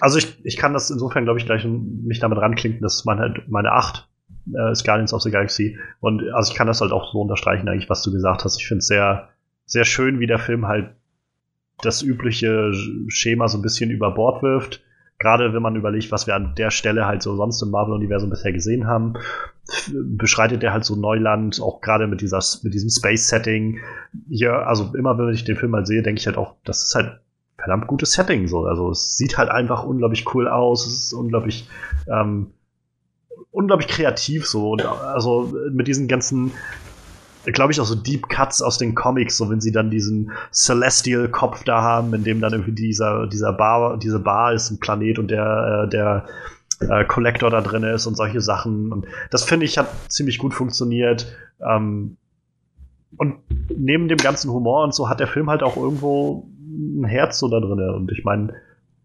Also 0.00 0.18
ich, 0.18 0.36
ich 0.44 0.56
kann 0.56 0.74
das 0.74 0.90
insofern, 0.90 1.24
glaube 1.24 1.38
ich, 1.38 1.46
gleich 1.46 1.64
mich 1.64 2.20
damit 2.20 2.38
ranklinken, 2.38 2.82
dass 2.82 3.04
man 3.04 3.18
halt 3.18 3.48
meine 3.48 3.72
8 3.72 4.08
äh, 4.54 4.72
ist 4.72 4.84
Guardians 4.84 5.14
of 5.14 5.22
the 5.22 5.30
Galaxy. 5.30 5.78
Und 6.00 6.22
also 6.32 6.52
ich 6.52 6.56
kann 6.56 6.66
das 6.66 6.80
halt 6.80 6.92
auch 6.92 7.12
so 7.12 7.20
unterstreichen, 7.20 7.68
eigentlich, 7.68 7.88
was 7.88 8.02
du 8.02 8.12
gesagt 8.12 8.44
hast. 8.44 8.60
Ich 8.60 8.66
finde 8.66 8.80
es 8.80 8.86
sehr, 8.86 9.30
sehr 9.64 9.84
schön, 9.84 10.20
wie 10.20 10.26
der 10.26 10.38
Film 10.38 10.66
halt 10.66 10.90
das 11.82 12.02
übliche 12.02 12.72
Schema 13.08 13.48
so 13.48 13.58
ein 13.58 13.62
bisschen 13.62 13.90
über 13.90 14.12
Bord 14.12 14.42
wirft 14.42 14.82
Gerade 15.18 15.54
wenn 15.54 15.62
man 15.62 15.76
überlegt, 15.76 16.10
was 16.12 16.26
wir 16.26 16.34
an 16.34 16.54
der 16.56 16.70
Stelle 16.70 17.06
halt 17.06 17.22
so 17.22 17.36
sonst 17.36 17.62
im 17.62 17.70
Marvel-Universum 17.70 18.30
bisher 18.30 18.52
gesehen 18.52 18.86
haben, 18.86 19.14
beschreitet 19.92 20.62
der 20.62 20.72
halt 20.72 20.84
so 20.84 20.96
Neuland, 20.96 21.60
auch 21.62 21.80
gerade 21.80 22.06
mit 22.06 22.20
dieser, 22.20 22.40
mit 22.62 22.74
diesem 22.74 22.90
Space-Setting. 22.90 23.78
Hier, 24.28 24.66
also 24.66 24.92
immer 24.96 25.16
wenn 25.16 25.32
ich 25.32 25.44
den 25.44 25.56
Film 25.56 25.70
mal 25.70 25.86
sehe, 25.86 26.02
denke 26.02 26.20
ich 26.20 26.26
halt 26.26 26.36
auch, 26.36 26.56
das 26.64 26.82
ist 26.84 26.94
halt 26.94 27.20
verdammt 27.56 27.86
gutes 27.86 28.12
Setting 28.12 28.46
so. 28.48 28.66
Also 28.66 28.90
es 28.90 29.16
sieht 29.16 29.38
halt 29.38 29.50
einfach 29.50 29.84
unglaublich 29.84 30.34
cool 30.34 30.48
aus, 30.48 30.86
es 30.86 31.04
ist 31.04 31.12
unglaublich, 31.12 31.68
ähm, 32.08 32.52
unglaublich 33.50 33.88
kreativ 33.88 34.46
so. 34.46 34.72
Und 34.72 34.84
also 34.84 35.54
mit 35.72 35.86
diesen 35.86 36.08
ganzen 36.08 36.52
glaube 37.52 37.72
ich, 37.72 37.80
auch 37.80 37.86
so 37.86 37.94
Deep 37.94 38.28
Cuts 38.28 38.62
aus 38.62 38.78
den 38.78 38.94
Comics, 38.94 39.36
so 39.36 39.50
wenn 39.50 39.60
sie 39.60 39.72
dann 39.72 39.90
diesen 39.90 40.32
Celestial-Kopf 40.52 41.64
da 41.64 41.82
haben, 41.82 42.14
in 42.14 42.24
dem 42.24 42.40
dann 42.40 42.52
irgendwie 42.52 42.72
dieser, 42.72 43.26
dieser 43.26 43.52
Bar, 43.52 43.98
diese 43.98 44.18
Bar 44.18 44.52
ist 44.52 44.70
ein 44.70 44.80
Planet 44.80 45.18
und 45.18 45.30
der, 45.30 45.84
äh, 45.84 45.88
der 45.88 46.26
äh, 46.80 47.04
Collector 47.04 47.50
da 47.50 47.60
drin 47.60 47.82
ist 47.82 48.06
und 48.06 48.16
solche 48.16 48.40
Sachen. 48.40 48.92
Und 48.92 49.06
das 49.30 49.44
finde 49.44 49.66
ich 49.66 49.78
hat 49.78 49.88
ziemlich 50.08 50.38
gut 50.38 50.54
funktioniert. 50.54 51.26
Ähm, 51.60 52.16
und 53.16 53.36
neben 53.76 54.08
dem 54.08 54.18
ganzen 54.18 54.50
Humor 54.50 54.84
und 54.84 54.94
so 54.94 55.08
hat 55.08 55.20
der 55.20 55.28
Film 55.28 55.48
halt 55.48 55.62
auch 55.62 55.76
irgendwo 55.76 56.48
ein 56.66 57.04
Herz 57.04 57.38
so 57.38 57.48
da 57.48 57.60
drin. 57.60 57.78
Und 57.90 58.10
ich 58.10 58.24
meine, 58.24 58.54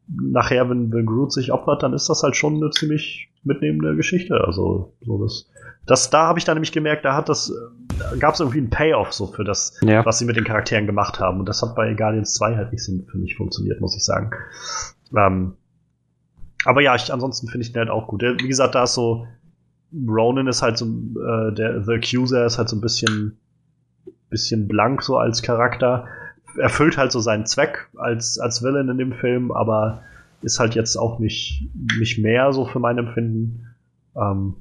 nachher, 0.07 0.69
wenn, 0.69 0.91
wenn 0.91 1.05
Groot 1.05 1.31
sich 1.31 1.51
opfert, 1.51 1.83
dann 1.83 1.93
ist 1.93 2.09
das 2.09 2.23
halt 2.23 2.35
schon 2.35 2.55
eine 2.55 2.71
ziemlich 2.71 3.29
mitnehmende 3.43 3.95
Geschichte. 3.95 4.43
Also, 4.43 4.93
so 5.01 5.23
das 5.23 5.47
das, 5.89 6.09
da 6.11 6.27
habe 6.27 6.37
ich 6.37 6.45
dann 6.45 6.55
nämlich 6.55 6.71
gemerkt, 6.71 7.03
da 7.03 7.15
hat 7.15 7.29
das, 7.29 7.49
äh, 7.49 7.88
gab 8.19 8.33
es 8.33 8.39
irgendwie 8.39 8.59
einen 8.59 8.69
Payoff 8.69 9.13
so 9.13 9.27
für 9.27 9.43
das, 9.43 9.77
ja. 9.81 10.05
was 10.05 10.19
sie 10.19 10.25
mit 10.25 10.35
den 10.35 10.43
Charakteren 10.43 10.85
gemacht 10.85 11.19
haben. 11.19 11.39
Und 11.39 11.47
das 11.47 11.61
hat 11.61 11.75
bei 11.75 11.93
Guardians 11.93 12.33
2 12.35 12.55
halt 12.55 12.71
nicht 12.71 12.83
so 12.83 12.93
für 13.09 13.17
mich 13.17 13.35
funktioniert, 13.35 13.81
muss 13.81 13.95
ich 13.95 14.03
sagen. 14.03 14.31
Ähm, 15.15 15.53
aber 16.65 16.81
ja, 16.81 16.95
ich, 16.95 17.11
ansonsten 17.11 17.47
finde 17.47 17.65
ich 17.65 17.71
den 17.71 17.79
halt 17.79 17.89
auch 17.89 18.07
gut. 18.07 18.21
Wie 18.21 18.47
gesagt, 18.47 18.75
da 18.75 18.83
ist 18.83 18.93
so, 18.93 19.27
Ronan 20.07 20.47
ist 20.47 20.61
halt 20.61 20.77
so, 20.77 20.85
äh, 20.85 21.53
der 21.53 21.83
The 21.83 21.93
Accuser 21.93 22.45
ist 22.45 22.57
halt 22.57 22.69
so 22.69 22.75
ein 22.75 22.81
bisschen, 22.81 23.37
bisschen 24.29 24.67
blank 24.67 25.01
so 25.01 25.17
als 25.17 25.41
Charakter. 25.41 26.07
Erfüllt 26.57 26.97
halt 26.97 27.11
so 27.11 27.19
seinen 27.19 27.45
Zweck 27.45 27.89
als, 27.97 28.39
als 28.39 28.63
Villain 28.63 28.89
in 28.89 28.97
dem 28.97 29.13
Film, 29.13 29.51
aber 29.51 30.01
ist 30.41 30.59
halt 30.59 30.75
jetzt 30.75 30.95
auch 30.97 31.19
nicht, 31.19 31.69
nicht 31.97 32.19
mehr 32.19 32.53
so 32.53 32.65
für 32.65 32.79
mein 32.79 32.97
Empfinden. 32.97 33.67
Ähm, 34.15 34.55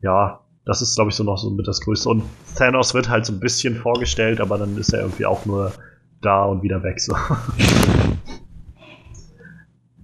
ja, 0.00 0.40
das 0.66 0.82
ist, 0.82 0.96
glaube 0.96 1.10
ich, 1.10 1.16
so 1.16 1.24
noch 1.24 1.38
so 1.38 1.48
mit 1.50 1.66
das 1.66 1.80
Größte. 1.80 2.08
Und 2.08 2.24
Thanos 2.56 2.92
wird 2.92 3.08
halt 3.08 3.24
so 3.24 3.32
ein 3.32 3.40
bisschen 3.40 3.76
vorgestellt, 3.76 4.40
aber 4.40 4.58
dann 4.58 4.76
ist 4.76 4.92
er 4.92 5.02
irgendwie 5.02 5.24
auch 5.24 5.46
nur 5.46 5.72
da 6.20 6.44
und 6.44 6.62
wieder 6.62 6.82
weg. 6.82 7.00
So. 7.00 7.16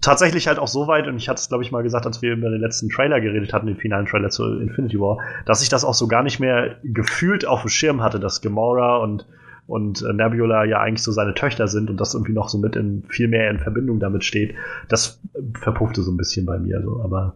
Tatsächlich 0.00 0.46
halt 0.46 0.60
auch 0.60 0.68
so 0.68 0.86
weit, 0.86 1.08
und 1.08 1.16
ich 1.16 1.28
hatte 1.28 1.40
es, 1.40 1.48
glaube 1.48 1.64
ich, 1.64 1.72
mal 1.72 1.82
gesagt, 1.82 2.06
als 2.06 2.22
wir 2.22 2.32
über 2.32 2.48
den 2.48 2.60
letzten 2.60 2.88
Trailer 2.88 3.20
geredet 3.20 3.52
hatten, 3.52 3.66
den 3.66 3.76
finalen 3.76 4.06
Trailer 4.06 4.30
zu 4.30 4.60
Infinity 4.60 5.00
War, 5.00 5.18
dass 5.46 5.62
ich 5.62 5.68
das 5.68 5.84
auch 5.84 5.94
so 5.94 6.06
gar 6.06 6.22
nicht 6.22 6.38
mehr 6.38 6.76
gefühlt 6.84 7.44
auf 7.44 7.62
dem 7.62 7.68
Schirm 7.68 8.00
hatte, 8.00 8.20
dass 8.20 8.40
Gamora 8.40 8.98
und, 8.98 9.26
und 9.66 10.02
äh, 10.02 10.12
Nebula 10.12 10.64
ja 10.64 10.80
eigentlich 10.80 11.02
so 11.02 11.10
seine 11.10 11.34
Töchter 11.34 11.66
sind 11.66 11.90
und 11.90 12.00
das 12.00 12.14
irgendwie 12.14 12.32
noch 12.32 12.48
so 12.48 12.58
mit 12.58 12.76
in 12.76 13.02
viel 13.08 13.26
mehr 13.26 13.50
in 13.50 13.58
Verbindung 13.58 13.98
damit 13.98 14.24
steht. 14.24 14.54
Das 14.88 15.20
verpuffte 15.54 16.02
so 16.02 16.12
ein 16.12 16.16
bisschen 16.16 16.46
bei 16.46 16.58
mir. 16.58 16.80
So. 16.82 17.00
Aber 17.02 17.34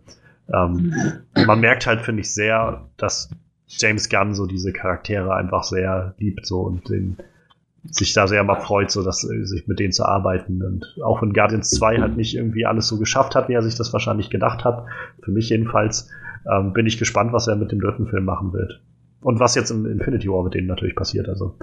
ähm, 0.53 0.95
man 1.47 1.61
merkt 1.61 1.87
halt, 1.87 2.01
finde 2.03 2.21
ich, 2.21 2.33
sehr, 2.33 2.89
dass 2.97 3.31
James 3.67 4.09
Gunn 4.09 4.35
so 4.35 4.47
diese 4.47 4.73
Charaktere 4.73 5.35
einfach 5.35 5.65
sehr 5.65 6.15
liebt 6.19 6.47
so 6.47 6.61
und 6.61 6.89
den, 6.89 7.17
sich 7.91 8.13
da 8.13 8.27
sehr 8.27 8.45
mal 8.45 8.61
freut, 8.61 8.91
so 8.91 9.03
dass 9.03 9.21
sich 9.21 9.67
mit 9.67 9.79
denen 9.79 9.93
zu 9.93 10.05
arbeiten. 10.05 10.63
Und 10.63 10.97
auch 11.05 11.23
wenn 11.23 11.33
Guardians 11.33 11.71
2 11.71 12.01
halt 12.01 12.17
nicht 12.17 12.37
irgendwie 12.37 12.67
alles 12.67 12.89
so 12.89 12.99
geschafft 12.99 13.35
hat, 13.35 13.49
wie 13.49 13.55
er 13.55 13.63
sich 13.63 13.77
das 13.77 13.93
wahrscheinlich 13.93 14.31
gedacht 14.31 14.65
hat, 14.65 14.87
für 15.23 15.31
mich 15.31 15.49
jedenfalls, 15.51 16.09
ähm, 16.51 16.73
bin 16.73 16.87
ich 16.87 16.99
gespannt, 16.99 17.33
was 17.33 17.49
er 17.49 17.57
mit 17.57 17.73
dem 17.73 17.81
dritten 17.81 18.07
Film 18.07 18.25
machen 18.25 18.53
wird. 18.53 18.81
Und 19.27 19.41
was 19.41 19.57
jetzt 19.57 19.71
im 19.73 19.87
Infinity 19.87 20.29
War 20.29 20.45
mit 20.45 20.55
denen 20.55 20.69
natürlich 20.69 20.95
passiert. 20.95 21.29
Also 21.29 21.57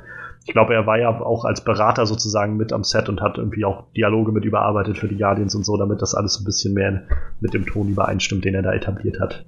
ich 0.45 0.51
glaube, 0.51 0.73
er 0.73 0.85
war 0.85 0.99
ja 0.99 1.07
auch 1.21 1.45
als 1.45 1.63
Berater 1.63 2.05
sozusagen 2.05 2.57
mit 2.57 2.73
am 2.73 2.83
Set 2.83 3.07
und 3.07 3.21
hat 3.21 3.37
irgendwie 3.37 3.63
auch 3.63 3.85
Dialoge 3.95 4.33
mit 4.33 4.43
überarbeitet 4.43 4.97
für 4.97 5.07
die 5.07 5.15
Guardians 5.15 5.55
und 5.55 5.65
so, 5.65 5.77
damit 5.77 6.01
das 6.01 6.13
alles 6.13 6.37
ein 6.41 6.43
bisschen 6.43 6.73
mehr 6.73 7.03
mit 7.39 7.53
dem 7.53 7.65
Ton 7.65 7.87
übereinstimmt, 7.87 8.43
den 8.43 8.53
er 8.53 8.63
da 8.63 8.73
etabliert 8.73 9.21
hat. 9.21 9.45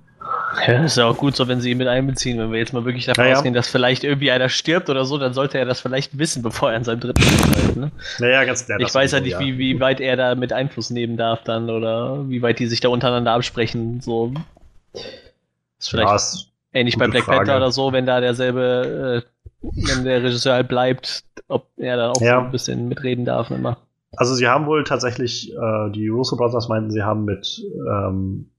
Ja, 0.65 0.85
ist 0.85 0.95
ja 0.95 1.07
auch 1.07 1.17
gut 1.17 1.35
so, 1.35 1.49
wenn 1.49 1.59
sie 1.59 1.71
ihn 1.71 1.77
mit 1.77 1.89
einbeziehen. 1.89 2.37
Wenn 2.39 2.53
wir 2.53 2.59
jetzt 2.59 2.71
mal 2.71 2.85
wirklich 2.85 3.03
davon 3.03 3.25
Naja. 3.25 3.35
ausgehen, 3.35 3.53
dass 3.53 3.67
vielleicht 3.67 4.05
irgendwie 4.05 4.31
einer 4.31 4.47
stirbt 4.47 4.89
oder 4.89 5.03
so, 5.03 5.17
dann 5.17 5.33
sollte 5.33 5.57
er 5.57 5.65
das 5.65 5.81
vielleicht 5.81 6.17
wissen, 6.17 6.41
bevor 6.41 6.71
er 6.71 6.77
in 6.77 6.85
seinem 6.85 7.01
dritten 7.01 7.21
Film. 7.21 7.79
Ne? 7.81 7.91
Naja, 8.19 8.45
ganz 8.45 8.65
klar. 8.65 8.79
ich 8.79 8.95
weiß 8.95 9.11
ja 9.11 9.19
nicht, 9.19 9.37
wie, 9.39 9.57
wie 9.57 9.81
weit 9.81 9.99
er 9.99 10.15
da 10.15 10.35
mit 10.35 10.53
Einfluss 10.53 10.89
nehmen 10.89 11.17
darf 11.17 11.43
dann 11.43 11.69
oder 11.69 12.29
wie 12.29 12.41
weit 12.41 12.59
die 12.59 12.67
sich 12.67 12.79
da 12.79 12.87
untereinander 12.87 13.33
absprechen. 13.33 13.99
So. 13.99 14.31
Ist 15.77 15.89
vielleicht 15.89 16.07
Ja, 16.07 16.15
ist, 16.15 16.55
ähnlich 16.76 16.97
bei 16.97 17.06
gute 17.06 17.11
Black 17.14 17.23
Frage. 17.26 17.38
Panther 17.39 17.57
oder 17.57 17.72
so, 17.72 17.91
wenn 17.93 18.06
da 18.06 18.19
derselbe, 18.22 19.23
äh, 19.23 19.68
wenn 19.88 20.03
der 20.03 20.22
Regisseur 20.23 20.53
halt 20.53 20.68
bleibt, 20.68 21.23
ob 21.47 21.68
er 21.77 21.97
dann 21.97 22.11
auch 22.11 22.22
Ja. 22.22 22.39
so 22.39 22.45
ein 22.45 22.52
bisschen 22.52 22.88
mitreden 22.88 23.26
darf. 23.26 23.49
Immer. 23.52 23.77
also 24.18 24.34
sie 24.35 24.47
haben 24.47 24.65
wohl 24.68 24.84
tatsächlich, 24.84 25.52
äh, 25.53 25.91
die 25.91 26.07
Russo 26.07 26.38
Brothers 26.38 26.69
meinten, 26.69 26.91
sie 26.91 27.03
haben 27.03 27.26
mit 27.26 27.61
ähm, 27.91 28.52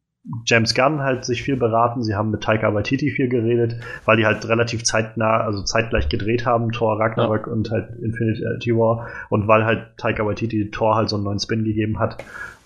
James 0.44 0.74
Gunn 0.74 1.02
halt 1.02 1.24
sich 1.24 1.44
viel 1.44 1.56
beraten, 1.56 2.02
sie 2.02 2.16
haben 2.16 2.32
mit 2.32 2.42
Taika 2.42 2.74
Waititi 2.74 3.10
viel 3.12 3.28
geredet, 3.28 3.76
weil 4.06 4.16
die 4.16 4.26
halt 4.26 4.46
relativ 4.48 4.82
zeitnah, 4.82 5.42
also 5.42 5.62
zeitgleich 5.62 6.08
gedreht 6.08 6.44
haben, 6.44 6.72
Thor 6.72 6.98
Ragnarök 6.98 7.46
und 7.46 7.70
halt 7.70 7.90
Infinity 8.02 8.74
War 8.76 9.06
und 9.30 9.46
weil 9.46 9.64
halt 9.64 9.96
Taika 9.98 10.26
Waititi 10.26 10.70
Thor 10.72 10.96
halt 10.96 11.08
so 11.10 11.14
einen 11.16 11.24
neuen 11.24 11.38
Spin 11.38 11.62
gegeben 11.64 12.00
hat 12.00 12.16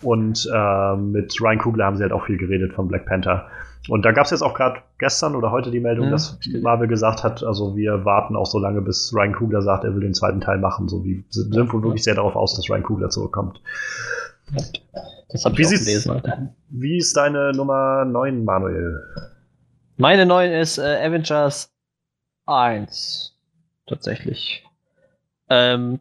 und 0.00 0.48
äh, 0.50 0.96
mit 0.96 1.38
Ryan 1.38 1.58
Coogler 1.58 1.84
haben 1.84 1.96
sie 1.96 2.02
halt 2.02 2.12
auch 2.12 2.24
viel 2.24 2.38
geredet 2.38 2.72
von 2.72 2.88
Black 2.88 3.04
Panther. 3.04 3.46
Und 3.90 4.02
da 4.04 4.12
gab 4.12 4.24
es 4.24 4.30
jetzt 4.30 4.42
auch 4.42 4.54
gerade 4.54 4.80
gestern 4.98 5.34
oder 5.34 5.50
heute 5.50 5.70
die 5.70 5.80
Meldung, 5.80 6.06
Mhm, 6.06 6.10
dass. 6.12 6.38
Marvel 6.62 6.86
gesagt 6.88 7.24
hat, 7.24 7.42
also 7.42 7.74
wir 7.76 8.04
warten 8.04 8.36
auch 8.36 8.46
so 8.46 8.58
lange, 8.58 8.80
bis 8.82 9.12
Ryan 9.14 9.32
Coogler 9.34 9.62
sagt, 9.62 9.84
er 9.84 9.94
will 9.94 10.00
den 10.02 10.14
zweiten 10.14 10.40
Teil 10.40 10.58
machen. 10.58 10.88
So 10.88 11.04
wie 11.04 11.24
sind 11.30 11.52
sind 11.52 11.72
wohl 11.72 11.82
wirklich 11.82 12.04
sehr 12.04 12.14
darauf 12.14 12.36
aus, 12.36 12.54
dass 12.54 12.70
Ryan 12.70 12.82
Coogler 12.84 13.10
zurückkommt. 13.10 13.60
Das 15.28 15.44
habe 15.44 15.56
Wie 15.58 15.62
ich 15.62 15.68
sieht's- 15.68 15.84
gelesen. 15.86 16.10
Alter. 16.12 16.54
Wie 16.68 16.98
ist 16.98 17.16
deine 17.16 17.52
Nummer 17.52 18.04
9, 18.04 18.44
Manuel? 18.44 19.00
Meine 19.96 20.24
neuen 20.26 20.52
ist 20.52 20.78
äh, 20.78 21.04
Avengers 21.04 21.72
1. 22.46 23.36
Tatsächlich. 23.86 24.64
Ähm, 25.48 25.98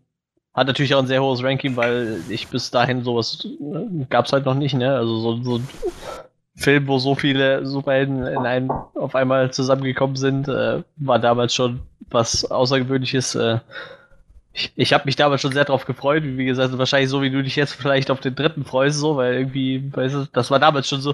hat 0.53 0.67
natürlich 0.67 0.93
auch 0.95 0.99
ein 0.99 1.07
sehr 1.07 1.21
hohes 1.23 1.43
Ranking, 1.43 1.75
weil 1.75 2.19
ich 2.29 2.47
bis 2.49 2.69
dahin 2.71 3.03
sowas 3.03 3.45
äh, 3.45 4.05
gab's 4.09 4.31
halt 4.31 4.45
noch 4.45 4.55
nicht, 4.55 4.75
ne? 4.75 4.95
Also 4.95 5.19
so, 5.19 5.43
so 5.43 5.61
Film, 6.59 6.87
wo 6.87 6.99
so 6.99 7.15
viele 7.15 7.65
Superhelden 7.65 8.27
in 8.27 8.45
einem 8.45 8.69
auf 8.69 9.15
einmal 9.15 9.51
zusammengekommen 9.51 10.17
sind, 10.17 10.49
äh, 10.49 10.83
war 10.97 11.17
damals 11.17 11.55
schon 11.55 11.79
was 12.09 12.49
Außergewöhnliches. 12.51 13.35
Äh, 13.35 13.59
ich 14.51 14.73
ich 14.75 14.93
habe 14.93 15.05
mich 15.05 15.15
damals 15.15 15.41
schon 15.41 15.53
sehr 15.53 15.63
drauf 15.63 15.85
gefreut, 15.85 16.23
wie 16.25 16.43
gesagt, 16.43 16.77
wahrscheinlich 16.77 17.09
so 17.09 17.21
wie 17.21 17.29
du 17.29 17.41
dich 17.41 17.55
jetzt 17.55 17.73
vielleicht 17.73 18.11
auf 18.11 18.19
den 18.19 18.35
dritten 18.35 18.65
freust, 18.65 18.99
so, 18.99 19.15
weil 19.15 19.35
irgendwie, 19.35 19.89
weißt 19.93 20.15
du, 20.15 20.27
das 20.33 20.51
war 20.51 20.59
damals 20.59 20.89
schon 20.89 20.99
so, 20.99 21.13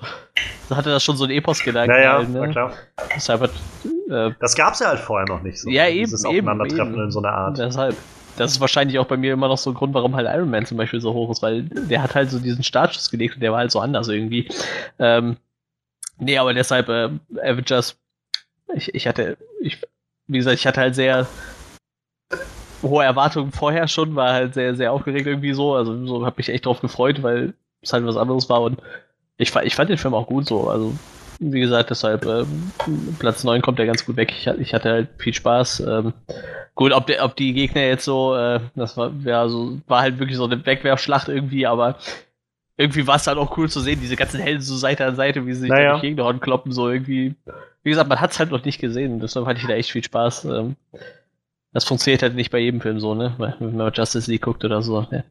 da 0.68 0.78
hatte 0.78 0.90
das 0.90 1.04
schon 1.04 1.16
so 1.16 1.26
ein 1.26 1.30
Epos-Gedanken. 1.32 1.92
Naja, 1.92 2.14
halt, 2.14 2.30
ne? 2.30 2.40
na 2.40 2.48
klar. 2.48 2.74
Deshalb 3.16 3.42
hat, 3.42 3.52
äh, 4.10 4.32
Das 4.40 4.56
gab's 4.56 4.80
ja 4.80 4.88
halt 4.88 5.00
vorher 5.00 5.28
noch 5.28 5.44
nicht 5.44 5.60
so. 5.62 5.70
Ja, 5.70 5.88
eben, 5.88 6.06
Dieses 6.06 6.26
eben, 6.26 6.48
Aufeinandertreffen 6.48 6.94
eben. 6.96 7.04
in 7.04 7.12
so 7.12 7.20
einer 7.20 7.34
Art. 7.34 7.58
Deshalb. 7.60 7.96
Das 8.38 8.52
ist 8.52 8.60
wahrscheinlich 8.60 9.00
auch 9.00 9.06
bei 9.06 9.18
mir 9.18 9.34
immer 9.34 9.48
noch 9.48 9.58
so 9.58 9.72
ein 9.72 9.74
Grund, 9.74 9.94
warum 9.94 10.16
halt 10.16 10.28
Iron 10.28 10.50
Man 10.50 10.66
zum 10.66 10.78
Beispiel 10.78 11.02
so 11.02 11.14
hoch 11.14 11.32
ist, 11.32 11.42
weil 11.42 11.64
der 11.64 12.04
hat 12.04 12.16
halt 12.16 12.30
so 12.30 12.40
diesen 12.40 12.64
Startschuss 12.64 13.10
gelegt 13.10 13.36
und 13.36 13.42
der 13.42 13.52
war 13.52 13.60
halt 13.60 13.72
so 13.72 13.80
anders 13.80 14.08
irgendwie. 14.08 14.50
Ähm, 15.00 15.38
nee, 16.18 16.38
aber 16.38 16.54
deshalb 16.54 16.90
äh, 16.90 17.10
Avengers, 17.42 17.98
ich, 18.74 18.94
ich 18.94 19.08
hatte, 19.08 19.38
ich, 19.62 19.82
wie 20.28 20.38
gesagt, 20.38 20.60
ich 20.60 20.68
hatte 20.68 20.82
halt 20.82 20.96
sehr 20.96 21.28
hohe 22.82 23.04
Erwartungen 23.04 23.52
vorher 23.52 23.88
schon, 23.88 24.16
war 24.16 24.34
halt 24.34 24.54
sehr, 24.54 24.76
sehr 24.76 24.92
aufgeregt 24.92 25.28
irgendwie 25.28 25.54
so, 25.54 25.76
also 25.76 26.06
so 26.06 26.26
habe 26.26 26.36
mich 26.38 26.50
echt 26.50 26.66
drauf 26.66 26.82
gefreut, 26.82 27.24
weil 27.24 27.54
es 27.82 27.94
halt 27.94 28.06
was 28.06 28.18
anderes 28.18 28.50
war 28.50 28.62
und 28.62 28.82
ich, 29.38 29.54
ich 29.56 29.76
fand 29.76 29.90
den 29.90 29.98
Film 29.98 30.14
auch 30.14 30.28
gut 30.28 30.48
so, 30.48 30.70
also 30.70 30.94
wie 31.40 31.60
gesagt, 31.60 31.90
deshalb 31.90 32.26
ähm, 32.26 32.72
Platz 33.20 33.44
9 33.44 33.62
kommt 33.62 33.80
ja 33.80 33.86
ganz 33.86 34.06
gut 34.06 34.16
weg. 34.16 34.32
Ich, 34.32 34.48
ich 34.48 34.74
hatte 34.74 34.90
halt 34.90 35.10
viel 35.18 35.34
Spaß. 35.34 35.82
Ähm, 35.82 36.14
gut, 36.76 36.92
ob, 36.92 37.08
der, 37.08 37.24
ob 37.26 37.36
die 37.36 37.54
Gegner 37.54 37.82
jetzt 37.84 38.06
so, 38.06 38.36
äh, 38.36 38.60
das 38.76 38.96
war, 38.98 39.12
ja, 39.24 39.48
so, 39.48 39.80
war 39.88 40.02
halt 40.02 40.20
wirklich 40.20 40.38
so 40.38 40.46
eine 40.46 40.64
Wegwerfschlacht 40.66 41.30
irgendwie, 41.30 41.66
aber 41.66 41.98
irgendwie 42.78 43.08
war 43.08 43.16
es 43.16 43.26
halt 43.28 43.38
auch 43.38 43.58
cool 43.58 43.70
zu 43.70 43.80
sehen, 43.80 44.00
diese 44.02 44.18
ganzen 44.18 44.40
Helden 44.40 44.62
so 44.62 44.76
Seite 44.76 45.06
an 45.06 45.16
Seite, 45.16 45.46
wie 45.48 45.54
sie 45.54 45.62
sich 45.62 45.70
Naja. 45.70 45.92
durch 45.92 46.02
Gegnerhorn 46.02 46.42
kloppen, 46.42 46.72
so 46.74 46.90
irgendwie. 46.90 47.36
Wie 47.84 47.90
gesagt, 47.90 48.10
man 48.10 48.20
hat 48.20 48.32
es 48.32 48.40
halt 48.40 48.52
noch 48.52 48.66
nicht 48.66 48.80
gesehen, 48.80 49.20
deshalb 49.20 49.46
hatte 49.46 49.60
ich 49.62 49.68
da 49.68 49.74
echt 49.74 49.92
viel 49.92 50.04
Spaß. 50.04 50.46
Ähm, 50.46 50.76
das 51.72 51.86
funktioniert 51.86 52.22
halt 52.22 52.36
nicht 52.36 52.52
bei 52.52 52.60
jedem 52.60 52.82
Film 52.82 53.00
so, 53.00 53.16
ne? 53.16 53.34
Wenn 53.38 53.76
man 53.78 53.94
Justice 53.94 54.30
League 54.30 54.44
guckt 54.44 54.64
oder 54.66 54.82
so. 54.82 55.02
Ne? 55.12 55.24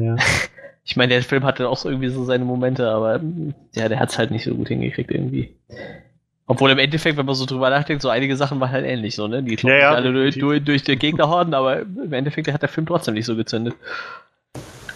Ja. 0.00 0.16
Ich 0.86 0.96
meine, 0.96 1.14
der 1.14 1.22
Film 1.22 1.44
hatte 1.44 1.66
auch 1.70 1.78
so 1.78 1.88
irgendwie 1.88 2.10
so 2.10 2.24
seine 2.26 2.44
Momente, 2.44 2.90
aber 2.90 3.18
mm, 3.18 3.54
ja, 3.74 3.88
der 3.88 3.98
hat 3.98 4.10
es 4.10 4.18
halt 4.18 4.30
nicht 4.30 4.44
so 4.44 4.54
gut 4.54 4.68
hingekriegt 4.68 5.10
irgendwie. 5.10 5.54
Obwohl 6.46 6.70
im 6.70 6.78
Endeffekt, 6.78 7.16
wenn 7.16 7.24
man 7.24 7.34
so 7.34 7.46
drüber 7.46 7.70
nachdenkt, 7.70 8.02
so 8.02 8.10
einige 8.10 8.36
Sachen 8.36 8.60
waren 8.60 8.70
halt 8.70 8.84
ähnlich 8.84 9.14
so, 9.14 9.26
ne? 9.28 9.42
Die 9.42 9.56
kloppen 9.56 9.78
Ja, 9.78 9.84
ja, 9.84 9.94
alle 9.94 10.12
durch, 10.12 10.38
durch, 10.38 10.62
durch 10.62 10.82
die 10.84 10.96
Gegnerhorden, 10.96 11.54
aber 11.54 11.80
im 11.82 12.12
Endeffekt 12.12 12.52
hat 12.52 12.60
der 12.60 12.68
Film 12.68 12.86
trotzdem 12.86 13.14
nicht 13.14 13.24
so 13.24 13.34
gezündet. 13.34 13.74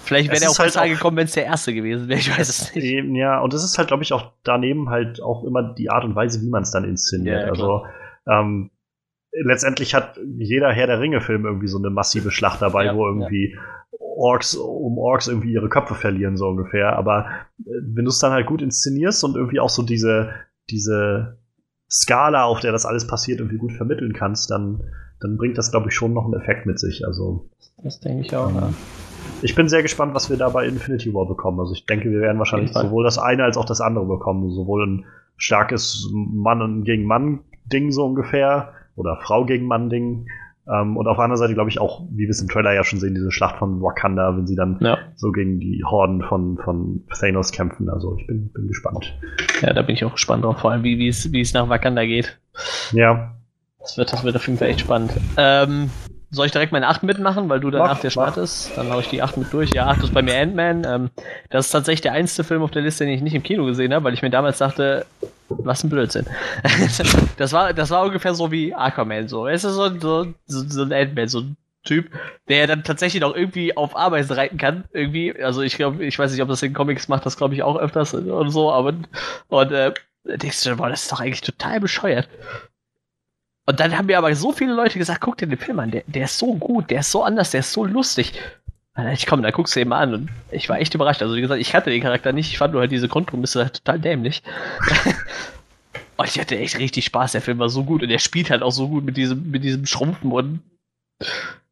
Vielleicht 0.03 0.31
wäre 0.31 0.41
der 0.41 0.51
auch 0.51 0.59
halt 0.59 0.69
besser 0.69 0.81
auch- 0.81 0.85
angekommen, 0.85 1.17
wenn 1.17 1.25
es 1.27 1.33
der 1.33 1.45
erste 1.47 1.73
gewesen 1.75 2.09
wäre, 2.09 2.19
ich 2.21 2.31
weiß 2.37 2.49
es 2.49 2.75
nicht. 2.75 2.85
Eben, 2.85 3.15
ja, 3.15 3.41
und 3.41 3.53
es 3.55 3.63
ist 3.65 3.77
halt, 3.79 3.89
glaube 3.89 4.03
ich, 4.03 4.13
auch 4.13 4.33
daneben 4.43 4.91
halt 4.91 5.23
auch 5.23 5.45
immer 5.45 5.63
die 5.75 5.91
Art 5.91 6.05
und 6.05 6.15
Weise, 6.15 6.41
wie 6.43 6.49
man 6.51 6.63
es 6.63 6.71
dann 6.71 6.85
inszeniert. 6.85 7.41
Ja, 7.41 7.45
ja, 7.45 7.49
also 7.51 7.85
ähm, 8.27 8.71
letztendlich 9.33 9.95
hat 9.95 10.19
jeder 10.39 10.71
Herr 10.73 10.87
der 10.87 11.01
Ringe-Film 11.01 11.45
irgendwie 11.47 11.69
so 11.69 11.79
eine 11.79 11.91
massive 11.91 12.31
Schlacht 12.31 12.61
dabei, 12.63 12.87
Ja, 12.87 12.95
wo 12.95 13.07
irgendwie 13.07 13.57
Orks 14.17 14.55
um 14.55 14.99
Orks 14.99 15.29
irgendwie 15.29 15.53
ihre 15.53 15.69
Köpfe 15.69 15.95
verlieren, 15.95 16.37
so 16.37 16.49
ungefähr. 16.49 16.95
Aber 16.97 17.27
äh, 17.61 17.65
wenn 17.83 18.05
du 18.05 18.11
es 18.11 18.19
dann 18.19 18.33
halt 18.33 18.47
gut 18.47 18.63
inszenierst 18.63 19.23
und 19.25 19.37
irgendwie 19.37 19.61
auch 19.61 19.71
so 19.71 19.83
diese, 19.83 20.31
diese 20.71 21.39
Skala, 21.91 22.45
auf 22.45 22.61
der 22.61 22.73
das 22.73 22.87
alles 22.87 23.07
passiert, 23.07 23.41
irgendwie 23.41 23.59
gut 23.59 23.73
vermitteln 23.73 24.13
kannst, 24.13 24.51
dann, 24.51 24.83
dann 25.21 25.37
bringt 25.37 25.57
das, 25.57 25.71
glaube 25.71 25.89
ich, 25.89 25.95
schon 25.95 26.13
noch 26.13 26.25
einen 26.25 26.35
Effekt 26.35 26.67
mit 26.67 26.79
sich. 26.79 27.07
Also 27.07 27.49
Das 27.83 28.01
denke 28.01 28.27
ich 28.27 28.37
auch, 28.37 28.55
ja. 28.55 28.73
ich 29.43 29.55
bin 29.55 29.69
sehr 29.69 29.83
gespannt, 29.83 30.15
was 30.15 30.29
wir 30.29 30.37
da 30.37 30.51
bei 30.51 30.67
Infinity 30.67 31.15
War 31.15 31.27
bekommen. 31.27 31.61
Also 31.61 31.73
ich 31.73 31.87
denke, 31.87 32.11
wir 32.11 32.21
werden 32.21 32.39
wahrscheinlich 32.39 32.73
sowohl 32.73 33.05
das 33.05 33.19
eine 33.19 33.45
als 33.45 33.57
auch 33.57 33.65
das 33.65 33.81
andere 33.81 34.07
bekommen. 34.07 34.51
Sowohl 34.51 34.87
ein 34.87 35.05
starkes 35.37 36.09
Mann 36.13 36.85
gegen 36.85 37.05
Mann 37.05 37.41
Ding 37.65 37.91
so 37.91 38.05
ungefähr 38.05 38.73
oder 38.97 39.17
Frau 39.17 39.45
gegen 39.45 39.67
Mann 39.67 39.89
Ding. 39.89 40.27
Ähm, 40.73 40.97
und 40.97 41.07
auf 41.07 41.17
der 41.17 41.25
anderen 41.25 41.39
Seite 41.39 41.55
glaube 41.55 41.71
ich 41.71 41.81
auch, 41.81 42.03
wie 42.11 42.25
wir 42.25 42.31
es 42.31 42.41
im 42.43 42.49
Trailer 42.49 42.73
ja 42.75 42.85
schon 42.85 42.99
sehen, 43.01 43.15
diese 43.15 43.31
Schlacht 43.31 43.57
von 43.57 43.81
Wakanda, 43.81 44.37
wenn 44.37 44.47
sie 44.47 44.55
dann 44.57 44.79
Ja. 44.81 44.99
so 45.17 45.33
gegen 45.33 45.61
die 45.61 45.83
Horden 45.85 46.23
von, 46.23 46.59
von 46.63 47.05
Thanos 47.19 47.53
kämpfen. 47.53 47.89
Also 47.89 48.17
ich 48.19 48.27
bin, 48.27 48.51
bin 48.53 48.69
gespannt. 48.69 49.19
ja, 49.63 49.73
da 49.73 49.83
bin 49.83 49.95
ich 49.95 50.05
auch 50.05 50.13
gespannt 50.13 50.45
drauf, 50.45 50.59
vor 50.59 50.71
allem 50.73 50.83
wie 50.83 50.99
wie 50.99 51.09
es 51.09 51.33
wie 51.33 51.41
es 51.41 51.55
nach 51.55 51.69
Wakanda 51.69 52.05
geht. 52.05 52.39
Ja, 52.93 53.35
Das 53.81 53.97
wird, 53.97 54.13
das 54.13 54.25
wird 54.25 54.37
auf 54.37 54.47
jeden 54.47 54.59
Fall 54.59 54.69
echt 54.69 54.81
spannend. 54.81 55.13
Ähm, 55.37 55.91
soll 56.31 56.47
ich 56.47 56.53
direkt 56.53 56.73
meine 56.73 56.89
8 56.89 57.03
mitmachen, 57.03 57.49
weil 57.49 57.61
du 57.61 57.71
danach 57.71 57.95
Mach, 57.95 58.01
der. 58.01 58.11
Start 58.11 58.37
ist? 58.37 58.73
Dann 58.77 58.91
hau 58.91 59.01
ich 59.01 59.09
die 59.09 59.23
8 59.23 59.37
mit 59.39 59.53
durch. 59.53 59.73
Ja, 59.73 59.87
8 59.87 60.05
ist 60.05 60.15
bei 60.15 60.23
mir 60.23 60.39
Ant-Man. 60.39 60.85
Ähm, 60.85 61.11
das 61.51 61.67
ist 61.67 61.73
tatsächlich 61.73 62.03
der 62.03 62.13
einzige 62.13 62.45
Film 62.45 62.63
auf 62.63 62.71
der 62.71 62.83
Liste, 62.83 63.05
den 63.05 63.15
ich 63.15 63.23
nicht 63.23 63.35
im 63.35 63.43
Kino 63.43 63.65
gesehen 63.65 63.95
habe, 63.95 64.05
weil 64.05 64.15
ich 64.15 64.23
mir 64.23 64.31
damals 64.31 64.59
dachte, 64.59 65.07
was 65.49 65.83
ein 65.83 65.91
Blödsinn. 65.91 66.27
das, 67.39 67.53
war, 67.53 67.73
das 67.73 67.91
war 67.91 68.05
ungefähr 68.05 68.35
so 68.35 68.53
wie 68.53 68.75
Aquaman, 68.75 69.29
so. 69.29 69.47
Es 69.47 69.65
ist 69.65 69.75
so, 69.75 69.89
so, 69.99 70.27
so, 70.47 70.83
ein 70.83 70.93
Ant-Man, 70.93 71.29
so 71.29 71.41
ein 71.41 71.57
Typ, 71.85 72.11
der 72.49 72.67
dann 72.67 72.85
tatsächlich 72.85 73.23
noch 73.23 73.35
irgendwie 73.35 73.75
auf 73.75 73.97
Ameisen 73.97 74.37
reiten 74.37 74.59
kann. 74.59 74.85
Irgendwie, 74.93 75.35
also 75.43 75.63
ich 75.63 75.77
glaube, 75.77 76.05
ich 76.05 76.19
weiß 76.19 76.33
nicht, 76.33 76.43
ob 76.43 76.49
das 76.49 76.63
in 76.63 76.75
Comics 76.75 77.09
macht, 77.09 77.25
das 77.25 77.39
glaube 77.39 77.55
ich 77.55 77.63
auch 77.63 77.77
öfters 77.77 78.13
und 78.13 78.51
so, 78.51 78.71
aber 78.71 78.93
und 79.49 79.73
äh, 79.73 79.95
denkst 80.25 80.65
du, 80.65 80.77
boah, 80.77 80.91
das 80.91 81.03
ist 81.03 81.13
doch 81.13 81.21
eigentlich 81.21 81.41
total 81.41 81.81
bescheuert. 81.81 82.29
Und 83.69 83.81
dann 83.81 83.99
haben 83.99 84.07
mir 84.07 84.17
aber 84.17 84.35
so 84.35 84.51
viele 84.51 84.73
Leute 84.73 84.99
gesagt, 84.99 85.21
guck 85.21 85.37
dir 85.37 85.47
den 85.47 85.59
Film 85.59 85.79
an, 85.79 85.91
der, 85.91 86.03
der 86.07 86.25
ist 86.25 86.39
so 86.39 86.55
gut, 86.55 86.89
der 86.89 87.01
ist 87.01 87.11
so 87.11 87.23
anders, 87.23 87.51
der 87.51 87.61
ist 87.61 87.71
so 87.71 87.85
lustig. 87.85 88.33
Ich, 89.13 89.27
komm, 89.27 89.43
dann 89.43 89.53
guckst 89.53 89.77
du 89.77 89.81
ihn 89.81 89.89
mal 89.89 90.01
an. 90.01 90.15
Und 90.15 90.31
ich 90.51 90.71
war 90.71 90.81
echt 90.81 90.95
überrascht. 90.95 91.21
Also 91.21 91.37
wie 91.37 91.43
gesagt, 91.43 91.61
ich 91.61 91.71
kannte 91.71 91.91
den 91.91 92.01
Charakter 92.01 92.33
nicht, 92.33 92.51
ich 92.51 92.57
fand 92.57 92.73
nur 92.73 92.81
halt 92.81 92.91
diese 92.91 93.09
Grundprämisse 93.09 93.65
halt 93.65 93.75
total 93.75 94.01
dämlich. 94.01 94.43
und 96.17 96.27
ich 96.27 96.41
hatte 96.41 96.57
echt 96.57 96.79
richtig 96.79 97.05
Spaß, 97.05 97.33
der 97.33 97.43
Film 97.43 97.59
war 97.59 97.69
so 97.69 97.85
gut 97.85 98.03
und 98.03 98.09
der 98.09 98.19
spielt 98.19 98.49
halt 98.49 98.63
auch 98.63 98.73
so 98.73 98.89
gut 98.89 99.05
mit 99.05 99.19
diesem, 99.19 99.51
mit 99.51 99.63
diesem 99.63 99.85
Schrumpfen 99.85 100.33
und 100.33 100.61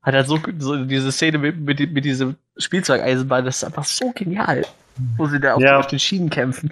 hat 0.02 0.12
halt 0.14 0.26
so, 0.26 0.38
so 0.58 0.84
diese 0.84 1.10
Szene 1.10 1.38
mit, 1.38 1.58
mit, 1.58 1.92
mit 1.92 2.04
diesem 2.04 2.36
Spielzeugeisenbahn, 2.58 3.46
das 3.46 3.56
ist 3.56 3.64
einfach 3.64 3.84
so 3.84 4.12
genial. 4.14 4.66
Wo 5.16 5.26
sie 5.28 5.40
da 5.40 5.54
auf, 5.54 5.62
Ja. 5.62 5.78
auf 5.78 5.86
den 5.86 5.98
Schienen 5.98 6.28
kämpfen. 6.28 6.70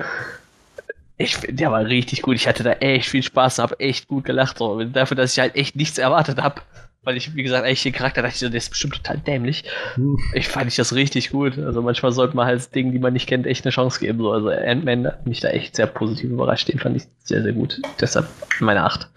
Ich 1.17 1.39
der 1.49 1.71
war 1.71 1.85
richtig 1.85 2.23
gut. 2.23 2.35
Ich 2.37 2.49
hatte 2.49 2.63
da 2.65 2.73
echt 2.73 3.09
viel 3.09 3.23
Spaß, 3.23 3.59
habe 3.61 3.79
echt 3.79 4.09
gut 4.09 4.25
gelacht. 4.25 4.59
So. 4.59 4.83
Dafür, 4.85 5.17
dass 5.17 5.33
ich 5.33 5.39
halt 5.39 5.55
echt 5.55 5.77
nichts 5.77 5.99
erwartet 5.99 6.43
habe, 6.43 6.61
weil 7.05 7.17
ich, 7.17 7.35
wie 7.37 7.43
gesagt, 7.43 7.65
eigentlich 7.65 7.83
den 7.83 7.93
Charakter 7.93 8.23
dachte 8.23 8.35
ich, 8.35 8.41
so, 8.41 8.49
der 8.49 8.59
ist 8.59 8.71
bestimmt 8.71 8.95
total 8.95 9.19
dämlich. 9.19 9.65
Hm. 9.95 10.19
Ich 10.33 10.49
fand 10.49 10.67
ich 10.69 10.77
das 10.77 10.95
richtig 10.95 11.31
gut. 11.31 11.59
Also 11.59 11.83
manchmal 11.83 12.13
sollte 12.13 12.35
man 12.35 12.47
halt 12.47 12.75
Dingen, 12.75 12.93
die 12.93 12.99
man 12.99 13.13
nicht 13.13 13.29
kennt, 13.29 13.47
echt 13.47 13.65
eine 13.65 13.71
Chance 13.71 14.01
geben. 14.01 14.19
So. 14.19 14.33
Also 14.33 14.49
Ant-Man 14.49 15.07
hat 15.07 15.27
mich 15.27 15.41
da 15.41 15.49
echt 15.49 15.77
sehr 15.77 15.87
positiv 15.87 16.31
überrascht. 16.31 16.69
Den 16.69 16.79
fand 16.79 16.97
ich 16.97 17.05
sehr, 17.23 17.43
sehr 17.43 17.53
gut. 17.53 17.81
Deshalb 18.01 18.27
meine 18.61 18.83
Acht. 18.83 19.09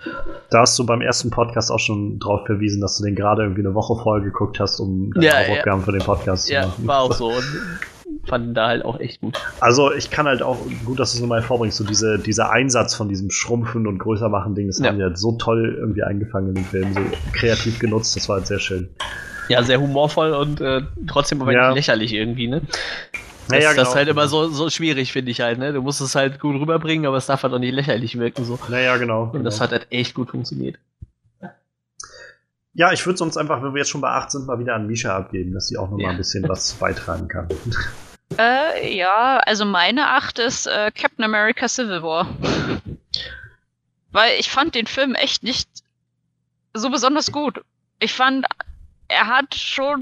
Da 0.51 0.59
hast 0.59 0.77
du 0.77 0.85
beim 0.85 1.01
ersten 1.01 1.29
Podcast 1.31 1.71
auch 1.71 1.79
schon 1.79 2.19
drauf 2.19 2.45
verwiesen, 2.45 2.81
dass 2.81 2.97
du 2.97 3.05
den 3.05 3.15
gerade 3.15 3.43
irgendwie 3.43 3.61
eine 3.61 3.73
Woche 3.73 3.95
vorher 4.01 4.23
geguckt 4.23 4.59
hast, 4.59 4.79
um 4.79 5.11
deine 5.13 5.25
ja, 5.25 5.39
Aufgaben 5.39 5.79
ja. 5.79 5.85
für 5.85 5.91
den 5.93 6.01
Podcast 6.01 6.49
ja, 6.49 6.61
zu 6.63 6.67
machen. 6.67 6.81
Ja, 6.83 6.87
war 6.87 6.99
auch 6.99 7.13
so. 7.13 7.27
Und 7.31 7.43
fanden 8.25 8.53
da 8.53 8.67
halt 8.67 8.85
auch 8.85 8.99
echt 8.99 9.21
gut. 9.21 9.39
Also 9.59 9.93
ich 9.93 10.09
kann 10.09 10.27
halt 10.27 10.41
auch, 10.41 10.57
gut, 10.85 10.99
dass 10.99 11.11
du 11.11 11.17
es 11.17 11.21
nochmal 11.21 11.41
vorbringst, 11.41 11.77
so 11.77 11.83
diese, 11.83 12.19
dieser 12.19 12.51
Einsatz 12.51 12.95
von 12.95 13.09
diesem 13.09 13.31
Schrumpfen 13.31 13.87
und 13.87 13.97
größer 13.99 14.29
machen 14.29 14.55
Ding, 14.55 14.67
das 14.67 14.79
ja. 14.79 14.87
haben 14.87 14.97
die 14.97 15.03
halt 15.03 15.17
so 15.17 15.33
toll 15.33 15.77
irgendwie 15.79 16.03
eingefangen 16.03 16.49
in 16.49 16.55
den 16.55 16.65
Film, 16.65 16.93
so 16.93 17.01
kreativ 17.33 17.79
genutzt, 17.79 18.15
das 18.15 18.27
war 18.29 18.37
halt 18.37 18.47
sehr 18.47 18.59
schön. 18.59 18.89
Ja, 19.49 19.63
sehr 19.63 19.79
humorvoll 19.79 20.33
und 20.33 20.59
äh, 20.59 20.81
trotzdem 21.07 21.41
aber 21.41 21.53
ja. 21.53 21.71
lächerlich 21.71 22.13
irgendwie, 22.13 22.47
ne? 22.47 22.61
Das, 23.47 23.59
naja, 23.59 23.71
genau. 23.71 23.81
das 23.81 23.89
ist 23.89 23.95
halt 23.95 24.09
immer 24.09 24.27
so, 24.27 24.49
so 24.49 24.69
schwierig, 24.69 25.13
finde 25.13 25.31
ich 25.31 25.39
halt, 25.39 25.57
ne? 25.57 25.71
Du 25.71 25.81
musst 25.81 26.01
es 26.01 26.15
halt 26.15 26.39
gut 26.39 26.59
rüberbringen, 26.59 27.05
aber 27.05 27.15
es 27.15 27.27
darf 27.27 27.43
halt 27.43 27.53
auch 27.53 27.59
nicht 27.59 27.73
lächerlich 27.73 28.19
wirken, 28.19 28.43
so. 28.43 28.59
Naja, 28.67 28.97
genau. 28.97 29.23
Und 29.23 29.31
genau. 29.31 29.43
das 29.45 29.61
hat 29.61 29.71
halt 29.71 29.87
echt 29.89 30.15
gut 30.15 30.31
funktioniert. 30.31 30.75
Ja, 32.77 32.91
ich 32.91 33.03
würde 33.07 33.17
sonst 33.17 33.37
einfach, 33.37 33.63
wenn 33.63 33.73
wir 33.73 33.79
jetzt 33.79 33.89
schon 33.89 34.01
bei 34.01 34.09
8 34.09 34.29
sind, 34.29 34.45
mal 34.45 34.59
wieder 34.59 34.75
an 34.75 34.85
Misha 34.85 35.17
abgeben, 35.17 35.51
dass 35.51 35.67
sie 35.67 35.77
auch 35.79 35.89
noch 35.89 35.97
ja. 35.97 36.05
mal 36.05 36.11
ein 36.11 36.17
bisschen 36.17 36.47
was 36.47 36.73
beitragen 36.73 37.27
kann. 37.27 37.49
Äh, 38.37 38.93
ja, 38.93 39.37
also 39.37 39.63
meine 39.63 40.09
Acht 40.09 40.37
ist 40.37 40.67
äh, 40.67 40.91
Captain 40.91 41.23
America 41.23 41.65
Civil 41.69 42.03
War. 42.03 42.27
Weil 44.11 44.37
ich 44.37 44.51
fand 44.51 44.75
den 44.75 44.85
Film 44.85 45.15
echt 45.15 45.43
nicht 45.43 45.69
so 46.73 46.89
besonders 46.89 47.31
gut. 47.31 47.61
Ich 47.99 48.13
fand, 48.13 48.45
er 49.07 49.27
hat 49.27 49.55
schon. 49.55 50.01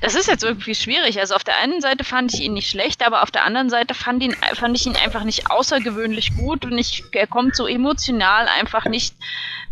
Das 0.00 0.14
ist 0.14 0.28
jetzt 0.28 0.44
irgendwie 0.44 0.74
schwierig. 0.74 1.18
Also 1.18 1.34
auf 1.34 1.44
der 1.44 1.58
einen 1.58 1.80
Seite 1.80 2.04
fand 2.04 2.34
ich 2.34 2.40
ihn 2.40 2.54
nicht 2.54 2.68
schlecht, 2.68 3.04
aber 3.04 3.22
auf 3.22 3.30
der 3.30 3.44
anderen 3.44 3.70
Seite 3.70 3.94
fand, 3.94 4.22
ihn, 4.22 4.36
fand 4.54 4.76
ich 4.76 4.86
ihn 4.86 4.96
einfach 4.96 5.24
nicht 5.24 5.50
außergewöhnlich 5.50 6.36
gut 6.36 6.64
und 6.64 6.76
ich, 6.76 7.04
er 7.12 7.26
kommt 7.26 7.56
so 7.56 7.66
emotional 7.66 8.48
einfach 8.48 8.84
nicht 8.86 9.14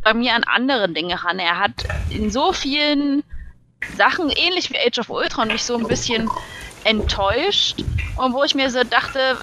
bei 0.02 0.14
mir 0.14 0.35
an 0.35 0.44
andere 0.44 0.89
Dinge 0.89 1.22
ran. 1.22 1.39
Er 1.39 1.59
hat 1.59 1.72
in 2.10 2.31
so 2.31 2.52
vielen 2.52 3.22
Sachen, 3.97 4.31
ähnlich 4.31 4.70
wie 4.70 4.78
Age 4.78 4.98
of 4.98 5.10
Ultron, 5.10 5.48
mich 5.48 5.64
so 5.64 5.77
ein 5.77 5.86
bisschen 5.86 6.31
enttäuscht 6.85 7.82
und 8.16 8.32
wo 8.32 8.44
ich 8.44 8.55
mir 8.55 8.70
so 8.70 8.85
dachte, 8.85 9.36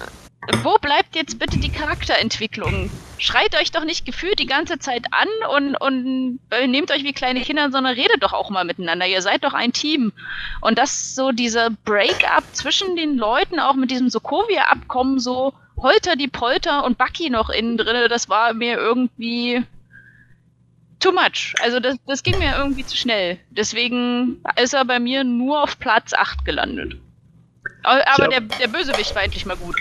wo 0.62 0.78
bleibt 0.78 1.14
jetzt 1.14 1.38
bitte 1.38 1.58
die 1.58 1.70
Charakterentwicklung? 1.70 2.90
Schreit 3.18 3.54
euch 3.60 3.70
doch 3.70 3.84
nicht 3.84 4.06
gefühlt 4.06 4.38
die 4.38 4.46
ganze 4.46 4.78
Zeit 4.78 5.06
an 5.10 5.28
und, 5.54 5.76
und 5.76 6.38
nehmt 6.70 6.90
euch 6.90 7.04
wie 7.04 7.12
kleine 7.12 7.40
Kinder, 7.40 7.70
sondern 7.70 7.94
redet 7.94 8.22
doch 8.22 8.32
auch 8.32 8.50
mal 8.50 8.64
miteinander. 8.64 9.06
Ihr 9.06 9.22
seid 9.22 9.44
doch 9.44 9.54
ein 9.54 9.72
Team. 9.72 10.12
Und 10.60 10.78
das 10.78 11.14
so 11.14 11.32
dieser 11.32 11.70
Break-up 11.70 12.44
zwischen 12.52 12.96
den 12.96 13.16
Leuten, 13.16 13.60
auch 13.60 13.74
mit 13.74 13.90
diesem 13.90 14.08
Sokovia-Abkommen, 14.08 15.18
so 15.18 15.52
Holter 15.76 16.16
die 16.16 16.28
Polter 16.28 16.84
und 16.84 16.98
Bucky 16.98 17.30
noch 17.30 17.50
innen 17.50 17.76
drin, 17.76 18.08
das 18.08 18.28
war 18.28 18.52
mir 18.52 18.76
irgendwie 18.76 19.64
too 21.00 21.12
much. 21.12 21.54
Also 21.62 21.80
das, 21.80 21.96
das 22.06 22.22
ging 22.22 22.38
mir 22.38 22.56
irgendwie 22.56 22.84
zu 22.84 22.96
schnell. 22.96 23.38
Deswegen 23.50 24.42
ist 24.60 24.74
er 24.74 24.84
bei 24.84 24.98
mir 24.98 25.24
nur 25.24 25.62
auf 25.62 25.78
Platz 25.78 26.12
8 26.14 26.44
gelandet. 26.44 26.96
Aber 27.82 28.28
der, 28.28 28.40
der 28.40 28.68
Bösewicht 28.68 29.14
war 29.14 29.22
endlich 29.22 29.46
mal 29.46 29.56
gut. 29.56 29.76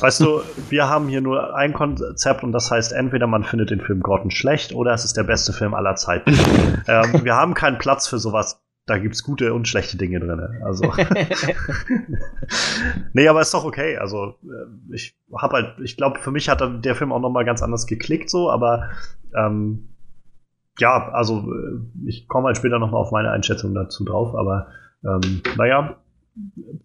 Weißt 0.00 0.20
du, 0.20 0.40
wir 0.70 0.88
haben 0.88 1.08
hier 1.08 1.20
nur 1.20 1.54
ein 1.54 1.72
Konzept 1.72 2.42
und 2.42 2.52
das 2.52 2.70
heißt, 2.70 2.92
entweder 2.92 3.26
man 3.26 3.44
findet 3.44 3.70
den 3.70 3.80
Film 3.80 4.00
Gordon 4.00 4.30
schlecht 4.30 4.74
oder 4.74 4.94
es 4.94 5.04
ist 5.04 5.16
der 5.16 5.24
beste 5.24 5.52
Film 5.52 5.74
aller 5.74 5.94
Zeiten. 5.96 6.32
ähm, 6.88 7.24
wir 7.24 7.34
haben 7.34 7.54
keinen 7.54 7.78
Platz 7.78 8.08
für 8.08 8.18
sowas. 8.18 8.62
Da 8.86 8.98
gibt 8.98 9.14
es 9.14 9.22
gute 9.22 9.52
und 9.52 9.68
schlechte 9.68 9.98
Dinge 9.98 10.20
drin. 10.20 10.40
Also. 10.64 10.84
nee, 13.12 13.28
aber 13.28 13.42
ist 13.42 13.54
doch 13.54 13.64
okay. 13.64 13.98
Also, 13.98 14.36
äh, 14.42 14.94
ich 14.94 15.16
habe 15.36 15.56
halt, 15.56 15.80
ich 15.80 15.96
glaube, 15.96 16.18
für 16.18 16.30
mich 16.30 16.48
hat 16.48 16.62
der 16.84 16.94
Film 16.94 17.12
auch 17.12 17.20
noch 17.20 17.30
mal 17.30 17.44
ganz 17.44 17.62
anders 17.62 17.86
geklickt, 17.86 18.30
so, 18.30 18.50
aber 18.50 18.90
ähm, 19.36 19.90
ja, 20.78 21.10
also 21.12 21.52
äh, 21.52 21.80
ich 22.06 22.26
komme 22.26 22.46
halt 22.46 22.56
später 22.56 22.78
nochmal 22.78 23.00
auf 23.00 23.12
meine 23.12 23.30
Einschätzung 23.30 23.74
dazu 23.74 24.04
drauf, 24.04 24.34
aber 24.34 24.68
ähm, 25.04 25.42
naja, 25.56 25.99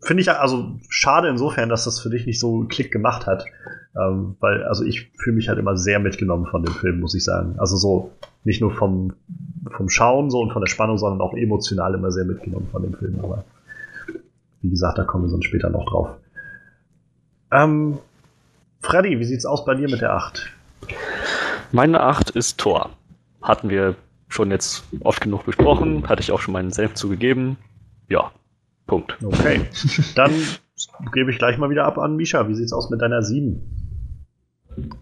finde 0.02 0.22
ich 0.22 0.32
also 0.32 0.80
schade 0.90 1.30
insofern, 1.30 1.70
dass 1.70 1.86
das 1.86 2.00
für 2.00 2.10
dich 2.10 2.26
nicht 2.26 2.40
so 2.40 2.60
einen 2.60 2.68
Klick 2.68 2.92
gemacht 2.92 3.28
hat. 3.28 3.46
Ähm, 3.98 4.36
weil, 4.40 4.64
also 4.64 4.84
ich 4.84 5.12
fühle 5.18 5.38
mich 5.38 5.48
halt 5.48 5.60
immer 5.60 5.78
sehr 5.78 6.00
mitgenommen 6.00 6.48
von 6.48 6.64
dem 6.64 6.74
Film, 6.74 7.00
muss 7.00 7.16
ich 7.16 7.24
sagen. 7.24 7.56
Also 7.58 7.78
so 7.78 8.12
nicht 8.44 8.62
nur 8.62 8.72
vom, 8.72 9.14
vom 9.72 9.90
Schauen 9.90 10.30
so 10.30 10.42
und 10.42 10.52
von 10.52 10.62
der 10.62 10.70
Spannung, 10.70 10.98
sondern 10.98 11.22
auch 11.22 11.34
emotional 11.34 11.94
immer 11.94 12.12
sehr 12.12 12.26
mitgenommen 12.26 12.68
von 12.72 12.84
dem 12.84 12.94
Film. 12.94 13.20
Aber 13.24 13.46
wie 14.62 14.70
gesagt, 14.70 14.98
da 14.98 15.04
kommen 15.04 15.26
wir 15.26 15.30
sonst 15.30 15.46
später 15.46 15.70
noch 15.70 15.86
drauf. 15.86 16.10
Ähm, 17.52 18.00
Freddy, 18.82 19.20
wie 19.20 19.26
sieht's 19.26 19.46
aus 19.46 19.64
bei 19.64 19.76
dir 19.76 19.90
mit 19.90 20.02
der 20.02 20.14
8? 20.14 20.52
Meine 21.72 22.02
8 22.02 22.32
ist 22.32 22.60
Tor 22.60 22.90
hatten 23.46 23.70
wir 23.70 23.96
schon 24.28 24.52
jetzt 24.52 24.84
oft 25.02 25.22
genug 25.22 25.46
besprochen, 25.46 26.10
hatte 26.10 26.22
ich 26.22 26.32
auch 26.32 26.42
schon 26.42 26.54
meinen 26.54 26.72
Senf 26.72 26.96
zugegeben. 26.96 27.58
Ja, 28.10 28.32
Punkt. 28.88 29.18
Okay, 29.24 29.68
dann 30.16 30.32
gebe 31.14 31.32
ich 31.32 31.38
gleich 31.38 31.58
mal 31.58 31.70
wieder 31.70 31.86
ab 31.86 31.98
an 31.98 32.16
Misha. 32.16 32.48
Wie 32.48 32.56
sieht's 32.56 32.74
aus 32.74 32.90
mit 32.90 33.02
deiner 33.02 33.22
7? 33.22 33.62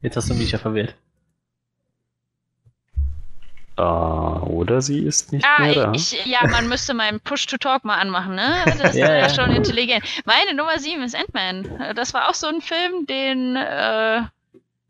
Jetzt 0.00 0.16
hast 0.16 0.30
du 0.30 0.34
Misha 0.34 0.58
verwirrt. 0.58 0.96
Uh, 3.78 4.38
oder 4.48 4.82
sie 4.82 4.98
ist 5.02 5.32
nicht 5.32 5.46
ah, 5.46 5.62
mehr 5.62 5.74
da. 5.74 5.92
Ich, 5.92 6.26
ja, 6.26 6.46
man 6.46 6.68
müsste 6.68 6.92
meinen 6.92 7.20
Push-to-Talk 7.20 7.84
mal 7.84 7.96
anmachen, 7.96 8.34
ne? 8.34 8.64
Das 8.78 8.94
ja, 8.94 9.14
ja 9.14 9.30
schon 9.30 9.50
intelligent. 9.50 10.04
Meine 10.26 10.54
Nummer 10.54 10.78
7 10.78 11.02
ist 11.02 11.16
Ant-Man. 11.16 11.94
Das 11.96 12.12
war 12.12 12.28
auch 12.28 12.34
so 12.34 12.48
ein 12.48 12.60
Film, 12.60 13.06
den 13.06 13.56
äh, 13.56 14.22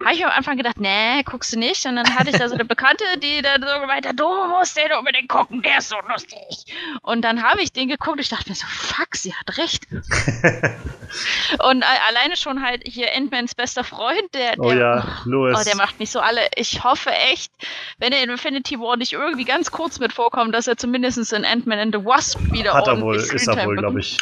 habe 0.05 0.15
ich 0.15 0.25
am 0.25 0.31
Anfang 0.31 0.57
gedacht, 0.57 0.79
nee, 0.79 1.23
guckst 1.25 1.53
du 1.53 1.59
nicht. 1.59 1.85
Und 1.87 1.97
dann 1.97 2.15
hatte 2.17 2.31
ich 2.31 2.39
da 2.39 2.49
so 2.49 2.55
eine 2.55 2.65
Bekannte, 2.65 3.05
die 3.23 3.43
dann 3.43 3.63
so 3.63 3.81
gemeint 3.81 4.07
hat, 4.07 4.19
du 4.19 4.29
musst 4.49 4.77
den 4.77 4.93
unbedingt 4.99 5.29
gucken, 5.29 5.63
der 5.63 5.79
ist 5.79 5.89
so 5.89 5.97
lustig. 6.09 6.67
Und 7.03 7.23
dann 7.23 7.43
habe 7.43 7.63
ich 7.63 7.73
den 7.73 7.89
geguckt 7.89 8.17
und 8.17 8.21
ich 8.21 8.29
dachte 8.29 8.49
mir 8.49 8.55
so, 8.55 8.67
fuck, 8.67 9.15
sie 9.15 9.35
hat 9.35 9.59
recht. 9.59 9.87
und 9.93 11.85
alleine 12.09 12.37
schon 12.37 12.63
halt 12.63 12.83
hier 12.87 13.09
Ant-Mans 13.15 13.55
bester 13.55 13.85
Freund, 13.85 14.35
der, 14.35 14.57
der, 14.57 14.61
oh 14.61 14.73
ja, 14.73 15.23
Louis. 15.25 15.57
Oh, 15.59 15.65
der 15.65 15.77
macht 15.77 15.99
mich 15.99 16.11
so 16.11 16.21
alle. 16.21 16.41
Ich 16.57 16.83
hoffe 16.85 17.11
echt, 17.11 17.53
wenn 17.99 18.13
er 18.13 18.23
in 18.23 18.31
Infinity 18.31 18.79
War 18.79 18.97
nicht 18.97 19.13
irgendwie 19.13 19.45
ganz 19.45 19.71
kurz 19.71 19.99
mit 19.99 20.13
vorkommt, 20.13 20.55
dass 20.55 20.67
er 20.67 20.77
zumindest 20.77 21.33
in 21.33 21.45
Ant-Man 21.45 21.79
and 21.79 21.95
the 21.95 22.05
Wasp 22.05 22.41
wieder 22.53 22.75
Hat 22.75 22.89
er 22.89 23.01
wohl, 23.01 23.17
ist 23.17 23.47
er 23.47 23.67
wohl, 23.67 23.77
glaube 23.77 24.01
ich. 24.01 24.19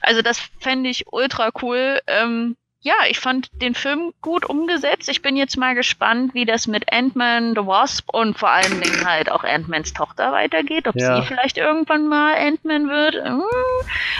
Also 0.00 0.22
das 0.22 0.40
fände 0.60 0.90
ich 0.90 1.06
ultra 1.12 1.50
cool. 1.62 2.00
Ähm, 2.06 2.56
ja, 2.82 2.94
ich 3.10 3.20
fand 3.20 3.50
den 3.60 3.74
Film 3.74 4.14
gut 4.22 4.46
umgesetzt. 4.48 5.10
Ich 5.10 5.20
bin 5.20 5.36
jetzt 5.36 5.58
mal 5.58 5.74
gespannt, 5.74 6.32
wie 6.32 6.46
das 6.46 6.66
mit 6.66 6.90
Ant-Man, 6.90 7.54
The 7.54 7.66
Wasp 7.66 8.08
und 8.10 8.38
vor 8.38 8.48
allen 8.48 8.80
Dingen 8.80 9.06
halt 9.06 9.30
auch 9.30 9.44
Ant-Mans 9.44 9.92
Tochter 9.92 10.32
weitergeht. 10.32 10.88
Ob 10.88 10.96
ja. 10.96 11.20
sie 11.20 11.26
vielleicht 11.26 11.58
irgendwann 11.58 12.08
mal 12.08 12.34
Ant-Man 12.36 12.88
wird. 12.88 13.16
Hm, 13.16 13.42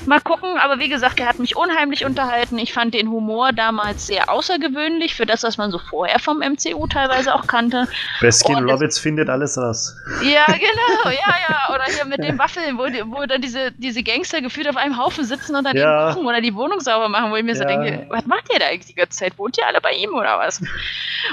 mal 0.04 0.20
gucken. 0.20 0.58
Aber 0.58 0.78
wie 0.78 0.90
gesagt, 0.90 1.20
er 1.20 1.26
hat 1.26 1.38
mich 1.38 1.56
unheimlich 1.56 2.04
unterhalten. 2.04 2.58
Ich 2.58 2.74
fand 2.74 2.92
den 2.92 3.08
Humor 3.08 3.54
damals 3.54 4.06
sehr 4.06 4.30
außergewöhnlich 4.30 5.14
für 5.14 5.24
das, 5.24 5.42
was 5.42 5.56
man 5.56 5.70
so 5.70 5.78
vorher 5.78 6.18
vom 6.18 6.40
MCU 6.40 6.86
teilweise 6.86 7.34
auch 7.34 7.46
kannte. 7.46 7.88
Baskin 8.20 8.68
Roberts 8.68 8.98
findet 8.98 9.30
alles 9.30 9.56
was. 9.56 9.96
Ja, 10.22 10.44
genau. 10.52 11.10
Ja, 11.10 11.34
ja. 11.48 11.74
Oder 11.74 11.84
hier 11.84 12.04
mit 12.04 12.22
den 12.22 12.38
Waffeln, 12.38 12.76
wo, 12.76 12.82
wo 12.82 13.24
dann 13.24 13.40
diese, 13.40 13.72
diese 13.72 14.02
Gangster 14.02 14.42
gefühlt 14.42 14.68
auf 14.68 14.76
einem 14.76 14.98
Haufen 14.98 15.24
sitzen 15.24 15.56
und 15.56 15.64
dann 15.64 15.78
ja. 15.78 16.10
eben 16.10 16.26
oder 16.26 16.42
die 16.42 16.54
Wohnung 16.54 16.80
sauber 16.80 17.08
machen, 17.08 17.30
wo 17.30 17.36
ich 17.36 17.42
mir 17.42 17.54
ja. 17.54 17.56
so 17.56 17.64
denke, 17.64 18.06
was 18.10 18.26
macht 18.26 18.49
ihr 18.52 18.58
da 18.58 18.66
eigentlich 18.66 18.86
die 18.86 18.94
ganze 18.94 19.18
Zeit? 19.18 19.38
Wohnt 19.38 19.58
ihr 19.58 19.66
alle 19.66 19.80
bei 19.80 19.92
ihm 19.92 20.10
oder 20.14 20.38
was? 20.38 20.62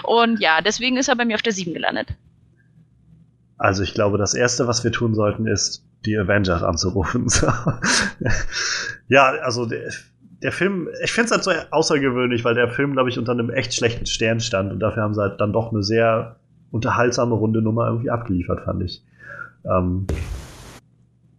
Und 0.04 0.40
ja, 0.40 0.62
deswegen 0.62 0.98
ist 0.98 1.08
er 1.08 1.16
bei 1.16 1.26
mir 1.26 1.36
auf 1.36 1.42
der 1.42 1.54
7 1.54 1.74
gelandet. 1.74 2.10
Also 3.58 3.84
ich 3.84 3.94
glaube, 3.94 4.18
das 4.18 4.34
Erste, 4.34 4.68
was 4.68 4.84
wir 4.84 4.92
tun 4.92 5.16
sollten, 5.16 5.48
ist, 5.48 5.84
die 6.06 6.18
Avengers 6.18 6.62
anzurufen. 6.62 7.28
ja, 9.08 9.26
also 9.42 9.66
der, 9.66 9.92
der 10.44 10.52
Film, 10.52 10.90
ich 11.04 11.12
finde 11.12 11.26
es 11.26 11.32
halt 11.32 11.44
so 11.44 11.52
außergewöhnlich, 11.72 12.46
weil 12.46 12.54
der 12.54 12.70
Film, 12.70 12.94
glaube 12.94 13.10
ich, 13.10 13.18
unter 13.18 13.32
einem 13.32 13.50
echt 13.50 13.74
schlechten 13.74 14.06
Stern 14.06 14.40
stand 14.40 14.72
und 14.72 14.80
dafür 14.80 15.04
haben 15.04 15.16
sie 15.16 15.22
halt 15.22 15.42
dann 15.42 15.54
doch 15.54 15.72
eine 15.72 15.84
sehr 15.84 16.38
unterhaltsame 16.72 17.34
runde 17.34 17.62
Nummer 17.62 17.88
irgendwie 17.88 18.10
abgeliefert, 18.12 18.62
fand 18.66 18.84
ich. 18.84 19.04
Ähm, 19.66 20.06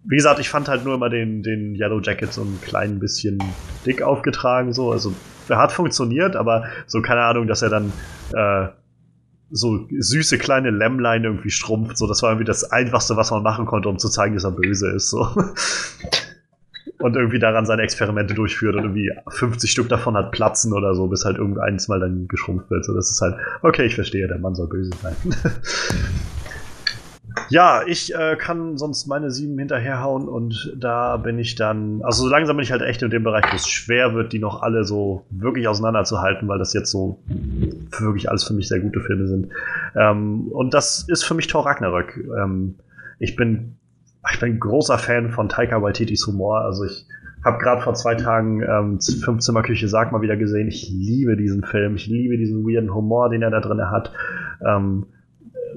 wie 0.05 0.17
gesagt, 0.17 0.41
ich 0.41 0.49
fand 0.49 0.69
halt 0.69 0.85
nur 0.85 0.95
immer 0.95 1.11
den, 1.11 1.43
den 1.43 1.75
Yellow 1.75 2.01
Jacket 2.01 2.33
so 2.33 2.43
ein 2.43 2.59
klein 2.63 2.99
bisschen 2.99 3.39
dick 3.85 4.03
aufgetragen, 4.03 4.73
so. 4.73 4.91
Also, 4.91 5.13
hat 5.57 5.73
funktioniert, 5.73 6.37
aber 6.37 6.65
so, 6.87 7.01
keine 7.01 7.23
Ahnung, 7.23 7.47
dass 7.47 7.63
er 7.63 7.71
dann 7.71 7.93
äh, 8.35 8.69
so 9.51 9.87
süße 9.91 10.39
kleine 10.39 10.71
Lämmlein 10.71 11.25
irgendwie 11.25 11.51
schrumpft, 11.51 11.97
so. 11.97 12.07
Das 12.07 12.23
war 12.23 12.31
irgendwie 12.31 12.45
das 12.45 12.71
Einfachste, 12.71 13.17
was 13.17 13.31
man 13.31 13.43
machen 13.43 13.67
konnte, 13.67 13.89
um 13.89 13.99
zu 13.99 14.09
zeigen, 14.09 14.35
dass 14.35 14.45
er 14.45 14.53
böse 14.53 14.91
ist, 14.91 15.11
so. 15.11 15.27
und 16.99 17.17
irgendwie 17.17 17.39
daran 17.39 17.65
seine 17.65 17.83
Experimente 17.83 18.35
durchführt 18.35 18.75
und 18.77 18.83
irgendwie 18.83 19.11
50 19.29 19.71
Stück 19.71 19.89
davon 19.89 20.17
hat 20.17 20.33
platzen 20.33 20.73
oder 20.73 20.95
so, 20.95 21.07
bis 21.07 21.25
halt 21.25 21.39
irgendeins 21.39 21.89
mal 21.89 22.01
dann 22.01 22.27
geschrumpft 22.29 22.71
wird. 22.71 22.85
So, 22.85 22.95
das 22.95 23.11
ist 23.11 23.21
halt, 23.21 23.37
okay, 23.63 23.85
ich 23.85 23.95
verstehe, 23.95 24.27
der 24.27 24.39
Mann 24.39 24.55
soll 24.55 24.69
böse 24.69 24.91
sein. 25.01 25.15
Ja, 27.49 27.83
ich 27.87 28.15
äh, 28.15 28.37
kann 28.37 28.77
sonst 28.77 29.07
meine 29.07 29.31
sieben 29.31 29.59
hinterherhauen 29.59 30.29
und 30.29 30.75
da 30.77 31.17
bin 31.17 31.39
ich 31.39 31.55
dann, 31.55 32.03
also 32.03 32.25
so 32.25 32.29
langsam 32.29 32.57
bin 32.57 32.65
ich 32.65 32.73
halt 32.73 32.83
echt 32.83 33.03
in 33.03 33.11
dem 33.11 33.25
Bereich, 33.25 33.45
wo 33.51 33.57
es 33.57 33.69
schwer 33.69 34.15
wird, 34.15 34.33
die 34.33 34.39
noch 34.39 34.63
alle 34.63 34.85
so 34.85 35.27
wirklich 35.31 35.69
auseinanderzuhalten, 35.69 36.49
weil 36.49 36.59
das 36.59 36.73
jetzt 36.75 36.91
so 36.91 37.23
wirklich 37.99 38.29
alles 38.31 38.45
für 38.45 38.55
mich 38.55 38.69
sehr 38.69 38.81
gute 38.81 39.01
Filme 39.01 39.27
sind. 39.27 39.49
Ähm, 39.97 40.49
und 40.49 40.75
das 40.75 41.07
ist 41.09 41.25
für 41.25 41.35
mich 41.35 41.47
Thor 41.47 41.67
Ragnarök. 41.67 42.17
Ähm, 42.39 42.77
ich 43.19 43.37
bin, 43.37 43.77
ich 44.33 44.41
bin 44.41 44.61
großer 44.61 44.99
Fan 44.99 45.31
von 45.31 45.49
Taika 45.49 45.83
Waititis 45.83 46.27
Humor. 46.27 46.61
Also 46.61 46.85
ich 46.85 47.07
habe 47.45 47.59
gerade 47.59 47.83
vor 47.83 47.95
zwei 47.95 48.15
Tagen 48.15 48.63
ähm, 48.63 49.01
Fünfzimmerküche 49.01 49.89
Sag 49.89 50.13
mal 50.13 50.23
wieder 50.23 50.37
gesehen. 50.37 50.69
Ich 50.69 50.89
liebe 50.91 51.37
diesen 51.37 51.65
Film. 51.65 51.97
Ich 51.97 52.07
liebe 52.07 52.37
diesen 52.37 52.65
weirden 52.65 52.95
Humor, 52.95 53.31
den 53.31 53.43
er 53.43 53.51
da 53.51 53.61
drin 53.61 53.91
hat. 53.91 54.13
Ähm, 54.67 55.07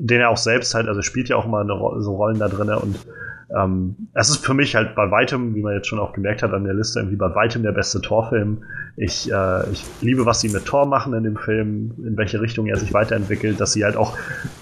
den 0.02 0.20
er 0.20 0.30
auch 0.30 0.38
selbst 0.38 0.74
halt, 0.74 0.88
also 0.88 1.02
spielt 1.02 1.30
ja 1.30 1.36
auch 1.36 1.46
immer 1.46 1.62
eine, 1.62 1.74
so 2.02 2.16
Rollen 2.16 2.40
da 2.40 2.48
drin 2.48 2.70
und 2.70 2.96
ähm, 3.56 4.08
es 4.14 4.30
ist 4.30 4.46
für 4.46 4.54
mich 4.54 4.76
halt 4.76 4.96
bei 4.96 5.12
weitem, 5.12 5.56
wie 5.56 5.62
man 5.62 5.74
jetzt 5.74 5.88
schon 5.88 6.00
auch 6.00 6.14
gemerkt 6.14 6.42
hat 6.42 6.54
an 6.54 6.64
der 6.64 6.74
Liste, 6.74 7.00
irgendwie 7.00 7.18
bei 7.18 7.34
weitem 7.36 7.64
der 7.64 7.74
beste 7.74 8.00
Torfilm. 8.02 8.64
Ich, 8.96 9.30
äh, 9.32 9.70
ich 9.72 9.84
liebe, 10.02 10.26
was 10.26 10.40
sie 10.40 10.50
mit 10.50 10.66
Tor 10.66 10.86
machen 10.86 11.14
in 11.14 11.24
dem 11.24 11.36
Film, 11.36 11.92
in 12.06 12.18
welche 12.18 12.40
Richtung 12.40 12.68
er 12.68 12.78
sich 12.78 12.94
weiterentwickelt, 12.94 13.60
dass 13.60 13.74
sie 13.74 13.84
halt 13.84 13.98
auch 13.98 14.18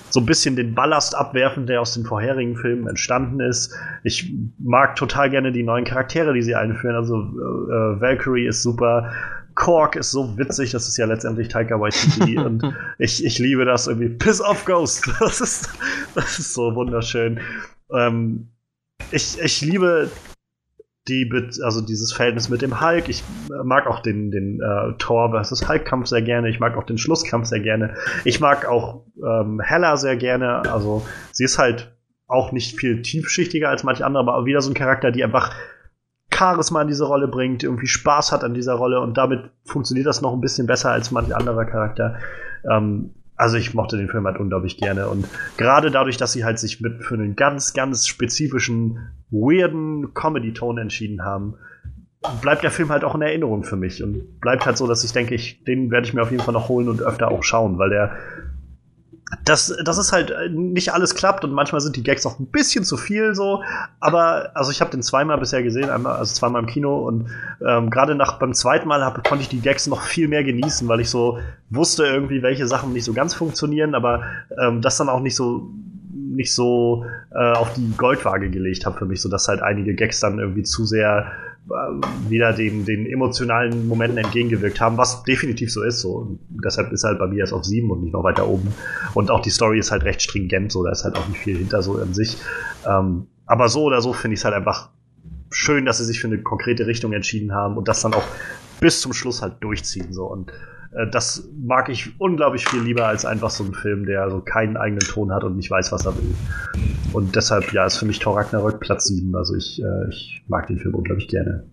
so 0.09 0.19
ein 0.19 0.25
bisschen 0.25 0.55
den 0.55 0.73
Ballast 0.73 1.15
abwerfen, 1.15 1.67
der 1.67 1.81
aus 1.81 1.93
den 1.93 2.03
vorherigen 2.03 2.55
Filmen 2.55 2.87
entstanden 2.87 3.39
ist. 3.41 3.75
Ich 4.03 4.33
mag 4.57 4.95
total 4.95 5.29
gerne 5.29 5.51
die 5.51 5.63
neuen 5.63 5.85
Charaktere, 5.85 6.33
die 6.33 6.41
sie 6.41 6.55
einführen. 6.55 6.95
Also 6.95 7.15
äh, 7.15 8.01
Valkyrie 8.01 8.47
ist 8.47 8.63
super, 8.63 9.11
Kork 9.59 9.97
ist 9.97 10.11
so 10.11 10.37
witzig, 10.37 10.71
das 10.71 10.87
ist 10.87 10.97
ja 10.97 11.05
letztendlich 11.05 11.49
Taika 11.49 11.79
Waititi 11.79 12.37
und 12.39 12.63
ich, 12.97 13.23
ich 13.23 13.37
liebe 13.39 13.65
das 13.65 13.87
irgendwie. 13.87 14.09
Piss 14.09 14.41
off 14.41 14.65
Ghost, 14.65 15.11
das 15.19 15.41
ist, 15.41 15.69
das 16.15 16.39
ist 16.39 16.53
so 16.53 16.73
wunderschön. 16.73 17.41
Ähm, 17.93 18.47
ich, 19.11 19.37
ich 19.39 19.61
liebe 19.61 20.09
die, 21.09 21.29
also 21.61 21.81
dieses 21.81 22.13
Verhältnis 22.13 22.49
mit 22.49 22.61
dem 22.61 22.79
Hulk. 22.79 23.09
Ich 23.09 23.23
mag 23.63 23.85
auch 23.87 23.99
den, 23.99 24.31
den 24.31 24.61
äh, 24.61 24.93
Thor 24.97 25.31
vs. 25.31 25.67
Hulk-Kampf 25.67 26.07
sehr 26.07 26.21
gerne. 26.21 26.49
Ich 26.49 26.59
mag 26.59 26.77
auch 26.77 26.83
den 26.83 26.97
Schlusskampf 26.97 27.47
sehr 27.47 27.59
gerne. 27.59 27.95
Ich 28.23 28.39
mag 28.39 28.65
auch 28.65 29.03
ähm, 29.17 29.59
Hella 29.59 29.97
sehr 29.97 30.15
gerne. 30.15 30.71
Also 30.71 31.05
sie 31.31 31.43
ist 31.43 31.57
halt 31.57 31.91
auch 32.27 32.51
nicht 32.51 32.79
viel 32.79 33.01
tiefschichtiger 33.01 33.69
als 33.69 33.83
manche 33.83 34.05
andere, 34.05 34.23
aber 34.23 34.45
wieder 34.45 34.61
so 34.61 34.71
ein 34.71 34.75
Charakter, 34.75 35.11
die 35.11 35.23
einfach 35.23 35.53
Charisma 36.39 36.81
in 36.81 36.87
diese 36.87 37.05
Rolle 37.05 37.27
bringt, 37.27 37.63
irgendwie 37.63 37.87
Spaß 37.87 38.31
hat 38.31 38.43
an 38.43 38.53
dieser 38.53 38.75
Rolle 38.75 39.01
und 39.01 39.17
damit 39.17 39.49
funktioniert 39.65 40.07
das 40.07 40.21
noch 40.21 40.33
ein 40.33 40.41
bisschen 40.41 40.67
besser 40.67 40.91
als 40.91 41.11
manch 41.11 41.35
anderer 41.35 41.65
Charakter. 41.65 42.15
Ähm, 42.69 43.11
also 43.35 43.57
ich 43.57 43.73
mochte 43.73 43.97
den 43.97 44.09
Film 44.09 44.25
halt 44.25 44.37
unglaublich 44.37 44.77
gerne 44.77 45.07
und 45.07 45.25
gerade 45.57 45.91
dadurch, 45.91 46.17
dass 46.17 46.33
sie 46.33 46.43
halt 46.43 46.59
sich 46.59 46.81
mit 46.81 47.03
für 47.03 47.15
einen 47.15 47.35
ganz, 47.35 47.73
ganz 47.73 48.07
spezifischen, 48.07 49.11
weirden 49.31 50.13
Comedy-Ton 50.13 50.77
entschieden 50.77 51.23
haben, 51.23 51.55
bleibt 52.41 52.63
der 52.63 52.71
Film 52.71 52.89
halt 52.89 53.03
auch 53.03 53.15
in 53.15 53.21
Erinnerung 53.21 53.63
für 53.63 53.77
mich 53.77 54.03
und 54.03 54.39
bleibt 54.41 54.65
halt 54.65 54.77
so, 54.77 54.87
dass 54.87 55.03
ich 55.03 55.13
denke, 55.13 55.35
ich, 55.35 55.63
den 55.63 55.89
werde 55.91 56.07
ich 56.07 56.13
mir 56.13 56.21
auf 56.21 56.31
jeden 56.31 56.43
Fall 56.43 56.53
noch 56.53 56.67
holen 56.67 56.89
und 56.89 57.01
öfter 57.01 57.31
auch 57.31 57.43
schauen, 57.43 57.77
weil 57.77 57.89
der 57.89 58.11
das, 59.45 59.75
das 59.83 59.97
ist 59.97 60.11
halt 60.11 60.31
äh, 60.31 60.49
nicht 60.49 60.93
alles 60.93 61.15
klappt 61.15 61.43
und 61.43 61.51
manchmal 61.51 61.81
sind 61.81 61.95
die 61.95 62.03
Gags 62.03 62.25
auch 62.25 62.39
ein 62.39 62.47
bisschen 62.47 62.83
zu 62.83 62.97
viel 62.97 63.35
so. 63.35 63.63
Aber 63.99 64.51
also 64.55 64.71
ich 64.71 64.81
habe 64.81 64.91
den 64.91 65.01
zweimal 65.01 65.37
bisher 65.37 65.63
gesehen, 65.63 65.89
einmal 65.89 66.17
also 66.17 66.33
zweimal 66.33 66.61
im 66.61 66.67
Kino 66.67 67.07
und 67.07 67.29
ähm, 67.65 67.89
gerade 67.89 68.15
nach 68.15 68.39
beim 68.39 68.53
zweiten 68.53 68.87
Mal 68.87 69.03
hab, 69.03 69.23
konnte 69.27 69.43
ich 69.43 69.49
die 69.49 69.61
Gags 69.61 69.87
noch 69.87 70.01
viel 70.01 70.27
mehr 70.27 70.43
genießen, 70.43 70.87
weil 70.87 70.99
ich 70.99 71.09
so 71.09 71.39
wusste 71.69 72.05
irgendwie, 72.05 72.41
welche 72.41 72.67
Sachen 72.67 72.93
nicht 72.93 73.05
so 73.05 73.13
ganz 73.13 73.33
funktionieren, 73.33 73.95
aber 73.95 74.23
ähm, 74.59 74.81
das 74.81 74.97
dann 74.97 75.09
auch 75.09 75.19
nicht 75.19 75.35
so 75.35 75.69
nicht 76.11 76.53
so 76.53 77.05
äh, 77.31 77.53
auf 77.53 77.73
die 77.73 77.91
Goldwaage 77.97 78.49
gelegt 78.49 78.85
habe 78.85 78.97
für 78.97 79.05
mich, 79.05 79.21
so 79.21 79.29
dass 79.29 79.47
halt 79.47 79.61
einige 79.61 79.93
Gags 79.93 80.19
dann 80.19 80.39
irgendwie 80.39 80.63
zu 80.63 80.85
sehr 80.85 81.31
wieder 82.29 82.53
den, 82.53 82.85
den 82.85 83.05
emotionalen 83.05 83.87
Momenten 83.87 84.17
entgegengewirkt 84.17 84.81
haben, 84.81 84.97
was 84.97 85.23
definitiv 85.23 85.71
so 85.71 85.83
ist. 85.83 85.99
So. 85.99 86.13
Und 86.13 86.39
deshalb 86.63 86.91
ist 86.91 87.03
halt 87.03 87.19
bei 87.19 87.27
mir 87.27 87.39
erst 87.39 87.53
auf 87.53 87.63
sieben 87.63 87.91
und 87.91 88.01
nicht 88.01 88.13
noch 88.13 88.23
weiter 88.23 88.47
oben. 88.47 88.73
Und 89.13 89.29
auch 89.29 89.41
die 89.41 89.51
Story 89.51 89.79
ist 89.79 89.91
halt 89.91 90.03
recht 90.03 90.21
stringent, 90.21 90.71
so 90.71 90.83
da 90.83 90.91
ist 90.91 91.03
halt 91.03 91.15
auch 91.15 91.27
nicht 91.27 91.39
viel 91.39 91.57
hinter 91.57 91.81
so 91.81 91.97
an 91.97 92.13
sich. 92.13 92.37
Ähm, 92.87 93.27
aber 93.45 93.69
so 93.69 93.83
oder 93.83 94.01
so 94.01 94.13
finde 94.13 94.33
ich 94.33 94.41
es 94.41 94.45
halt 94.45 94.55
einfach 94.55 94.89
schön, 95.51 95.85
dass 95.85 95.97
sie 95.99 96.05
sich 96.05 96.19
für 96.19 96.27
eine 96.27 96.41
konkrete 96.41 96.87
Richtung 96.87 97.13
entschieden 97.13 97.53
haben 97.53 97.77
und 97.77 97.87
das 97.87 98.01
dann 98.01 98.13
auch 98.13 98.25
bis 98.79 99.01
zum 99.01 99.13
Schluss 99.13 99.41
halt 99.41 99.55
durchziehen. 99.61 100.11
So. 100.11 100.25
Und 100.25 100.49
äh, 100.49 100.53
das 101.11 101.47
mag 101.55 101.89
ich 101.89 102.19
unglaublich 102.19 102.67
viel 102.67 102.81
lieber 102.81 103.05
als 103.05 103.25
einfach 103.25 103.49
so 103.49 103.63
ein 103.63 103.73
Film, 103.73 104.05
der 104.05 104.29
so 104.29 104.41
keinen 104.41 104.75
eigenen 104.75 105.01
Ton 105.01 105.31
hat 105.31 105.43
und 105.43 105.55
nicht 105.55 105.69
weiß, 105.69 105.91
was 105.91 106.05
er 106.05 106.17
will. 106.17 106.33
Und 107.13 107.35
deshalb, 107.35 107.71
ja, 107.73 107.85
ist 107.85 107.97
für 107.97 108.05
mich 108.05 108.19
Thor 108.19 108.37
Ragnarök 108.37 108.79
Platz 108.79 109.05
7. 109.05 109.35
Also 109.35 109.55
ich, 109.55 109.81
äh, 109.81 110.09
ich 110.09 110.43
mag 110.47 110.67
den 110.67 110.79
Film 110.79 110.95
unglaublich 110.95 111.27
gerne. 111.27 111.63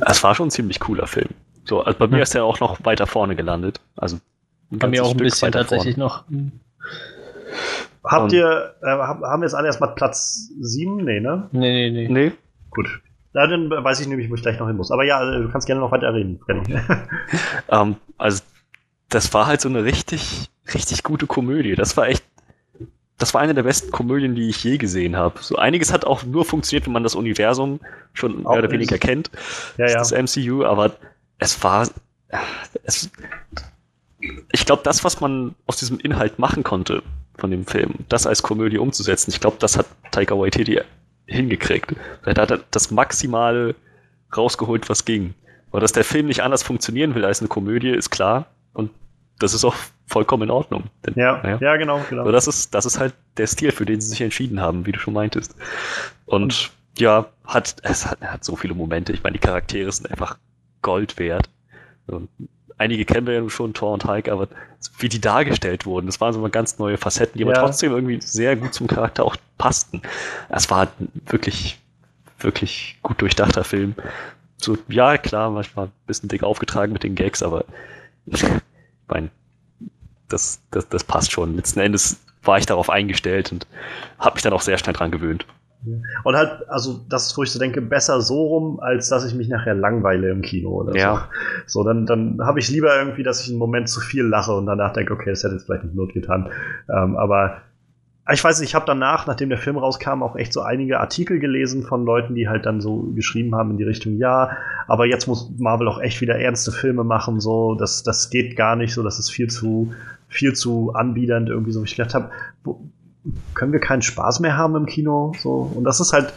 Es 0.00 0.22
war 0.22 0.34
schon 0.34 0.48
ein 0.48 0.50
ziemlich 0.50 0.80
cooler 0.80 1.06
Film. 1.06 1.28
So, 1.64 1.82
also 1.82 1.98
bei 1.98 2.06
mir 2.06 2.18
ja. 2.18 2.22
ist 2.22 2.34
er 2.34 2.44
auch 2.44 2.60
noch 2.60 2.84
weiter 2.84 3.06
vorne 3.06 3.36
gelandet. 3.36 3.80
Also 3.96 4.18
bei 4.70 4.88
mir 4.88 5.04
auch 5.04 5.10
ein 5.10 5.14
Stück 5.14 5.24
bisschen 5.24 5.52
tatsächlich 5.52 5.94
vorne. 5.94 6.04
noch. 6.04 6.24
Habt 8.04 8.32
ihr, 8.32 8.74
äh, 8.82 8.86
haben 8.86 9.40
wir 9.40 9.46
jetzt 9.46 9.54
alle 9.54 9.68
erstmal 9.68 9.94
Platz 9.94 10.50
7? 10.60 10.96
Nee, 10.96 11.20
ne? 11.20 11.48
Nee, 11.52 11.90
nee, 11.90 11.90
nee. 11.90 12.08
Nee. 12.08 12.32
Gut. 12.70 13.00
Na, 13.34 13.46
dann 13.46 13.70
weiß 13.70 14.00
ich 14.00 14.08
nämlich, 14.08 14.30
wo 14.30 14.34
ich 14.34 14.42
gleich 14.42 14.58
noch 14.58 14.66
hin 14.66 14.76
muss. 14.76 14.90
Aber 14.90 15.04
ja, 15.04 15.38
du 15.38 15.48
kannst 15.48 15.66
gerne 15.66 15.80
noch 15.80 15.90
weiter 15.90 16.12
reden, 16.12 16.40
um, 17.68 17.96
also, 18.18 18.42
das 19.08 19.32
war 19.32 19.46
halt 19.46 19.60
so 19.60 19.68
eine 19.68 19.84
richtig, 19.84 20.50
richtig 20.74 21.02
gute 21.02 21.26
Komödie. 21.26 21.74
Das 21.74 21.96
war 21.96 22.08
echt, 22.08 22.24
das 23.18 23.32
war 23.34 23.40
eine 23.40 23.54
der 23.54 23.62
besten 23.62 23.90
Komödien, 23.90 24.34
die 24.34 24.48
ich 24.48 24.62
je 24.64 24.76
gesehen 24.76 25.16
habe. 25.16 25.38
So 25.40 25.56
einiges 25.56 25.92
hat 25.92 26.04
auch 26.04 26.24
nur 26.24 26.44
funktioniert, 26.44 26.86
wenn 26.86 26.92
man 26.92 27.04
das 27.04 27.14
Universum 27.14 27.80
schon 28.12 28.42
mehr 28.42 28.50
oder 28.50 28.70
weniger 28.70 28.98
kennt. 28.98 29.30
Ja, 29.78 29.86
ja. 29.86 29.94
Das 29.94 30.12
MCU, 30.12 30.64
aber 30.64 30.92
es 31.38 31.62
war, 31.62 31.88
es, 32.84 33.10
ich 34.52 34.66
glaube, 34.66 34.82
das, 34.84 35.04
was 35.04 35.20
man 35.20 35.54
aus 35.66 35.76
diesem 35.76 35.98
Inhalt 35.98 36.38
machen 36.38 36.62
konnte 36.62 37.02
von 37.36 37.50
dem 37.50 37.66
Film, 37.66 37.94
das 38.08 38.26
als 38.26 38.42
Komödie 38.42 38.78
umzusetzen, 38.78 39.30
ich 39.30 39.40
glaube, 39.40 39.56
das 39.58 39.78
hat 39.78 39.86
Taika 40.10 40.38
Waititi 40.38 40.80
hingekriegt. 41.32 41.94
Er 42.24 42.34
hat 42.34 42.64
das 42.70 42.90
Maximale 42.90 43.74
rausgeholt, 44.36 44.88
was 44.88 45.04
ging. 45.04 45.34
Aber 45.70 45.80
dass 45.80 45.92
der 45.92 46.04
Film 46.04 46.26
nicht 46.26 46.42
anders 46.42 46.62
funktionieren 46.62 47.14
will 47.14 47.24
als 47.24 47.40
eine 47.40 47.48
Komödie, 47.48 47.90
ist 47.90 48.10
klar. 48.10 48.46
Und 48.74 48.90
das 49.38 49.54
ist 49.54 49.64
auch 49.64 49.74
vollkommen 50.06 50.44
in 50.44 50.50
Ordnung. 50.50 50.84
Denn, 51.06 51.14
ja, 51.16 51.42
ja, 51.42 51.58
ja, 51.60 51.76
genau, 51.76 52.00
genau. 52.08 52.22
Aber 52.22 52.32
das 52.32 52.46
ist, 52.46 52.74
das 52.74 52.86
ist 52.86 52.98
halt 52.98 53.14
der 53.38 53.46
Stil, 53.46 53.72
für 53.72 53.86
den 53.86 54.00
sie 54.00 54.08
sich 54.08 54.20
entschieden 54.20 54.60
haben, 54.60 54.86
wie 54.86 54.92
du 54.92 54.98
schon 54.98 55.14
meintest. 55.14 55.56
Und, 56.26 56.42
Und 56.42 56.70
ja, 56.98 57.26
hat, 57.44 57.76
es 57.82 58.06
hat, 58.06 58.20
hat 58.20 58.44
so 58.44 58.56
viele 58.56 58.74
Momente. 58.74 59.12
Ich 59.12 59.22
meine, 59.22 59.34
die 59.34 59.40
Charaktere 59.40 59.90
sind 59.90 60.10
einfach 60.10 60.38
Gold 60.82 61.18
wert. 61.18 61.48
Und 62.06 62.28
einige 62.82 63.04
kennen 63.04 63.26
wir 63.26 63.34
ja 63.34 63.48
schon, 63.48 63.74
Thor 63.74 63.92
und 63.92 64.04
Hulk, 64.04 64.28
aber 64.28 64.48
wie 64.98 65.08
die 65.08 65.20
dargestellt 65.20 65.86
wurden, 65.86 66.06
das 66.06 66.20
waren 66.20 66.32
so 66.32 66.40
mal 66.40 66.50
ganz 66.50 66.78
neue 66.78 66.98
Facetten, 66.98 67.38
die 67.38 67.44
ja. 67.44 67.50
aber 67.50 67.60
trotzdem 67.60 67.92
irgendwie 67.92 68.20
sehr 68.20 68.56
gut 68.56 68.74
zum 68.74 68.86
Charakter 68.86 69.24
auch 69.24 69.36
passten. 69.58 70.02
Es 70.48 70.70
war 70.70 70.88
wirklich, 71.26 71.78
wirklich 72.38 72.98
gut 73.02 73.20
durchdachter 73.20 73.64
Film. 73.64 73.94
So, 74.56 74.76
ja, 74.88 75.18
klar, 75.18 75.50
manchmal 75.50 75.86
ein 75.86 75.92
bisschen 76.06 76.28
dick 76.28 76.42
aufgetragen 76.42 76.92
mit 76.92 77.02
den 77.02 77.14
Gags, 77.14 77.42
aber 77.42 77.64
ich 78.26 78.44
meine, 79.08 79.30
das, 80.28 80.60
das, 80.70 80.88
das 80.88 81.04
passt 81.04 81.32
schon. 81.32 81.56
Letzten 81.56 81.80
Endes 81.80 82.20
war 82.42 82.58
ich 82.58 82.66
darauf 82.66 82.90
eingestellt 82.90 83.52
und 83.52 83.66
habe 84.18 84.34
mich 84.34 84.42
dann 84.42 84.52
auch 84.52 84.62
sehr 84.62 84.78
schnell 84.78 84.94
dran 84.94 85.10
gewöhnt. 85.10 85.46
Und 86.24 86.36
halt, 86.36 86.68
also 86.68 87.00
das 87.08 87.26
ist, 87.26 87.36
wo 87.36 87.42
ich 87.42 87.50
so 87.50 87.58
denke, 87.58 87.80
besser 87.80 88.20
so 88.20 88.46
rum, 88.46 88.80
als 88.80 89.08
dass 89.08 89.24
ich 89.24 89.34
mich 89.34 89.48
nachher 89.48 89.74
langweile 89.74 90.30
im 90.30 90.42
Kino 90.42 90.70
oder 90.70 90.96
ja. 90.96 91.28
so. 91.66 91.80
So, 91.80 91.84
dann, 91.84 92.06
dann 92.06 92.40
habe 92.40 92.60
ich 92.60 92.70
lieber 92.70 92.96
irgendwie, 92.96 93.22
dass 93.22 93.42
ich 93.42 93.48
einen 93.48 93.58
Moment 93.58 93.88
zu 93.88 94.00
viel 94.00 94.24
lache 94.24 94.52
und 94.52 94.66
danach 94.66 94.92
denke, 94.92 95.12
okay, 95.12 95.30
das 95.30 95.42
hätte 95.42 95.54
jetzt 95.54 95.64
vielleicht 95.66 95.84
nicht 95.84 95.96
Not 95.96 96.12
getan. 96.12 96.50
Ähm, 96.88 97.16
aber 97.16 97.62
ich 98.32 98.42
weiß 98.42 98.60
nicht, 98.60 98.70
ich 98.70 98.74
habe 98.76 98.86
danach, 98.86 99.26
nachdem 99.26 99.48
der 99.48 99.58
Film 99.58 99.76
rauskam, 99.76 100.22
auch 100.22 100.36
echt 100.36 100.52
so 100.52 100.62
einige 100.62 101.00
Artikel 101.00 101.40
gelesen 101.40 101.82
von 101.82 102.04
Leuten, 102.04 102.36
die 102.36 102.48
halt 102.48 102.66
dann 102.66 102.80
so 102.80 103.10
geschrieben 103.14 103.56
haben 103.56 103.72
in 103.72 103.78
die 103.78 103.84
Richtung, 103.84 104.16
ja, 104.16 104.56
aber 104.86 105.06
jetzt 105.06 105.26
muss 105.26 105.50
Marvel 105.58 105.88
auch 105.88 106.00
echt 106.00 106.20
wieder 106.20 106.38
ernste 106.38 106.70
Filme 106.70 107.02
machen, 107.02 107.40
so, 107.40 107.74
das, 107.74 108.04
das 108.04 108.30
geht 108.30 108.54
gar 108.56 108.76
nicht, 108.76 108.94
so, 108.94 109.02
das 109.02 109.18
ist 109.18 109.30
viel 109.30 109.48
zu, 109.48 109.92
viel 110.28 110.52
zu 110.52 110.92
anbiedernd 110.94 111.48
irgendwie 111.48 111.72
so. 111.72 111.82
Ich 111.82 111.96
gedacht 111.96 112.14
habe, 112.14 112.30
können 113.54 113.72
wir 113.72 113.80
keinen 113.80 114.02
Spaß 114.02 114.40
mehr 114.40 114.56
haben 114.56 114.76
im 114.76 114.86
Kino? 114.86 115.32
So. 115.38 115.72
Und 115.74 115.84
das 115.84 116.00
ist 116.00 116.12
halt 116.12 116.32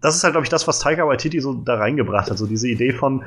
das 0.00 0.16
ist 0.16 0.24
halt, 0.24 0.32
glaube 0.32 0.44
ich, 0.44 0.50
das, 0.50 0.66
was 0.66 0.78
Taika 0.78 1.06
Waititi 1.06 1.40
so 1.40 1.52
da 1.52 1.74
reingebracht 1.74 2.30
hat. 2.30 2.38
So 2.38 2.46
diese 2.46 2.68
Idee 2.68 2.92
von, 2.92 3.22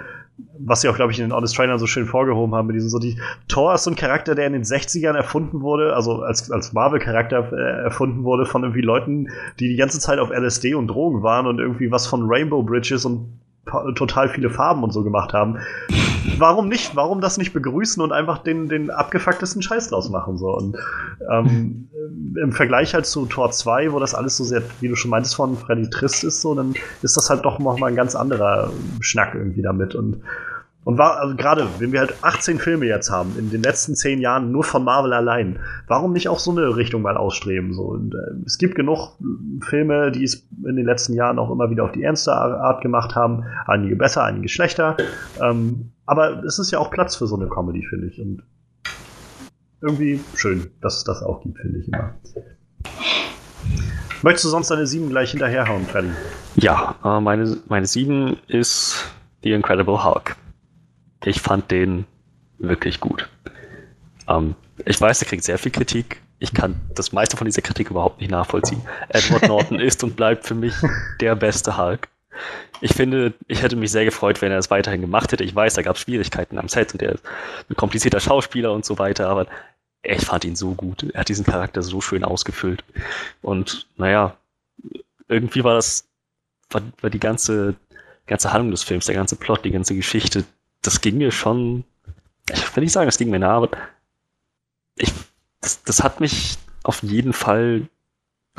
was 0.57 0.81
sie 0.81 0.89
auch, 0.89 0.95
glaube 0.95 1.11
ich, 1.11 1.19
in 1.19 1.25
den 1.25 1.33
Honest 1.33 1.55
Trainern 1.55 1.77
so 1.77 1.85
schön 1.85 2.07
vorgehoben 2.07 2.55
haben, 2.55 2.67
mit 2.67 2.75
diesem 2.75 2.89
so, 2.89 2.97
die 2.97 3.19
Thor 3.47 3.75
ist 3.75 3.83
so 3.83 3.91
ein 3.91 3.95
Charakter, 3.95 4.33
der 4.33 4.47
in 4.47 4.53
den 4.53 4.63
60ern 4.63 5.13
erfunden 5.13 5.61
wurde, 5.61 5.95
also 5.95 6.23
als, 6.23 6.49
als 6.49 6.73
Marvel-Charakter 6.73 7.53
äh, 7.53 7.83
erfunden 7.83 8.23
wurde 8.23 8.45
von 8.45 8.63
irgendwie 8.63 8.81
Leuten, 8.81 9.27
die 9.59 9.69
die 9.69 9.75
ganze 9.75 9.99
Zeit 9.99 10.17
auf 10.17 10.31
LSD 10.31 10.73
und 10.73 10.87
Drogen 10.87 11.21
waren 11.21 11.45
und 11.45 11.59
irgendwie 11.59 11.91
was 11.91 12.07
von 12.07 12.23
Rainbow 12.25 12.63
Bridges 12.63 13.05
und 13.05 13.39
total 13.65 14.29
viele 14.29 14.49
Farben 14.49 14.83
und 14.83 14.91
so 14.91 15.03
gemacht 15.03 15.33
haben. 15.33 15.57
Warum 16.37 16.67
nicht? 16.67 16.95
Warum 16.95 17.21
das 17.21 17.37
nicht 17.37 17.53
begrüßen 17.53 18.01
und 18.01 18.11
einfach 18.11 18.39
den, 18.39 18.69
den 18.69 18.89
abgefucktesten 18.89 19.61
Scheiß 19.61 19.89
draus 19.89 20.09
machen? 20.09 20.37
So? 20.37 20.55
Und 20.55 20.77
ähm, 21.31 21.89
im 22.41 22.51
Vergleich 22.51 22.93
halt 22.93 23.05
zu 23.05 23.25
Tor 23.25 23.51
2, 23.51 23.91
wo 23.91 23.99
das 23.99 24.15
alles 24.15 24.37
so 24.37 24.43
sehr, 24.43 24.61
wie 24.81 24.87
du 24.87 24.95
schon 24.95 25.11
meintest, 25.11 25.35
von 25.35 25.57
Freddy 25.57 25.89
Trist 25.89 26.23
ist, 26.23 26.41
so, 26.41 26.55
dann 26.55 26.73
ist 27.01 27.17
das 27.17 27.29
halt 27.29 27.45
doch 27.45 27.59
noch 27.59 27.79
mal 27.79 27.87
ein 27.87 27.95
ganz 27.95 28.15
anderer 28.15 28.71
Schnack 28.99 29.35
irgendwie 29.35 29.61
damit. 29.61 29.95
Und 29.95 30.21
und 30.85 30.97
war, 30.97 31.17
also 31.17 31.35
gerade, 31.35 31.67
wenn 31.79 31.91
wir 31.91 32.01
halt 32.01 32.15
18 32.21 32.59
Filme 32.59 32.85
jetzt 32.85 33.09
haben, 33.09 33.35
in 33.37 33.49
den 33.49 33.63
letzten 33.63 33.95
10 33.95 34.19
Jahren 34.19 34.51
nur 34.51 34.63
von 34.63 34.83
Marvel 34.83 35.13
allein, 35.13 35.59
warum 35.87 36.13
nicht 36.13 36.27
auch 36.27 36.39
so 36.39 36.51
eine 36.51 36.75
Richtung 36.75 37.01
mal 37.01 37.15
ausstreben? 37.15 37.73
So? 37.73 37.83
Und, 37.83 38.13
äh, 38.13 38.45
es 38.45 38.57
gibt 38.57 38.75
genug 38.75 39.17
Filme, 39.61 40.11
die 40.11 40.23
es 40.23 40.47
in 40.67 40.75
den 40.75 40.85
letzten 40.85 41.13
Jahren 41.13 41.39
auch 41.39 41.51
immer 41.51 41.69
wieder 41.69 41.85
auf 41.85 41.91
die 41.91 42.03
ernste 42.03 42.33
Art 42.33 42.81
gemacht 42.81 43.15
haben. 43.15 43.43
Einige 43.65 43.95
besser, 43.95 44.23
einige 44.23 44.49
schlechter. 44.49 44.97
Ähm, 45.41 45.91
aber 46.05 46.43
es 46.43 46.59
ist 46.59 46.71
ja 46.71 46.79
auch 46.79 46.91
Platz 46.91 47.15
für 47.15 47.27
so 47.27 47.35
eine 47.35 47.47
Comedy, 47.47 47.85
finde 47.89 48.07
ich. 48.07 48.19
Und 48.19 48.43
irgendwie 49.81 50.19
schön, 50.35 50.71
dass 50.81 50.97
es 50.97 51.03
das 51.03 51.23
auch 51.23 51.41
gibt, 51.41 51.59
finde 51.59 51.79
ich 51.79 51.87
immer. 51.87 52.13
Möchtest 54.21 54.45
du 54.45 54.49
sonst 54.49 54.71
deine 54.71 54.87
7 54.87 55.09
gleich 55.09 55.31
hinterherhauen, 55.31 55.85
Freddy? 55.85 56.09
Ja, 56.55 56.95
äh, 57.03 57.19
meine, 57.19 57.57
meine 57.67 57.85
7 57.85 58.37
ist 58.47 59.13
The 59.43 59.51
Incredible 59.51 60.03
Hulk. 60.03 60.37
Ich 61.25 61.41
fand 61.41 61.71
den 61.71 62.05
wirklich 62.57 62.99
gut. 62.99 63.29
Ähm, 64.27 64.55
ich 64.85 64.99
weiß, 64.99 65.21
er 65.21 65.27
kriegt 65.27 65.43
sehr 65.43 65.57
viel 65.57 65.71
Kritik. 65.71 66.21
Ich 66.39 66.53
kann 66.53 66.79
das 66.93 67.11
meiste 67.11 67.37
von 67.37 67.45
dieser 67.45 67.61
Kritik 67.61 67.89
überhaupt 67.89 68.19
nicht 68.19 68.31
nachvollziehen. 68.31 68.81
Edward 69.09 69.47
Norton 69.47 69.79
ist 69.79 70.03
und 70.03 70.15
bleibt 70.15 70.45
für 70.45 70.55
mich 70.55 70.73
der 71.21 71.35
beste 71.35 71.77
Hulk. 71.77 72.09
Ich 72.81 72.93
finde, 72.93 73.33
ich 73.47 73.61
hätte 73.61 73.75
mich 73.75 73.91
sehr 73.91 74.03
gefreut, 74.03 74.41
wenn 74.41 74.51
er 74.51 74.57
es 74.57 74.69
weiterhin 74.69 75.01
gemacht 75.01 75.31
hätte. 75.31 75.43
Ich 75.43 75.55
weiß, 75.55 75.75
da 75.75 75.83
gab 75.83 75.95
es 75.95 76.01
Schwierigkeiten 76.01 76.57
am 76.57 76.67
Set 76.67 76.93
und 76.93 77.01
er 77.01 77.13
ist 77.13 77.23
ein 77.69 77.75
komplizierter 77.75 78.19
Schauspieler 78.19 78.73
und 78.73 78.83
so 78.83 78.99
weiter, 78.99 79.29
aber 79.29 79.47
ich 80.01 80.25
fand 80.25 80.43
ihn 80.43 80.55
so 80.55 80.73
gut. 80.73 81.03
Er 81.13 81.21
hat 81.21 81.29
diesen 81.29 81.45
Charakter 81.45 81.81
so 81.81 82.01
schön 82.01 82.25
ausgefüllt. 82.25 82.83
Und 83.41 83.87
naja, 83.95 84.35
irgendwie 85.29 85.63
war 85.63 85.75
das, 85.75 86.09
war, 86.69 86.81
war 86.99 87.09
die 87.09 87.21
ganze, 87.21 87.75
ganze 88.27 88.51
Handlung 88.51 88.71
des 88.71 88.83
Films, 88.83 89.05
der 89.05 89.15
ganze 89.15 89.37
Plot, 89.37 89.63
die 89.63 89.71
ganze 89.71 89.95
Geschichte 89.95 90.43
das 90.83 91.01
ging 91.01 91.17
mir 91.17 91.31
schon, 91.31 91.83
ich 92.51 92.75
will 92.75 92.83
nicht 92.83 92.93
sagen, 92.93 93.07
das 93.07 93.17
ging 93.17 93.29
mir 93.29 93.39
nah, 93.39 93.55
aber 93.57 93.69
ich, 94.95 95.11
das, 95.61 95.83
das 95.83 96.03
hat 96.03 96.19
mich 96.19 96.57
auf 96.83 97.01
jeden 97.01 97.33
Fall, 97.33 97.87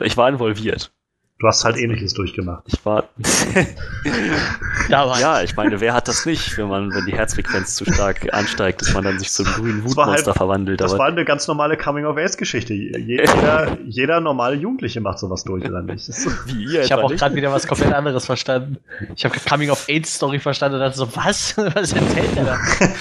ich 0.03 0.17
war 0.17 0.29
involviert. 0.29 0.93
Du 1.41 1.49
hast 1.49 1.65
halt 1.65 1.77
ähnliches 1.77 2.15
durchgemacht. 2.15 2.63
Ich 2.69 2.87
war. 2.87 3.09
ja, 4.89 5.43
ich 5.43 5.57
meine, 5.57 5.81
wer 5.81 5.93
hat 5.93 6.07
das 6.07 6.27
nicht, 6.27 6.57
wenn 6.57 6.69
man, 6.69 6.95
wenn 6.95 7.07
die 7.07 7.13
Herzfrequenz 7.13 7.75
zu 7.75 7.85
stark 7.85 8.33
ansteigt, 8.33 8.81
dass 8.81 8.95
man 8.95 9.03
dann 9.03 9.19
sich 9.19 9.33
zum 9.33 9.45
grünen 9.47 9.83
Wutmonster 9.83 10.27
halt, 10.27 10.37
verwandelt. 10.37 10.81
Das 10.81 10.97
war 10.97 11.09
eine 11.09 11.25
ganz 11.25 11.49
normale 11.49 11.77
Coming-of-Age-Geschichte. 11.77 12.73
Jeder, 12.73 13.77
jeder 13.85 14.21
normale 14.21 14.55
Jugendliche 14.55 15.01
macht 15.01 15.19
sowas 15.19 15.43
durch, 15.43 15.65
oder 15.65 15.83
nicht? 15.83 16.09
Wie 16.47 16.73
ihr 16.73 16.83
ich 16.83 16.93
habe 16.93 17.03
auch 17.03 17.11
gerade 17.11 17.35
wieder 17.35 17.53
was 17.53 17.67
komplett 17.67 17.93
anderes 17.93 18.27
verstanden. 18.27 18.79
Ich 19.17 19.25
habe 19.25 19.37
Coming-of-Age-Story 19.37 20.39
verstanden 20.39 20.77
und 20.77 20.83
dachte 20.83 20.97
so, 20.97 21.17
was? 21.17 21.57
Was 21.57 21.93
erzählt 21.93 22.37
der 22.37 22.45
da? 22.45 22.59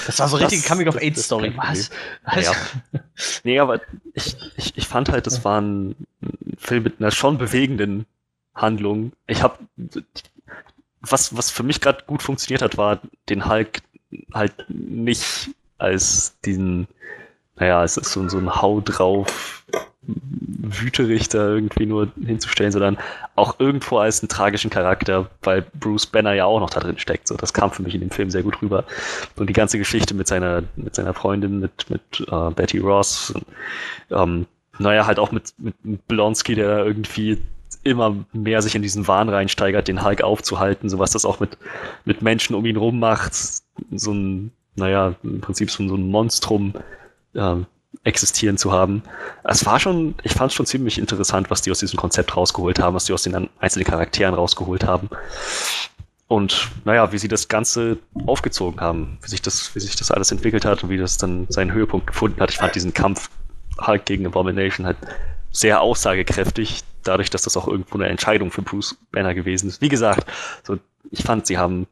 Das 0.08 0.20
war 0.20 0.28
so 0.28 0.38
richtige 0.38 0.68
Coming-of-Age-Story. 0.68 1.54
Was? 1.56 1.92
was? 2.26 2.46
Ja. 2.46 2.52
Nee, 3.44 3.60
aber 3.60 3.80
ich, 4.16 4.36
ich, 4.58 4.76
ich 4.76 4.88
fand 4.88 5.10
halt, 5.10 5.28
das 5.28 5.46
war 5.46 5.62
ein 5.62 5.96
Film 6.58 6.84
mit 6.84 7.00
einer 7.00 7.12
schon 7.12 7.38
bewegenden 7.38 8.08
Handlung. 8.56 9.14
Ich 9.28 9.44
habe 9.44 9.58
was 11.02 11.36
was 11.36 11.50
für 11.50 11.64
mich 11.64 11.82
gerade 11.82 12.04
gut 12.06 12.22
funktioniert 12.22 12.62
hat, 12.62 12.78
war 12.78 13.00
den 13.30 13.50
Hulk 13.50 13.82
halt 14.34 14.54
nicht 14.70 15.50
als 15.78 16.40
diesen 16.46 16.88
naja, 17.56 17.84
es 17.84 17.98
ist 17.98 18.12
so, 18.12 18.28
so 18.30 18.38
ein 18.40 18.62
Hau 18.62 18.82
drauf 18.82 19.64
Wüterichter 20.06 21.50
irgendwie 21.50 21.86
nur 21.86 22.12
hinzustellen, 22.22 22.72
sondern 22.72 22.98
auch 23.36 23.60
irgendwo 23.60 23.98
als 24.00 24.22
einen 24.22 24.30
tragischen 24.30 24.70
Charakter, 24.70 25.30
weil 25.42 25.66
Bruce 25.80 26.06
Banner 26.06 26.34
ja 26.34 26.46
auch 26.46 26.60
noch 26.60 26.70
da 26.70 26.80
drin 26.80 26.98
steckt. 26.98 27.28
So, 27.28 27.36
das 27.36 27.54
kam 27.54 27.72
für 27.72 27.84
mich 27.84 27.96
in 27.96 28.02
dem 28.02 28.12
Film 28.12 28.30
sehr 28.30 28.44
gut 28.44 28.62
rüber. 28.62 28.86
Und 29.36 29.50
die 29.50 29.54
ganze 29.54 29.78
Geschichte 29.78 30.14
mit 30.14 30.28
seiner, 30.28 30.64
mit 30.76 30.96
seiner 30.96 31.14
Freundin, 31.14 31.60
mit, 31.60 31.90
mit 31.90 32.28
uh, 32.32 32.52
Betty 32.52 32.80
Ross, 32.80 33.32
und, 33.32 33.46
ähm, 34.12 34.46
naja, 34.80 35.06
halt 35.06 35.20
auch 35.20 35.32
mit, 35.32 35.54
mit 35.58 36.08
Blonsky, 36.08 36.56
der 36.56 36.86
irgendwie 36.86 37.38
immer 37.84 38.16
mehr 38.32 38.62
sich 38.62 38.76
in 38.76 38.82
diesen 38.82 39.08
Wahn 39.08 39.30
reinsteigert, 39.30 39.88
den 39.88 40.04
Hulk 40.04 40.22
aufzuhalten, 40.22 40.90
so 40.90 41.00
was 41.00 41.12
das 41.12 41.26
auch 41.26 41.40
mit, 41.40 41.58
mit 42.06 42.22
Menschen 42.22 42.56
um 42.56 42.66
ihn 42.66 42.78
rum 42.78 43.00
macht. 43.00 43.34
So 43.92 44.14
ein, 44.14 44.52
naja, 44.76 45.16
im 45.24 45.42
Prinzip 45.42 45.70
so, 45.70 45.84
ein 45.84 46.10
Monstrum 46.10 46.74
äh, 47.34 47.56
existieren 48.04 48.58
zu 48.58 48.72
haben. 48.72 49.04
Es 49.44 49.66
war 49.66 49.80
schon, 49.80 50.16
ich 50.24 50.34
fand 50.34 50.52
es 50.52 50.56
schon 50.56 50.66
ziemlich 50.66 50.98
interessant, 50.98 51.50
was 51.50 51.62
die 51.62 51.72
aus 51.72 51.80
diesem 51.80 51.98
Konzept 51.98 52.36
rausgeholt 52.36 52.80
haben, 52.80 52.96
was 52.96 53.06
die 53.06 53.14
aus 53.14 53.24
den 53.24 53.50
einzelnen 53.60 53.86
Charakteren 53.86 54.34
rausgeholt 54.34 54.86
haben. 54.86 55.10
Und 56.28 56.70
naja, 56.86 57.12
wie 57.12 57.18
sie 57.18 57.28
das 57.28 57.48
Ganze 57.48 57.98
aufgezogen 58.26 58.82
haben, 58.82 59.18
wie 59.22 59.30
sich 59.30 59.42
das, 59.42 59.76
wie 59.76 59.80
sich 59.80 59.96
das 59.96 60.10
alles 60.10 60.32
entwickelt 60.32 60.66
hat 60.66 60.84
und 60.84 60.90
wie 60.90 60.98
das 60.98 61.18
dann 61.18 61.46
seinen 61.50 61.74
Höhepunkt 61.74 62.08
gefunden 62.08 62.42
hat. 62.42 62.50
Ich 62.50 62.58
fand 62.58 62.74
diesen 62.74 62.94
Kampf 62.94 63.30
Hulk 63.80 64.06
gegen 64.06 64.26
Abomination 64.26 64.86
halt 64.86 64.98
sehr 65.52 65.82
aussagekräftig, 65.82 66.82
dadurch, 67.04 67.30
dass 67.30 67.44
das 67.44 67.58
auch 67.58 67.68
irgendwo 67.68 67.96
eine 67.96 68.08
Entscheidung 68.08 68.52
für 68.52 68.62
Bruce 68.62 68.98
Banner 69.12 69.34
gewesen 69.34 69.70
ist. 69.70 69.82
Wie 69.82 69.90
gesagt, 69.90 70.30
so, 70.64 70.80
ich 71.12 71.24
fand, 71.24 71.48
sie 71.48 71.58
haben 71.58 71.88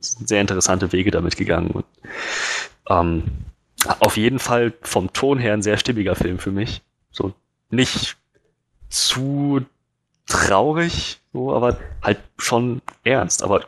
sehr 0.00 0.40
interessante 0.40 0.92
Wege 0.92 1.10
damit 1.10 1.36
gegangen. 1.36 1.70
Und, 1.70 1.84
ähm, 2.88 3.24
auf 4.00 4.16
jeden 4.16 4.38
Fall 4.38 4.72
vom 4.82 5.12
Ton 5.12 5.38
her 5.38 5.52
ein 5.52 5.62
sehr 5.62 5.76
stimmiger 5.76 6.14
Film 6.14 6.38
für 6.38 6.52
mich. 6.52 6.82
So 7.10 7.34
nicht 7.70 8.16
zu 8.88 9.64
traurig, 10.26 11.20
so, 11.32 11.54
aber 11.54 11.78
halt 12.02 12.18
schon 12.38 12.80
ernst, 13.02 13.42
aber 13.42 13.66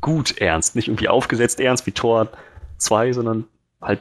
gut 0.00 0.38
ernst. 0.38 0.74
Nicht 0.76 0.88
irgendwie 0.88 1.08
aufgesetzt 1.08 1.60
ernst 1.60 1.86
wie 1.86 1.92
Tor 1.92 2.28
2, 2.78 3.12
sondern 3.12 3.44
halt 3.80 4.00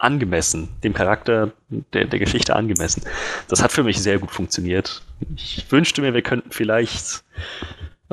angemessen, 0.00 0.68
dem 0.82 0.94
Charakter 0.94 1.52
der, 1.92 2.06
der 2.06 2.18
Geschichte 2.18 2.56
angemessen. 2.56 3.02
Das 3.48 3.62
hat 3.62 3.72
für 3.72 3.82
mich 3.82 4.00
sehr 4.02 4.18
gut 4.18 4.30
funktioniert. 4.30 5.02
Ich 5.36 5.70
wünschte 5.70 6.02
mir, 6.02 6.14
wir 6.14 6.22
könnten 6.22 6.50
vielleicht 6.50 7.22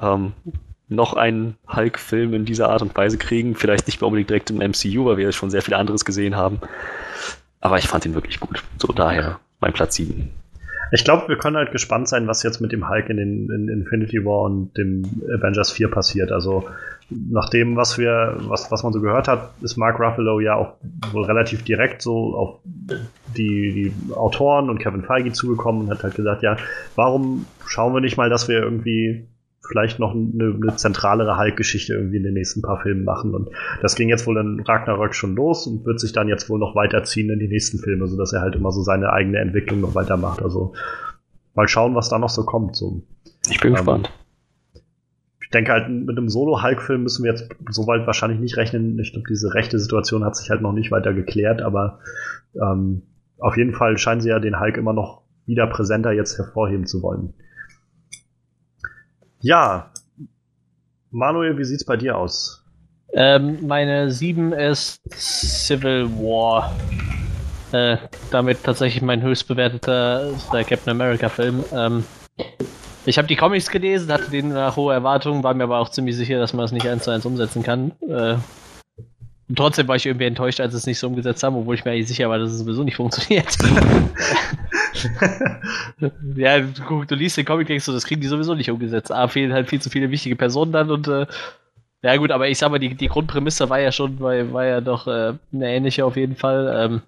ähm, 0.01 0.33
noch 0.89 1.13
einen 1.13 1.57
Hulk-Film 1.67 2.33
in 2.33 2.45
dieser 2.45 2.69
Art 2.69 2.81
und 2.81 2.95
Weise 2.95 3.17
kriegen. 3.17 3.55
Vielleicht 3.55 3.87
nicht 3.87 4.01
unbedingt 4.01 4.29
direkt 4.29 4.49
im 4.49 4.57
MCU, 4.57 5.05
weil 5.05 5.17
wir 5.17 5.31
schon 5.31 5.49
sehr 5.49 5.61
viel 5.61 5.73
anderes 5.73 6.05
gesehen 6.05 6.35
haben. 6.35 6.59
Aber 7.59 7.77
ich 7.77 7.87
fand 7.87 8.05
ihn 8.05 8.13
wirklich 8.13 8.39
gut. 8.39 8.63
So 8.77 8.87
daher 8.93 9.39
mein 9.59 9.73
Platz 9.73 9.95
7. 9.95 10.29
Ich 10.91 11.03
glaube, 11.03 11.27
wir 11.27 11.37
können 11.37 11.57
halt 11.57 11.71
gespannt 11.71 12.07
sein, 12.07 12.27
was 12.27 12.43
jetzt 12.43 12.61
mit 12.61 12.71
dem 12.71 12.89
Hulk 12.89 13.09
in, 13.09 13.17
den, 13.17 13.49
in 13.49 13.69
Infinity 13.69 14.23
War 14.23 14.41
und 14.41 14.77
dem 14.77 15.03
Avengers 15.33 15.71
4 15.71 15.89
passiert. 15.89 16.31
Also 16.31 16.65
nach 17.09 17.49
dem, 17.49 17.75
was 17.75 17.97
wir, 17.97 18.35
was, 18.39 18.71
was 18.71 18.83
man 18.83 18.93
so 18.93 19.01
gehört 19.01 19.27
hat, 19.27 19.51
ist 19.61 19.77
Mark 19.77 19.99
Ruffalo 19.99 20.39
ja 20.39 20.55
auch 20.55 20.73
wohl 21.11 21.23
relativ 21.25 21.63
direkt 21.63 22.01
so 22.01 22.35
auf 22.35 22.59
die, 23.37 23.93
die 23.93 24.13
Autoren 24.13 24.69
und 24.69 24.79
Kevin 24.79 25.03
Feige 25.03 25.31
zugekommen 25.31 25.83
und 25.83 25.89
hat 25.89 26.03
halt 26.03 26.15
gesagt, 26.15 26.43
ja, 26.43 26.57
warum 26.95 27.45
schauen 27.65 27.93
wir 27.93 28.01
nicht 28.01 28.17
mal, 28.17 28.29
dass 28.29 28.47
wir 28.47 28.61
irgendwie 28.61 29.27
vielleicht 29.65 29.99
noch 29.99 30.13
eine, 30.13 30.55
eine 30.61 30.75
zentralere 30.75 31.37
Hulk-Geschichte 31.37 31.93
irgendwie 31.93 32.17
in 32.17 32.23
den 32.23 32.33
nächsten 32.33 32.61
paar 32.61 32.81
Filmen 32.81 33.03
machen. 33.03 33.33
Und 33.33 33.49
das 33.81 33.95
ging 33.95 34.09
jetzt 34.09 34.25
wohl 34.27 34.37
in 34.37 34.61
Ragnarök 34.61 35.13
schon 35.13 35.35
los 35.35 35.67
und 35.67 35.85
wird 35.85 35.99
sich 35.99 36.13
dann 36.13 36.27
jetzt 36.27 36.49
wohl 36.49 36.59
noch 36.59 36.75
weiterziehen 36.75 37.29
in 37.29 37.39
die 37.39 37.47
nächsten 37.47 37.79
Filme, 37.79 38.07
sodass 38.07 38.33
er 38.33 38.41
halt 38.41 38.55
immer 38.55 38.71
so 38.71 38.81
seine 38.81 39.11
eigene 39.11 39.39
Entwicklung 39.39 39.81
noch 39.81 39.95
weitermacht. 39.95 40.41
Also 40.41 40.73
mal 41.53 41.67
schauen, 41.67 41.95
was 41.95 42.09
da 42.09 42.19
noch 42.19 42.29
so 42.29 42.43
kommt. 42.43 42.75
So. 42.75 43.01
Ich 43.49 43.59
bin 43.59 43.71
ähm, 43.71 43.75
gespannt 43.75 44.11
ich 45.47 45.51
denke 45.51 45.71
halt, 45.71 45.87
mit 45.87 46.17
einem 46.17 46.27
Solo-Hulk-Film 46.27 47.03
müssen 47.03 47.23
wir 47.23 47.31
jetzt 47.31 47.47
soweit 47.69 48.05
wahrscheinlich 48.05 48.41
nicht 48.41 48.57
rechnen. 48.57 48.99
Ich 48.99 49.13
glaube, 49.13 49.29
diese 49.29 49.53
rechte 49.53 49.79
Situation 49.79 50.25
hat 50.25 50.35
sich 50.35 50.49
halt 50.49 50.61
noch 50.61 50.73
nicht 50.73 50.91
weiter 50.91 51.13
geklärt, 51.13 51.61
aber 51.61 51.99
ähm, 52.61 53.03
auf 53.39 53.55
jeden 53.55 53.73
Fall 53.73 53.97
scheinen 53.97 54.19
sie 54.19 54.27
ja 54.27 54.39
den 54.39 54.59
Hulk 54.59 54.75
immer 54.75 54.91
noch 54.91 55.21
wieder 55.45 55.65
präsenter 55.67 56.11
jetzt 56.11 56.37
hervorheben 56.37 56.85
zu 56.85 57.01
wollen. 57.01 57.33
Ja, 59.41 59.91
Manuel, 61.11 61.57
wie 61.57 61.63
sieht's 61.63 61.85
bei 61.85 61.95
dir 61.97 62.17
aus? 62.17 62.63
Ähm, 63.13 63.65
meine 63.65 64.11
7 64.11 64.51
ist 64.53 64.99
Civil 65.13 66.09
War. 66.17 66.75
Äh, 67.71 67.97
damit 68.31 68.63
tatsächlich 68.63 69.01
mein 69.01 69.21
höchst 69.21 69.47
bewerteter 69.47 70.31
Captain 70.51 70.89
America 70.91 71.29
Film. 71.29 71.63
Ähm, 71.73 72.03
Ich 73.05 73.17
habe 73.17 73.27
die 73.27 73.35
Comics 73.37 73.69
gelesen, 73.69 74.11
hatte 74.11 74.29
denen 74.29 74.53
nach 74.53 74.75
hohe 74.75 74.93
Erwartungen, 74.93 75.41
war 75.43 75.53
mir 75.53 75.63
aber 75.63 75.79
auch 75.79 75.89
ziemlich 75.89 76.15
sicher, 76.17 76.39
dass 76.39 76.53
man 76.53 76.63
das 76.63 76.71
nicht 76.73 76.87
eins 76.87 77.03
zu 77.03 77.11
eins 77.11 77.25
umsetzen 77.25 77.63
kann. 77.63 77.91
Äh, 78.09 78.35
trotzdem 79.55 79.87
war 79.87 79.95
ich 79.95 80.05
irgendwie 80.05 80.25
enttäuscht, 80.25 80.59
als 80.59 80.73
sie 80.73 80.77
es 80.77 80.85
nicht 80.87 80.99
so 80.99 81.07
umgesetzt 81.07 81.41
haben, 81.43 81.55
obwohl 81.55 81.75
ich 81.75 81.85
mir 81.85 81.91
eigentlich 81.91 82.09
sicher 82.09 82.29
war, 82.29 82.37
dass 82.37 82.51
es 82.51 82.59
sowieso 82.59 82.83
nicht 82.83 82.95
funktioniert. 82.97 83.47
ja, 86.35 86.59
du, 86.59 87.05
du 87.05 87.15
liest 87.15 87.37
den 87.37 87.45
Comic, 87.45 87.67
denkst 87.67 87.85
du, 87.85 87.91
das 87.91 88.05
kriegen 88.05 88.21
die 88.21 88.27
sowieso 88.27 88.55
nicht 88.55 88.71
umgesetzt. 88.71 89.11
A, 89.11 89.27
fehlen 89.27 89.53
halt 89.53 89.69
viel 89.69 89.81
zu 89.81 89.89
viele 89.89 90.11
wichtige 90.11 90.35
Personen 90.35 90.71
dann 90.71 90.91
und 90.91 91.07
äh, 91.07 91.25
ja 92.03 92.15
gut, 92.17 92.31
aber 92.31 92.47
ich 92.47 92.57
sag 92.57 92.69
mal, 92.69 92.79
die, 92.79 92.95
die 92.95 93.07
Grundprämisse 93.07 93.69
war 93.69 93.79
ja 93.79 93.91
schon, 93.91 94.19
war, 94.19 94.53
war 94.53 94.65
ja 94.65 94.81
doch 94.81 95.07
äh, 95.07 95.33
eine 95.51 95.69
ähnliche 95.73 96.05
auf 96.05 96.15
jeden 96.15 96.35
Fall. 96.35 96.71
Ähm, 96.75 97.01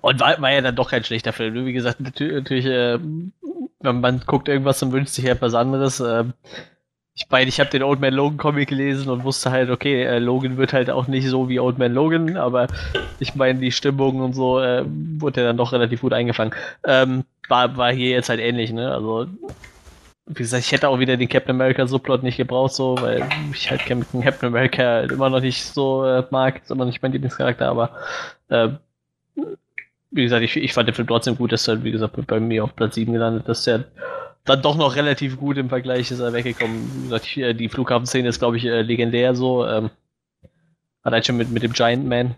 und 0.00 0.20
war, 0.20 0.40
war 0.40 0.52
ja 0.52 0.60
dann 0.60 0.76
doch 0.76 0.90
kein 0.90 1.04
schlechter 1.04 1.32
Film. 1.32 1.66
Wie 1.66 1.72
gesagt, 1.72 2.00
natürlich, 2.00 2.66
äh, 2.66 2.98
wenn 3.80 4.00
man 4.00 4.22
guckt 4.26 4.48
irgendwas 4.48 4.82
und 4.82 4.92
wünscht 4.92 5.12
sich 5.12 5.24
etwas 5.24 5.54
anderes. 5.54 6.00
Äh, 6.00 6.24
ich 7.20 7.28
meine, 7.28 7.48
ich 7.50 7.60
habe 7.60 7.68
den 7.68 7.82
Old 7.82 8.00
Man 8.00 8.14
Logan 8.14 8.38
Comic 8.38 8.70
gelesen 8.70 9.10
und 9.10 9.24
wusste 9.24 9.50
halt, 9.50 9.68
okay, 9.68 10.04
äh, 10.04 10.18
Logan 10.18 10.56
wird 10.56 10.72
halt 10.72 10.88
auch 10.88 11.06
nicht 11.06 11.28
so 11.28 11.50
wie 11.50 11.60
Old 11.60 11.76
Man 11.76 11.92
Logan, 11.92 12.38
aber 12.38 12.66
ich 13.18 13.34
meine, 13.34 13.58
die 13.58 13.72
Stimmung 13.72 14.20
und 14.20 14.32
so 14.32 14.58
äh, 14.58 14.84
wurde 14.86 15.42
ja 15.42 15.48
dann 15.48 15.58
doch 15.58 15.72
relativ 15.72 16.00
gut 16.00 16.14
eingefangen. 16.14 16.54
Ähm, 16.82 17.24
war, 17.46 17.76
war 17.76 17.92
hier 17.92 18.10
jetzt 18.10 18.30
halt 18.30 18.40
ähnlich, 18.40 18.72
ne? 18.72 18.90
Also, 18.90 19.26
wie 20.26 20.34
gesagt, 20.34 20.64
ich 20.64 20.72
hätte 20.72 20.88
auch 20.88 20.98
wieder 20.98 21.18
den 21.18 21.28
Captain 21.28 21.54
America 21.54 21.86
Subplot 21.86 22.22
nicht 22.22 22.38
gebraucht, 22.38 22.72
so, 22.72 22.96
weil 22.98 23.22
ich 23.52 23.70
halt 23.70 23.84
Captain 23.84 24.24
America 24.40 24.82
halt 24.82 25.12
immer 25.12 25.28
noch 25.28 25.40
nicht 25.40 25.62
so 25.62 26.06
äh, 26.06 26.24
mag, 26.30 26.62
ist 26.62 26.70
immer 26.70 26.84
noch 26.84 26.86
nicht 26.86 27.02
mein 27.02 27.12
Lieblingscharakter, 27.12 27.68
aber 27.68 27.90
äh, 28.48 28.68
wie 30.10 30.22
gesagt, 30.22 30.42
ich, 30.42 30.56
ich 30.56 30.72
fand 30.72 30.88
den 30.88 30.94
Film 30.94 31.06
trotzdem 31.06 31.36
gut, 31.36 31.52
dass 31.52 31.68
er, 31.68 31.84
wie 31.84 31.92
gesagt, 31.92 32.16
bei 32.26 32.40
mir 32.40 32.64
auf 32.64 32.74
Platz 32.74 32.94
7 32.94 33.12
gelandet, 33.12 33.46
dass 33.46 33.66
er 33.66 33.84
dann 34.50 34.62
doch 34.62 34.76
noch 34.76 34.96
relativ 34.96 35.38
gut 35.38 35.56
im 35.56 35.68
Vergleich 35.68 36.10
ist 36.10 36.20
er 36.20 36.32
weggekommen. 36.32 37.04
Gesagt, 37.04 37.36
äh, 37.36 37.54
die 37.54 37.68
Flughafenszene 37.68 38.28
ist, 38.28 38.38
glaube 38.38 38.56
ich, 38.56 38.64
äh, 38.64 38.82
legendär 38.82 39.34
so. 39.34 39.66
Ähm, 39.66 39.90
allein 41.02 41.22
schon 41.22 41.36
mit, 41.36 41.50
mit 41.50 41.62
dem 41.62 41.72
Giant 41.72 42.06
Man. 42.06 42.34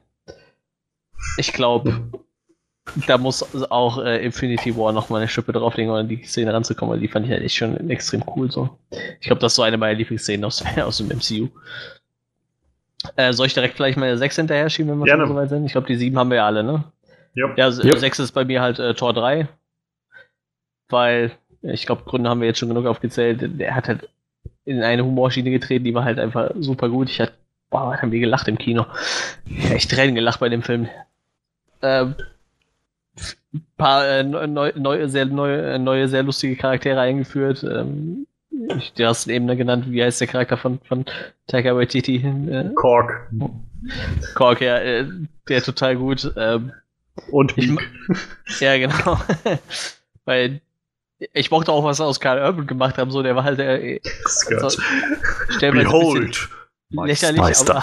Ich 1.38 1.52
glaube, 1.52 2.02
da 3.06 3.18
muss 3.18 3.70
auch 3.70 3.98
äh, 3.98 4.24
Infinity 4.24 4.76
War 4.76 4.92
nochmal 4.92 5.22
eine 5.22 5.28
Schippe 5.28 5.52
drauflegen, 5.52 5.90
um 5.90 5.96
an 5.96 6.08
die 6.08 6.22
Szene 6.24 6.52
ranzukommen, 6.52 6.94
weil 6.94 7.00
die 7.00 7.08
fand 7.08 7.26
ich 7.26 7.32
halt 7.32 7.42
echt 7.42 7.56
schon 7.56 7.90
extrem 7.90 8.22
cool 8.36 8.50
so. 8.50 8.76
Ich 9.20 9.26
glaube, 9.26 9.40
das 9.40 9.52
ist 9.52 9.56
so 9.56 9.62
eine 9.62 9.78
meiner 9.78 9.98
Lieblingsszenen 9.98 10.44
aus, 10.44 10.62
aus 10.76 10.98
dem 10.98 11.08
MCU. 11.08 11.48
Äh, 13.16 13.32
soll 13.32 13.46
ich 13.46 13.54
direkt 13.54 13.74
vielleicht 13.74 13.98
meine 13.98 14.16
6 14.16 14.36
hinterher 14.36 14.70
schieben, 14.70 14.92
wenn 14.92 14.98
wir 14.98 15.06
Gerne. 15.06 15.22
schon 15.22 15.30
so 15.30 15.34
weit 15.34 15.48
sind? 15.48 15.64
Ich 15.64 15.72
glaube, 15.72 15.86
die 15.86 15.96
7 15.96 16.16
haben 16.18 16.30
wir 16.30 16.36
ja 16.36 16.46
alle, 16.46 16.62
ne? 16.62 16.84
Yep. 17.36 17.58
Ja, 17.58 17.70
6 17.70 17.94
yep. 17.94 18.24
ist 18.24 18.32
bei 18.32 18.44
mir 18.44 18.60
halt 18.60 18.78
äh, 18.78 18.94
Tor 18.94 19.12
3. 19.12 19.48
Weil 20.88 21.32
ich 21.62 21.86
glaube, 21.86 22.02
Gründe 22.04 22.28
haben 22.28 22.40
wir 22.40 22.48
jetzt 22.48 22.58
schon 22.58 22.68
genug 22.68 22.86
aufgezählt. 22.86 23.40
Der 23.60 23.74
hat 23.74 23.88
halt 23.88 24.08
in 24.64 24.82
eine 24.82 25.04
Humorschiene 25.04 25.50
getreten, 25.50 25.84
die 25.84 25.94
war 25.94 26.04
halt 26.04 26.18
einfach 26.18 26.50
super 26.58 26.88
gut. 26.88 27.08
Ich 27.08 27.20
hatte, 27.20 27.32
boah, 27.70 27.96
haben 27.96 28.12
wir 28.12 28.20
gelacht 28.20 28.48
im 28.48 28.58
Kino. 28.58 28.86
Echt 29.70 29.90
Tränen 29.90 30.14
gelacht 30.14 30.40
bei 30.40 30.48
dem 30.48 30.62
Film. 30.62 30.88
Ähm, 31.82 32.14
paar 33.76 34.06
äh, 34.08 34.22
neu, 34.22 34.72
neu, 34.76 35.08
sehr, 35.08 35.26
neu, 35.26 35.78
neue, 35.78 36.08
sehr 36.08 36.22
lustige 36.22 36.56
Charaktere 36.56 37.00
eingeführt. 37.00 37.64
Ähm, 37.64 38.26
du 38.50 39.06
hast 39.06 39.26
eben 39.28 39.46
genannt, 39.56 39.86
wie 39.88 40.02
heißt 40.02 40.20
der 40.20 40.28
Charakter 40.28 40.56
von, 40.56 40.80
von 40.84 41.04
Taika 41.46 41.74
Waititi? 41.74 42.16
Äh, 42.16 42.70
Kork. 42.74 43.30
Kork, 44.34 44.60
ja, 44.60 44.78
äh, 44.78 45.06
der 45.48 45.62
total 45.62 45.96
gut. 45.96 46.32
Ähm, 46.36 46.72
Und 47.30 47.56
ich, 47.58 47.70
Ja, 48.60 48.78
genau. 48.78 49.18
Weil 50.24 50.60
ich 51.32 51.50
mochte 51.50 51.72
auch, 51.72 51.84
was 51.84 52.00
aus 52.00 52.20
Karl 52.20 52.40
Urban 52.40 52.66
gemacht 52.66 52.98
haben, 52.98 53.10
so, 53.10 53.22
der 53.22 53.36
war 53.36 53.44
halt 53.44 53.58
der. 53.58 53.82
Äh, 53.82 54.00
also, 54.60 54.80
Behold! 55.60 56.48
Lächerlich, 56.90 57.40
aber, 57.40 57.82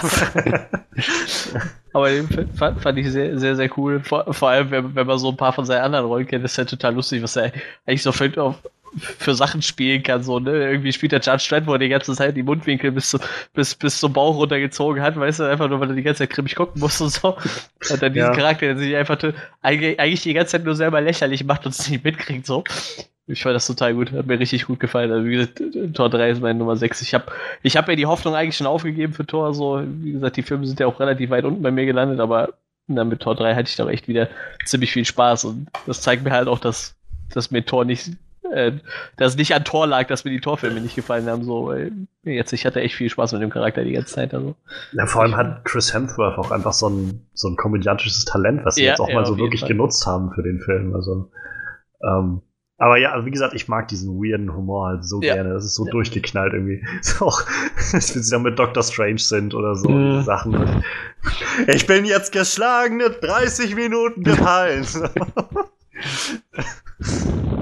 aber 1.92 2.10
den 2.10 2.28
fand, 2.54 2.80
fand, 2.80 2.98
ich 2.98 3.10
sehr, 3.10 3.36
sehr, 3.38 3.56
sehr 3.56 3.76
cool. 3.76 4.00
Vor, 4.00 4.32
vor 4.32 4.50
allem, 4.50 4.70
wenn, 4.70 4.94
wenn, 4.94 5.06
man 5.06 5.18
so 5.18 5.30
ein 5.30 5.36
paar 5.36 5.52
von 5.52 5.64
seinen 5.64 5.82
anderen 5.82 6.06
Rollen 6.06 6.26
kennt, 6.26 6.44
ist 6.44 6.56
halt 6.56 6.70
total 6.70 6.94
lustig, 6.94 7.20
was 7.20 7.34
er 7.34 7.52
eigentlich 7.86 8.04
so 8.04 8.12
für, 8.12 8.54
für 8.96 9.34
Sachen 9.34 9.62
spielen 9.62 10.02
kann. 10.02 10.22
So, 10.22 10.38
ne? 10.38 10.70
Irgendwie 10.70 10.92
spielt 10.92 11.12
der 11.12 11.20
wo 11.20 11.72
er 11.72 11.78
die 11.78 11.88
ganze 11.88 12.14
Zeit 12.14 12.36
die 12.36 12.42
Mundwinkel 12.42 12.92
bis, 12.92 13.10
zu, 13.10 13.18
bis, 13.52 13.74
bis 13.74 13.98
zum 13.98 14.12
Bauch 14.12 14.36
runtergezogen 14.36 15.02
hat, 15.02 15.18
weißt 15.18 15.40
du, 15.40 15.44
einfach 15.44 15.68
nur, 15.68 15.80
weil 15.80 15.90
er 15.90 15.96
die 15.96 16.02
ganze 16.02 16.20
Zeit 16.20 16.30
grimmig 16.30 16.54
gucken 16.54 16.80
muss 16.80 17.00
und 17.00 17.10
so. 17.10 17.36
Und 17.90 18.02
dann 18.02 18.12
diesen 18.12 18.30
ja. 18.30 18.36
Charakter, 18.36 18.66
der 18.66 18.78
sich 18.78 18.94
einfach 18.94 19.18
eigentlich, 19.60 19.98
eigentlich 19.98 20.22
die 20.22 20.34
ganze 20.34 20.52
Zeit 20.52 20.64
nur 20.64 20.76
selber 20.76 21.00
lächerlich 21.00 21.44
macht 21.44 21.66
und 21.66 21.72
es 21.72 21.88
nicht 21.88 22.04
mitkriegt, 22.04 22.46
so. 22.46 22.64
Ich 23.30 23.42
fand 23.42 23.54
das 23.54 23.66
total 23.66 23.94
gut, 23.94 24.12
hat 24.12 24.26
mir 24.26 24.38
richtig 24.38 24.66
gut 24.66 24.80
gefallen. 24.80 25.12
Also 25.12 25.26
wie 25.26 25.36
gesagt, 25.36 25.62
Tor 25.94 26.10
3 26.10 26.30
ist 26.30 26.42
meine 26.42 26.58
Nummer 26.58 26.76
6. 26.76 27.02
Ich 27.02 27.14
habe 27.14 27.26
ich 27.62 27.76
hab 27.76 27.86
mir 27.86 27.96
die 27.96 28.06
Hoffnung 28.06 28.34
eigentlich 28.34 28.56
schon 28.56 28.66
aufgegeben 28.66 29.12
für 29.12 29.26
Tor. 29.26 29.54
So, 29.54 29.82
wie 29.84 30.12
gesagt, 30.12 30.36
die 30.36 30.42
Filme 30.42 30.66
sind 30.66 30.80
ja 30.80 30.86
auch 30.86 30.98
relativ 30.98 31.30
weit 31.30 31.44
unten 31.44 31.62
bei 31.62 31.70
mir 31.70 31.86
gelandet, 31.86 32.20
aber 32.20 32.54
dann 32.96 33.08
mit 33.08 33.20
Tor 33.20 33.34
3 33.34 33.54
hatte 33.54 33.68
ich 33.68 33.76
doch 33.76 33.88
echt 33.88 34.08
wieder 34.08 34.28
ziemlich 34.64 34.92
viel 34.92 35.04
Spaß. 35.04 35.44
Und 35.44 35.68
das 35.86 36.00
zeigt 36.00 36.24
mir 36.24 36.32
halt 36.32 36.48
auch, 36.48 36.58
dass, 36.58 36.96
dass 37.32 37.50
mir 37.50 37.64
Tor 37.64 37.84
nicht, 37.84 38.10
äh, 38.52 38.72
dass 39.16 39.32
es 39.32 39.38
nicht 39.38 39.54
an 39.54 39.64
Tor 39.64 39.86
lag, 39.86 40.08
dass 40.08 40.24
mir 40.24 40.30
die 40.30 40.40
Torfilme 40.40 40.80
nicht 40.80 40.96
gefallen 40.96 41.26
haben. 41.26 41.44
So, 41.44 41.66
weil 41.66 41.92
jetzt, 42.24 42.52
ich 42.52 42.66
hatte 42.66 42.80
echt 42.80 42.94
viel 42.94 43.10
Spaß 43.10 43.32
mit 43.32 43.42
dem 43.42 43.50
Charakter 43.50 43.84
die 43.84 43.92
ganze 43.92 44.14
Zeit. 44.14 44.34
Also. 44.34 44.56
Ja, 44.92 45.06
vor 45.06 45.22
allem 45.22 45.36
hat 45.36 45.64
Chris 45.64 45.94
Hemsworth 45.94 46.38
auch 46.38 46.50
einfach 46.50 46.72
so 46.72 46.88
ein, 46.88 47.26
so 47.34 47.48
ein 47.48 47.56
komödiantisches 47.56 48.24
Talent, 48.24 48.64
was 48.64 48.74
sie 48.74 48.84
ja, 48.84 48.90
jetzt 48.90 49.00
auch 49.00 49.08
ja, 49.08 49.14
mal 49.14 49.26
so 49.26 49.38
wirklich 49.38 49.60
Fall. 49.60 49.68
genutzt 49.68 50.06
haben 50.06 50.32
für 50.32 50.42
den 50.42 50.60
Film. 50.60 50.94
Also, 50.94 51.30
ähm, 52.02 52.42
aber 52.80 52.96
ja, 52.96 53.24
wie 53.26 53.30
gesagt, 53.30 53.52
ich 53.52 53.68
mag 53.68 53.88
diesen 53.88 54.14
weirden 54.14 54.56
Humor 54.56 54.86
halt 54.86 55.04
so 55.04 55.20
ja. 55.20 55.34
gerne. 55.34 55.52
Das 55.52 55.66
ist 55.66 55.74
so 55.74 55.84
ja. 55.84 55.92
durchgeknallt 55.92 56.54
irgendwie. 56.54 56.82
Ist 57.00 57.20
auch, 57.20 57.42
wenn 57.92 58.00
sie 58.00 58.30
dann 58.30 58.42
mit 58.42 58.58
Doctor 58.58 58.82
Strange 58.82 59.18
sind 59.18 59.54
oder 59.54 59.76
so 59.76 59.90
mhm. 59.90 60.22
Sachen. 60.22 60.54
Und 60.54 60.82
ich 61.68 61.86
bin 61.86 62.06
jetzt 62.06 62.32
geschlagen, 62.32 62.98
30 62.98 63.74
Minuten 63.74 64.24
gefallen. 64.24 64.86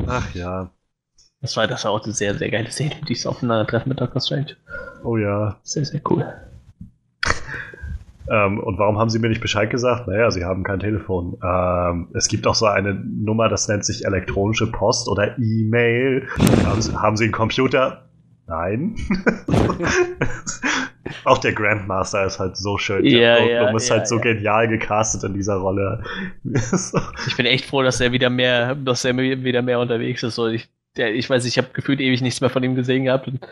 Ach 0.06 0.34
ja. 0.34 0.70
Das 1.40 1.56
war, 1.56 1.66
das 1.66 1.84
war 1.84 1.90
auch 1.90 2.04
eine 2.04 2.12
sehr, 2.12 2.36
sehr 2.36 2.50
geile 2.50 2.70
Szene, 2.70 2.94
die 3.08 3.14
ist 3.14 3.26
aufeinandertreffen 3.26 3.88
mit 3.88 4.00
Doctor 4.00 4.20
Strange. 4.20 4.56
Oh 5.02 5.16
ja. 5.16 5.58
Sehr, 5.64 5.84
sehr 5.84 6.00
cool. 6.08 6.32
Ähm, 8.30 8.60
und 8.60 8.78
warum 8.78 8.98
haben 8.98 9.10
sie 9.10 9.18
mir 9.18 9.28
nicht 9.28 9.40
Bescheid 9.40 9.70
gesagt? 9.70 10.06
Naja, 10.06 10.30
sie 10.30 10.44
haben 10.44 10.62
kein 10.62 10.80
Telefon. 10.80 11.38
Ähm, 11.42 12.08
es 12.14 12.28
gibt 12.28 12.46
auch 12.46 12.54
so 12.54 12.66
eine 12.66 12.94
Nummer, 12.94 13.48
das 13.48 13.68
nennt 13.68 13.84
sich 13.84 14.04
elektronische 14.04 14.70
Post 14.70 15.08
oder 15.08 15.38
E-Mail. 15.38 16.28
Haben, 16.64 16.82
sie, 16.82 16.94
haben 16.94 17.16
sie 17.16 17.24
einen 17.24 17.32
Computer? 17.32 18.08
Nein. 18.46 18.96
auch 21.24 21.38
der 21.38 21.52
Grandmaster 21.52 22.24
ist 22.24 22.38
halt 22.38 22.56
so 22.56 22.78
schön. 22.78 23.04
Ja, 23.04 23.18
ja, 23.18 23.38
Goldblum 23.38 23.76
ist 23.76 23.88
ja, 23.88 23.96
halt 23.96 24.08
so 24.08 24.18
genial 24.18 24.68
gecastet 24.68 25.24
in 25.24 25.34
dieser 25.34 25.56
Rolle. 25.56 26.02
ich 26.44 27.36
bin 27.36 27.46
echt 27.46 27.66
froh, 27.66 27.82
dass 27.82 28.00
er 28.00 28.12
wieder 28.12 28.30
mehr, 28.30 28.74
dass 28.74 29.04
er 29.04 29.16
wieder 29.16 29.62
mehr 29.62 29.80
unterwegs 29.80 30.22
ist. 30.22 30.34
So, 30.34 30.48
ich, 30.48 30.68
der, 30.96 31.14
ich 31.14 31.28
weiß, 31.28 31.44
ich 31.44 31.58
habe 31.58 31.68
gefühlt 31.72 32.00
ewig 32.00 32.22
nichts 32.22 32.40
mehr 32.40 32.50
von 32.50 32.62
ihm 32.62 32.74
gesehen 32.74 33.04
gehabt. 33.04 33.28
Und 33.28 33.46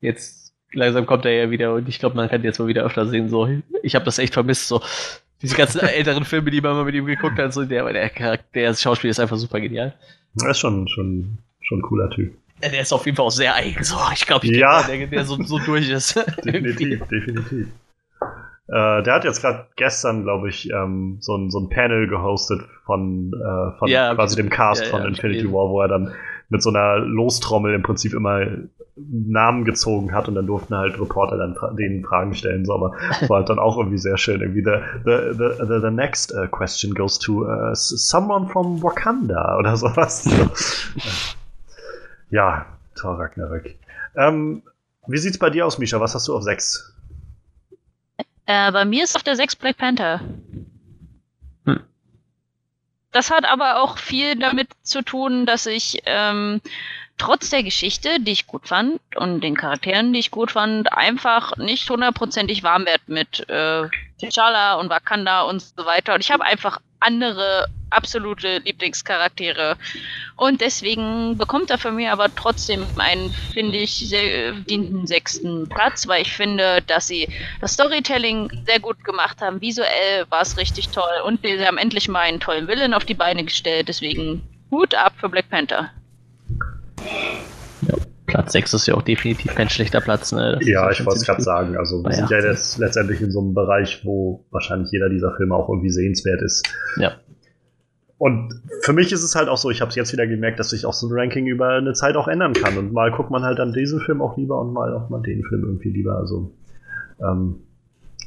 jetzt 0.00 0.47
langsam 0.72 1.06
kommt 1.06 1.24
er 1.24 1.32
ja 1.32 1.50
wieder 1.50 1.74
und 1.74 1.88
ich 1.88 1.98
glaube, 1.98 2.16
man 2.16 2.28
kann 2.28 2.42
jetzt 2.42 2.58
mal 2.58 2.68
wieder 2.68 2.84
öfter 2.84 3.06
sehen. 3.06 3.28
So, 3.28 3.48
ich 3.82 3.94
habe 3.94 4.04
das 4.04 4.18
echt 4.18 4.34
vermisst. 4.34 4.68
So 4.68 4.82
diese 5.42 5.56
ganzen 5.56 5.80
älteren 5.86 6.24
Filme, 6.24 6.50
die 6.50 6.60
man 6.60 6.74
mal 6.74 6.84
mit 6.84 6.94
ihm 6.94 7.06
geguckt 7.06 7.38
hat, 7.38 7.52
so 7.52 7.64
der, 7.64 7.90
der 7.92 8.10
Charakter, 8.10 8.46
der 8.54 8.74
Schauspiel 8.74 9.10
ist 9.10 9.20
einfach 9.20 9.36
super 9.36 9.60
genial. 9.60 9.94
Er 10.42 10.50
ist 10.50 10.58
schon, 10.58 10.88
schon, 10.88 11.38
schon 11.60 11.78
ein 11.78 11.82
cooler 11.82 12.10
Typ. 12.10 12.34
Der 12.62 12.80
ist 12.80 12.92
auf 12.92 13.06
jeden 13.06 13.16
Fall 13.16 13.26
auch 13.26 13.30
sehr 13.30 13.54
eigen. 13.54 13.82
So, 13.84 13.96
ich 14.12 14.26
glaube, 14.26 14.46
ich 14.46 14.56
ja. 14.56 14.82
der, 14.82 15.06
der 15.06 15.24
so, 15.24 15.40
so 15.42 15.58
durch 15.60 15.88
ist. 15.88 16.16
definitiv, 16.44 17.06
definitiv. 17.06 17.68
Äh, 18.70 19.02
der 19.02 19.14
hat 19.14 19.24
jetzt 19.24 19.40
gerade 19.40 19.66
gestern, 19.76 20.24
glaube 20.24 20.48
ich, 20.48 20.68
ähm, 20.70 21.18
so, 21.20 21.36
ein, 21.36 21.50
so 21.50 21.60
ein 21.60 21.70
Panel 21.70 22.08
gehostet 22.08 22.60
von, 22.84 23.32
äh, 23.32 23.78
von 23.78 23.88
ja, 23.88 24.14
quasi 24.14 24.36
dem 24.36 24.50
Cast 24.50 24.84
ja, 24.84 24.90
von 24.90 25.04
Infinity 25.06 25.50
War, 25.50 25.70
wo 25.70 25.80
er 25.80 25.88
dann 25.88 26.12
mit 26.48 26.62
so 26.62 26.70
einer 26.70 26.98
Lostrommel 26.98 27.74
im 27.74 27.82
Prinzip 27.82 28.14
immer 28.14 28.46
Namen 28.96 29.64
gezogen 29.64 30.12
hat 30.12 30.28
und 30.28 30.34
dann 30.34 30.46
durften 30.46 30.74
halt 30.76 30.98
Reporter 30.98 31.36
dann 31.36 31.54
fra 31.54 31.70
denen 31.72 32.04
Fragen 32.04 32.34
stellen. 32.34 32.64
So, 32.64 32.74
aber 32.74 32.92
war 33.28 33.38
halt 33.38 33.48
dann 33.48 33.58
auch 33.58 33.76
irgendwie 33.76 33.98
sehr 33.98 34.16
schön. 34.18 34.40
Irgendwie 34.40 34.64
the, 34.64 34.78
the, 35.04 35.38
the, 35.38 35.66
the, 35.66 35.80
the 35.80 35.90
next 35.90 36.32
uh, 36.32 36.46
question 36.48 36.94
goes 36.94 37.18
to 37.18 37.44
uh, 37.44 37.74
someone 37.74 38.48
from 38.48 38.82
Wakanda 38.82 39.56
oder 39.58 39.76
sowas. 39.76 40.28
ja, 42.30 42.66
Thor 42.96 43.18
Ragnarök. 43.18 43.74
Ähm, 44.16 44.62
wie 45.06 45.18
sieht's 45.18 45.38
bei 45.38 45.50
dir 45.50 45.66
aus, 45.66 45.78
Misha? 45.78 46.00
Was 46.00 46.14
hast 46.14 46.28
du 46.28 46.36
auf 46.36 46.42
6? 46.42 46.94
Äh, 48.46 48.72
bei 48.72 48.84
mir 48.84 49.04
ist 49.04 49.14
auf 49.14 49.22
der 49.22 49.36
6 49.36 49.56
Black 49.56 49.76
Panther. 49.76 50.20
Das 53.12 53.30
hat 53.30 53.44
aber 53.44 53.80
auch 53.82 53.98
viel 53.98 54.36
damit 54.36 54.68
zu 54.82 55.02
tun, 55.02 55.46
dass 55.46 55.66
ich 55.66 56.02
ähm, 56.04 56.60
trotz 57.16 57.50
der 57.50 57.62
Geschichte, 57.62 58.20
die 58.20 58.32
ich 58.32 58.46
gut 58.46 58.68
fand 58.68 59.00
und 59.16 59.40
den 59.40 59.56
Charakteren, 59.56 60.12
die 60.12 60.20
ich 60.20 60.30
gut 60.30 60.52
fand, 60.52 60.92
einfach 60.92 61.56
nicht 61.56 61.88
hundertprozentig 61.88 62.62
warm 62.62 62.86
werde 62.86 63.04
mit 63.06 63.48
äh, 63.48 63.88
T'Challa 64.20 64.74
und 64.78 64.90
Wakanda 64.90 65.42
und 65.42 65.60
so 65.60 65.86
weiter. 65.86 66.14
Und 66.14 66.20
ich 66.20 66.30
habe 66.30 66.44
einfach 66.44 66.80
andere 67.00 67.66
absolute 67.90 68.58
Lieblingscharaktere. 68.58 69.76
Und 70.36 70.60
deswegen 70.60 71.36
bekommt 71.36 71.70
er 71.70 71.78
für 71.78 71.90
mich 71.90 72.08
aber 72.08 72.34
trotzdem 72.34 72.84
einen, 72.96 73.30
finde 73.52 73.78
ich, 73.78 74.08
sehr 74.08 74.54
verdienten 74.54 75.06
sechsten 75.06 75.68
Platz, 75.68 76.06
weil 76.06 76.22
ich 76.22 76.32
finde, 76.32 76.82
dass 76.86 77.06
sie 77.06 77.28
das 77.60 77.74
Storytelling 77.74 78.50
sehr 78.66 78.80
gut 78.80 79.02
gemacht 79.04 79.40
haben. 79.40 79.60
Visuell 79.60 80.26
war 80.28 80.42
es 80.42 80.56
richtig 80.56 80.88
toll 80.88 81.22
und 81.24 81.40
sie 81.42 81.64
haben 81.64 81.78
endlich 81.78 82.08
mal 82.08 82.20
einen 82.20 82.40
tollen 82.40 82.68
Willen 82.68 82.94
auf 82.94 83.04
die 83.04 83.14
Beine 83.14 83.44
gestellt. 83.44 83.88
Deswegen 83.88 84.42
Hut 84.70 84.94
ab 84.94 85.14
für 85.18 85.28
Black 85.28 85.48
Panther. 85.50 85.90
Ja, 87.82 87.94
Platz 88.26 88.52
6 88.52 88.74
ist 88.74 88.86
ja 88.86 88.94
auch 88.94 89.02
definitiv 89.02 89.54
kein 89.54 89.70
schlechter 89.70 90.00
Platz. 90.00 90.32
Ne? 90.32 90.58
ja, 90.62 90.90
ich 90.90 91.04
wollte 91.04 91.20
es 91.20 91.26
gerade 91.26 91.42
sagen. 91.42 91.76
Also 91.76 92.04
wir 92.04 92.12
sind 92.12 92.30
ja 92.30 92.38
jetzt 92.38 92.78
letztendlich 92.78 93.20
in 93.20 93.30
so 93.30 93.40
einem 93.40 93.54
Bereich, 93.54 94.04
wo 94.04 94.44
wahrscheinlich 94.50 94.90
jeder 94.92 95.08
dieser 95.08 95.34
Filme 95.36 95.54
auch 95.54 95.68
irgendwie 95.68 95.90
sehenswert 95.90 96.42
ist. 96.42 96.68
Ja. 96.98 97.16
Und 98.18 98.60
für 98.82 98.92
mich 98.92 99.12
ist 99.12 99.22
es 99.22 99.36
halt 99.36 99.48
auch 99.48 99.56
so, 99.56 99.70
ich 99.70 99.80
habe 99.80 99.90
es 99.90 99.94
jetzt 99.94 100.12
wieder 100.12 100.26
gemerkt, 100.26 100.58
dass 100.58 100.70
sich 100.70 100.84
auch 100.86 100.92
so 100.92 101.06
ein 101.06 101.12
Ranking 101.12 101.46
über 101.46 101.74
eine 101.74 101.92
Zeit 101.92 102.16
auch 102.16 102.26
ändern 102.26 102.52
kann. 102.52 102.76
Und 102.76 102.92
mal 102.92 103.12
guckt 103.12 103.30
man 103.30 103.44
halt 103.44 103.60
an 103.60 103.72
diesen 103.72 104.00
Film 104.00 104.20
auch 104.20 104.36
lieber 104.36 104.60
und 104.60 104.72
mal 104.72 104.92
auch 104.92 105.08
mal 105.08 105.22
den 105.22 105.44
Film 105.44 105.62
irgendwie 105.62 105.90
lieber. 105.90 106.16
Also 106.16 106.52
ähm, 107.20 107.60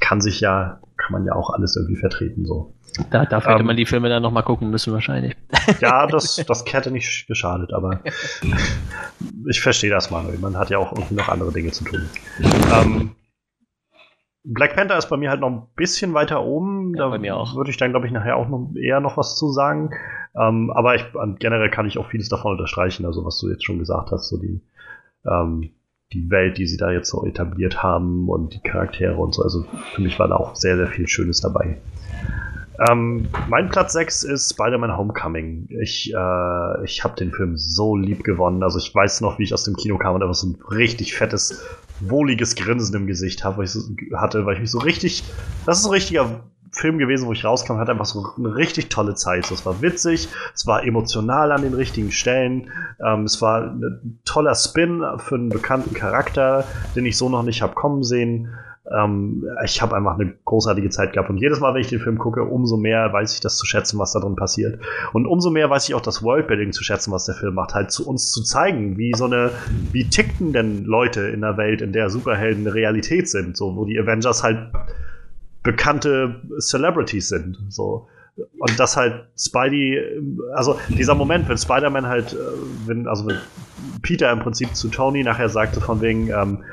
kann 0.00 0.22
sich 0.22 0.40
ja, 0.40 0.80
kann 0.96 1.12
man 1.12 1.26
ja 1.26 1.34
auch 1.34 1.50
alles 1.50 1.76
irgendwie 1.76 1.96
vertreten 1.96 2.46
so. 2.46 2.72
Da, 3.10 3.24
dafür 3.24 3.52
hätte 3.52 3.60
ähm, 3.60 3.66
man 3.66 3.76
die 3.76 3.86
Filme 3.86 4.08
dann 4.08 4.22
nochmal 4.22 4.42
gucken 4.42 4.70
müssen, 4.70 4.92
wahrscheinlich. 4.92 5.34
Ja, 5.80 6.06
das, 6.08 6.36
das 6.46 6.64
hätte 6.70 6.90
nicht 6.90 7.26
geschadet, 7.26 7.72
aber 7.72 8.00
ich 9.46 9.60
verstehe 9.60 9.90
das 9.90 10.10
mal. 10.10 10.24
Man 10.40 10.56
hat 10.56 10.70
ja 10.70 10.78
auch 10.78 10.92
irgendwie 10.92 11.14
noch 11.14 11.28
andere 11.28 11.52
Dinge 11.52 11.70
zu 11.70 11.84
tun. 11.84 12.08
Ähm, 12.40 13.12
Black 14.44 14.74
Panther 14.74 14.98
ist 14.98 15.08
bei 15.08 15.16
mir 15.16 15.30
halt 15.30 15.40
noch 15.40 15.50
ein 15.50 15.66
bisschen 15.76 16.14
weiter 16.14 16.42
oben. 16.42 16.94
Ja, 16.94 17.04
da 17.04 17.10
bei 17.10 17.18
mir 17.18 17.36
auch. 17.36 17.54
würde 17.54 17.70
ich 17.70 17.76
dann, 17.76 17.90
glaube 17.90 18.06
ich, 18.06 18.12
nachher 18.12 18.36
auch 18.36 18.48
noch 18.48 18.72
eher 18.74 19.00
noch 19.00 19.16
was 19.16 19.36
zu 19.36 19.52
sagen. 19.52 19.90
Ähm, 20.34 20.70
aber 20.74 20.94
ich, 20.96 21.04
generell 21.38 21.70
kann 21.70 21.86
ich 21.86 21.98
auch 21.98 22.08
vieles 22.08 22.28
davon 22.28 22.52
unterstreichen, 22.52 23.06
also 23.06 23.24
was 23.24 23.38
du 23.38 23.50
jetzt 23.50 23.64
schon 23.64 23.78
gesagt 23.78 24.10
hast, 24.10 24.28
so 24.28 24.38
die, 24.38 24.60
ähm, 25.26 25.70
die 26.12 26.30
Welt, 26.30 26.58
die 26.58 26.66
sie 26.66 26.76
da 26.76 26.90
jetzt 26.90 27.10
so 27.10 27.24
etabliert 27.24 27.82
haben 27.82 28.28
und 28.28 28.54
die 28.54 28.60
Charaktere 28.60 29.16
und 29.16 29.34
so. 29.34 29.42
Also 29.42 29.64
für 29.94 30.02
mich 30.02 30.18
war 30.18 30.28
da 30.28 30.36
auch 30.36 30.56
sehr, 30.56 30.76
sehr 30.76 30.88
viel 30.88 31.06
Schönes 31.06 31.40
dabei. 31.40 31.78
Ähm, 32.88 33.28
mein 33.48 33.68
Platz 33.68 33.92
6 33.92 34.24
ist 34.24 34.50
Spider-Man 34.50 34.96
Homecoming. 34.96 35.68
Ich, 35.80 36.12
äh, 36.12 36.84
ich 36.84 37.04
habe 37.04 37.14
den 37.16 37.30
Film 37.30 37.56
so 37.56 37.96
lieb 37.96 38.24
gewonnen. 38.24 38.62
Also 38.62 38.78
ich 38.78 38.92
weiß 38.92 39.20
noch, 39.20 39.38
wie 39.38 39.44
ich 39.44 39.54
aus 39.54 39.64
dem 39.64 39.76
Kino 39.76 39.98
kam 39.98 40.14
und 40.14 40.22
einfach 40.22 40.34
so 40.34 40.48
ein 40.48 40.58
richtig 40.70 41.14
fettes, 41.14 41.64
wohliges 42.08 42.54
Grinsen 42.54 42.94
im 42.94 43.06
Gesicht 43.06 43.44
hab, 43.44 43.58
weil 43.58 43.66
so, 43.66 43.80
hatte, 44.14 44.46
weil 44.46 44.54
ich 44.54 44.60
mich 44.60 44.70
so 44.70 44.78
richtig. 44.78 45.24
Das 45.66 45.78
ist 45.78 45.86
ein 45.86 45.92
richtiger 45.92 46.42
Film 46.72 46.96
gewesen, 46.98 47.26
wo 47.26 47.32
ich 47.32 47.44
rauskam, 47.44 47.76
hatte 47.76 47.92
einfach 47.92 48.06
so 48.06 48.26
eine 48.38 48.56
richtig 48.56 48.88
tolle 48.88 49.14
Zeit. 49.14 49.50
Es 49.50 49.66
war 49.66 49.82
witzig, 49.82 50.28
es 50.54 50.66
war 50.66 50.84
emotional 50.84 51.52
an 51.52 51.62
den 51.62 51.74
richtigen 51.74 52.10
Stellen, 52.10 52.70
ähm, 53.04 53.24
es 53.24 53.42
war 53.42 53.62
ein 53.62 54.18
toller 54.24 54.54
Spin 54.54 55.04
für 55.18 55.34
einen 55.34 55.50
bekannten 55.50 55.92
Charakter, 55.94 56.64
den 56.96 57.04
ich 57.04 57.18
so 57.18 57.28
noch 57.28 57.42
nicht 57.42 57.60
habe 57.60 57.74
kommen 57.74 58.02
sehen. 58.02 58.48
Ähm, 58.90 59.46
ich 59.64 59.80
habe 59.80 59.96
einfach 59.96 60.18
eine 60.18 60.34
großartige 60.44 60.90
Zeit 60.90 61.12
gehabt 61.12 61.30
und 61.30 61.38
jedes 61.38 61.60
Mal, 61.60 61.72
wenn 61.72 61.80
ich 61.80 61.88
den 61.88 62.00
Film 62.00 62.18
gucke, 62.18 62.42
umso 62.42 62.76
mehr 62.76 63.12
weiß 63.12 63.34
ich 63.34 63.40
das 63.40 63.56
zu 63.56 63.64
schätzen, 63.64 63.98
was 63.98 64.12
da 64.12 64.20
drin 64.20 64.34
passiert. 64.34 64.80
Und 65.12 65.26
umso 65.26 65.50
mehr 65.50 65.70
weiß 65.70 65.88
ich 65.88 65.94
auch 65.94 66.00
das 66.00 66.22
Worldbuilding 66.22 66.72
zu 66.72 66.82
schätzen, 66.82 67.12
was 67.12 67.26
der 67.26 67.36
Film 67.36 67.54
macht, 67.54 67.74
halt 67.74 67.92
zu 67.92 68.08
uns 68.08 68.32
zu 68.32 68.42
zeigen, 68.42 68.98
wie 68.98 69.12
so 69.16 69.26
eine, 69.26 69.50
wie 69.92 70.08
tickten 70.08 70.52
denn 70.52 70.84
Leute 70.84 71.22
in 71.28 71.42
der 71.42 71.56
Welt, 71.56 71.80
in 71.80 71.92
der 71.92 72.10
Superhelden 72.10 72.66
Realität 72.66 73.28
sind, 73.28 73.56
so 73.56 73.76
wo 73.76 73.84
die 73.84 73.98
Avengers 73.98 74.42
halt 74.42 74.72
bekannte 75.62 76.40
Celebrities 76.58 77.28
sind, 77.28 77.58
so. 77.68 78.08
Und 78.58 78.80
das 78.80 78.96
halt 78.96 79.26
Spidey, 79.38 80.00
also 80.54 80.78
dieser 80.88 81.14
Moment, 81.14 81.48
wenn 81.50 81.58
Spider-Man 81.58 82.06
halt, 82.06 82.32
äh, 82.32 82.36
wenn, 82.86 83.06
also 83.06 83.26
wenn 83.26 83.36
Peter 84.00 84.32
im 84.32 84.40
Prinzip 84.40 84.74
zu 84.74 84.88
Tony 84.88 85.22
nachher 85.22 85.50
sagte 85.50 85.82
von 85.82 86.00
wegen, 86.00 86.30
ähm, 86.30 86.64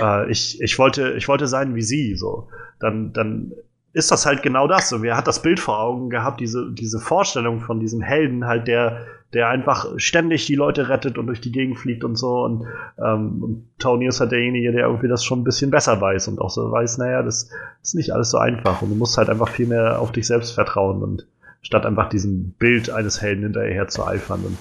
äh, 0.00 0.30
ich, 0.30 0.60
ich, 0.60 0.78
wollte, 0.78 1.14
ich 1.16 1.28
wollte 1.28 1.46
sein 1.46 1.74
wie 1.74 1.82
sie, 1.82 2.14
so. 2.16 2.48
Dann, 2.80 3.12
dann 3.12 3.52
ist 3.92 4.10
das 4.10 4.26
halt 4.26 4.42
genau 4.42 4.66
das. 4.68 4.92
Und 4.92 5.04
er 5.04 5.16
hat 5.16 5.26
das 5.26 5.42
Bild 5.42 5.60
vor 5.60 5.80
Augen 5.80 6.10
gehabt, 6.10 6.40
diese, 6.40 6.70
diese 6.72 7.00
Vorstellung 7.00 7.60
von 7.60 7.80
diesem 7.80 8.00
Helden, 8.00 8.46
halt, 8.46 8.68
der, 8.68 9.06
der 9.34 9.48
einfach 9.48 9.86
ständig 9.96 10.46
die 10.46 10.54
Leute 10.54 10.88
rettet 10.88 11.18
und 11.18 11.26
durch 11.26 11.40
die 11.40 11.52
Gegend 11.52 11.78
fliegt 11.78 12.04
und 12.04 12.16
so. 12.16 12.44
Und, 12.44 12.66
ähm, 13.04 13.42
und 13.42 13.68
Tony 13.78 14.06
ist 14.06 14.20
halt 14.20 14.32
derjenige, 14.32 14.72
der 14.72 14.86
irgendwie 14.86 15.08
das 15.08 15.24
schon 15.24 15.40
ein 15.40 15.44
bisschen 15.44 15.70
besser 15.70 16.00
weiß 16.00 16.28
und 16.28 16.40
auch 16.40 16.50
so 16.50 16.70
weiß, 16.70 16.98
naja, 16.98 17.22
das 17.22 17.50
ist 17.82 17.94
nicht 17.94 18.12
alles 18.12 18.30
so 18.30 18.38
einfach. 18.38 18.82
Und 18.82 18.90
du 18.90 18.94
musst 18.94 19.18
halt 19.18 19.28
einfach 19.28 19.48
viel 19.48 19.66
mehr 19.66 20.00
auf 20.00 20.12
dich 20.12 20.26
selbst 20.26 20.52
vertrauen 20.52 21.02
und 21.02 21.26
statt 21.60 21.84
einfach 21.84 22.08
diesem 22.08 22.52
Bild 22.52 22.90
eines 22.90 23.20
Helden 23.20 23.42
hinterher 23.42 23.88
zu 23.88 24.06
eifern. 24.06 24.44
Und 24.44 24.58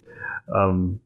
ähm, 0.53 0.99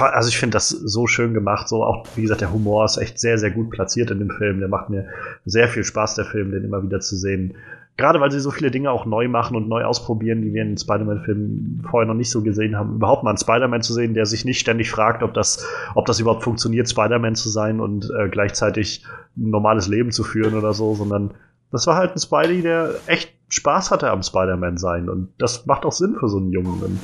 also 0.00 0.28
ich 0.28 0.38
finde 0.38 0.54
das 0.54 0.68
so 0.68 1.06
schön 1.06 1.34
gemacht, 1.34 1.68
so 1.68 1.84
auch, 1.84 2.06
wie 2.14 2.22
gesagt, 2.22 2.40
der 2.40 2.52
Humor 2.52 2.84
ist 2.84 2.96
echt 2.96 3.18
sehr, 3.18 3.38
sehr 3.38 3.50
gut 3.50 3.70
platziert 3.70 4.10
in 4.10 4.18
dem 4.18 4.30
Film. 4.30 4.60
Der 4.60 4.68
macht 4.68 4.90
mir 4.90 5.06
sehr 5.44 5.68
viel 5.68 5.84
Spaß, 5.84 6.14
der 6.14 6.24
Film, 6.24 6.50
den 6.50 6.64
immer 6.64 6.82
wieder 6.82 7.00
zu 7.00 7.16
sehen. 7.16 7.54
Gerade 7.96 8.20
weil 8.20 8.30
sie 8.30 8.38
so 8.38 8.52
viele 8.52 8.70
Dinge 8.70 8.92
auch 8.92 9.06
neu 9.06 9.26
machen 9.26 9.56
und 9.56 9.68
neu 9.68 9.82
ausprobieren, 9.82 10.42
die 10.42 10.54
wir 10.54 10.62
in 10.62 10.78
Spider-Man-Filmen 10.78 11.84
vorher 11.90 12.06
noch 12.06 12.14
nicht 12.14 12.30
so 12.30 12.42
gesehen 12.42 12.76
haben. 12.76 12.94
Überhaupt 12.94 13.24
mal 13.24 13.30
einen 13.30 13.38
Spider-Man 13.38 13.82
zu 13.82 13.92
sehen, 13.92 14.14
der 14.14 14.24
sich 14.24 14.44
nicht 14.44 14.60
ständig 14.60 14.88
fragt, 14.90 15.24
ob 15.24 15.34
das, 15.34 15.66
ob 15.96 16.06
das 16.06 16.20
überhaupt 16.20 16.44
funktioniert, 16.44 16.88
Spider-Man 16.88 17.34
zu 17.34 17.48
sein 17.48 17.80
und 17.80 18.08
äh, 18.16 18.28
gleichzeitig 18.28 19.04
ein 19.36 19.50
normales 19.50 19.88
Leben 19.88 20.12
zu 20.12 20.22
führen 20.22 20.54
oder 20.54 20.74
so, 20.74 20.94
sondern 20.94 21.32
das 21.72 21.88
war 21.88 21.96
halt 21.96 22.14
ein 22.14 22.20
Spidey, 22.20 22.62
der 22.62 22.94
echt 23.06 23.32
Spaß 23.48 23.90
hatte 23.90 24.10
am 24.10 24.22
Spider-Man 24.22 24.78
sein. 24.78 25.08
Und 25.08 25.30
das 25.38 25.66
macht 25.66 25.84
auch 25.84 25.92
Sinn 25.92 26.16
für 26.20 26.28
so 26.28 26.38
einen 26.38 26.52
Jungen. 26.52 26.80
Und 26.80 27.00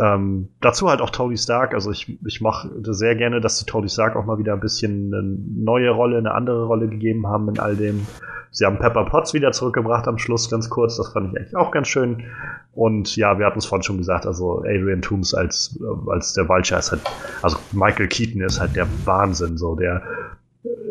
ähm, 0.00 0.48
dazu 0.60 0.88
halt 0.88 1.00
auch 1.00 1.10
Tony 1.10 1.36
Stark. 1.36 1.74
Also 1.74 1.90
ich, 1.90 2.18
ich 2.24 2.40
mache 2.40 2.70
sehr 2.82 3.14
gerne, 3.16 3.40
dass 3.40 3.58
die 3.58 3.64
Tony 3.64 3.88
Stark 3.88 4.16
auch 4.16 4.24
mal 4.24 4.38
wieder 4.38 4.52
ein 4.52 4.60
bisschen 4.60 5.14
eine 5.14 5.22
neue 5.22 5.90
Rolle, 5.90 6.18
eine 6.18 6.32
andere 6.32 6.66
Rolle 6.66 6.88
gegeben 6.88 7.26
haben 7.26 7.48
in 7.48 7.58
all 7.58 7.76
dem. 7.76 8.06
Sie 8.50 8.64
haben 8.64 8.78
Pepper 8.78 9.04
Potts 9.04 9.34
wieder 9.34 9.52
zurückgebracht 9.52 10.08
am 10.08 10.18
Schluss, 10.18 10.50
ganz 10.50 10.70
kurz. 10.70 10.96
Das 10.96 11.12
fand 11.12 11.32
ich 11.32 11.38
eigentlich 11.38 11.56
auch 11.56 11.70
ganz 11.70 11.88
schön. 11.88 12.24
Und 12.72 13.14
ja, 13.16 13.38
wir 13.38 13.46
hatten 13.46 13.58
es 13.58 13.66
vorhin 13.66 13.82
schon 13.82 13.98
gesagt, 13.98 14.26
also 14.26 14.60
Adrian 14.60 15.02
Toomes 15.02 15.34
als, 15.34 15.78
als 16.08 16.32
der 16.34 16.48
Vulture 16.48 16.78
ist 16.78 16.90
halt, 16.90 17.02
also 17.42 17.58
Michael 17.72 18.08
Keaton 18.08 18.40
ist 18.40 18.60
halt 18.60 18.74
der 18.76 18.86
Wahnsinn, 19.04 19.58
so 19.58 19.74
der 19.74 20.02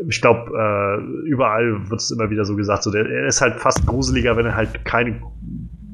ich 0.08 0.22
glaube, 0.22 0.51
äh, 0.58 1.27
überall 1.27 1.90
wird 1.90 2.00
es 2.00 2.11
immer 2.11 2.30
wieder 2.30 2.45
so 2.45 2.56
gesagt, 2.56 2.84
so 2.84 2.92
der, 2.92 3.06
er 3.06 3.27
ist 3.27 3.42
halt 3.42 3.59
fast 3.59 3.85
gruseliger, 3.85 4.38
wenn 4.38 4.45
er 4.45 4.56
halt 4.56 4.85
keine 4.85 5.19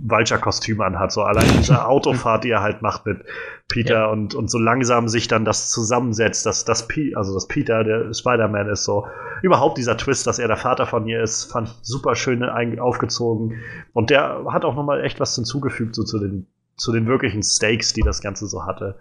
Vulture-Kostüm 0.03 0.81
anhat. 0.81 1.11
So 1.11 1.23
allein 1.23 1.47
diese 1.57 1.85
Autofahrt, 1.87 2.43
die 2.43 2.51
er 2.51 2.61
halt 2.61 2.81
macht 2.81 3.05
mit 3.05 3.23
Peter 3.67 4.01
ja. 4.01 4.05
und, 4.07 4.35
und 4.35 4.49
so 4.49 4.59
langsam 4.59 5.07
sich 5.07 5.27
dann 5.27 5.45
das 5.45 5.71
zusammensetzt, 5.71 6.45
dass 6.45 6.65
das 6.65 6.87
P 6.87 7.15
also 7.15 7.33
dass 7.33 7.47
Peter 7.47 7.83
der 7.83 8.13
Spider-Man 8.13 8.69
ist. 8.69 8.83
So 8.83 9.07
überhaupt 9.41 9.77
dieser 9.77 9.97
Twist, 9.97 10.27
dass 10.27 10.39
er 10.39 10.47
der 10.47 10.57
Vater 10.57 10.85
von 10.85 11.07
ihr 11.07 11.21
ist, 11.23 11.51
fand 11.51 11.69
ich 11.69 11.75
super 11.81 12.15
schön 12.15 12.43
aufgezogen. 12.79 13.59
Und 13.93 14.09
der 14.09 14.45
hat 14.49 14.65
auch 14.65 14.75
nochmal 14.75 15.03
echt 15.03 15.19
was 15.19 15.35
hinzugefügt, 15.35 15.95
so 15.95 16.03
zu 16.03 16.19
den, 16.19 16.47
zu 16.75 16.91
den 16.91 17.07
wirklichen 17.07 17.43
Stakes, 17.43 17.93
die 17.93 18.01
das 18.01 18.21
Ganze 18.21 18.47
so 18.47 18.65
hatte. 18.65 18.95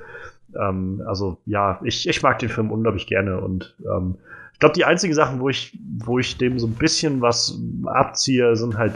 Ähm, 0.58 1.02
also 1.06 1.38
ja, 1.46 1.80
ich, 1.82 2.08
ich 2.08 2.22
mag 2.22 2.38
den 2.38 2.48
Film 2.48 2.70
unglaublich 2.70 3.06
gerne 3.06 3.40
und 3.40 3.76
ähm, 3.84 4.16
ich 4.52 4.58
glaube, 4.58 4.74
die 4.74 4.84
einzigen 4.84 5.14
Sachen, 5.14 5.40
wo 5.40 5.48
ich, 5.48 5.76
wo 5.98 6.18
ich 6.20 6.38
dem 6.38 6.58
so 6.60 6.68
ein 6.68 6.74
bisschen 6.74 7.20
was 7.20 7.58
abziehe, 7.84 8.54
sind 8.54 8.78
halt 8.78 8.94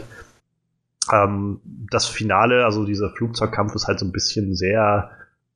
ähm, 1.11 1.59
das 1.89 2.05
Finale, 2.05 2.65
also 2.65 2.85
dieser 2.85 3.09
Flugzeugkampf 3.09 3.75
ist 3.75 3.87
halt 3.87 3.99
so 3.99 4.05
ein 4.05 4.11
bisschen 4.11 4.55
sehr 4.55 5.11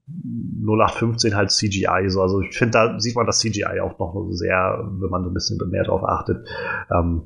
0815 0.07 1.35
halt 1.35 1.51
CGI. 1.51 2.09
So. 2.09 2.21
Also 2.21 2.41
ich 2.41 2.57
finde, 2.57 2.71
da 2.71 2.99
sieht 2.99 3.15
man 3.15 3.25
das 3.25 3.39
CGI 3.39 3.79
auch 3.81 3.97
noch 3.99 4.27
sehr, 4.31 4.83
wenn 4.99 5.09
man 5.09 5.23
so 5.23 5.29
ein 5.29 5.33
bisschen 5.33 5.57
mehr 5.69 5.83
drauf 5.83 6.03
achtet. 6.03 6.47
Ähm, 6.91 7.23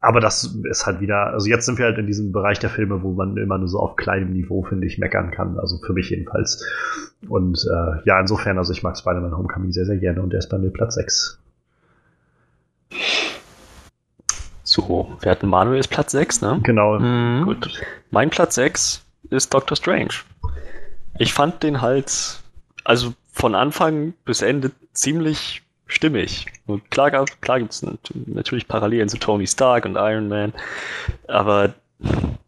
aber 0.00 0.18
das 0.18 0.56
ist 0.64 0.84
halt 0.84 1.00
wieder, 1.00 1.28
also 1.28 1.48
jetzt 1.48 1.64
sind 1.64 1.78
wir 1.78 1.86
halt 1.86 1.96
in 1.96 2.08
diesem 2.08 2.32
Bereich 2.32 2.58
der 2.58 2.70
Filme, 2.70 3.02
wo 3.04 3.12
man 3.12 3.36
immer 3.36 3.56
nur 3.58 3.68
so 3.68 3.78
auf 3.78 3.94
kleinem 3.94 4.32
Niveau, 4.32 4.64
finde 4.64 4.86
ich, 4.86 4.98
meckern 4.98 5.30
kann. 5.30 5.60
Also 5.60 5.78
für 5.78 5.92
mich 5.92 6.10
jedenfalls. 6.10 6.66
Und 7.28 7.64
äh, 7.70 8.00
ja, 8.04 8.18
insofern, 8.18 8.58
also 8.58 8.72
ich 8.72 8.82
mag 8.82 8.98
Spider-Man 8.98 9.36
Homecoming 9.36 9.70
sehr, 9.70 9.86
sehr 9.86 9.98
gerne 9.98 10.20
und 10.20 10.32
der 10.32 10.40
ist 10.40 10.48
bei 10.48 10.58
mir 10.58 10.70
Platz 10.70 10.96
6. 10.96 11.38
So, 14.72 15.14
wir 15.20 15.30
hatten 15.30 15.48
Manuels 15.48 15.86
Platz 15.86 16.12
6, 16.12 16.40
ne? 16.40 16.58
Genau. 16.62 16.98
Mhm. 16.98 17.44
Gut. 17.44 17.70
Mein 18.10 18.30
Platz 18.30 18.54
6 18.54 19.04
ist 19.28 19.52
Doctor 19.52 19.76
Strange. 19.76 20.14
Ich 21.18 21.34
fand 21.34 21.62
den 21.62 21.82
halt, 21.82 22.40
also 22.82 23.12
von 23.30 23.54
Anfang 23.54 24.14
bis 24.24 24.40
Ende 24.40 24.70
ziemlich 24.94 25.60
stimmig. 25.86 26.46
Und 26.64 26.90
klar, 26.90 27.10
klar 27.10 27.58
gibt 27.58 27.72
es 27.72 27.86
natürlich 28.06 28.66
Parallelen 28.66 29.10
zu 29.10 29.18
Tony 29.18 29.46
Stark 29.46 29.84
und 29.84 29.96
Iron 29.96 30.28
Man, 30.28 30.54
aber 31.28 31.74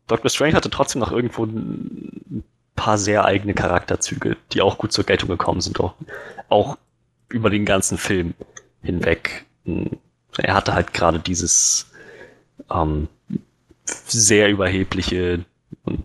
Doctor 0.07 0.31
Strange 0.31 0.55
hatte 0.55 0.71
trotzdem 0.71 1.01
noch 1.01 1.13
irgendwo 1.13 1.45
ein 1.45 2.43
paar 2.75 2.97
sehr 2.97 3.27
eigene 3.27 3.53
Charakterzüge, 3.53 4.39
die 4.53 4.63
auch 4.63 4.79
gut 4.79 4.93
zur 4.93 5.05
Geltung 5.05 5.29
gekommen 5.29 5.61
sind, 5.61 5.79
auch, 5.79 5.93
auch 6.49 6.79
über 7.29 7.51
den 7.51 7.67
ganzen 7.67 7.99
Film 7.99 8.33
hinweg. 8.83 9.45
Er 10.39 10.55
hatte 10.55 10.73
halt 10.73 10.95
gerade 10.95 11.19
dieses 11.19 11.91
ähm, 12.71 13.09
sehr 13.85 14.51
überhebliche 14.51 15.45
und 15.85 16.03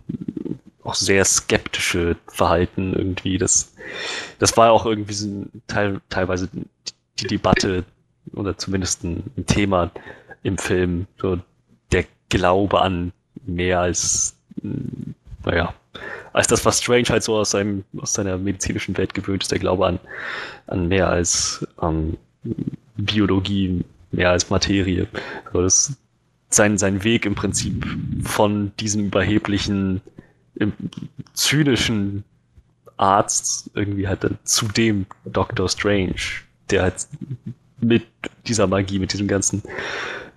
auch 0.84 0.96
sehr 0.96 1.24
skeptische 1.24 2.16
Verhalten 2.28 2.94
irgendwie. 2.94 3.38
Das, 3.38 3.74
das 4.40 4.58
war 4.58 4.72
auch 4.72 4.86
irgendwie 4.86 5.14
so 5.14 5.46
Teil, 5.68 6.02
teilweise 6.10 6.50
die 7.20 7.28
Debatte 7.28 7.86
oder 8.34 8.58
zumindest 8.58 9.04
ein, 9.04 9.24
ein 9.38 9.46
Thema 9.46 9.92
im 10.44 10.58
Film. 10.58 11.08
So 11.18 11.40
der 11.92 12.06
Glaube 12.30 12.82
an 12.82 13.12
mehr 13.46 13.82
als, 13.82 14.36
naja, 15.46 15.74
als 16.34 16.48
das, 16.48 16.66
was 16.66 16.82
Strange 16.82 17.08
halt 17.10 17.24
so 17.24 17.36
aus, 17.38 17.52
seinem, 17.52 17.84
aus 17.98 18.14
seiner 18.14 18.38
medizinischen 18.38 18.98
Welt 18.98 19.14
gewöhnt 19.14 19.44
ist, 19.44 19.52
der 19.52 19.60
Glaube 19.60 19.88
an, 19.88 20.00
an 20.68 20.88
mehr 20.88 21.10
als 21.10 21.66
ähm, 21.82 22.18
Biologie, 22.96 23.84
mehr 24.12 24.32
als 24.32 24.50
Materie. 24.50 25.08
So, 25.52 25.62
das, 25.62 25.98
sein, 26.50 26.78
sein 26.78 27.04
Weg 27.04 27.26
im 27.26 27.36
Prinzip 27.36 27.86
von 28.24 28.72
diesem 28.80 29.06
überheblichen, 29.06 30.02
zynischen 31.34 32.24
Arzt 32.98 33.70
irgendwie 33.76 34.08
halt 34.08 34.24
dann 34.24 34.38
zu 34.44 34.68
dem 34.68 35.06
Doctor 35.26 35.70
Strange, 35.70 36.16
der 36.70 36.84
halt 36.84 37.08
mit 37.80 38.06
dieser 38.48 38.68
Magie, 38.68 39.00
mit 39.00 39.14
diesem 39.14 39.28
ganzen 39.28 39.64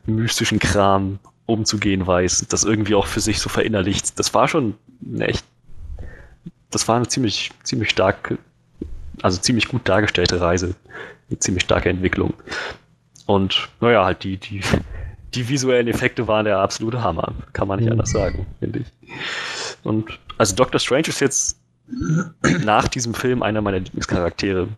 mystischen 0.07 0.59
Kram 0.59 1.19
umzugehen 1.47 2.07
weiß, 2.07 2.47
das 2.49 2.65
irgendwie 2.65 2.95
auch 2.95 3.07
für 3.07 3.21
sich 3.21 3.41
so 3.41 3.49
verinnerlicht. 3.49 4.19
Das 4.19 4.33
war 4.33 4.47
schon 4.47 4.75
eine 5.05 5.27
echt, 5.27 5.45
das 6.71 6.87
war 6.87 6.97
eine 6.97 7.09
ziemlich, 7.09 7.51
ziemlich 7.65 7.91
stark, 7.91 8.39
also 9.23 9.41
ziemlich 9.41 9.69
gut 9.69 9.89
dargestellte 9.89 10.41
Reise, 10.41 10.75
eine 11.29 11.39
ziemlich 11.41 11.65
starke 11.65 11.89
Entwicklung. 11.89 12.35
Und 13.27 13.69
naja, 13.81 14.05
halt 14.05 14.23
die, 14.23 14.37
die, 14.37 14.61
die 15.35 15.49
visuellen 15.49 15.89
Effekte 15.89 16.29
waren 16.29 16.45
der 16.45 16.59
absolute 16.59 17.03
Hammer. 17.03 17.35
Kann 17.53 17.69
man 17.69 17.79
nicht 17.79 17.87
mhm. 17.87 17.93
anders 17.93 18.11
sagen, 18.11 18.47
finde 18.61 18.81
ich. 18.81 18.87
Und 19.83 20.19
also 20.39 20.55
Doctor 20.55 20.79
Strange 20.79 21.09
ist 21.09 21.21
jetzt 21.21 21.59
nach 22.65 22.89
diesem 22.89 23.15
Film 23.15 23.43
einer 23.43 23.61
meiner 23.61 23.81
Lieblingscharaktere 23.81 24.69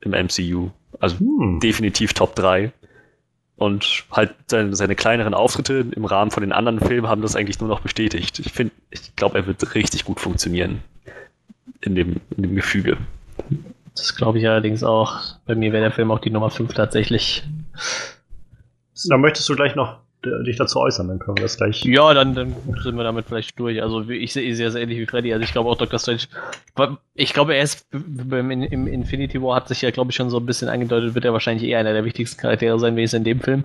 im 0.00 0.10
MCU. 0.10 0.70
Also 1.00 1.18
hm. 1.18 1.60
definitiv 1.60 2.14
Top 2.14 2.34
3. 2.34 2.72
Und 3.56 4.04
halt 4.10 4.34
seine, 4.48 4.74
seine, 4.74 4.96
kleineren 4.96 5.34
Auftritte 5.34 5.86
im 5.94 6.04
Rahmen 6.04 6.30
von 6.30 6.42
den 6.42 6.52
anderen 6.52 6.80
Filmen 6.80 7.06
haben 7.06 7.22
das 7.22 7.36
eigentlich 7.36 7.60
nur 7.60 7.68
noch 7.68 7.80
bestätigt. 7.80 8.40
Ich 8.40 8.52
finde, 8.52 8.74
ich 8.90 9.14
glaube, 9.14 9.38
er 9.38 9.46
wird 9.46 9.74
richtig 9.74 10.04
gut 10.04 10.18
funktionieren 10.18 10.82
in 11.80 11.94
dem, 11.94 12.20
in 12.36 12.42
dem 12.42 12.56
Gefüge. 12.56 12.96
Das 13.94 14.16
glaube 14.16 14.38
ich 14.38 14.48
allerdings 14.48 14.82
auch. 14.82 15.36
Bei 15.46 15.54
mir 15.54 15.72
wäre 15.72 15.82
der 15.84 15.92
Film 15.92 16.10
auch 16.10 16.18
die 16.18 16.30
Nummer 16.30 16.50
5 16.50 16.72
tatsächlich. 16.74 17.44
Da 19.08 19.16
möchtest 19.16 19.48
du 19.48 19.56
gleich 19.56 19.74
noch 19.74 20.00
dich 20.24 20.56
dazu 20.56 20.78
äußern, 20.78 21.08
dann 21.08 21.18
können 21.18 21.36
wir 21.36 21.42
das 21.42 21.56
gleich. 21.56 21.84
Ja, 21.84 22.14
dann, 22.14 22.34
dann 22.34 22.54
sind 22.82 22.96
wir 22.96 23.04
damit 23.04 23.26
vielleicht 23.26 23.58
durch. 23.58 23.82
Also 23.82 24.08
ich 24.08 24.32
sehe 24.32 24.54
sehr, 24.54 24.70
sehr 24.70 24.82
ähnlich 24.82 24.98
wie 24.98 25.06
Freddy. 25.06 25.32
Also 25.32 25.42
ich 25.42 25.52
glaube 25.52 25.68
auch 25.68 25.76
Dr. 25.76 25.98
Strange. 25.98 26.20
Ich 27.14 27.32
glaube, 27.32 27.54
er 27.54 27.62
ist 27.62 27.86
im, 27.92 28.50
im 28.50 28.86
Infinity 28.86 29.42
War 29.42 29.56
hat 29.56 29.68
sich 29.68 29.82
ja, 29.82 29.90
glaube 29.90 30.10
ich, 30.10 30.16
schon 30.16 30.30
so 30.30 30.38
ein 30.38 30.46
bisschen 30.46 30.68
angedeutet, 30.68 31.14
wird 31.14 31.24
er 31.24 31.32
wahrscheinlich 31.32 31.68
eher 31.68 31.80
einer 31.80 31.92
der 31.92 32.04
wichtigsten 32.04 32.40
Charaktere 32.40 32.78
sein, 32.78 32.96
wie 32.96 33.02
es 33.02 33.14
in 33.14 33.24
dem 33.24 33.40
Film. 33.40 33.64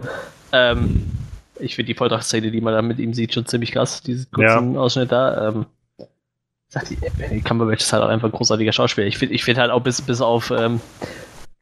Ähm, 0.52 1.06
ich 1.60 1.76
finde 1.76 1.88
die 1.88 1.98
Volltragsszene, 1.98 2.52
die 2.52 2.62
man 2.62 2.74
da 2.74 2.82
mit 2.82 3.00
ihm 3.00 3.14
sieht, 3.14 3.34
schon 3.34 3.46
ziemlich 3.46 3.72
krass, 3.72 4.02
diesen 4.02 4.32
kurzen 4.32 4.74
ja. 4.74 4.80
Ausschnitt 4.80 5.12
da. 5.12 5.50
Ähm, 5.50 5.66
sagt 6.70 6.90
die, 6.90 6.96
Benedict 6.96 7.46
Cumberbatch 7.46 7.84
ist 7.84 7.94
halt 7.94 8.04
auch 8.04 8.10
einfach 8.10 8.28
ein 8.28 8.34
großartiger 8.34 8.74
Schauspieler. 8.74 9.08
Ich 9.08 9.18
finde 9.18 9.36
ich 9.36 9.44
find 9.44 9.58
halt 9.58 9.72
auch 9.72 9.82
bis, 9.82 10.02
bis 10.02 10.22
auf, 10.22 10.52
ähm, 10.52 10.82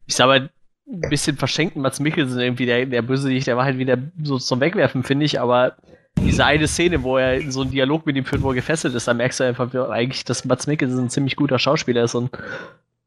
ich 0.05 0.15
sag 0.15 0.27
mal, 0.27 0.49
ein 0.87 1.09
bisschen 1.09 1.37
verschenkten 1.37 1.81
Mats 1.81 1.99
Mikkelsen 1.99 2.39
irgendwie, 2.39 2.65
der, 2.65 2.85
der 2.85 3.01
Bösewicht, 3.01 3.47
der 3.47 3.57
war 3.57 3.65
halt 3.65 3.77
wieder 3.77 3.97
so 4.23 4.37
zum 4.37 4.59
Wegwerfen, 4.59 5.03
finde 5.03 5.25
ich, 5.25 5.39
aber 5.39 5.75
diese 6.19 6.45
eine 6.45 6.67
Szene, 6.67 7.03
wo 7.03 7.17
er 7.17 7.51
so 7.51 7.61
einen 7.61 7.71
Dialog 7.71 8.05
mit 8.05 8.15
ihm 8.15 8.25
führt, 8.25 8.41
wo 8.41 8.49
er 8.49 8.55
gefesselt 8.55 8.95
ist, 8.95 9.07
da 9.07 9.13
merkst 9.13 9.39
du 9.39 9.43
einfach 9.43 9.73
eigentlich, 9.89 10.23
dass 10.23 10.45
Mats 10.45 10.67
Mikkelsen 10.67 11.05
ein 11.05 11.09
ziemlich 11.09 11.35
guter 11.35 11.59
Schauspieler 11.59 12.03
ist 12.03 12.15
und 12.15 12.31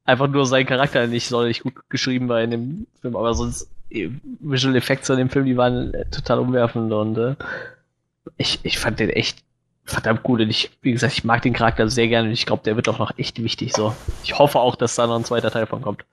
einfach 0.05 0.29
nur 0.29 0.47
sein 0.47 0.67
Charakter 0.67 1.07
nicht 1.07 1.29
sonderlich 1.29 1.63
gut 1.63 1.75
geschrieben 1.89 2.29
war 2.29 2.41
in 2.41 2.51
dem 2.51 2.87
Film, 3.01 3.17
aber 3.17 3.35
sonst 3.35 3.71
eh, 3.91 4.11
Visual 4.41 4.77
Effects 4.77 5.09
in 5.11 5.19
dem 5.19 5.31
Film, 5.31 5.47
die 5.47 5.57
waren 5.57 5.95
äh, 5.95 6.05
total 6.11 6.41
umwerfend 6.41 6.93
und 6.93 7.17
äh, 7.19 7.35
ich, 8.37 8.61
ich 8.63 8.79
fand 8.79 9.01
den 9.01 9.11
echt 9.11 9.39
verdammt 9.85 10.23
gut 10.23 10.41
und 10.41 10.51
ich, 10.51 10.71
wie 10.83 10.93
gesagt, 10.93 11.15
ich 11.15 11.25
mag 11.25 11.43
den 11.43 11.55
Charakter 11.55 11.89
sehr 11.89 12.09
gerne 12.09 12.29
und 12.29 12.35
ich 12.35 12.47
glaube, 12.47 12.63
der 12.65 12.77
wird 12.77 12.89
auch 12.89 12.99
noch 12.99 13.17
echt 13.17 13.43
wichtig 13.43 13.73
so. 13.73 13.95
Ich 14.23 14.39
hoffe 14.39 14.59
auch, 14.59 14.77
dass 14.77 14.97
da 14.97 15.07
noch 15.07 15.17
ein 15.17 15.25
zweiter 15.25 15.51
Teil 15.51 15.67
von 15.67 15.81
kommt. 15.81 16.05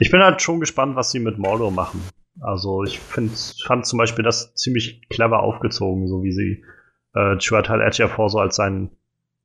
Ich 0.00 0.10
bin 0.10 0.22
halt 0.22 0.40
schon 0.42 0.60
gespannt, 0.60 0.96
was 0.96 1.10
sie 1.10 1.20
mit 1.20 1.38
Mordo 1.38 1.70
machen. 1.70 2.00
Also 2.40 2.84
ich 2.84 2.98
find, 3.00 3.32
fand 3.66 3.86
zum 3.86 3.98
Beispiel 3.98 4.24
das 4.24 4.54
ziemlich 4.54 5.08
clever 5.08 5.42
aufgezogen, 5.42 6.08
so 6.08 6.22
wie 6.22 6.32
sie 6.32 6.64
äh, 7.14 7.36
Chuatal 7.38 7.80
Ejiofor 7.80 8.30
so 8.30 8.38
als 8.38 8.56
seinen, 8.56 8.90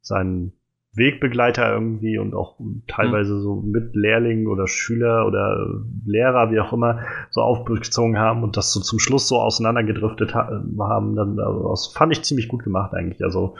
seinen 0.02 0.53
Wegbegleiter 0.95 1.74
irgendwie 1.74 2.19
und 2.19 2.35
auch 2.35 2.60
teilweise 2.88 3.34
mhm. 3.34 3.42
so 3.42 3.56
mit 3.56 3.95
Lehrling 3.95 4.45
oder 4.45 4.68
Schüler 4.68 5.26
oder 5.26 5.82
Lehrer, 6.06 6.52
wie 6.52 6.60
auch 6.60 6.72
immer, 6.72 7.00
so 7.32 7.42
aufgezogen 7.42 8.19
haben 8.19 8.43
und 8.43 8.58
das 8.58 8.72
so 8.74 8.80
zum 8.80 9.00
Schluss 9.00 9.27
so 9.27 9.40
auseinandergedriftet 9.40 10.35
ha 10.35 10.64
haben. 10.80 11.16
Dann, 11.16 11.40
also 11.40 11.69
das 11.69 11.88
fand 11.88 12.11
ich 12.11 12.24
ziemlich 12.24 12.48
gut 12.48 12.64
gemacht 12.64 12.93
eigentlich. 12.93 13.24
Also 13.24 13.56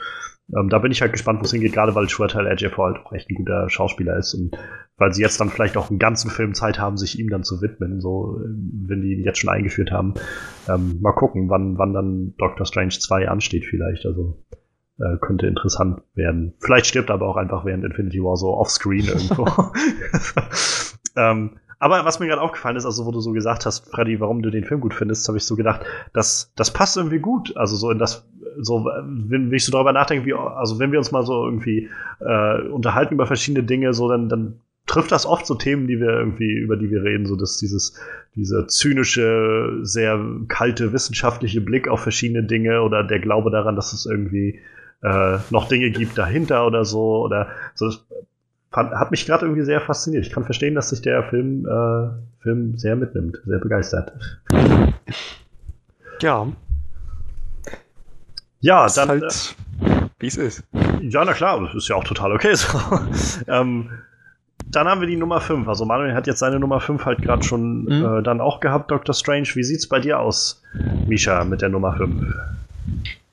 ähm, 0.52 0.68
da 0.68 0.78
bin 0.78 0.92
ich 0.92 1.00
halt 1.00 1.12
gespannt, 1.12 1.40
wo 1.40 1.44
es 1.44 1.52
hingeht, 1.52 1.72
gerade 1.72 1.94
weil 1.94 2.06
Chuatal 2.06 2.46
Ejiofor 2.46 2.86
halt 2.86 3.04
auch 3.04 3.12
echt 3.12 3.30
ein 3.30 3.34
guter 3.34 3.68
Schauspieler 3.70 4.16
ist 4.16 4.34
und 4.34 4.56
weil 4.96 5.12
sie 5.12 5.22
jetzt 5.22 5.40
dann 5.40 5.48
vielleicht 5.48 5.76
auch 5.76 5.90
einen 5.90 5.98
ganzen 5.98 6.30
Film 6.30 6.54
Zeit 6.54 6.78
haben, 6.78 6.96
sich 6.96 7.18
ihm 7.18 7.28
dann 7.28 7.42
zu 7.42 7.62
widmen, 7.62 8.00
so 8.00 8.38
wenn 8.40 9.00
die 9.00 9.14
ihn 9.14 9.24
jetzt 9.24 9.38
schon 9.38 9.50
eingeführt 9.50 9.90
haben. 9.90 10.14
Ähm, 10.68 11.00
mal 11.00 11.12
gucken, 11.12 11.48
wann, 11.48 11.78
wann 11.78 11.94
dann 11.94 12.34
Doctor 12.38 12.66
Strange 12.66 12.90
2 12.90 13.28
ansteht 13.28 13.64
vielleicht. 13.64 14.06
Also 14.06 14.44
äh, 14.98 15.16
könnte 15.20 15.46
interessant 15.46 16.02
werden. 16.14 16.54
Vielleicht 16.60 16.86
stirbt 16.86 17.10
er 17.10 17.14
aber 17.14 17.26
auch 17.26 17.36
einfach 17.36 17.64
während 17.64 17.84
Infinity 17.84 18.22
War 18.22 18.36
so 18.36 18.54
offscreen 18.54 19.06
irgendwo. 19.06 19.46
ähm, 21.16 21.58
aber 21.84 22.06
was 22.06 22.18
mir 22.18 22.26
gerade 22.28 22.40
aufgefallen 22.40 22.76
ist, 22.76 22.86
also 22.86 23.04
wo 23.04 23.10
du 23.10 23.20
so 23.20 23.32
gesagt 23.32 23.66
hast, 23.66 23.90
Freddy, 23.90 24.18
warum 24.18 24.40
du 24.40 24.48
den 24.48 24.64
Film 24.64 24.80
gut 24.80 24.94
findest, 24.94 25.28
habe 25.28 25.36
ich 25.36 25.44
so 25.44 25.54
gedacht, 25.54 25.82
das, 26.14 26.50
das 26.56 26.72
passt 26.72 26.96
irgendwie 26.96 27.18
gut. 27.18 27.54
Also 27.58 27.76
so 27.76 27.90
in 27.90 27.98
das, 27.98 28.26
so 28.58 28.86
wenn, 28.86 29.50
wenn 29.50 29.52
ich 29.52 29.66
so 29.66 29.70
darüber 29.70 29.92
nachdenke, 29.92 30.24
wie, 30.24 30.32
also 30.32 30.78
wenn 30.78 30.92
wir 30.92 30.98
uns 30.98 31.12
mal 31.12 31.26
so 31.26 31.44
irgendwie 31.44 31.90
äh, 32.20 32.68
unterhalten 32.68 33.12
über 33.12 33.26
verschiedene 33.26 33.66
Dinge, 33.66 33.92
so 33.92 34.08
dann, 34.08 34.30
dann 34.30 34.60
trifft 34.86 35.12
das 35.12 35.26
oft 35.26 35.44
so 35.44 35.56
Themen, 35.56 35.86
die 35.86 36.00
wir 36.00 36.08
irgendwie, 36.08 36.54
über 36.54 36.78
die 36.78 36.90
wir 36.90 37.04
reden, 37.04 37.26
so 37.26 37.36
dass 37.36 37.58
dieses, 37.58 38.00
dieser 38.34 38.66
zynische, 38.66 39.80
sehr 39.82 40.18
kalte 40.48 40.94
wissenschaftliche 40.94 41.60
Blick 41.60 41.88
auf 41.88 42.00
verschiedene 42.00 42.44
Dinge 42.44 42.80
oder 42.80 43.04
der 43.04 43.18
Glaube 43.18 43.50
daran, 43.50 43.76
dass 43.76 43.92
es 43.92 44.06
irgendwie 44.06 44.58
äh, 45.02 45.36
noch 45.50 45.68
Dinge 45.68 45.90
gibt 45.90 46.16
dahinter 46.16 46.66
oder 46.66 46.86
so 46.86 47.22
oder 47.22 47.48
so. 47.74 47.88
Das 47.88 48.06
fand, 48.74 48.92
hat 48.92 49.10
mich 49.10 49.24
gerade 49.24 49.46
irgendwie 49.46 49.64
sehr 49.64 49.80
fasziniert. 49.80 50.26
Ich 50.26 50.32
kann 50.32 50.44
verstehen, 50.44 50.74
dass 50.74 50.90
sich 50.90 51.00
der 51.00 51.22
Film, 51.24 51.66
äh, 51.66 52.42
Film 52.42 52.76
sehr 52.76 52.96
mitnimmt, 52.96 53.38
sehr 53.46 53.58
begeistert. 53.58 54.12
Ja. 56.20 56.46
Ja, 58.60 58.86
dann. 58.88 59.08
Halt, 59.08 59.56
äh, 59.80 60.08
wie 60.18 60.26
es 60.26 60.36
ist. 60.36 60.64
Ja, 61.00 61.24
na 61.24 61.32
klar, 61.32 61.60
das 61.60 61.74
ist 61.74 61.88
ja 61.88 61.96
auch 61.96 62.04
total 62.04 62.32
okay 62.32 62.54
so. 62.54 62.66
ähm, 63.46 63.90
dann 64.66 64.88
haben 64.88 65.00
wir 65.00 65.08
die 65.08 65.16
Nummer 65.16 65.40
5. 65.40 65.68
Also 65.68 65.84
Manuel 65.84 66.14
hat 66.14 66.26
jetzt 66.26 66.40
seine 66.40 66.58
Nummer 66.58 66.80
5 66.80 67.04
halt 67.04 67.22
gerade 67.22 67.44
schon 67.44 67.84
mhm. 67.84 68.18
äh, 68.18 68.22
dann 68.22 68.40
auch 68.40 68.60
gehabt, 68.60 68.90
Dr. 68.90 69.14
Strange. 69.14 69.48
Wie 69.54 69.62
sieht's 69.62 69.88
bei 69.88 70.00
dir 70.00 70.18
aus, 70.18 70.62
Misha, 71.06 71.44
mit 71.44 71.62
der 71.62 71.68
Nummer 71.68 71.96
5? 71.96 72.34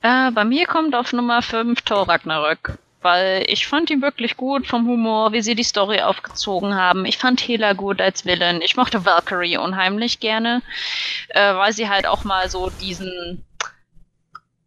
Äh, 0.02 0.30
bei 0.32 0.44
mir 0.44 0.66
kommt 0.66 0.94
auf 0.94 1.12
Nummer 1.12 1.42
5 1.42 1.80
Thor 1.82 2.08
Ragnarök. 2.08 2.78
Weil 3.02 3.44
ich 3.48 3.66
fand 3.66 3.90
ihn 3.90 4.02
wirklich 4.02 4.36
gut 4.36 4.66
vom 4.66 4.86
Humor, 4.86 5.32
wie 5.32 5.42
sie 5.42 5.54
die 5.54 5.64
Story 5.64 6.00
aufgezogen 6.00 6.74
haben. 6.76 7.04
Ich 7.04 7.18
fand 7.18 7.40
Hela 7.40 7.72
gut 7.72 8.00
als 8.00 8.24
Villain. 8.24 8.62
Ich 8.62 8.76
mochte 8.76 9.04
Valkyrie 9.04 9.56
unheimlich 9.58 10.20
gerne, 10.20 10.62
äh, 11.30 11.54
weil 11.54 11.72
sie 11.72 11.88
halt 11.88 12.06
auch 12.06 12.24
mal 12.24 12.48
so 12.48 12.70
diesen 12.70 13.44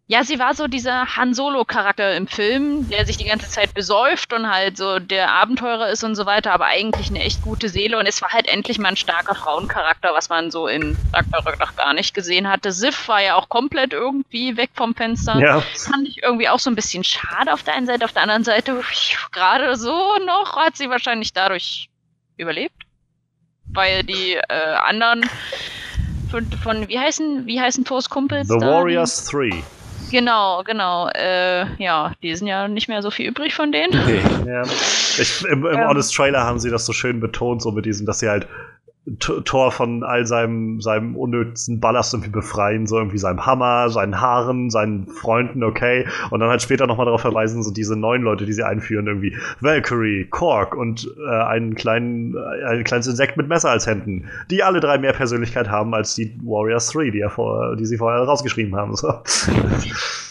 ja, 0.08 0.24
sie 0.24 0.38
war 0.38 0.54
so 0.54 0.68
dieser 0.68 1.16
Han 1.16 1.34
Solo-Charakter 1.34 2.16
im 2.16 2.28
Film, 2.28 2.88
der 2.90 3.08
sich 3.08 3.18
die 3.18 3.26
ganze 3.26 3.50
Zeit 3.50 3.74
besäuft 3.74 4.34
und 4.34 4.48
halt 4.48 4.78
so 4.78 5.00
der 5.00 5.32
Abenteurer 5.32 5.90
ist 5.90 6.04
und 6.04 6.14
so 6.14 6.28
weiter, 6.28 6.54
aber 6.54 6.66
eigentlich 6.66 7.10
eine 7.10 7.22
echt 7.22 7.42
gute 7.42 7.70
Seele. 7.70 7.98
Und 7.98 8.06
es 8.06 8.22
war 8.22 8.30
halt 8.30 8.48
endlich 8.48 8.78
mal 8.78 8.90
ein 8.90 8.98
starker 8.98 9.34
Frauencharakter, 9.34 10.14
was 10.14 10.30
man 10.30 10.52
so 10.52 10.68
in 10.68 10.96
Ragnarök 11.12 11.60
noch 11.60 11.76
gar 11.76 11.96
nicht 11.96 12.14
gesehen 12.14 12.48
hatte. 12.48 12.72
Sif 12.72 13.08
war 13.08 13.24
ja 13.24 13.34
auch 13.34 13.50
komplett 13.50 13.94
irgendwie 13.94 14.56
weg 14.58 14.70
vom 14.76 14.94
Fenster. 14.94 15.40
Ja. 15.40 15.64
Das 15.74 15.88
fand 15.88 16.08
ich 16.08 16.22
irgendwie 16.22 16.50
auch 16.50 16.60
so 16.60 16.70
ein 16.70 16.76
bisschen 16.76 17.04
schade 17.04 17.52
auf 17.52 17.64
der 17.64 17.74
einen 17.74 17.88
Seite. 17.88 18.06
Auf 18.06 18.14
der 18.14 18.22
anderen 18.22 18.44
Seite, 18.44 18.80
gerade 19.32 19.76
so 19.76 20.18
noch 20.24 20.56
hat 20.56 20.78
sie 20.78 20.92
wahrscheinlich 20.92 21.34
dadurch 21.34 21.90
überlebt. 22.38 22.84
Weil 23.74 24.04
die 24.04 24.36
äh, 24.36 24.76
anderen 24.84 25.28
von, 26.30 26.46
von, 26.52 26.88
wie 26.90 27.00
heißen, 27.00 27.48
wie 27.48 27.60
heißen 27.60 27.86
Thors 27.86 28.08
Kumpels? 28.08 28.48
The 28.48 28.54
Warriors 28.56 29.26
3. 29.26 29.64
Genau, 30.12 30.64
genau. 30.64 31.10
Äh, 31.10 31.66
ja, 31.82 32.14
die 32.22 32.36
sind 32.36 32.48
ja 32.48 32.68
nicht 32.68 32.88
mehr 32.88 33.02
so 33.02 33.12
viel 33.12 33.28
übrig 33.28 33.54
von 33.54 33.72
denen. 33.72 33.92
Nee. 34.06 34.22
ja. 34.50 34.64
Ich, 35.18 35.44
Im 35.46 35.66
im 35.66 35.78
ähm. 35.80 35.88
Honest 35.88 36.16
Trailer 36.16 36.44
haben 36.44 36.60
sie 36.60 36.70
das 36.70 36.86
so 36.86 36.94
schön 36.94 37.20
betont, 37.20 37.62
so 37.62 37.72
mit 37.72 37.86
diesem, 37.86 38.06
dass 38.06 38.20
sie 38.20 38.30
halt 38.30 38.48
Thor 39.20 39.72
von 39.72 40.04
all 40.04 40.26
seinem, 40.26 40.82
seinem 40.82 41.16
unnötigsten 41.16 41.80
Ballast 41.80 42.14
irgendwie 42.14 42.32
befreien, 42.32 42.88
so 42.88 42.98
irgendwie 42.98 43.20
seinem 43.20 43.46
Hammer, 43.46 43.90
seinen 43.90 44.20
Haaren, 44.20 44.72
seinen 44.72 45.08
Freunden, 45.08 45.64
okay. 45.64 46.08
Und 46.32 46.40
dann 46.40 46.50
halt 46.50 46.64
später 46.64 46.88
nochmal 46.88 47.06
darauf 47.06 47.22
verweisen, 47.22 47.62
so 47.62 47.72
diese 47.72 47.96
neuen 47.96 48.24
Leute, 48.24 48.48
die 48.48 48.54
sie 48.54 48.66
einführen, 48.66 49.06
irgendwie 49.06 49.38
Valkyrie, 49.60 50.26
Kork 50.26 50.76
und 50.76 51.08
äh, 51.24 51.30
einen 51.30 51.76
kleinen, 51.76 52.36
äh, 52.36 52.66
ein 52.66 52.84
kleines 52.84 53.06
Insekt 53.06 53.38
mit 53.38 53.48
Messer 53.48 53.70
als 53.70 53.86
Händen, 53.86 54.28
die 54.50 54.64
alle 54.64 54.80
drei 54.80 54.98
mehr 54.98 55.14
Persönlichkeit 55.14 55.70
haben 55.70 55.94
als 55.94 56.16
die 56.16 56.36
Warriors 56.44 56.90
3, 56.90 57.12
die, 57.12 57.20
ja 57.20 57.30
vor, 57.30 57.76
die 57.76 57.86
sie 57.86 57.98
vorher 57.98 58.24
rausgeschrieben 58.24 58.76
haben. 58.76 58.96
So. 58.96 59.14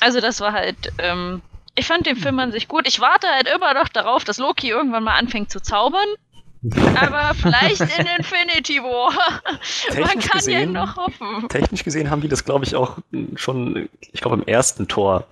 Also 0.01 0.21
das 0.21 0.39
war 0.43 0.53
halt, 0.53 0.93
ähm, 0.99 1.41
ich 1.77 1.87
fand 1.87 2.05
den 2.05 2.17
Film 2.17 2.39
an 2.39 2.53
sich 2.53 2.69
gut. 2.69 2.87
Ich 2.87 3.01
warte 3.01 3.27
halt 3.27 3.49
immer 3.49 3.73
noch 3.73 3.89
darauf, 3.89 4.23
dass 4.25 4.37
Loki 4.37 4.69
irgendwann 4.69 5.03
mal 5.03 5.17
anfängt 5.17 5.51
zu 5.51 5.63
zaubern. 5.63 6.07
Aber 6.95 7.35
vielleicht 7.35 7.81
in 7.81 8.07
Infinity 8.19 8.79
War. 8.83 9.13
Man 10.01 10.19
kann 10.21 10.39
gesehen, 10.39 10.75
ja 10.75 10.87
noch 10.87 10.97
hoffen. 10.97 11.49
Technisch 11.49 11.85
gesehen 11.85 12.11
haben 12.11 12.23
die 12.23 12.29
das, 12.29 12.45
glaube 12.45 12.65
ich, 12.65 12.75
auch 12.75 12.99
schon, 13.37 13.89
ich 14.01 14.21
glaube, 14.21 14.37
im 14.37 14.47
ersten 14.47 14.89
Tor 14.89 15.27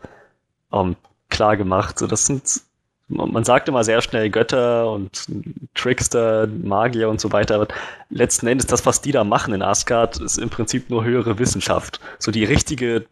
ähm, 0.73 0.97
klar 1.31 1.57
gemacht. 1.57 1.99
So, 1.99 2.07
das 2.07 2.27
sind, 2.27 2.61
man 3.09 3.44
sagt 3.44 3.69
immer 3.69 3.85
sehr 3.85 4.02
schnell 4.02 4.31
Götter 4.31 4.91
und 4.91 5.27
Trickster, 5.75 6.47
Magier 6.47 7.09
und 7.09 7.20
so 7.20 7.33
weiter, 7.33 7.57
aber 7.57 7.69
letzten 8.11 8.47
Endes 8.47 8.67
das, 8.67 8.85
was 8.85 9.01
die 9.01 9.12
da 9.12 9.25
machen 9.25 9.55
in 9.55 9.62
Asgard, 9.62 10.19
ist 10.20 10.39
im 10.39 10.51
Prinzip 10.51 10.91
nur 10.91 11.05
höhere 11.05 11.39
Wissenschaft. 11.39 12.01
So 12.19 12.31
die 12.31 12.44
richtige, 12.44 13.07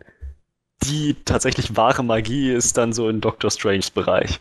die 0.83 1.17
tatsächlich 1.25 1.77
wahre 1.77 2.03
Magie 2.03 2.53
ist 2.53 2.77
dann 2.77 2.93
so 2.93 3.09
in 3.09 3.21
Doctor 3.21 3.51
Strange 3.51 3.87
Bereich. 3.95 4.41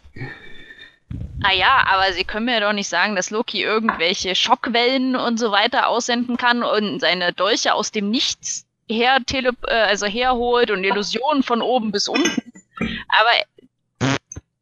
Naja, 1.39 1.85
aber 1.85 2.13
sie 2.13 2.23
können 2.23 2.45
mir 2.45 2.59
doch 2.59 2.73
nicht 2.73 2.89
sagen, 2.89 3.15
dass 3.15 3.29
Loki 3.29 3.63
irgendwelche 3.63 4.35
Schockwellen 4.35 5.15
und 5.15 5.39
so 5.39 5.51
weiter 5.51 5.88
aussenden 5.88 6.38
kann 6.38 6.63
und 6.63 6.99
seine 6.99 7.33
Dolche 7.33 7.73
aus 7.73 7.91
dem 7.91 8.09
Nichts 8.09 8.67
her 8.88 9.19
äh, 9.31 9.73
also 9.73 10.05
herholt 10.05 10.71
und 10.71 10.83
Illusionen 10.83 11.43
von 11.43 11.61
oben 11.61 11.91
bis 11.91 12.07
unten. 12.07 12.51
Aber 13.07 14.09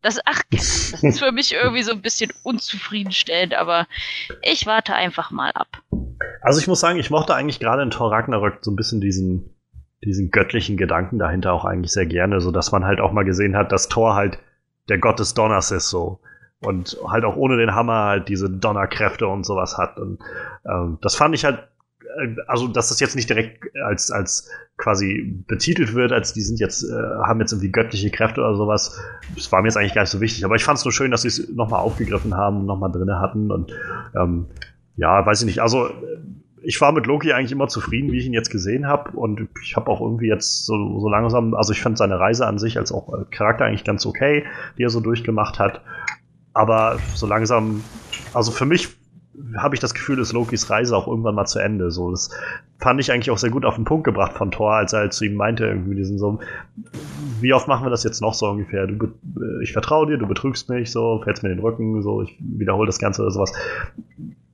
das, 0.02 0.20
ach, 0.26 0.42
das 0.52 0.94
ist 1.02 1.20
für 1.20 1.32
mich 1.32 1.54
irgendwie 1.54 1.84
so 1.84 1.92
ein 1.92 2.02
bisschen 2.02 2.32
unzufriedenstellend, 2.44 3.56
aber 3.56 3.88
ich 4.42 4.66
warte 4.66 4.94
einfach 4.94 5.32
mal 5.32 5.52
ab. 5.52 5.82
Also 6.42 6.60
ich 6.60 6.68
muss 6.68 6.80
sagen, 6.80 7.00
ich 7.00 7.10
mochte 7.10 7.36
eigentlich 7.36 7.60
gerade 7.60 7.82
in 7.82 7.90
Thor 7.90 8.12
Ragnarök 8.12 8.60
so 8.62 8.72
ein 8.72 8.76
bisschen 8.76 9.02
diesen, 9.02 9.56
diesen 10.04 10.30
göttlichen 10.30 10.78
Gedanken 10.78 11.18
dahinter 11.18 11.54
auch 11.54 11.66
eigentlich 11.66 11.92
sehr 11.92 12.06
gerne, 12.06 12.40
so 12.40 12.52
dass 12.52 12.72
man 12.72 12.86
halt 12.86 13.02
auch 13.02 13.12
mal 13.12 13.26
gesehen 13.26 13.58
hat, 13.58 13.72
dass 13.72 13.90
Thor 13.90 14.16
halt 14.16 14.40
der 14.88 15.00
Gott 15.00 15.20
des 15.20 15.34
Donners 15.34 15.72
ist 15.72 15.90
so 15.90 16.22
und 16.62 16.98
halt 17.08 17.24
auch 17.24 17.36
ohne 17.36 17.58
den 17.58 17.76
Hammer 17.76 18.06
halt 18.06 18.30
diese 18.30 18.50
Donnerkräfte 18.50 19.28
und 19.28 19.46
sowas 19.46 19.78
hat. 19.78 19.98
Und 19.98 20.20
ähm, 20.66 20.98
das 21.02 21.16
fand 21.16 21.36
ich 21.36 21.46
halt, 21.46 21.68
äh, 22.20 22.36
also 22.48 22.68
dass 22.68 22.90
das 22.90 23.00
jetzt 23.00 23.16
nicht 23.16 23.30
direkt 23.30 23.64
als, 23.84 24.12
als 24.12 24.50
quasi 24.78 25.44
betitelt 25.48 25.94
wird, 25.94 26.12
als 26.12 26.34
die 26.34 26.42
sind 26.42 26.60
jetzt, 26.60 26.84
äh, 26.84 26.94
haben 27.24 27.40
jetzt 27.40 27.52
irgendwie 27.52 27.72
göttliche 27.72 28.10
Kräfte 28.10 28.42
oder 28.42 28.56
sowas, 28.56 29.00
das 29.36 29.52
war 29.52 29.62
mir 29.62 29.68
jetzt 29.68 29.78
eigentlich 29.78 29.94
gar 29.94 30.02
nicht 30.02 30.12
so 30.12 30.22
wichtig. 30.22 30.46
Aber 30.46 30.56
ich 30.56 30.64
fand 30.64 30.80
es 30.80 30.86
nur 30.86 30.92
schön, 30.92 31.12
dass 31.12 31.22
sie 31.22 31.28
es 31.28 31.50
nochmal 31.50 31.82
aufgegriffen 31.82 32.36
haben 32.36 32.62
und 32.62 32.66
nochmal 32.66 32.92
drinne 32.92 33.20
hatten. 33.20 33.52
Und 33.52 33.72
ähm, 34.16 34.48
ja, 34.96 35.26
weiß 35.26 35.42
ich 35.42 35.46
nicht. 35.46 35.62
Also 35.62 35.90
ich 36.64 36.82
war 36.82 36.92
mit 36.92 37.06
Loki 37.06 37.34
eigentlich 37.34 37.52
immer 37.52 37.68
zufrieden, 37.68 38.12
wie 38.12 38.18
ich 38.18 38.26
ihn 38.26 38.34
jetzt 38.34 38.50
gesehen 38.50 38.88
habe. 38.88 39.12
Und 39.12 39.48
ich 39.64 39.76
habe 39.76 39.90
auch 39.90 40.02
irgendwie 40.02 40.28
jetzt 40.28 40.66
so, 40.66 41.00
so 41.00 41.08
langsam, 41.08 41.54
also 41.54 41.72
ich 41.72 41.82
fand 41.82 41.98
seine 41.98 42.20
Reise 42.20 42.48
an 42.48 42.58
sich 42.58 42.78
als 42.78 42.92
auch 42.92 43.30
Charakter 43.30 43.66
eigentlich 43.66 43.84
ganz 43.84 44.06
okay, 44.06 44.44
die 44.78 44.84
er 44.84 44.90
so 44.90 45.00
durchgemacht 45.00 45.60
hat. 45.60 45.82
Aber 46.58 46.98
so 47.14 47.28
langsam, 47.28 47.84
also 48.34 48.52
für 48.52 48.66
mich 48.66 48.90
habe 49.56 49.76
ich 49.76 49.80
das 49.80 49.94
Gefühl, 49.94 50.20
ist 50.20 50.34
Lokis 50.34 50.72
Reise 50.72 50.98
auch 50.98 51.08
irgendwann 51.08 51.36
mal 51.36 51.46
zu 51.46 51.60
Ende. 51.60 51.92
So, 51.92 52.10
das 52.10 52.32
fand 52.80 53.00
ich 53.00 53.12
eigentlich 53.12 53.30
auch 53.30 53.38
sehr 53.38 53.52
gut 53.52 53.64
auf 53.64 53.76
den 53.76 53.86
Punkt 53.86 54.06
gebracht 54.06 54.34
von 54.34 54.50
Thor, 54.50 54.74
als 54.74 54.92
er 54.92 55.02
halt 55.02 55.14
zu 55.14 55.26
ihm 55.26 55.36
meinte, 55.36 55.68
irgendwie 55.68 55.94
diesen 55.94 56.18
so, 56.18 56.40
wie 57.40 57.54
oft 57.54 57.68
machen 57.68 57.86
wir 57.86 57.92
das 57.92 58.04
jetzt 58.04 58.22
noch 58.22 58.34
so 58.34 58.48
ungefähr? 58.48 58.88
Du, 58.88 59.14
ich 59.62 59.72
vertraue 59.72 60.08
dir, 60.08 60.18
du 60.18 60.26
betrügst 60.26 60.68
mich, 60.70 60.92
so, 60.92 61.22
fällst 61.24 61.44
mir 61.44 61.50
den 61.50 61.60
Rücken, 61.60 62.02
so, 62.02 62.24
ich 62.24 62.36
wiederhole 62.40 62.88
das 62.88 62.98
Ganze 62.98 63.22
oder 63.22 63.30
sowas. 63.30 63.54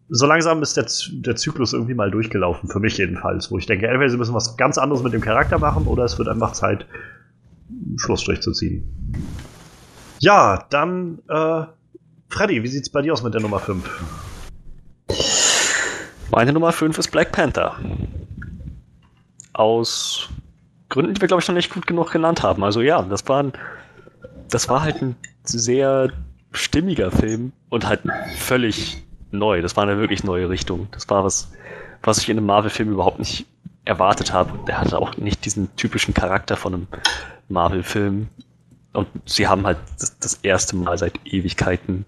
So 0.10 0.26
langsam 0.26 0.62
ist 0.62 0.76
der, 0.76 0.86
der 1.22 1.38
Zyklus 1.38 1.72
irgendwie 1.72 1.94
mal 1.94 2.12
durchgelaufen, 2.12 2.68
für 2.68 2.82
mich 2.82 2.98
jedenfalls, 2.98 3.50
wo 3.50 3.58
ich 3.58 3.66
denke, 3.66 3.88
entweder 3.88 4.10
sie 4.10 4.18
müssen 4.18 4.34
was 4.34 4.58
ganz 4.58 4.78
anderes 4.78 5.02
mit 5.02 5.14
dem 5.14 5.22
Charakter 5.22 5.58
machen 5.58 5.88
oder 5.88 6.04
es 6.04 6.18
wird 6.18 6.28
einfach 6.28 6.52
Zeit, 6.52 6.86
Schlussstrich 7.96 8.42
zu 8.42 8.52
ziehen. 8.52 8.84
Ja, 10.20 10.66
dann 10.70 11.20
äh, 11.30 11.64
Freddy, 12.34 12.64
wie 12.64 12.68
sieht's 12.68 12.90
bei 12.90 13.04
dir 13.04 13.14
aus 13.14 13.22
mit 13.22 13.36
der 13.36 13.42
Nummer 13.42 13.60
5? 13.60 13.88
Meine 16.32 16.52
Nummer 16.52 16.72
5 16.72 16.98
ist 16.98 17.12
Black 17.12 17.32
Panther. 17.32 17.76
Aus 19.54 20.30
Gründen, 20.90 21.14
die 21.14 21.22
wir, 21.22 21.28
glaube 21.28 21.44
ich, 21.44 21.48
noch 21.48 21.54
nicht 21.54 21.72
gut 21.72 21.86
genug 21.86 22.12
genannt 22.12 22.42
haben. 22.42 22.64
Also 22.64 22.82
ja, 22.82 23.04
das 23.04 23.28
war, 23.28 23.44
ein, 23.44 23.54
das 24.50 24.68
war 24.68 24.82
halt 24.82 25.00
ein 25.04 25.16
sehr 25.44 26.12
stimmiger 26.52 27.12
Film 27.12 27.52
und 27.70 27.86
halt 27.86 28.02
völlig 28.36 29.04
neu. 29.30 29.62
Das 29.62 29.78
war 29.78 29.84
eine 29.84 30.00
wirklich 30.00 30.24
neue 30.24 30.50
Richtung. 30.50 30.88
Das 30.90 31.08
war 31.12 31.24
was, 31.24 31.52
was 32.02 32.18
ich 32.18 32.30
in 32.30 32.38
einem 32.38 32.48
Marvel-Film 32.48 32.92
überhaupt 32.92 33.20
nicht 33.20 33.46
erwartet 33.86 34.34
habe. 34.34 34.58
Der 34.66 34.82
hatte 34.82 34.98
auch 34.98 35.18
nicht 35.18 35.46
diesen 35.46 35.76
typischen 35.76 36.16
Charakter 36.16 36.58
von 36.58 36.74
einem 36.74 36.88
Marvel-Film. 37.48 38.28
Und 38.94 39.08
sie 39.26 39.48
haben 39.48 39.68
halt 39.68 39.78
das, 40.00 40.18
das 40.18 40.40
erste 40.42 40.76
Mal 40.76 40.98
seit 40.98 41.14
Ewigkeiten 41.26 42.06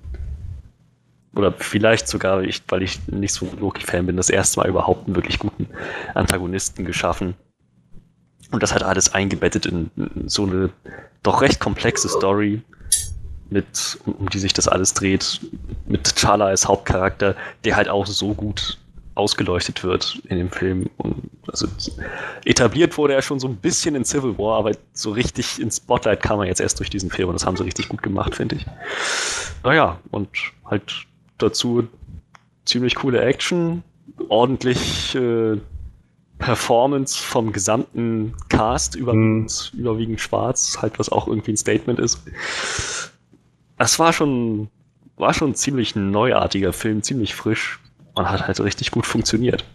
oder 1.35 1.51
vielleicht 1.51 2.07
sogar, 2.07 2.41
ich, 2.43 2.63
weil 2.69 2.81
ich 2.81 3.05
nicht 3.07 3.33
so 3.33 3.45
ein 3.45 3.59
Loki-Fan 3.59 4.05
bin, 4.05 4.17
das 4.17 4.29
erste 4.29 4.59
Mal 4.59 4.69
überhaupt 4.69 5.07
einen 5.07 5.15
wirklich 5.15 5.39
guten 5.39 5.67
Antagonisten 6.13 6.85
geschaffen. 6.85 7.35
Und 8.51 8.63
das 8.63 8.73
hat 8.73 8.83
alles 8.83 9.13
eingebettet 9.13 9.65
in, 9.65 9.91
so 10.27 10.43
eine 10.43 10.69
doch 11.23 11.41
recht 11.41 11.59
komplexe 11.59 12.07
Story, 12.07 12.61
mit, 13.49 13.99
um 14.05 14.29
die 14.29 14.39
sich 14.39 14.53
das 14.53 14.67
alles 14.67 14.93
dreht, 14.93 15.41
mit 15.87 16.07
T'Challa 16.07 16.45
als 16.45 16.67
Hauptcharakter, 16.67 17.35
der 17.63 17.75
halt 17.75 17.89
auch 17.89 18.05
so 18.05 18.33
gut 18.33 18.77
ausgeleuchtet 19.15 19.83
wird 19.83 20.21
in 20.27 20.37
dem 20.37 20.51
Film. 20.51 20.89
Und 20.97 21.29
also 21.47 21.67
etabliert 22.43 22.97
wurde 22.97 23.13
er 23.13 23.21
schon 23.21 23.39
so 23.39 23.47
ein 23.47 23.55
bisschen 23.55 23.95
in 23.95 24.05
Civil 24.05 24.37
War, 24.37 24.57
aber 24.57 24.71
so 24.93 25.11
richtig 25.11 25.59
ins 25.59 25.77
Spotlight 25.77 26.21
kam 26.21 26.39
er 26.39 26.47
jetzt 26.47 26.61
erst 26.61 26.79
durch 26.79 26.89
diesen 26.89 27.09
Film 27.09 27.29
und 27.29 27.35
das 27.35 27.45
haben 27.45 27.57
sie 27.57 27.63
richtig 27.63 27.89
gut 27.89 28.03
gemacht, 28.03 28.35
finde 28.35 28.55
ich. 28.55 28.65
Naja, 29.63 29.99
und 30.11 30.29
halt 30.65 31.05
dazu 31.37 31.87
ziemlich 32.65 32.95
coole 32.95 33.21
Action, 33.21 33.83
ordentlich 34.29 35.15
äh, 35.15 35.57
Performance 36.37 37.21
vom 37.23 37.53
gesamten 37.53 38.33
Cast, 38.49 38.95
überwiegend, 38.95 39.71
mhm. 39.73 39.79
überwiegend 39.79 40.21
schwarz, 40.21 40.79
halt 40.81 40.99
was 40.99 41.09
auch 41.09 41.27
irgendwie 41.27 41.51
ein 41.51 41.57
Statement 41.57 41.99
ist. 41.99 42.21
Das 43.77 43.99
war 43.99 44.13
schon, 44.13 44.69
war 45.17 45.33
schon 45.33 45.51
ein 45.51 45.55
ziemlich 45.55 45.95
neuartiger 45.95 46.73
Film, 46.73 47.03
ziemlich 47.03 47.35
frisch 47.35 47.79
und 48.15 48.29
hat 48.29 48.47
halt 48.47 48.59
richtig 48.59 48.91
gut 48.91 49.05
funktioniert. 49.05 49.65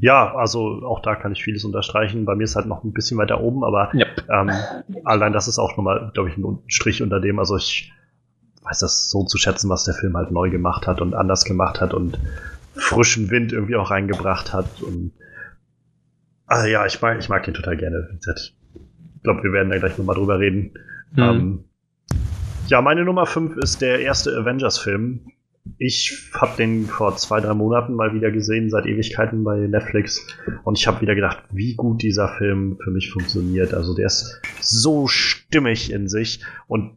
Ja, 0.00 0.34
also 0.34 0.82
auch 0.84 1.00
da 1.00 1.14
kann 1.14 1.32
ich 1.32 1.42
vieles 1.44 1.64
unterstreichen. 1.64 2.24
Bei 2.24 2.34
mir 2.34 2.44
ist 2.44 2.56
halt 2.56 2.66
noch 2.66 2.82
ein 2.84 2.92
bisschen 2.92 3.18
weiter 3.18 3.40
oben, 3.40 3.62
aber 3.64 3.90
ja. 3.94 4.06
ähm, 4.28 4.50
allein 5.04 5.32
das 5.32 5.48
ist 5.48 5.58
auch 5.58 5.76
nochmal, 5.76 6.10
glaube 6.14 6.30
ich, 6.30 6.36
ein 6.36 6.58
Strich 6.66 7.02
unter 7.02 7.20
dem. 7.20 7.38
Also 7.38 7.56
ich 7.56 7.92
weiß 8.64 8.78
das 8.80 9.10
so 9.10 9.24
zu 9.24 9.38
schätzen, 9.38 9.68
was 9.68 9.84
der 9.84 9.94
Film 9.94 10.16
halt 10.16 10.30
neu 10.30 10.50
gemacht 10.50 10.86
hat 10.86 11.00
und 11.00 11.14
anders 11.14 11.44
gemacht 11.44 11.80
hat 11.80 11.94
und 11.94 12.18
frischen 12.74 13.30
Wind 13.30 13.52
irgendwie 13.52 13.76
auch 13.76 13.90
reingebracht 13.90 14.52
hat. 14.52 14.82
Und 14.82 15.12
ah, 16.46 16.66
ja, 16.66 16.86
ich 16.86 17.00
mag, 17.00 17.18
ich 17.18 17.28
mag 17.28 17.44
den 17.44 17.54
total 17.54 17.76
gerne. 17.76 18.08
Ich 18.14 18.54
glaube, 19.22 19.42
wir 19.42 19.52
werden 19.52 19.70
da 19.70 19.78
gleich 19.78 19.98
nochmal 19.98 20.16
drüber 20.16 20.38
reden. 20.38 20.74
Mhm. 21.12 21.22
Ähm, 21.22 21.64
ja, 22.68 22.80
meine 22.80 23.04
Nummer 23.04 23.26
5 23.26 23.56
ist 23.56 23.82
der 23.82 24.00
erste 24.00 24.36
Avengers-Film. 24.36 25.20
Ich 25.78 26.30
habe 26.34 26.56
den 26.56 26.86
vor 26.86 27.16
zwei, 27.16 27.40
drei 27.40 27.54
Monaten 27.54 27.94
mal 27.94 28.14
wieder 28.14 28.32
gesehen, 28.32 28.70
seit 28.70 28.86
Ewigkeiten 28.86 29.44
bei 29.44 29.58
Netflix. 29.58 30.26
Und 30.64 30.78
ich 30.78 30.86
habe 30.88 31.00
wieder 31.00 31.14
gedacht, 31.14 31.44
wie 31.52 31.74
gut 31.74 32.02
dieser 32.02 32.28
Film 32.36 32.78
für 32.82 32.90
mich 32.90 33.12
funktioniert. 33.12 33.74
Also 33.74 33.94
der 33.94 34.06
ist 34.06 34.40
so 34.60 35.06
stimmig 35.06 35.92
in 35.92 36.08
sich. 36.08 36.40
Und 36.66 36.96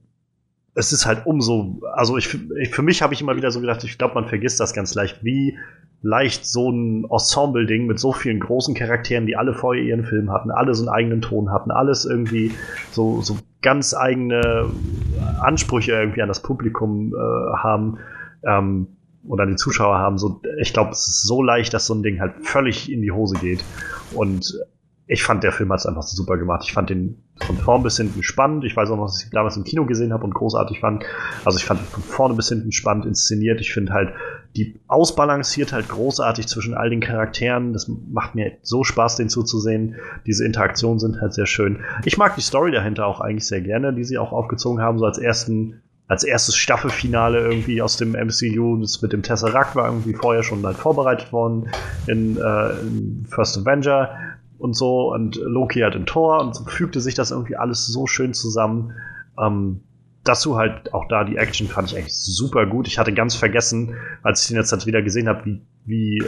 es 0.75 0.91
ist 0.91 1.05
halt 1.05 1.25
umso, 1.25 1.81
also 1.93 2.17
ich, 2.17 2.37
ich 2.61 2.69
für 2.69 2.81
mich 2.81 3.01
habe 3.01 3.13
ich 3.13 3.21
immer 3.21 3.37
wieder 3.37 3.49
so 3.49 3.61
gedacht, 3.61 3.83
ich 3.83 3.97
glaube, 3.97 4.15
man 4.15 4.27
vergisst 4.27 4.59
das 4.59 4.73
ganz 4.73 4.93
leicht, 4.93 5.23
wie 5.23 5.57
leicht 6.01 6.45
so 6.45 6.69
ein 6.69 7.05
Ensemble-Ding 7.09 7.87
mit 7.87 7.99
so 7.99 8.11
vielen 8.11 8.39
großen 8.39 8.75
Charakteren, 8.75 9.25
die 9.25 9.37
alle 9.37 9.53
vorher 9.53 9.83
ihren 9.83 10.03
Film 10.03 10.31
hatten, 10.31 10.51
alle 10.51 10.75
so 10.75 10.83
einen 10.83 10.95
eigenen 10.95 11.21
Ton 11.21 11.51
hatten, 11.51 11.71
alles 11.71 12.05
irgendwie 12.05 12.51
so, 12.91 13.21
so 13.21 13.37
ganz 13.61 13.95
eigene 13.95 14.69
Ansprüche 15.41 15.93
irgendwie 15.93 16.21
an 16.21 16.27
das 16.27 16.41
Publikum 16.41 17.15
äh, 17.15 17.57
haben 17.57 17.97
ähm, 18.43 18.87
oder 19.27 19.43
an 19.43 19.49
die 19.49 19.55
Zuschauer 19.55 19.97
haben. 19.97 20.17
So, 20.19 20.41
ich 20.59 20.73
glaube, 20.73 20.91
es 20.91 21.07
ist 21.07 21.23
so 21.23 21.41
leicht, 21.41 21.73
dass 21.73 21.87
so 21.87 21.95
ein 21.95 22.03
Ding 22.03 22.19
halt 22.19 22.33
völlig 22.43 22.91
in 22.91 23.01
die 23.01 23.11
Hose 23.11 23.39
geht. 23.39 23.63
Und 24.13 24.53
ich 25.07 25.23
fand, 25.23 25.43
der 25.43 25.51
Film 25.51 25.71
hat 25.71 25.79
es 25.79 25.85
einfach 25.85 26.01
super 26.01 26.37
gemacht. 26.37 26.63
Ich 26.65 26.73
fand 26.73 26.89
den 26.89 27.23
von 27.45 27.57
vorn 27.57 27.83
bis 27.83 27.97
hinten 27.97 28.23
spannend. 28.23 28.63
Ich 28.63 28.75
weiß 28.75 28.89
auch 28.89 28.97
noch, 28.97 29.05
dass 29.05 29.23
ich 29.23 29.29
damals 29.29 29.55
im 29.55 29.63
Kino 29.63 29.85
gesehen 29.85 30.11
habe 30.11 30.23
und 30.23 30.33
großartig 30.33 30.79
fand. 30.79 31.03
Also 31.43 31.59
ich 31.59 31.65
fand 31.65 31.79
von 31.81 32.01
vorne 32.01 32.33
bis 32.33 32.49
hinten 32.49 32.71
spannend 32.71 33.05
inszeniert. 33.05 33.61
Ich 33.61 33.71
finde 33.71 33.93
halt 33.93 34.13
die 34.55 34.79
ausbalanciert 34.87 35.73
halt 35.73 35.89
großartig 35.89 36.47
zwischen 36.47 36.75
all 36.75 36.89
den 36.89 37.01
Charakteren. 37.01 37.73
Das 37.73 37.89
macht 37.89 38.35
mir 38.35 38.53
so 38.61 38.83
Spaß, 38.83 39.17
den 39.17 39.29
zuzusehen. 39.29 39.95
Diese 40.25 40.45
Interaktionen 40.45 40.99
sind 40.99 41.19
halt 41.19 41.33
sehr 41.33 41.45
schön. 41.45 41.83
Ich 42.05 42.17
mag 42.17 42.35
die 42.35 42.41
Story 42.41 42.71
dahinter 42.71 43.05
auch 43.05 43.19
eigentlich 43.19 43.47
sehr 43.47 43.61
gerne, 43.61 43.93
die 43.93 44.05
sie 44.05 44.17
auch 44.17 44.31
aufgezogen 44.31 44.81
haben, 44.81 44.97
so 44.97 45.05
als 45.05 45.17
ersten 45.17 45.81
als 46.07 46.23
erstes 46.23 46.55
Staffelfinale 46.55 47.39
irgendwie 47.39 47.81
aus 47.81 47.97
dem 47.97 48.11
MCU. 48.11 48.77
Das 48.79 49.01
mit 49.01 49.11
dem 49.11 49.23
Tesseract 49.23 49.75
war 49.75 49.87
irgendwie 49.87 50.13
vorher 50.13 50.43
schon 50.43 50.63
halt 50.63 50.77
vorbereitet 50.77 51.33
worden 51.33 51.71
in, 52.05 52.37
äh, 52.37 52.69
in 52.81 53.25
First 53.27 53.57
Avenger 53.57 54.11
und 54.57 54.75
so. 54.75 55.13
Und 55.13 55.35
Loki 55.35 55.81
hat 55.81 55.95
in 55.95 56.05
Thor 56.05 56.41
und 56.41 56.55
so 56.55 56.65
fügte 56.65 57.01
sich 57.01 57.15
das 57.15 57.31
irgendwie 57.31 57.55
alles 57.55 57.87
so 57.87 58.07
schön 58.07 58.33
zusammen. 58.33 58.93
Ähm, 59.39 59.81
dazu 60.23 60.57
halt 60.57 60.93
auch 60.93 61.07
da 61.07 61.23
die 61.23 61.37
Action 61.37 61.67
fand 61.67 61.91
ich 61.91 61.97
eigentlich 61.97 62.15
super 62.15 62.65
gut. 62.65 62.87
Ich 62.87 62.97
hatte 62.97 63.13
ganz 63.13 63.35
vergessen, 63.35 63.95
als 64.23 64.41
ich 64.41 64.47
den 64.49 64.57
jetzt 64.57 64.85
wieder 64.85 65.01
gesehen 65.01 65.27
habe, 65.27 65.45
wie, 65.45 65.61
wie 65.85 66.23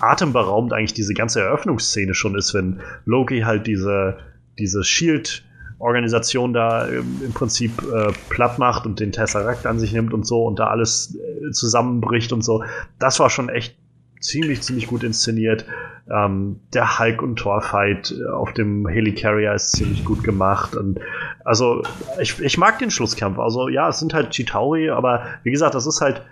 atemberaubend 0.00 0.72
eigentlich 0.72 0.94
diese 0.94 1.14
ganze 1.14 1.40
Eröffnungsszene 1.40 2.14
schon 2.14 2.34
ist, 2.34 2.54
wenn 2.54 2.80
Loki 3.04 3.40
halt 3.40 3.66
diese, 3.66 4.18
diese 4.58 4.84
Shield 4.84 5.44
Organisation 5.82 6.52
da 6.52 6.86
im, 6.86 7.32
Prinzip 7.34 7.72
äh, 7.92 8.12
platt 8.28 8.60
macht 8.60 8.86
und 8.86 9.00
den 9.00 9.10
Tesseract 9.10 9.66
an 9.66 9.80
sich 9.80 9.92
nimmt 9.92 10.14
und 10.14 10.24
so 10.24 10.44
und 10.44 10.60
da 10.60 10.68
alles 10.68 11.16
äh, 11.16 11.50
zusammenbricht 11.50 12.32
und 12.32 12.42
so. 12.42 12.62
Das 13.00 13.18
war 13.18 13.30
schon 13.30 13.48
echt 13.48 13.76
ziemlich, 14.22 14.62
ziemlich 14.62 14.86
gut 14.86 15.02
inszeniert. 15.02 15.64
Ähm, 16.10 16.60
der 16.74 16.98
Hulk 16.98 17.22
und 17.22 17.36
Thor-Fight 17.36 18.12
äh, 18.12 18.30
auf 18.30 18.52
dem 18.52 18.88
Helicarrier 18.88 19.54
ist 19.54 19.72
ziemlich 19.72 20.04
gut 20.04 20.24
gemacht. 20.24 20.74
Und 20.74 20.98
also 21.44 21.82
ich, 22.20 22.40
ich 22.40 22.58
mag 22.58 22.78
den 22.78 22.90
Schlusskampf. 22.90 23.38
Also 23.38 23.68
ja, 23.68 23.88
es 23.88 23.98
sind 23.98 24.14
halt 24.14 24.30
Chitauri, 24.30 24.90
aber 24.90 25.24
wie 25.42 25.50
gesagt, 25.50 25.74
das 25.74 25.86
ist 25.86 26.00
halt 26.00 26.22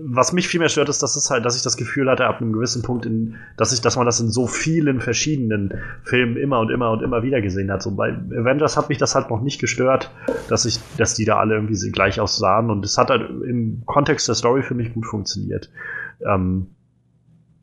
was 0.00 0.32
mich 0.32 0.48
viel 0.48 0.60
mehr 0.60 0.68
stört, 0.68 0.88
ist, 0.88 1.02
dass 1.02 1.16
es 1.16 1.30
halt, 1.30 1.44
dass 1.44 1.56
ich 1.56 1.62
das 1.62 1.76
Gefühl 1.76 2.10
hatte, 2.10 2.26
ab 2.26 2.40
einem 2.40 2.52
gewissen 2.52 2.82
Punkt, 2.82 3.06
in, 3.06 3.36
dass 3.56 3.72
ich, 3.72 3.80
dass 3.80 3.96
man 3.96 4.06
das 4.06 4.20
in 4.20 4.30
so 4.30 4.46
vielen 4.46 5.00
verschiedenen 5.00 5.74
Filmen 6.04 6.36
immer 6.36 6.60
und 6.60 6.70
immer 6.70 6.90
und 6.90 7.02
immer 7.02 7.22
wieder 7.22 7.40
gesehen 7.40 7.70
hat. 7.70 7.82
So 7.82 7.94
bei 7.94 8.10
Avengers 8.10 8.76
hat 8.76 8.88
mich 8.88 8.98
das 8.98 9.14
halt 9.14 9.30
noch 9.30 9.40
nicht 9.40 9.60
gestört, 9.60 10.10
dass 10.48 10.64
ich, 10.64 10.78
dass 10.96 11.14
die 11.14 11.24
da 11.24 11.38
alle 11.38 11.54
irgendwie 11.54 11.90
gleich 11.90 12.20
aussahen 12.20 12.70
und 12.70 12.84
es 12.84 12.98
hat 12.98 13.10
halt 13.10 13.28
im 13.28 13.82
Kontext 13.86 14.28
der 14.28 14.34
Story 14.34 14.62
für 14.62 14.74
mich 14.74 14.92
gut 14.92 15.06
funktioniert. 15.06 15.70
Ähm, 16.24 16.68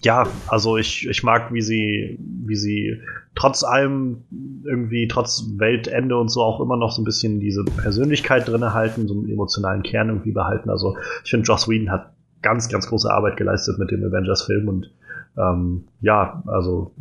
ja, 0.06 0.28
also 0.48 0.78
ich, 0.78 1.08
ich 1.10 1.24
mag, 1.24 1.52
wie 1.52 1.62
sie, 1.62 2.20
wie 2.20 2.56
sie 2.56 3.02
trotz 3.34 3.64
allem 3.64 4.24
irgendwie, 4.64 5.08
trotz 5.08 5.44
Weltende 5.58 6.16
und 6.18 6.30
so 6.30 6.44
auch 6.44 6.62
immer 6.62 6.78
noch 6.78 6.92
so 6.92 7.02
ein 7.02 7.06
bisschen 7.06 7.40
diese 7.40 7.66
Persönlichkeit 7.66 8.48
drin 8.48 8.74
halten, 8.74 9.08
so 9.08 9.16
einen 9.16 9.30
emotionalen 9.30 9.82
Kern 9.82 10.10
irgendwie 10.10 10.32
behalten. 10.32 10.70
Also 10.70 10.96
ich 11.24 11.32
finde, 11.32 11.46
Joss 11.48 11.68
Whedon 11.68 11.90
hat 11.90 12.14
ganz, 12.44 12.70
ganz 12.70 12.88
große 12.88 13.12
Arbeit 13.12 13.36
geleistet 13.36 13.80
mit 13.80 13.90
dem 13.90 14.04
Avengers-Film 14.04 14.68
und 14.68 14.92
ähm, 15.38 15.86
ja, 16.02 16.44
also 16.46 16.92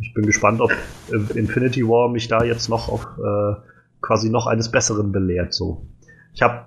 ich 0.00 0.14
bin 0.14 0.24
gespannt, 0.24 0.62
ob 0.62 0.72
Infinity 1.34 1.86
War 1.86 2.08
mich 2.08 2.28
da 2.28 2.42
jetzt 2.42 2.68
noch 2.70 2.88
auf 2.88 3.06
äh, 3.18 3.54
quasi 4.00 4.30
noch 4.30 4.46
eines 4.46 4.70
Besseren 4.70 5.12
belehrt. 5.12 5.52
So, 5.52 5.86
ich 6.32 6.42
habe 6.42 6.64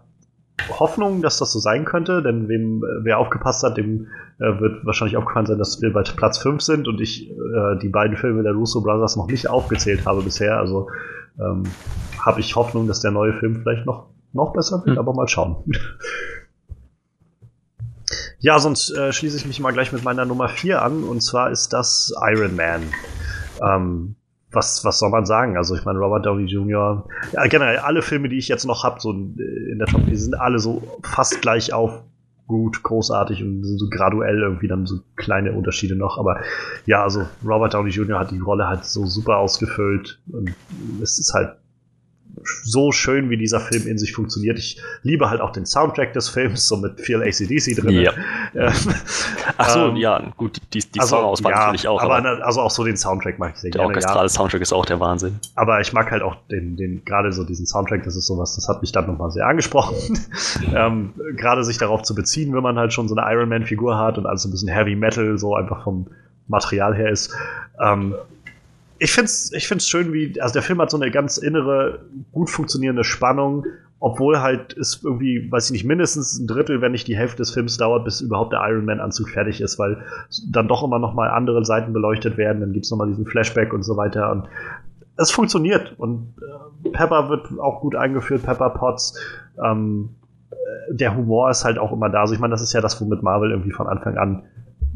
Hoffnung, 0.69 1.21
dass 1.21 1.37
das 1.37 1.51
so 1.51 1.59
sein 1.59 1.85
könnte, 1.85 2.21
denn 2.21 2.47
wem, 2.47 2.83
wer 3.03 3.19
aufgepasst 3.19 3.63
hat, 3.63 3.77
dem 3.77 4.07
äh, 4.39 4.59
wird 4.59 4.85
wahrscheinlich 4.85 5.17
aufgefallen 5.17 5.45
sein, 5.45 5.57
dass 5.57 5.81
wir 5.81 5.93
bei 5.93 6.03
Platz 6.03 6.39
5 6.39 6.61
sind 6.61 6.87
und 6.87 6.99
ich 6.99 7.29
äh, 7.29 7.77
die 7.81 7.89
beiden 7.89 8.17
Filme 8.17 8.43
der 8.43 8.53
Russo 8.53 8.81
Brothers 8.81 9.15
noch 9.15 9.27
nicht 9.27 9.49
aufgezählt 9.49 10.05
habe 10.05 10.21
bisher. 10.21 10.57
Also 10.57 10.89
ähm, 11.39 11.63
habe 12.19 12.39
ich 12.39 12.55
Hoffnung, 12.55 12.87
dass 12.87 13.01
der 13.01 13.11
neue 13.11 13.33
Film 13.33 13.61
vielleicht 13.61 13.85
noch, 13.85 14.07
noch 14.33 14.53
besser 14.53 14.83
wird, 14.85 14.97
hm. 14.97 14.99
aber 14.99 15.13
mal 15.13 15.27
schauen. 15.27 15.63
Ja, 18.39 18.59
sonst 18.59 18.91
äh, 18.95 19.11
schließe 19.11 19.35
ich 19.35 19.47
mich 19.47 19.59
mal 19.59 19.73
gleich 19.73 19.91
mit 19.91 20.03
meiner 20.03 20.23
Nummer 20.23 20.47
4 20.47 20.81
an. 20.83 21.03
Und 21.03 21.21
zwar 21.21 21.49
ist 21.49 21.73
das 21.73 22.13
Iron 22.21 22.55
Man. 22.55 22.83
Ähm, 23.61 24.15
was, 24.57 24.83
was 24.83 24.99
soll 24.99 25.09
man 25.09 25.25
sagen? 25.25 25.55
Also 25.55 25.75
ich 25.75 25.85
meine, 25.85 25.99
Robert 25.99 26.25
Downey 26.25 26.45
Jr., 26.45 27.07
ja, 27.31 27.45
generell 27.47 27.77
alle 27.77 28.01
Filme, 28.01 28.27
die 28.27 28.37
ich 28.37 28.47
jetzt 28.47 28.65
noch 28.65 28.83
habe, 28.83 28.99
so 28.99 29.11
in 29.11 29.77
der 29.77 29.87
Top, 29.87 30.05
die 30.05 30.15
sind 30.15 30.33
alle 30.33 30.59
so 30.59 30.81
fast 31.03 31.41
gleich 31.41 31.71
auf 31.71 32.03
gut, 32.47 32.81
großartig 32.81 33.43
und 33.43 33.63
sind 33.63 33.77
so 33.77 33.87
graduell 33.89 34.39
irgendwie 34.39 34.67
dann 34.67 34.85
so 34.85 34.99
kleine 35.15 35.51
Unterschiede 35.53 35.95
noch. 35.95 36.17
Aber 36.17 36.39
ja, 36.85 37.03
also 37.03 37.25
Robert 37.45 37.73
Downey 37.73 37.91
Jr. 37.91 38.19
hat 38.19 38.31
die 38.31 38.39
Rolle 38.39 38.67
halt 38.67 38.85
so 38.85 39.05
super 39.05 39.37
ausgefüllt 39.37 40.19
und 40.31 40.53
es 41.01 41.19
ist 41.19 41.33
halt 41.33 41.57
so 42.63 42.91
schön, 42.91 43.29
wie 43.29 43.37
dieser 43.37 43.59
Film 43.59 43.87
in 43.87 43.97
sich 43.97 44.13
funktioniert. 44.13 44.57
Ich 44.57 44.81
liebe 45.03 45.29
halt 45.29 45.41
auch 45.41 45.51
den 45.51 45.65
Soundtrack 45.65 46.13
des 46.13 46.29
Films, 46.29 46.67
so 46.67 46.77
mit 46.77 46.99
viel 47.01 47.21
ACDC 47.21 47.75
drin. 47.75 48.01
Ja. 48.01 48.11
Ach 49.57 49.69
so, 49.69 49.79
ähm, 49.87 49.95
ja, 49.95 50.31
gut, 50.37 50.57
die, 50.73 50.79
die 50.79 50.99
also, 50.99 51.17
Songauswahl 51.17 51.51
ja, 51.51 51.59
natürlich 51.59 51.87
auch. 51.87 52.01
Aber, 52.01 52.17
aber, 52.17 52.45
also 52.45 52.61
auch 52.61 52.71
so 52.71 52.83
den 52.83 52.97
Soundtrack 52.97 53.39
mag 53.39 53.53
ich 53.55 53.61
sehr 53.61 53.71
der 53.71 53.79
gerne. 53.79 53.93
Der 53.93 53.97
orchestrale 53.97 54.25
ja. 54.25 54.29
Soundtrack 54.29 54.61
ist 54.61 54.73
auch 54.73 54.85
der 54.85 54.99
Wahnsinn. 54.99 55.39
Aber 55.55 55.79
ich 55.81 55.93
mag 55.93 56.11
halt 56.11 56.21
auch 56.21 56.35
den, 56.51 56.77
den 56.77 57.03
gerade 57.05 57.31
so 57.31 57.43
diesen 57.43 57.65
Soundtrack, 57.65 58.03
das 58.03 58.15
ist 58.15 58.27
sowas, 58.27 58.55
das 58.55 58.67
hat 58.67 58.81
mich 58.81 58.91
dann 58.91 59.07
nochmal 59.07 59.31
sehr 59.31 59.45
angesprochen. 59.47 59.95
ähm, 60.75 61.13
gerade 61.35 61.63
sich 61.63 61.77
darauf 61.77 62.03
zu 62.03 62.15
beziehen, 62.15 62.53
wenn 62.53 62.63
man 62.63 62.77
halt 62.77 62.93
schon 62.93 63.07
so 63.07 63.15
eine 63.15 63.31
Iron 63.33 63.49
Man-Figur 63.49 63.97
hat 63.97 64.17
und 64.17 64.25
alles 64.25 64.45
ein 64.45 64.51
bisschen 64.51 64.69
Heavy 64.69 64.95
Metal, 64.95 65.37
so 65.37 65.55
einfach 65.55 65.83
vom 65.83 66.07
Material 66.47 66.95
her 66.95 67.09
ist. 67.09 67.35
Ähm, 67.83 68.15
ich 68.99 69.11
finde 69.11 69.25
es 69.25 69.51
ich 69.53 69.67
find's 69.67 69.87
schön, 69.87 70.13
wie, 70.13 70.39
also 70.41 70.53
der 70.53 70.61
Film 70.61 70.81
hat 70.81 70.91
so 70.91 70.97
eine 70.97 71.11
ganz 71.11 71.37
innere, 71.37 72.05
gut 72.31 72.49
funktionierende 72.49 73.03
Spannung, 73.03 73.65
obwohl 73.99 74.41
halt 74.41 74.77
es 74.77 75.01
irgendwie, 75.03 75.51
weiß 75.51 75.65
ich 75.65 75.71
nicht, 75.71 75.85
mindestens 75.85 76.37
ein 76.39 76.47
Drittel, 76.47 76.81
wenn 76.81 76.91
nicht 76.91 77.07
die 77.07 77.17
Hälfte 77.17 77.37
des 77.37 77.51
Films 77.51 77.77
dauert, 77.77 78.05
bis 78.05 78.21
überhaupt 78.21 78.53
der 78.53 78.61
Iron 78.67 78.85
Man-Anzug 78.85 79.29
fertig 79.29 79.61
ist, 79.61 79.79
weil 79.79 80.03
dann 80.49 80.67
doch 80.67 80.83
immer 80.83 80.99
noch 80.99 81.13
mal 81.13 81.29
andere 81.29 81.65
Seiten 81.65 81.93
beleuchtet 81.93 82.37
werden, 82.37 82.61
dann 82.61 82.73
gibt's 82.73 82.91
noch 82.91 82.97
mal 82.97 83.07
diesen 83.07 83.25
Flashback 83.25 83.73
und 83.73 83.83
so 83.83 83.97
weiter 83.97 84.31
und 84.31 84.47
es 85.19 85.31
funktioniert 85.31 85.95
und 85.97 86.35
äh, 86.85 86.89
Pepper 86.89 87.29
wird 87.29 87.47
auch 87.59 87.81
gut 87.81 87.95
eingeführt, 87.95 88.43
Pepper 88.43 88.69
Potts, 88.69 89.19
ähm, 89.63 90.09
äh, 90.51 90.95
der 90.95 91.15
Humor 91.15 91.49
ist 91.49 91.65
halt 91.65 91.79
auch 91.79 91.91
immer 91.91 92.09
da. 92.09 92.21
Also 92.21 92.35
ich 92.35 92.39
meine, 92.39 92.51
das 92.51 92.61
ist 92.61 92.73
ja 92.73 92.81
das, 92.81 93.01
womit 93.01 93.23
Marvel 93.23 93.49
irgendwie 93.51 93.71
von 93.71 93.87
Anfang 93.87 94.17
an 94.17 94.43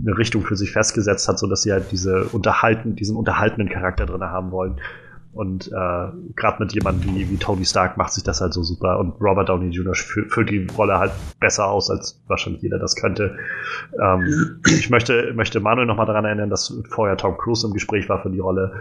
eine 0.06 0.18
Richtung 0.18 0.44
für 0.44 0.56
sich 0.56 0.72
festgesetzt 0.72 1.28
hat, 1.28 1.40
so 1.40 1.48
dass 1.48 1.64
sie 1.64 1.72
halt 1.72 1.92
diese 1.92 2.26
unterhalten, 2.26 2.96
diesen 2.96 3.16
unterhaltenden 3.16 3.70
Charakter 3.70 4.06
drin 4.06 4.24
haben 4.24 4.52
wollen. 4.52 4.80
Und 5.34 5.68
äh, 5.68 6.08
gerade 6.36 6.58
mit 6.60 6.74
jemandem 6.74 7.16
wie, 7.16 7.30
wie 7.30 7.38
Tony 7.38 7.64
Stark 7.64 7.96
macht 7.96 8.12
sich 8.12 8.24
das 8.24 8.42
halt 8.42 8.54
so 8.54 8.64
super. 8.64 9.00
Und 9.00 9.14
Robert 9.22 9.48
Downey 9.48 9.70
Jr. 9.70 9.96
füllt 9.96 10.50
die 10.50 10.68
Rolle 10.78 11.00
halt 11.00 11.14
besser 11.40 11.70
aus, 11.70 11.90
als 11.90 12.22
wahrscheinlich 12.28 12.62
jeder 12.62 12.80
das 12.80 12.98
könnte. 12.98 13.38
Ähm, 13.98 14.60
ich 14.68 14.90
möchte, 14.90 15.32
möchte 15.34 15.62
Manuel 15.62 15.88
nochmal 15.88 16.06
daran 16.06 16.26
erinnern, 16.26 16.50
dass 16.50 16.78
vorher 16.90 17.16
Tom 17.16 17.38
Cruise 17.38 17.66
im 17.66 17.72
Gespräch 17.72 18.10
war 18.10 18.22
für 18.22 18.30
die 18.30 18.40
Rolle. 18.40 18.74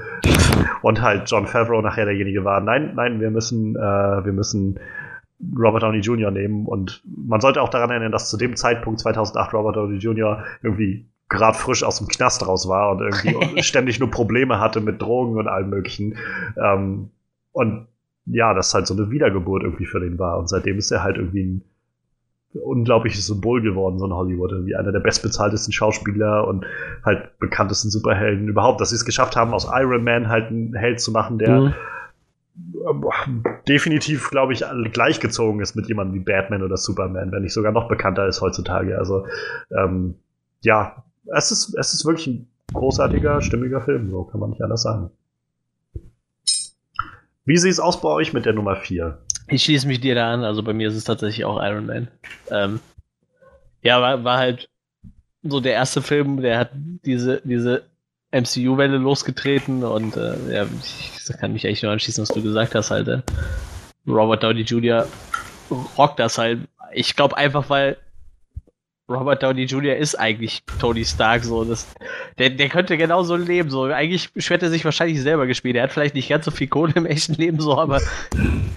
Und 0.82 1.00
halt 1.00 1.30
John 1.30 1.46
Favreau 1.46 1.82
nachher 1.82 2.06
derjenige 2.06 2.44
war, 2.44 2.60
nein, 2.60 2.94
nein, 2.96 3.20
wir 3.20 3.30
müssen, 3.30 3.76
äh, 3.76 3.78
wir 3.78 4.32
müssen 4.32 4.80
Robert 5.56 5.82
Downey 5.82 6.00
Jr. 6.00 6.30
nehmen. 6.30 6.66
Und 6.66 7.02
man 7.04 7.40
sollte 7.40 7.62
auch 7.62 7.68
daran 7.68 7.90
erinnern, 7.90 8.12
dass 8.12 8.30
zu 8.30 8.36
dem 8.36 8.56
Zeitpunkt 8.56 9.00
2008 9.00 9.54
Robert 9.54 9.76
Downey 9.76 9.98
Jr. 9.98 10.44
irgendwie 10.62 11.06
gerade 11.28 11.56
frisch 11.56 11.84
aus 11.84 11.98
dem 11.98 12.08
Knast 12.08 12.46
raus 12.46 12.68
war 12.68 12.90
und 12.90 13.00
irgendwie 13.00 13.62
ständig 13.62 14.00
nur 14.00 14.10
Probleme 14.10 14.60
hatte 14.60 14.80
mit 14.80 15.00
Drogen 15.00 15.38
und 15.38 15.48
allem 15.48 15.70
möglichen. 15.70 16.16
Ähm, 16.62 17.10
und 17.52 17.86
ja, 18.26 18.54
das 18.54 18.74
halt 18.74 18.86
so 18.86 18.94
eine 18.94 19.10
Wiedergeburt 19.10 19.62
irgendwie 19.62 19.86
für 19.86 20.00
den 20.00 20.18
war. 20.18 20.38
Und 20.38 20.48
seitdem 20.48 20.78
ist 20.78 20.90
er 20.90 21.02
halt 21.02 21.16
irgendwie 21.16 21.44
ein 21.44 21.64
unglaubliches 22.52 23.26
Symbol 23.26 23.62
geworden, 23.62 23.98
so 23.98 24.06
in 24.06 24.12
Hollywood. 24.12 24.52
Irgendwie 24.52 24.76
einer 24.76 24.92
der 24.92 25.00
bestbezahltesten 25.00 25.72
Schauspieler 25.72 26.46
und 26.46 26.64
halt 27.04 27.38
bekanntesten 27.38 27.90
Superhelden 27.90 28.48
überhaupt, 28.48 28.80
dass 28.80 28.90
sie 28.90 28.96
es 28.96 29.04
geschafft 29.04 29.36
haben, 29.36 29.54
aus 29.54 29.68
Iron 29.72 30.04
Man 30.04 30.28
halt 30.28 30.48
einen 30.48 30.74
Held 30.74 31.00
zu 31.00 31.12
machen, 31.12 31.38
der 31.38 31.60
mhm 31.60 31.74
definitiv, 33.68 34.30
glaube 34.30 34.52
ich, 34.52 34.64
gleichgezogen 34.92 35.60
ist 35.60 35.76
mit 35.76 35.88
jemandem 35.88 36.14
wie 36.14 36.24
Batman 36.24 36.62
oder 36.62 36.76
Superman, 36.76 37.32
wenn 37.32 37.42
nicht 37.42 37.52
sogar 37.52 37.72
noch 37.72 37.88
bekannter 37.88 38.26
ist 38.26 38.40
heutzutage. 38.40 38.98
Also 38.98 39.26
ähm, 39.76 40.16
ja, 40.62 41.04
es 41.26 41.50
ist, 41.50 41.74
es 41.78 41.94
ist 41.94 42.04
wirklich 42.04 42.26
ein 42.26 42.48
großartiger, 42.72 43.40
stimmiger 43.40 43.80
Film, 43.80 44.10
so 44.10 44.24
kann 44.24 44.40
man 44.40 44.50
nicht 44.50 44.62
anders 44.62 44.82
sagen. 44.82 45.10
Wie 47.44 47.56
sieht 47.56 47.72
es 47.72 47.80
aus 47.80 48.00
bei 48.00 48.08
euch 48.08 48.32
mit 48.32 48.46
der 48.46 48.52
Nummer 48.52 48.76
4? 48.76 49.18
Ich 49.48 49.64
schließe 49.64 49.86
mich 49.86 50.00
dir 50.00 50.14
da 50.14 50.32
an, 50.32 50.44
also 50.44 50.62
bei 50.62 50.72
mir 50.72 50.88
ist 50.88 50.94
es 50.94 51.04
tatsächlich 51.04 51.44
auch 51.44 51.60
Iron 51.62 51.86
Man. 51.86 52.08
Ähm, 52.50 52.80
ja, 53.82 54.00
war, 54.00 54.22
war 54.22 54.38
halt 54.38 54.68
so 55.42 55.60
der 55.60 55.72
erste 55.72 56.02
Film, 56.02 56.40
der 56.40 56.58
hat 56.58 56.70
diese, 56.74 57.40
diese 57.44 57.89
MCU-Welle 58.32 58.98
losgetreten 58.98 59.82
und 59.84 60.16
äh, 60.16 60.54
ja, 60.54 60.66
ich 60.82 61.10
kann 61.38 61.52
mich 61.52 61.66
eigentlich 61.66 61.82
nur 61.82 61.92
anschließen, 61.92 62.22
was 62.22 62.28
du 62.28 62.42
gesagt 62.42 62.74
hast, 62.74 62.90
halt. 62.90 63.08
Äh, 63.08 63.22
Robert 64.06 64.42
Downey 64.42 64.62
Jr. 64.62 65.06
rockt 65.98 66.18
das 66.18 66.38
halt. 66.38 66.60
Ich 66.92 67.16
glaube 67.16 67.36
einfach, 67.36 67.68
weil 67.68 67.96
Robert 69.10 69.42
Downey 69.42 69.64
Jr. 69.64 69.96
ist 69.96 70.14
eigentlich 70.14 70.62
Tony 70.78 71.04
Stark, 71.04 71.42
so. 71.42 71.64
Das, 71.64 71.92
der, 72.38 72.50
der 72.50 72.68
könnte 72.68 72.96
genauso 72.96 73.34
leben, 73.34 73.68
so. 73.68 73.84
Eigentlich 73.84 74.30
hätte 74.36 74.66
er 74.66 74.70
sich 74.70 74.84
wahrscheinlich 74.84 75.20
selber 75.20 75.46
gespielt. 75.46 75.76
Er 75.76 75.82
hat 75.82 75.92
vielleicht 75.92 76.14
nicht 76.14 76.28
ganz 76.28 76.44
so 76.44 76.52
viel 76.52 76.68
Kohle 76.68 76.92
im 76.94 77.06
echten 77.06 77.34
Leben, 77.34 77.60
so, 77.60 77.76
aber 77.76 78.00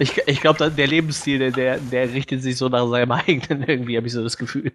ich, 0.00 0.20
ich 0.26 0.40
glaube, 0.40 0.70
der 0.70 0.86
Lebensstil, 0.86 1.52
der, 1.52 1.78
der 1.78 2.12
richtet 2.12 2.42
sich 2.42 2.56
so 2.56 2.68
nach 2.68 2.88
seinem 2.88 3.12
eigenen 3.12 3.62
irgendwie, 3.62 3.96
habe 3.96 4.08
ich 4.08 4.12
so 4.12 4.24
das 4.24 4.36
Gefühl. 4.36 4.72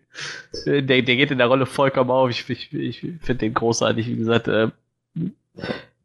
Der, 0.66 0.82
der 0.82 1.02
geht 1.02 1.32
in 1.32 1.38
der 1.38 1.48
Rolle 1.48 1.66
vollkommen 1.66 2.10
auf. 2.10 2.30
Ich, 2.30 2.50
ich, 2.50 2.74
ich 2.74 3.00
finde 3.00 3.36
den 3.40 3.54
großartig, 3.54 4.08
wie 4.08 4.16
gesagt. 4.16 4.48
Äh, 4.48 4.70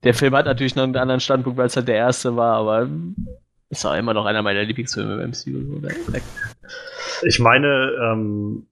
der 0.03 0.15
Film 0.15 0.35
hat 0.35 0.47
natürlich 0.47 0.75
noch 0.75 0.83
einen 0.83 0.97
anderen 0.97 1.21
Standpunkt, 1.21 1.59
weil 1.59 1.67
es 1.67 1.77
halt 1.77 1.89
der 1.89 1.97
erste 1.97 2.37
war, 2.37 2.57
aber 2.57 2.89
ist 3.71 3.87
auch 3.87 3.95
immer 3.95 4.15
noch 4.15 4.27
einer 4.27 4.43
meiner 4.43 4.63
Lieblingsfilme 4.65 5.23
im 5.23 5.31
MCU. 5.31 5.81
Ich 7.23 7.39
meine, 7.39 7.93
ähm, 8.03 8.67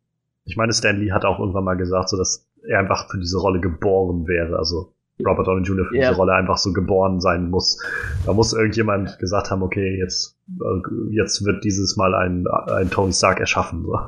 ich 0.44 0.56
meine, 0.56 0.72
Stan 0.72 0.98
Lee 0.98 1.12
hat 1.12 1.24
auch 1.24 1.38
irgendwann 1.38 1.64
mal 1.64 1.76
gesagt, 1.76 2.08
so 2.08 2.16
dass 2.16 2.48
er 2.68 2.78
einfach 2.80 3.10
für 3.10 3.18
diese 3.18 3.38
Rolle 3.38 3.60
geboren 3.60 4.26
wäre. 4.26 4.56
Also 4.56 4.92
Robert 5.24 5.46
Downey 5.46 5.62
Jr. 5.62 5.86
für 5.86 5.96
ja. 5.96 6.08
diese 6.08 6.16
Rolle 6.16 6.34
einfach 6.34 6.56
so 6.56 6.72
geboren 6.72 7.20
sein 7.20 7.50
muss. 7.50 7.80
Da 8.26 8.32
muss 8.32 8.52
irgendjemand 8.52 9.18
gesagt 9.18 9.50
haben, 9.50 9.62
okay, 9.62 9.98
jetzt, 9.98 10.36
äh, 10.48 11.14
jetzt 11.14 11.44
wird 11.44 11.64
dieses 11.64 11.96
Mal 11.96 12.14
ein, 12.14 12.44
ein 12.68 12.90
Tony 12.90 13.12
Stark 13.12 13.40
erschaffen. 13.40 13.84
So. 13.84 13.98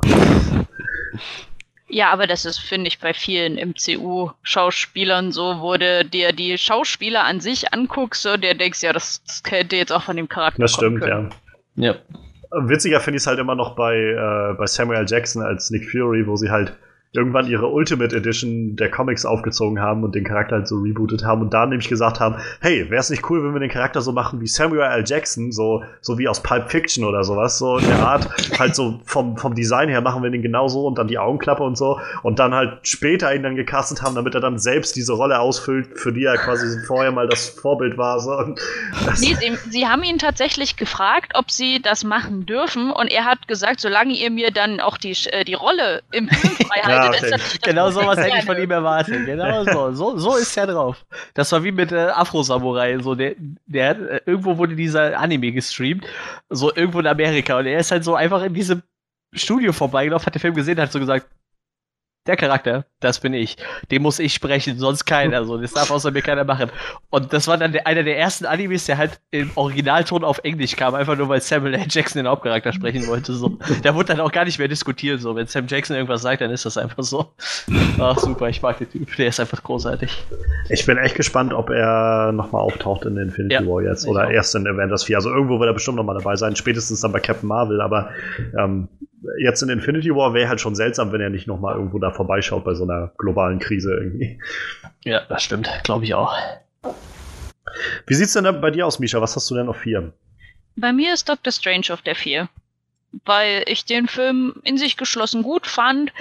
Ja, 1.87 2.11
aber 2.11 2.27
das 2.27 2.45
ist, 2.45 2.57
finde 2.57 2.87
ich, 2.87 2.99
bei 2.99 3.13
vielen 3.13 3.57
MCU-Schauspielern 3.57 5.31
so, 5.31 5.61
wo 5.61 5.77
du 5.77 6.03
dir 6.03 6.33
die 6.33 6.57
Schauspieler 6.57 7.23
an 7.23 7.39
sich 7.39 7.73
anguckst, 7.73 8.23
so, 8.23 8.37
der 8.37 8.55
denkst, 8.55 8.81
ja, 8.81 8.91
das, 8.91 9.23
das 9.23 9.43
könnte 9.43 9.75
jetzt 9.75 9.91
auch 9.91 10.01
von 10.01 10.17
dem 10.17 10.27
Charakter 10.27 10.61
Das 10.61 10.73
stimmt, 10.73 11.01
können. 11.01 11.29
ja. 11.75 11.93
Ja. 11.93 11.95
Witziger 12.61 12.99
finde 12.99 13.17
ich 13.17 13.23
es 13.23 13.27
halt 13.27 13.39
immer 13.39 13.55
noch 13.55 13.75
bei, 13.75 13.95
äh, 13.95 14.53
bei 14.55 14.65
Samuel 14.65 15.05
Jackson 15.07 15.41
als 15.43 15.71
Nick 15.71 15.89
Fury, 15.89 16.25
wo 16.25 16.35
sie 16.35 16.49
halt 16.49 16.77
irgendwann 17.17 17.47
ihre 17.47 17.67
Ultimate 17.67 18.15
Edition 18.15 18.75
der 18.75 18.89
Comics 18.89 19.25
aufgezogen 19.25 19.79
haben 19.79 20.03
und 20.03 20.15
den 20.15 20.23
Charakter 20.23 20.57
halt 20.57 20.67
so 20.67 20.79
rebootet 20.79 21.23
haben 21.23 21.41
und 21.41 21.53
da 21.53 21.65
nämlich 21.65 21.89
gesagt 21.89 22.19
haben, 22.19 22.35
hey, 22.61 22.89
wäre 22.89 22.99
es 22.99 23.09
nicht 23.09 23.29
cool, 23.29 23.43
wenn 23.43 23.53
wir 23.53 23.59
den 23.59 23.69
Charakter 23.69 24.01
so 24.01 24.11
machen 24.11 24.41
wie 24.41 24.47
Samuel 24.47 24.81
L. 24.81 25.03
Jackson, 25.05 25.51
so, 25.51 25.83
so 26.01 26.17
wie 26.17 26.27
aus 26.27 26.41
Pulp 26.41 26.69
Fiction 26.69 27.03
oder 27.03 27.23
sowas, 27.23 27.57
so 27.57 27.77
in 27.77 27.87
der 27.87 27.99
Art, 27.99 28.29
halt 28.59 28.75
so 28.75 28.99
vom, 29.05 29.37
vom 29.37 29.55
Design 29.55 29.89
her 29.89 30.01
machen 30.01 30.23
wir 30.23 30.29
den 30.29 30.41
genauso 30.41 30.85
und 30.85 30.97
dann 30.97 31.07
die 31.07 31.17
Augenklappe 31.17 31.63
und 31.63 31.77
so 31.77 31.99
und 32.23 32.39
dann 32.39 32.53
halt 32.53 32.79
später 32.83 33.33
ihn 33.33 33.43
dann 33.43 33.55
gecastet 33.55 34.01
haben, 34.01 34.15
damit 34.15 34.35
er 34.35 34.41
dann 34.41 34.57
selbst 34.57 34.95
diese 34.95 35.13
Rolle 35.13 35.39
ausfüllt, 35.39 35.99
für 35.99 36.11
die 36.11 36.23
er 36.23 36.37
quasi 36.37 36.85
vorher 36.85 37.11
mal 37.11 37.27
das 37.27 37.49
Vorbild 37.49 37.97
war. 37.97 38.19
So. 38.19 38.55
Nee, 39.19 39.35
sie, 39.39 39.57
sie 39.69 39.87
haben 39.87 40.03
ihn 40.03 40.17
tatsächlich 40.17 40.75
gefragt, 40.75 41.33
ob 41.35 41.51
sie 41.51 41.81
das 41.81 42.03
machen 42.03 42.45
dürfen 42.45 42.91
und 42.91 43.11
er 43.11 43.25
hat 43.25 43.47
gesagt, 43.47 43.79
solange 43.79 44.13
ihr 44.13 44.31
mir 44.31 44.51
dann 44.51 44.79
auch 44.79 44.97
die, 44.97 45.15
äh, 45.31 45.43
die 45.43 45.53
Rolle 45.53 46.03
im 46.11 46.29
Film 46.29 46.55
frei 46.67 46.81
haltet, 46.81 47.04
ja, 47.13 47.27
okay. 47.35 47.41
Genau 47.63 47.91
sowas 47.91 48.17
hätte 48.17 48.37
ich 48.37 48.45
von 48.45 48.57
ihm 48.57 48.71
erwartet. 48.71 49.25
Genau 49.25 49.63
so. 49.63 49.91
So, 49.91 50.17
so 50.17 50.35
ist 50.35 50.55
er 50.57 50.67
drauf. 50.67 51.05
Das 51.33 51.51
war 51.51 51.63
wie 51.63 51.71
mit 51.71 51.91
äh, 51.91 52.07
Afro-Samurai. 52.07 52.99
So, 52.99 53.15
der, 53.15 53.35
der 53.65 53.91
äh, 53.91 54.21
irgendwo 54.25 54.57
wurde 54.57 54.75
dieser 54.75 55.17
Anime 55.19 55.51
gestreamt. 55.51 56.05
So 56.49 56.73
irgendwo 56.75 56.99
in 56.99 57.07
Amerika. 57.07 57.59
Und 57.59 57.65
er 57.65 57.79
ist 57.79 57.91
halt 57.91 58.03
so 58.03 58.15
einfach 58.15 58.43
in 58.43 58.53
diesem 58.53 58.81
Studio 59.33 59.73
vorbeigelaufen, 59.73 60.25
hat 60.25 60.35
den 60.35 60.39
Film 60.39 60.53
gesehen, 60.53 60.79
hat 60.79 60.91
so 60.91 60.99
gesagt, 60.99 61.27
der 62.27 62.35
Charakter, 62.35 62.85
das 62.99 63.19
bin 63.19 63.33
ich. 63.33 63.57
Den 63.91 64.01
muss 64.01 64.19
ich 64.19 64.33
sprechen, 64.33 64.79
sonst 64.79 65.05
keiner. 65.05 65.45
So, 65.45 65.57
das 65.57 65.73
darf 65.73 65.91
außer 65.91 66.11
mir 66.11 66.21
keiner 66.21 66.43
machen. 66.43 66.71
Und 67.09 67.31
das 67.33 67.47
war 67.47 67.57
dann 67.57 67.75
einer 67.85 68.03
der 68.03 68.17
ersten 68.17 68.45
Animes, 68.45 68.85
der 68.85 68.97
halt 68.97 69.19
im 69.31 69.51
Originalton 69.55 70.23
auf 70.23 70.39
Englisch 70.43 70.75
kam, 70.75 70.95
einfach 70.95 71.15
nur 71.15 71.29
weil 71.29 71.41
Samuel 71.41 71.75
L. 71.75 71.85
Jackson 71.87 72.23
den 72.23 72.27
Hauptcharakter 72.27 72.73
sprechen 72.73 73.05
wollte. 73.07 73.33
So. 73.33 73.57
Da 73.83 73.93
wurde 73.93 74.15
dann 74.15 74.19
auch 74.19 74.31
gar 74.31 74.45
nicht 74.45 74.57
mehr 74.57 74.67
diskutiert. 74.67 75.21
So, 75.21 75.35
wenn 75.35 75.47
Sam 75.47 75.67
Jackson 75.67 75.95
irgendwas 75.95 76.23
sagt, 76.23 76.41
dann 76.41 76.51
ist 76.51 76.65
das 76.65 76.77
einfach 76.77 77.03
so. 77.03 77.31
Ach 77.99 78.17
super, 78.17 78.49
ich 78.49 78.61
mag 78.61 78.79
den 78.79 78.89
Typ. 78.89 79.15
Der 79.17 79.27
ist 79.27 79.39
einfach 79.39 79.61
großartig. 79.61 80.25
Ich 80.69 80.85
bin 80.85 80.97
echt 80.97 81.15
gespannt, 81.15 81.53
ob 81.53 81.69
er 81.69 82.31
nochmal 82.31 82.61
auftaucht 82.61 83.05
in 83.05 83.17
Infinity 83.17 83.53
ja, 83.53 83.65
War 83.67 83.83
jetzt 83.83 84.07
oder 84.07 84.31
erst 84.31 84.55
in 84.55 84.67
Avengers 84.67 85.03
4. 85.03 85.17
Also 85.17 85.29
irgendwo 85.29 85.59
wird 85.59 85.69
er 85.69 85.73
bestimmt 85.73 85.97
nochmal 85.97 86.17
dabei 86.17 86.35
sein, 86.35 86.55
spätestens 86.55 87.01
dann 87.01 87.11
bei 87.11 87.19
Captain 87.19 87.47
Marvel. 87.47 87.81
Aber 87.81 88.09
ähm, 88.57 88.87
jetzt 89.39 89.61
in 89.61 89.69
Infinity 89.69 90.13
War 90.13 90.33
wäre 90.33 90.49
halt 90.49 90.61
schon 90.61 90.75
seltsam, 90.75 91.11
wenn 91.11 91.21
er 91.21 91.29
nicht 91.29 91.47
nochmal 91.47 91.75
irgendwo 91.75 91.99
da 91.99 92.11
vorbeischaut 92.11 92.63
bei 92.63 92.73
so 92.73 92.83
einer 92.83 93.11
globalen 93.17 93.59
Krise 93.59 93.93
irgendwie. 93.93 94.39
Ja, 95.03 95.21
das 95.29 95.43
stimmt, 95.43 95.69
glaube 95.83 96.05
ich 96.05 96.13
auch. 96.13 96.35
Wie 98.07 98.13
sieht's 98.13 98.33
denn 98.33 98.43
da 98.43 98.51
bei 98.51 98.71
dir 98.71 98.85
aus, 98.85 98.99
Misha? 98.99 99.21
Was 99.21 99.35
hast 99.35 99.49
du 99.49 99.55
denn 99.55 99.69
auf 99.69 99.77
vier? 99.77 100.13
Bei 100.75 100.91
mir 100.91 101.13
ist 101.13 101.29
Doctor 101.29 101.51
Strange 101.51 101.87
auf 101.91 102.01
der 102.01 102.15
vier. 102.15 102.49
Weil 103.23 103.63
ich 103.67 103.85
den 103.85 104.09
Film 104.09 104.55
in 104.63 104.77
sich 104.77 104.97
geschlossen 104.97 105.41
gut 105.41 105.67
fand. 105.67 106.11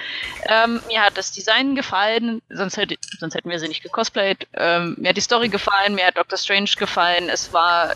Ähm, 0.49 0.81
mir 0.87 1.03
hat 1.03 1.19
das 1.19 1.33
Design 1.33 1.75
gefallen, 1.75 2.41
sonst, 2.51 2.77
hätte, 2.77 2.95
sonst 3.19 3.35
hätten 3.35 3.51
wir 3.51 3.59
sie 3.59 3.67
nicht 3.67 3.83
gecosplayt. 3.83 4.47
Ähm, 4.55 4.95
mir 4.99 5.09
hat 5.09 5.17
die 5.17 5.21
Story 5.21 5.49
gefallen, 5.49 5.97
mir 5.97 6.07
hat 6.07 6.17
Doctor 6.17 6.39
Strange 6.39 6.71
gefallen. 6.79 7.29
Es 7.29 7.53
war 7.53 7.95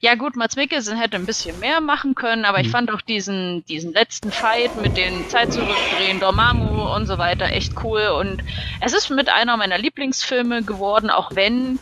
ja 0.00 0.14
gut, 0.14 0.34
Mats 0.34 0.56
Mikkelsen 0.56 0.96
hätte 0.96 1.16
ein 1.16 1.26
bisschen 1.26 1.58
mehr 1.60 1.80
machen 1.80 2.14
können, 2.14 2.44
aber 2.44 2.58
mhm. 2.58 2.64
ich 2.64 2.70
fand 2.70 2.90
auch 2.90 3.02
diesen, 3.02 3.64
diesen 3.66 3.92
letzten 3.92 4.32
Fight 4.32 4.74
mit 4.80 4.96
den 4.96 5.28
Zeit 5.28 5.52
zurückdrehen, 5.52 6.20
Dormammu 6.20 6.94
und 6.94 7.06
so 7.06 7.18
weiter 7.18 7.46
echt 7.46 7.74
cool. 7.84 8.06
Und 8.18 8.42
es 8.80 8.94
ist 8.94 9.10
mit 9.10 9.28
einer 9.28 9.56
meiner 9.58 9.78
Lieblingsfilme 9.78 10.62
geworden, 10.62 11.10
auch 11.10 11.34
wenn 11.34 11.78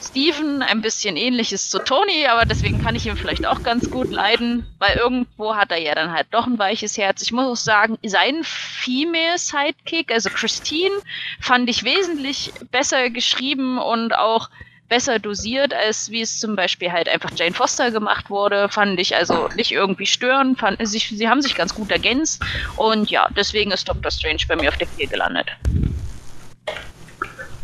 Steven 0.00 0.62
ein 0.62 0.82
bisschen 0.82 1.16
ähnlich 1.16 1.52
ist 1.52 1.70
zu 1.70 1.80
Tony, 1.80 2.26
aber 2.26 2.44
deswegen 2.44 2.80
kann 2.80 2.94
ich 2.94 3.06
ihn 3.06 3.16
vielleicht 3.16 3.46
auch 3.46 3.62
ganz 3.64 3.90
gut 3.90 4.10
leiden, 4.10 4.66
weil 4.78 4.96
irgendwo 4.96 5.56
hat 5.56 5.72
er 5.72 5.80
ja 5.80 5.94
dann 5.94 6.12
halt 6.12 6.28
doch 6.30 6.46
ein 6.46 6.58
weiches 6.58 6.96
Herz. 6.96 7.22
Ich 7.22 7.32
muss 7.32 7.46
auch 7.46 7.56
sagen, 7.56 7.98
seinen 8.04 8.44
Female 8.44 9.38
Sidekick, 9.38 10.12
also 10.12 10.30
Christine, 10.30 10.94
fand 11.40 11.68
ich 11.68 11.82
wesentlich 11.82 12.52
besser 12.70 13.10
geschrieben 13.10 13.78
und 13.78 14.14
auch 14.14 14.50
besser 14.88 15.18
dosiert, 15.18 15.72
als 15.74 16.10
wie 16.10 16.20
es 16.20 16.38
zum 16.38 16.56
Beispiel 16.56 16.92
halt 16.92 17.08
einfach 17.08 17.30
Jane 17.34 17.54
Foster 17.54 17.90
gemacht 17.90 18.30
wurde. 18.30 18.68
Fand 18.68 18.98
ich 19.00 19.16
also 19.16 19.48
nicht 19.56 19.72
irgendwie 19.72 20.06
stören. 20.06 20.56
Fand, 20.56 20.86
sich, 20.86 21.08
sie 21.08 21.28
haben 21.28 21.42
sich 21.42 21.54
ganz 21.54 21.74
gut 21.74 21.90
ergänzt. 21.90 22.42
Und 22.76 23.10
ja, 23.10 23.28
deswegen 23.36 23.70
ist 23.70 23.88
Doctor 23.88 24.10
Strange 24.10 24.42
bei 24.48 24.56
mir 24.56 24.68
auf 24.68 24.76
der 24.76 24.86
4 24.86 25.06
gelandet. 25.08 25.46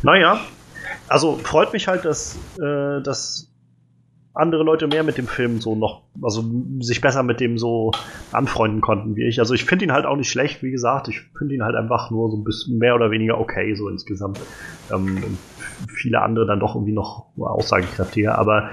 Naja, 0.02 0.40
also 1.08 1.36
freut 1.36 1.72
mich 1.72 1.88
halt, 1.88 2.04
dass, 2.04 2.38
äh, 2.58 3.02
dass 3.02 3.50
andere 4.32 4.62
Leute 4.62 4.86
mehr 4.86 5.02
mit 5.02 5.18
dem 5.18 5.26
Film 5.26 5.60
so 5.60 5.74
noch, 5.74 6.02
also 6.22 6.44
sich 6.80 7.00
besser 7.00 7.22
mit 7.22 7.40
dem 7.40 7.58
so 7.58 7.90
anfreunden 8.32 8.80
konnten 8.80 9.16
wie 9.16 9.26
ich. 9.26 9.40
Also 9.40 9.54
ich 9.54 9.64
finde 9.64 9.84
ihn 9.84 9.92
halt 9.92 10.06
auch 10.06 10.16
nicht 10.16 10.30
schlecht, 10.30 10.62
wie 10.62 10.70
gesagt. 10.70 11.08
Ich 11.08 11.20
finde 11.36 11.54
ihn 11.54 11.64
halt 11.64 11.74
einfach 11.74 12.10
nur 12.10 12.30
so 12.30 12.36
ein 12.36 12.44
bisschen 12.44 12.78
mehr 12.78 12.94
oder 12.94 13.10
weniger 13.10 13.38
okay, 13.38 13.74
so 13.74 13.88
insgesamt. 13.88 14.40
Ähm, 14.92 15.38
viele 15.88 16.22
andere 16.22 16.46
dann 16.46 16.60
doch 16.60 16.74
irgendwie 16.74 16.92
noch 16.92 17.26
aussagekräftiger. 17.38 18.38
Aber 18.38 18.70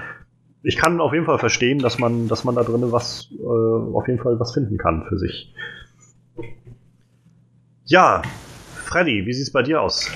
ich 0.62 0.76
kann 0.76 1.00
auf 1.00 1.12
jeden 1.12 1.26
Fall 1.26 1.38
verstehen, 1.38 1.78
dass 1.78 1.98
man, 1.98 2.28
dass 2.28 2.44
man 2.44 2.54
da 2.54 2.62
drinnen 2.62 2.92
was, 2.92 3.28
äh, 3.32 3.44
auf 3.44 4.06
jeden 4.08 4.20
Fall 4.20 4.38
was 4.40 4.52
finden 4.54 4.76
kann 4.76 5.04
für 5.08 5.18
sich. 5.18 5.54
Ja, 7.84 8.22
Freddy, 8.84 9.24
wie 9.26 9.32
sieht's 9.32 9.52
bei 9.52 9.62
dir 9.62 9.80
aus? 9.80 10.10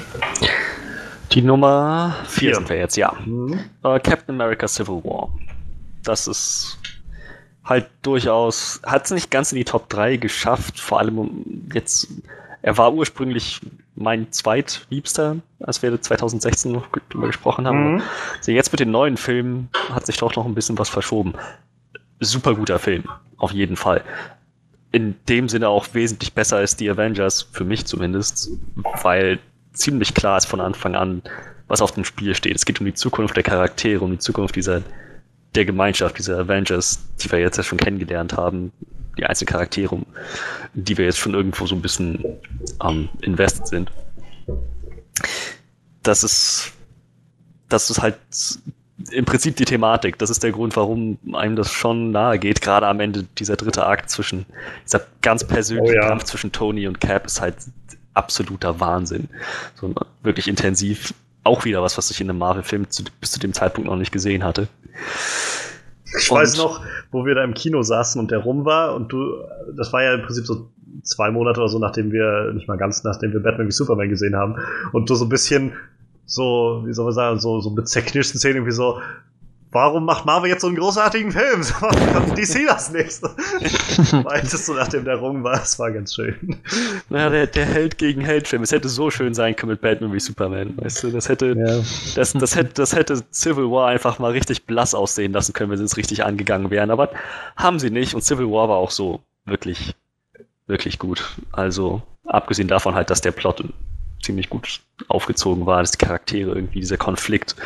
Die 1.33 1.43
Nummer 1.43 2.15
4 2.27 2.57
sind 2.57 2.69
wir 2.69 2.77
jetzt, 2.77 2.97
ja. 2.97 3.15
Mhm. 3.25 3.59
Uh, 3.83 3.99
Captain 4.03 4.35
America 4.35 4.69
Civil 4.69 5.03
War. 5.05 5.31
Das 6.03 6.27
ist 6.27 6.79
halt 7.65 7.89
durchaus, 8.03 8.83
hat 8.85 9.07
es 9.07 9.11
nicht 9.13 9.31
ganz 9.31 9.53
in 9.53 9.59
die 9.59 9.65
Top 9.65 9.89
3 9.89 10.17
geschafft, 10.17 10.81
vor 10.81 10.99
allem 10.99 11.69
jetzt, 11.73 12.09
er 12.63 12.79
war 12.79 12.93
ursprünglich 12.95 13.61
mein 13.97 14.31
zweitliebster, 14.31 15.37
als 15.61 15.83
wir 15.83 16.01
2016 16.01 16.73
noch 16.73 16.87
drüber 17.11 17.27
gesprochen 17.27 17.67
haben. 17.67 17.95
Mhm. 17.95 18.03
Also 18.39 18.53
jetzt 18.53 18.73
mit 18.73 18.81
den 18.81 18.93
neuen 18.93 19.17
Filmen 19.17 19.69
hat 19.91 20.07
sich 20.07 20.17
doch 20.17 20.35
noch 20.37 20.47
ein 20.47 20.55
bisschen 20.55 20.79
was 20.79 20.89
verschoben. 20.89 21.35
Super 22.21 22.55
guter 22.55 22.79
Film, 22.79 23.05
auf 23.37 23.51
jeden 23.51 23.77
Fall. 23.77 24.03
In 24.93 25.17
dem 25.29 25.49
Sinne 25.49 25.69
auch 25.69 25.87
wesentlich 25.93 26.35
besser 26.35 26.59
als 26.59 26.77
die 26.77 26.89
Avengers, 26.89 27.43
für 27.43 27.65
mich 27.65 27.85
zumindest, 27.85 28.51
weil 29.03 29.41
ziemlich 29.73 30.15
klar 30.15 30.39
ist 30.39 30.47
von 30.47 30.61
Anfang 30.61 30.95
an, 30.95 31.23
was 31.67 31.83
auf 31.83 31.93
dem 31.93 32.05
Spiel 32.05 32.35
steht. 32.35 32.55
Es 32.55 32.65
geht 32.65 32.79
um 32.79 32.87
die 32.87 32.95
Zukunft 32.95 33.37
der 33.37 33.43
Charaktere, 33.43 34.05
um 34.05 34.13
die 34.13 34.19
Zukunft 34.19 34.55
dieser 34.55 34.83
der 35.55 35.65
Gemeinschaft, 35.65 36.17
dieser 36.19 36.39
Avengers, 36.39 37.07
die 37.21 37.31
wir 37.31 37.39
jetzt 37.39 37.57
ja 37.57 37.63
schon 37.63 37.79
kennengelernt 37.79 38.35
haben, 38.37 38.73
die 39.19 39.25
einzelnen 39.25 39.49
Charaktere, 39.49 39.99
die 40.75 40.97
wir 40.97 41.05
jetzt 41.05 41.19
schon 41.19 41.35
irgendwo 41.35 41.67
so 41.67 41.75
ein 41.75 41.83
bisschen 41.83 42.25
ähm, 42.83 43.09
invested 43.21 43.67
sind. 43.67 43.91
Das 46.03 46.25
ist, 46.25 46.73
das 47.69 47.91
ist 47.91 48.01
halt 48.01 48.19
im 49.11 49.25
Prinzip 49.25 49.57
die 49.57 49.65
Thematik. 49.65 50.19
Das 50.19 50.31
ist 50.31 50.43
der 50.43 50.53
Grund, 50.53 50.77
warum 50.77 51.19
einem 51.33 51.57
das 51.57 51.73
schon 51.73 52.11
nahe 52.11 52.39
geht. 52.39 52.61
Gerade 52.61 52.87
am 52.87 53.01
Ende 53.01 53.25
dieser 53.39 53.57
dritte 53.57 53.87
Akt 53.87 54.11
zwischen, 54.11 54.47
dieser 54.85 55.03
ganz 55.21 55.47
persönliche 55.47 55.99
oh 55.99 56.03
ja. 56.03 56.09
Kampf 56.09 56.25
zwischen 56.25 56.53
Tony 56.53 56.87
und 56.87 57.01
Cap 57.01 57.27
ist 57.27 57.41
halt 57.41 57.57
absoluter 58.15 58.81
Wahnsinn. 58.81 59.29
So 59.81 59.95
wirklich 60.23 60.49
intensiv. 60.49 61.15
Auch 61.45 61.65
wieder 61.65 61.83
was, 61.83 61.99
was 61.99 62.11
ich 62.11 62.21
in 62.21 62.31
einem 62.31 62.39
Marvel-Film 62.39 62.87
bis 63.21 63.33
zu 63.33 63.41
dem 63.41 63.53
Zeitpunkt 63.53 63.91
noch 63.91 63.97
nicht 63.97 64.13
gesehen 64.13 64.45
hatte. 64.45 64.69
Ich 66.19 66.31
und 66.31 66.39
weiß 66.39 66.59
noch, 66.59 66.81
wo 67.11 67.25
wir 67.25 67.35
da 67.35 67.45
im 67.45 67.55
Kino 67.55 67.83
saßen 67.83 68.21
und 68.21 68.31
der 68.31 68.39
rum 68.39 68.65
war 68.65 68.95
und 68.95 69.13
du, 69.13 69.35
das 69.77 69.93
war 69.93 70.03
ja 70.03 70.15
im 70.15 70.23
Prinzip 70.23 70.47
so 70.47 70.71
zwei 71.03 71.31
Monate 71.31 71.61
oder 71.61 71.69
so, 71.69 71.79
nachdem 71.79 72.13
wir, 72.13 72.53
nicht 72.55 72.69
mal 72.69 72.77
ganz, 72.77 73.03
nachdem 73.05 73.33
wir 73.33 73.41
Batman 73.41 73.67
wie 73.67 73.73
Superman 73.73 74.09
gesehen 74.09 74.37
haben. 74.37 74.57
Und 74.93 75.09
du 75.09 75.15
so 75.15 75.25
ein 75.25 75.29
bisschen 75.29 75.73
so, 76.27 76.83
wie 76.85 76.93
soll 76.93 77.07
man 77.07 77.15
sagen, 77.15 77.39
so, 77.39 77.61
so 77.61 77.71
mit 77.71 77.89
zerknirschten 77.89 78.39
Szenen 78.39 78.57
irgendwie 78.57 78.73
so, 78.73 79.01
warum 79.73 80.05
macht 80.05 80.27
Marvel 80.27 80.51
jetzt 80.51 80.61
so 80.61 80.69
einen 80.69 80.77
großartigen 80.77 81.33
Film? 81.33 81.63
Warum 81.81 82.13
kann 82.13 82.35
DC 82.35 82.67
das 82.67 82.93
nicht? 82.93 83.21
Meintest 84.25 84.69
du, 84.69 84.75
nachdem 84.75 85.05
der 85.05 85.17
Rum 85.17 85.43
war, 85.43 85.63
es 85.63 85.79
war 85.79 85.91
ganz 85.91 86.15
schön. 86.15 86.61
Naja, 87.09 87.31
der, 87.31 87.47
der 87.47 87.65
Held 87.65 87.99
gegen 87.99 88.21
Held-Film. 88.21 88.63
Es 88.63 88.71
hätte 88.71 88.89
so 88.89 89.11
schön 89.11 89.35
sein 89.35 89.57
können 89.57 89.73
mit 89.73 89.81
Batman 89.81 90.13
wie 90.13 90.21
Superman, 90.21 90.75
weißt 90.77 91.05
du? 91.05 91.11
Das 91.11 91.29
hätte, 91.29 91.55
ja. 91.57 91.83
das, 92.15 92.33
das, 92.35 92.55
hätte, 92.55 92.75
das 92.75 92.95
hätte 92.95 93.23
Civil 93.33 93.71
War 93.71 93.89
einfach 93.89 94.19
mal 94.19 94.33
richtig 94.33 94.65
blass 94.67 94.95
aussehen 94.95 95.33
lassen 95.33 95.55
können, 95.55 95.71
wenn 95.71 95.79
sie 95.79 95.85
es 95.85 95.97
richtig 95.97 96.25
angegangen 96.25 96.71
wären. 96.71 96.91
Aber 96.91 97.11
haben 97.57 97.79
sie 97.79 97.91
nicht 97.91 98.15
und 98.15 98.23
Civil 98.23 98.51
War 98.51 98.69
war 98.69 98.77
auch 98.77 98.91
so 98.91 99.21
wirklich, 99.47 99.95
wirklich 100.67 100.99
gut. 100.99 101.37
Also, 101.51 102.03
abgesehen 102.27 102.69
davon 102.69 102.95
halt, 102.95 103.11
dass 103.11 103.23
der 103.23 103.33
Plot 103.33 103.65
ziemlich 104.23 104.51
gut 104.51 104.81
aufgezogen 105.09 105.67
war, 105.67 105.81
dass 105.81 105.93
die 105.93 106.05
Charaktere 106.05 106.53
irgendwie, 106.53 106.81
dieser 106.81 106.99
Konflikt 106.99 107.57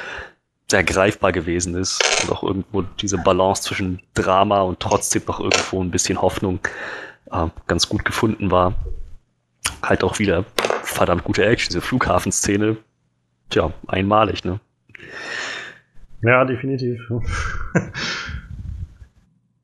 sehr 0.68 0.82
greifbar 0.82 1.32
gewesen 1.32 1.76
ist 1.76 2.02
und 2.22 2.32
auch 2.32 2.42
irgendwo 2.42 2.82
diese 2.82 3.18
Balance 3.18 3.62
zwischen 3.62 4.00
Drama 4.14 4.62
und 4.62 4.80
trotzdem 4.80 5.22
noch 5.26 5.40
irgendwo 5.40 5.82
ein 5.82 5.90
bisschen 5.90 6.20
Hoffnung 6.20 6.58
äh, 7.30 7.46
ganz 7.66 7.88
gut 7.88 8.04
gefunden 8.04 8.50
war. 8.50 8.74
Halt 9.82 10.02
auch 10.02 10.18
wieder 10.18 10.44
verdammt 10.82 11.24
gute 11.24 11.44
Action, 11.44 11.68
diese 11.68 11.80
Flughafenszene, 11.80 12.76
tja, 13.50 13.72
einmalig, 13.86 14.44
ne? 14.44 14.58
Ja, 16.22 16.44
definitiv. 16.44 17.00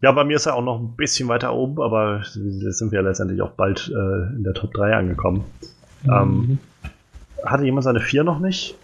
ja, 0.03 0.13
bei 0.13 0.25
mir 0.25 0.37
ist 0.37 0.47
er 0.47 0.55
auch 0.55 0.63
noch 0.63 0.79
ein 0.79 0.95
bisschen 0.95 1.29
weiter 1.29 1.53
oben, 1.53 1.83
aber 1.83 2.19
jetzt 2.21 2.79
sind 2.79 2.93
wir 2.93 3.01
ja 3.01 3.09
letztendlich 3.09 3.43
auch 3.43 3.53
bald 3.53 3.89
äh, 3.89 4.37
in 4.37 4.45
der 4.45 4.55
Top 4.55 4.73
3 4.75 4.95
angekommen. 4.95 5.45
Mhm. 6.05 6.13
Ähm, 6.13 6.59
hatte 7.45 7.65
jemand 7.65 7.85
seine 7.85 8.01
4 8.01 8.23
noch 8.23 8.39
nicht? 8.39 8.77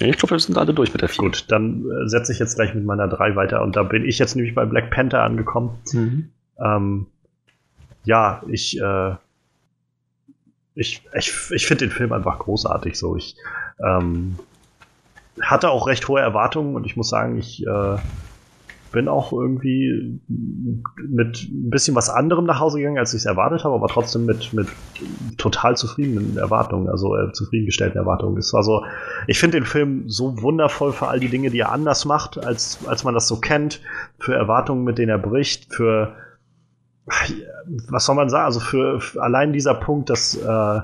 Ich 0.00 0.16
glaube, 0.16 0.32
wir 0.32 0.38
sind 0.38 0.56
alle 0.56 0.74
durch 0.74 0.92
mit 0.92 1.02
der 1.02 1.08
4. 1.08 1.24
Gut, 1.24 1.44
dann 1.48 1.84
äh, 1.84 2.08
setze 2.08 2.32
ich 2.32 2.38
jetzt 2.38 2.54
gleich 2.54 2.74
mit 2.74 2.84
meiner 2.84 3.08
3 3.08 3.34
weiter 3.36 3.62
und 3.62 3.76
da 3.76 3.82
bin 3.82 4.04
ich 4.04 4.18
jetzt 4.18 4.36
nämlich 4.36 4.54
bei 4.54 4.64
Black 4.64 4.90
Panther 4.90 5.22
angekommen. 5.22 5.78
Mhm. 5.92 6.30
Ähm, 6.60 7.06
ja, 8.04 8.42
ich, 8.48 8.80
äh, 8.80 9.14
ich, 10.74 11.02
ich, 11.14 11.32
ich 11.50 11.66
finde 11.66 11.86
den 11.86 11.90
Film 11.90 12.12
einfach 12.12 12.38
großartig 12.38 12.96
so. 12.96 13.16
Ich 13.16 13.36
ähm, 13.84 14.38
hatte 15.40 15.70
auch 15.70 15.86
recht 15.86 16.06
hohe 16.08 16.20
Erwartungen 16.20 16.76
und 16.76 16.86
ich 16.86 16.96
muss 16.96 17.08
sagen, 17.08 17.38
ich 17.38 17.66
äh, 17.66 17.96
bin 18.90 19.08
auch 19.08 19.32
irgendwie 19.32 20.20
mit 20.96 21.48
ein 21.50 21.70
bisschen 21.70 21.94
was 21.94 22.08
anderem 22.08 22.44
nach 22.44 22.60
Hause 22.60 22.78
gegangen, 22.78 22.98
als 22.98 23.12
ich 23.12 23.20
es 23.20 23.26
erwartet 23.26 23.64
habe, 23.64 23.74
aber 23.74 23.88
trotzdem 23.88 24.26
mit, 24.26 24.52
mit 24.52 24.68
total 25.36 25.76
zufriedenen 25.76 26.38
Erwartungen, 26.38 26.88
also 26.88 27.16
äh, 27.16 27.32
zufriedengestellten 27.32 27.98
Erwartungen. 27.98 28.36
Es 28.38 28.52
war 28.52 28.62
so, 28.62 28.84
ich 29.26 29.38
finde 29.38 29.58
den 29.58 29.66
Film 29.66 30.08
so 30.08 30.40
wundervoll 30.40 30.92
für 30.92 31.08
all 31.08 31.20
die 31.20 31.28
Dinge, 31.28 31.50
die 31.50 31.60
er 31.60 31.72
anders 31.72 32.04
macht, 32.04 32.44
als, 32.44 32.86
als 32.86 33.04
man 33.04 33.14
das 33.14 33.28
so 33.28 33.40
kennt, 33.40 33.80
für 34.18 34.34
Erwartungen, 34.34 34.84
mit 34.84 34.98
denen 34.98 35.10
er 35.10 35.18
bricht, 35.18 35.72
für 35.74 36.14
was 37.88 38.04
soll 38.04 38.16
man 38.16 38.28
sagen, 38.28 38.44
also 38.44 38.60
für, 38.60 39.00
für 39.00 39.22
allein 39.22 39.52
dieser 39.52 39.74
Punkt, 39.74 40.10
dass, 40.10 40.34
äh, 40.34 40.80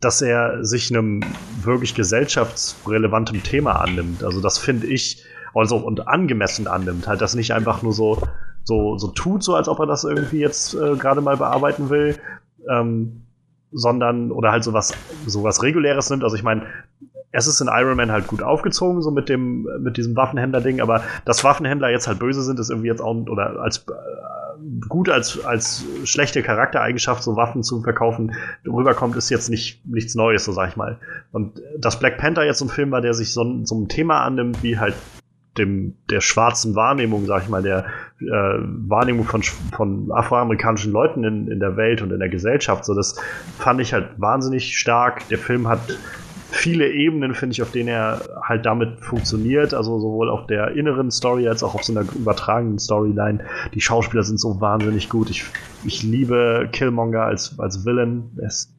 dass 0.00 0.22
er 0.22 0.64
sich 0.64 0.90
einem 0.90 1.20
wirklich 1.62 1.94
gesellschaftsrelevantem 1.94 3.42
Thema 3.42 3.80
annimmt. 3.80 4.24
Also 4.24 4.40
das 4.40 4.58
finde 4.58 4.86
ich 4.86 5.24
also, 5.54 5.76
und 5.76 6.08
angemessen 6.08 6.66
annimmt. 6.66 7.06
Halt 7.06 7.20
das 7.20 7.34
nicht 7.34 7.52
einfach 7.52 7.82
nur 7.82 7.92
so, 7.92 8.18
so, 8.64 8.98
so 8.98 9.08
tut, 9.08 9.42
so 9.42 9.54
als 9.54 9.68
ob 9.68 9.80
er 9.80 9.86
das 9.86 10.04
irgendwie 10.04 10.38
jetzt 10.38 10.74
äh, 10.74 10.96
gerade 10.96 11.20
mal 11.20 11.36
bearbeiten 11.36 11.90
will, 11.90 12.16
ähm, 12.68 13.22
sondern 13.72 14.30
oder 14.30 14.52
halt 14.52 14.64
sowas, 14.64 14.92
sowas 15.26 15.62
Reguläres 15.62 16.10
nimmt. 16.10 16.24
Also 16.24 16.36
ich 16.36 16.42
meine, 16.42 16.66
es 17.32 17.46
ist 17.46 17.60
in 17.60 17.68
Iron 17.68 17.96
Man 17.96 18.12
halt 18.12 18.26
gut 18.26 18.42
aufgezogen, 18.42 19.00
so 19.02 19.10
mit 19.10 19.28
dem, 19.28 19.66
mit 19.80 19.96
diesem 19.96 20.14
Waffenhändler-Ding, 20.14 20.80
aber 20.80 21.02
dass 21.24 21.42
Waffenhändler 21.42 21.88
jetzt 21.88 22.06
halt 22.06 22.18
böse 22.18 22.42
sind, 22.42 22.60
ist 22.60 22.68
irgendwie 22.68 22.88
jetzt 22.88 23.00
auch, 23.00 23.14
oder 23.14 23.60
als 23.60 23.78
äh, 23.88 23.92
gut 24.88 25.08
als, 25.08 25.42
als 25.44 25.84
schlechte 26.04 26.42
Charaktereigenschaft, 26.42 27.22
so 27.22 27.34
Waffen 27.34 27.62
zu 27.62 27.82
verkaufen, 27.82 28.32
rüberkommt, 28.66 29.16
ist 29.16 29.30
jetzt 29.30 29.48
nicht, 29.48 29.84
nichts 29.86 30.14
Neues, 30.14 30.44
so 30.44 30.52
sag 30.52 30.68
ich 30.68 30.76
mal. 30.76 30.98
Und 31.32 31.60
dass 31.78 31.98
Black 31.98 32.18
Panther 32.18 32.44
jetzt 32.44 32.58
so 32.58 32.66
ein 32.66 32.68
Film 32.68 32.90
war, 32.90 33.00
der 33.00 33.14
sich 33.14 33.32
so, 33.32 33.64
so 33.64 33.80
ein 33.80 33.88
Thema 33.88 34.22
annimmt, 34.22 34.62
wie 34.62 34.78
halt 34.78 34.94
dem, 35.58 35.94
der 36.10 36.20
schwarzen 36.20 36.74
Wahrnehmung, 36.74 37.26
sag 37.26 37.42
ich 37.42 37.48
mal, 37.48 37.62
der 37.62 37.84
äh, 38.20 38.24
Wahrnehmung 38.26 39.24
von, 39.24 39.42
von 39.42 40.10
afroamerikanischen 40.10 40.92
Leuten 40.92 41.24
in, 41.24 41.48
in 41.48 41.60
der 41.60 41.76
Welt 41.76 42.00
und 42.00 42.10
in 42.10 42.20
der 42.20 42.28
Gesellschaft. 42.28 42.84
So, 42.84 42.94
das 42.94 43.20
fand 43.58 43.80
ich 43.80 43.92
halt 43.92 44.08
wahnsinnig 44.16 44.78
stark. 44.78 45.28
Der 45.28 45.38
Film 45.38 45.68
hat 45.68 45.80
viele 46.50 46.90
Ebenen, 46.90 47.34
finde 47.34 47.52
ich, 47.52 47.62
auf 47.62 47.70
denen 47.70 47.88
er 47.88 48.20
halt 48.42 48.64
damit 48.64 49.00
funktioniert. 49.00 49.74
Also 49.74 49.98
sowohl 49.98 50.30
auf 50.30 50.46
der 50.46 50.72
inneren 50.72 51.10
Story 51.10 51.46
als 51.48 51.62
auch 51.62 51.74
auf 51.74 51.84
so 51.84 51.92
einer 51.92 52.10
übertragenen 52.14 52.78
Storyline. 52.78 53.44
Die 53.74 53.80
Schauspieler 53.80 54.22
sind 54.22 54.40
so 54.40 54.60
wahnsinnig 54.60 55.10
gut. 55.10 55.28
Ich, 55.28 55.44
ich 55.84 56.02
liebe 56.02 56.68
Killmonger 56.72 57.24
als, 57.24 57.58
als 57.58 57.84
Villain. 57.84 58.30
Er 58.38 58.46
ist 58.46 58.74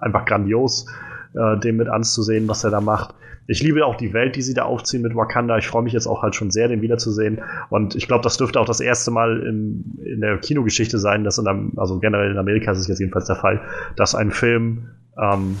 einfach 0.00 0.24
grandios, 0.24 0.86
äh, 1.34 1.58
dem 1.58 1.78
mit 1.78 1.88
anzusehen, 1.88 2.46
was 2.46 2.62
er 2.62 2.70
da 2.70 2.80
macht 2.80 3.14
ich 3.46 3.62
liebe 3.62 3.84
auch 3.84 3.96
die 3.96 4.12
Welt, 4.12 4.36
die 4.36 4.42
sie 4.42 4.54
da 4.54 4.64
aufziehen 4.64 5.02
mit 5.02 5.16
Wakanda. 5.16 5.58
Ich 5.58 5.66
freue 5.66 5.82
mich 5.82 5.92
jetzt 5.92 6.06
auch 6.06 6.22
halt 6.22 6.34
schon 6.34 6.50
sehr, 6.50 6.68
den 6.68 6.80
wiederzusehen. 6.80 7.40
Und 7.70 7.94
ich 7.96 8.06
glaube, 8.06 8.22
das 8.22 8.36
dürfte 8.36 8.60
auch 8.60 8.66
das 8.66 8.80
erste 8.80 9.10
Mal 9.10 9.42
in, 9.42 9.98
in 10.04 10.20
der 10.20 10.38
Kinogeschichte 10.38 10.98
sein, 10.98 11.24
dass 11.24 11.38
in 11.38 11.46
einem, 11.46 11.72
also 11.76 11.98
generell 11.98 12.30
in 12.30 12.38
Amerika 12.38 12.72
ist 12.72 12.78
es 12.78 12.88
jetzt 12.88 13.00
jedenfalls 13.00 13.26
der 13.26 13.36
Fall, 13.36 13.60
dass 13.96 14.14
ein 14.14 14.30
Film, 14.30 14.88
ähm, 15.20 15.56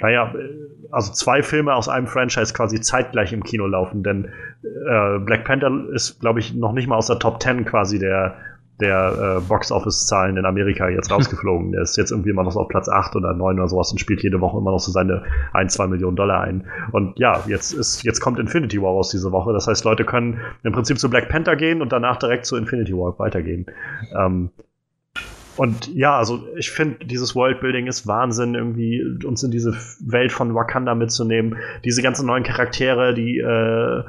naja, 0.00 0.34
also 0.90 1.12
zwei 1.12 1.42
Filme 1.42 1.74
aus 1.74 1.88
einem 1.88 2.06
Franchise 2.06 2.52
quasi 2.52 2.80
zeitgleich 2.80 3.32
im 3.32 3.42
Kino 3.42 3.66
laufen, 3.66 4.02
denn 4.02 4.26
äh, 4.62 5.18
Black 5.20 5.44
Panther 5.44 5.70
ist, 5.92 6.20
glaube 6.20 6.40
ich, 6.40 6.54
noch 6.54 6.72
nicht 6.72 6.86
mal 6.86 6.96
aus 6.96 7.06
der 7.06 7.18
Top 7.18 7.42
10 7.42 7.64
quasi 7.64 7.98
der 7.98 8.36
der 8.80 9.38
äh, 9.38 9.40
Box-Office-Zahlen 9.48 10.36
in 10.36 10.44
Amerika 10.44 10.88
jetzt 10.88 11.10
rausgeflogen. 11.10 11.72
Der 11.72 11.82
ist 11.82 11.96
jetzt 11.96 12.10
irgendwie 12.10 12.30
immer 12.30 12.42
noch 12.42 12.52
so 12.52 12.60
auf 12.60 12.68
Platz 12.68 12.88
8 12.88 13.16
oder 13.16 13.32
9 13.34 13.58
oder 13.58 13.68
sowas 13.68 13.92
und 13.92 13.98
spielt 13.98 14.22
jede 14.22 14.40
Woche 14.40 14.58
immer 14.58 14.72
noch 14.72 14.80
so 14.80 14.90
seine 14.92 15.22
1, 15.52 15.72
2 15.74 15.86
Millionen 15.88 16.16
Dollar 16.16 16.40
ein. 16.42 16.66
Und 16.92 17.18
ja, 17.18 17.44
jetzt 17.46 17.72
ist, 17.72 18.02
jetzt 18.02 18.20
kommt 18.20 18.38
Infinity 18.38 18.80
War 18.80 18.90
raus 18.90 19.10
diese 19.10 19.32
Woche. 19.32 19.52
Das 19.52 19.66
heißt, 19.66 19.84
Leute 19.84 20.04
können 20.04 20.40
im 20.62 20.72
Prinzip 20.72 20.98
zu 20.98 21.08
Black 21.10 21.28
Panther 21.28 21.56
gehen 21.56 21.82
und 21.82 21.92
danach 21.92 22.16
direkt 22.16 22.46
zu 22.46 22.56
Infinity 22.56 22.92
War 22.92 23.18
weitergehen. 23.18 23.66
Ähm, 24.16 24.50
und 25.56 25.94
ja, 25.94 26.16
also 26.16 26.48
ich 26.56 26.70
finde, 26.70 27.04
dieses 27.04 27.34
Worldbuilding 27.34 27.86
ist 27.86 28.06
Wahnsinn, 28.06 28.54
irgendwie 28.54 29.04
uns 29.24 29.42
in 29.42 29.50
diese 29.50 29.74
Welt 30.00 30.32
von 30.32 30.54
Wakanda 30.54 30.94
mitzunehmen. 30.94 31.58
Diese 31.84 32.02
ganzen 32.02 32.26
neuen 32.26 32.42
Charaktere, 32.42 33.12
die 33.12 33.38
äh, 33.38 34.02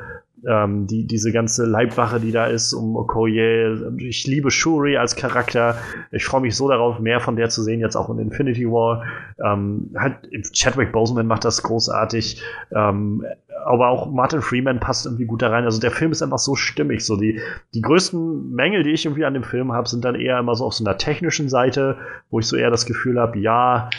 ähm, 0.48 0.88
die, 0.88 1.06
diese 1.06 1.32
ganze 1.32 1.66
Leibwache, 1.66 2.20
die 2.20 2.32
da 2.32 2.46
ist, 2.46 2.74
um 2.74 2.96
Okoye. 2.96 3.94
Ich 3.98 4.28
liebe 4.28 4.52
Shuri 4.52 4.98
als 4.98 5.16
Charakter. 5.16 5.78
Ich 6.12 6.26
freue 6.26 6.42
mich 6.42 6.56
so 6.56 6.68
darauf, 6.68 7.00
mehr 7.00 7.20
von 7.20 7.36
der 7.36 7.50
zu 7.50 7.64
sehen, 7.64 7.80
jetzt 7.80 7.96
auch 7.96 8.10
in 8.10 8.20
Infinity 8.20 8.66
War. 8.66 9.04
Ähm, 9.44 9.92
halt, 9.96 10.18
Chadwick 10.54 10.92
Boseman 10.92 11.28
macht 11.28 11.46
das 11.46 11.64
großartig. 11.64 12.42
Ähm, 12.72 13.24
aber 13.66 13.88
auch 13.90 14.12
Martin 14.12 14.42
Freeman 14.42 14.80
passt 14.80 15.06
irgendwie 15.06 15.26
gut 15.26 15.42
da 15.42 15.50
rein. 15.50 15.64
Also 15.64 15.80
der 15.80 15.92
Film 15.92 16.12
ist 16.12 16.22
einfach 16.22 16.40
so 16.40 16.56
stimmig. 16.56 17.06
So 17.06 17.16
die, 17.16 17.40
die 17.74 17.82
größten 17.82 18.52
Mängel, 18.52 18.84
die 18.84 18.92
ich 18.92 19.06
irgendwie 19.06 19.26
an 19.26 19.34
dem 19.34 19.44
Film 19.44 19.72
habe, 19.72 19.88
sind 19.88 20.04
dann 20.04 20.16
eher 20.16 20.40
immer 20.40 20.56
so 20.56 20.66
auf 20.66 20.74
so 20.74 20.84
einer 20.84 20.98
technischen 20.98 21.50
Seite, 21.50 21.98
wo 22.30 22.40
ich 22.40 22.48
so 22.48 22.58
eher 22.58 22.72
das 22.72 22.86
Gefühl 22.86 23.20
habe, 23.20 23.40
ja, 23.40 23.90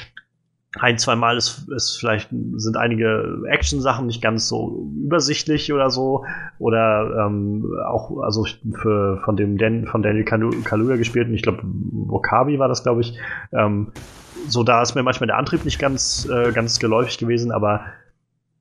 ein, 0.81 0.99
zwei 0.99 1.15
Mal 1.15 1.37
ist, 1.37 1.69
ist 1.75 1.99
vielleicht, 1.99 2.31
sind 2.31 2.77
einige 2.77 3.43
Action-Sachen 3.49 4.07
nicht 4.07 4.21
ganz 4.21 4.49
so 4.49 4.91
übersichtlich 5.05 5.73
oder 5.73 5.91
so. 5.91 6.25
Oder 6.59 7.27
ähm, 7.27 7.65
auch, 7.87 8.21
also 8.23 8.45
für, 8.83 9.21
von 9.25 9.37
dem 9.37 9.57
Dan, 9.57 9.87
von 9.87 10.03
Daniel 10.03 10.25
Kaluuya 10.25 10.97
gespielt, 10.97 11.29
und 11.29 11.35
ich 11.35 11.43
glaube, 11.43 11.61
Wakabi 11.63 12.59
war 12.59 12.69
das, 12.69 12.83
glaube 12.83 13.03
ich. 13.03 13.17
Ähm, 13.53 13.93
so, 14.49 14.65
da 14.65 14.83
ist 14.83 14.95
mir 14.95 15.03
manchmal 15.03 15.29
der 15.29 15.39
Antrieb 15.39 15.65
nicht 15.65 15.79
ganz, 15.79 16.29
äh, 16.31 16.53
ganz 16.53 16.79
geläufig 16.79 17.19
gewesen, 17.19 17.53
aber 17.53 17.83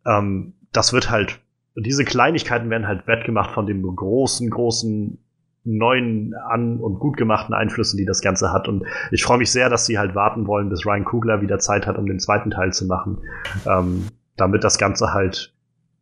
ähm, 0.06 0.54
das 0.72 0.94
wird 0.94 1.10
halt, 1.10 1.40
diese 1.76 2.06
Kleinigkeiten 2.06 2.70
werden 2.70 2.88
halt 2.88 3.08
wettgemacht 3.08 3.52
von 3.52 3.66
dem 3.66 3.82
großen, 3.82 4.50
großen 4.50 5.18
neuen 5.66 6.34
an 6.34 6.78
und 6.78 7.00
gut 7.00 7.18
gemachten 7.18 7.54
Einflüssen, 7.54 7.98
die 7.98 8.06
das 8.06 8.22
Ganze 8.22 8.52
hat. 8.52 8.68
Und 8.68 8.86
ich 9.12 9.24
freue 9.24 9.38
mich 9.38 9.52
sehr, 9.52 9.70
dass 9.70 9.86
sie 9.86 9.98
halt 9.98 10.16
warten 10.16 10.48
wollen, 10.48 10.70
bis 10.70 10.86
Ryan 10.86 11.06
Kugler 11.06 11.42
wieder 11.42 11.60
Zeit 11.60 11.88
hat, 11.88 11.98
um 11.98 12.06
den 12.06 12.20
zweiten 12.20 12.52
Teil 12.52 12.74
zu 12.74 12.86
machen, 12.86 13.20
ähm, 13.66 14.08
damit 14.36 14.64
das 14.64 14.78
Ganze 14.78 15.14
halt, 15.14 15.54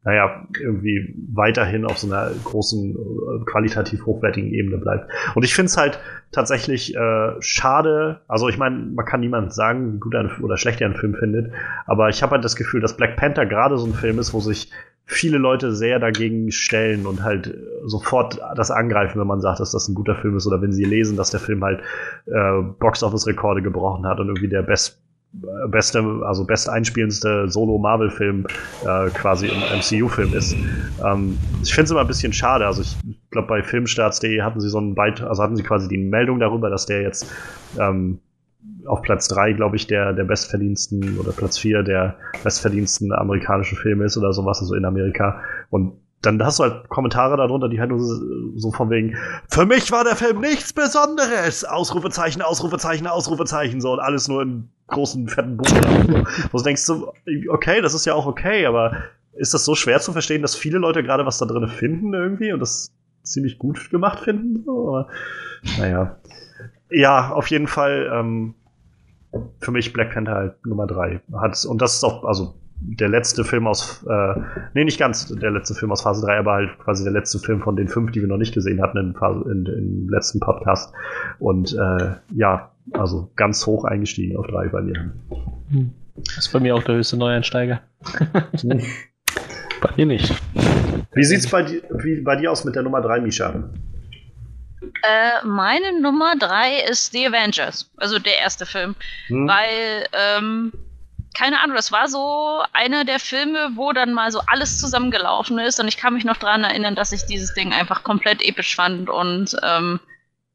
naja, 0.04 0.48
irgendwie 0.60 1.14
weiterhin 1.32 1.86
auf 1.86 2.00
so 2.00 2.08
einer 2.08 2.32
großen, 2.44 2.96
äh, 2.96 3.46
qualitativ 3.46 4.04
hochwertigen 4.08 4.52
Ebene 4.52 4.80
bleibt. 4.80 5.12
Und 5.36 5.44
ich 5.44 5.54
finde 5.54 5.68
es 5.68 5.78
halt 5.78 6.00
tatsächlich 6.32 6.96
äh, 6.96 7.34
schade, 7.40 8.22
also 8.28 8.50
ich 8.50 8.58
meine, 8.58 8.78
man 8.78 9.06
kann 9.06 9.20
niemand 9.20 9.54
sagen, 9.54 9.94
wie 9.94 10.00
gut 10.00 10.16
ein, 10.16 10.32
oder 10.42 10.58
schlecht 10.58 10.82
er 10.82 10.88
einen 10.88 10.96
Film 10.96 11.14
findet, 11.14 11.52
aber 11.86 12.10
ich 12.10 12.24
habe 12.24 12.32
halt 12.32 12.44
das 12.44 12.56
Gefühl, 12.56 12.82
dass 12.82 12.98
Black 12.98 13.16
Panther 13.16 13.46
gerade 13.46 13.78
so 13.78 13.86
ein 13.86 13.94
Film 13.94 14.18
ist, 14.18 14.34
wo 14.34 14.40
sich 14.40 14.72
viele 15.06 15.38
Leute 15.38 15.74
sehr 15.76 16.00
dagegen 16.00 16.52
stellen 16.52 17.06
und 17.06 17.24
halt 17.24 17.54
sofort 17.86 18.40
das 18.56 18.72
angreifen, 18.72 19.20
wenn 19.20 19.28
man 19.28 19.42
sagt, 19.42 19.60
dass 19.60 19.72
das 19.72 19.88
ein 19.88 19.96
guter 19.96 20.16
Film 20.16 20.38
ist 20.38 20.48
oder 20.48 20.62
wenn 20.62 20.72
sie 20.72 20.86
lesen, 20.86 21.18
dass 21.18 21.32
der 21.32 21.40
Film 21.40 21.64
halt 21.64 21.82
äh, 22.28 22.62
Box-Office-Rekorde 22.80 23.62
gebrochen 23.62 24.06
hat 24.06 24.20
und 24.20 24.28
irgendwie 24.28 24.48
der 24.48 24.62
best, 24.62 25.02
beste, 25.68 26.04
also 26.26 26.46
best 26.46 26.70
einspielendste 26.70 27.50
Solo-Marvel-Film 27.50 28.46
äh, 28.86 29.10
quasi 29.10 29.48
im 29.48 29.60
MCU-Film 29.80 30.34
ist. 30.34 30.56
Ähm, 31.06 31.38
ich 31.62 31.74
finde 31.74 31.86
es 31.86 31.92
immer 31.92 32.02
ein 32.02 32.08
bisschen 32.08 32.32
schade. 32.32 32.66
Also 32.66 32.82
ich 32.82 32.96
glaube, 33.32 33.48
bei 33.48 33.64
Filmstarts.de 33.64 34.42
hatten 34.42 34.62
sie 34.62 34.70
so 34.70 34.78
einen 34.78 34.96
Beitrag, 34.96 35.28
also 35.28 35.44
hatten 35.44 35.58
sie 35.58 35.64
quasi 35.64 35.90
die 35.90 35.98
Meldung 35.98 36.40
darüber, 36.40 36.70
dass 36.70 36.86
der 36.86 37.02
jetzt 37.02 37.30
ähm, 37.78 38.20
auf 38.86 39.02
Platz 39.02 39.28
3, 39.28 39.54
glaube 39.54 39.76
ich, 39.76 39.88
der, 39.88 40.14
der 40.14 40.24
bestverdiensten 40.24 41.18
oder 41.20 41.32
Platz 41.32 41.58
4 41.58 41.84
der 41.84 42.16
bestverdiensten 42.44 43.12
amerikanischen 43.14 43.78
Filme 43.78 44.06
ist 44.06 44.18
oder 44.18 44.34
sowas, 44.34 44.60
also 44.60 44.76
in 44.76 44.86
Amerika. 44.86 45.42
Und 45.70 45.94
dann 46.22 46.44
hast 46.44 46.60
du 46.60 46.64
halt 46.64 46.88
Kommentare 46.90 47.38
darunter, 47.38 47.68
die 47.68 47.80
halt 47.80 47.90
nur 47.90 48.00
so 48.00 48.72
von 48.72 48.90
wegen, 48.90 49.18
für 49.50 49.66
mich 49.66 49.92
war 49.92 50.04
der 50.04 50.16
Film 50.16 50.40
nichts 50.40 50.72
Besonderes! 50.74 51.66
Ausrufezeichen, 51.66 52.42
Ausrufezeichen, 52.42 53.08
Ausrufezeichen, 53.08 53.82
so 53.82 53.94
und 53.94 54.00
alles 54.00 54.28
nur 54.28 54.44
in 54.44 54.70
großen, 54.88 55.28
fetten 55.28 55.58
Buchstaben. 55.58 56.26
Wo 56.52 56.58
du 56.58 56.64
denkst, 56.64 56.84
okay, 57.50 57.82
das 57.82 57.94
ist 57.94 58.06
ja 58.06 58.14
auch 58.14 58.28
okay, 58.28 58.66
aber 58.66 58.96
ist 59.34 59.54
das 59.54 59.66
so 59.66 59.76
schwer 59.76 60.00
zu 60.00 60.12
verstehen, 60.12 60.42
dass 60.42 60.56
viele 60.56 60.78
Leute 60.78 61.02
gerade 61.02 61.26
was 61.26 61.40
da 61.40 61.46
drin 61.46 61.68
finden 61.68 62.14
irgendwie 62.14 62.52
und 62.52 62.60
das 62.60 62.92
ziemlich 63.24 63.58
gut 63.58 63.90
gemacht 63.90 64.20
finden? 64.20 64.64
So, 64.64 64.90
aber, 64.90 65.08
naja. 65.80 66.18
Ja, 66.92 67.32
auf 67.32 67.48
jeden 67.48 67.68
Fall 67.68 68.12
ähm, 68.14 68.54
für 69.60 69.72
mich 69.72 69.94
Black 69.94 70.14
Panther 70.14 70.34
halt 70.34 70.66
Nummer 70.66 70.88
drei. 70.88 71.22
Hat, 71.34 71.64
und 71.66 71.82
das 71.82 71.96
ist 71.96 72.04
auch, 72.04 72.24
also 72.26 72.56
der 72.84 73.10
letzte 73.10 73.44
Film 73.44 73.68
aus, 73.68 74.04
äh, 74.10 74.34
nee, 74.74 74.84
nicht 74.84 75.00
ganz 75.00 75.28
der 75.28 75.52
letzte 75.52 75.76
Film 75.76 75.92
aus 75.92 76.02
Phase 76.02 76.26
3, 76.26 76.40
aber 76.40 76.54
halt 76.54 76.80
quasi 76.80 77.04
der 77.04 77.14
letzte 77.14 77.40
Film 77.40 77.62
von 77.62 77.76
den 77.76 77.88
fünf, 77.88 78.12
die 78.12 78.22
wir 78.22 78.28
noch 78.28 78.38
nicht 78.38 78.54
gesehen 78.54 78.82
hatten 78.82 78.98
in 78.98 79.14
Phase, 79.14 79.50
in, 79.52 79.66
im 79.66 80.10
letzten 80.10 80.40
Podcast. 80.40 80.92
Und 81.40 81.74
äh, 81.74 82.16
ja, 82.34 82.72
also 82.94 83.32
ganz 83.36 83.66
hoch 83.66 83.86
eingestiegen 83.86 84.36
auf 84.38 84.48
drei 84.48 84.68
bei 84.68 84.82
mir. 84.82 85.12
Das 86.16 86.38
ist 86.38 86.52
bei 86.52 86.60
mir 86.60 86.76
auch 86.76 86.84
der 86.84 86.96
höchste 86.96 87.18
Neueinsteiger. 87.18 87.82
bei 89.82 89.90
mir 89.96 90.06
nicht. 90.08 90.34
Wie 91.14 91.24
sieht's 91.24 91.50
bei, 91.50 91.66
wie, 92.04 92.22
bei 92.22 92.36
dir 92.36 92.52
aus 92.52 92.66
mit 92.66 92.76
der 92.76 92.84
Nummer 92.84 93.02
drei, 93.02 93.22
Misha? 93.22 93.70
Äh, 95.04 95.46
meine 95.46 96.00
Nummer 96.00 96.36
drei 96.36 96.80
ist 96.82 97.12
The 97.12 97.28
Avengers, 97.28 97.90
also 97.98 98.20
der 98.20 98.38
erste 98.38 98.66
Film. 98.66 98.96
Hm. 99.28 99.48
Weil, 99.48 100.08
ähm, 100.14 100.72
keine 101.34 101.60
Ahnung, 101.62 101.76
das 101.76 101.92
war 101.92 102.08
so 102.10 102.64
einer 102.74 103.06
der 103.06 103.20
Filme, 103.20 103.72
wo 103.76 103.94
dann 103.94 104.14
mal 104.14 104.32
so 104.32 104.42
alles 104.48 104.80
zusammengelaufen 104.80 105.60
ist. 105.60 105.80
Und 105.80 105.88
ich 105.88 105.98
kann 105.98 106.14
mich 106.14 106.26
noch 106.26 106.38
daran 106.38 106.64
erinnern, 106.64 106.96
dass 106.96 107.12
ich 107.12 107.26
dieses 107.26 107.54
Ding 107.54 107.74
einfach 107.74 108.04
komplett 108.04 108.42
episch 108.42 108.76
fand. 108.76 109.10
Und 109.10 109.56
ähm, 109.64 110.00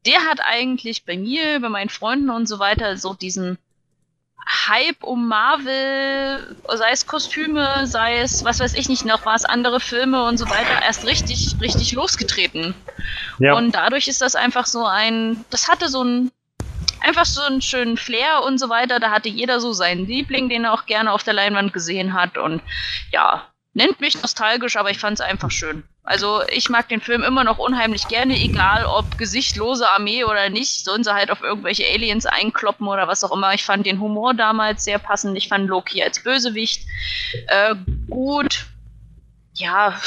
der 0.05 0.21
hat 0.21 0.41
eigentlich 0.41 1.05
bei 1.05 1.17
mir, 1.17 1.61
bei 1.61 1.69
meinen 1.69 1.89
Freunden 1.89 2.31
und 2.31 2.47
so 2.47 2.59
weiter, 2.59 2.97
so 2.97 3.15
diesen 3.15 3.59
Hype 4.69 5.03
um 5.03 5.29
Marvel, 5.29 6.57
sei 6.69 6.91
es 6.91 7.07
Kostüme, 7.07 7.87
sei 7.87 8.19
es, 8.19 8.45
was 8.45 8.61
weiß 8.61 8.75
ich 8.75 8.89
nicht 8.89 9.05
noch 9.05 9.27
was, 9.27 9.45
andere 9.45 9.81
Filme 9.81 10.25
und 10.25 10.39
so 10.39 10.49
weiter, 10.49 10.83
erst 10.85 11.05
richtig, 11.05 11.57
richtig 11.61 11.93
losgetreten. 11.93 12.75
Ja. 13.39 13.55
Und 13.55 13.75
dadurch 13.75 14.09
ist 14.09 14.21
das 14.21 14.37
einfach 14.37 14.67
so 14.67 14.85
ein, 14.87 15.45
das 15.51 15.69
hatte 15.69 15.89
so 15.89 16.03
ein, 16.03 16.31
einfach 17.01 17.25
so 17.25 17.43
einen 17.43 17.61
schönen 17.61 17.97
Flair 17.97 18.43
und 18.45 18.59
so 18.59 18.69
weiter. 18.69 19.01
Da 19.01 19.11
hatte 19.11 19.29
jeder 19.29 19.61
so 19.61 19.73
seinen 19.73 20.07
Liebling, 20.07 20.49
den 20.49 20.65
er 20.65 20.73
auch 20.73 20.87
gerne 20.87 21.13
auf 21.13 21.23
der 21.25 21.35
Leinwand 21.35 21.73
gesehen 21.73 22.13
hat. 22.13 22.39
Und 22.39 22.63
ja, 23.13 23.47
nennt 23.75 24.01
mich 24.01 24.21
nostalgisch, 24.21 24.77
aber 24.77 24.91
ich 24.91 24.99
fand 24.99 25.19
es 25.19 25.27
einfach 25.27 25.51
schön. 25.51 25.85
Also 26.07 26.43
ich 26.53 26.69
mag 26.69 26.89
den 26.89 27.01
Film 27.01 27.25
immer 27.25 27.43
noch 27.43 27.59
unheimlich 27.59 28.07
gerne, 28.07 28.39
egal 28.39 28.87
ob 28.87 29.19
gesichtlose 29.19 29.91
Armee 29.91 30.23
oder 30.23 30.49
nicht. 30.49 30.85
Sollen 30.85 31.03
sie 31.03 31.13
halt 31.13 31.33
auf 31.33 31.43
irgendwelche 31.43 31.85
Aliens 31.85 32.27
einkloppen 32.27 32.87
oder 32.87 33.09
was 33.09 33.25
auch 33.25 33.33
immer. 33.33 33.53
Ich 33.55 33.65
fand 33.65 33.87
den 33.87 34.01
Humor 34.01 34.33
damals 34.33 34.85
sehr 34.85 35.01
passend. 35.01 35.37
Ich 35.37 35.49
fand 35.49 35.69
Loki 35.69 36.01
als 36.03 36.23
Bösewicht 36.23 36.87
äh, 37.49 37.75
gut. 38.09 38.67
Ja, 39.55 40.01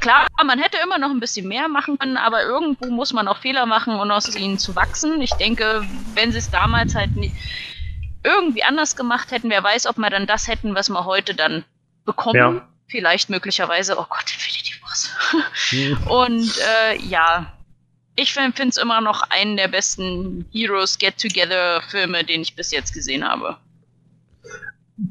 klar, 0.00 0.28
man 0.44 0.60
hätte 0.60 0.78
immer 0.84 0.98
noch 0.98 1.10
ein 1.10 1.20
bisschen 1.20 1.48
mehr 1.48 1.68
machen 1.68 1.98
können, 1.98 2.16
aber 2.16 2.42
irgendwo 2.42 2.86
muss 2.86 3.12
man 3.12 3.26
auch 3.26 3.38
Fehler 3.38 3.66
machen, 3.66 3.98
um 3.98 4.08
aus 4.10 4.36
ihnen 4.36 4.58
zu 4.58 4.76
wachsen. 4.76 5.20
Ich 5.20 5.32
denke, 5.32 5.84
wenn 6.14 6.30
sie 6.30 6.38
es 6.38 6.50
damals 6.50 6.94
halt 6.94 7.16
nicht 7.16 7.34
irgendwie 8.22 8.62
anders 8.62 8.94
gemacht 8.94 9.32
hätten, 9.32 9.50
wer 9.50 9.64
weiß, 9.64 9.86
ob 9.86 9.96
wir 9.98 10.10
dann 10.10 10.26
das 10.26 10.46
hätten, 10.46 10.76
was 10.76 10.90
wir 10.90 11.06
heute 11.06 11.34
dann 11.34 11.64
bekommen. 12.04 12.36
Ja 12.36 12.66
vielleicht 12.90 13.30
möglicherweise, 13.30 13.98
oh 13.98 14.06
Gott, 14.08 14.24
Infinity 14.32 14.69
Wars. 14.69 14.69
Mhm. 15.72 15.96
Und 16.08 16.58
äh, 16.58 16.98
ja, 17.02 17.52
ich 18.16 18.32
finde 18.34 18.68
es 18.68 18.76
immer 18.76 19.00
noch 19.00 19.22
einen 19.30 19.56
der 19.56 19.68
besten 19.68 20.44
Heroes 20.52 20.98
Get 20.98 21.18
Together 21.18 21.80
Filme, 21.88 22.24
den 22.24 22.42
ich 22.42 22.54
bis 22.54 22.70
jetzt 22.70 22.92
gesehen 22.92 23.24
habe. 23.24 23.56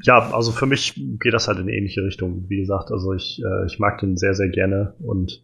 Ja, 0.02 0.30
also 0.32 0.52
für 0.52 0.66
mich 0.66 0.94
geht 0.94 1.34
das 1.34 1.48
halt 1.48 1.58
in 1.58 1.64
eine 1.64 1.72
ähnliche 1.72 2.04
Richtung. 2.04 2.44
Wie 2.48 2.58
gesagt, 2.58 2.92
also 2.92 3.12
ich, 3.12 3.42
äh, 3.44 3.66
ich 3.66 3.78
mag 3.78 3.98
den 3.98 4.16
sehr, 4.16 4.34
sehr 4.34 4.48
gerne 4.48 4.94
und 5.00 5.42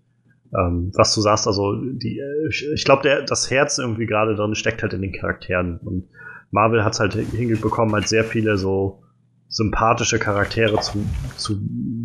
ähm, 0.56 0.92
was 0.94 1.14
du 1.14 1.20
sagst, 1.20 1.48
also 1.48 1.74
die, 1.74 2.20
ich, 2.48 2.64
ich 2.72 2.84
glaube, 2.84 3.24
das 3.26 3.50
Herz 3.50 3.78
irgendwie 3.78 4.06
gerade 4.06 4.36
drin 4.36 4.54
steckt 4.54 4.82
halt 4.82 4.92
in 4.92 5.02
den 5.02 5.12
Charakteren 5.12 5.78
und 5.78 6.08
Marvel 6.52 6.84
hat 6.84 6.92
es 6.92 7.00
halt 7.00 7.14
hingebekommen, 7.14 7.94
halt 7.94 8.06
sehr 8.06 8.24
viele 8.24 8.56
so 8.56 9.02
sympathische 9.48 10.18
Charaktere 10.18 10.80
zu, 10.80 11.04
zu, 11.36 11.60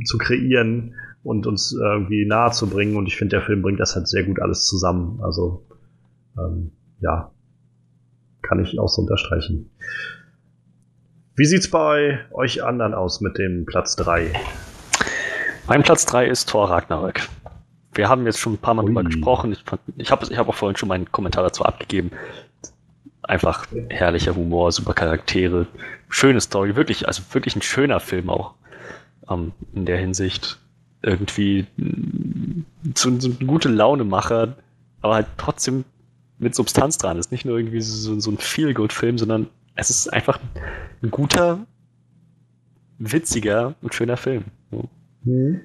zu 0.05 0.17
kreieren 0.17 0.95
und 1.23 1.47
uns 1.47 1.73
irgendwie 1.73 2.25
nahe 2.25 2.51
zu 2.51 2.69
bringen. 2.69 2.95
Und 2.95 3.07
ich 3.07 3.17
finde, 3.17 3.37
der 3.37 3.45
Film 3.45 3.61
bringt 3.61 3.79
das 3.79 3.95
halt 3.95 4.07
sehr 4.07 4.23
gut 4.23 4.41
alles 4.41 4.65
zusammen. 4.65 5.19
Also, 5.21 5.65
ähm, 6.37 6.71
ja, 6.99 7.31
kann 8.41 8.63
ich 8.63 8.79
auch 8.79 8.87
so 8.87 9.01
unterstreichen. 9.01 9.69
Wie 11.35 11.45
sieht's 11.45 11.69
bei 11.69 12.19
euch 12.31 12.63
anderen 12.63 12.93
aus 12.93 13.21
mit 13.21 13.37
dem 13.37 13.65
Platz 13.65 13.95
3? 13.95 14.33
Mein 15.67 15.83
Platz 15.83 16.05
3 16.05 16.27
ist 16.27 16.49
Thor 16.49 16.69
Ragnarök. 16.69 17.27
Wir 17.93 18.09
haben 18.09 18.25
jetzt 18.25 18.39
schon 18.39 18.53
ein 18.53 18.57
paar 18.57 18.73
Mal 18.73 18.83
Ui. 18.83 18.87
drüber 18.87 19.03
gesprochen. 19.03 19.51
Ich, 19.51 19.63
ich 19.97 20.11
habe 20.11 20.25
ich 20.29 20.37
hab 20.37 20.49
auch 20.49 20.55
vorhin 20.55 20.77
schon 20.77 20.89
meinen 20.89 21.11
Kommentar 21.11 21.43
dazu 21.43 21.63
abgegeben 21.63 22.11
einfach 23.23 23.67
herrlicher 23.89 24.35
Humor, 24.35 24.71
super 24.71 24.93
Charaktere, 24.93 25.67
schöne 26.09 26.41
Story, 26.41 26.75
wirklich, 26.75 27.07
also 27.07 27.23
wirklich 27.31 27.55
ein 27.55 27.61
schöner 27.61 27.99
Film 27.99 28.29
auch 28.29 28.55
ähm, 29.29 29.53
in 29.73 29.85
der 29.85 29.97
Hinsicht. 29.97 30.59
Irgendwie 31.03 31.65
so, 32.95 33.19
so 33.19 33.29
ein 33.29 33.47
gute 33.47 33.69
Launemacher, 33.69 34.55
aber 35.01 35.15
halt 35.15 35.27
trotzdem 35.37 35.83
mit 36.37 36.55
Substanz 36.55 36.97
dran. 36.97 37.17
Ist 37.17 37.31
nicht 37.31 37.45
nur 37.45 37.57
irgendwie 37.57 37.81
so, 37.81 38.19
so 38.19 38.31
ein 38.31 38.37
Feel-Good-Film, 38.37 39.17
sondern 39.17 39.47
es 39.75 39.89
ist 39.89 40.11
einfach 40.11 40.39
ein 41.01 41.11
guter, 41.11 41.65
witziger 42.99 43.75
und 43.81 43.93
schöner 43.93 44.17
Film. 44.17 44.45
Mhm. 45.23 45.61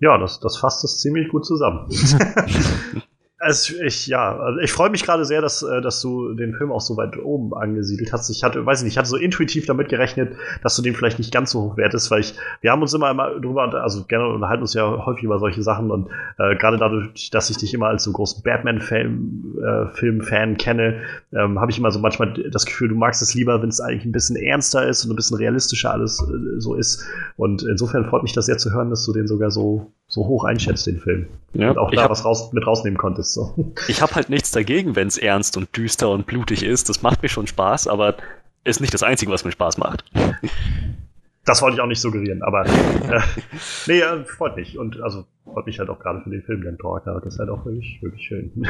Ja, 0.00 0.16
das, 0.16 0.40
das 0.40 0.56
fasst 0.56 0.82
es 0.84 1.00
ziemlich 1.00 1.28
gut 1.28 1.44
zusammen. 1.44 1.86
Es, 3.42 3.70
ich, 3.70 4.06
ja, 4.06 4.38
also 4.38 4.60
ich 4.60 4.70
freue 4.70 4.90
mich 4.90 5.02
gerade 5.02 5.24
sehr, 5.24 5.40
dass, 5.40 5.62
äh, 5.62 5.80
dass 5.80 6.02
du 6.02 6.34
den 6.34 6.52
Film 6.52 6.70
auch 6.70 6.82
so 6.82 6.98
weit 6.98 7.16
oben 7.16 7.54
angesiedelt 7.54 8.12
hast. 8.12 8.28
Ich 8.28 8.44
hatte, 8.44 8.66
weiß 8.66 8.80
ich 8.80 8.84
nicht, 8.84 8.92
ich 8.92 8.98
hatte 8.98 9.08
so 9.08 9.16
intuitiv 9.16 9.64
damit 9.64 9.88
gerechnet, 9.88 10.36
dass 10.62 10.76
du 10.76 10.82
den 10.82 10.94
vielleicht 10.94 11.18
nicht 11.18 11.32
ganz 11.32 11.52
so 11.52 11.62
hoch 11.62 11.78
wertest, 11.78 12.10
weil 12.10 12.20
ich, 12.20 12.34
wir 12.60 12.70
haben 12.70 12.82
uns 12.82 12.92
immer, 12.92 13.10
immer 13.10 13.40
drüber, 13.40 13.72
also 13.82 14.04
gerne 14.04 14.28
unterhalten 14.28 14.60
uns 14.60 14.74
ja 14.74 15.06
häufig 15.06 15.24
über 15.24 15.38
solche 15.38 15.62
Sachen 15.62 15.90
und 15.90 16.10
äh, 16.38 16.54
gerade 16.56 16.76
dadurch, 16.76 17.30
dass 17.30 17.48
ich 17.48 17.56
dich 17.56 17.72
immer 17.72 17.86
als 17.86 18.04
so 18.04 18.12
großen 18.12 18.42
Batman-Film-Fan 18.42 20.52
äh, 20.52 20.56
kenne, 20.56 21.00
ähm, 21.32 21.58
habe 21.58 21.70
ich 21.70 21.78
immer 21.78 21.92
so 21.92 21.98
manchmal 21.98 22.34
das 22.50 22.66
Gefühl, 22.66 22.90
du 22.90 22.94
magst 22.94 23.22
es 23.22 23.32
lieber, 23.32 23.62
wenn 23.62 23.70
es 23.70 23.80
eigentlich 23.80 24.04
ein 24.04 24.12
bisschen 24.12 24.36
ernster 24.36 24.86
ist 24.86 25.06
und 25.06 25.12
ein 25.12 25.16
bisschen 25.16 25.38
realistischer 25.38 25.92
alles 25.92 26.20
äh, 26.20 26.60
so 26.60 26.74
ist. 26.74 27.06
Und 27.38 27.62
insofern 27.62 28.04
freut 28.04 28.22
mich 28.22 28.34
das 28.34 28.44
sehr 28.44 28.58
zu 28.58 28.70
hören, 28.70 28.90
dass 28.90 29.06
du 29.06 29.14
den 29.14 29.26
sogar 29.26 29.50
so 29.50 29.90
so 30.10 30.26
hoch 30.26 30.44
einschätzt, 30.44 30.86
den 30.86 30.98
Film. 30.98 31.26
Ja, 31.54 31.70
und 31.70 31.78
auch 31.78 31.90
da 31.90 32.10
was 32.10 32.24
raus, 32.24 32.52
mit 32.52 32.66
rausnehmen 32.66 32.98
konntest. 32.98 33.29
So. 33.34 33.74
Ich 33.88 34.02
habe 34.02 34.14
halt 34.14 34.30
nichts 34.30 34.50
dagegen, 34.50 34.96
wenn 34.96 35.08
es 35.08 35.18
ernst 35.18 35.56
und 35.56 35.76
düster 35.76 36.10
und 36.10 36.26
blutig 36.26 36.62
ist. 36.62 36.88
Das 36.88 37.02
macht 37.02 37.22
mir 37.22 37.28
schon 37.28 37.46
Spaß, 37.46 37.86
aber 37.88 38.16
ist 38.64 38.80
nicht 38.80 38.92
das 38.92 39.02
Einzige, 39.02 39.32
was 39.32 39.44
mir 39.44 39.52
Spaß 39.52 39.78
macht. 39.78 40.04
Das 41.44 41.62
wollte 41.62 41.76
ich 41.76 41.80
auch 41.80 41.86
nicht 41.86 42.00
suggerieren, 42.00 42.42
aber 42.42 42.66
äh, 42.66 43.20
nee, 43.86 44.00
äh, 44.00 44.24
freut 44.24 44.56
mich. 44.56 44.78
Und 44.78 45.00
also 45.00 45.24
freut 45.44 45.66
mich 45.66 45.78
halt 45.78 45.88
auch 45.88 45.98
gerade 45.98 46.20
für 46.20 46.30
den 46.30 46.42
Film, 46.42 46.62
den 46.62 46.78
Tor. 46.78 47.00
Das 47.04 47.34
ist 47.34 47.38
halt 47.38 47.48
auch 47.48 47.64
wirklich, 47.64 47.98
wirklich 48.02 48.26
schön. 48.26 48.66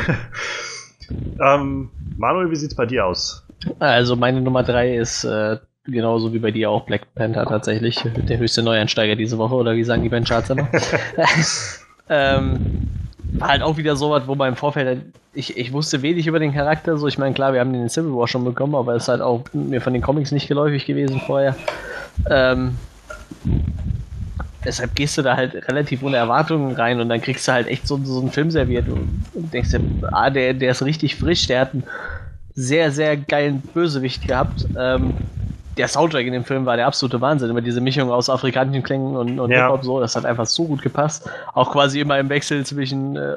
ähm, 1.41 1.91
Manuel, 2.17 2.51
wie 2.51 2.57
sieht's 2.57 2.75
bei 2.75 2.87
dir 2.87 3.07
aus? 3.07 3.47
Also 3.79 4.17
meine 4.17 4.41
Nummer 4.41 4.63
drei 4.63 4.97
ist 4.97 5.25
äh, 5.25 5.59
genauso 5.85 6.33
wie 6.33 6.39
bei 6.39 6.51
dir 6.51 6.71
auch 6.71 6.87
Black 6.87 7.15
Panther 7.15 7.45
tatsächlich. 7.45 7.97
Der 8.29 8.39
höchste 8.39 8.63
Neueinsteiger 8.63 9.17
diese 9.17 9.39
Woche, 9.39 9.55
oder 9.55 9.75
wie 9.75 9.85
sagen 9.85 10.03
die 10.03 10.09
beiden 10.09 10.25
Charts 10.25 10.51
immer? 10.51 10.69
ähm, 12.09 12.89
halt 13.41 13.63
auch 13.63 13.77
wieder 13.77 13.97
so 13.97 14.11
was, 14.11 14.27
wo 14.27 14.35
man 14.35 14.51
im 14.51 14.57
Vorfeld, 14.57 15.03
ich, 15.35 15.57
ich 15.57 15.73
wusste 15.73 16.03
wenig 16.03 16.27
über 16.27 16.39
den 16.39 16.53
Charakter, 16.53 16.97
so 16.97 17.07
ich 17.07 17.19
meine, 17.19 17.35
klar, 17.35 17.53
wir 17.53 17.61
haben 17.61 17.73
den 17.73 17.83
in 17.83 17.89
Civil 17.89 18.15
War 18.15 18.29
schon 18.29 18.45
bekommen, 18.45 18.75
aber 18.75 18.95
es 18.95 19.05
ist 19.05 19.09
halt 19.09 19.21
auch 19.21 19.45
mir 19.53 19.81
von 19.81 19.93
den 19.93 20.03
Comics 20.03 20.33
nicht 20.33 20.49
geläufig 20.49 20.87
gewesen 20.87 21.21
vorher. 21.27 21.55
Ähm, 22.29 22.77
deshalb 24.65 24.95
gehst 24.95 25.17
du 25.19 25.23
da 25.23 25.37
halt 25.37 25.55
relativ 25.69 26.03
ohne 26.03 26.17
Erwartungen 26.17 26.75
rein 26.75 27.01
und 27.01 27.09
dann 27.09 27.21
kriegst 27.21 27.47
du 27.47 27.53
halt 27.53 27.69
echt 27.69 27.87
so, 27.87 28.01
so 28.03 28.21
einen 28.21 28.31
Film 28.31 28.51
serviert 28.51 28.89
und, 28.89 29.25
und 29.35 29.53
denkst 29.53 29.71
dir, 29.71 29.81
ah, 30.13 30.31
der, 30.31 30.55
der 30.55 30.73
ist 30.73 30.83
richtig 30.83 31.17
frisch, 31.17 31.47
der 31.47 31.61
hat 31.61 31.73
einen 31.73 31.85
sehr, 32.55 32.91
sehr 32.91 33.17
geilen 33.17 33.61
Bösewicht 33.61 34.27
gehabt. 34.27 34.67
Ähm, 34.79 35.15
der 35.77 35.89
Soundtrack 35.89 36.27
in 36.27 36.33
dem 36.33 36.45
Film 36.45 36.67
war 36.67 36.77
der 36.77 36.87
absolute 36.87 37.21
Wahnsinn. 37.21 37.51
Immer 37.51 37.61
diese 37.61 37.81
Mischung 37.81 38.11
aus 38.11 38.29
afrikanischen 38.29 38.83
Klängen 38.83 39.17
und, 39.17 39.39
und 39.39 39.51
Ja. 39.51 39.67
Hip-Hop 39.67 39.85
so, 39.85 40.01
das 40.01 40.17
hat 40.17 40.25
einfach 40.27 40.47
so 40.47 40.65
gut 40.67 40.83
gepasst. 40.83 41.29
Auch 41.55 41.73
quasi 41.73 42.01
immer 42.01 42.19
im 42.19 42.29
Wechsel 42.29 42.65
zwischen 42.67 43.17
äh, 43.17 43.37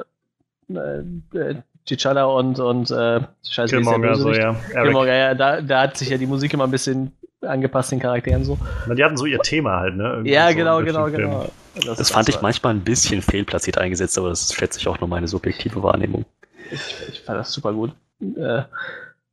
äh, 0.72 1.54
T'Challa 1.86 2.24
und, 2.24 2.58
und 2.58 2.90
äh, 2.90 3.20
Scheiße, 3.46 3.76
Killmonger, 3.76 4.14
so, 4.16 4.32
ja. 4.32 4.54
Killmonger, 4.72 5.14
ja, 5.14 5.34
da, 5.34 5.60
da 5.60 5.82
hat 5.82 5.96
sich 5.98 6.08
ja 6.08 6.16
die 6.16 6.26
Musik 6.26 6.54
immer 6.54 6.64
ein 6.64 6.70
bisschen 6.70 7.12
angepasst, 7.42 7.92
den 7.92 8.00
Charakteren 8.00 8.42
so. 8.42 8.58
Na, 8.86 8.94
Die 8.94 9.04
hatten 9.04 9.18
so 9.18 9.26
ihr 9.26 9.38
Thema 9.40 9.80
halt, 9.80 9.96
ne? 9.96 10.04
Irgendwie 10.04 10.32
Ja, 10.32 10.48
so 10.48 10.56
genau, 10.56 10.78
genau, 10.82 11.04
Film. 11.08 11.16
genau. 11.16 11.48
Das, 11.84 11.98
Das 11.98 12.10
fand 12.10 12.28
ich 12.30 12.40
manchmal 12.40 12.72
ein 12.74 12.80
bisschen 12.80 13.20
fehlplatziert 13.20 13.76
eingesetzt, 13.76 14.16
aber 14.16 14.30
das 14.30 14.54
schätze 14.54 14.78
ich 14.78 14.88
auch 14.88 14.98
nur 15.00 15.08
meine 15.08 15.28
subjektive 15.28 15.82
Wahrnehmung. 15.82 16.24
Ich, 16.70 16.80
ich 17.12 17.20
fand 17.20 17.38
das 17.38 17.52
super 17.52 17.72
gut. 17.74 17.90
Äh, 18.22 18.62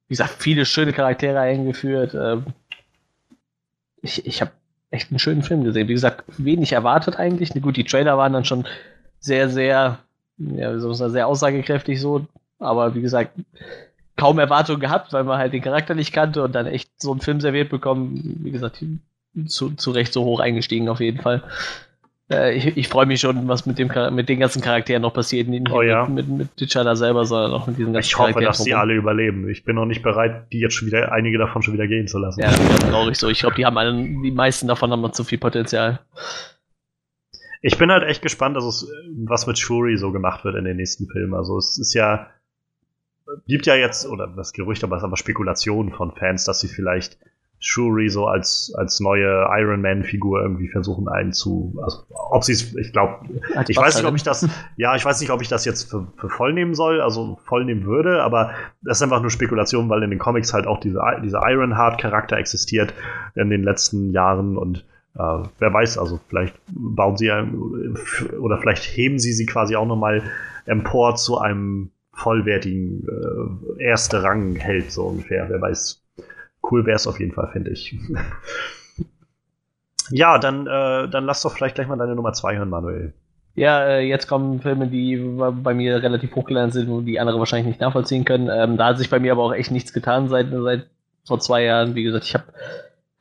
wie 0.10 0.14
gesagt, 0.14 0.36
viele 0.40 0.66
schöne 0.66 0.92
Charaktere 0.92 1.40
eingeführt. 1.40 2.14
Ähm, 2.14 2.44
ich 4.02 4.26
ich 4.26 4.42
habe 4.42 4.52
echt 4.92 5.10
einen 5.10 5.20
schönen 5.20 5.44
Film 5.44 5.64
gesehen. 5.64 5.88
Wie 5.88 5.94
gesagt, 5.94 6.24
wenig 6.38 6.74
erwartet 6.74 7.18
eigentlich. 7.18 7.52
Gut, 7.62 7.78
die 7.78 7.86
Trailer 7.86 8.18
waren 8.18 8.34
dann 8.34 8.46
schon 8.46 8.68
sehr, 9.20 9.50
sehr, 9.50 10.00
ja, 10.38 10.80
sagen, 10.80 11.12
sehr 11.12 11.28
aussagekräftig 11.28 12.00
so. 12.00 12.26
Aber 12.60 12.94
wie 12.94 13.02
gesagt, 13.02 13.32
kaum 14.18 14.38
Erwartungen 14.38 14.82
gehabt, 14.82 15.14
weil 15.14 15.24
man 15.24 15.40
halt 15.40 15.54
den 15.54 15.62
Charakter 15.62 15.96
nicht 15.96 16.12
kannte 16.12 16.44
und 16.44 16.54
dann 16.54 16.68
echt 16.68 17.02
so 17.02 17.12
einen 17.12 17.22
Film 17.22 17.40
serviert 17.40 17.70
bekommen. 17.70 18.40
Wie 18.44 18.52
gesagt, 18.52 18.84
zu, 19.48 19.72
zu 19.72 19.92
Recht 19.92 20.14
so 20.14 20.26
hoch 20.26 20.40
eingestiegen 20.42 20.90
auf 20.90 21.00
jeden 21.00 21.22
Fall. 21.22 21.44
Äh, 22.32 22.54
ich 22.56 22.78
ich 22.78 22.88
freue 22.88 23.06
mich 23.06 23.20
schon, 23.20 23.48
was 23.48 23.66
mit, 23.66 23.78
dem, 23.78 23.92
mit 24.16 24.30
den 24.30 24.40
ganzen 24.40 24.62
Charakteren 24.62 25.02
noch 25.02 25.14
passiert. 25.14 25.48
Nicht 25.48 25.70
Oh 25.72 25.82
ja. 25.82 26.06
mit, 26.08 26.28
mit, 26.28 26.38
mit 26.38 26.50
T'Challa 26.58 26.96
selber, 26.96 27.26
sondern 27.26 27.52
auch 27.52 27.68
mit 27.68 27.78
diesen 27.78 27.94
ganzen 27.94 28.08
Ich 28.08 28.18
hoffe, 28.18 28.34
Charakteren 28.34 28.46
dass 28.48 28.64
die 28.64 28.70
drumherum. 28.72 28.90
alle 28.90 28.98
überleben. 28.98 29.50
Ich 29.50 29.64
bin 29.64 29.76
noch 29.76 29.86
nicht 29.86 30.02
bereit, 30.04 30.52
die 30.52 30.60
jetzt 30.60 30.76
schon 30.76 30.88
wieder, 30.88 31.12
einige 31.12 31.38
davon 31.38 31.62
schon 31.62 31.74
wieder 31.74 31.88
gehen 31.88 32.08
zu 32.08 32.20
lassen. 32.20 32.42
Ja, 32.42 32.52
das 32.52 32.60
ist 32.60 32.90
traurig 32.90 33.18
so. 33.18 33.28
Ich 33.30 33.40
glaube, 33.40 33.56
die 33.56 33.66
haben 33.66 33.78
alle, 33.78 33.94
die 33.94 34.32
meisten 34.32 34.68
davon 34.68 34.92
haben 34.92 35.02
noch 35.02 35.12
zu 35.12 35.24
viel 35.24 35.38
Potenzial. 35.40 36.00
Ich 37.62 37.78
bin 37.78 37.92
halt 37.92 38.04
echt 38.04 38.22
gespannt, 38.22 38.56
dass 38.58 38.64
es, 38.64 38.92
was 39.26 39.46
mit 39.46 39.60
Shuri 39.60 39.98
so 39.98 40.12
gemacht 40.12 40.44
wird 40.46 40.56
in 40.56 40.64
den 40.66 40.78
nächsten 40.78 41.08
Filmen. 41.08 41.34
Also 41.36 41.58
es 41.58 41.78
ist 41.78 41.94
ja, 41.94 42.28
gibt 43.48 43.66
ja 43.68 43.76
jetzt, 43.76 44.08
oder 44.08 44.28
das 44.28 44.54
Gerücht, 44.54 44.84
aber 44.84 44.96
es 44.96 45.02
ist 45.02 45.06
aber 45.06 45.18
Spekulation 45.18 45.92
von 45.92 46.12
Fans, 46.16 46.44
dass 46.46 46.60
sie 46.60 46.68
vielleicht 46.68 47.18
Shuri 47.64 48.10
so 48.10 48.26
als, 48.26 48.74
als 48.76 49.00
neue 49.00 49.46
Iron 49.52 49.82
Man-Figur 49.82 50.42
irgendwie 50.42 50.68
versuchen 50.68 51.08
einzu, 51.08 51.76
also 51.84 52.00
ob 52.10 52.44
sie 52.44 52.54
es, 52.54 52.76
ich 52.76 52.92
glaube, 52.92 53.20
ich 53.68 53.78
weiß 53.78 53.98
nicht, 53.98 54.06
ob 54.06 54.16
ich 54.16 54.24
das, 54.24 54.50
ja, 54.78 54.96
ich 54.96 55.06
weiß 55.06 55.22
nicht, 55.22 55.30
ob 55.30 55.44
ich 55.44 55.48
das 55.48 55.64
jetzt 55.64 55.90
für, 55.90 56.08
für 56.18 56.30
voll 56.30 56.54
nehmen 56.54 56.74
soll, 56.74 57.02
also 57.02 57.40
voll 57.46 57.64
nehmen 57.64 57.86
würde, 57.86 58.24
aber 58.24 58.52
das 58.82 58.98
ist 58.98 59.04
einfach 59.04 59.22
nur 59.22 59.30
Spekulation, 59.30 59.90
weil 59.90 60.02
in 60.02 60.10
den 60.10 60.18
Comics 60.18 60.54
halt 60.54 60.66
auch 60.66 60.80
diese, 60.80 61.00
dieser 61.24 61.42
Ironheart-Charakter 61.48 62.38
existiert 62.38 62.96
in 63.36 63.52
den 63.52 63.62
letzten 63.62 64.12
Jahren 64.12 64.58
und 64.58 64.84
äh, 65.16 65.44
wer 65.60 65.74
weiß, 65.74 66.00
also 66.00 66.20
vielleicht 66.30 66.56
bauen 66.68 67.16
sie 67.16 67.28
ja, 67.28 67.46
oder 68.40 68.58
vielleicht 68.58 68.84
heben 68.84 69.20
sie 69.20 69.34
sie 69.34 69.46
quasi 69.46 69.76
auch 69.76 69.86
nochmal 69.86 70.24
empor 70.66 71.16
zu 71.16 71.38
einem 71.38 71.92
vollwertigen 72.14 73.08
äh, 73.08 73.84
erste 73.84 74.24
Rang-Held, 74.24 74.92
so 74.92 75.04
ungefähr, 75.08 75.48
wer 75.48 75.62
weiß. 75.62 76.01
Cool 76.72 76.86
wäre 76.86 76.96
es 76.96 77.08
auf 77.08 77.20
jeden 77.20 77.34
Fall, 77.34 77.50
finde 77.52 77.72
ich. 77.72 77.98
ja, 80.10 80.38
dann, 80.38 80.68
äh, 80.68 81.10
dann 81.10 81.26
lass 81.26 81.42
doch 81.42 81.54
vielleicht 81.54 81.76
gleich 81.76 81.88
mal 81.88 81.98
deine 81.98 82.16
Nummer 82.16 82.34
zwei 82.34 82.58
hören, 82.58 82.70
Manuel. 82.70 83.14
Ja, 83.54 83.86
äh, 83.86 84.08
jetzt 84.08 84.28
kommen 84.28 84.62
Filme, 84.62 84.88
die 84.88 85.18
bei 85.62 85.74
mir 85.74 86.02
relativ 86.02 86.34
hochgelernt 86.36 86.72
sind, 86.72 86.90
wo 86.90 87.02
die 87.02 87.20
andere 87.20 87.40
wahrscheinlich 87.40 87.68
nicht 87.68 87.82
nachvollziehen 87.82 88.24
können. 88.24 88.50
Ähm, 88.50 88.78
da 88.78 88.88
hat 88.88 88.98
sich 88.98 89.10
bei 89.10 89.20
mir 89.20 89.34
aber 89.34 89.44
auch 89.44 89.54
echt 89.54 89.72
nichts 89.72 89.92
getan 89.92 90.30
seit, 90.30 90.48
seit 90.52 90.88
vor 91.26 91.40
zwei 91.40 91.64
Jahren. 91.64 91.96
Wie 91.96 92.04
gesagt, 92.04 92.26
ich 92.26 92.34
habe 92.34 92.46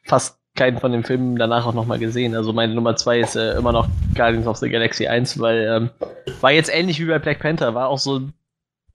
fast 0.04 0.38
keinen 0.54 0.78
von 0.78 0.92
den 0.92 1.04
Filmen 1.04 1.36
danach 1.36 1.66
auch 1.66 1.74
nochmal 1.74 1.98
gesehen. 1.98 2.36
Also 2.36 2.52
meine 2.52 2.74
Nummer 2.74 2.94
zwei 2.94 3.20
ist 3.20 3.34
äh, 3.34 3.56
immer 3.56 3.72
noch 3.72 3.88
Guardians 4.14 4.46
of 4.46 4.58
the 4.58 4.70
Galaxy 4.70 5.06
1, 5.06 5.40
weil 5.40 5.64
ähm, 5.64 5.90
war 6.40 6.52
jetzt 6.52 6.72
ähnlich 6.72 7.00
wie 7.00 7.06
bei 7.06 7.18
Black 7.18 7.40
Panther, 7.40 7.74
war 7.74 7.88
auch 7.88 7.98
so 7.98 8.20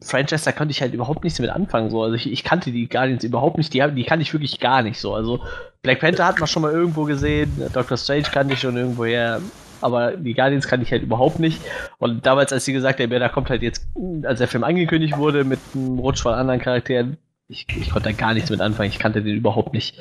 Franchise, 0.02 0.46
da 0.46 0.52
konnte 0.52 0.72
ich 0.72 0.82
halt 0.82 0.94
überhaupt 0.94 1.24
nichts 1.24 1.40
mit 1.40 1.50
anfangen. 1.50 1.90
So. 1.90 2.04
Also 2.04 2.16
ich, 2.16 2.32
ich 2.32 2.44
kannte 2.44 2.72
die 2.72 2.88
Guardians 2.88 3.24
überhaupt 3.24 3.58
nicht, 3.58 3.74
die, 3.74 3.84
die 3.92 4.04
kannte 4.04 4.24
ich 4.24 4.34
wirklich 4.34 4.60
gar 4.60 4.82
nicht 4.82 5.00
so. 5.00 5.14
Also 5.14 5.42
Black 5.82 6.00
Panther 6.00 6.26
hat 6.26 6.40
man 6.40 6.48
schon 6.48 6.62
mal 6.62 6.72
irgendwo 6.72 7.06
gesehen, 7.06 7.52
Doctor 7.74 7.98
Strange 7.98 8.24
kannte 8.24 8.54
ich 8.54 8.60
schon 8.60 8.76
irgendwoher, 8.76 9.42
aber 9.82 10.12
die 10.18 10.34
Guardians 10.34 10.68
kannte 10.68 10.86
ich 10.86 10.92
halt 10.92 11.04
überhaupt 11.04 11.40
nicht. 11.40 11.62
Und 11.98 12.26
damals, 12.26 12.52
als 12.52 12.66
sie 12.66 12.74
gesagt 12.74 13.00
haben, 13.00 13.12
ja, 13.12 13.20
da 13.20 13.30
kommt 13.30 13.50
halt 13.50 13.62
jetzt, 13.62 13.88
als 14.24 14.40
der 14.40 14.48
Film 14.48 14.64
angekündigt 14.64 15.18
wurde 15.18 15.44
mit 15.44 15.60
einem 15.74 16.00
Rutsch 16.00 16.22
von 16.22 16.34
anderen 16.34 16.60
Charakteren, 16.60 17.18
ich, 17.48 17.68
ich 17.70 17.92
konnte 17.92 18.10
da 18.10 18.16
gar 18.16 18.34
nichts 18.34 18.50
mit 18.50 18.62
anfangen, 18.62 18.90
ich 18.90 19.00
kannte 19.00 19.22
den 19.22 19.38
überhaupt 19.38 19.74
nicht. 19.74 19.96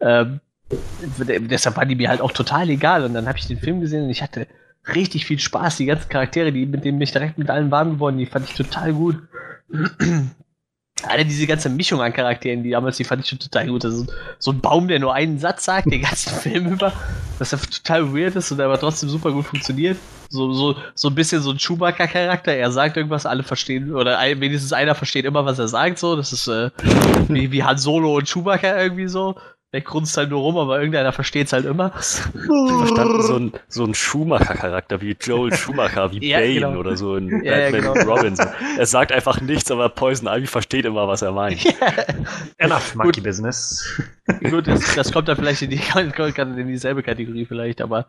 Ähm, 0.00 0.40
deshalb 1.18 1.76
war 1.76 1.86
die 1.86 1.96
mir 1.96 2.08
halt 2.08 2.20
auch 2.20 2.32
total 2.32 2.68
egal. 2.68 3.04
Und 3.04 3.14
dann 3.14 3.26
habe 3.26 3.38
ich 3.38 3.46
den 3.46 3.58
Film 3.58 3.80
gesehen 3.80 4.04
und 4.04 4.10
ich 4.10 4.22
hatte 4.22 4.46
richtig 4.94 5.26
viel 5.26 5.38
Spaß. 5.38 5.76
Die 5.76 5.86
ganzen 5.86 6.08
Charaktere, 6.08 6.52
die, 6.52 6.66
mit 6.66 6.84
denen 6.84 6.98
bin 6.98 7.04
ich 7.04 7.12
direkt 7.12 7.38
mit 7.38 7.50
allen 7.50 7.70
warm 7.70 7.92
geworden, 7.94 8.18
die 8.18 8.26
fand 8.26 8.48
ich 8.48 8.54
total 8.54 8.92
gut. 8.92 9.16
Alle 11.02 11.24
diese 11.24 11.46
ganze 11.46 11.70
Mischung 11.70 12.02
an 12.02 12.12
Charakteren, 12.12 12.62
die 12.62 12.70
damals, 12.70 12.98
die 12.98 13.04
fand 13.04 13.22
ich 13.22 13.28
schon 13.30 13.38
total 13.38 13.68
gut. 13.68 13.84
Also 13.84 14.06
so 14.38 14.50
ein 14.50 14.60
Baum, 14.60 14.86
der 14.88 14.98
nur 14.98 15.14
einen 15.14 15.38
Satz 15.38 15.64
sagt, 15.64 15.90
den 15.90 16.02
ganzen 16.02 16.32
Film 16.40 16.66
über, 16.66 16.92
was 17.38 17.54
einfach 17.54 17.66
total 17.66 18.12
weird 18.12 18.36
ist 18.36 18.52
und 18.52 18.60
aber 18.60 18.78
trotzdem 18.78 19.08
super 19.08 19.32
gut 19.32 19.46
funktioniert. 19.46 19.96
So, 20.28 20.52
so, 20.52 20.76
so 20.94 21.08
ein 21.08 21.14
bisschen 21.14 21.40
so 21.40 21.50
ein 21.52 21.58
Chewbacca-Charakter. 21.58 22.52
Er 22.52 22.70
sagt 22.70 22.96
irgendwas, 22.96 23.26
alle 23.26 23.42
verstehen, 23.42 23.94
oder 23.94 24.18
ein, 24.18 24.40
wenigstens 24.40 24.72
einer 24.72 24.94
versteht 24.94 25.24
immer, 25.24 25.44
was 25.46 25.58
er 25.58 25.68
sagt. 25.68 25.98
So, 25.98 26.16
das 26.16 26.32
ist 26.32 26.48
äh, 26.48 26.70
wie, 27.28 27.50
wie 27.50 27.64
Han 27.64 27.78
Solo 27.78 28.16
und 28.16 28.28
Chewbacca 28.28 28.80
irgendwie 28.80 29.08
so. 29.08 29.36
Der 29.72 29.82
grunzt 29.82 30.16
halt 30.16 30.30
nur 30.30 30.40
rum, 30.40 30.58
aber 30.58 30.78
irgendeiner 30.78 31.12
versteht 31.12 31.46
es 31.46 31.52
halt 31.52 31.64
immer. 31.64 31.90
Verstanden, 31.92 33.22
so 33.22 33.36
ein, 33.36 33.52
so 33.68 33.84
ein 33.84 33.94
Schumacher-Charakter 33.94 35.00
wie 35.00 35.16
Joel 35.20 35.54
Schumacher, 35.56 36.10
wie 36.10 36.28
Ja, 36.28 36.38
Bane 36.40 36.54
genau. 36.54 36.76
oder 36.76 36.96
so 36.96 37.14
in 37.14 37.44
Ja, 37.44 37.56
ja, 37.56 37.70
Batman 37.70 37.94
genau. 37.94 38.14
Robinson. 38.16 38.48
Er 38.76 38.86
sagt 38.86 39.12
einfach 39.12 39.40
nichts, 39.40 39.70
aber 39.70 39.88
Poison 39.88 40.26
Ivy 40.26 40.48
versteht 40.48 40.86
immer, 40.86 41.06
was 41.06 41.22
er 41.22 41.30
meint. 41.30 41.64
Enough 42.58 42.96
Monkey 42.96 43.20
Business. 43.20 44.00
Gut, 44.50 44.66
das, 44.66 44.96
das 44.96 45.12
kommt 45.12 45.28
dann 45.28 45.36
vielleicht 45.36 45.62
in, 45.62 45.70
die, 45.70 45.80
in 45.96 46.66
dieselbe 46.66 47.04
Kategorie 47.04 47.44
vielleicht, 47.44 47.80
aber 47.80 48.06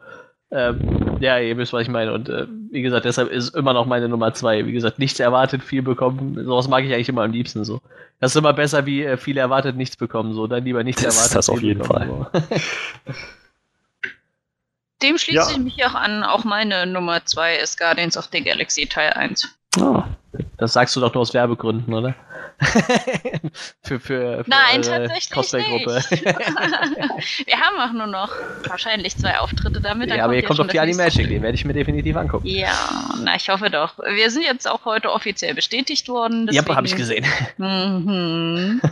ähm, 0.52 1.18
ja, 1.22 1.40
ihr 1.40 1.58
wisst, 1.58 1.72
was 1.74 1.84
ich 1.84 1.88
meine. 1.90 2.14
Und 2.14 2.30
äh, 2.30 2.46
wie 2.72 2.82
gesagt, 2.82 3.06
deshalb 3.06 3.30
ist 3.32 3.56
immer 3.56 3.74
noch 3.74 3.86
meine 3.86 4.10
Nummer 4.10 4.34
zwei. 4.34 4.66
Wie 4.66 4.72
gesagt, 4.74 5.00
nichts 5.00 5.20
erwartet, 5.20 5.64
viel 5.64 5.82
bekommen. 5.82 6.36
Sowas 6.46 6.68
mag 6.68 6.84
ich 6.84 6.94
eigentlich 6.94 7.10
immer 7.10 7.24
am 7.24 7.32
liebsten 7.32 7.64
so. 7.64 7.82
Das 8.20 8.32
ist 8.32 8.36
immer 8.38 8.54
besser 8.54 8.86
wie 8.86 9.04
äh, 9.04 9.18
viel 9.18 9.38
erwartet, 9.38 9.76
nichts 9.78 9.96
bekommen. 9.96 10.34
So, 10.34 10.48
dann 10.48 10.64
lieber 10.66 10.84
nichts 10.84 11.02
Das 11.02 11.16
ist 11.16 11.20
erwartet. 11.20 11.38
das 11.38 11.50
auf 11.50 11.62
jeden 11.62 11.82
bekommen, 11.82 12.28
So. 12.34 12.42
Dem 15.02 15.18
schließe 15.18 15.38
Ja. 15.38 15.52
ich 15.52 15.58
mich 15.58 15.84
auch 15.86 15.96
an. 15.96 16.24
Auch 16.24 16.44
meine 16.44 16.86
Nummer 16.86 17.26
2 17.26 17.56
ist 17.58 17.80
Guardians 17.80 18.18
of 18.18 18.30
the 18.32 18.44
Galaxy 18.44 18.86
Teil 18.86 19.12
1. 19.14 19.58
Ah, 19.80 20.04
Das 20.58 20.74
sagst 20.74 20.96
du 20.96 21.00
doch 21.00 21.14
nur 21.14 21.22
aus 21.22 21.34
Werbegründen, 21.34 21.94
oder? 21.94 22.14
für, 23.84 24.00
für, 24.00 24.44
für 24.44 24.46
Nein, 24.48 24.82
tatsächlich 24.84 25.32
Cosplay-Gruppe. 25.32 25.96
nicht. 26.12 26.26
Wir 27.48 27.60
haben 27.60 27.80
auch 27.80 27.94
nur 27.94 28.08
noch 28.08 28.30
wahrscheinlich 28.68 29.16
zwei 29.18 29.40
Auftritte 29.40 29.80
damit. 29.82 30.10
ja, 30.10 30.24
aber 30.26 30.36
ihr 30.36 30.44
kommt 30.44 30.60
auf 30.60 30.68
die. 30.68 30.80
Animagic, 30.80 31.28
den 31.30 31.42
werde 31.42 31.56
ich 31.56 31.66
mir 31.66 31.74
definitiv 31.74 32.16
angucken. 32.18 32.46
Ja, 32.48 32.72
na, 33.24 33.36
ich 33.36 33.50
hoffe 33.50 33.70
doch. 33.70 33.98
Wir 34.00 34.30
sind 34.30 34.44
jetzt 34.44 34.70
auch 34.70 34.86
heute 34.86 35.12
offiziell 35.12 35.56
bestätigt 35.56 36.08
worden. 36.10 36.48
Ja, 36.52 36.62
deswegen- 36.62 36.76
habe 36.76 36.88
ich 36.88 36.96
gesehen. 36.96 37.26
Mhm. 37.58 38.82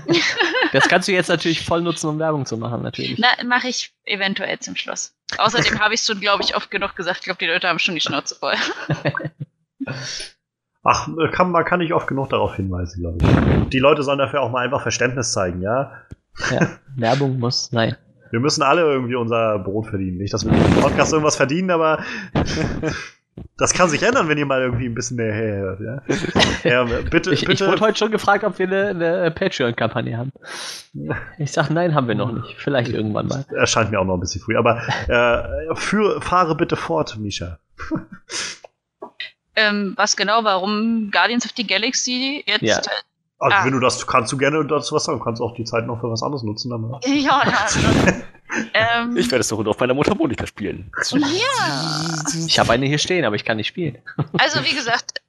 Das 0.71 0.87
kannst 0.87 1.07
du 1.07 1.11
jetzt 1.11 1.29
natürlich 1.29 1.65
voll 1.65 1.81
nutzen, 1.81 2.07
um 2.07 2.19
Werbung 2.19 2.45
zu 2.45 2.55
machen, 2.55 2.83
natürlich. 2.83 3.17
Na, 3.17 3.27
mache 3.43 3.67
ich 3.69 3.91
eventuell 4.05 4.59
zum 4.59 4.75
Schluss. 4.75 5.13
Außerdem 5.37 5.79
habe 5.79 5.95
ich 5.95 6.01
schon, 6.01 6.19
glaube 6.19 6.43
ich, 6.43 6.55
oft 6.55 6.69
genug 6.69 6.95
gesagt. 6.95 7.19
Ich 7.19 7.23
glaube, 7.25 7.39
die 7.39 7.47
Leute 7.47 7.67
haben 7.67 7.79
schon 7.79 7.95
die 7.95 8.01
Schnauze 8.01 8.35
voll. 8.35 8.53
Ach, 10.83 11.07
äh, 11.07 11.27
kann, 11.29 11.51
man 11.51 11.65
kann 11.65 11.79
nicht 11.79 11.93
oft 11.93 12.07
genug 12.07 12.29
darauf 12.29 12.55
hinweisen, 12.55 13.01
glaube 13.01 13.17
ich. 13.21 13.69
Die 13.69 13.79
Leute 13.79 14.03
sollen 14.03 14.19
dafür 14.19 14.41
auch 14.41 14.51
mal 14.51 14.63
einfach 14.63 14.81
Verständnis 14.81 15.33
zeigen, 15.33 15.61
ja? 15.61 15.91
Ja, 16.51 16.67
Werbung 16.95 17.39
muss 17.39 17.67
sein. 17.69 17.95
Wir 18.31 18.39
müssen 18.39 18.61
alle 18.61 18.81
irgendwie 18.81 19.15
unser 19.15 19.59
Brot 19.59 19.87
verdienen. 19.87 20.17
Nicht, 20.17 20.33
dass 20.33 20.45
wir 20.45 20.51
mit 20.53 20.63
dem 20.63 20.81
Podcast 20.81 21.11
irgendwas 21.11 21.35
verdienen, 21.35 21.71
aber 21.71 22.03
das 23.57 23.73
kann 23.73 23.89
sich 23.89 24.03
ändern, 24.03 24.29
wenn 24.29 24.37
ihr 24.37 24.45
mal 24.45 24.61
irgendwie 24.61 24.85
ein 24.85 24.93
bisschen 24.95 25.17
mehr 25.17 25.33
herhört, 25.33 25.79
ja? 25.81 26.01
ja 26.63 26.83
bitte, 27.09 27.31
Ich, 27.31 27.41
ich 27.41 27.47
bitte. 27.47 27.67
wurde 27.67 27.81
heute 27.81 27.97
schon 27.97 28.11
gefragt, 28.11 28.43
ob 28.43 28.59
wir 28.59 28.67
eine, 28.67 28.87
eine 28.89 29.31
Patreon-Kampagne 29.31 30.17
haben. 30.17 30.31
Ich 31.37 31.51
sag, 31.51 31.69
nein, 31.69 31.95
haben 31.95 32.07
wir 32.07 32.15
noch 32.15 32.31
nicht. 32.31 32.55
Vielleicht 32.57 32.91
irgendwann 32.91 33.27
mal. 33.27 33.45
Erscheint 33.55 33.91
mir 33.91 33.99
auch 33.99 34.05
noch 34.05 34.13
ein 34.15 34.19
bisschen 34.19 34.41
früh. 34.41 34.55
Aber 34.55 34.81
äh, 35.07 35.75
für, 35.75 36.21
fahre 36.21 36.55
bitte 36.55 36.75
fort, 36.75 37.17
Misha. 37.17 37.59
Ähm, 39.59 39.93
was 39.97 40.15
genau, 40.15 40.43
warum 40.43 41.09
Guardians 41.11 41.45
of 41.45 41.51
the 41.57 41.65
Galaxy 41.67 42.43
jetzt. 42.47 42.61
Ja. 42.61 42.75
Also, 43.41 43.55
Ah. 43.55 43.63
wenn 43.65 43.71
du 43.71 43.79
das 43.79 44.05
kannst 44.05 44.31
du 44.33 44.37
gerne 44.37 44.65
dazu 44.65 44.93
was 44.95 45.05
sagen. 45.05 45.17
Du 45.19 45.23
kannst 45.23 45.41
auch 45.41 45.53
die 45.55 45.63
Zeit 45.63 45.85
noch 45.87 45.99
für 46.01 46.11
was 46.11 46.21
anderes 46.23 46.43
nutzen. 46.43 46.73
Aber 46.73 46.99
Ja, 47.05 47.41
na, 47.45 48.13
Ähm, 48.73 49.15
Ich 49.15 49.29
werde 49.31 49.41
es 49.41 49.47
doch 49.47 49.63
auf 49.65 49.79
meiner 49.79 49.93
Mundharmonika 49.93 50.45
spielen. 50.47 50.91
ja, 51.11 52.15
Ich 52.47 52.57
habe 52.59 52.73
eine 52.73 52.85
hier 52.87 52.97
stehen, 52.97 53.23
aber 53.23 53.35
ich 53.35 53.45
kann 53.45 53.57
nicht 53.57 53.67
spielen. 53.67 53.97
also 54.39 54.63
wie 54.65 54.73
gesagt, 54.73 55.21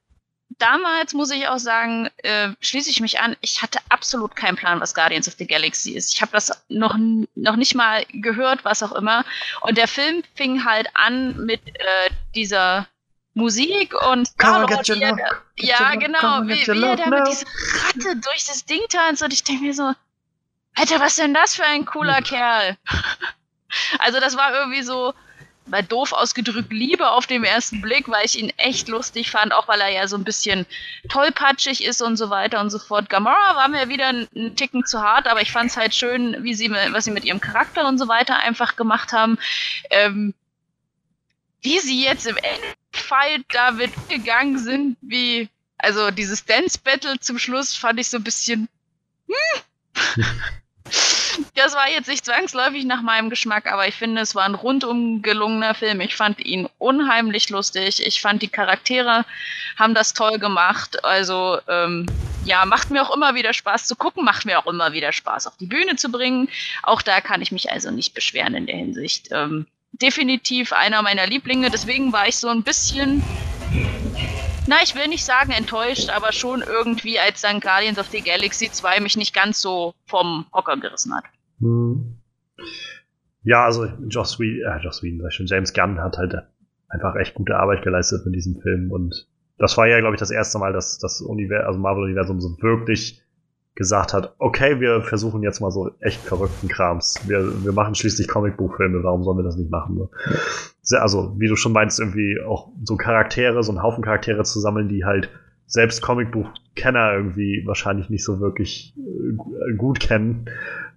damals 0.59 1.15
muss 1.15 1.31
ich 1.31 1.47
auch 1.47 1.59
sagen, 1.59 2.09
äh, 2.19 2.49
schließe 2.61 2.91
ich 2.91 3.01
mich 3.01 3.21
an, 3.21 3.37
ich 3.43 3.63
hatte 3.63 3.79
absolut 3.91 4.35
keinen 4.37 4.57
Plan, 4.57 4.81
was 4.81 4.95
Guardians 4.95 5.29
of 5.29 5.35
the 5.39 5.47
Galaxy 5.47 5.93
ist. 5.93 6.15
Ich 6.15 6.23
habe 6.23 6.33
das 6.33 6.51
noch, 6.69 6.97
noch 7.35 7.57
nicht 7.57 7.75
mal 7.75 8.05
gehört, 8.13 8.65
was 8.65 8.83
auch 8.83 8.93
immer. 8.93 9.25
Und 9.61 9.77
der 9.79 9.87
Film 9.89 10.23
fing 10.35 10.65
halt 10.65 10.89
an 10.95 11.45
mit 11.45 11.61
äh, 11.69 12.11
dieser 12.35 12.87
Musik 13.41 13.95
und 14.11 14.29
Come 14.39 14.67
da- 14.67 14.77
get 14.83 14.89
Ja, 15.57 15.89
love, 15.91 15.99
genau, 15.99 16.43
wie, 16.45 16.67
wie 16.67 16.83
er 16.83 16.97
da 16.97 17.07
mit 17.07 17.27
dieser 17.29 17.47
Ratte 17.47 18.17
durch 18.21 18.45
das 18.47 18.65
Ding 18.65 18.81
tanzt 18.89 19.23
und 19.23 19.33
ich 19.33 19.43
denke 19.45 19.65
mir 19.65 19.75
so, 19.75 19.93
Alter, 20.75 21.01
was 21.01 21.17
denn 21.17 21.35
das 21.35 21.55
für 21.55 21.65
ein 21.65 21.85
cooler 21.85 22.23
Kerl? 22.23 22.77
Also 24.01 24.19
das 24.19 24.37
war 24.37 24.53
irgendwie 24.53 24.83
so, 24.83 25.15
mal 25.67 25.83
doof 25.85 26.13
ausgedrückt, 26.13 26.73
Liebe 26.73 27.09
auf 27.09 27.29
den 27.29 27.45
ersten 27.45 27.81
Blick, 27.81 28.09
weil 28.09 28.25
ich 28.25 28.37
ihn 28.37 28.51
echt 28.57 28.89
lustig 28.89 29.31
fand, 29.31 29.53
auch 29.55 29.69
weil 29.69 29.81
er 29.81 29.91
ja 29.91 30.09
so 30.09 30.17
ein 30.17 30.25
bisschen 30.25 30.67
tollpatschig 31.09 31.85
ist 31.85 32.03
und 32.03 32.17
so 32.17 32.31
weiter 32.31 32.61
und 32.61 32.71
so 32.71 32.81
fort. 32.81 33.09
Gamora 33.09 33.55
war 33.55 33.69
mir 33.69 33.89
wieder 33.89 34.09
ein, 34.09 34.29
ein 34.35 34.57
Ticken 34.57 34.85
zu 34.85 35.01
hart, 35.01 35.29
aber 35.29 35.41
ich 35.41 35.53
fand 35.53 35.71
es 35.71 35.77
halt 35.77 35.95
schön, 35.95 36.43
wie 36.43 36.55
sie, 36.55 36.71
was 36.91 37.05
sie 37.05 37.13
mit 37.13 37.25
ihrem 37.25 37.41
Charakter 37.41 37.87
und 37.87 37.99
so 37.99 38.09
weiter 38.09 38.39
einfach 38.39 38.75
gemacht 38.75 39.13
haben. 39.13 39.39
Ähm, 39.91 40.35
wie 41.63 41.79
sie 41.79 42.03
jetzt 42.03 42.27
im 42.27 42.37
Endfight 42.93 43.45
damit 43.51 43.91
gegangen 44.09 44.59
sind, 44.59 44.97
wie, 45.01 45.49
also 45.79 46.11
dieses 46.11 46.45
Dance-Battle 46.45 47.19
zum 47.21 47.39
Schluss 47.39 47.75
fand 47.75 47.99
ich 48.01 48.09
so 48.09 48.19
ein 48.19 48.25
bisschen, 48.25 48.69
hm. 49.27 50.25
Das 51.55 51.75
war 51.75 51.89
jetzt 51.89 52.09
nicht 52.09 52.25
zwangsläufig 52.25 52.85
nach 52.85 53.03
meinem 53.03 53.31
Geschmack, 53.31 53.71
aber 53.71 53.87
ich 53.87 53.95
finde, 53.95 54.21
es 54.21 54.35
war 54.35 54.45
ein 54.45 54.57
rundum 54.57 55.23
gelungener 55.23 55.75
Film. 55.75 56.01
Ich 56.01 56.17
fand 56.17 56.41
ihn 56.41 56.69
unheimlich 56.79 57.49
lustig. 57.51 58.05
Ich 58.05 58.21
fand, 58.21 58.43
die 58.43 58.49
Charaktere 58.49 59.25
haben 59.77 59.95
das 59.95 60.13
toll 60.13 60.39
gemacht. 60.39 61.05
Also, 61.05 61.61
ähm, 61.69 62.07
ja, 62.45 62.65
macht 62.67 62.91
mir 62.91 63.03
auch 63.03 63.15
immer 63.15 63.35
wieder 63.37 63.53
Spaß 63.53 63.87
zu 63.87 63.95
gucken, 63.95 64.25
macht 64.25 64.45
mir 64.45 64.59
auch 64.59 64.67
immer 64.67 64.93
wieder 64.93 65.13
Spaß 65.13 65.47
auf 65.47 65.57
die 65.57 65.67
Bühne 65.67 65.97
zu 65.97 66.11
bringen. 66.11 66.49
Auch 66.83 67.01
da 67.01 67.21
kann 67.21 67.43
ich 67.43 67.53
mich 67.53 67.71
also 67.71 67.91
nicht 67.91 68.13
beschweren 68.13 68.55
in 68.55 68.67
der 68.67 68.77
Hinsicht. 68.77 69.29
Ähm, 69.31 69.67
definitiv 70.01 70.73
einer 70.73 71.03
meiner 71.03 71.27
Lieblinge. 71.27 71.71
Deswegen 71.71 72.13
war 72.13 72.29
ich 72.29 72.37
so 72.37 72.49
ein 72.49 72.63
bisschen, 72.63 73.23
na, 74.67 74.77
ich 74.83 74.95
will 74.95 75.09
nicht 75.09 75.25
sagen 75.25 75.53
enttäuscht, 75.53 76.11
aber 76.11 76.33
schon 76.33 76.63
irgendwie, 76.63 77.19
als 77.19 77.43
dann 77.43 77.61
Guardians 77.61 77.99
of 77.99 78.07
the 78.09 78.21
Galaxy 78.21 78.71
2 78.71 79.01
mich 79.01 79.17
nicht 79.17 79.35
ganz 79.35 79.61
so 79.61 79.95
vom 80.07 80.47
Hocker 80.53 80.77
gerissen 80.77 81.15
hat. 81.15 81.25
Hm. 81.61 82.17
Ja, 83.43 83.65
also 83.65 83.87
Joss 84.09 84.39
Whedon, 84.39 84.71
äh, 84.71 84.83
Joss 84.83 85.03
Whedon, 85.03 85.21
sag 85.21 85.29
ich 85.29 85.35
schon, 85.35 85.47
James 85.47 85.73
Gunn 85.73 86.01
hat 86.01 86.19
halt 86.19 86.35
einfach 86.89 87.17
echt 87.17 87.35
gute 87.35 87.57
Arbeit 87.57 87.83
geleistet 87.83 88.27
mit 88.27 88.35
diesem 88.35 88.61
Film 88.61 88.91
und 88.91 89.27
das 89.57 89.77
war 89.77 89.87
ja, 89.87 90.01
glaube 90.01 90.15
ich, 90.15 90.21
das 90.21 90.31
erste 90.31 90.59
Mal, 90.59 90.73
dass 90.73 90.99
das 90.99 91.21
Universum, 91.21 91.67
also 91.67 91.79
Marvel-Universum 91.79 92.41
so 92.41 92.57
wirklich 92.63 93.23
gesagt 93.75 94.13
hat, 94.13 94.35
okay, 94.39 94.81
wir 94.81 95.01
versuchen 95.03 95.43
jetzt 95.43 95.61
mal 95.61 95.71
so 95.71 95.91
echt 96.01 96.21
verrückten 96.21 96.69
Krams. 96.69 97.21
Wir, 97.27 97.65
wir 97.65 97.73
machen 97.73 97.95
schließlich 97.95 98.29
Comicbuchfilme, 98.29 99.03
warum 99.03 99.23
sollen 99.23 99.39
wir 99.39 99.45
das 99.45 99.57
nicht 99.57 99.71
machen? 99.71 99.95
Ne? 99.97 100.09
Sehr- 100.83 101.03
Also, 101.03 101.35
wie 101.39 101.49
du 101.49 101.57
schon 101.57 101.73
meinst, 101.73 101.99
irgendwie 102.01 102.39
auch 102.47 102.73
so 102.85 102.97
Charaktere, 102.97 103.63
so 103.63 103.73
einen 103.73 103.83
Haufen 103.83 104.03
Charaktere 104.05 104.43
zu 104.45 104.61
sammeln, 104.61 104.89
die 104.89 105.05
halt 105.05 105.31
selbst 105.67 106.03
Comicbuchkenner 106.03 107.13
irgendwie 107.15 107.63
wahrscheinlich 107.65 108.11
nicht 108.11 108.25
so 108.25 108.41
wirklich 108.41 108.95
äh, 108.99 109.33
gu- 109.37 109.55
gut 109.79 110.01
kennen. 110.01 110.47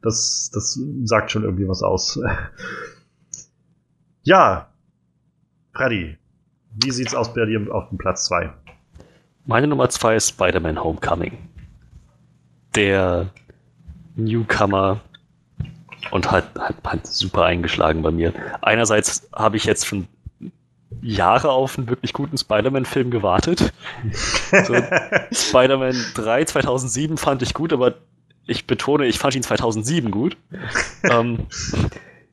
Das, 0.01 0.49
das 0.53 0.77
sagt 1.03 1.31
schon 1.31 1.43
irgendwie 1.43 1.67
was 1.69 1.83
aus. 1.83 2.19
ja, 4.23 4.67
Freddy, 5.73 6.17
wie 6.83 6.91
sieht's 6.91 7.15
aus 7.15 7.33
bei 7.33 7.45
dir 7.45 7.73
auf 7.73 7.89
dem 7.89 7.97
Platz 7.97 8.25
2? 8.25 8.51
Meine 9.45 9.67
Nummer 9.67 9.89
zwei 9.89 10.15
ist 10.15 10.29
Spider-Man 10.29 10.83
Homecoming. 10.83 11.37
Der 12.75 13.29
Newcomer 14.15 15.01
und 16.11 16.31
hat, 16.31 16.45
hat, 16.57 16.75
hat 16.83 17.07
super 17.07 17.45
eingeschlagen 17.45 18.01
bei 18.01 18.11
mir. 18.11 18.33
Einerseits 18.61 19.27
habe 19.33 19.57
ich 19.57 19.65
jetzt 19.65 19.87
schon 19.87 20.07
Jahre 21.01 21.51
auf 21.51 21.77
einen 21.77 21.89
wirklich 21.89 22.13
guten 22.13 22.37
Spider-Man-Film 22.37 23.11
gewartet. 23.11 23.73
So, 24.51 24.75
Spider-Man 25.31 25.95
3 26.13 26.45
2007 26.45 27.17
fand 27.17 27.41
ich 27.41 27.55
gut, 27.55 27.73
aber 27.73 27.95
ich 28.45 28.67
betone, 28.67 29.07
ich 29.07 29.17
fand 29.17 29.33
ihn 29.33 29.41
2007 29.41 30.11
gut. 30.11 30.37
ähm, 31.09 31.47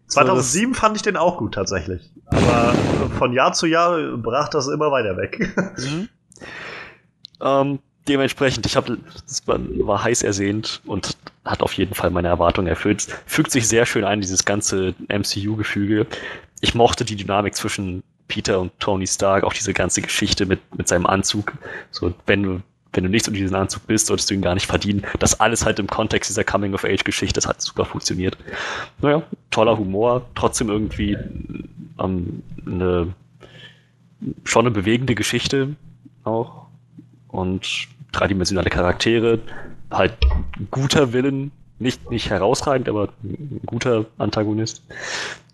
2007 0.07 0.75
fand 0.75 0.97
ich 0.97 1.03
den 1.03 1.17
auch 1.17 1.39
gut 1.39 1.55
tatsächlich. 1.55 2.11
Aber 2.27 2.75
von 3.17 3.33
Jahr 3.33 3.55
zu 3.55 3.67
Jahr 3.67 3.97
brach 4.19 4.49
das 4.49 4.69
immer 4.69 4.91
weiter 4.93 5.17
weg. 5.17 5.51
Mhm. 5.79 6.09
Ähm, 7.41 7.79
dementsprechend, 8.09 8.67
ich 8.67 8.77
habe, 8.77 8.99
das 9.27 9.47
war, 9.47 10.05
heiß 10.05 10.23
ersehnt 10.23 10.81
und 10.87 11.17
hat 11.45 11.63
auf 11.63 11.73
jeden 11.75 11.95
Fall 11.95 12.11
meine 12.11 12.29
Erwartungen 12.29 12.67
erfüllt. 12.67 13.07
Fügt 13.27 13.51
sich 13.51 13.69
sehr 13.69 13.87
schön 13.87 14.05
ein, 14.05 14.21
dieses 14.21 14.45
ganze 14.45 14.95
MCU-Gefüge. 15.09 16.07
Ich 16.61 16.75
mochte 16.75 17.05
die 17.05 17.17
Dynamik 17.17 17.55
zwischen 17.55 18.03
Peter 18.29 18.61
und 18.61 18.73
Tony 18.79 19.07
Stark, 19.07 19.45
auch 19.45 19.53
diese 19.53 19.73
ganze 19.73 20.03
Geschichte 20.03 20.47
mit, 20.47 20.61
mit 20.77 20.89
seinem 20.89 21.07
Anzug. 21.07 21.53
So, 21.91 22.15
wenn 22.27 22.43
du, 22.43 22.61
wenn 22.93 23.05
du 23.05 23.11
nicht 23.11 23.27
unter 23.27 23.41
diesen 23.41 23.57
Anzug 23.57 23.87
bist, 23.87 24.07
solltest 24.07 24.31
du 24.31 24.35
ihn 24.35 24.43
gar 24.43 24.55
nicht 24.55 24.67
verdienen. 24.67 25.05
Das 25.19 25.41
alles 25.41 25.65
halt 25.65 25.79
im 25.79 25.87
Kontext 25.87 26.31
dieser 26.31 26.45
Coming-of-Age-Geschichte, 26.45 27.35
das 27.35 27.47
hat 27.47 27.61
super 27.61 27.85
funktioniert. 27.85 28.37
Naja, 29.01 29.23
toller 29.51 29.77
Humor, 29.77 30.27
trotzdem 30.35 30.69
irgendwie 30.69 31.17
ähm, 31.99 32.43
eine, 32.67 33.15
schon 34.45 34.67
eine 34.67 34.71
bewegende 34.71 35.15
Geschichte 35.15 35.75
auch 36.23 36.60
und 37.33 37.89
dreidimensionale 38.13 38.71
Charaktere, 38.71 39.41
halt 39.91 40.17
guter 40.71 41.13
Willen, 41.13 41.53
nicht, 41.79 42.11
nicht 42.11 42.31
herausragend, 42.31 42.89
aber 42.89 43.09
ein 43.25 43.61
guter 43.67 44.07
Antagonist. 44.19 44.83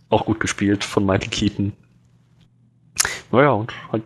Auch 0.08 0.26
gut 0.26 0.40
gespielt 0.40 0.84
von 0.84 1.04
Michael 1.06 1.30
Keaton. 1.30 1.72
Naja, 3.30 3.50
und 3.50 3.72
halt 3.92 4.02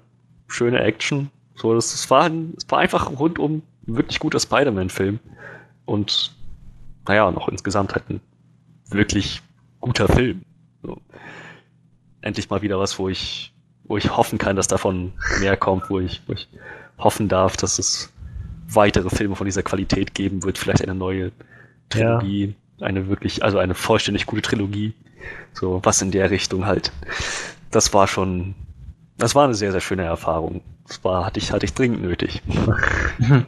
schöne 0.49 0.81
Action. 0.81 1.31
So, 1.55 1.75
das, 1.75 1.91
das 1.93 2.11
war, 2.11 2.25
ein, 2.25 2.55
es 2.57 2.65
war 2.69 2.79
einfach 2.79 3.11
rundum 3.19 3.63
ein 3.87 3.97
wirklich 3.97 4.19
guter 4.19 4.41
Spider-Man-Film. 4.41 5.19
Und 5.85 6.35
naja, 7.07 7.31
noch 7.31 7.49
insgesamt 7.49 7.95
halt 7.95 8.09
ein 8.11 8.21
wirklich 8.89 9.43
guter 9.81 10.09
Film. 10.09 10.43
So. 10.83 11.01
Endlich 12.23 12.51
mal 12.51 12.63
wieder 12.63 12.79
was, 12.79 12.99
wo 12.99 13.09
ich, 13.09 13.53
wo 13.85 13.97
ich 13.97 14.17
hoffen 14.17 14.39
kann, 14.39 14.57
dass 14.57 14.69
davon 14.69 15.13
mehr 15.41 15.57
kommt, 15.57 15.91
wo 15.91 16.01
ich, 16.01 16.23
wo 16.27 16.33
ich 16.33 16.49
hoffen 17.03 17.29
darf, 17.29 17.57
dass 17.57 17.79
es 17.79 18.13
weitere 18.69 19.11
Filme 19.11 19.37
von 19.37 19.47
dieser 19.47 19.63
Qualität 19.63 20.15
geben 20.15 20.43
wird, 20.43 20.59
vielleicht 20.59 20.83
eine 20.83 20.95
neue 20.95 21.33
Trilogie, 21.89 22.55
eine 22.81 23.09
wirklich, 23.09 23.43
also 23.43 23.59
eine 23.59 23.75
vollständig 23.75 24.27
gute 24.27 24.43
Trilogie, 24.43 24.95
so 25.53 25.81
was 25.83 26.03
in 26.03 26.11
der 26.11 26.31
Richtung 26.31 26.67
halt. 26.67 26.93
Das 27.71 27.93
war 27.93 28.07
schon, 28.07 28.55
das 29.19 29.35
war 29.35 29.45
eine 29.45 29.55
sehr, 29.55 29.73
sehr 29.73 29.81
schöne 29.81 30.05
Erfahrung. 30.05 30.63
Das 30.87 31.03
war, 31.05 31.25
hatte 31.25 31.39
ich, 31.39 31.53
hatte 31.53 31.67
ich 31.67 31.75
dringend 31.75 32.03
nötig. 32.03 32.43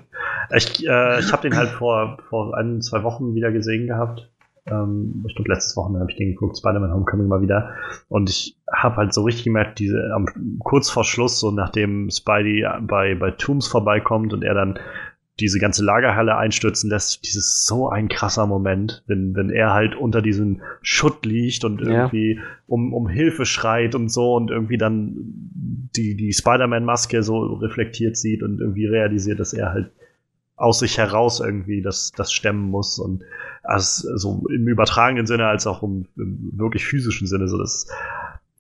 Ich, 0.55 0.87
äh, 0.87 1.21
ich 1.21 1.33
habe 1.33 1.43
den 1.49 1.57
halt 1.57 1.71
vor, 1.71 2.19
vor 2.29 2.57
ein, 2.57 2.83
zwei 2.83 3.03
Wochen 3.05 3.35
wieder 3.35 3.51
gesehen 3.53 3.87
gehabt. 3.87 4.29
Ähm, 4.67 5.25
ich 5.29 5.35
glaube, 5.35 5.53
letztes 5.53 5.77
Wochenende 5.77 6.01
habe 6.01 6.11
ich 6.11 6.19
den 6.19 6.31
geguckt, 6.31 6.57
Spider-Man 6.59 6.93
Homecoming 6.93 7.27
mal 7.27 7.43
wieder. 7.43 7.75
Und 8.09 8.31
ich 8.31 8.57
habe 8.73 8.97
halt 8.97 9.13
so 9.13 9.23
richtig 9.23 9.45
gemerkt, 9.45 9.79
diese 9.79 10.13
am, 10.15 10.27
kurz 10.61 10.89
vor 10.91 11.05
Schluss, 11.05 11.41
so 11.41 11.51
nachdem 11.51 12.11
Spidey 12.11 12.65
bei, 12.83 13.15
bei 13.15 13.33
Tooms 13.33 13.67
vorbeikommt 13.67 14.33
und 14.33 14.43
er 14.43 14.55
dann 14.55 14.79
diese 15.41 15.59
ganze 15.59 15.83
Lagerhalle 15.85 16.37
einstürzen 16.37 16.91
lässt, 16.91 17.25
dieses 17.27 17.65
so 17.65 17.89
ein 17.89 18.09
krasser 18.09 18.47
Moment, 18.47 19.03
wenn, 19.07 19.35
wenn 19.35 19.51
er 19.51 19.73
halt 19.73 19.97
unter 19.97 20.21
diesem 20.21 20.61
Schutt 20.83 21.25
liegt 21.25 21.65
und 21.65 21.81
Ja. 21.81 21.87
irgendwie 21.87 22.39
um, 22.67 22.93
um 22.93 23.09
Hilfe 23.09 23.47
schreit 23.47 23.95
und 23.95 24.11
so 24.11 24.35
und 24.35 24.51
irgendwie 24.51 24.77
dann 24.77 25.15
die, 25.97 26.17
die 26.17 26.33
Spider-Man-Maske 26.33 27.23
so 27.23 27.39
reflektiert 27.55 28.17
sieht 28.17 28.43
und 28.43 28.61
irgendwie 28.61 28.87
realisiert, 28.87 29.41
dass 29.41 29.55
er 29.55 29.73
halt 29.73 29.91
aus 30.57 30.79
sich 30.79 30.99
heraus 30.99 31.41
irgendwie 31.41 31.83
das, 31.83 32.13
das 32.13 32.33
stemmen 32.33 32.71
muss 32.71 32.99
und 32.99 33.23
also 33.63 34.17
so 34.17 34.45
im 34.49 34.69
übertragenen 34.69 35.27
Sinne 35.27 35.47
als 35.47 35.67
auch 35.67 35.83
im, 35.83 36.07
im 36.17 36.53
wirklich 36.55 36.85
physischen 36.85 37.27
Sinne 37.27 37.49
so 37.49 37.59
das 37.59 37.87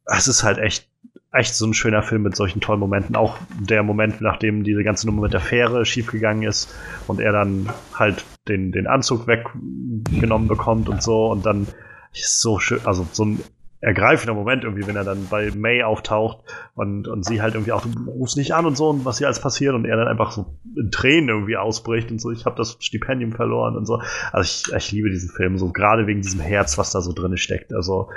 es 0.07 0.29
ist 0.29 0.43
halt 0.43 0.59
echt 0.59 0.89
echt 1.33 1.55
so 1.55 1.67
ein 1.67 1.75
schöner 1.75 2.03
Film 2.03 2.23
mit 2.23 2.37
solchen 2.37 2.61
tollen 2.61 2.81
Momenten. 2.81 3.17
Auch 3.17 3.39
der 3.59 3.83
Moment 3.83 4.21
nachdem 4.21 4.65
diese 4.65 4.85
ganze 4.85 5.07
Nummer 5.07 5.23
mit 5.23 5.33
der 5.33 5.41
Fähre 5.41 5.87
schiefgegangen 5.87 6.43
ist 6.43 6.75
und 7.07 7.21
er 7.21 7.33
dann 7.33 7.71
halt 7.95 8.25
den 8.49 8.73
den 8.73 8.87
Anzug 8.87 9.27
weggenommen 9.27 10.49
bekommt 10.49 10.89
und 10.89 11.03
so 11.03 11.31
und 11.31 11.47
dann 11.47 11.67
ist 12.12 12.41
so 12.41 12.59
schön 12.59 12.81
also 12.85 13.07
so 13.12 13.25
ein 13.25 13.41
ergreifender 13.83 14.33
Moment 14.33 14.62
irgendwie, 14.62 14.86
wenn 14.86 14.94
er 14.94 15.02
dann 15.02 15.27
bei 15.28 15.51
May 15.51 15.83
auftaucht 15.83 16.39
und, 16.75 17.09
und 17.09 17.25
sie 17.25 17.43
halt 17.43 17.55
irgendwie 17.55 17.73
auch, 17.73 17.83
du 17.83 18.11
rufst 18.11 18.36
nicht 18.36 18.55
an 18.55 18.65
und 18.65 18.77
so 18.77 18.91
und 18.91 19.05
was 19.05 19.19
hier 19.19 19.27
alles 19.27 19.41
passiert 19.41 19.75
und 19.75 19.85
er 19.85 19.97
dann 19.97 20.07
einfach 20.07 20.31
so 20.31 20.57
in 20.77 20.93
Tränen 20.93 21.28
irgendwie 21.28 21.57
ausbricht 21.57 22.11
und 22.12 22.20
so, 22.20 22.31
ich 22.31 22.47
habe 22.47 22.55
das 22.57 22.77
Stipendium 22.78 23.33
verloren 23.33 23.77
und 23.77 23.85
so. 23.85 24.01
Also 24.31 24.44
ich, 24.44 24.73
ich 24.73 24.93
liebe 24.93 25.11
diesen 25.11 25.31
Film, 25.31 25.59
so 25.59 25.73
gerade 25.73 26.07
wegen 26.07 26.23
diesem 26.23 26.41
Herz, 26.41 26.78
was 26.78 26.93
da 26.93 27.01
so 27.01 27.12
drin 27.12 27.36
steckt. 27.36 27.75
Also 27.75 28.09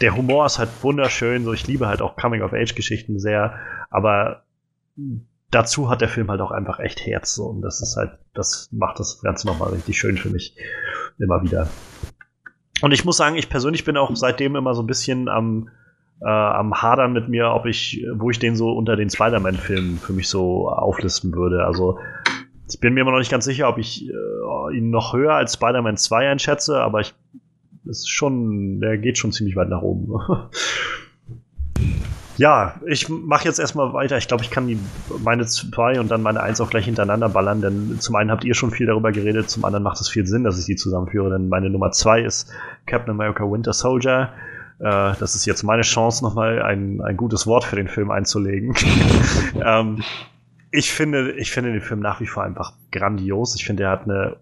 der 0.00 0.16
Humor 0.16 0.44
ist 0.44 0.58
halt 0.58 0.70
wunderschön, 0.82 1.44
so 1.44 1.52
ich 1.52 1.68
liebe 1.68 1.86
halt 1.86 2.02
auch 2.02 2.16
Coming-of-Age-Geschichten 2.16 3.20
sehr, 3.20 3.54
aber 3.90 4.42
dazu 5.52 5.88
hat 5.88 6.00
der 6.00 6.08
Film 6.08 6.28
halt 6.32 6.40
auch 6.40 6.50
einfach 6.50 6.80
echt 6.80 7.06
Herz 7.06 7.36
so 7.36 7.44
und 7.44 7.62
das 7.62 7.80
ist 7.80 7.96
halt, 7.96 8.18
das 8.34 8.70
macht 8.72 8.98
das 8.98 9.22
Ganze 9.22 9.46
nochmal 9.46 9.70
richtig 9.70 9.96
schön 10.00 10.16
für 10.16 10.30
mich. 10.30 10.56
Immer 11.20 11.44
wieder. 11.44 11.68
Und 12.84 12.92
ich 12.92 13.06
muss 13.06 13.16
sagen, 13.16 13.36
ich 13.36 13.48
persönlich 13.48 13.86
bin 13.86 13.96
auch 13.96 14.14
seitdem 14.14 14.56
immer 14.56 14.74
so 14.74 14.82
ein 14.82 14.86
bisschen 14.86 15.26
am, 15.30 15.70
äh, 16.20 16.28
am 16.28 16.82
Hadern 16.82 17.14
mit 17.14 17.30
mir, 17.30 17.48
ob 17.48 17.64
ich, 17.64 18.04
wo 18.12 18.28
ich 18.28 18.38
den 18.38 18.56
so 18.56 18.72
unter 18.72 18.94
den 18.94 19.08
Spider-Man-Filmen 19.08 19.96
für 19.96 20.12
mich 20.12 20.28
so 20.28 20.68
auflisten 20.68 21.34
würde. 21.34 21.64
Also 21.64 21.98
ich 22.70 22.80
bin 22.80 22.92
mir 22.92 23.00
immer 23.00 23.12
noch 23.12 23.20
nicht 23.20 23.30
ganz 23.30 23.46
sicher, 23.46 23.70
ob 23.70 23.78
ich 23.78 24.06
äh, 24.06 24.76
ihn 24.76 24.90
noch 24.90 25.14
höher 25.14 25.32
als 25.32 25.54
Spider-Man 25.54 25.96
2 25.96 26.28
einschätze, 26.28 26.78
aber 26.82 27.00
ich 27.00 27.14
ist 27.86 28.10
schon, 28.10 28.80
der 28.80 28.98
geht 28.98 29.16
schon 29.16 29.32
ziemlich 29.32 29.56
weit 29.56 29.70
nach 29.70 29.80
oben. 29.80 30.20
ja, 32.36 32.80
ich 32.86 33.08
mache 33.08 33.44
jetzt 33.44 33.58
erstmal 33.58 33.92
weiter. 33.92 34.18
Ich 34.18 34.28
glaube, 34.28 34.42
ich 34.42 34.50
kann 34.50 34.66
die, 34.66 34.78
meine 35.22 35.46
zwei 35.46 36.00
und 36.00 36.10
dann 36.10 36.22
meine 36.22 36.42
eins 36.42 36.60
auch 36.60 36.70
gleich 36.70 36.84
hintereinander 36.84 37.28
ballern, 37.28 37.60
denn 37.60 38.00
zum 38.00 38.16
einen 38.16 38.30
habt 38.30 38.44
ihr 38.44 38.54
schon 38.54 38.70
viel 38.70 38.86
darüber 38.86 39.12
geredet, 39.12 39.50
zum 39.50 39.64
anderen 39.64 39.84
macht 39.84 40.00
es 40.00 40.08
viel 40.08 40.26
Sinn, 40.26 40.44
dass 40.44 40.58
ich 40.58 40.66
die 40.66 40.76
zusammenführe, 40.76 41.30
denn 41.30 41.48
meine 41.48 41.70
Nummer 41.70 41.92
zwei 41.92 42.22
ist 42.22 42.50
Captain 42.86 43.10
America 43.10 43.44
Winter 43.44 43.72
Soldier. 43.72 44.30
Äh, 44.80 45.14
das 45.18 45.34
ist 45.34 45.46
jetzt 45.46 45.62
meine 45.62 45.82
Chance, 45.82 46.24
nochmal 46.24 46.60
ein, 46.62 47.00
ein 47.00 47.16
gutes 47.16 47.46
Wort 47.46 47.64
für 47.64 47.76
den 47.76 47.88
Film 47.88 48.10
einzulegen. 48.10 48.74
ähm, 49.64 50.02
ich 50.70 50.92
finde, 50.92 51.32
ich 51.32 51.52
finde 51.52 51.70
den 51.70 51.80
Film 51.80 52.00
nach 52.00 52.20
wie 52.20 52.26
vor 52.26 52.42
einfach 52.42 52.72
grandios. 52.90 53.54
Ich 53.54 53.64
finde, 53.64 53.84
er 53.84 53.90
hat 53.90 54.04
eine 54.04 54.36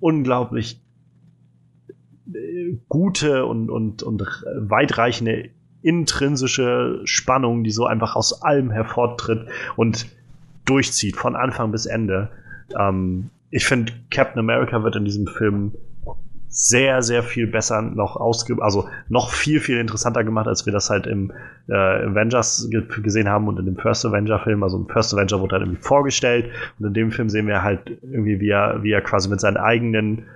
unglaublich 0.00 0.80
gute 2.88 3.44
und, 3.44 3.70
und, 3.70 4.02
und 4.02 4.22
weitreichende 4.58 5.50
intrinsische 5.84 7.00
Spannung, 7.04 7.62
die 7.62 7.70
so 7.70 7.86
einfach 7.86 8.16
aus 8.16 8.42
allem 8.42 8.70
hervortritt 8.70 9.46
und 9.76 10.06
durchzieht, 10.64 11.16
von 11.16 11.36
Anfang 11.36 11.70
bis 11.70 11.86
Ende. 11.86 12.30
Ähm, 12.78 13.30
ich 13.50 13.66
finde, 13.66 13.92
Captain 14.10 14.40
America 14.40 14.82
wird 14.82 14.96
in 14.96 15.04
diesem 15.04 15.26
Film 15.26 15.72
sehr, 16.48 17.02
sehr 17.02 17.24
viel 17.24 17.48
besser 17.48 17.82
noch 17.82 18.16
ausge, 18.16 18.56
also 18.62 18.88
noch 19.08 19.30
viel, 19.30 19.60
viel 19.60 19.78
interessanter 19.78 20.22
gemacht, 20.22 20.46
als 20.46 20.64
wir 20.66 20.72
das 20.72 20.88
halt 20.88 21.06
im 21.06 21.32
äh, 21.68 21.74
Avengers 21.74 22.68
ge 22.70 22.84
gesehen 23.02 23.28
haben 23.28 23.48
und 23.48 23.58
in 23.58 23.66
dem 23.66 23.76
First 23.76 24.06
Avenger 24.06 24.38
Film. 24.38 24.62
Also 24.62 24.78
im 24.78 24.86
First 24.86 25.12
Avenger 25.12 25.40
wurde 25.40 25.56
halt 25.56 25.64
irgendwie 25.64 25.82
vorgestellt 25.82 26.50
und 26.78 26.86
in 26.86 26.94
dem 26.94 27.10
Film 27.10 27.28
sehen 27.28 27.48
wir 27.48 27.62
halt 27.62 27.98
irgendwie, 28.02 28.40
wie 28.40 28.50
er, 28.50 28.82
wie 28.84 28.92
er 28.92 29.00
quasi 29.00 29.28
mit 29.28 29.40
seinen 29.40 29.56
eigenen 29.56 30.26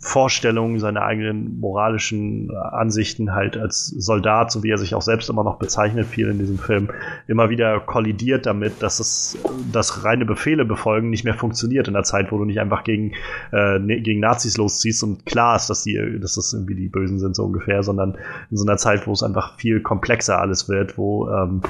Vorstellungen, 0.00 0.78
seine 0.78 1.02
eigenen 1.02 1.60
moralischen 1.60 2.50
Ansichten 2.56 3.34
halt 3.34 3.58
als 3.58 3.86
Soldat, 3.86 4.50
so 4.50 4.62
wie 4.62 4.70
er 4.70 4.78
sich 4.78 4.94
auch 4.94 5.02
selbst 5.02 5.28
immer 5.28 5.44
noch 5.44 5.58
bezeichnet, 5.58 6.06
viel 6.06 6.28
in 6.28 6.38
diesem 6.38 6.58
Film, 6.58 6.88
immer 7.28 7.50
wieder 7.50 7.80
kollidiert 7.80 8.46
damit, 8.46 8.82
dass 8.82 8.98
es 8.98 9.38
das 9.70 10.02
reine 10.02 10.24
Befehle 10.24 10.64
befolgen 10.64 11.10
nicht 11.10 11.24
mehr 11.24 11.34
funktioniert 11.34 11.86
in 11.86 11.94
der 11.94 12.04
Zeit, 12.04 12.32
wo 12.32 12.38
du 12.38 12.46
nicht 12.46 12.60
einfach 12.60 12.82
gegen, 12.82 13.12
äh, 13.52 13.78
ne, 13.78 14.00
gegen 14.00 14.20
Nazis 14.20 14.56
losziehst 14.56 15.02
und 15.02 15.26
klar 15.26 15.56
ist, 15.56 15.68
dass 15.68 15.82
die, 15.82 16.18
dass 16.18 16.36
das 16.36 16.54
irgendwie 16.54 16.76
die 16.76 16.88
Bösen 16.88 17.18
sind, 17.18 17.36
so 17.36 17.44
ungefähr, 17.44 17.82
sondern 17.82 18.16
in 18.50 18.56
so 18.56 18.64
einer 18.64 18.78
Zeit, 18.78 19.06
wo 19.06 19.12
es 19.12 19.22
einfach 19.22 19.58
viel 19.58 19.80
komplexer 19.82 20.40
alles 20.40 20.68
wird, 20.68 20.96
wo 20.96 21.28
ähm, 21.28 21.60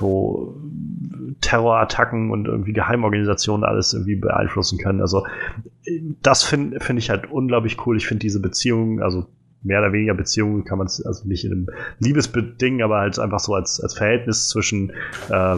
wo 0.00 0.54
Terrorattacken 1.40 2.30
und 2.30 2.46
irgendwie 2.46 2.72
Geheimorganisationen 2.72 3.64
alles 3.64 3.92
irgendwie 3.92 4.16
beeinflussen 4.16 4.78
können. 4.78 5.00
Also 5.00 5.26
das 6.22 6.42
finde 6.42 6.80
find 6.80 6.98
ich 6.98 7.10
halt 7.10 7.30
unglaublich 7.30 7.86
cool. 7.86 7.96
Ich 7.96 8.06
finde 8.06 8.20
diese 8.20 8.40
Beziehung, 8.40 9.00
also 9.00 9.26
mehr 9.62 9.80
oder 9.80 9.92
weniger 9.92 10.14
Beziehungen 10.14 10.64
kann 10.64 10.78
man 10.78 10.86
es 10.86 11.04
also 11.04 11.26
nicht 11.26 11.44
in 11.44 11.52
einem 11.52 11.66
Liebesding, 11.98 12.82
aber 12.82 12.98
halt 12.98 13.18
einfach 13.18 13.40
so 13.40 13.54
als, 13.54 13.80
als 13.80 13.96
Verhältnis 13.96 14.48
zwischen 14.48 14.92
äh, 15.30 15.56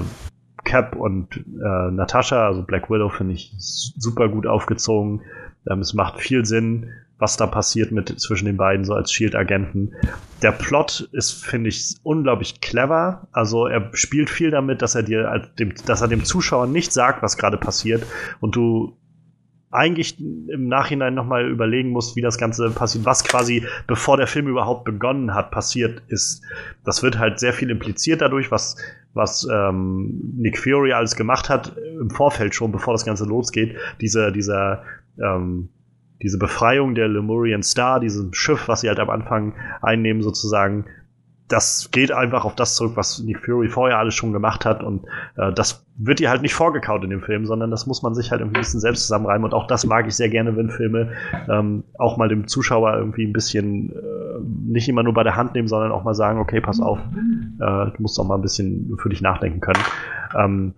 Cap 0.64 0.96
und 0.96 1.36
äh, 1.36 1.90
Natascha, 1.90 2.46
also 2.46 2.62
Black 2.62 2.90
Widow, 2.90 3.08
finde 3.08 3.34
ich 3.34 3.54
super 3.58 4.28
gut 4.28 4.46
aufgezogen. 4.46 5.22
Ähm, 5.70 5.80
es 5.80 5.94
macht 5.94 6.20
viel 6.20 6.44
Sinn 6.44 6.90
was 7.18 7.36
da 7.36 7.46
passiert 7.46 7.90
mit 7.90 8.20
zwischen 8.20 8.46
den 8.46 8.56
beiden 8.56 8.84
so 8.84 8.94
als 8.94 9.12
Shield-Agenten. 9.12 9.92
Der 10.42 10.52
Plot 10.52 11.08
ist, 11.12 11.44
finde 11.44 11.68
ich, 11.68 11.96
unglaublich 12.02 12.60
clever. 12.60 13.26
Also 13.32 13.66
er 13.66 13.90
spielt 13.92 14.30
viel 14.30 14.50
damit, 14.50 14.82
dass 14.82 14.94
er 14.94 15.02
dir, 15.02 15.50
dass 15.86 16.00
er 16.00 16.08
dem 16.08 16.24
Zuschauer 16.24 16.66
nicht 16.66 16.92
sagt, 16.92 17.22
was 17.22 17.36
gerade 17.36 17.56
passiert 17.56 18.04
und 18.40 18.54
du 18.54 18.96
eigentlich 19.70 20.18
im 20.18 20.68
Nachhinein 20.68 21.14
nochmal 21.14 21.46
überlegen 21.50 21.90
musst, 21.90 22.16
wie 22.16 22.22
das 22.22 22.38
Ganze 22.38 22.70
passiert, 22.70 23.04
was 23.04 23.22
quasi 23.22 23.66
bevor 23.86 24.16
der 24.16 24.26
Film 24.26 24.48
überhaupt 24.48 24.84
begonnen 24.84 25.34
hat, 25.34 25.50
passiert 25.50 26.02
ist. 26.08 26.42
Das 26.84 27.02
wird 27.02 27.18
halt 27.18 27.38
sehr 27.38 27.52
viel 27.52 27.68
impliziert 27.68 28.22
dadurch, 28.22 28.50
was, 28.50 28.76
was 29.12 29.46
ähm, 29.52 30.20
Nick 30.36 30.58
Fury 30.58 30.92
alles 30.92 31.16
gemacht 31.16 31.50
hat 31.50 31.76
im 32.00 32.08
Vorfeld 32.08 32.54
schon, 32.54 32.72
bevor 32.72 32.94
das 32.94 33.04
Ganze 33.04 33.26
losgeht. 33.26 33.76
Diese, 34.00 34.32
dieser 34.32 34.84
ähm, 35.22 35.68
diese 36.22 36.38
Befreiung 36.38 36.94
der 36.94 37.08
Lemurian 37.08 37.62
Star, 37.62 38.00
diesem 38.00 38.32
Schiff, 38.32 38.68
was 38.68 38.80
sie 38.80 38.88
halt 38.88 38.98
am 38.98 39.10
Anfang 39.10 39.54
einnehmen, 39.82 40.22
sozusagen, 40.22 40.84
das 41.48 41.90
geht 41.90 42.12
einfach 42.12 42.44
auf 42.44 42.54
das 42.54 42.74
zurück, 42.74 42.92
was 42.96 43.20
Nick 43.20 43.40
Fury 43.40 43.68
vorher 43.68 43.98
alles 43.98 44.14
schon 44.14 44.32
gemacht 44.32 44.66
hat 44.66 44.82
und 44.82 45.06
äh, 45.36 45.50
das 45.52 45.86
wird 45.96 46.20
ihr 46.20 46.28
halt 46.28 46.42
nicht 46.42 46.54
vorgekaut 46.54 47.02
in 47.04 47.10
dem 47.10 47.22
Film, 47.22 47.46
sondern 47.46 47.70
das 47.70 47.86
muss 47.86 48.02
man 48.02 48.14
sich 48.14 48.30
halt 48.30 48.42
irgendwie 48.42 48.58
ein 48.58 48.62
bisschen 48.62 48.80
selbst 48.80 49.02
zusammenreimen 49.02 49.44
und 49.44 49.54
auch 49.54 49.66
das 49.66 49.86
mag 49.86 50.06
ich 50.06 50.14
sehr 50.14 50.28
gerne, 50.28 50.56
wenn 50.56 50.70
Filme 50.70 51.12
ähm, 51.48 51.84
auch 51.98 52.18
mal 52.18 52.28
dem 52.28 52.46
Zuschauer 52.46 52.94
irgendwie 52.94 53.24
ein 53.24 53.32
bisschen 53.32 53.92
äh, 53.92 54.40
nicht 54.66 54.88
immer 54.88 55.02
nur 55.02 55.14
bei 55.14 55.22
der 55.22 55.36
Hand 55.36 55.54
nehmen, 55.54 55.68
sondern 55.68 55.90
auch 55.90 56.04
mal 56.04 56.14
sagen, 56.14 56.38
okay, 56.38 56.60
pass 56.60 56.80
auf, 56.80 56.98
äh, 56.98 57.60
du 57.60 57.94
musst 57.98 58.20
auch 58.20 58.26
mal 58.26 58.34
ein 58.34 58.42
bisschen 58.42 58.94
für 58.98 59.08
dich 59.08 59.22
nachdenken 59.22 59.60
können. 59.60 59.82
Ähm, 60.38 60.74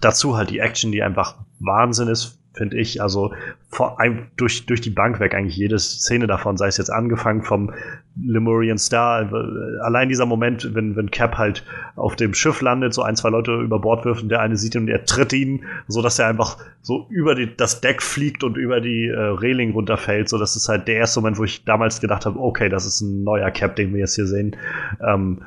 dazu 0.00 0.36
halt 0.36 0.48
die 0.48 0.60
Action, 0.60 0.92
die 0.92 1.02
einfach 1.02 1.36
Wahnsinn 1.60 2.08
ist, 2.08 2.37
finde 2.58 2.76
ich. 2.76 3.00
Also 3.00 3.32
vor, 3.70 3.96
durch, 4.36 4.66
durch 4.66 4.80
die 4.80 4.90
Bank 4.90 5.20
weg 5.20 5.34
eigentlich 5.34 5.56
jede 5.56 5.78
Szene 5.78 6.26
davon, 6.26 6.56
sei 6.56 6.66
es 6.66 6.76
jetzt 6.76 6.90
angefangen 6.90 7.42
vom 7.42 7.72
Lemurian 8.20 8.78
Star, 8.78 9.22
äh, 9.22 9.80
allein 9.82 10.08
dieser 10.08 10.26
Moment, 10.26 10.74
wenn, 10.74 10.96
wenn 10.96 11.10
Cap 11.10 11.38
halt 11.38 11.64
auf 11.96 12.16
dem 12.16 12.34
Schiff 12.34 12.60
landet, 12.60 12.92
so 12.92 13.02
ein, 13.02 13.16
zwei 13.16 13.30
Leute 13.30 13.54
über 13.54 13.78
Bord 13.78 14.04
wirft 14.04 14.22
und 14.22 14.28
der 14.28 14.40
eine 14.40 14.56
sieht 14.56 14.74
ihn 14.74 14.82
und 14.82 14.88
er 14.88 15.04
tritt 15.04 15.32
ihn, 15.32 15.64
so 15.86 16.02
dass 16.02 16.18
er 16.18 16.26
einfach 16.26 16.58
so 16.82 17.06
über 17.10 17.34
die, 17.34 17.56
das 17.56 17.80
Deck 17.80 18.02
fliegt 18.02 18.42
und 18.42 18.56
über 18.56 18.80
die 18.80 19.06
äh, 19.06 19.16
Reling 19.16 19.72
runterfällt. 19.72 20.28
So, 20.28 20.38
das 20.38 20.56
ist 20.56 20.68
halt 20.68 20.88
der 20.88 20.96
erste 20.96 21.20
Moment, 21.20 21.38
wo 21.38 21.44
ich 21.44 21.64
damals 21.64 22.00
gedacht 22.00 22.26
habe, 22.26 22.38
okay, 22.40 22.68
das 22.68 22.84
ist 22.86 23.00
ein 23.00 23.22
neuer 23.22 23.50
Cap, 23.50 23.76
den 23.76 23.92
wir 23.92 24.00
jetzt 24.00 24.16
hier 24.16 24.26
sehen. 24.26 24.56
Ähm, 25.00 25.42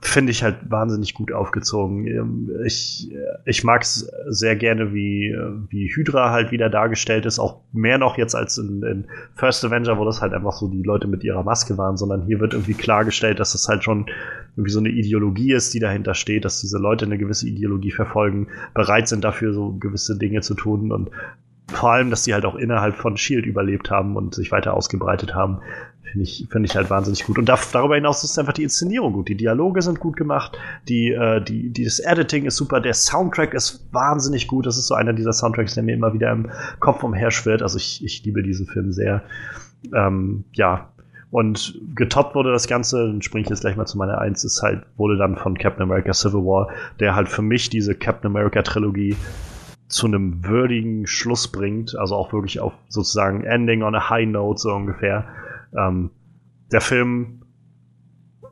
finde 0.00 0.30
ich 0.30 0.42
halt 0.42 0.70
wahnsinnig 0.70 1.14
gut 1.14 1.32
aufgezogen. 1.32 2.06
Ähm, 2.06 2.50
ich, 2.64 3.10
ich 3.44 3.64
mag 3.64 3.82
es 3.82 4.10
sehr 4.28 4.56
gerne, 4.56 4.92
wie, 4.92 5.34
wie 5.70 5.88
Hydra 5.88 6.30
halt 6.30 6.50
wieder 6.50 6.68
dargestellt 6.68 7.26
ist, 7.26 7.38
auch 7.38 7.60
mehr 7.72 7.98
noch 7.98 8.18
jetzt 8.18 8.34
als 8.34 8.58
in, 8.58 8.82
in, 8.82 9.04
First 9.34 9.64
Avenger, 9.64 9.98
wo 9.98 10.04
das 10.04 10.20
halt 10.20 10.34
einfach 10.34 10.52
so 10.52 10.68
die 10.68 10.82
Leute 10.82 11.08
mit 11.08 11.24
ihrer 11.24 11.42
Maske 11.42 11.78
waren, 11.78 11.96
sondern 11.96 12.26
hier 12.26 12.40
wird 12.40 12.52
irgendwie 12.52 12.74
klargestellt, 12.74 13.40
dass 13.40 13.52
das 13.52 13.68
halt 13.68 13.84
schon 13.84 14.06
irgendwie 14.56 14.70
so 14.70 14.80
eine 14.80 14.90
Ideologie 14.90 15.52
ist, 15.52 15.74
die 15.74 15.80
dahinter 15.80 16.14
steht, 16.14 16.44
dass 16.44 16.60
diese 16.60 16.78
Leute 16.78 17.04
eine 17.04 17.18
gewisse 17.18 17.48
Ideologie 17.48 17.92
verfolgen, 17.92 18.48
bereit 18.74 19.08
sind 19.08 19.24
dafür 19.24 19.52
so 19.52 19.72
gewisse 19.78 20.18
Dinge 20.18 20.40
zu 20.40 20.54
tun 20.54 20.92
und 20.92 21.10
vor 21.68 21.92
allem, 21.92 22.10
dass 22.10 22.22
die 22.22 22.32
halt 22.32 22.44
auch 22.44 22.54
innerhalb 22.54 22.94
von 22.94 23.16
Shield 23.16 23.44
überlebt 23.44 23.90
haben 23.90 24.16
und 24.16 24.34
sich 24.34 24.52
weiter 24.52 24.74
ausgebreitet 24.74 25.34
haben. 25.34 25.58
Finde 26.10 26.24
ich, 26.24 26.46
find 26.50 26.64
ich 26.64 26.76
halt 26.76 26.88
wahnsinnig 26.88 27.24
gut. 27.24 27.38
Und 27.38 27.48
da, 27.48 27.58
darüber 27.72 27.96
hinaus 27.96 28.22
ist 28.22 28.38
einfach 28.38 28.52
die 28.52 28.62
Inszenierung 28.62 29.12
gut. 29.12 29.28
Die 29.28 29.36
Dialoge 29.36 29.82
sind 29.82 29.98
gut 30.00 30.16
gemacht, 30.16 30.56
die, 30.88 31.10
äh, 31.10 31.42
die, 31.42 31.70
die, 31.70 31.84
das 31.84 31.98
Editing 31.98 32.44
ist 32.44 32.56
super, 32.56 32.80
der 32.80 32.94
Soundtrack 32.94 33.54
ist 33.54 33.88
wahnsinnig 33.92 34.46
gut. 34.46 34.66
Das 34.66 34.78
ist 34.78 34.86
so 34.86 34.94
einer 34.94 35.12
dieser 35.12 35.32
Soundtracks, 35.32 35.74
der 35.74 35.82
mir 35.82 35.94
immer 35.94 36.12
wieder 36.14 36.30
im 36.30 36.50
Kopf 36.80 37.02
umherschwirrt. 37.02 37.62
Also 37.62 37.76
ich, 37.76 38.04
ich 38.04 38.24
liebe 38.24 38.42
diesen 38.42 38.66
Film 38.66 38.92
sehr. 38.92 39.22
Ähm, 39.94 40.44
ja, 40.52 40.88
und 41.30 41.80
getoppt 41.94 42.34
wurde 42.34 42.52
das 42.52 42.68
Ganze, 42.68 43.08
dann 43.08 43.20
springe 43.20 43.44
ich 43.44 43.50
jetzt 43.50 43.60
gleich 43.60 43.76
mal 43.76 43.86
zu 43.86 43.98
meiner 43.98 44.18
Eins, 44.18 44.44
ist 44.44 44.62
halt, 44.62 44.84
wurde 44.96 45.16
dann 45.16 45.36
von 45.36 45.58
Captain 45.58 45.82
America 45.82 46.14
Civil 46.14 46.44
War, 46.44 46.70
der 47.00 47.14
halt 47.14 47.28
für 47.28 47.42
mich 47.42 47.68
diese 47.68 47.94
Captain 47.94 48.30
America 48.30 48.62
Trilogie 48.62 49.16
zu 49.88 50.06
einem 50.06 50.44
würdigen 50.44 51.06
Schluss 51.06 51.48
bringt, 51.48 51.96
also 51.96 52.14
auch 52.14 52.32
wirklich 52.32 52.60
auf 52.60 52.72
sozusagen 52.88 53.44
Ending 53.44 53.82
on 53.82 53.94
a 53.94 54.08
High 54.08 54.28
Note 54.28 54.60
so 54.60 54.72
ungefähr. 54.72 55.26
Ähm, 55.76 56.10
der 56.72 56.80
Film 56.80 57.42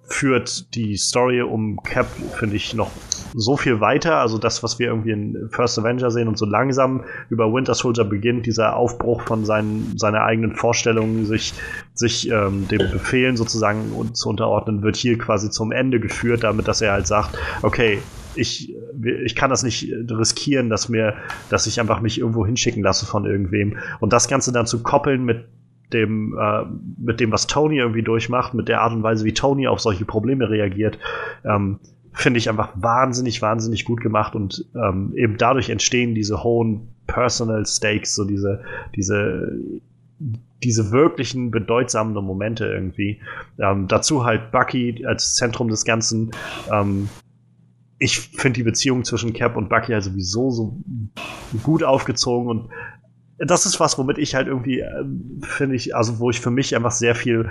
führt 0.07 0.75
die 0.75 0.97
Story 0.97 1.43
um 1.43 1.83
Cap, 1.83 2.07
finde 2.39 2.57
ich, 2.57 2.75
noch 2.75 2.91
so 3.34 3.57
viel 3.57 3.81
weiter. 3.81 4.18
Also 4.18 4.39
das, 4.39 4.62
was 4.62 4.78
wir 4.78 4.89
irgendwie 4.89 5.10
in 5.10 5.49
First 5.51 5.78
Avenger 5.78 6.10
sehen 6.10 6.28
und 6.28 6.39
so 6.39 6.47
langsam 6.47 7.05
über 7.31 7.52
Winter 7.52 7.75
Soldier 7.75 8.05
beginnt, 8.05 8.47
dieser 8.47 8.76
Aufbruch 8.76 9.23
von 9.23 9.44
seinen, 9.44 9.99
seiner 9.99 10.23
eigenen 10.23 10.55
Vorstellungen, 10.55 11.26
sich, 11.26 11.55
sich 11.94 12.31
ähm, 12.31 12.68
dem 12.68 12.91
Befehlen 12.91 13.36
sozusagen 13.36 14.15
zu 14.15 14.28
unterordnen, 14.28 14.83
wird 14.83 14.97
hier 14.97 15.18
quasi 15.18 15.51
zum 15.51 15.73
Ende 15.73 15.99
geführt, 15.99 16.44
damit 16.44 16.68
dass 16.68 16.81
er 16.81 16.93
halt 16.93 17.07
sagt, 17.07 17.36
okay, 17.62 17.99
ich, 18.36 18.75
ich 19.25 19.34
kann 19.34 19.51
das 19.51 19.62
nicht 19.62 19.93
riskieren, 20.10 20.68
dass 20.68 20.89
mir, 20.89 21.15
dass 21.51 21.67
ich 21.67 21.81
einfach 21.81 22.01
mich 22.01 22.18
irgendwo 22.18 22.44
hinschicken 22.47 22.83
lasse 22.83 23.07
von 23.07 23.25
irgendwem. 23.25 23.78
Und 24.01 24.12
das 24.12 24.28
Ganze 24.28 24.52
dann 24.52 24.67
zu 24.67 24.83
koppeln 24.83 25.25
mit 25.25 25.47
dem, 25.94 26.36
äh, 26.39 26.64
mit 26.98 27.20
dem, 27.20 27.32
was 27.32 27.47
Tony 27.47 27.78
irgendwie 27.78 28.02
durchmacht, 28.02 28.55
mit 28.55 28.68
der 28.68 28.82
Art 28.82 28.92
und 28.92 29.02
Weise, 29.02 29.24
wie 29.24 29.32
Tony 29.32 29.66
auf 29.66 29.81
solche 29.81 30.05
Probleme 30.05 30.50
reagiert, 30.50 30.98
ähm, 31.44 31.78
finde 32.12 32.39
ich 32.39 32.48
einfach 32.48 32.70
wahnsinnig, 32.74 33.42
wahnsinnig 33.42 33.84
gut 33.84 34.00
gemacht 34.00 34.34
und 34.34 34.64
ähm, 34.74 35.12
eben 35.16 35.36
dadurch 35.36 35.70
entstehen 35.70 36.14
diese 36.14 36.44
hohen 36.44 36.94
Personal 37.06 37.66
Stakes, 37.66 38.14
so 38.14 38.24
diese, 38.24 38.62
diese, 38.94 39.58
diese 40.62 40.92
wirklichen 40.92 41.50
bedeutsamen 41.50 42.14
Momente 42.14 42.66
irgendwie. 42.66 43.20
Ähm, 43.58 43.89
dazu 43.89 44.24
halt 44.24 44.52
Bucky 44.52 45.05
als 45.06 45.34
Zentrum 45.34 45.68
des 45.68 45.84
Ganzen. 45.84 46.31
Ähm, 46.73 47.08
ich 47.98 48.20
finde 48.20 48.58
die 48.58 48.64
Beziehung 48.64 49.05
zwischen 49.05 49.32
Cap 49.32 49.56
und 49.56 49.68
Bucky 49.68 49.92
ja 49.92 50.00
sowieso 50.00 50.50
so 50.50 50.76
gut 51.62 51.82
aufgezogen 51.82 52.48
und 52.48 52.70
das 53.38 53.66
ist 53.66 53.80
was, 53.80 53.98
womit 53.98 54.18
ich 54.18 54.34
halt 54.34 54.48
irgendwie, 54.48 54.80
äh, 54.80 55.04
finde 55.42 55.76
ich, 55.76 55.94
also 55.96 56.18
wo 56.18 56.30
ich 56.30 56.40
für 56.40 56.50
mich 56.50 56.74
einfach 56.76 56.92
sehr 56.92 57.14
viel 57.14 57.48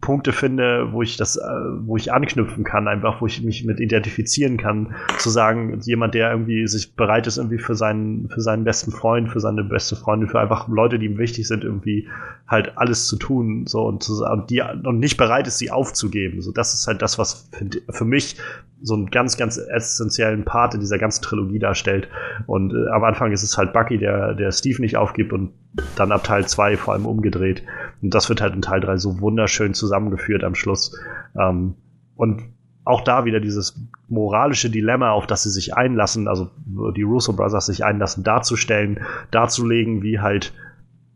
Punkte 0.00 0.32
finde, 0.32 0.92
wo 0.92 1.02
ich 1.02 1.16
das, 1.16 1.36
äh, 1.36 1.40
wo 1.80 1.96
ich 1.96 2.12
anknüpfen 2.12 2.62
kann, 2.64 2.86
einfach, 2.86 3.20
wo 3.20 3.26
ich 3.26 3.42
mich 3.42 3.64
mit 3.64 3.80
identifizieren 3.80 4.56
kann, 4.56 4.94
zu 5.18 5.30
sagen, 5.30 5.80
jemand, 5.82 6.14
der 6.14 6.30
irgendwie 6.30 6.66
sich 6.68 6.94
bereit 6.94 7.26
ist, 7.26 7.38
irgendwie 7.38 7.58
für 7.58 7.74
seinen, 7.74 8.28
für 8.28 8.40
seinen 8.40 8.62
besten 8.62 8.92
Freund, 8.92 9.30
für 9.30 9.40
seine 9.40 9.64
beste 9.64 9.96
Freundin, 9.96 10.28
für 10.28 10.38
einfach 10.38 10.68
Leute, 10.68 10.98
die 10.98 11.06
ihm 11.06 11.18
wichtig 11.18 11.48
sind, 11.48 11.64
irgendwie 11.64 12.08
halt 12.46 12.78
alles 12.78 13.08
zu 13.08 13.16
tun, 13.16 13.66
so 13.66 13.84
und, 13.86 14.02
zu, 14.02 14.24
und 14.24 14.50
die 14.50 14.60
und 14.60 15.00
nicht 15.00 15.16
bereit 15.16 15.48
ist, 15.48 15.58
sie 15.58 15.72
aufzugeben. 15.72 16.40
So, 16.40 16.52
das 16.52 16.74
ist 16.74 16.86
halt 16.86 17.02
das, 17.02 17.18
was 17.18 17.48
für, 17.50 17.66
für 17.90 18.04
mich 18.04 18.36
so 18.82 18.94
einen 18.94 19.10
ganz, 19.10 19.36
ganz 19.36 19.56
essentiellen 19.56 20.44
Part 20.44 20.74
in 20.74 20.80
dieser 20.80 20.98
ganzen 20.98 21.22
Trilogie 21.22 21.58
darstellt. 21.58 22.08
Und 22.46 22.72
äh, 22.72 22.88
am 22.90 23.04
Anfang 23.04 23.32
ist 23.32 23.42
es 23.42 23.56
halt 23.56 23.72
Bucky, 23.72 23.98
der, 23.98 24.34
der 24.34 24.52
Steve 24.52 24.80
nicht 24.82 24.96
aufgibt 24.96 25.32
und 25.32 25.52
dann 25.96 26.12
ab 26.12 26.24
Teil 26.24 26.46
2 26.46 26.76
vor 26.76 26.94
allem 26.94 27.06
umgedreht. 27.06 27.62
Und 28.02 28.14
das 28.14 28.28
wird 28.28 28.40
halt 28.40 28.54
in 28.54 28.62
Teil 28.62 28.80
3 28.80 28.98
so 28.98 29.20
wunderschön 29.20 29.74
zusammengeführt 29.74 30.44
am 30.44 30.54
Schluss. 30.54 30.94
Ähm, 31.38 31.74
und 32.16 32.42
auch 32.84 33.00
da 33.00 33.24
wieder 33.24 33.40
dieses 33.40 33.80
moralische 34.08 34.70
Dilemma, 34.70 35.10
auf 35.10 35.26
das 35.26 35.42
sie 35.42 35.50
sich 35.50 35.76
einlassen, 35.76 36.28
also 36.28 36.50
die 36.94 37.02
Russo 37.02 37.32
Brothers 37.32 37.66
sich 37.66 37.84
einlassen, 37.84 38.22
darzustellen, 38.22 39.00
darzulegen, 39.32 40.02
wie 40.02 40.20
halt 40.20 40.52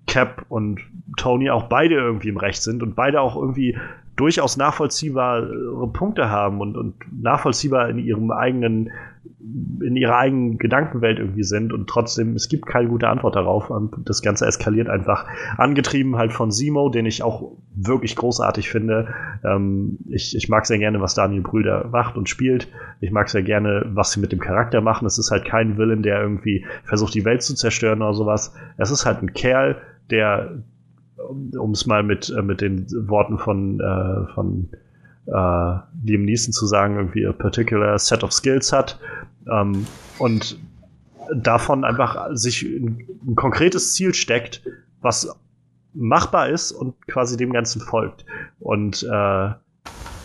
Cap 0.06 0.44
und 0.48 0.80
Tony 1.16 1.50
auch 1.50 1.64
beide 1.64 1.94
irgendwie 1.94 2.30
im 2.30 2.38
Recht 2.38 2.62
sind 2.62 2.82
und 2.82 2.96
beide 2.96 3.20
auch 3.20 3.36
irgendwie 3.36 3.78
durchaus 4.20 4.58
nachvollziehbare 4.58 5.88
Punkte 5.94 6.28
haben 6.28 6.60
und, 6.60 6.76
und 6.76 6.94
nachvollziehbar 7.22 7.88
in 7.88 7.98
ihrem 7.98 8.30
eigenen, 8.30 8.90
in 9.82 9.96
ihrer 9.96 10.18
eigenen 10.18 10.58
Gedankenwelt 10.58 11.18
irgendwie 11.18 11.42
sind 11.42 11.72
und 11.72 11.88
trotzdem, 11.88 12.34
es 12.34 12.50
gibt 12.50 12.66
keine 12.66 12.88
gute 12.88 13.08
Antwort 13.08 13.34
darauf 13.34 13.72
das 14.04 14.20
Ganze 14.20 14.44
eskaliert 14.44 14.90
einfach. 14.90 15.26
Angetrieben 15.56 16.16
halt 16.16 16.34
von 16.34 16.50
Simo, 16.50 16.90
den 16.90 17.06
ich 17.06 17.22
auch 17.22 17.52
wirklich 17.74 18.14
großartig 18.14 18.68
finde. 18.68 19.08
Ähm, 19.42 19.96
ich, 20.10 20.36
ich 20.36 20.50
mag 20.50 20.66
sehr 20.66 20.78
gerne, 20.78 21.00
was 21.00 21.14
Daniel 21.14 21.40
Brüder 21.40 21.88
macht 21.90 22.18
und 22.18 22.28
spielt. 22.28 22.68
Ich 23.00 23.10
mag 23.12 23.30
sehr 23.30 23.42
gerne, 23.42 23.86
was 23.94 24.12
sie 24.12 24.20
mit 24.20 24.32
dem 24.32 24.40
Charakter 24.40 24.82
machen. 24.82 25.06
Es 25.06 25.18
ist 25.18 25.30
halt 25.30 25.46
kein 25.46 25.78
Villain, 25.78 26.02
der 26.02 26.20
irgendwie 26.20 26.66
versucht, 26.84 27.14
die 27.14 27.24
Welt 27.24 27.42
zu 27.42 27.54
zerstören 27.54 28.02
oder 28.02 28.12
sowas. 28.12 28.54
Es 28.76 28.90
ist 28.90 29.06
halt 29.06 29.22
ein 29.22 29.32
Kerl, 29.32 29.80
der 30.10 30.62
um 31.28 31.72
es 31.72 31.86
mal 31.86 32.02
mit, 32.02 32.30
äh, 32.30 32.42
mit 32.42 32.60
den 32.60 32.86
Worten 33.08 33.38
von, 33.38 33.80
äh, 33.80 34.32
von 34.34 34.68
äh, 35.26 35.78
Liam 36.04 36.24
Neeson 36.24 36.52
zu 36.52 36.66
sagen, 36.66 36.96
irgendwie 36.96 37.26
a 37.26 37.32
particular 37.32 37.98
set 37.98 38.24
of 38.24 38.32
skills 38.32 38.72
hat 38.72 38.98
ähm, 39.50 39.86
und 40.18 40.58
davon 41.34 41.84
einfach 41.84 42.28
sich 42.32 42.62
ein, 42.62 43.06
ein 43.26 43.34
konkretes 43.36 43.94
Ziel 43.94 44.14
steckt, 44.14 44.62
was 45.00 45.28
machbar 45.92 46.48
ist 46.48 46.72
und 46.72 46.94
quasi 47.06 47.36
dem 47.36 47.52
Ganzen 47.52 47.80
folgt. 47.80 48.24
Und 48.58 49.02
äh, 49.02 49.50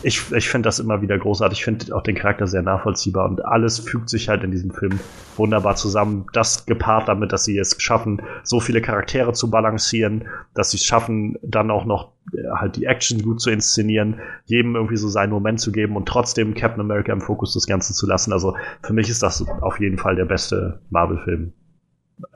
ich, 0.06 0.32
ich 0.32 0.50
finde 0.50 0.67
das 0.67 0.77
immer 0.77 1.01
wieder 1.01 1.17
großartig. 1.17 1.59
Ich 1.59 1.66
finde 1.66 1.95
auch 1.95 2.03
den 2.03 2.14
Charakter 2.14 2.45
sehr 2.45 2.61
nachvollziehbar 2.61 3.27
und 3.27 3.43
alles 3.43 3.80
fügt 3.80 4.08
sich 4.08 4.30
halt 4.30 4.43
in 4.43 4.51
diesem 4.51 4.69
Film 4.69 5.00
wunderbar 5.35 5.75
zusammen. 5.75 6.27
Das 6.32 6.67
gepaart 6.67 7.08
damit, 7.08 7.32
dass 7.32 7.43
sie 7.43 7.58
es 7.58 7.75
schaffen, 7.80 8.22
so 8.43 8.59
viele 8.59 8.82
Charaktere 8.82 9.34
zu 9.34 9.50
balancieren, 9.50 10.25
dass 10.53 10.69
sie 10.69 10.77
es 10.77 10.85
schaffen, 10.85 11.40
dann 11.42 11.72
auch 11.72 11.85
noch 11.85 12.11
äh, 12.34 12.43
halt 12.53 12.75
die 12.75 12.85
Action 12.85 13.24
gut 13.24 13.42
zu 13.42 13.50
inszenieren, 13.50 14.19
jedem 14.45 14.75
irgendwie 14.75 14.98
so 14.98 15.09
seinen 15.09 15.32
Moment 15.32 15.59
zu 15.59 15.72
geben 15.72 15.95
und 15.95 16.08
trotzdem 16.08 16.53
Captain 16.53 16.82
America 16.82 17.11
im 17.11 17.22
Fokus 17.22 17.53
des 17.53 17.66
Ganzen 17.66 17.95
zu 17.95 18.06
lassen. 18.06 18.32
Also 18.32 18.56
für 18.84 18.93
mich 18.93 19.09
ist 19.09 19.24
das 19.24 19.43
auf 19.61 19.80
jeden 19.80 19.98
Fall 19.98 20.16
der 20.16 20.25
beste 20.25 20.82
Marvel-Film. 20.92 21.51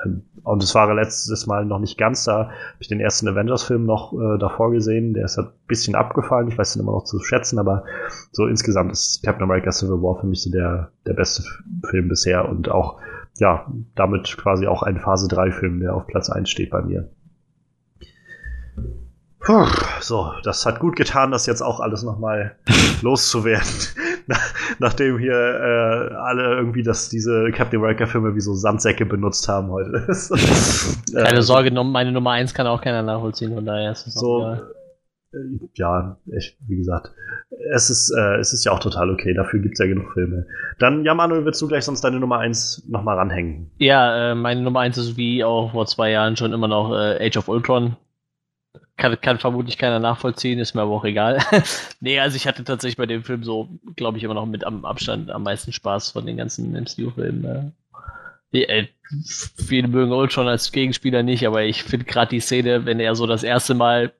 Ähm, 0.06 0.24
und 0.44 0.64
es 0.64 0.74
war 0.76 0.94
letztes 0.94 1.48
Mal 1.48 1.66
noch 1.66 1.80
nicht 1.80 1.98
ganz 1.98 2.24
da. 2.24 2.48
Habe 2.48 2.54
ich 2.80 2.88
den 2.88 3.00
ersten 3.00 3.28
Avengers-Film 3.28 3.86
noch 3.86 4.14
äh, 4.14 4.38
davor 4.38 4.72
gesehen. 4.72 5.14
Der 5.14 5.26
ist 5.26 5.38
halt 5.38 5.50
ein 5.50 5.68
bisschen 5.68 5.96
abgefallen. 5.96 6.48
Ich 6.48 6.58
weiß 6.58 6.74
den 6.74 6.82
immer 6.82 6.94
noch 6.94 7.04
zu 7.04 7.20
schätzen, 7.20 7.60
aber 7.60 7.84
so 8.32 8.48
insgesamt 8.48 8.92
ist 8.92 9.24
Captain 9.24 9.44
America 9.44 9.72
Civil 9.72 10.02
War 10.02 10.20
für 10.20 10.28
mich 10.28 10.44
so 10.44 10.52
der, 10.52 10.92
der 11.06 11.14
beste 11.14 11.44
Film 11.90 12.08
bisher 12.08 12.48
und 12.48 12.70
auch, 12.70 13.00
ja, 13.38 13.72
damit 13.96 14.38
quasi 14.38 14.68
auch 14.68 14.84
ein 14.84 15.00
Phase 15.00 15.28
3-Film, 15.28 15.80
der 15.80 15.96
auf 15.96 16.08
Platz 16.08 16.30
1 16.30 16.50
steht 16.50 16.72
bei 16.72 16.82
mir. 16.82 17.10
Puh, 19.40 19.66
so, 20.02 20.34
das 20.44 20.66
hat 20.66 20.80
gut 20.80 20.96
getan, 20.96 21.32
das 21.32 21.46
jetzt 21.46 21.62
auch 21.62 21.80
alles 21.80 22.04
nochmal 22.04 22.58
loszuwerden. 23.02 23.68
Nachdem 24.80 25.18
hier 25.18 25.34
äh, 25.34 26.14
alle 26.16 26.56
irgendwie 26.56 26.84
das, 26.84 27.10
diese 27.10 27.52
Captain 27.52 27.80
America-Filme 27.80 28.36
wie 28.36 28.42
so 28.42 28.54
Sandsäcke 28.54 29.06
benutzt 29.06 29.48
haben 29.48 29.70
heute. 29.70 29.92
Keine 31.14 31.40
äh, 31.40 31.42
Sorge, 31.42 31.72
meine 31.72 32.12
Nummer 32.12 32.32
1 32.32 32.54
kann 32.54 32.68
auch 32.68 32.82
keiner 32.82 33.02
nachvollziehen, 33.02 33.54
von 33.54 33.66
daher 33.66 33.92
ist 33.92 34.08
es 34.08 34.14
so. 34.14 34.44
Äh, 34.44 34.58
ja, 35.76 36.18
ich, 36.38 36.58
wie 36.68 36.78
gesagt, 36.78 37.12
es 37.72 37.90
ist, 37.90 38.12
äh, 38.12 38.38
es 38.38 38.52
ist 38.54 38.66
ja 38.66 38.72
auch 38.72 38.80
total 38.80 39.12
okay, 39.12 39.34
dafür 39.34 39.60
gibt 39.60 39.74
es 39.74 39.80
ja 39.80 39.86
genug 39.86 40.14
Filme. 40.14 40.46
Dann, 40.80 41.06
ja, 41.06 41.14
Manuel, 41.14 41.46
willst 41.46 41.62
du 41.62 41.68
gleich 41.68 41.86
sonst 41.86 42.02
deine 42.02 42.20
Nummer 42.20 42.40
1 42.40 42.88
nochmal 42.90 43.18
ranhängen? 43.18 43.72
Ja, 43.78 44.32
äh, 44.32 44.36
meine 44.36 44.62
Nummer 44.62 44.82
1 44.82 44.98
ist 44.98 45.18
wie 45.18 45.44
auch 45.44 45.72
vor 45.72 45.86
zwei 45.86 46.12
Jahren 46.12 46.36
schon 46.36 46.54
immer 46.54 46.68
noch 46.68 46.92
äh, 46.92 47.28
Age 47.28 47.38
of 47.38 47.48
Ultron. 47.48 47.96
Kann, 49.00 49.20
kann 49.22 49.40
vermutlich 49.40 49.78
keiner 49.78 50.00
nachvollziehen, 50.00 50.60
ist 50.60 50.76
mir 50.76 50.82
aber 50.82 50.92
auch 50.92 51.06
egal. 51.06 51.40
nee, 52.02 52.20
also 52.20 52.36
ich 52.36 52.46
hatte 52.46 52.66
tatsächlich 52.66 52.98
bei 52.98 53.06
dem 53.06 53.24
Film 53.24 53.46
so, 53.46 53.70
glaube 53.96 54.18
ich, 54.18 54.26
immer 54.26 54.34
noch 54.34 54.46
mit 54.46 54.66
am 54.66 54.84
Abstand 54.84 55.32
am 55.32 55.44
meisten 55.44 55.72
Spaß 55.72 56.12
von 56.12 56.26
den 56.26 56.36
ganzen 56.36 56.74
MCU-Filmen. 56.74 57.74
Äh. 58.52 58.60
äh, 58.62 58.88
viele 59.56 59.88
mögen 59.88 60.12
Ultron 60.12 60.50
als 60.50 60.74
Gegenspieler 60.74 61.24
nicht, 61.24 61.48
aber 61.48 61.64
ich 61.64 61.84
finde 61.84 62.06
gerade 62.06 62.30
die 62.30 62.42
Szene, 62.42 62.86
wenn 62.86 63.00
er 63.00 63.16
so 63.16 63.26
das 63.26 63.44
erste 63.44 63.74
Mal, 63.74 64.12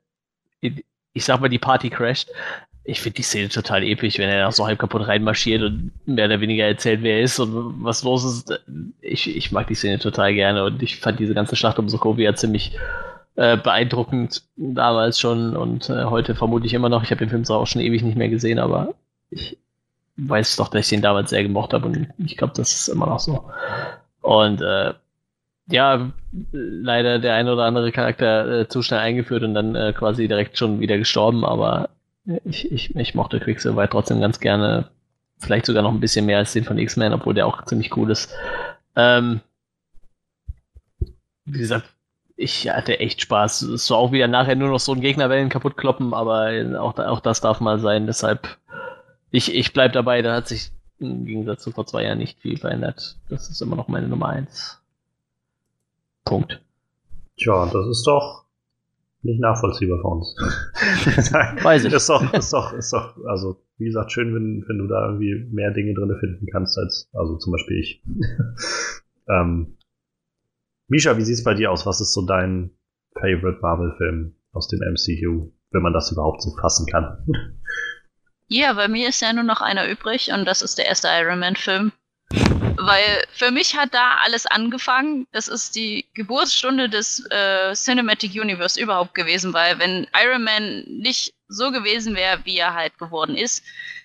in, 0.62 0.82
ich 1.12 1.26
sag 1.26 1.42
mal, 1.42 1.50
die 1.50 1.60
Party 1.60 1.90
crasht, 1.90 2.32
ich 2.86 3.02
finde 3.02 3.18
die 3.18 3.24
Szene 3.24 3.50
total 3.50 3.84
episch, 3.84 4.18
wenn 4.18 4.30
er 4.30 4.46
da 4.46 4.52
so 4.52 4.66
halb 4.66 4.80
kaputt 4.80 5.08
reinmarschiert 5.08 5.62
und 5.62 5.92
mehr 6.06 6.26
oder 6.26 6.40
weniger 6.40 6.66
erzählt, 6.66 7.04
wer 7.04 7.18
er 7.18 7.24
ist 7.24 7.38
und 7.38 7.84
was 7.84 8.04
los 8.04 8.24
ist. 8.24 8.62
Ich, 9.02 9.36
ich 9.36 9.52
mag 9.52 9.68
die 9.68 9.76
Szene 9.76 10.00
total 10.00 10.34
gerne 10.34 10.64
und 10.64 10.82
ich 10.82 10.98
fand 10.98 11.20
diese 11.20 11.34
ganze 11.34 11.58
Schlacht 11.58 11.78
um 11.80 11.90
Sokovia 11.90 12.34
ziemlich 12.34 12.72
äh, 13.40 13.56
beeindruckend 13.56 14.44
damals 14.58 15.18
schon 15.18 15.56
und 15.56 15.90
äh, 15.90 16.04
heute 16.04 16.36
vermutlich 16.36 16.74
immer 16.74 16.90
noch. 16.90 17.04
Ich 17.04 17.12
habe 17.12 17.20
den 17.20 17.30
Film 17.30 17.46
zwar 17.46 17.60
auch 17.60 17.68
schon 17.68 17.82
ewig 17.82 18.04
nicht 18.04 18.18
mehr 18.18 18.28
gesehen, 18.28 18.60
aber 18.60 18.96
ich 19.30 19.58
weiß 20.18 20.58
doch, 20.58 20.68
dass 20.68 20.82
ich 20.82 20.90
den 20.90 21.02
damals 21.02 21.30
sehr 21.30 21.44
gemocht 21.44 21.74
habe 21.74 21.86
und 21.88 22.10
ich 22.18 22.36
glaube, 22.36 22.52
das 22.58 22.74
ist 22.74 22.90
immer 22.90 23.06
noch 23.06 23.20
so. 23.20 23.46
Und 24.22 24.62
äh, 24.62 24.94
ja, 25.72 26.12
leider 26.52 27.20
der 27.20 27.36
eine 27.36 27.54
oder 27.54 27.64
andere 27.64 27.94
Charakter 27.94 28.62
äh, 28.62 28.68
zu 28.68 28.82
schnell 28.82 29.00
eingeführt 29.00 29.44
und 29.44 29.54
dann 29.54 29.74
äh, 29.74 29.94
quasi 29.94 30.28
direkt 30.28 30.58
schon 30.58 30.82
wieder 30.82 30.98
gestorben, 30.98 31.46
aber 31.46 31.92
ich, 32.44 32.70
ich, 32.70 32.94
ich 32.94 33.16
mochte 33.16 33.40
Quicksilver 33.40 33.90
trotzdem 33.90 34.20
ganz 34.20 34.42
gerne. 34.42 34.90
Vielleicht 35.38 35.66
sogar 35.66 35.84
noch 35.84 35.94
ein 35.94 36.02
bisschen 36.02 36.26
mehr 36.26 36.40
als 36.40 36.52
den 36.52 36.66
von 36.66 36.78
X-Men, 36.78 37.14
obwohl 37.14 37.36
der 37.36 37.48
auch 37.48 37.64
ziemlich 37.64 37.96
cool 37.96 38.12
ist. 38.12 38.34
Ähm, 38.98 39.40
wie 41.46 41.60
gesagt, 41.60 41.86
ich 42.40 42.70
hatte 42.70 43.00
echt 43.00 43.22
Spaß. 43.22 43.64
Es 43.64 43.90
war 43.90 43.98
auch 43.98 44.14
wieder 44.14 44.30
nachher 44.30 44.56
nur 44.56 44.70
noch 44.70 44.80
so 44.80 44.94
ein 44.94 45.02
Gegnerwellen 45.02 45.50
kaputt 45.50 45.76
kloppen, 45.76 46.14
aber 46.14 46.50
auch, 46.80 46.98
auch 46.98 47.20
das 47.20 47.42
darf 47.42 47.60
mal 47.60 47.80
sein. 47.80 48.08
Deshalb, 48.08 48.58
ich, 49.30 49.54
ich 49.54 49.74
bleib 49.74 49.92
dabei, 49.92 50.22
da 50.22 50.36
hat 50.36 50.48
sich 50.48 50.72
im 51.00 51.26
Gegensatz 51.26 51.64
zu 51.64 51.72
vor 51.72 51.86
zwei 51.86 52.04
Jahren 52.04 52.18
nicht 52.18 52.40
viel 52.40 52.58
verändert. 52.58 53.18
Das 53.28 53.50
ist 53.50 53.62
immer 53.62 53.76
noch 53.76 53.90
meine 53.90 54.08
Nummer 54.08 54.30
eins. 54.30 54.82
Punkt. 56.24 56.62
Tja, 57.38 57.66
das 57.66 57.88
ist 57.88 58.08
doch 58.08 58.46
nicht 59.22 59.42
nachvollziehbar 59.42 60.00
für 60.00 60.08
uns. 60.08 60.34
Weiß 61.64 61.84
ich. 61.84 61.92
Ist 61.94 62.08
doch, 62.08 62.34
ist 62.34 62.54
doch, 62.54 62.72
ist 62.72 62.94
doch, 62.94 63.18
also 63.26 63.58
wie 63.80 63.86
gesagt, 63.86 64.14
schön, 64.14 64.34
wenn, 64.34 64.64
wenn 64.66 64.78
du 64.78 64.88
da 64.88 65.08
irgendwie 65.08 65.46
mehr 65.52 65.72
Dinge 65.72 65.94
drin 65.94 66.16
finden 66.22 66.48
kannst 66.50 66.78
als, 66.78 67.10
also 67.12 67.38
zum 67.38 67.52
Beispiel 67.52 67.80
ich. 67.80 68.02
ähm, 69.28 69.76
Misha, 70.90 71.16
wie 71.18 71.24
sieht 71.24 71.36
es 71.36 71.44
bei 71.44 71.54
dir 71.54 71.72
aus? 71.72 71.86
Was 71.86 72.02
ist 72.02 72.14
so 72.14 72.26
dein 72.26 72.72
Favorite 73.14 73.60
Marvel-Film 73.62 74.36
aus 74.52 74.68
dem 74.68 74.80
MCU, 74.80 75.52
wenn 75.72 75.82
man 75.82 75.94
das 75.94 76.12
überhaupt 76.12 76.42
so 76.42 76.52
fassen 76.60 76.86
kann? 76.92 77.26
Ja, 78.52 78.74
bei 78.74 78.88
mir 78.88 79.10
ist 79.10 79.22
ja 79.22 79.32
nur 79.32 79.44
noch 79.44 79.62
einer 79.62 79.88
übrig 79.88 80.32
und 80.34 80.44
das 80.46 80.64
ist 80.64 80.80
der 80.80 80.88
erste 80.88 81.08
Iron 81.08 81.38
Man-Film. 81.38 81.92
Weil 82.32 83.24
für 83.32 83.52
mich 83.52 83.78
hat 83.78 83.94
da 83.94 84.18
alles 84.24 84.48
angefangen. 84.48 85.28
Das 85.32 85.48
ist 85.48 85.76
die 85.76 86.06
Geburtsstunde 86.16 86.90
des 86.90 87.24
äh, 87.30 87.74
Cinematic 87.74 88.32
Universe 88.34 88.82
überhaupt 88.82 89.14
gewesen, 89.14 89.54
weil 89.54 89.78
wenn 89.78 90.08
Iron 90.20 90.44
Man 90.44 90.84
nicht 90.88 91.36
so 91.48 91.70
gewesen 91.70 92.16
wäre, 92.16 92.40
wie 92.46 92.58
er 92.58 92.74
halt 92.74 92.98
geworden 92.98 93.36
ist, 93.36 93.64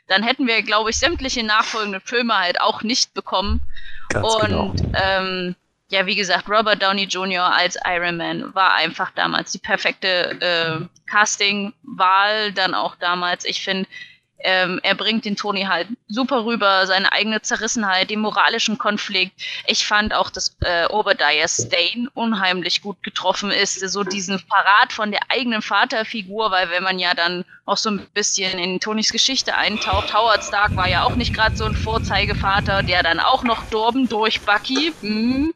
dann 0.09 0.23
hätten 0.23 0.47
wir, 0.47 0.61
glaube 0.61 0.91
ich, 0.91 0.99
sämtliche 0.99 1.43
nachfolgenden 1.43 2.03
Filme 2.03 2.37
halt 2.37 2.61
auch 2.61 2.83
nicht 2.83 3.15
bekommen. 3.15 3.63
Ganz 4.11 4.35
und 4.35 4.47
genau. 4.47 4.75
ähm, 4.93 5.57
ja, 5.95 6.07
wie 6.07 6.17
gesagt, 6.17 6.49
Robert 6.51 6.83
Downey 6.83 7.05
Jr. 7.05 7.45
als 7.45 7.79
Iron 7.87 8.17
Man 8.17 8.53
war 8.53 8.75
einfach 8.75 9.13
damals 9.13 9.53
die 9.53 9.59
perfekte 9.59 10.09
äh, 10.41 10.87
Casting-Wahl, 11.09 12.53
dann 12.53 12.75
auch 12.75 12.97
damals. 12.97 13.45
Ich 13.45 13.63
finde, 13.63 13.89
ähm, 14.39 14.79
er 14.83 14.95
bringt 14.95 15.25
den 15.25 15.37
Tony 15.37 15.63
halt 15.63 15.89
super 16.09 16.45
rüber, 16.45 16.87
seine 16.87 17.11
eigene 17.13 17.41
Zerrissenheit, 17.41 18.11
den 18.11 18.21
moralischen 18.21 18.77
Konflikt. 18.77 19.41
Ich 19.67 19.87
fand 19.87 20.13
auch, 20.13 20.29
dass 20.29 20.57
äh, 20.61 20.87
Obadiah 20.87 21.49
Stane 21.49 22.11
unheimlich 22.15 22.83
gut 22.83 23.03
getroffen 23.03 23.51
ist, 23.51 23.81
so 23.81 24.05
diesen 24.05 24.43
Parat 24.47 24.93
von 24.93 25.11
der 25.11 25.23
eigenen 25.31 25.63
Vaterfigur, 25.63 26.51
weil 26.51 26.69
wenn 26.71 26.83
man 26.83 26.99
ja 26.99 27.15
dann 27.15 27.45
auch 27.65 27.79
so 27.79 27.91
ein 27.91 28.07
bisschen 28.13 28.59
in 28.59 28.81
Tonys 28.81 29.11
Geschichte 29.11 29.57
eintaucht, 29.57 30.13
Howard 30.13 30.45
Stark 30.45 30.77
war 30.77 30.89
ja 30.89 31.05
auch 31.05 31.17
nicht 31.17 31.33
gerade 31.33 31.57
so 31.57 31.65
ein 31.65 31.75
Vorzeigevater, 31.75 32.83
der 32.83 33.03
dann 33.03 33.21
auch 33.21 33.43
noch 33.43 33.65
dorben 33.71 34.09
durch 34.09 34.43
Bucky. 34.43 34.93
Mhm. 35.01 35.55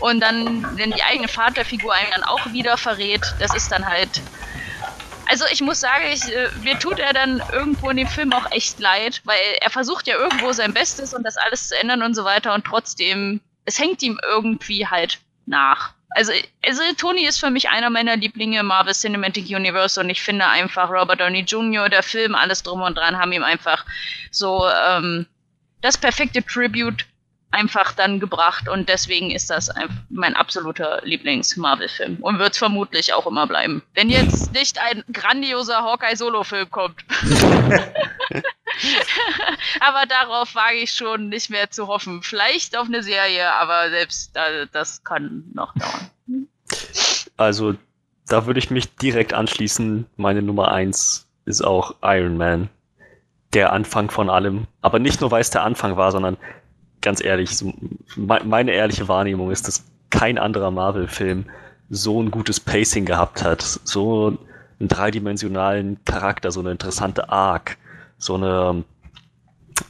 Und 0.00 0.20
dann, 0.20 0.66
wenn 0.76 0.92
die 0.92 1.02
eigene 1.02 1.28
Vaterfigur 1.28 1.94
einen 1.94 2.10
dann 2.10 2.24
auch 2.24 2.52
wieder 2.52 2.76
verrät, 2.76 3.22
das 3.38 3.54
ist 3.54 3.72
dann 3.72 3.86
halt 3.86 4.20
also 5.28 5.44
ich 5.52 5.60
muss 5.60 5.80
sagen, 5.80 6.04
ich, 6.10 6.34
äh, 6.34 6.48
mir 6.62 6.78
tut 6.78 6.98
er 6.98 7.12
dann 7.12 7.42
irgendwo 7.52 7.90
in 7.90 7.98
dem 7.98 8.08
Film 8.08 8.32
auch 8.32 8.46
echt 8.50 8.80
leid, 8.80 9.20
weil 9.24 9.38
er 9.60 9.70
versucht 9.70 10.06
ja 10.06 10.16
irgendwo 10.16 10.52
sein 10.52 10.72
Bestes 10.72 11.12
und 11.12 11.22
das 11.22 11.36
alles 11.36 11.68
zu 11.68 11.78
ändern 11.78 12.02
und 12.02 12.14
so 12.14 12.24
weiter 12.24 12.54
und 12.54 12.64
trotzdem, 12.64 13.40
es 13.66 13.78
hängt 13.78 14.02
ihm 14.02 14.18
irgendwie 14.30 14.86
halt 14.86 15.18
nach. 15.46 15.92
Also, 16.10 16.32
also 16.64 16.82
Tony 16.96 17.26
ist 17.26 17.38
für 17.38 17.50
mich 17.50 17.68
einer 17.68 17.90
meiner 17.90 18.16
Lieblinge 18.16 18.60
im 18.60 18.66
Marvel 18.66 18.94
Cinematic 18.94 19.50
Universe 19.50 20.00
und 20.00 20.08
ich 20.08 20.22
finde 20.22 20.46
einfach 20.46 20.90
Robert 20.90 21.20
Downey 21.20 21.40
Jr., 21.40 21.90
der 21.90 22.02
Film, 22.02 22.34
alles 22.34 22.62
drum 22.62 22.80
und 22.80 22.96
dran 22.96 23.18
haben 23.18 23.32
ihm 23.32 23.44
einfach 23.44 23.84
so 24.30 24.66
ähm, 24.66 25.26
das 25.82 25.98
perfekte 25.98 26.42
Tribute 26.42 27.04
einfach 27.50 27.92
dann 27.92 28.20
gebracht 28.20 28.68
und 28.68 28.88
deswegen 28.88 29.30
ist 29.30 29.50
das 29.50 29.70
ein, 29.70 29.88
mein 30.10 30.36
absoluter 30.36 31.00
Lieblings-Marvel-Film 31.02 32.18
und 32.20 32.38
wird 32.38 32.52
es 32.52 32.58
vermutlich 32.58 33.14
auch 33.14 33.26
immer 33.26 33.46
bleiben. 33.46 33.82
Wenn 33.94 34.10
jetzt 34.10 34.52
nicht 34.52 34.78
ein 34.80 35.02
grandioser 35.12 35.82
Hawkeye-Solo-Film 35.82 36.70
kommt. 36.70 37.04
aber 39.80 40.06
darauf 40.06 40.54
wage 40.54 40.76
ich 40.76 40.92
schon 40.92 41.28
nicht 41.28 41.50
mehr 41.50 41.70
zu 41.70 41.86
hoffen. 41.86 42.22
Vielleicht 42.22 42.76
auf 42.76 42.86
eine 42.86 43.02
Serie, 43.02 43.52
aber 43.54 43.90
selbst 43.90 44.36
da, 44.36 44.66
das 44.66 45.02
kann 45.04 45.44
noch 45.54 45.72
dauern. 45.74 46.10
Also, 47.36 47.74
da 48.26 48.46
würde 48.46 48.58
ich 48.58 48.70
mich 48.70 48.94
direkt 48.96 49.32
anschließen. 49.32 50.06
Meine 50.16 50.42
Nummer 50.42 50.70
eins 50.70 51.26
ist 51.46 51.62
auch 51.62 51.94
Iron 52.02 52.36
Man. 52.36 52.68
Der 53.54 53.72
Anfang 53.72 54.10
von 54.10 54.28
allem. 54.28 54.66
Aber 54.82 54.98
nicht 54.98 55.22
nur, 55.22 55.30
weil 55.30 55.40
es 55.40 55.48
der 55.48 55.62
Anfang 55.62 55.96
war, 55.96 56.12
sondern 56.12 56.36
ganz 57.00 57.22
ehrlich, 57.22 57.56
so, 57.56 57.72
me 58.16 58.40
meine 58.44 58.72
ehrliche 58.72 59.08
Wahrnehmung 59.08 59.50
ist, 59.50 59.68
dass 59.68 59.84
kein 60.10 60.38
anderer 60.38 60.70
Marvel-Film 60.70 61.46
so 61.90 62.22
ein 62.22 62.30
gutes 62.30 62.60
Pacing 62.60 63.04
gehabt 63.04 63.42
hat, 63.42 63.62
so 63.62 64.38
einen 64.78 64.88
dreidimensionalen 64.88 65.98
Charakter, 66.04 66.50
so 66.50 66.60
eine 66.60 66.72
interessante 66.72 67.30
Arc, 67.30 67.76
so 68.18 68.34
eine 68.34 68.84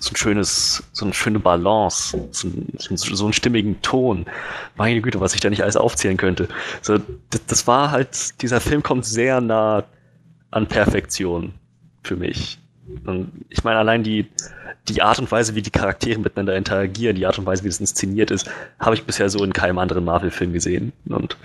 so 0.01 0.13
ein 0.13 0.17
schönes, 0.17 0.83
so 0.93 1.05
eine 1.05 1.15
schöne 1.15 1.39
Balance, 1.39 2.29
so, 2.31 2.49
ein, 2.49 2.69
so 2.77 3.25
einen 3.25 3.33
stimmigen 3.33 3.81
Ton. 3.83 4.27
Meine 4.77 5.01
Güte, 5.01 5.21
was 5.21 5.35
ich 5.35 5.41
da 5.41 5.51
nicht 5.51 5.63
alles 5.63 5.77
aufzählen 5.77 6.17
könnte. 6.17 6.49
So, 6.83 6.99
das, 7.31 7.47
das 7.47 7.67
war 7.67 7.91
halt, 7.91 8.41
dieser 8.43 8.61
Film 8.61 8.83
kommt 8.83 9.07
sehr 9.07 9.41
nah 9.41 9.85
an 10.51 10.67
Perfektion 10.67 11.55
für 12.03 12.17
mich. 12.17 12.59
Und 13.05 13.33
ich 13.49 13.65
meine, 13.65 13.79
allein 13.79 14.03
die, 14.03 14.27
die 14.89 15.03
Art 15.03 15.19
und 15.19 15.31
Weise, 15.31 15.55
wie 15.55 15.63
die 15.63 15.71
Charaktere 15.71 16.19
miteinander 16.19 16.57
interagieren, 16.57 17.17
die 17.17 17.27
Art 17.27 17.39
und 17.39 17.47
Weise, 17.47 17.65
wie 17.65 17.69
das 17.69 17.81
inszeniert 17.81 18.31
ist, 18.31 18.51
habe 18.79 18.95
ich 18.95 19.05
bisher 19.05 19.29
so 19.29 19.45
in 19.45 19.53
keinem 19.53 19.79
anderen 19.79 20.05
Marvel-Film 20.05 20.53
gesehen. 20.53 20.93
Und 21.09 21.37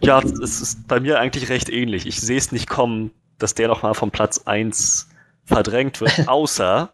ja, 0.00 0.20
es 0.20 0.60
ist 0.60 0.86
bei 0.88 1.00
mir 1.00 1.18
eigentlich 1.18 1.48
recht 1.48 1.70
ähnlich. 1.70 2.06
Ich 2.06 2.20
sehe 2.20 2.38
es 2.38 2.52
nicht 2.52 2.68
kommen, 2.68 3.10
dass 3.38 3.54
der 3.54 3.68
nochmal 3.68 3.94
vom 3.94 4.10
Platz 4.10 4.42
1 4.44 5.08
verdrängt 5.44 6.00
wird, 6.00 6.12
außer, 6.28 6.92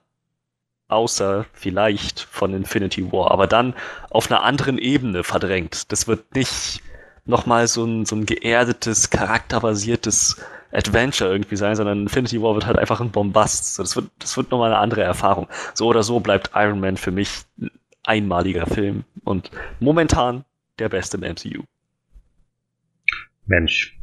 außer 0.89 1.47
vielleicht 1.53 2.21
von 2.21 2.55
Infinity 2.55 3.11
War, 3.13 3.31
aber 3.31 3.47
dann 3.47 3.75
auf 4.11 4.31
einer 4.31 4.43
anderen 4.43 4.79
Ebene 4.79 5.25
verdrängt. 5.25 5.91
Das 5.93 6.07
wird 6.07 6.35
nicht 6.35 6.83
nochmal 7.25 7.69
so 7.69 7.85
ein, 7.85 8.07
so 8.07 8.17
ein 8.17 8.27
geerdetes, 8.27 9.11
charakterbasiertes 9.11 10.37
Adventure 10.73 11.31
irgendwie 11.31 11.57
sein, 11.57 11.75
sondern 11.75 12.03
Infinity 12.03 12.41
War 12.43 12.55
wird 12.55 12.67
halt 12.67 12.79
einfach 12.79 13.01
ein 13.01 13.11
Bombast. 13.11 13.75
So, 13.75 13.83
das 13.83 13.97
wird, 13.97 14.11
das 14.19 14.37
wird 14.37 14.51
nochmal 14.51 14.71
eine 14.73 14.81
andere 14.81 15.03
Erfahrung. 15.03 15.49
So 15.75 15.87
oder 15.87 16.03
so 16.03 16.21
bleibt 16.21 16.51
Iron 16.55 16.81
Man 16.81 16.97
für 16.97 17.11
mich 17.11 17.43
ein 17.61 17.71
einmaliger 18.05 18.67
Film 18.67 19.05
und 19.25 19.51
momentan 19.81 20.45
der 20.79 20.89
beste 20.89 21.17
im 21.17 21.23
MCU. 21.23 21.63
Mensch. 23.47 23.99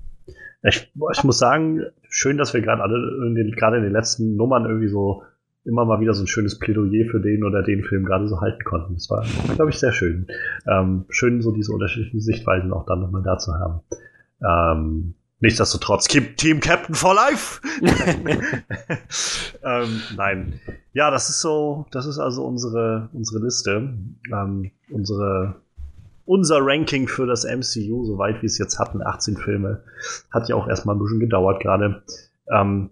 Ich, 0.63 0.91
ich 1.13 1.23
muss 1.23 1.39
sagen, 1.39 1.83
schön, 2.09 2.37
dass 2.37 2.53
wir 2.53 2.61
gerade 2.61 2.81
alle 2.81 3.51
gerade 3.55 3.77
in 3.77 3.83
den 3.83 3.93
letzten 3.93 4.35
Nummern 4.35 4.65
irgendwie 4.65 4.89
so 4.89 5.23
immer 5.63 5.85
mal 5.85 5.99
wieder 5.99 6.13
so 6.13 6.23
ein 6.23 6.27
schönes 6.27 6.59
Plädoyer 6.59 7.05
für 7.09 7.19
den 7.19 7.43
oder 7.43 7.61
den 7.61 7.83
Film 7.83 8.05
gerade 8.05 8.27
so 8.27 8.39
halten 8.39 8.63
konnten. 8.63 8.93
Das 8.95 9.09
war, 9.09 9.25
glaube 9.55 9.69
ich, 9.69 9.77
sehr 9.77 9.91
schön. 9.91 10.27
Ähm, 10.65 11.05
schön, 11.09 11.41
so 11.41 11.51
diese 11.51 11.73
unterschiedlichen 11.73 12.21
Sichtweisen 12.21 12.71
auch 12.71 12.85
dann 12.85 13.01
nochmal 13.01 13.23
da 13.23 13.37
zu 13.37 13.53
haben. 13.53 13.81
Ähm, 14.41 15.13
Nichtsdestotrotz, 15.39 16.07
Team 16.07 16.59
Captain 16.59 16.95
for 16.95 17.13
Life! 17.13 17.61
ähm, 19.63 20.01
nein. 20.15 20.59
Ja, 20.93 21.11
das 21.11 21.29
ist 21.29 21.41
so, 21.41 21.85
das 21.91 22.07
ist 22.07 22.17
also 22.17 22.43
unsere, 22.43 23.09
unsere 23.13 23.43
Liste. 23.43 23.93
Ähm, 24.33 24.71
unsere, 24.89 25.61
unser 26.25 26.57
Ranking 26.61 27.07
für 27.07 27.27
das 27.27 27.45
MCU, 27.45 28.03
soweit 28.05 28.41
wir 28.41 28.47
es 28.47 28.57
jetzt 28.57 28.79
hatten, 28.79 29.03
18 29.03 29.37
Filme. 29.37 29.83
Hat 30.31 30.49
ja 30.49 30.55
auch 30.55 30.67
erstmal 30.67 30.95
ein 30.95 30.99
bisschen 30.99 31.19
gedauert 31.19 31.61
gerade. 31.61 32.01
Ähm, 32.51 32.89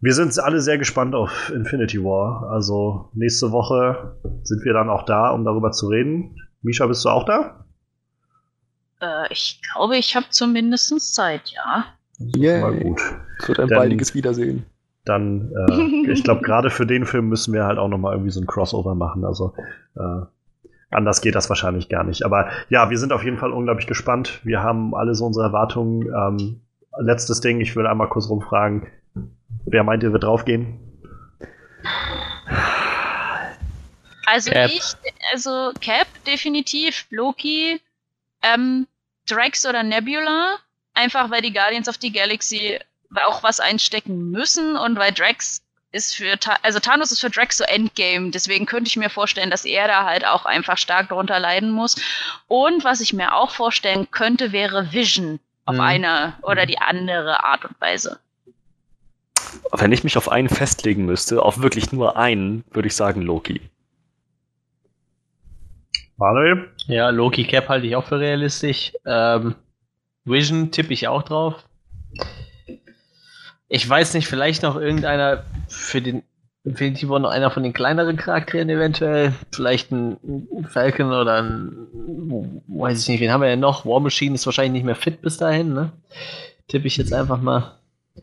wir 0.00 0.14
sind 0.14 0.38
alle 0.38 0.60
sehr 0.62 0.78
gespannt 0.78 1.14
auf 1.14 1.50
Infinity 1.50 2.02
War. 2.02 2.48
Also 2.50 3.10
nächste 3.12 3.52
Woche 3.52 4.16
sind 4.44 4.64
wir 4.64 4.72
dann 4.72 4.88
auch 4.88 5.04
da, 5.04 5.30
um 5.30 5.44
darüber 5.44 5.72
zu 5.72 5.88
reden. 5.88 6.36
Misha, 6.62 6.86
bist 6.86 7.04
du 7.04 7.10
auch 7.10 7.24
da? 7.24 7.66
Äh, 9.00 9.32
ich 9.32 9.60
glaube, 9.72 9.96
ich 9.96 10.14
habe 10.16 10.26
zumindest 10.30 11.14
Zeit, 11.14 11.42
ja. 11.50 11.86
Yeah. 12.36 12.60
Mal 12.60 12.76
gut. 12.78 13.00
Es 13.38 13.48
wird 13.48 13.60
ein 13.60 13.68
Dann, 13.68 13.78
baldiges 13.78 14.14
Wiedersehen. 14.14 14.66
Dann, 15.04 15.52
äh, 15.68 16.10
ich 16.12 16.24
glaube, 16.24 16.42
gerade 16.42 16.70
für 16.70 16.86
den 16.86 17.06
Film 17.06 17.28
müssen 17.28 17.54
wir 17.54 17.64
halt 17.64 17.78
auch 17.78 17.88
noch 17.88 17.98
mal 17.98 18.12
irgendwie 18.12 18.30
so 18.30 18.40
ein 18.40 18.46
Crossover 18.46 18.94
machen. 18.94 19.24
Also 19.24 19.54
äh, 19.96 20.22
anders 20.90 21.20
geht 21.20 21.34
das 21.34 21.48
wahrscheinlich 21.48 21.88
gar 21.88 22.04
nicht. 22.04 22.24
Aber 22.24 22.50
ja, 22.68 22.90
wir 22.90 22.98
sind 22.98 23.12
auf 23.12 23.24
jeden 23.24 23.38
Fall 23.38 23.52
unglaublich 23.52 23.86
gespannt. 23.86 24.40
Wir 24.44 24.62
haben 24.62 24.94
alle 24.94 25.14
so 25.14 25.24
unsere 25.24 25.46
Erwartungen. 25.46 26.06
Ähm, 26.06 26.60
letztes 27.00 27.40
Ding, 27.40 27.60
ich 27.60 27.76
würde 27.76 27.90
einmal 27.90 28.08
kurz 28.08 28.28
rumfragen, 28.28 28.86
wer 29.64 29.84
meint 29.84 30.02
ihr 30.02 30.12
wird 30.12 30.24
draufgehen? 30.24 30.80
Also 34.26 34.50
Cap. 34.50 34.70
ich, 34.70 34.82
also 35.32 35.72
Cap 35.80 36.06
definitiv, 36.26 37.06
Loki, 37.10 37.80
ähm, 38.42 38.86
Drax 39.28 39.66
oder 39.66 39.82
Nebula, 39.82 40.56
einfach 40.94 41.30
weil 41.30 41.42
die 41.42 41.52
Guardians 41.52 41.88
of 41.88 41.96
the 42.00 42.10
Galaxy 42.10 42.78
auch 43.14 43.42
was 43.42 43.60
einstecken 43.60 44.30
müssen 44.30 44.76
und 44.76 44.98
weil 44.98 45.12
Drax 45.12 45.62
ist 45.92 46.16
für, 46.16 46.38
also 46.62 46.78
Thanos 46.80 47.12
ist 47.12 47.20
für 47.20 47.30
Drax 47.30 47.56
so 47.56 47.64
Endgame, 47.64 48.30
deswegen 48.30 48.66
könnte 48.66 48.88
ich 48.88 48.96
mir 48.96 49.08
vorstellen, 49.08 49.50
dass 49.50 49.64
er 49.64 49.88
da 49.88 50.04
halt 50.04 50.26
auch 50.26 50.44
einfach 50.44 50.76
stark 50.76 51.08
darunter 51.08 51.38
leiden 51.38 51.70
muss. 51.70 51.96
Und 52.46 52.84
was 52.84 53.00
ich 53.00 53.12
mir 53.12 53.34
auch 53.34 53.50
vorstellen 53.50 54.10
könnte, 54.10 54.52
wäre 54.52 54.92
Vision 54.92 55.40
auf 55.64 55.76
mhm. 55.76 55.80
eine 55.80 56.34
oder 56.42 56.66
die 56.66 56.78
andere 56.78 57.42
Art 57.44 57.64
und 57.64 57.80
Weise. 57.80 58.18
Wenn 59.72 59.92
ich 59.92 60.04
mich 60.04 60.18
auf 60.18 60.28
einen 60.28 60.50
festlegen 60.50 61.06
müsste, 61.06 61.42
auf 61.42 61.62
wirklich 61.62 61.90
nur 61.92 62.16
einen, 62.16 62.64
würde 62.70 62.88
ich 62.88 62.96
sagen 62.96 63.22
Loki. 63.22 63.62
Manuel? 66.18 66.68
Ja, 66.86 67.10
Loki 67.10 67.44
Cap 67.44 67.68
halte 67.68 67.86
ich 67.86 67.96
auch 67.96 68.04
für 68.04 68.18
realistisch. 68.18 68.92
Ähm, 69.06 69.54
Vision 70.24 70.70
tippe 70.70 70.92
ich 70.92 71.08
auch 71.08 71.22
drauf. 71.22 71.64
Ich 73.68 73.88
weiß 73.88 74.14
nicht, 74.14 74.26
vielleicht 74.26 74.62
noch 74.62 74.76
irgendeiner 74.76 75.44
für 75.68 76.02
den 76.02 76.22
Infinity 76.64 77.08
War 77.08 77.18
noch 77.18 77.30
einer 77.30 77.50
von 77.50 77.62
den 77.62 77.72
kleineren 77.72 78.16
Charakteren 78.16 78.68
eventuell. 78.68 79.32
Vielleicht 79.52 79.90
ein 79.92 80.18
Falcon 80.68 81.12
oder 81.12 81.42
ein. 81.42 81.86
Weiß 82.66 83.02
ich 83.02 83.08
nicht, 83.08 83.20
wen 83.20 83.32
haben 83.32 83.40
wir 83.40 83.48
denn 83.48 83.60
noch? 83.60 83.86
War 83.86 84.00
Machine 84.00 84.34
ist 84.34 84.44
wahrscheinlich 84.44 84.72
nicht 84.72 84.84
mehr 84.84 84.94
fit 84.94 85.22
bis 85.22 85.38
dahin, 85.38 85.72
ne? 85.72 85.92
Tippe 86.66 86.86
ich 86.86 86.96
jetzt 86.96 87.14
einfach 87.14 87.40
mal. 87.40 87.78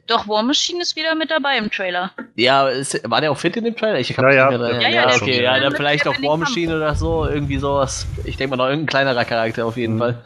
Doch, 0.08 0.28
War 0.28 0.44
Machine 0.44 0.82
ist 0.82 0.96
wieder 0.96 1.16
mit 1.16 1.32
dabei 1.32 1.58
im 1.58 1.70
Trailer. 1.72 2.12
Ja, 2.36 2.68
ist, 2.70 3.00
war 3.10 3.22
der 3.22 3.32
auch 3.32 3.38
fit 3.38 3.56
in 3.58 3.64
dem 3.66 3.76
Trailer? 3.76 4.00
Ich 4.00 4.10
Ja, 4.10 4.30
ja. 4.32 4.50
nicht 4.50 4.60
mehr 4.60 4.70
dran- 4.70 4.82
Ja, 4.82 4.90
ja, 4.90 5.10
ja, 5.10 5.16
okay, 5.16 5.44
ja, 5.44 5.60
dann 5.60 5.76
vielleicht 5.76 6.08
auch 6.08 6.16
ja 6.16 6.30
War 6.30 6.38
Machine 6.38 6.76
oder 6.76 6.96
so, 6.96 7.26
irgendwie 7.28 7.58
sowas. 7.58 8.06
Ich 8.24 8.38
denke 8.38 8.56
mal 8.56 8.64
noch 8.64 8.70
irgendein 8.70 8.88
kleinerer 8.88 9.26
Charakter 9.26 9.66
auf 9.66 9.78
jeden 9.78 9.96
Mhm. 9.96 10.00
Fall. 10.00 10.18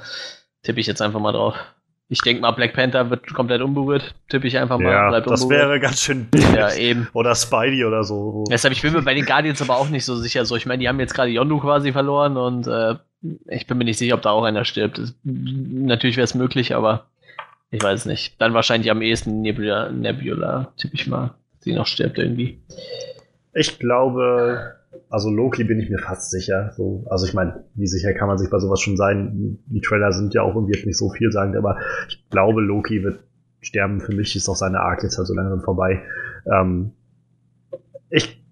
Tippe 0.63 0.79
ich 0.79 0.87
jetzt 0.87 1.01
einfach 1.01 1.19
mal 1.19 1.31
drauf. 1.31 1.55
Ich 2.11 2.21
denke 2.21 2.41
mal, 2.41 2.51
Black 2.51 2.73
Panther 2.73 3.09
wird 3.11 3.31
komplett 3.35 3.61
unberührt. 3.61 4.15
Tippe 4.29 4.47
ich 4.47 4.57
einfach 4.57 4.79
mal. 4.79 4.91
Ja, 4.91 5.09
bleibt 5.09 5.29
das 5.29 5.47
wäre 5.47 5.79
ganz 5.79 6.01
schön 6.01 6.27
Ja, 6.55 6.73
eben. 6.73 7.07
Oder 7.13 7.35
Spidey 7.35 7.85
oder 7.85 8.03
so. 8.03 8.45
Deshalb, 8.49 8.73
ich 8.73 8.81
bin 8.81 8.93
mir 8.93 9.03
bei 9.03 9.13
den 9.13 9.25
Guardians 9.25 9.61
aber 9.61 9.77
auch 9.77 9.89
nicht 9.89 10.05
so 10.05 10.15
sicher. 10.15 10.43
So, 10.45 10.55
ich 10.55 10.65
meine, 10.65 10.79
die 10.79 10.89
haben 10.89 10.99
jetzt 10.99 11.13
gerade 11.13 11.29
Yondu 11.29 11.59
quasi 11.59 11.91
verloren 11.91 12.35
und 12.35 12.65
äh, 12.65 12.95
ich 13.47 13.67
bin 13.67 13.77
mir 13.77 13.83
nicht 13.85 13.99
sicher, 13.99 14.15
ob 14.15 14.23
da 14.23 14.31
auch 14.31 14.43
einer 14.43 14.65
stirbt. 14.65 14.97
Das, 14.97 15.13
natürlich 15.23 16.17
wäre 16.17 16.25
es 16.25 16.33
möglich, 16.33 16.73
aber 16.73 17.05
ich 17.71 17.81
weiß 17.81 18.05
nicht. 18.05 18.41
Dann 18.41 18.53
wahrscheinlich 18.53 18.89
am 18.91 19.01
ehesten 19.01 19.41
Nebula, 19.41 19.91
Nebula 19.91 20.73
tippe 20.77 20.95
ich 20.95 21.07
mal, 21.07 21.35
die 21.65 21.73
noch 21.73 21.87
stirbt 21.87 22.17
irgendwie. 22.17 22.61
Ich 23.53 23.79
glaube, 23.79 24.75
also 25.09 25.29
Loki 25.29 25.63
bin 25.63 25.79
ich 25.79 25.89
mir 25.89 25.99
fast 25.99 26.31
sicher. 26.31 26.71
So, 26.75 27.05
also 27.09 27.25
ich 27.25 27.33
meine, 27.33 27.65
wie 27.75 27.87
sicher 27.87 28.13
kann 28.13 28.27
man 28.27 28.37
sich 28.37 28.49
bei 28.49 28.59
sowas 28.59 28.79
schon 28.79 28.97
sein? 28.97 29.59
Die 29.67 29.81
Trailer 29.81 30.11
sind 30.11 30.33
ja 30.33 30.43
auch 30.43 30.55
irgendwie 30.55 30.73
jetzt 30.73 30.85
nicht 30.85 30.97
so 30.97 31.09
vielsagend, 31.09 31.55
aber 31.55 31.79
ich 32.07 32.29
glaube, 32.29 32.61
Loki 32.61 33.03
wird 33.03 33.19
sterben. 33.61 34.01
Für 34.01 34.13
mich 34.13 34.35
ist 34.35 34.49
auch 34.49 34.55
seine 34.55 34.79
Arc 34.79 35.03
jetzt 35.03 35.17
halt 35.17 35.27
so 35.27 35.33
langsam 35.33 35.61
vorbei. 35.61 36.01
Ähm, 36.51 36.91
ich, 38.09 38.43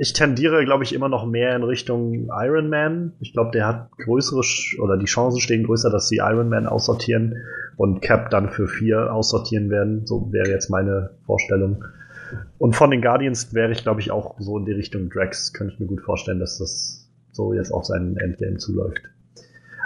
ich 0.00 0.14
tendiere, 0.14 0.64
glaube 0.64 0.82
ich, 0.82 0.94
immer 0.94 1.10
noch 1.10 1.26
mehr 1.26 1.54
in 1.54 1.62
Richtung 1.62 2.30
Iron 2.32 2.70
Man. 2.70 3.12
Ich 3.20 3.34
glaube, 3.34 3.50
der 3.50 3.66
hat 3.66 3.90
größere, 3.98 4.40
Sch- 4.40 4.80
oder 4.80 4.96
die 4.96 5.04
Chancen 5.04 5.40
stehen 5.40 5.62
größer, 5.62 5.90
dass 5.90 6.08
sie 6.08 6.16
Iron 6.22 6.48
Man 6.48 6.66
aussortieren 6.66 7.36
und 7.76 8.00
Cap 8.00 8.30
dann 8.30 8.48
für 8.48 8.66
vier 8.66 9.12
aussortieren 9.12 9.68
werden. 9.68 10.06
So 10.06 10.32
wäre 10.32 10.48
jetzt 10.48 10.70
meine 10.70 11.10
Vorstellung. 11.26 11.84
Und 12.56 12.76
von 12.76 12.90
den 12.90 13.02
Guardians 13.02 13.52
wäre 13.52 13.72
ich, 13.72 13.82
glaube 13.82 14.00
ich, 14.00 14.10
auch 14.10 14.36
so 14.38 14.56
in 14.56 14.64
die 14.64 14.72
Richtung 14.72 15.10
Drax. 15.10 15.52
Könnte 15.52 15.74
ich 15.74 15.80
mir 15.80 15.86
gut 15.86 16.00
vorstellen, 16.00 16.40
dass 16.40 16.56
das 16.56 17.06
so 17.32 17.52
jetzt 17.52 17.70
auf 17.70 17.84
seinen 17.84 18.16
Endgame 18.16 18.56
zuläuft. 18.56 19.02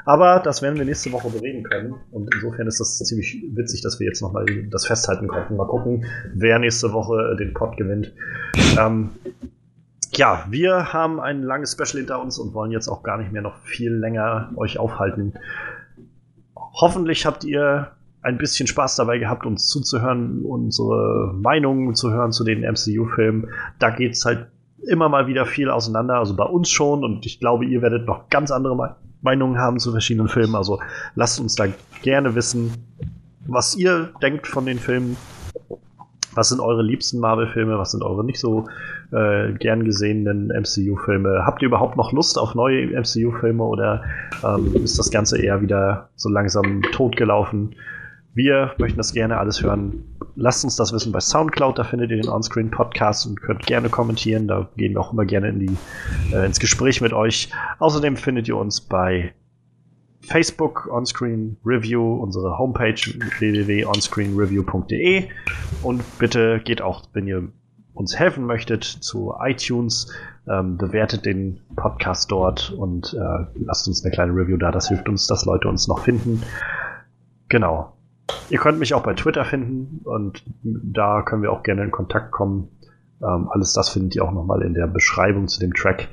Aber 0.04 0.38
das 0.38 0.62
werden 0.62 0.78
wir 0.78 0.84
nächste 0.84 1.10
Woche 1.10 1.30
bereden 1.30 1.64
können. 1.64 1.94
Und 2.12 2.32
insofern 2.32 2.68
ist 2.68 2.78
das 2.78 2.98
ziemlich 2.98 3.42
witzig, 3.52 3.82
dass 3.82 3.98
wir 3.98 4.06
jetzt 4.06 4.22
nochmal 4.22 4.46
das 4.70 4.86
festhalten 4.86 5.26
konnten. 5.26 5.56
Mal 5.56 5.66
gucken, 5.66 6.04
wer 6.34 6.60
nächste 6.60 6.92
Woche 6.92 7.34
den 7.36 7.52
Pod 7.52 7.76
gewinnt. 7.76 8.12
Ähm, 8.78 9.10
ja, 10.16 10.44
wir 10.48 10.92
haben 10.92 11.20
ein 11.20 11.42
langes 11.42 11.72
Special 11.72 12.00
hinter 12.00 12.20
uns 12.20 12.38
und 12.38 12.54
wollen 12.54 12.70
jetzt 12.70 12.88
auch 12.88 13.02
gar 13.02 13.18
nicht 13.18 13.32
mehr 13.32 13.42
noch 13.42 13.56
viel 13.58 13.92
länger 13.92 14.50
euch 14.56 14.78
aufhalten. 14.78 15.34
Hoffentlich 16.56 17.26
habt 17.26 17.44
ihr 17.44 17.92
ein 18.22 18.38
bisschen 18.38 18.66
Spaß 18.66 18.96
dabei 18.96 19.18
gehabt, 19.18 19.44
uns 19.46 19.68
zuzuhören, 19.68 20.44
unsere 20.44 21.32
Meinungen 21.34 21.94
zu 21.94 22.10
hören 22.10 22.32
zu 22.32 22.42
den 22.42 22.62
MCU-Filmen. 22.62 23.50
Da 23.78 23.90
geht's 23.90 24.24
halt 24.24 24.48
immer 24.86 25.08
mal 25.08 25.26
wieder 25.26 25.46
viel 25.46 25.70
auseinander, 25.70 26.14
also 26.14 26.34
bei 26.34 26.44
uns 26.44 26.70
schon 26.70 27.04
und 27.04 27.24
ich 27.26 27.40
glaube, 27.40 27.64
ihr 27.64 27.82
werdet 27.82 28.06
noch 28.06 28.28
ganz 28.28 28.50
andere 28.50 28.76
Me 28.76 28.96
Meinungen 29.22 29.58
haben 29.58 29.78
zu 29.78 29.90
verschiedenen 29.90 30.28
Filmen. 30.28 30.54
Also 30.54 30.80
lasst 31.14 31.40
uns 31.40 31.54
da 31.54 31.64
gerne 32.02 32.34
wissen, 32.34 32.72
was 33.46 33.74
ihr 33.74 34.10
denkt 34.20 34.46
von 34.46 34.66
den 34.66 34.78
Filmen. 34.78 35.16
Was 36.34 36.50
sind 36.50 36.60
eure 36.60 36.82
liebsten 36.82 37.20
Marvel-Filme? 37.20 37.78
Was 37.78 37.92
sind 37.92 38.02
eure 38.02 38.22
nicht 38.22 38.38
so 38.38 38.66
äh, 39.12 39.52
gern 39.54 39.84
gesehenen 39.84 40.48
MCU-Filme? 40.48 41.44
Habt 41.44 41.62
ihr 41.62 41.68
überhaupt 41.68 41.96
noch 41.96 42.12
Lust 42.12 42.38
auf 42.38 42.54
neue 42.54 42.86
MCU-Filme 42.86 43.62
oder 43.62 44.02
ähm, 44.44 44.74
ist 44.84 44.98
das 44.98 45.10
Ganze 45.10 45.40
eher 45.40 45.60
wieder 45.62 46.10
so 46.16 46.28
langsam 46.28 46.82
totgelaufen? 46.92 47.74
Wir 48.34 48.74
möchten 48.78 48.98
das 48.98 49.12
gerne 49.12 49.38
alles 49.38 49.62
hören. 49.62 50.04
Lasst 50.34 50.64
uns 50.64 50.74
das 50.74 50.92
wissen 50.92 51.12
bei 51.12 51.20
Soundcloud, 51.20 51.78
da 51.78 51.84
findet 51.84 52.10
ihr 52.10 52.16
den 52.20 52.28
Onscreen 52.28 52.68
Podcast 52.68 53.26
und 53.26 53.40
könnt 53.40 53.64
gerne 53.66 53.88
kommentieren. 53.88 54.48
Da 54.48 54.68
gehen 54.76 54.94
wir 54.94 55.00
auch 55.00 55.12
immer 55.12 55.24
gerne 55.24 55.50
in 55.50 55.60
die, 55.60 55.76
äh, 56.32 56.44
ins 56.44 56.58
Gespräch 56.58 57.00
mit 57.00 57.12
euch. 57.12 57.50
Außerdem 57.78 58.16
findet 58.16 58.48
ihr 58.48 58.56
uns 58.56 58.80
bei 58.80 59.32
Facebook 60.22 60.88
Onscreen 60.90 61.56
Review, 61.64 62.14
unsere 62.14 62.58
Homepage 62.58 63.00
www.onscreenreview.de 63.38 65.28
und 65.82 66.02
bitte 66.18 66.60
geht 66.64 66.82
auch, 66.82 67.02
wenn 67.12 67.28
ihr 67.28 67.48
uns 67.94 68.18
helfen 68.18 68.44
möchtet, 68.44 68.84
zu 68.84 69.34
iTunes, 69.40 70.12
ähm, 70.48 70.76
bewertet 70.76 71.24
den 71.24 71.60
Podcast 71.76 72.30
dort 72.30 72.70
und 72.72 73.14
äh, 73.14 73.46
lasst 73.64 73.86
uns 73.88 74.04
eine 74.04 74.12
kleine 74.12 74.32
Review 74.32 74.56
da. 74.56 74.70
Das 74.70 74.88
hilft 74.88 75.08
uns, 75.08 75.26
dass 75.26 75.44
Leute 75.44 75.68
uns 75.68 75.88
noch 75.88 76.00
finden. 76.00 76.42
Genau. 77.48 77.92
Ihr 78.50 78.58
könnt 78.58 78.78
mich 78.78 78.94
auch 78.94 79.02
bei 79.02 79.14
Twitter 79.14 79.44
finden 79.44 80.00
und 80.04 80.42
da 80.62 81.22
können 81.22 81.42
wir 81.42 81.52
auch 81.52 81.62
gerne 81.62 81.84
in 81.84 81.90
Kontakt 81.90 82.30
kommen. 82.32 82.68
Ähm, 83.22 83.48
alles 83.50 83.72
das 83.74 83.90
findet 83.90 84.16
ihr 84.16 84.24
auch 84.24 84.32
nochmal 84.32 84.62
in 84.62 84.74
der 84.74 84.86
Beschreibung 84.86 85.46
zu 85.48 85.60
dem 85.60 85.72
Track. 85.74 86.08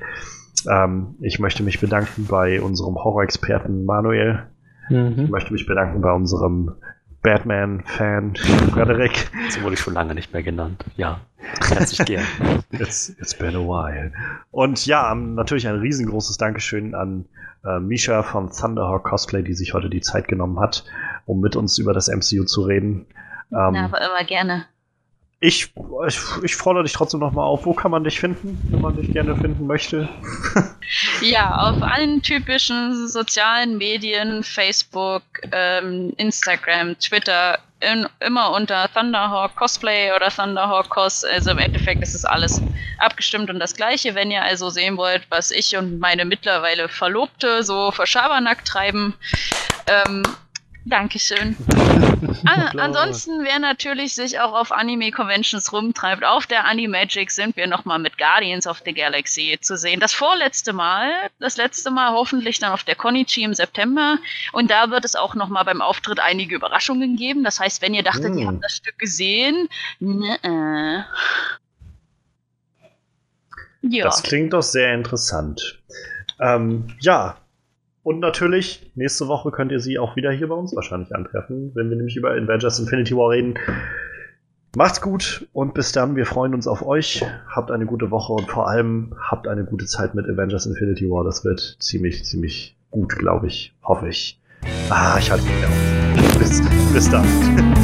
Ähm, 0.70 1.16
ich 1.20 1.40
möchte 1.40 1.64
mich 1.64 1.80
bedanken 1.80 2.28
bei 2.28 2.62
unserem 2.62 2.96
Horror-Experten 2.96 3.86
Manuel. 3.86 4.44
Ich 4.90 4.96
Mhm. 4.96 5.30
möchte 5.30 5.54
mich 5.54 5.66
bedanken 5.66 6.02
bei 6.02 6.12
unserem 6.12 6.74
Batman-Fan 7.22 8.36
Frederik. 8.36 9.30
So 9.50 9.62
wurde 9.62 9.76
ich 9.76 9.80
schon 9.80 9.94
lange 9.94 10.16
nicht 10.16 10.34
mehr 10.34 10.44
genannt. 10.44 10.84
Ja, 10.98 11.20
herzlich 11.68 12.06
gern. 12.06 12.26
It's, 12.72 13.10
it's 13.20 13.34
been 13.34 13.56
a 13.56 13.60
while. 13.60 14.12
Und 14.52 14.86
ja, 14.86 15.14
natürlich 15.14 15.68
ein 15.68 15.80
riesengroßes 15.80 16.38
Dankeschön 16.38 16.96
an 16.96 17.26
äh, 17.64 17.80
Misha 17.80 18.24
von 18.24 18.50
Thunderhawk 18.52 19.04
Cosplay, 19.04 19.44
die 19.44 19.54
sich 19.54 19.74
heute 19.74 19.90
die 19.90 20.02
Zeit 20.02 20.28
genommen 20.28 20.60
hat, 20.60 20.84
um 21.26 21.42
mit 21.42 21.56
uns 21.56 21.78
über 21.78 21.94
das 21.94 22.08
MCU 22.08 22.46
zu 22.46 22.64
reden. 22.64 23.06
Ähm, 23.52 23.74
Na, 23.74 23.86
aber 23.86 24.02
immer 24.02 24.24
gerne. 24.26 24.66
Ich, 25.44 25.74
ich, 26.08 26.20
ich 26.44 26.56
fordere 26.56 26.84
dich 26.84 26.94
trotzdem 26.94 27.20
nochmal 27.20 27.46
auf. 27.46 27.66
Wo 27.66 27.74
kann 27.74 27.90
man 27.90 28.04
dich 28.04 28.20
finden, 28.20 28.62
wenn 28.70 28.80
man 28.80 28.96
dich 28.96 29.12
gerne 29.12 29.36
finden 29.36 29.68
möchte? 29.68 30.08
Ja, 31.22 31.70
auf 31.70 31.82
allen 31.82 32.22
typischen 32.22 33.08
sozialen 33.08 33.78
Medien, 33.78 34.44
Facebook, 34.44 35.24
ähm, 35.54 36.12
Instagram, 36.18 37.00
Twitter, 37.00 37.60
in, 37.80 38.06
immer 38.20 38.52
unter 38.52 38.90
Thunderhawk 38.94 39.56
Cosplay 39.56 40.12
oder 40.14 40.30
Thunderhawk 40.30 40.90
Cos. 40.90 41.24
Also 41.24 41.52
im 41.52 41.60
Endeffekt 41.60 42.04
ist 42.04 42.14
es 42.14 42.26
alles 42.26 42.62
abgestimmt 42.98 43.50
und 43.50 43.60
das 43.60 43.74
gleiche. 43.74 44.16
Wenn 44.16 44.32
ihr 44.32 44.44
also 44.44 44.70
sehen 44.70 44.98
wollt, 44.98 45.24
was 45.30 45.52
ich 45.52 45.78
und 45.78 46.00
meine 46.00 46.26
mittlerweile 46.26 46.90
Verlobte 46.90 47.64
so 47.64 47.92
für 47.92 48.06
Schabernack 48.06 48.66
treiben, 48.66 49.14
ähm, 49.88 50.24
Dankeschön. 50.86 51.56
An, 52.46 52.62
Applaus. 52.68 52.76
ansonsten, 52.82 53.44
wer 53.44 53.60
natürlich 53.60 54.16
sich 54.16 54.40
auch 54.40 54.54
auf 54.54 54.72
Anime-Conventions 54.72 55.72
rumtreibt, 55.72 56.24
auf 56.24 56.48
der 56.48 56.66
Animagic 56.66 57.30
sind 57.30 57.56
wir 57.56 57.68
nochmal 57.68 58.00
mit 58.00 58.18
Guardians 58.18 58.66
of 58.66 58.82
the 58.84 58.92
Galaxy 58.94 59.58
zu 59.62 59.78
sehen. 59.78 60.00
Das 60.00 60.12
vorletzte 60.14 60.74
Mal, 60.74 61.12
das 61.40 61.58
letzte 61.58 61.92
Mal 61.92 62.12
hoffentlich 62.14 62.58
dann 62.60 62.72
auf 62.72 62.84
der 62.84 62.96
Konichi 62.96 63.44
im 63.44 63.54
September. 63.54 64.18
Und 64.54 64.72
da 64.72 64.90
wird 64.90 65.06
es 65.06 65.16
auch 65.16 65.36
nochmal 65.36 65.66
beim 65.66 65.82
Auftritt 65.82 66.20
einige 66.20 66.56
Überraschungen 66.56 67.16
geben. 67.16 67.44
Das 67.44 67.60
heißt, 67.60 67.82
wenn 67.84 67.94
ihr 67.94 68.04
dachtet, 68.04 68.36
ihr 68.36 68.46
Mm. 68.46 68.48
habt 68.48 68.64
das 68.64 68.78
Stück 68.78 68.98
gesehen, 68.98 69.68
ne, 70.00 71.06
ja. 73.84 74.04
Das 74.04 74.22
klingt 74.24 74.54
doch 74.54 74.62
sehr 74.64 74.94
interessant. 74.94 75.80
Ähm, 76.40 76.96
ja. 77.02 77.38
Und 78.04 78.20
natürlich, 78.20 78.92
nächste 78.96 79.28
Woche 79.28 79.52
könnt 79.52 79.72
ihr 79.72 79.80
sie 79.80 80.00
auch 80.00 80.16
wieder 80.16 80.32
hier 80.32 80.48
bei 80.48 80.56
uns 80.56 80.76
wahrscheinlich 80.76 81.16
antreffen, 81.16 81.72
wenn 81.76 81.90
wir 81.90 81.98
nämlich 81.98 82.16
über 82.16 82.32
Avengers 82.32 82.80
Infinity 82.80 83.16
War 83.16 83.30
reden. 83.30 83.56
Macht's 84.76 85.02
gut 85.02 85.48
und 85.52 85.74
bis 85.74 85.92
dann. 85.92 86.16
Wir 86.16 86.26
freuen 86.26 86.54
uns 86.54 86.66
auf 86.66 86.86
euch. 86.86 87.26
Habt 87.48 87.72
eine 87.72 87.86
gute 87.86 88.10
Woche 88.10 88.34
und 88.34 88.50
vor 88.50 88.70
allem 88.70 89.14
habt 89.20 89.48
eine 89.48 89.66
gute 89.66 89.86
Zeit 89.86 90.16
mit 90.16 90.28
Avengers 90.28 90.66
Infinity 90.66 91.10
War. 91.10 91.24
Das 91.26 91.44
wird 91.44 91.76
ziemlich, 91.80 92.24
ziemlich 92.24 92.78
gut, 92.90 93.18
glaube 93.18 93.48
ich. 93.48 93.76
Hoffe 93.84 94.08
ich. 94.08 94.40
Ah, 94.90 95.18
ich 95.20 95.30
halte 95.30 95.44
mich 95.44 95.66
auf. 95.66 96.40
Bis, 96.40 96.62
bis 96.94 97.10
dann. 97.10 97.26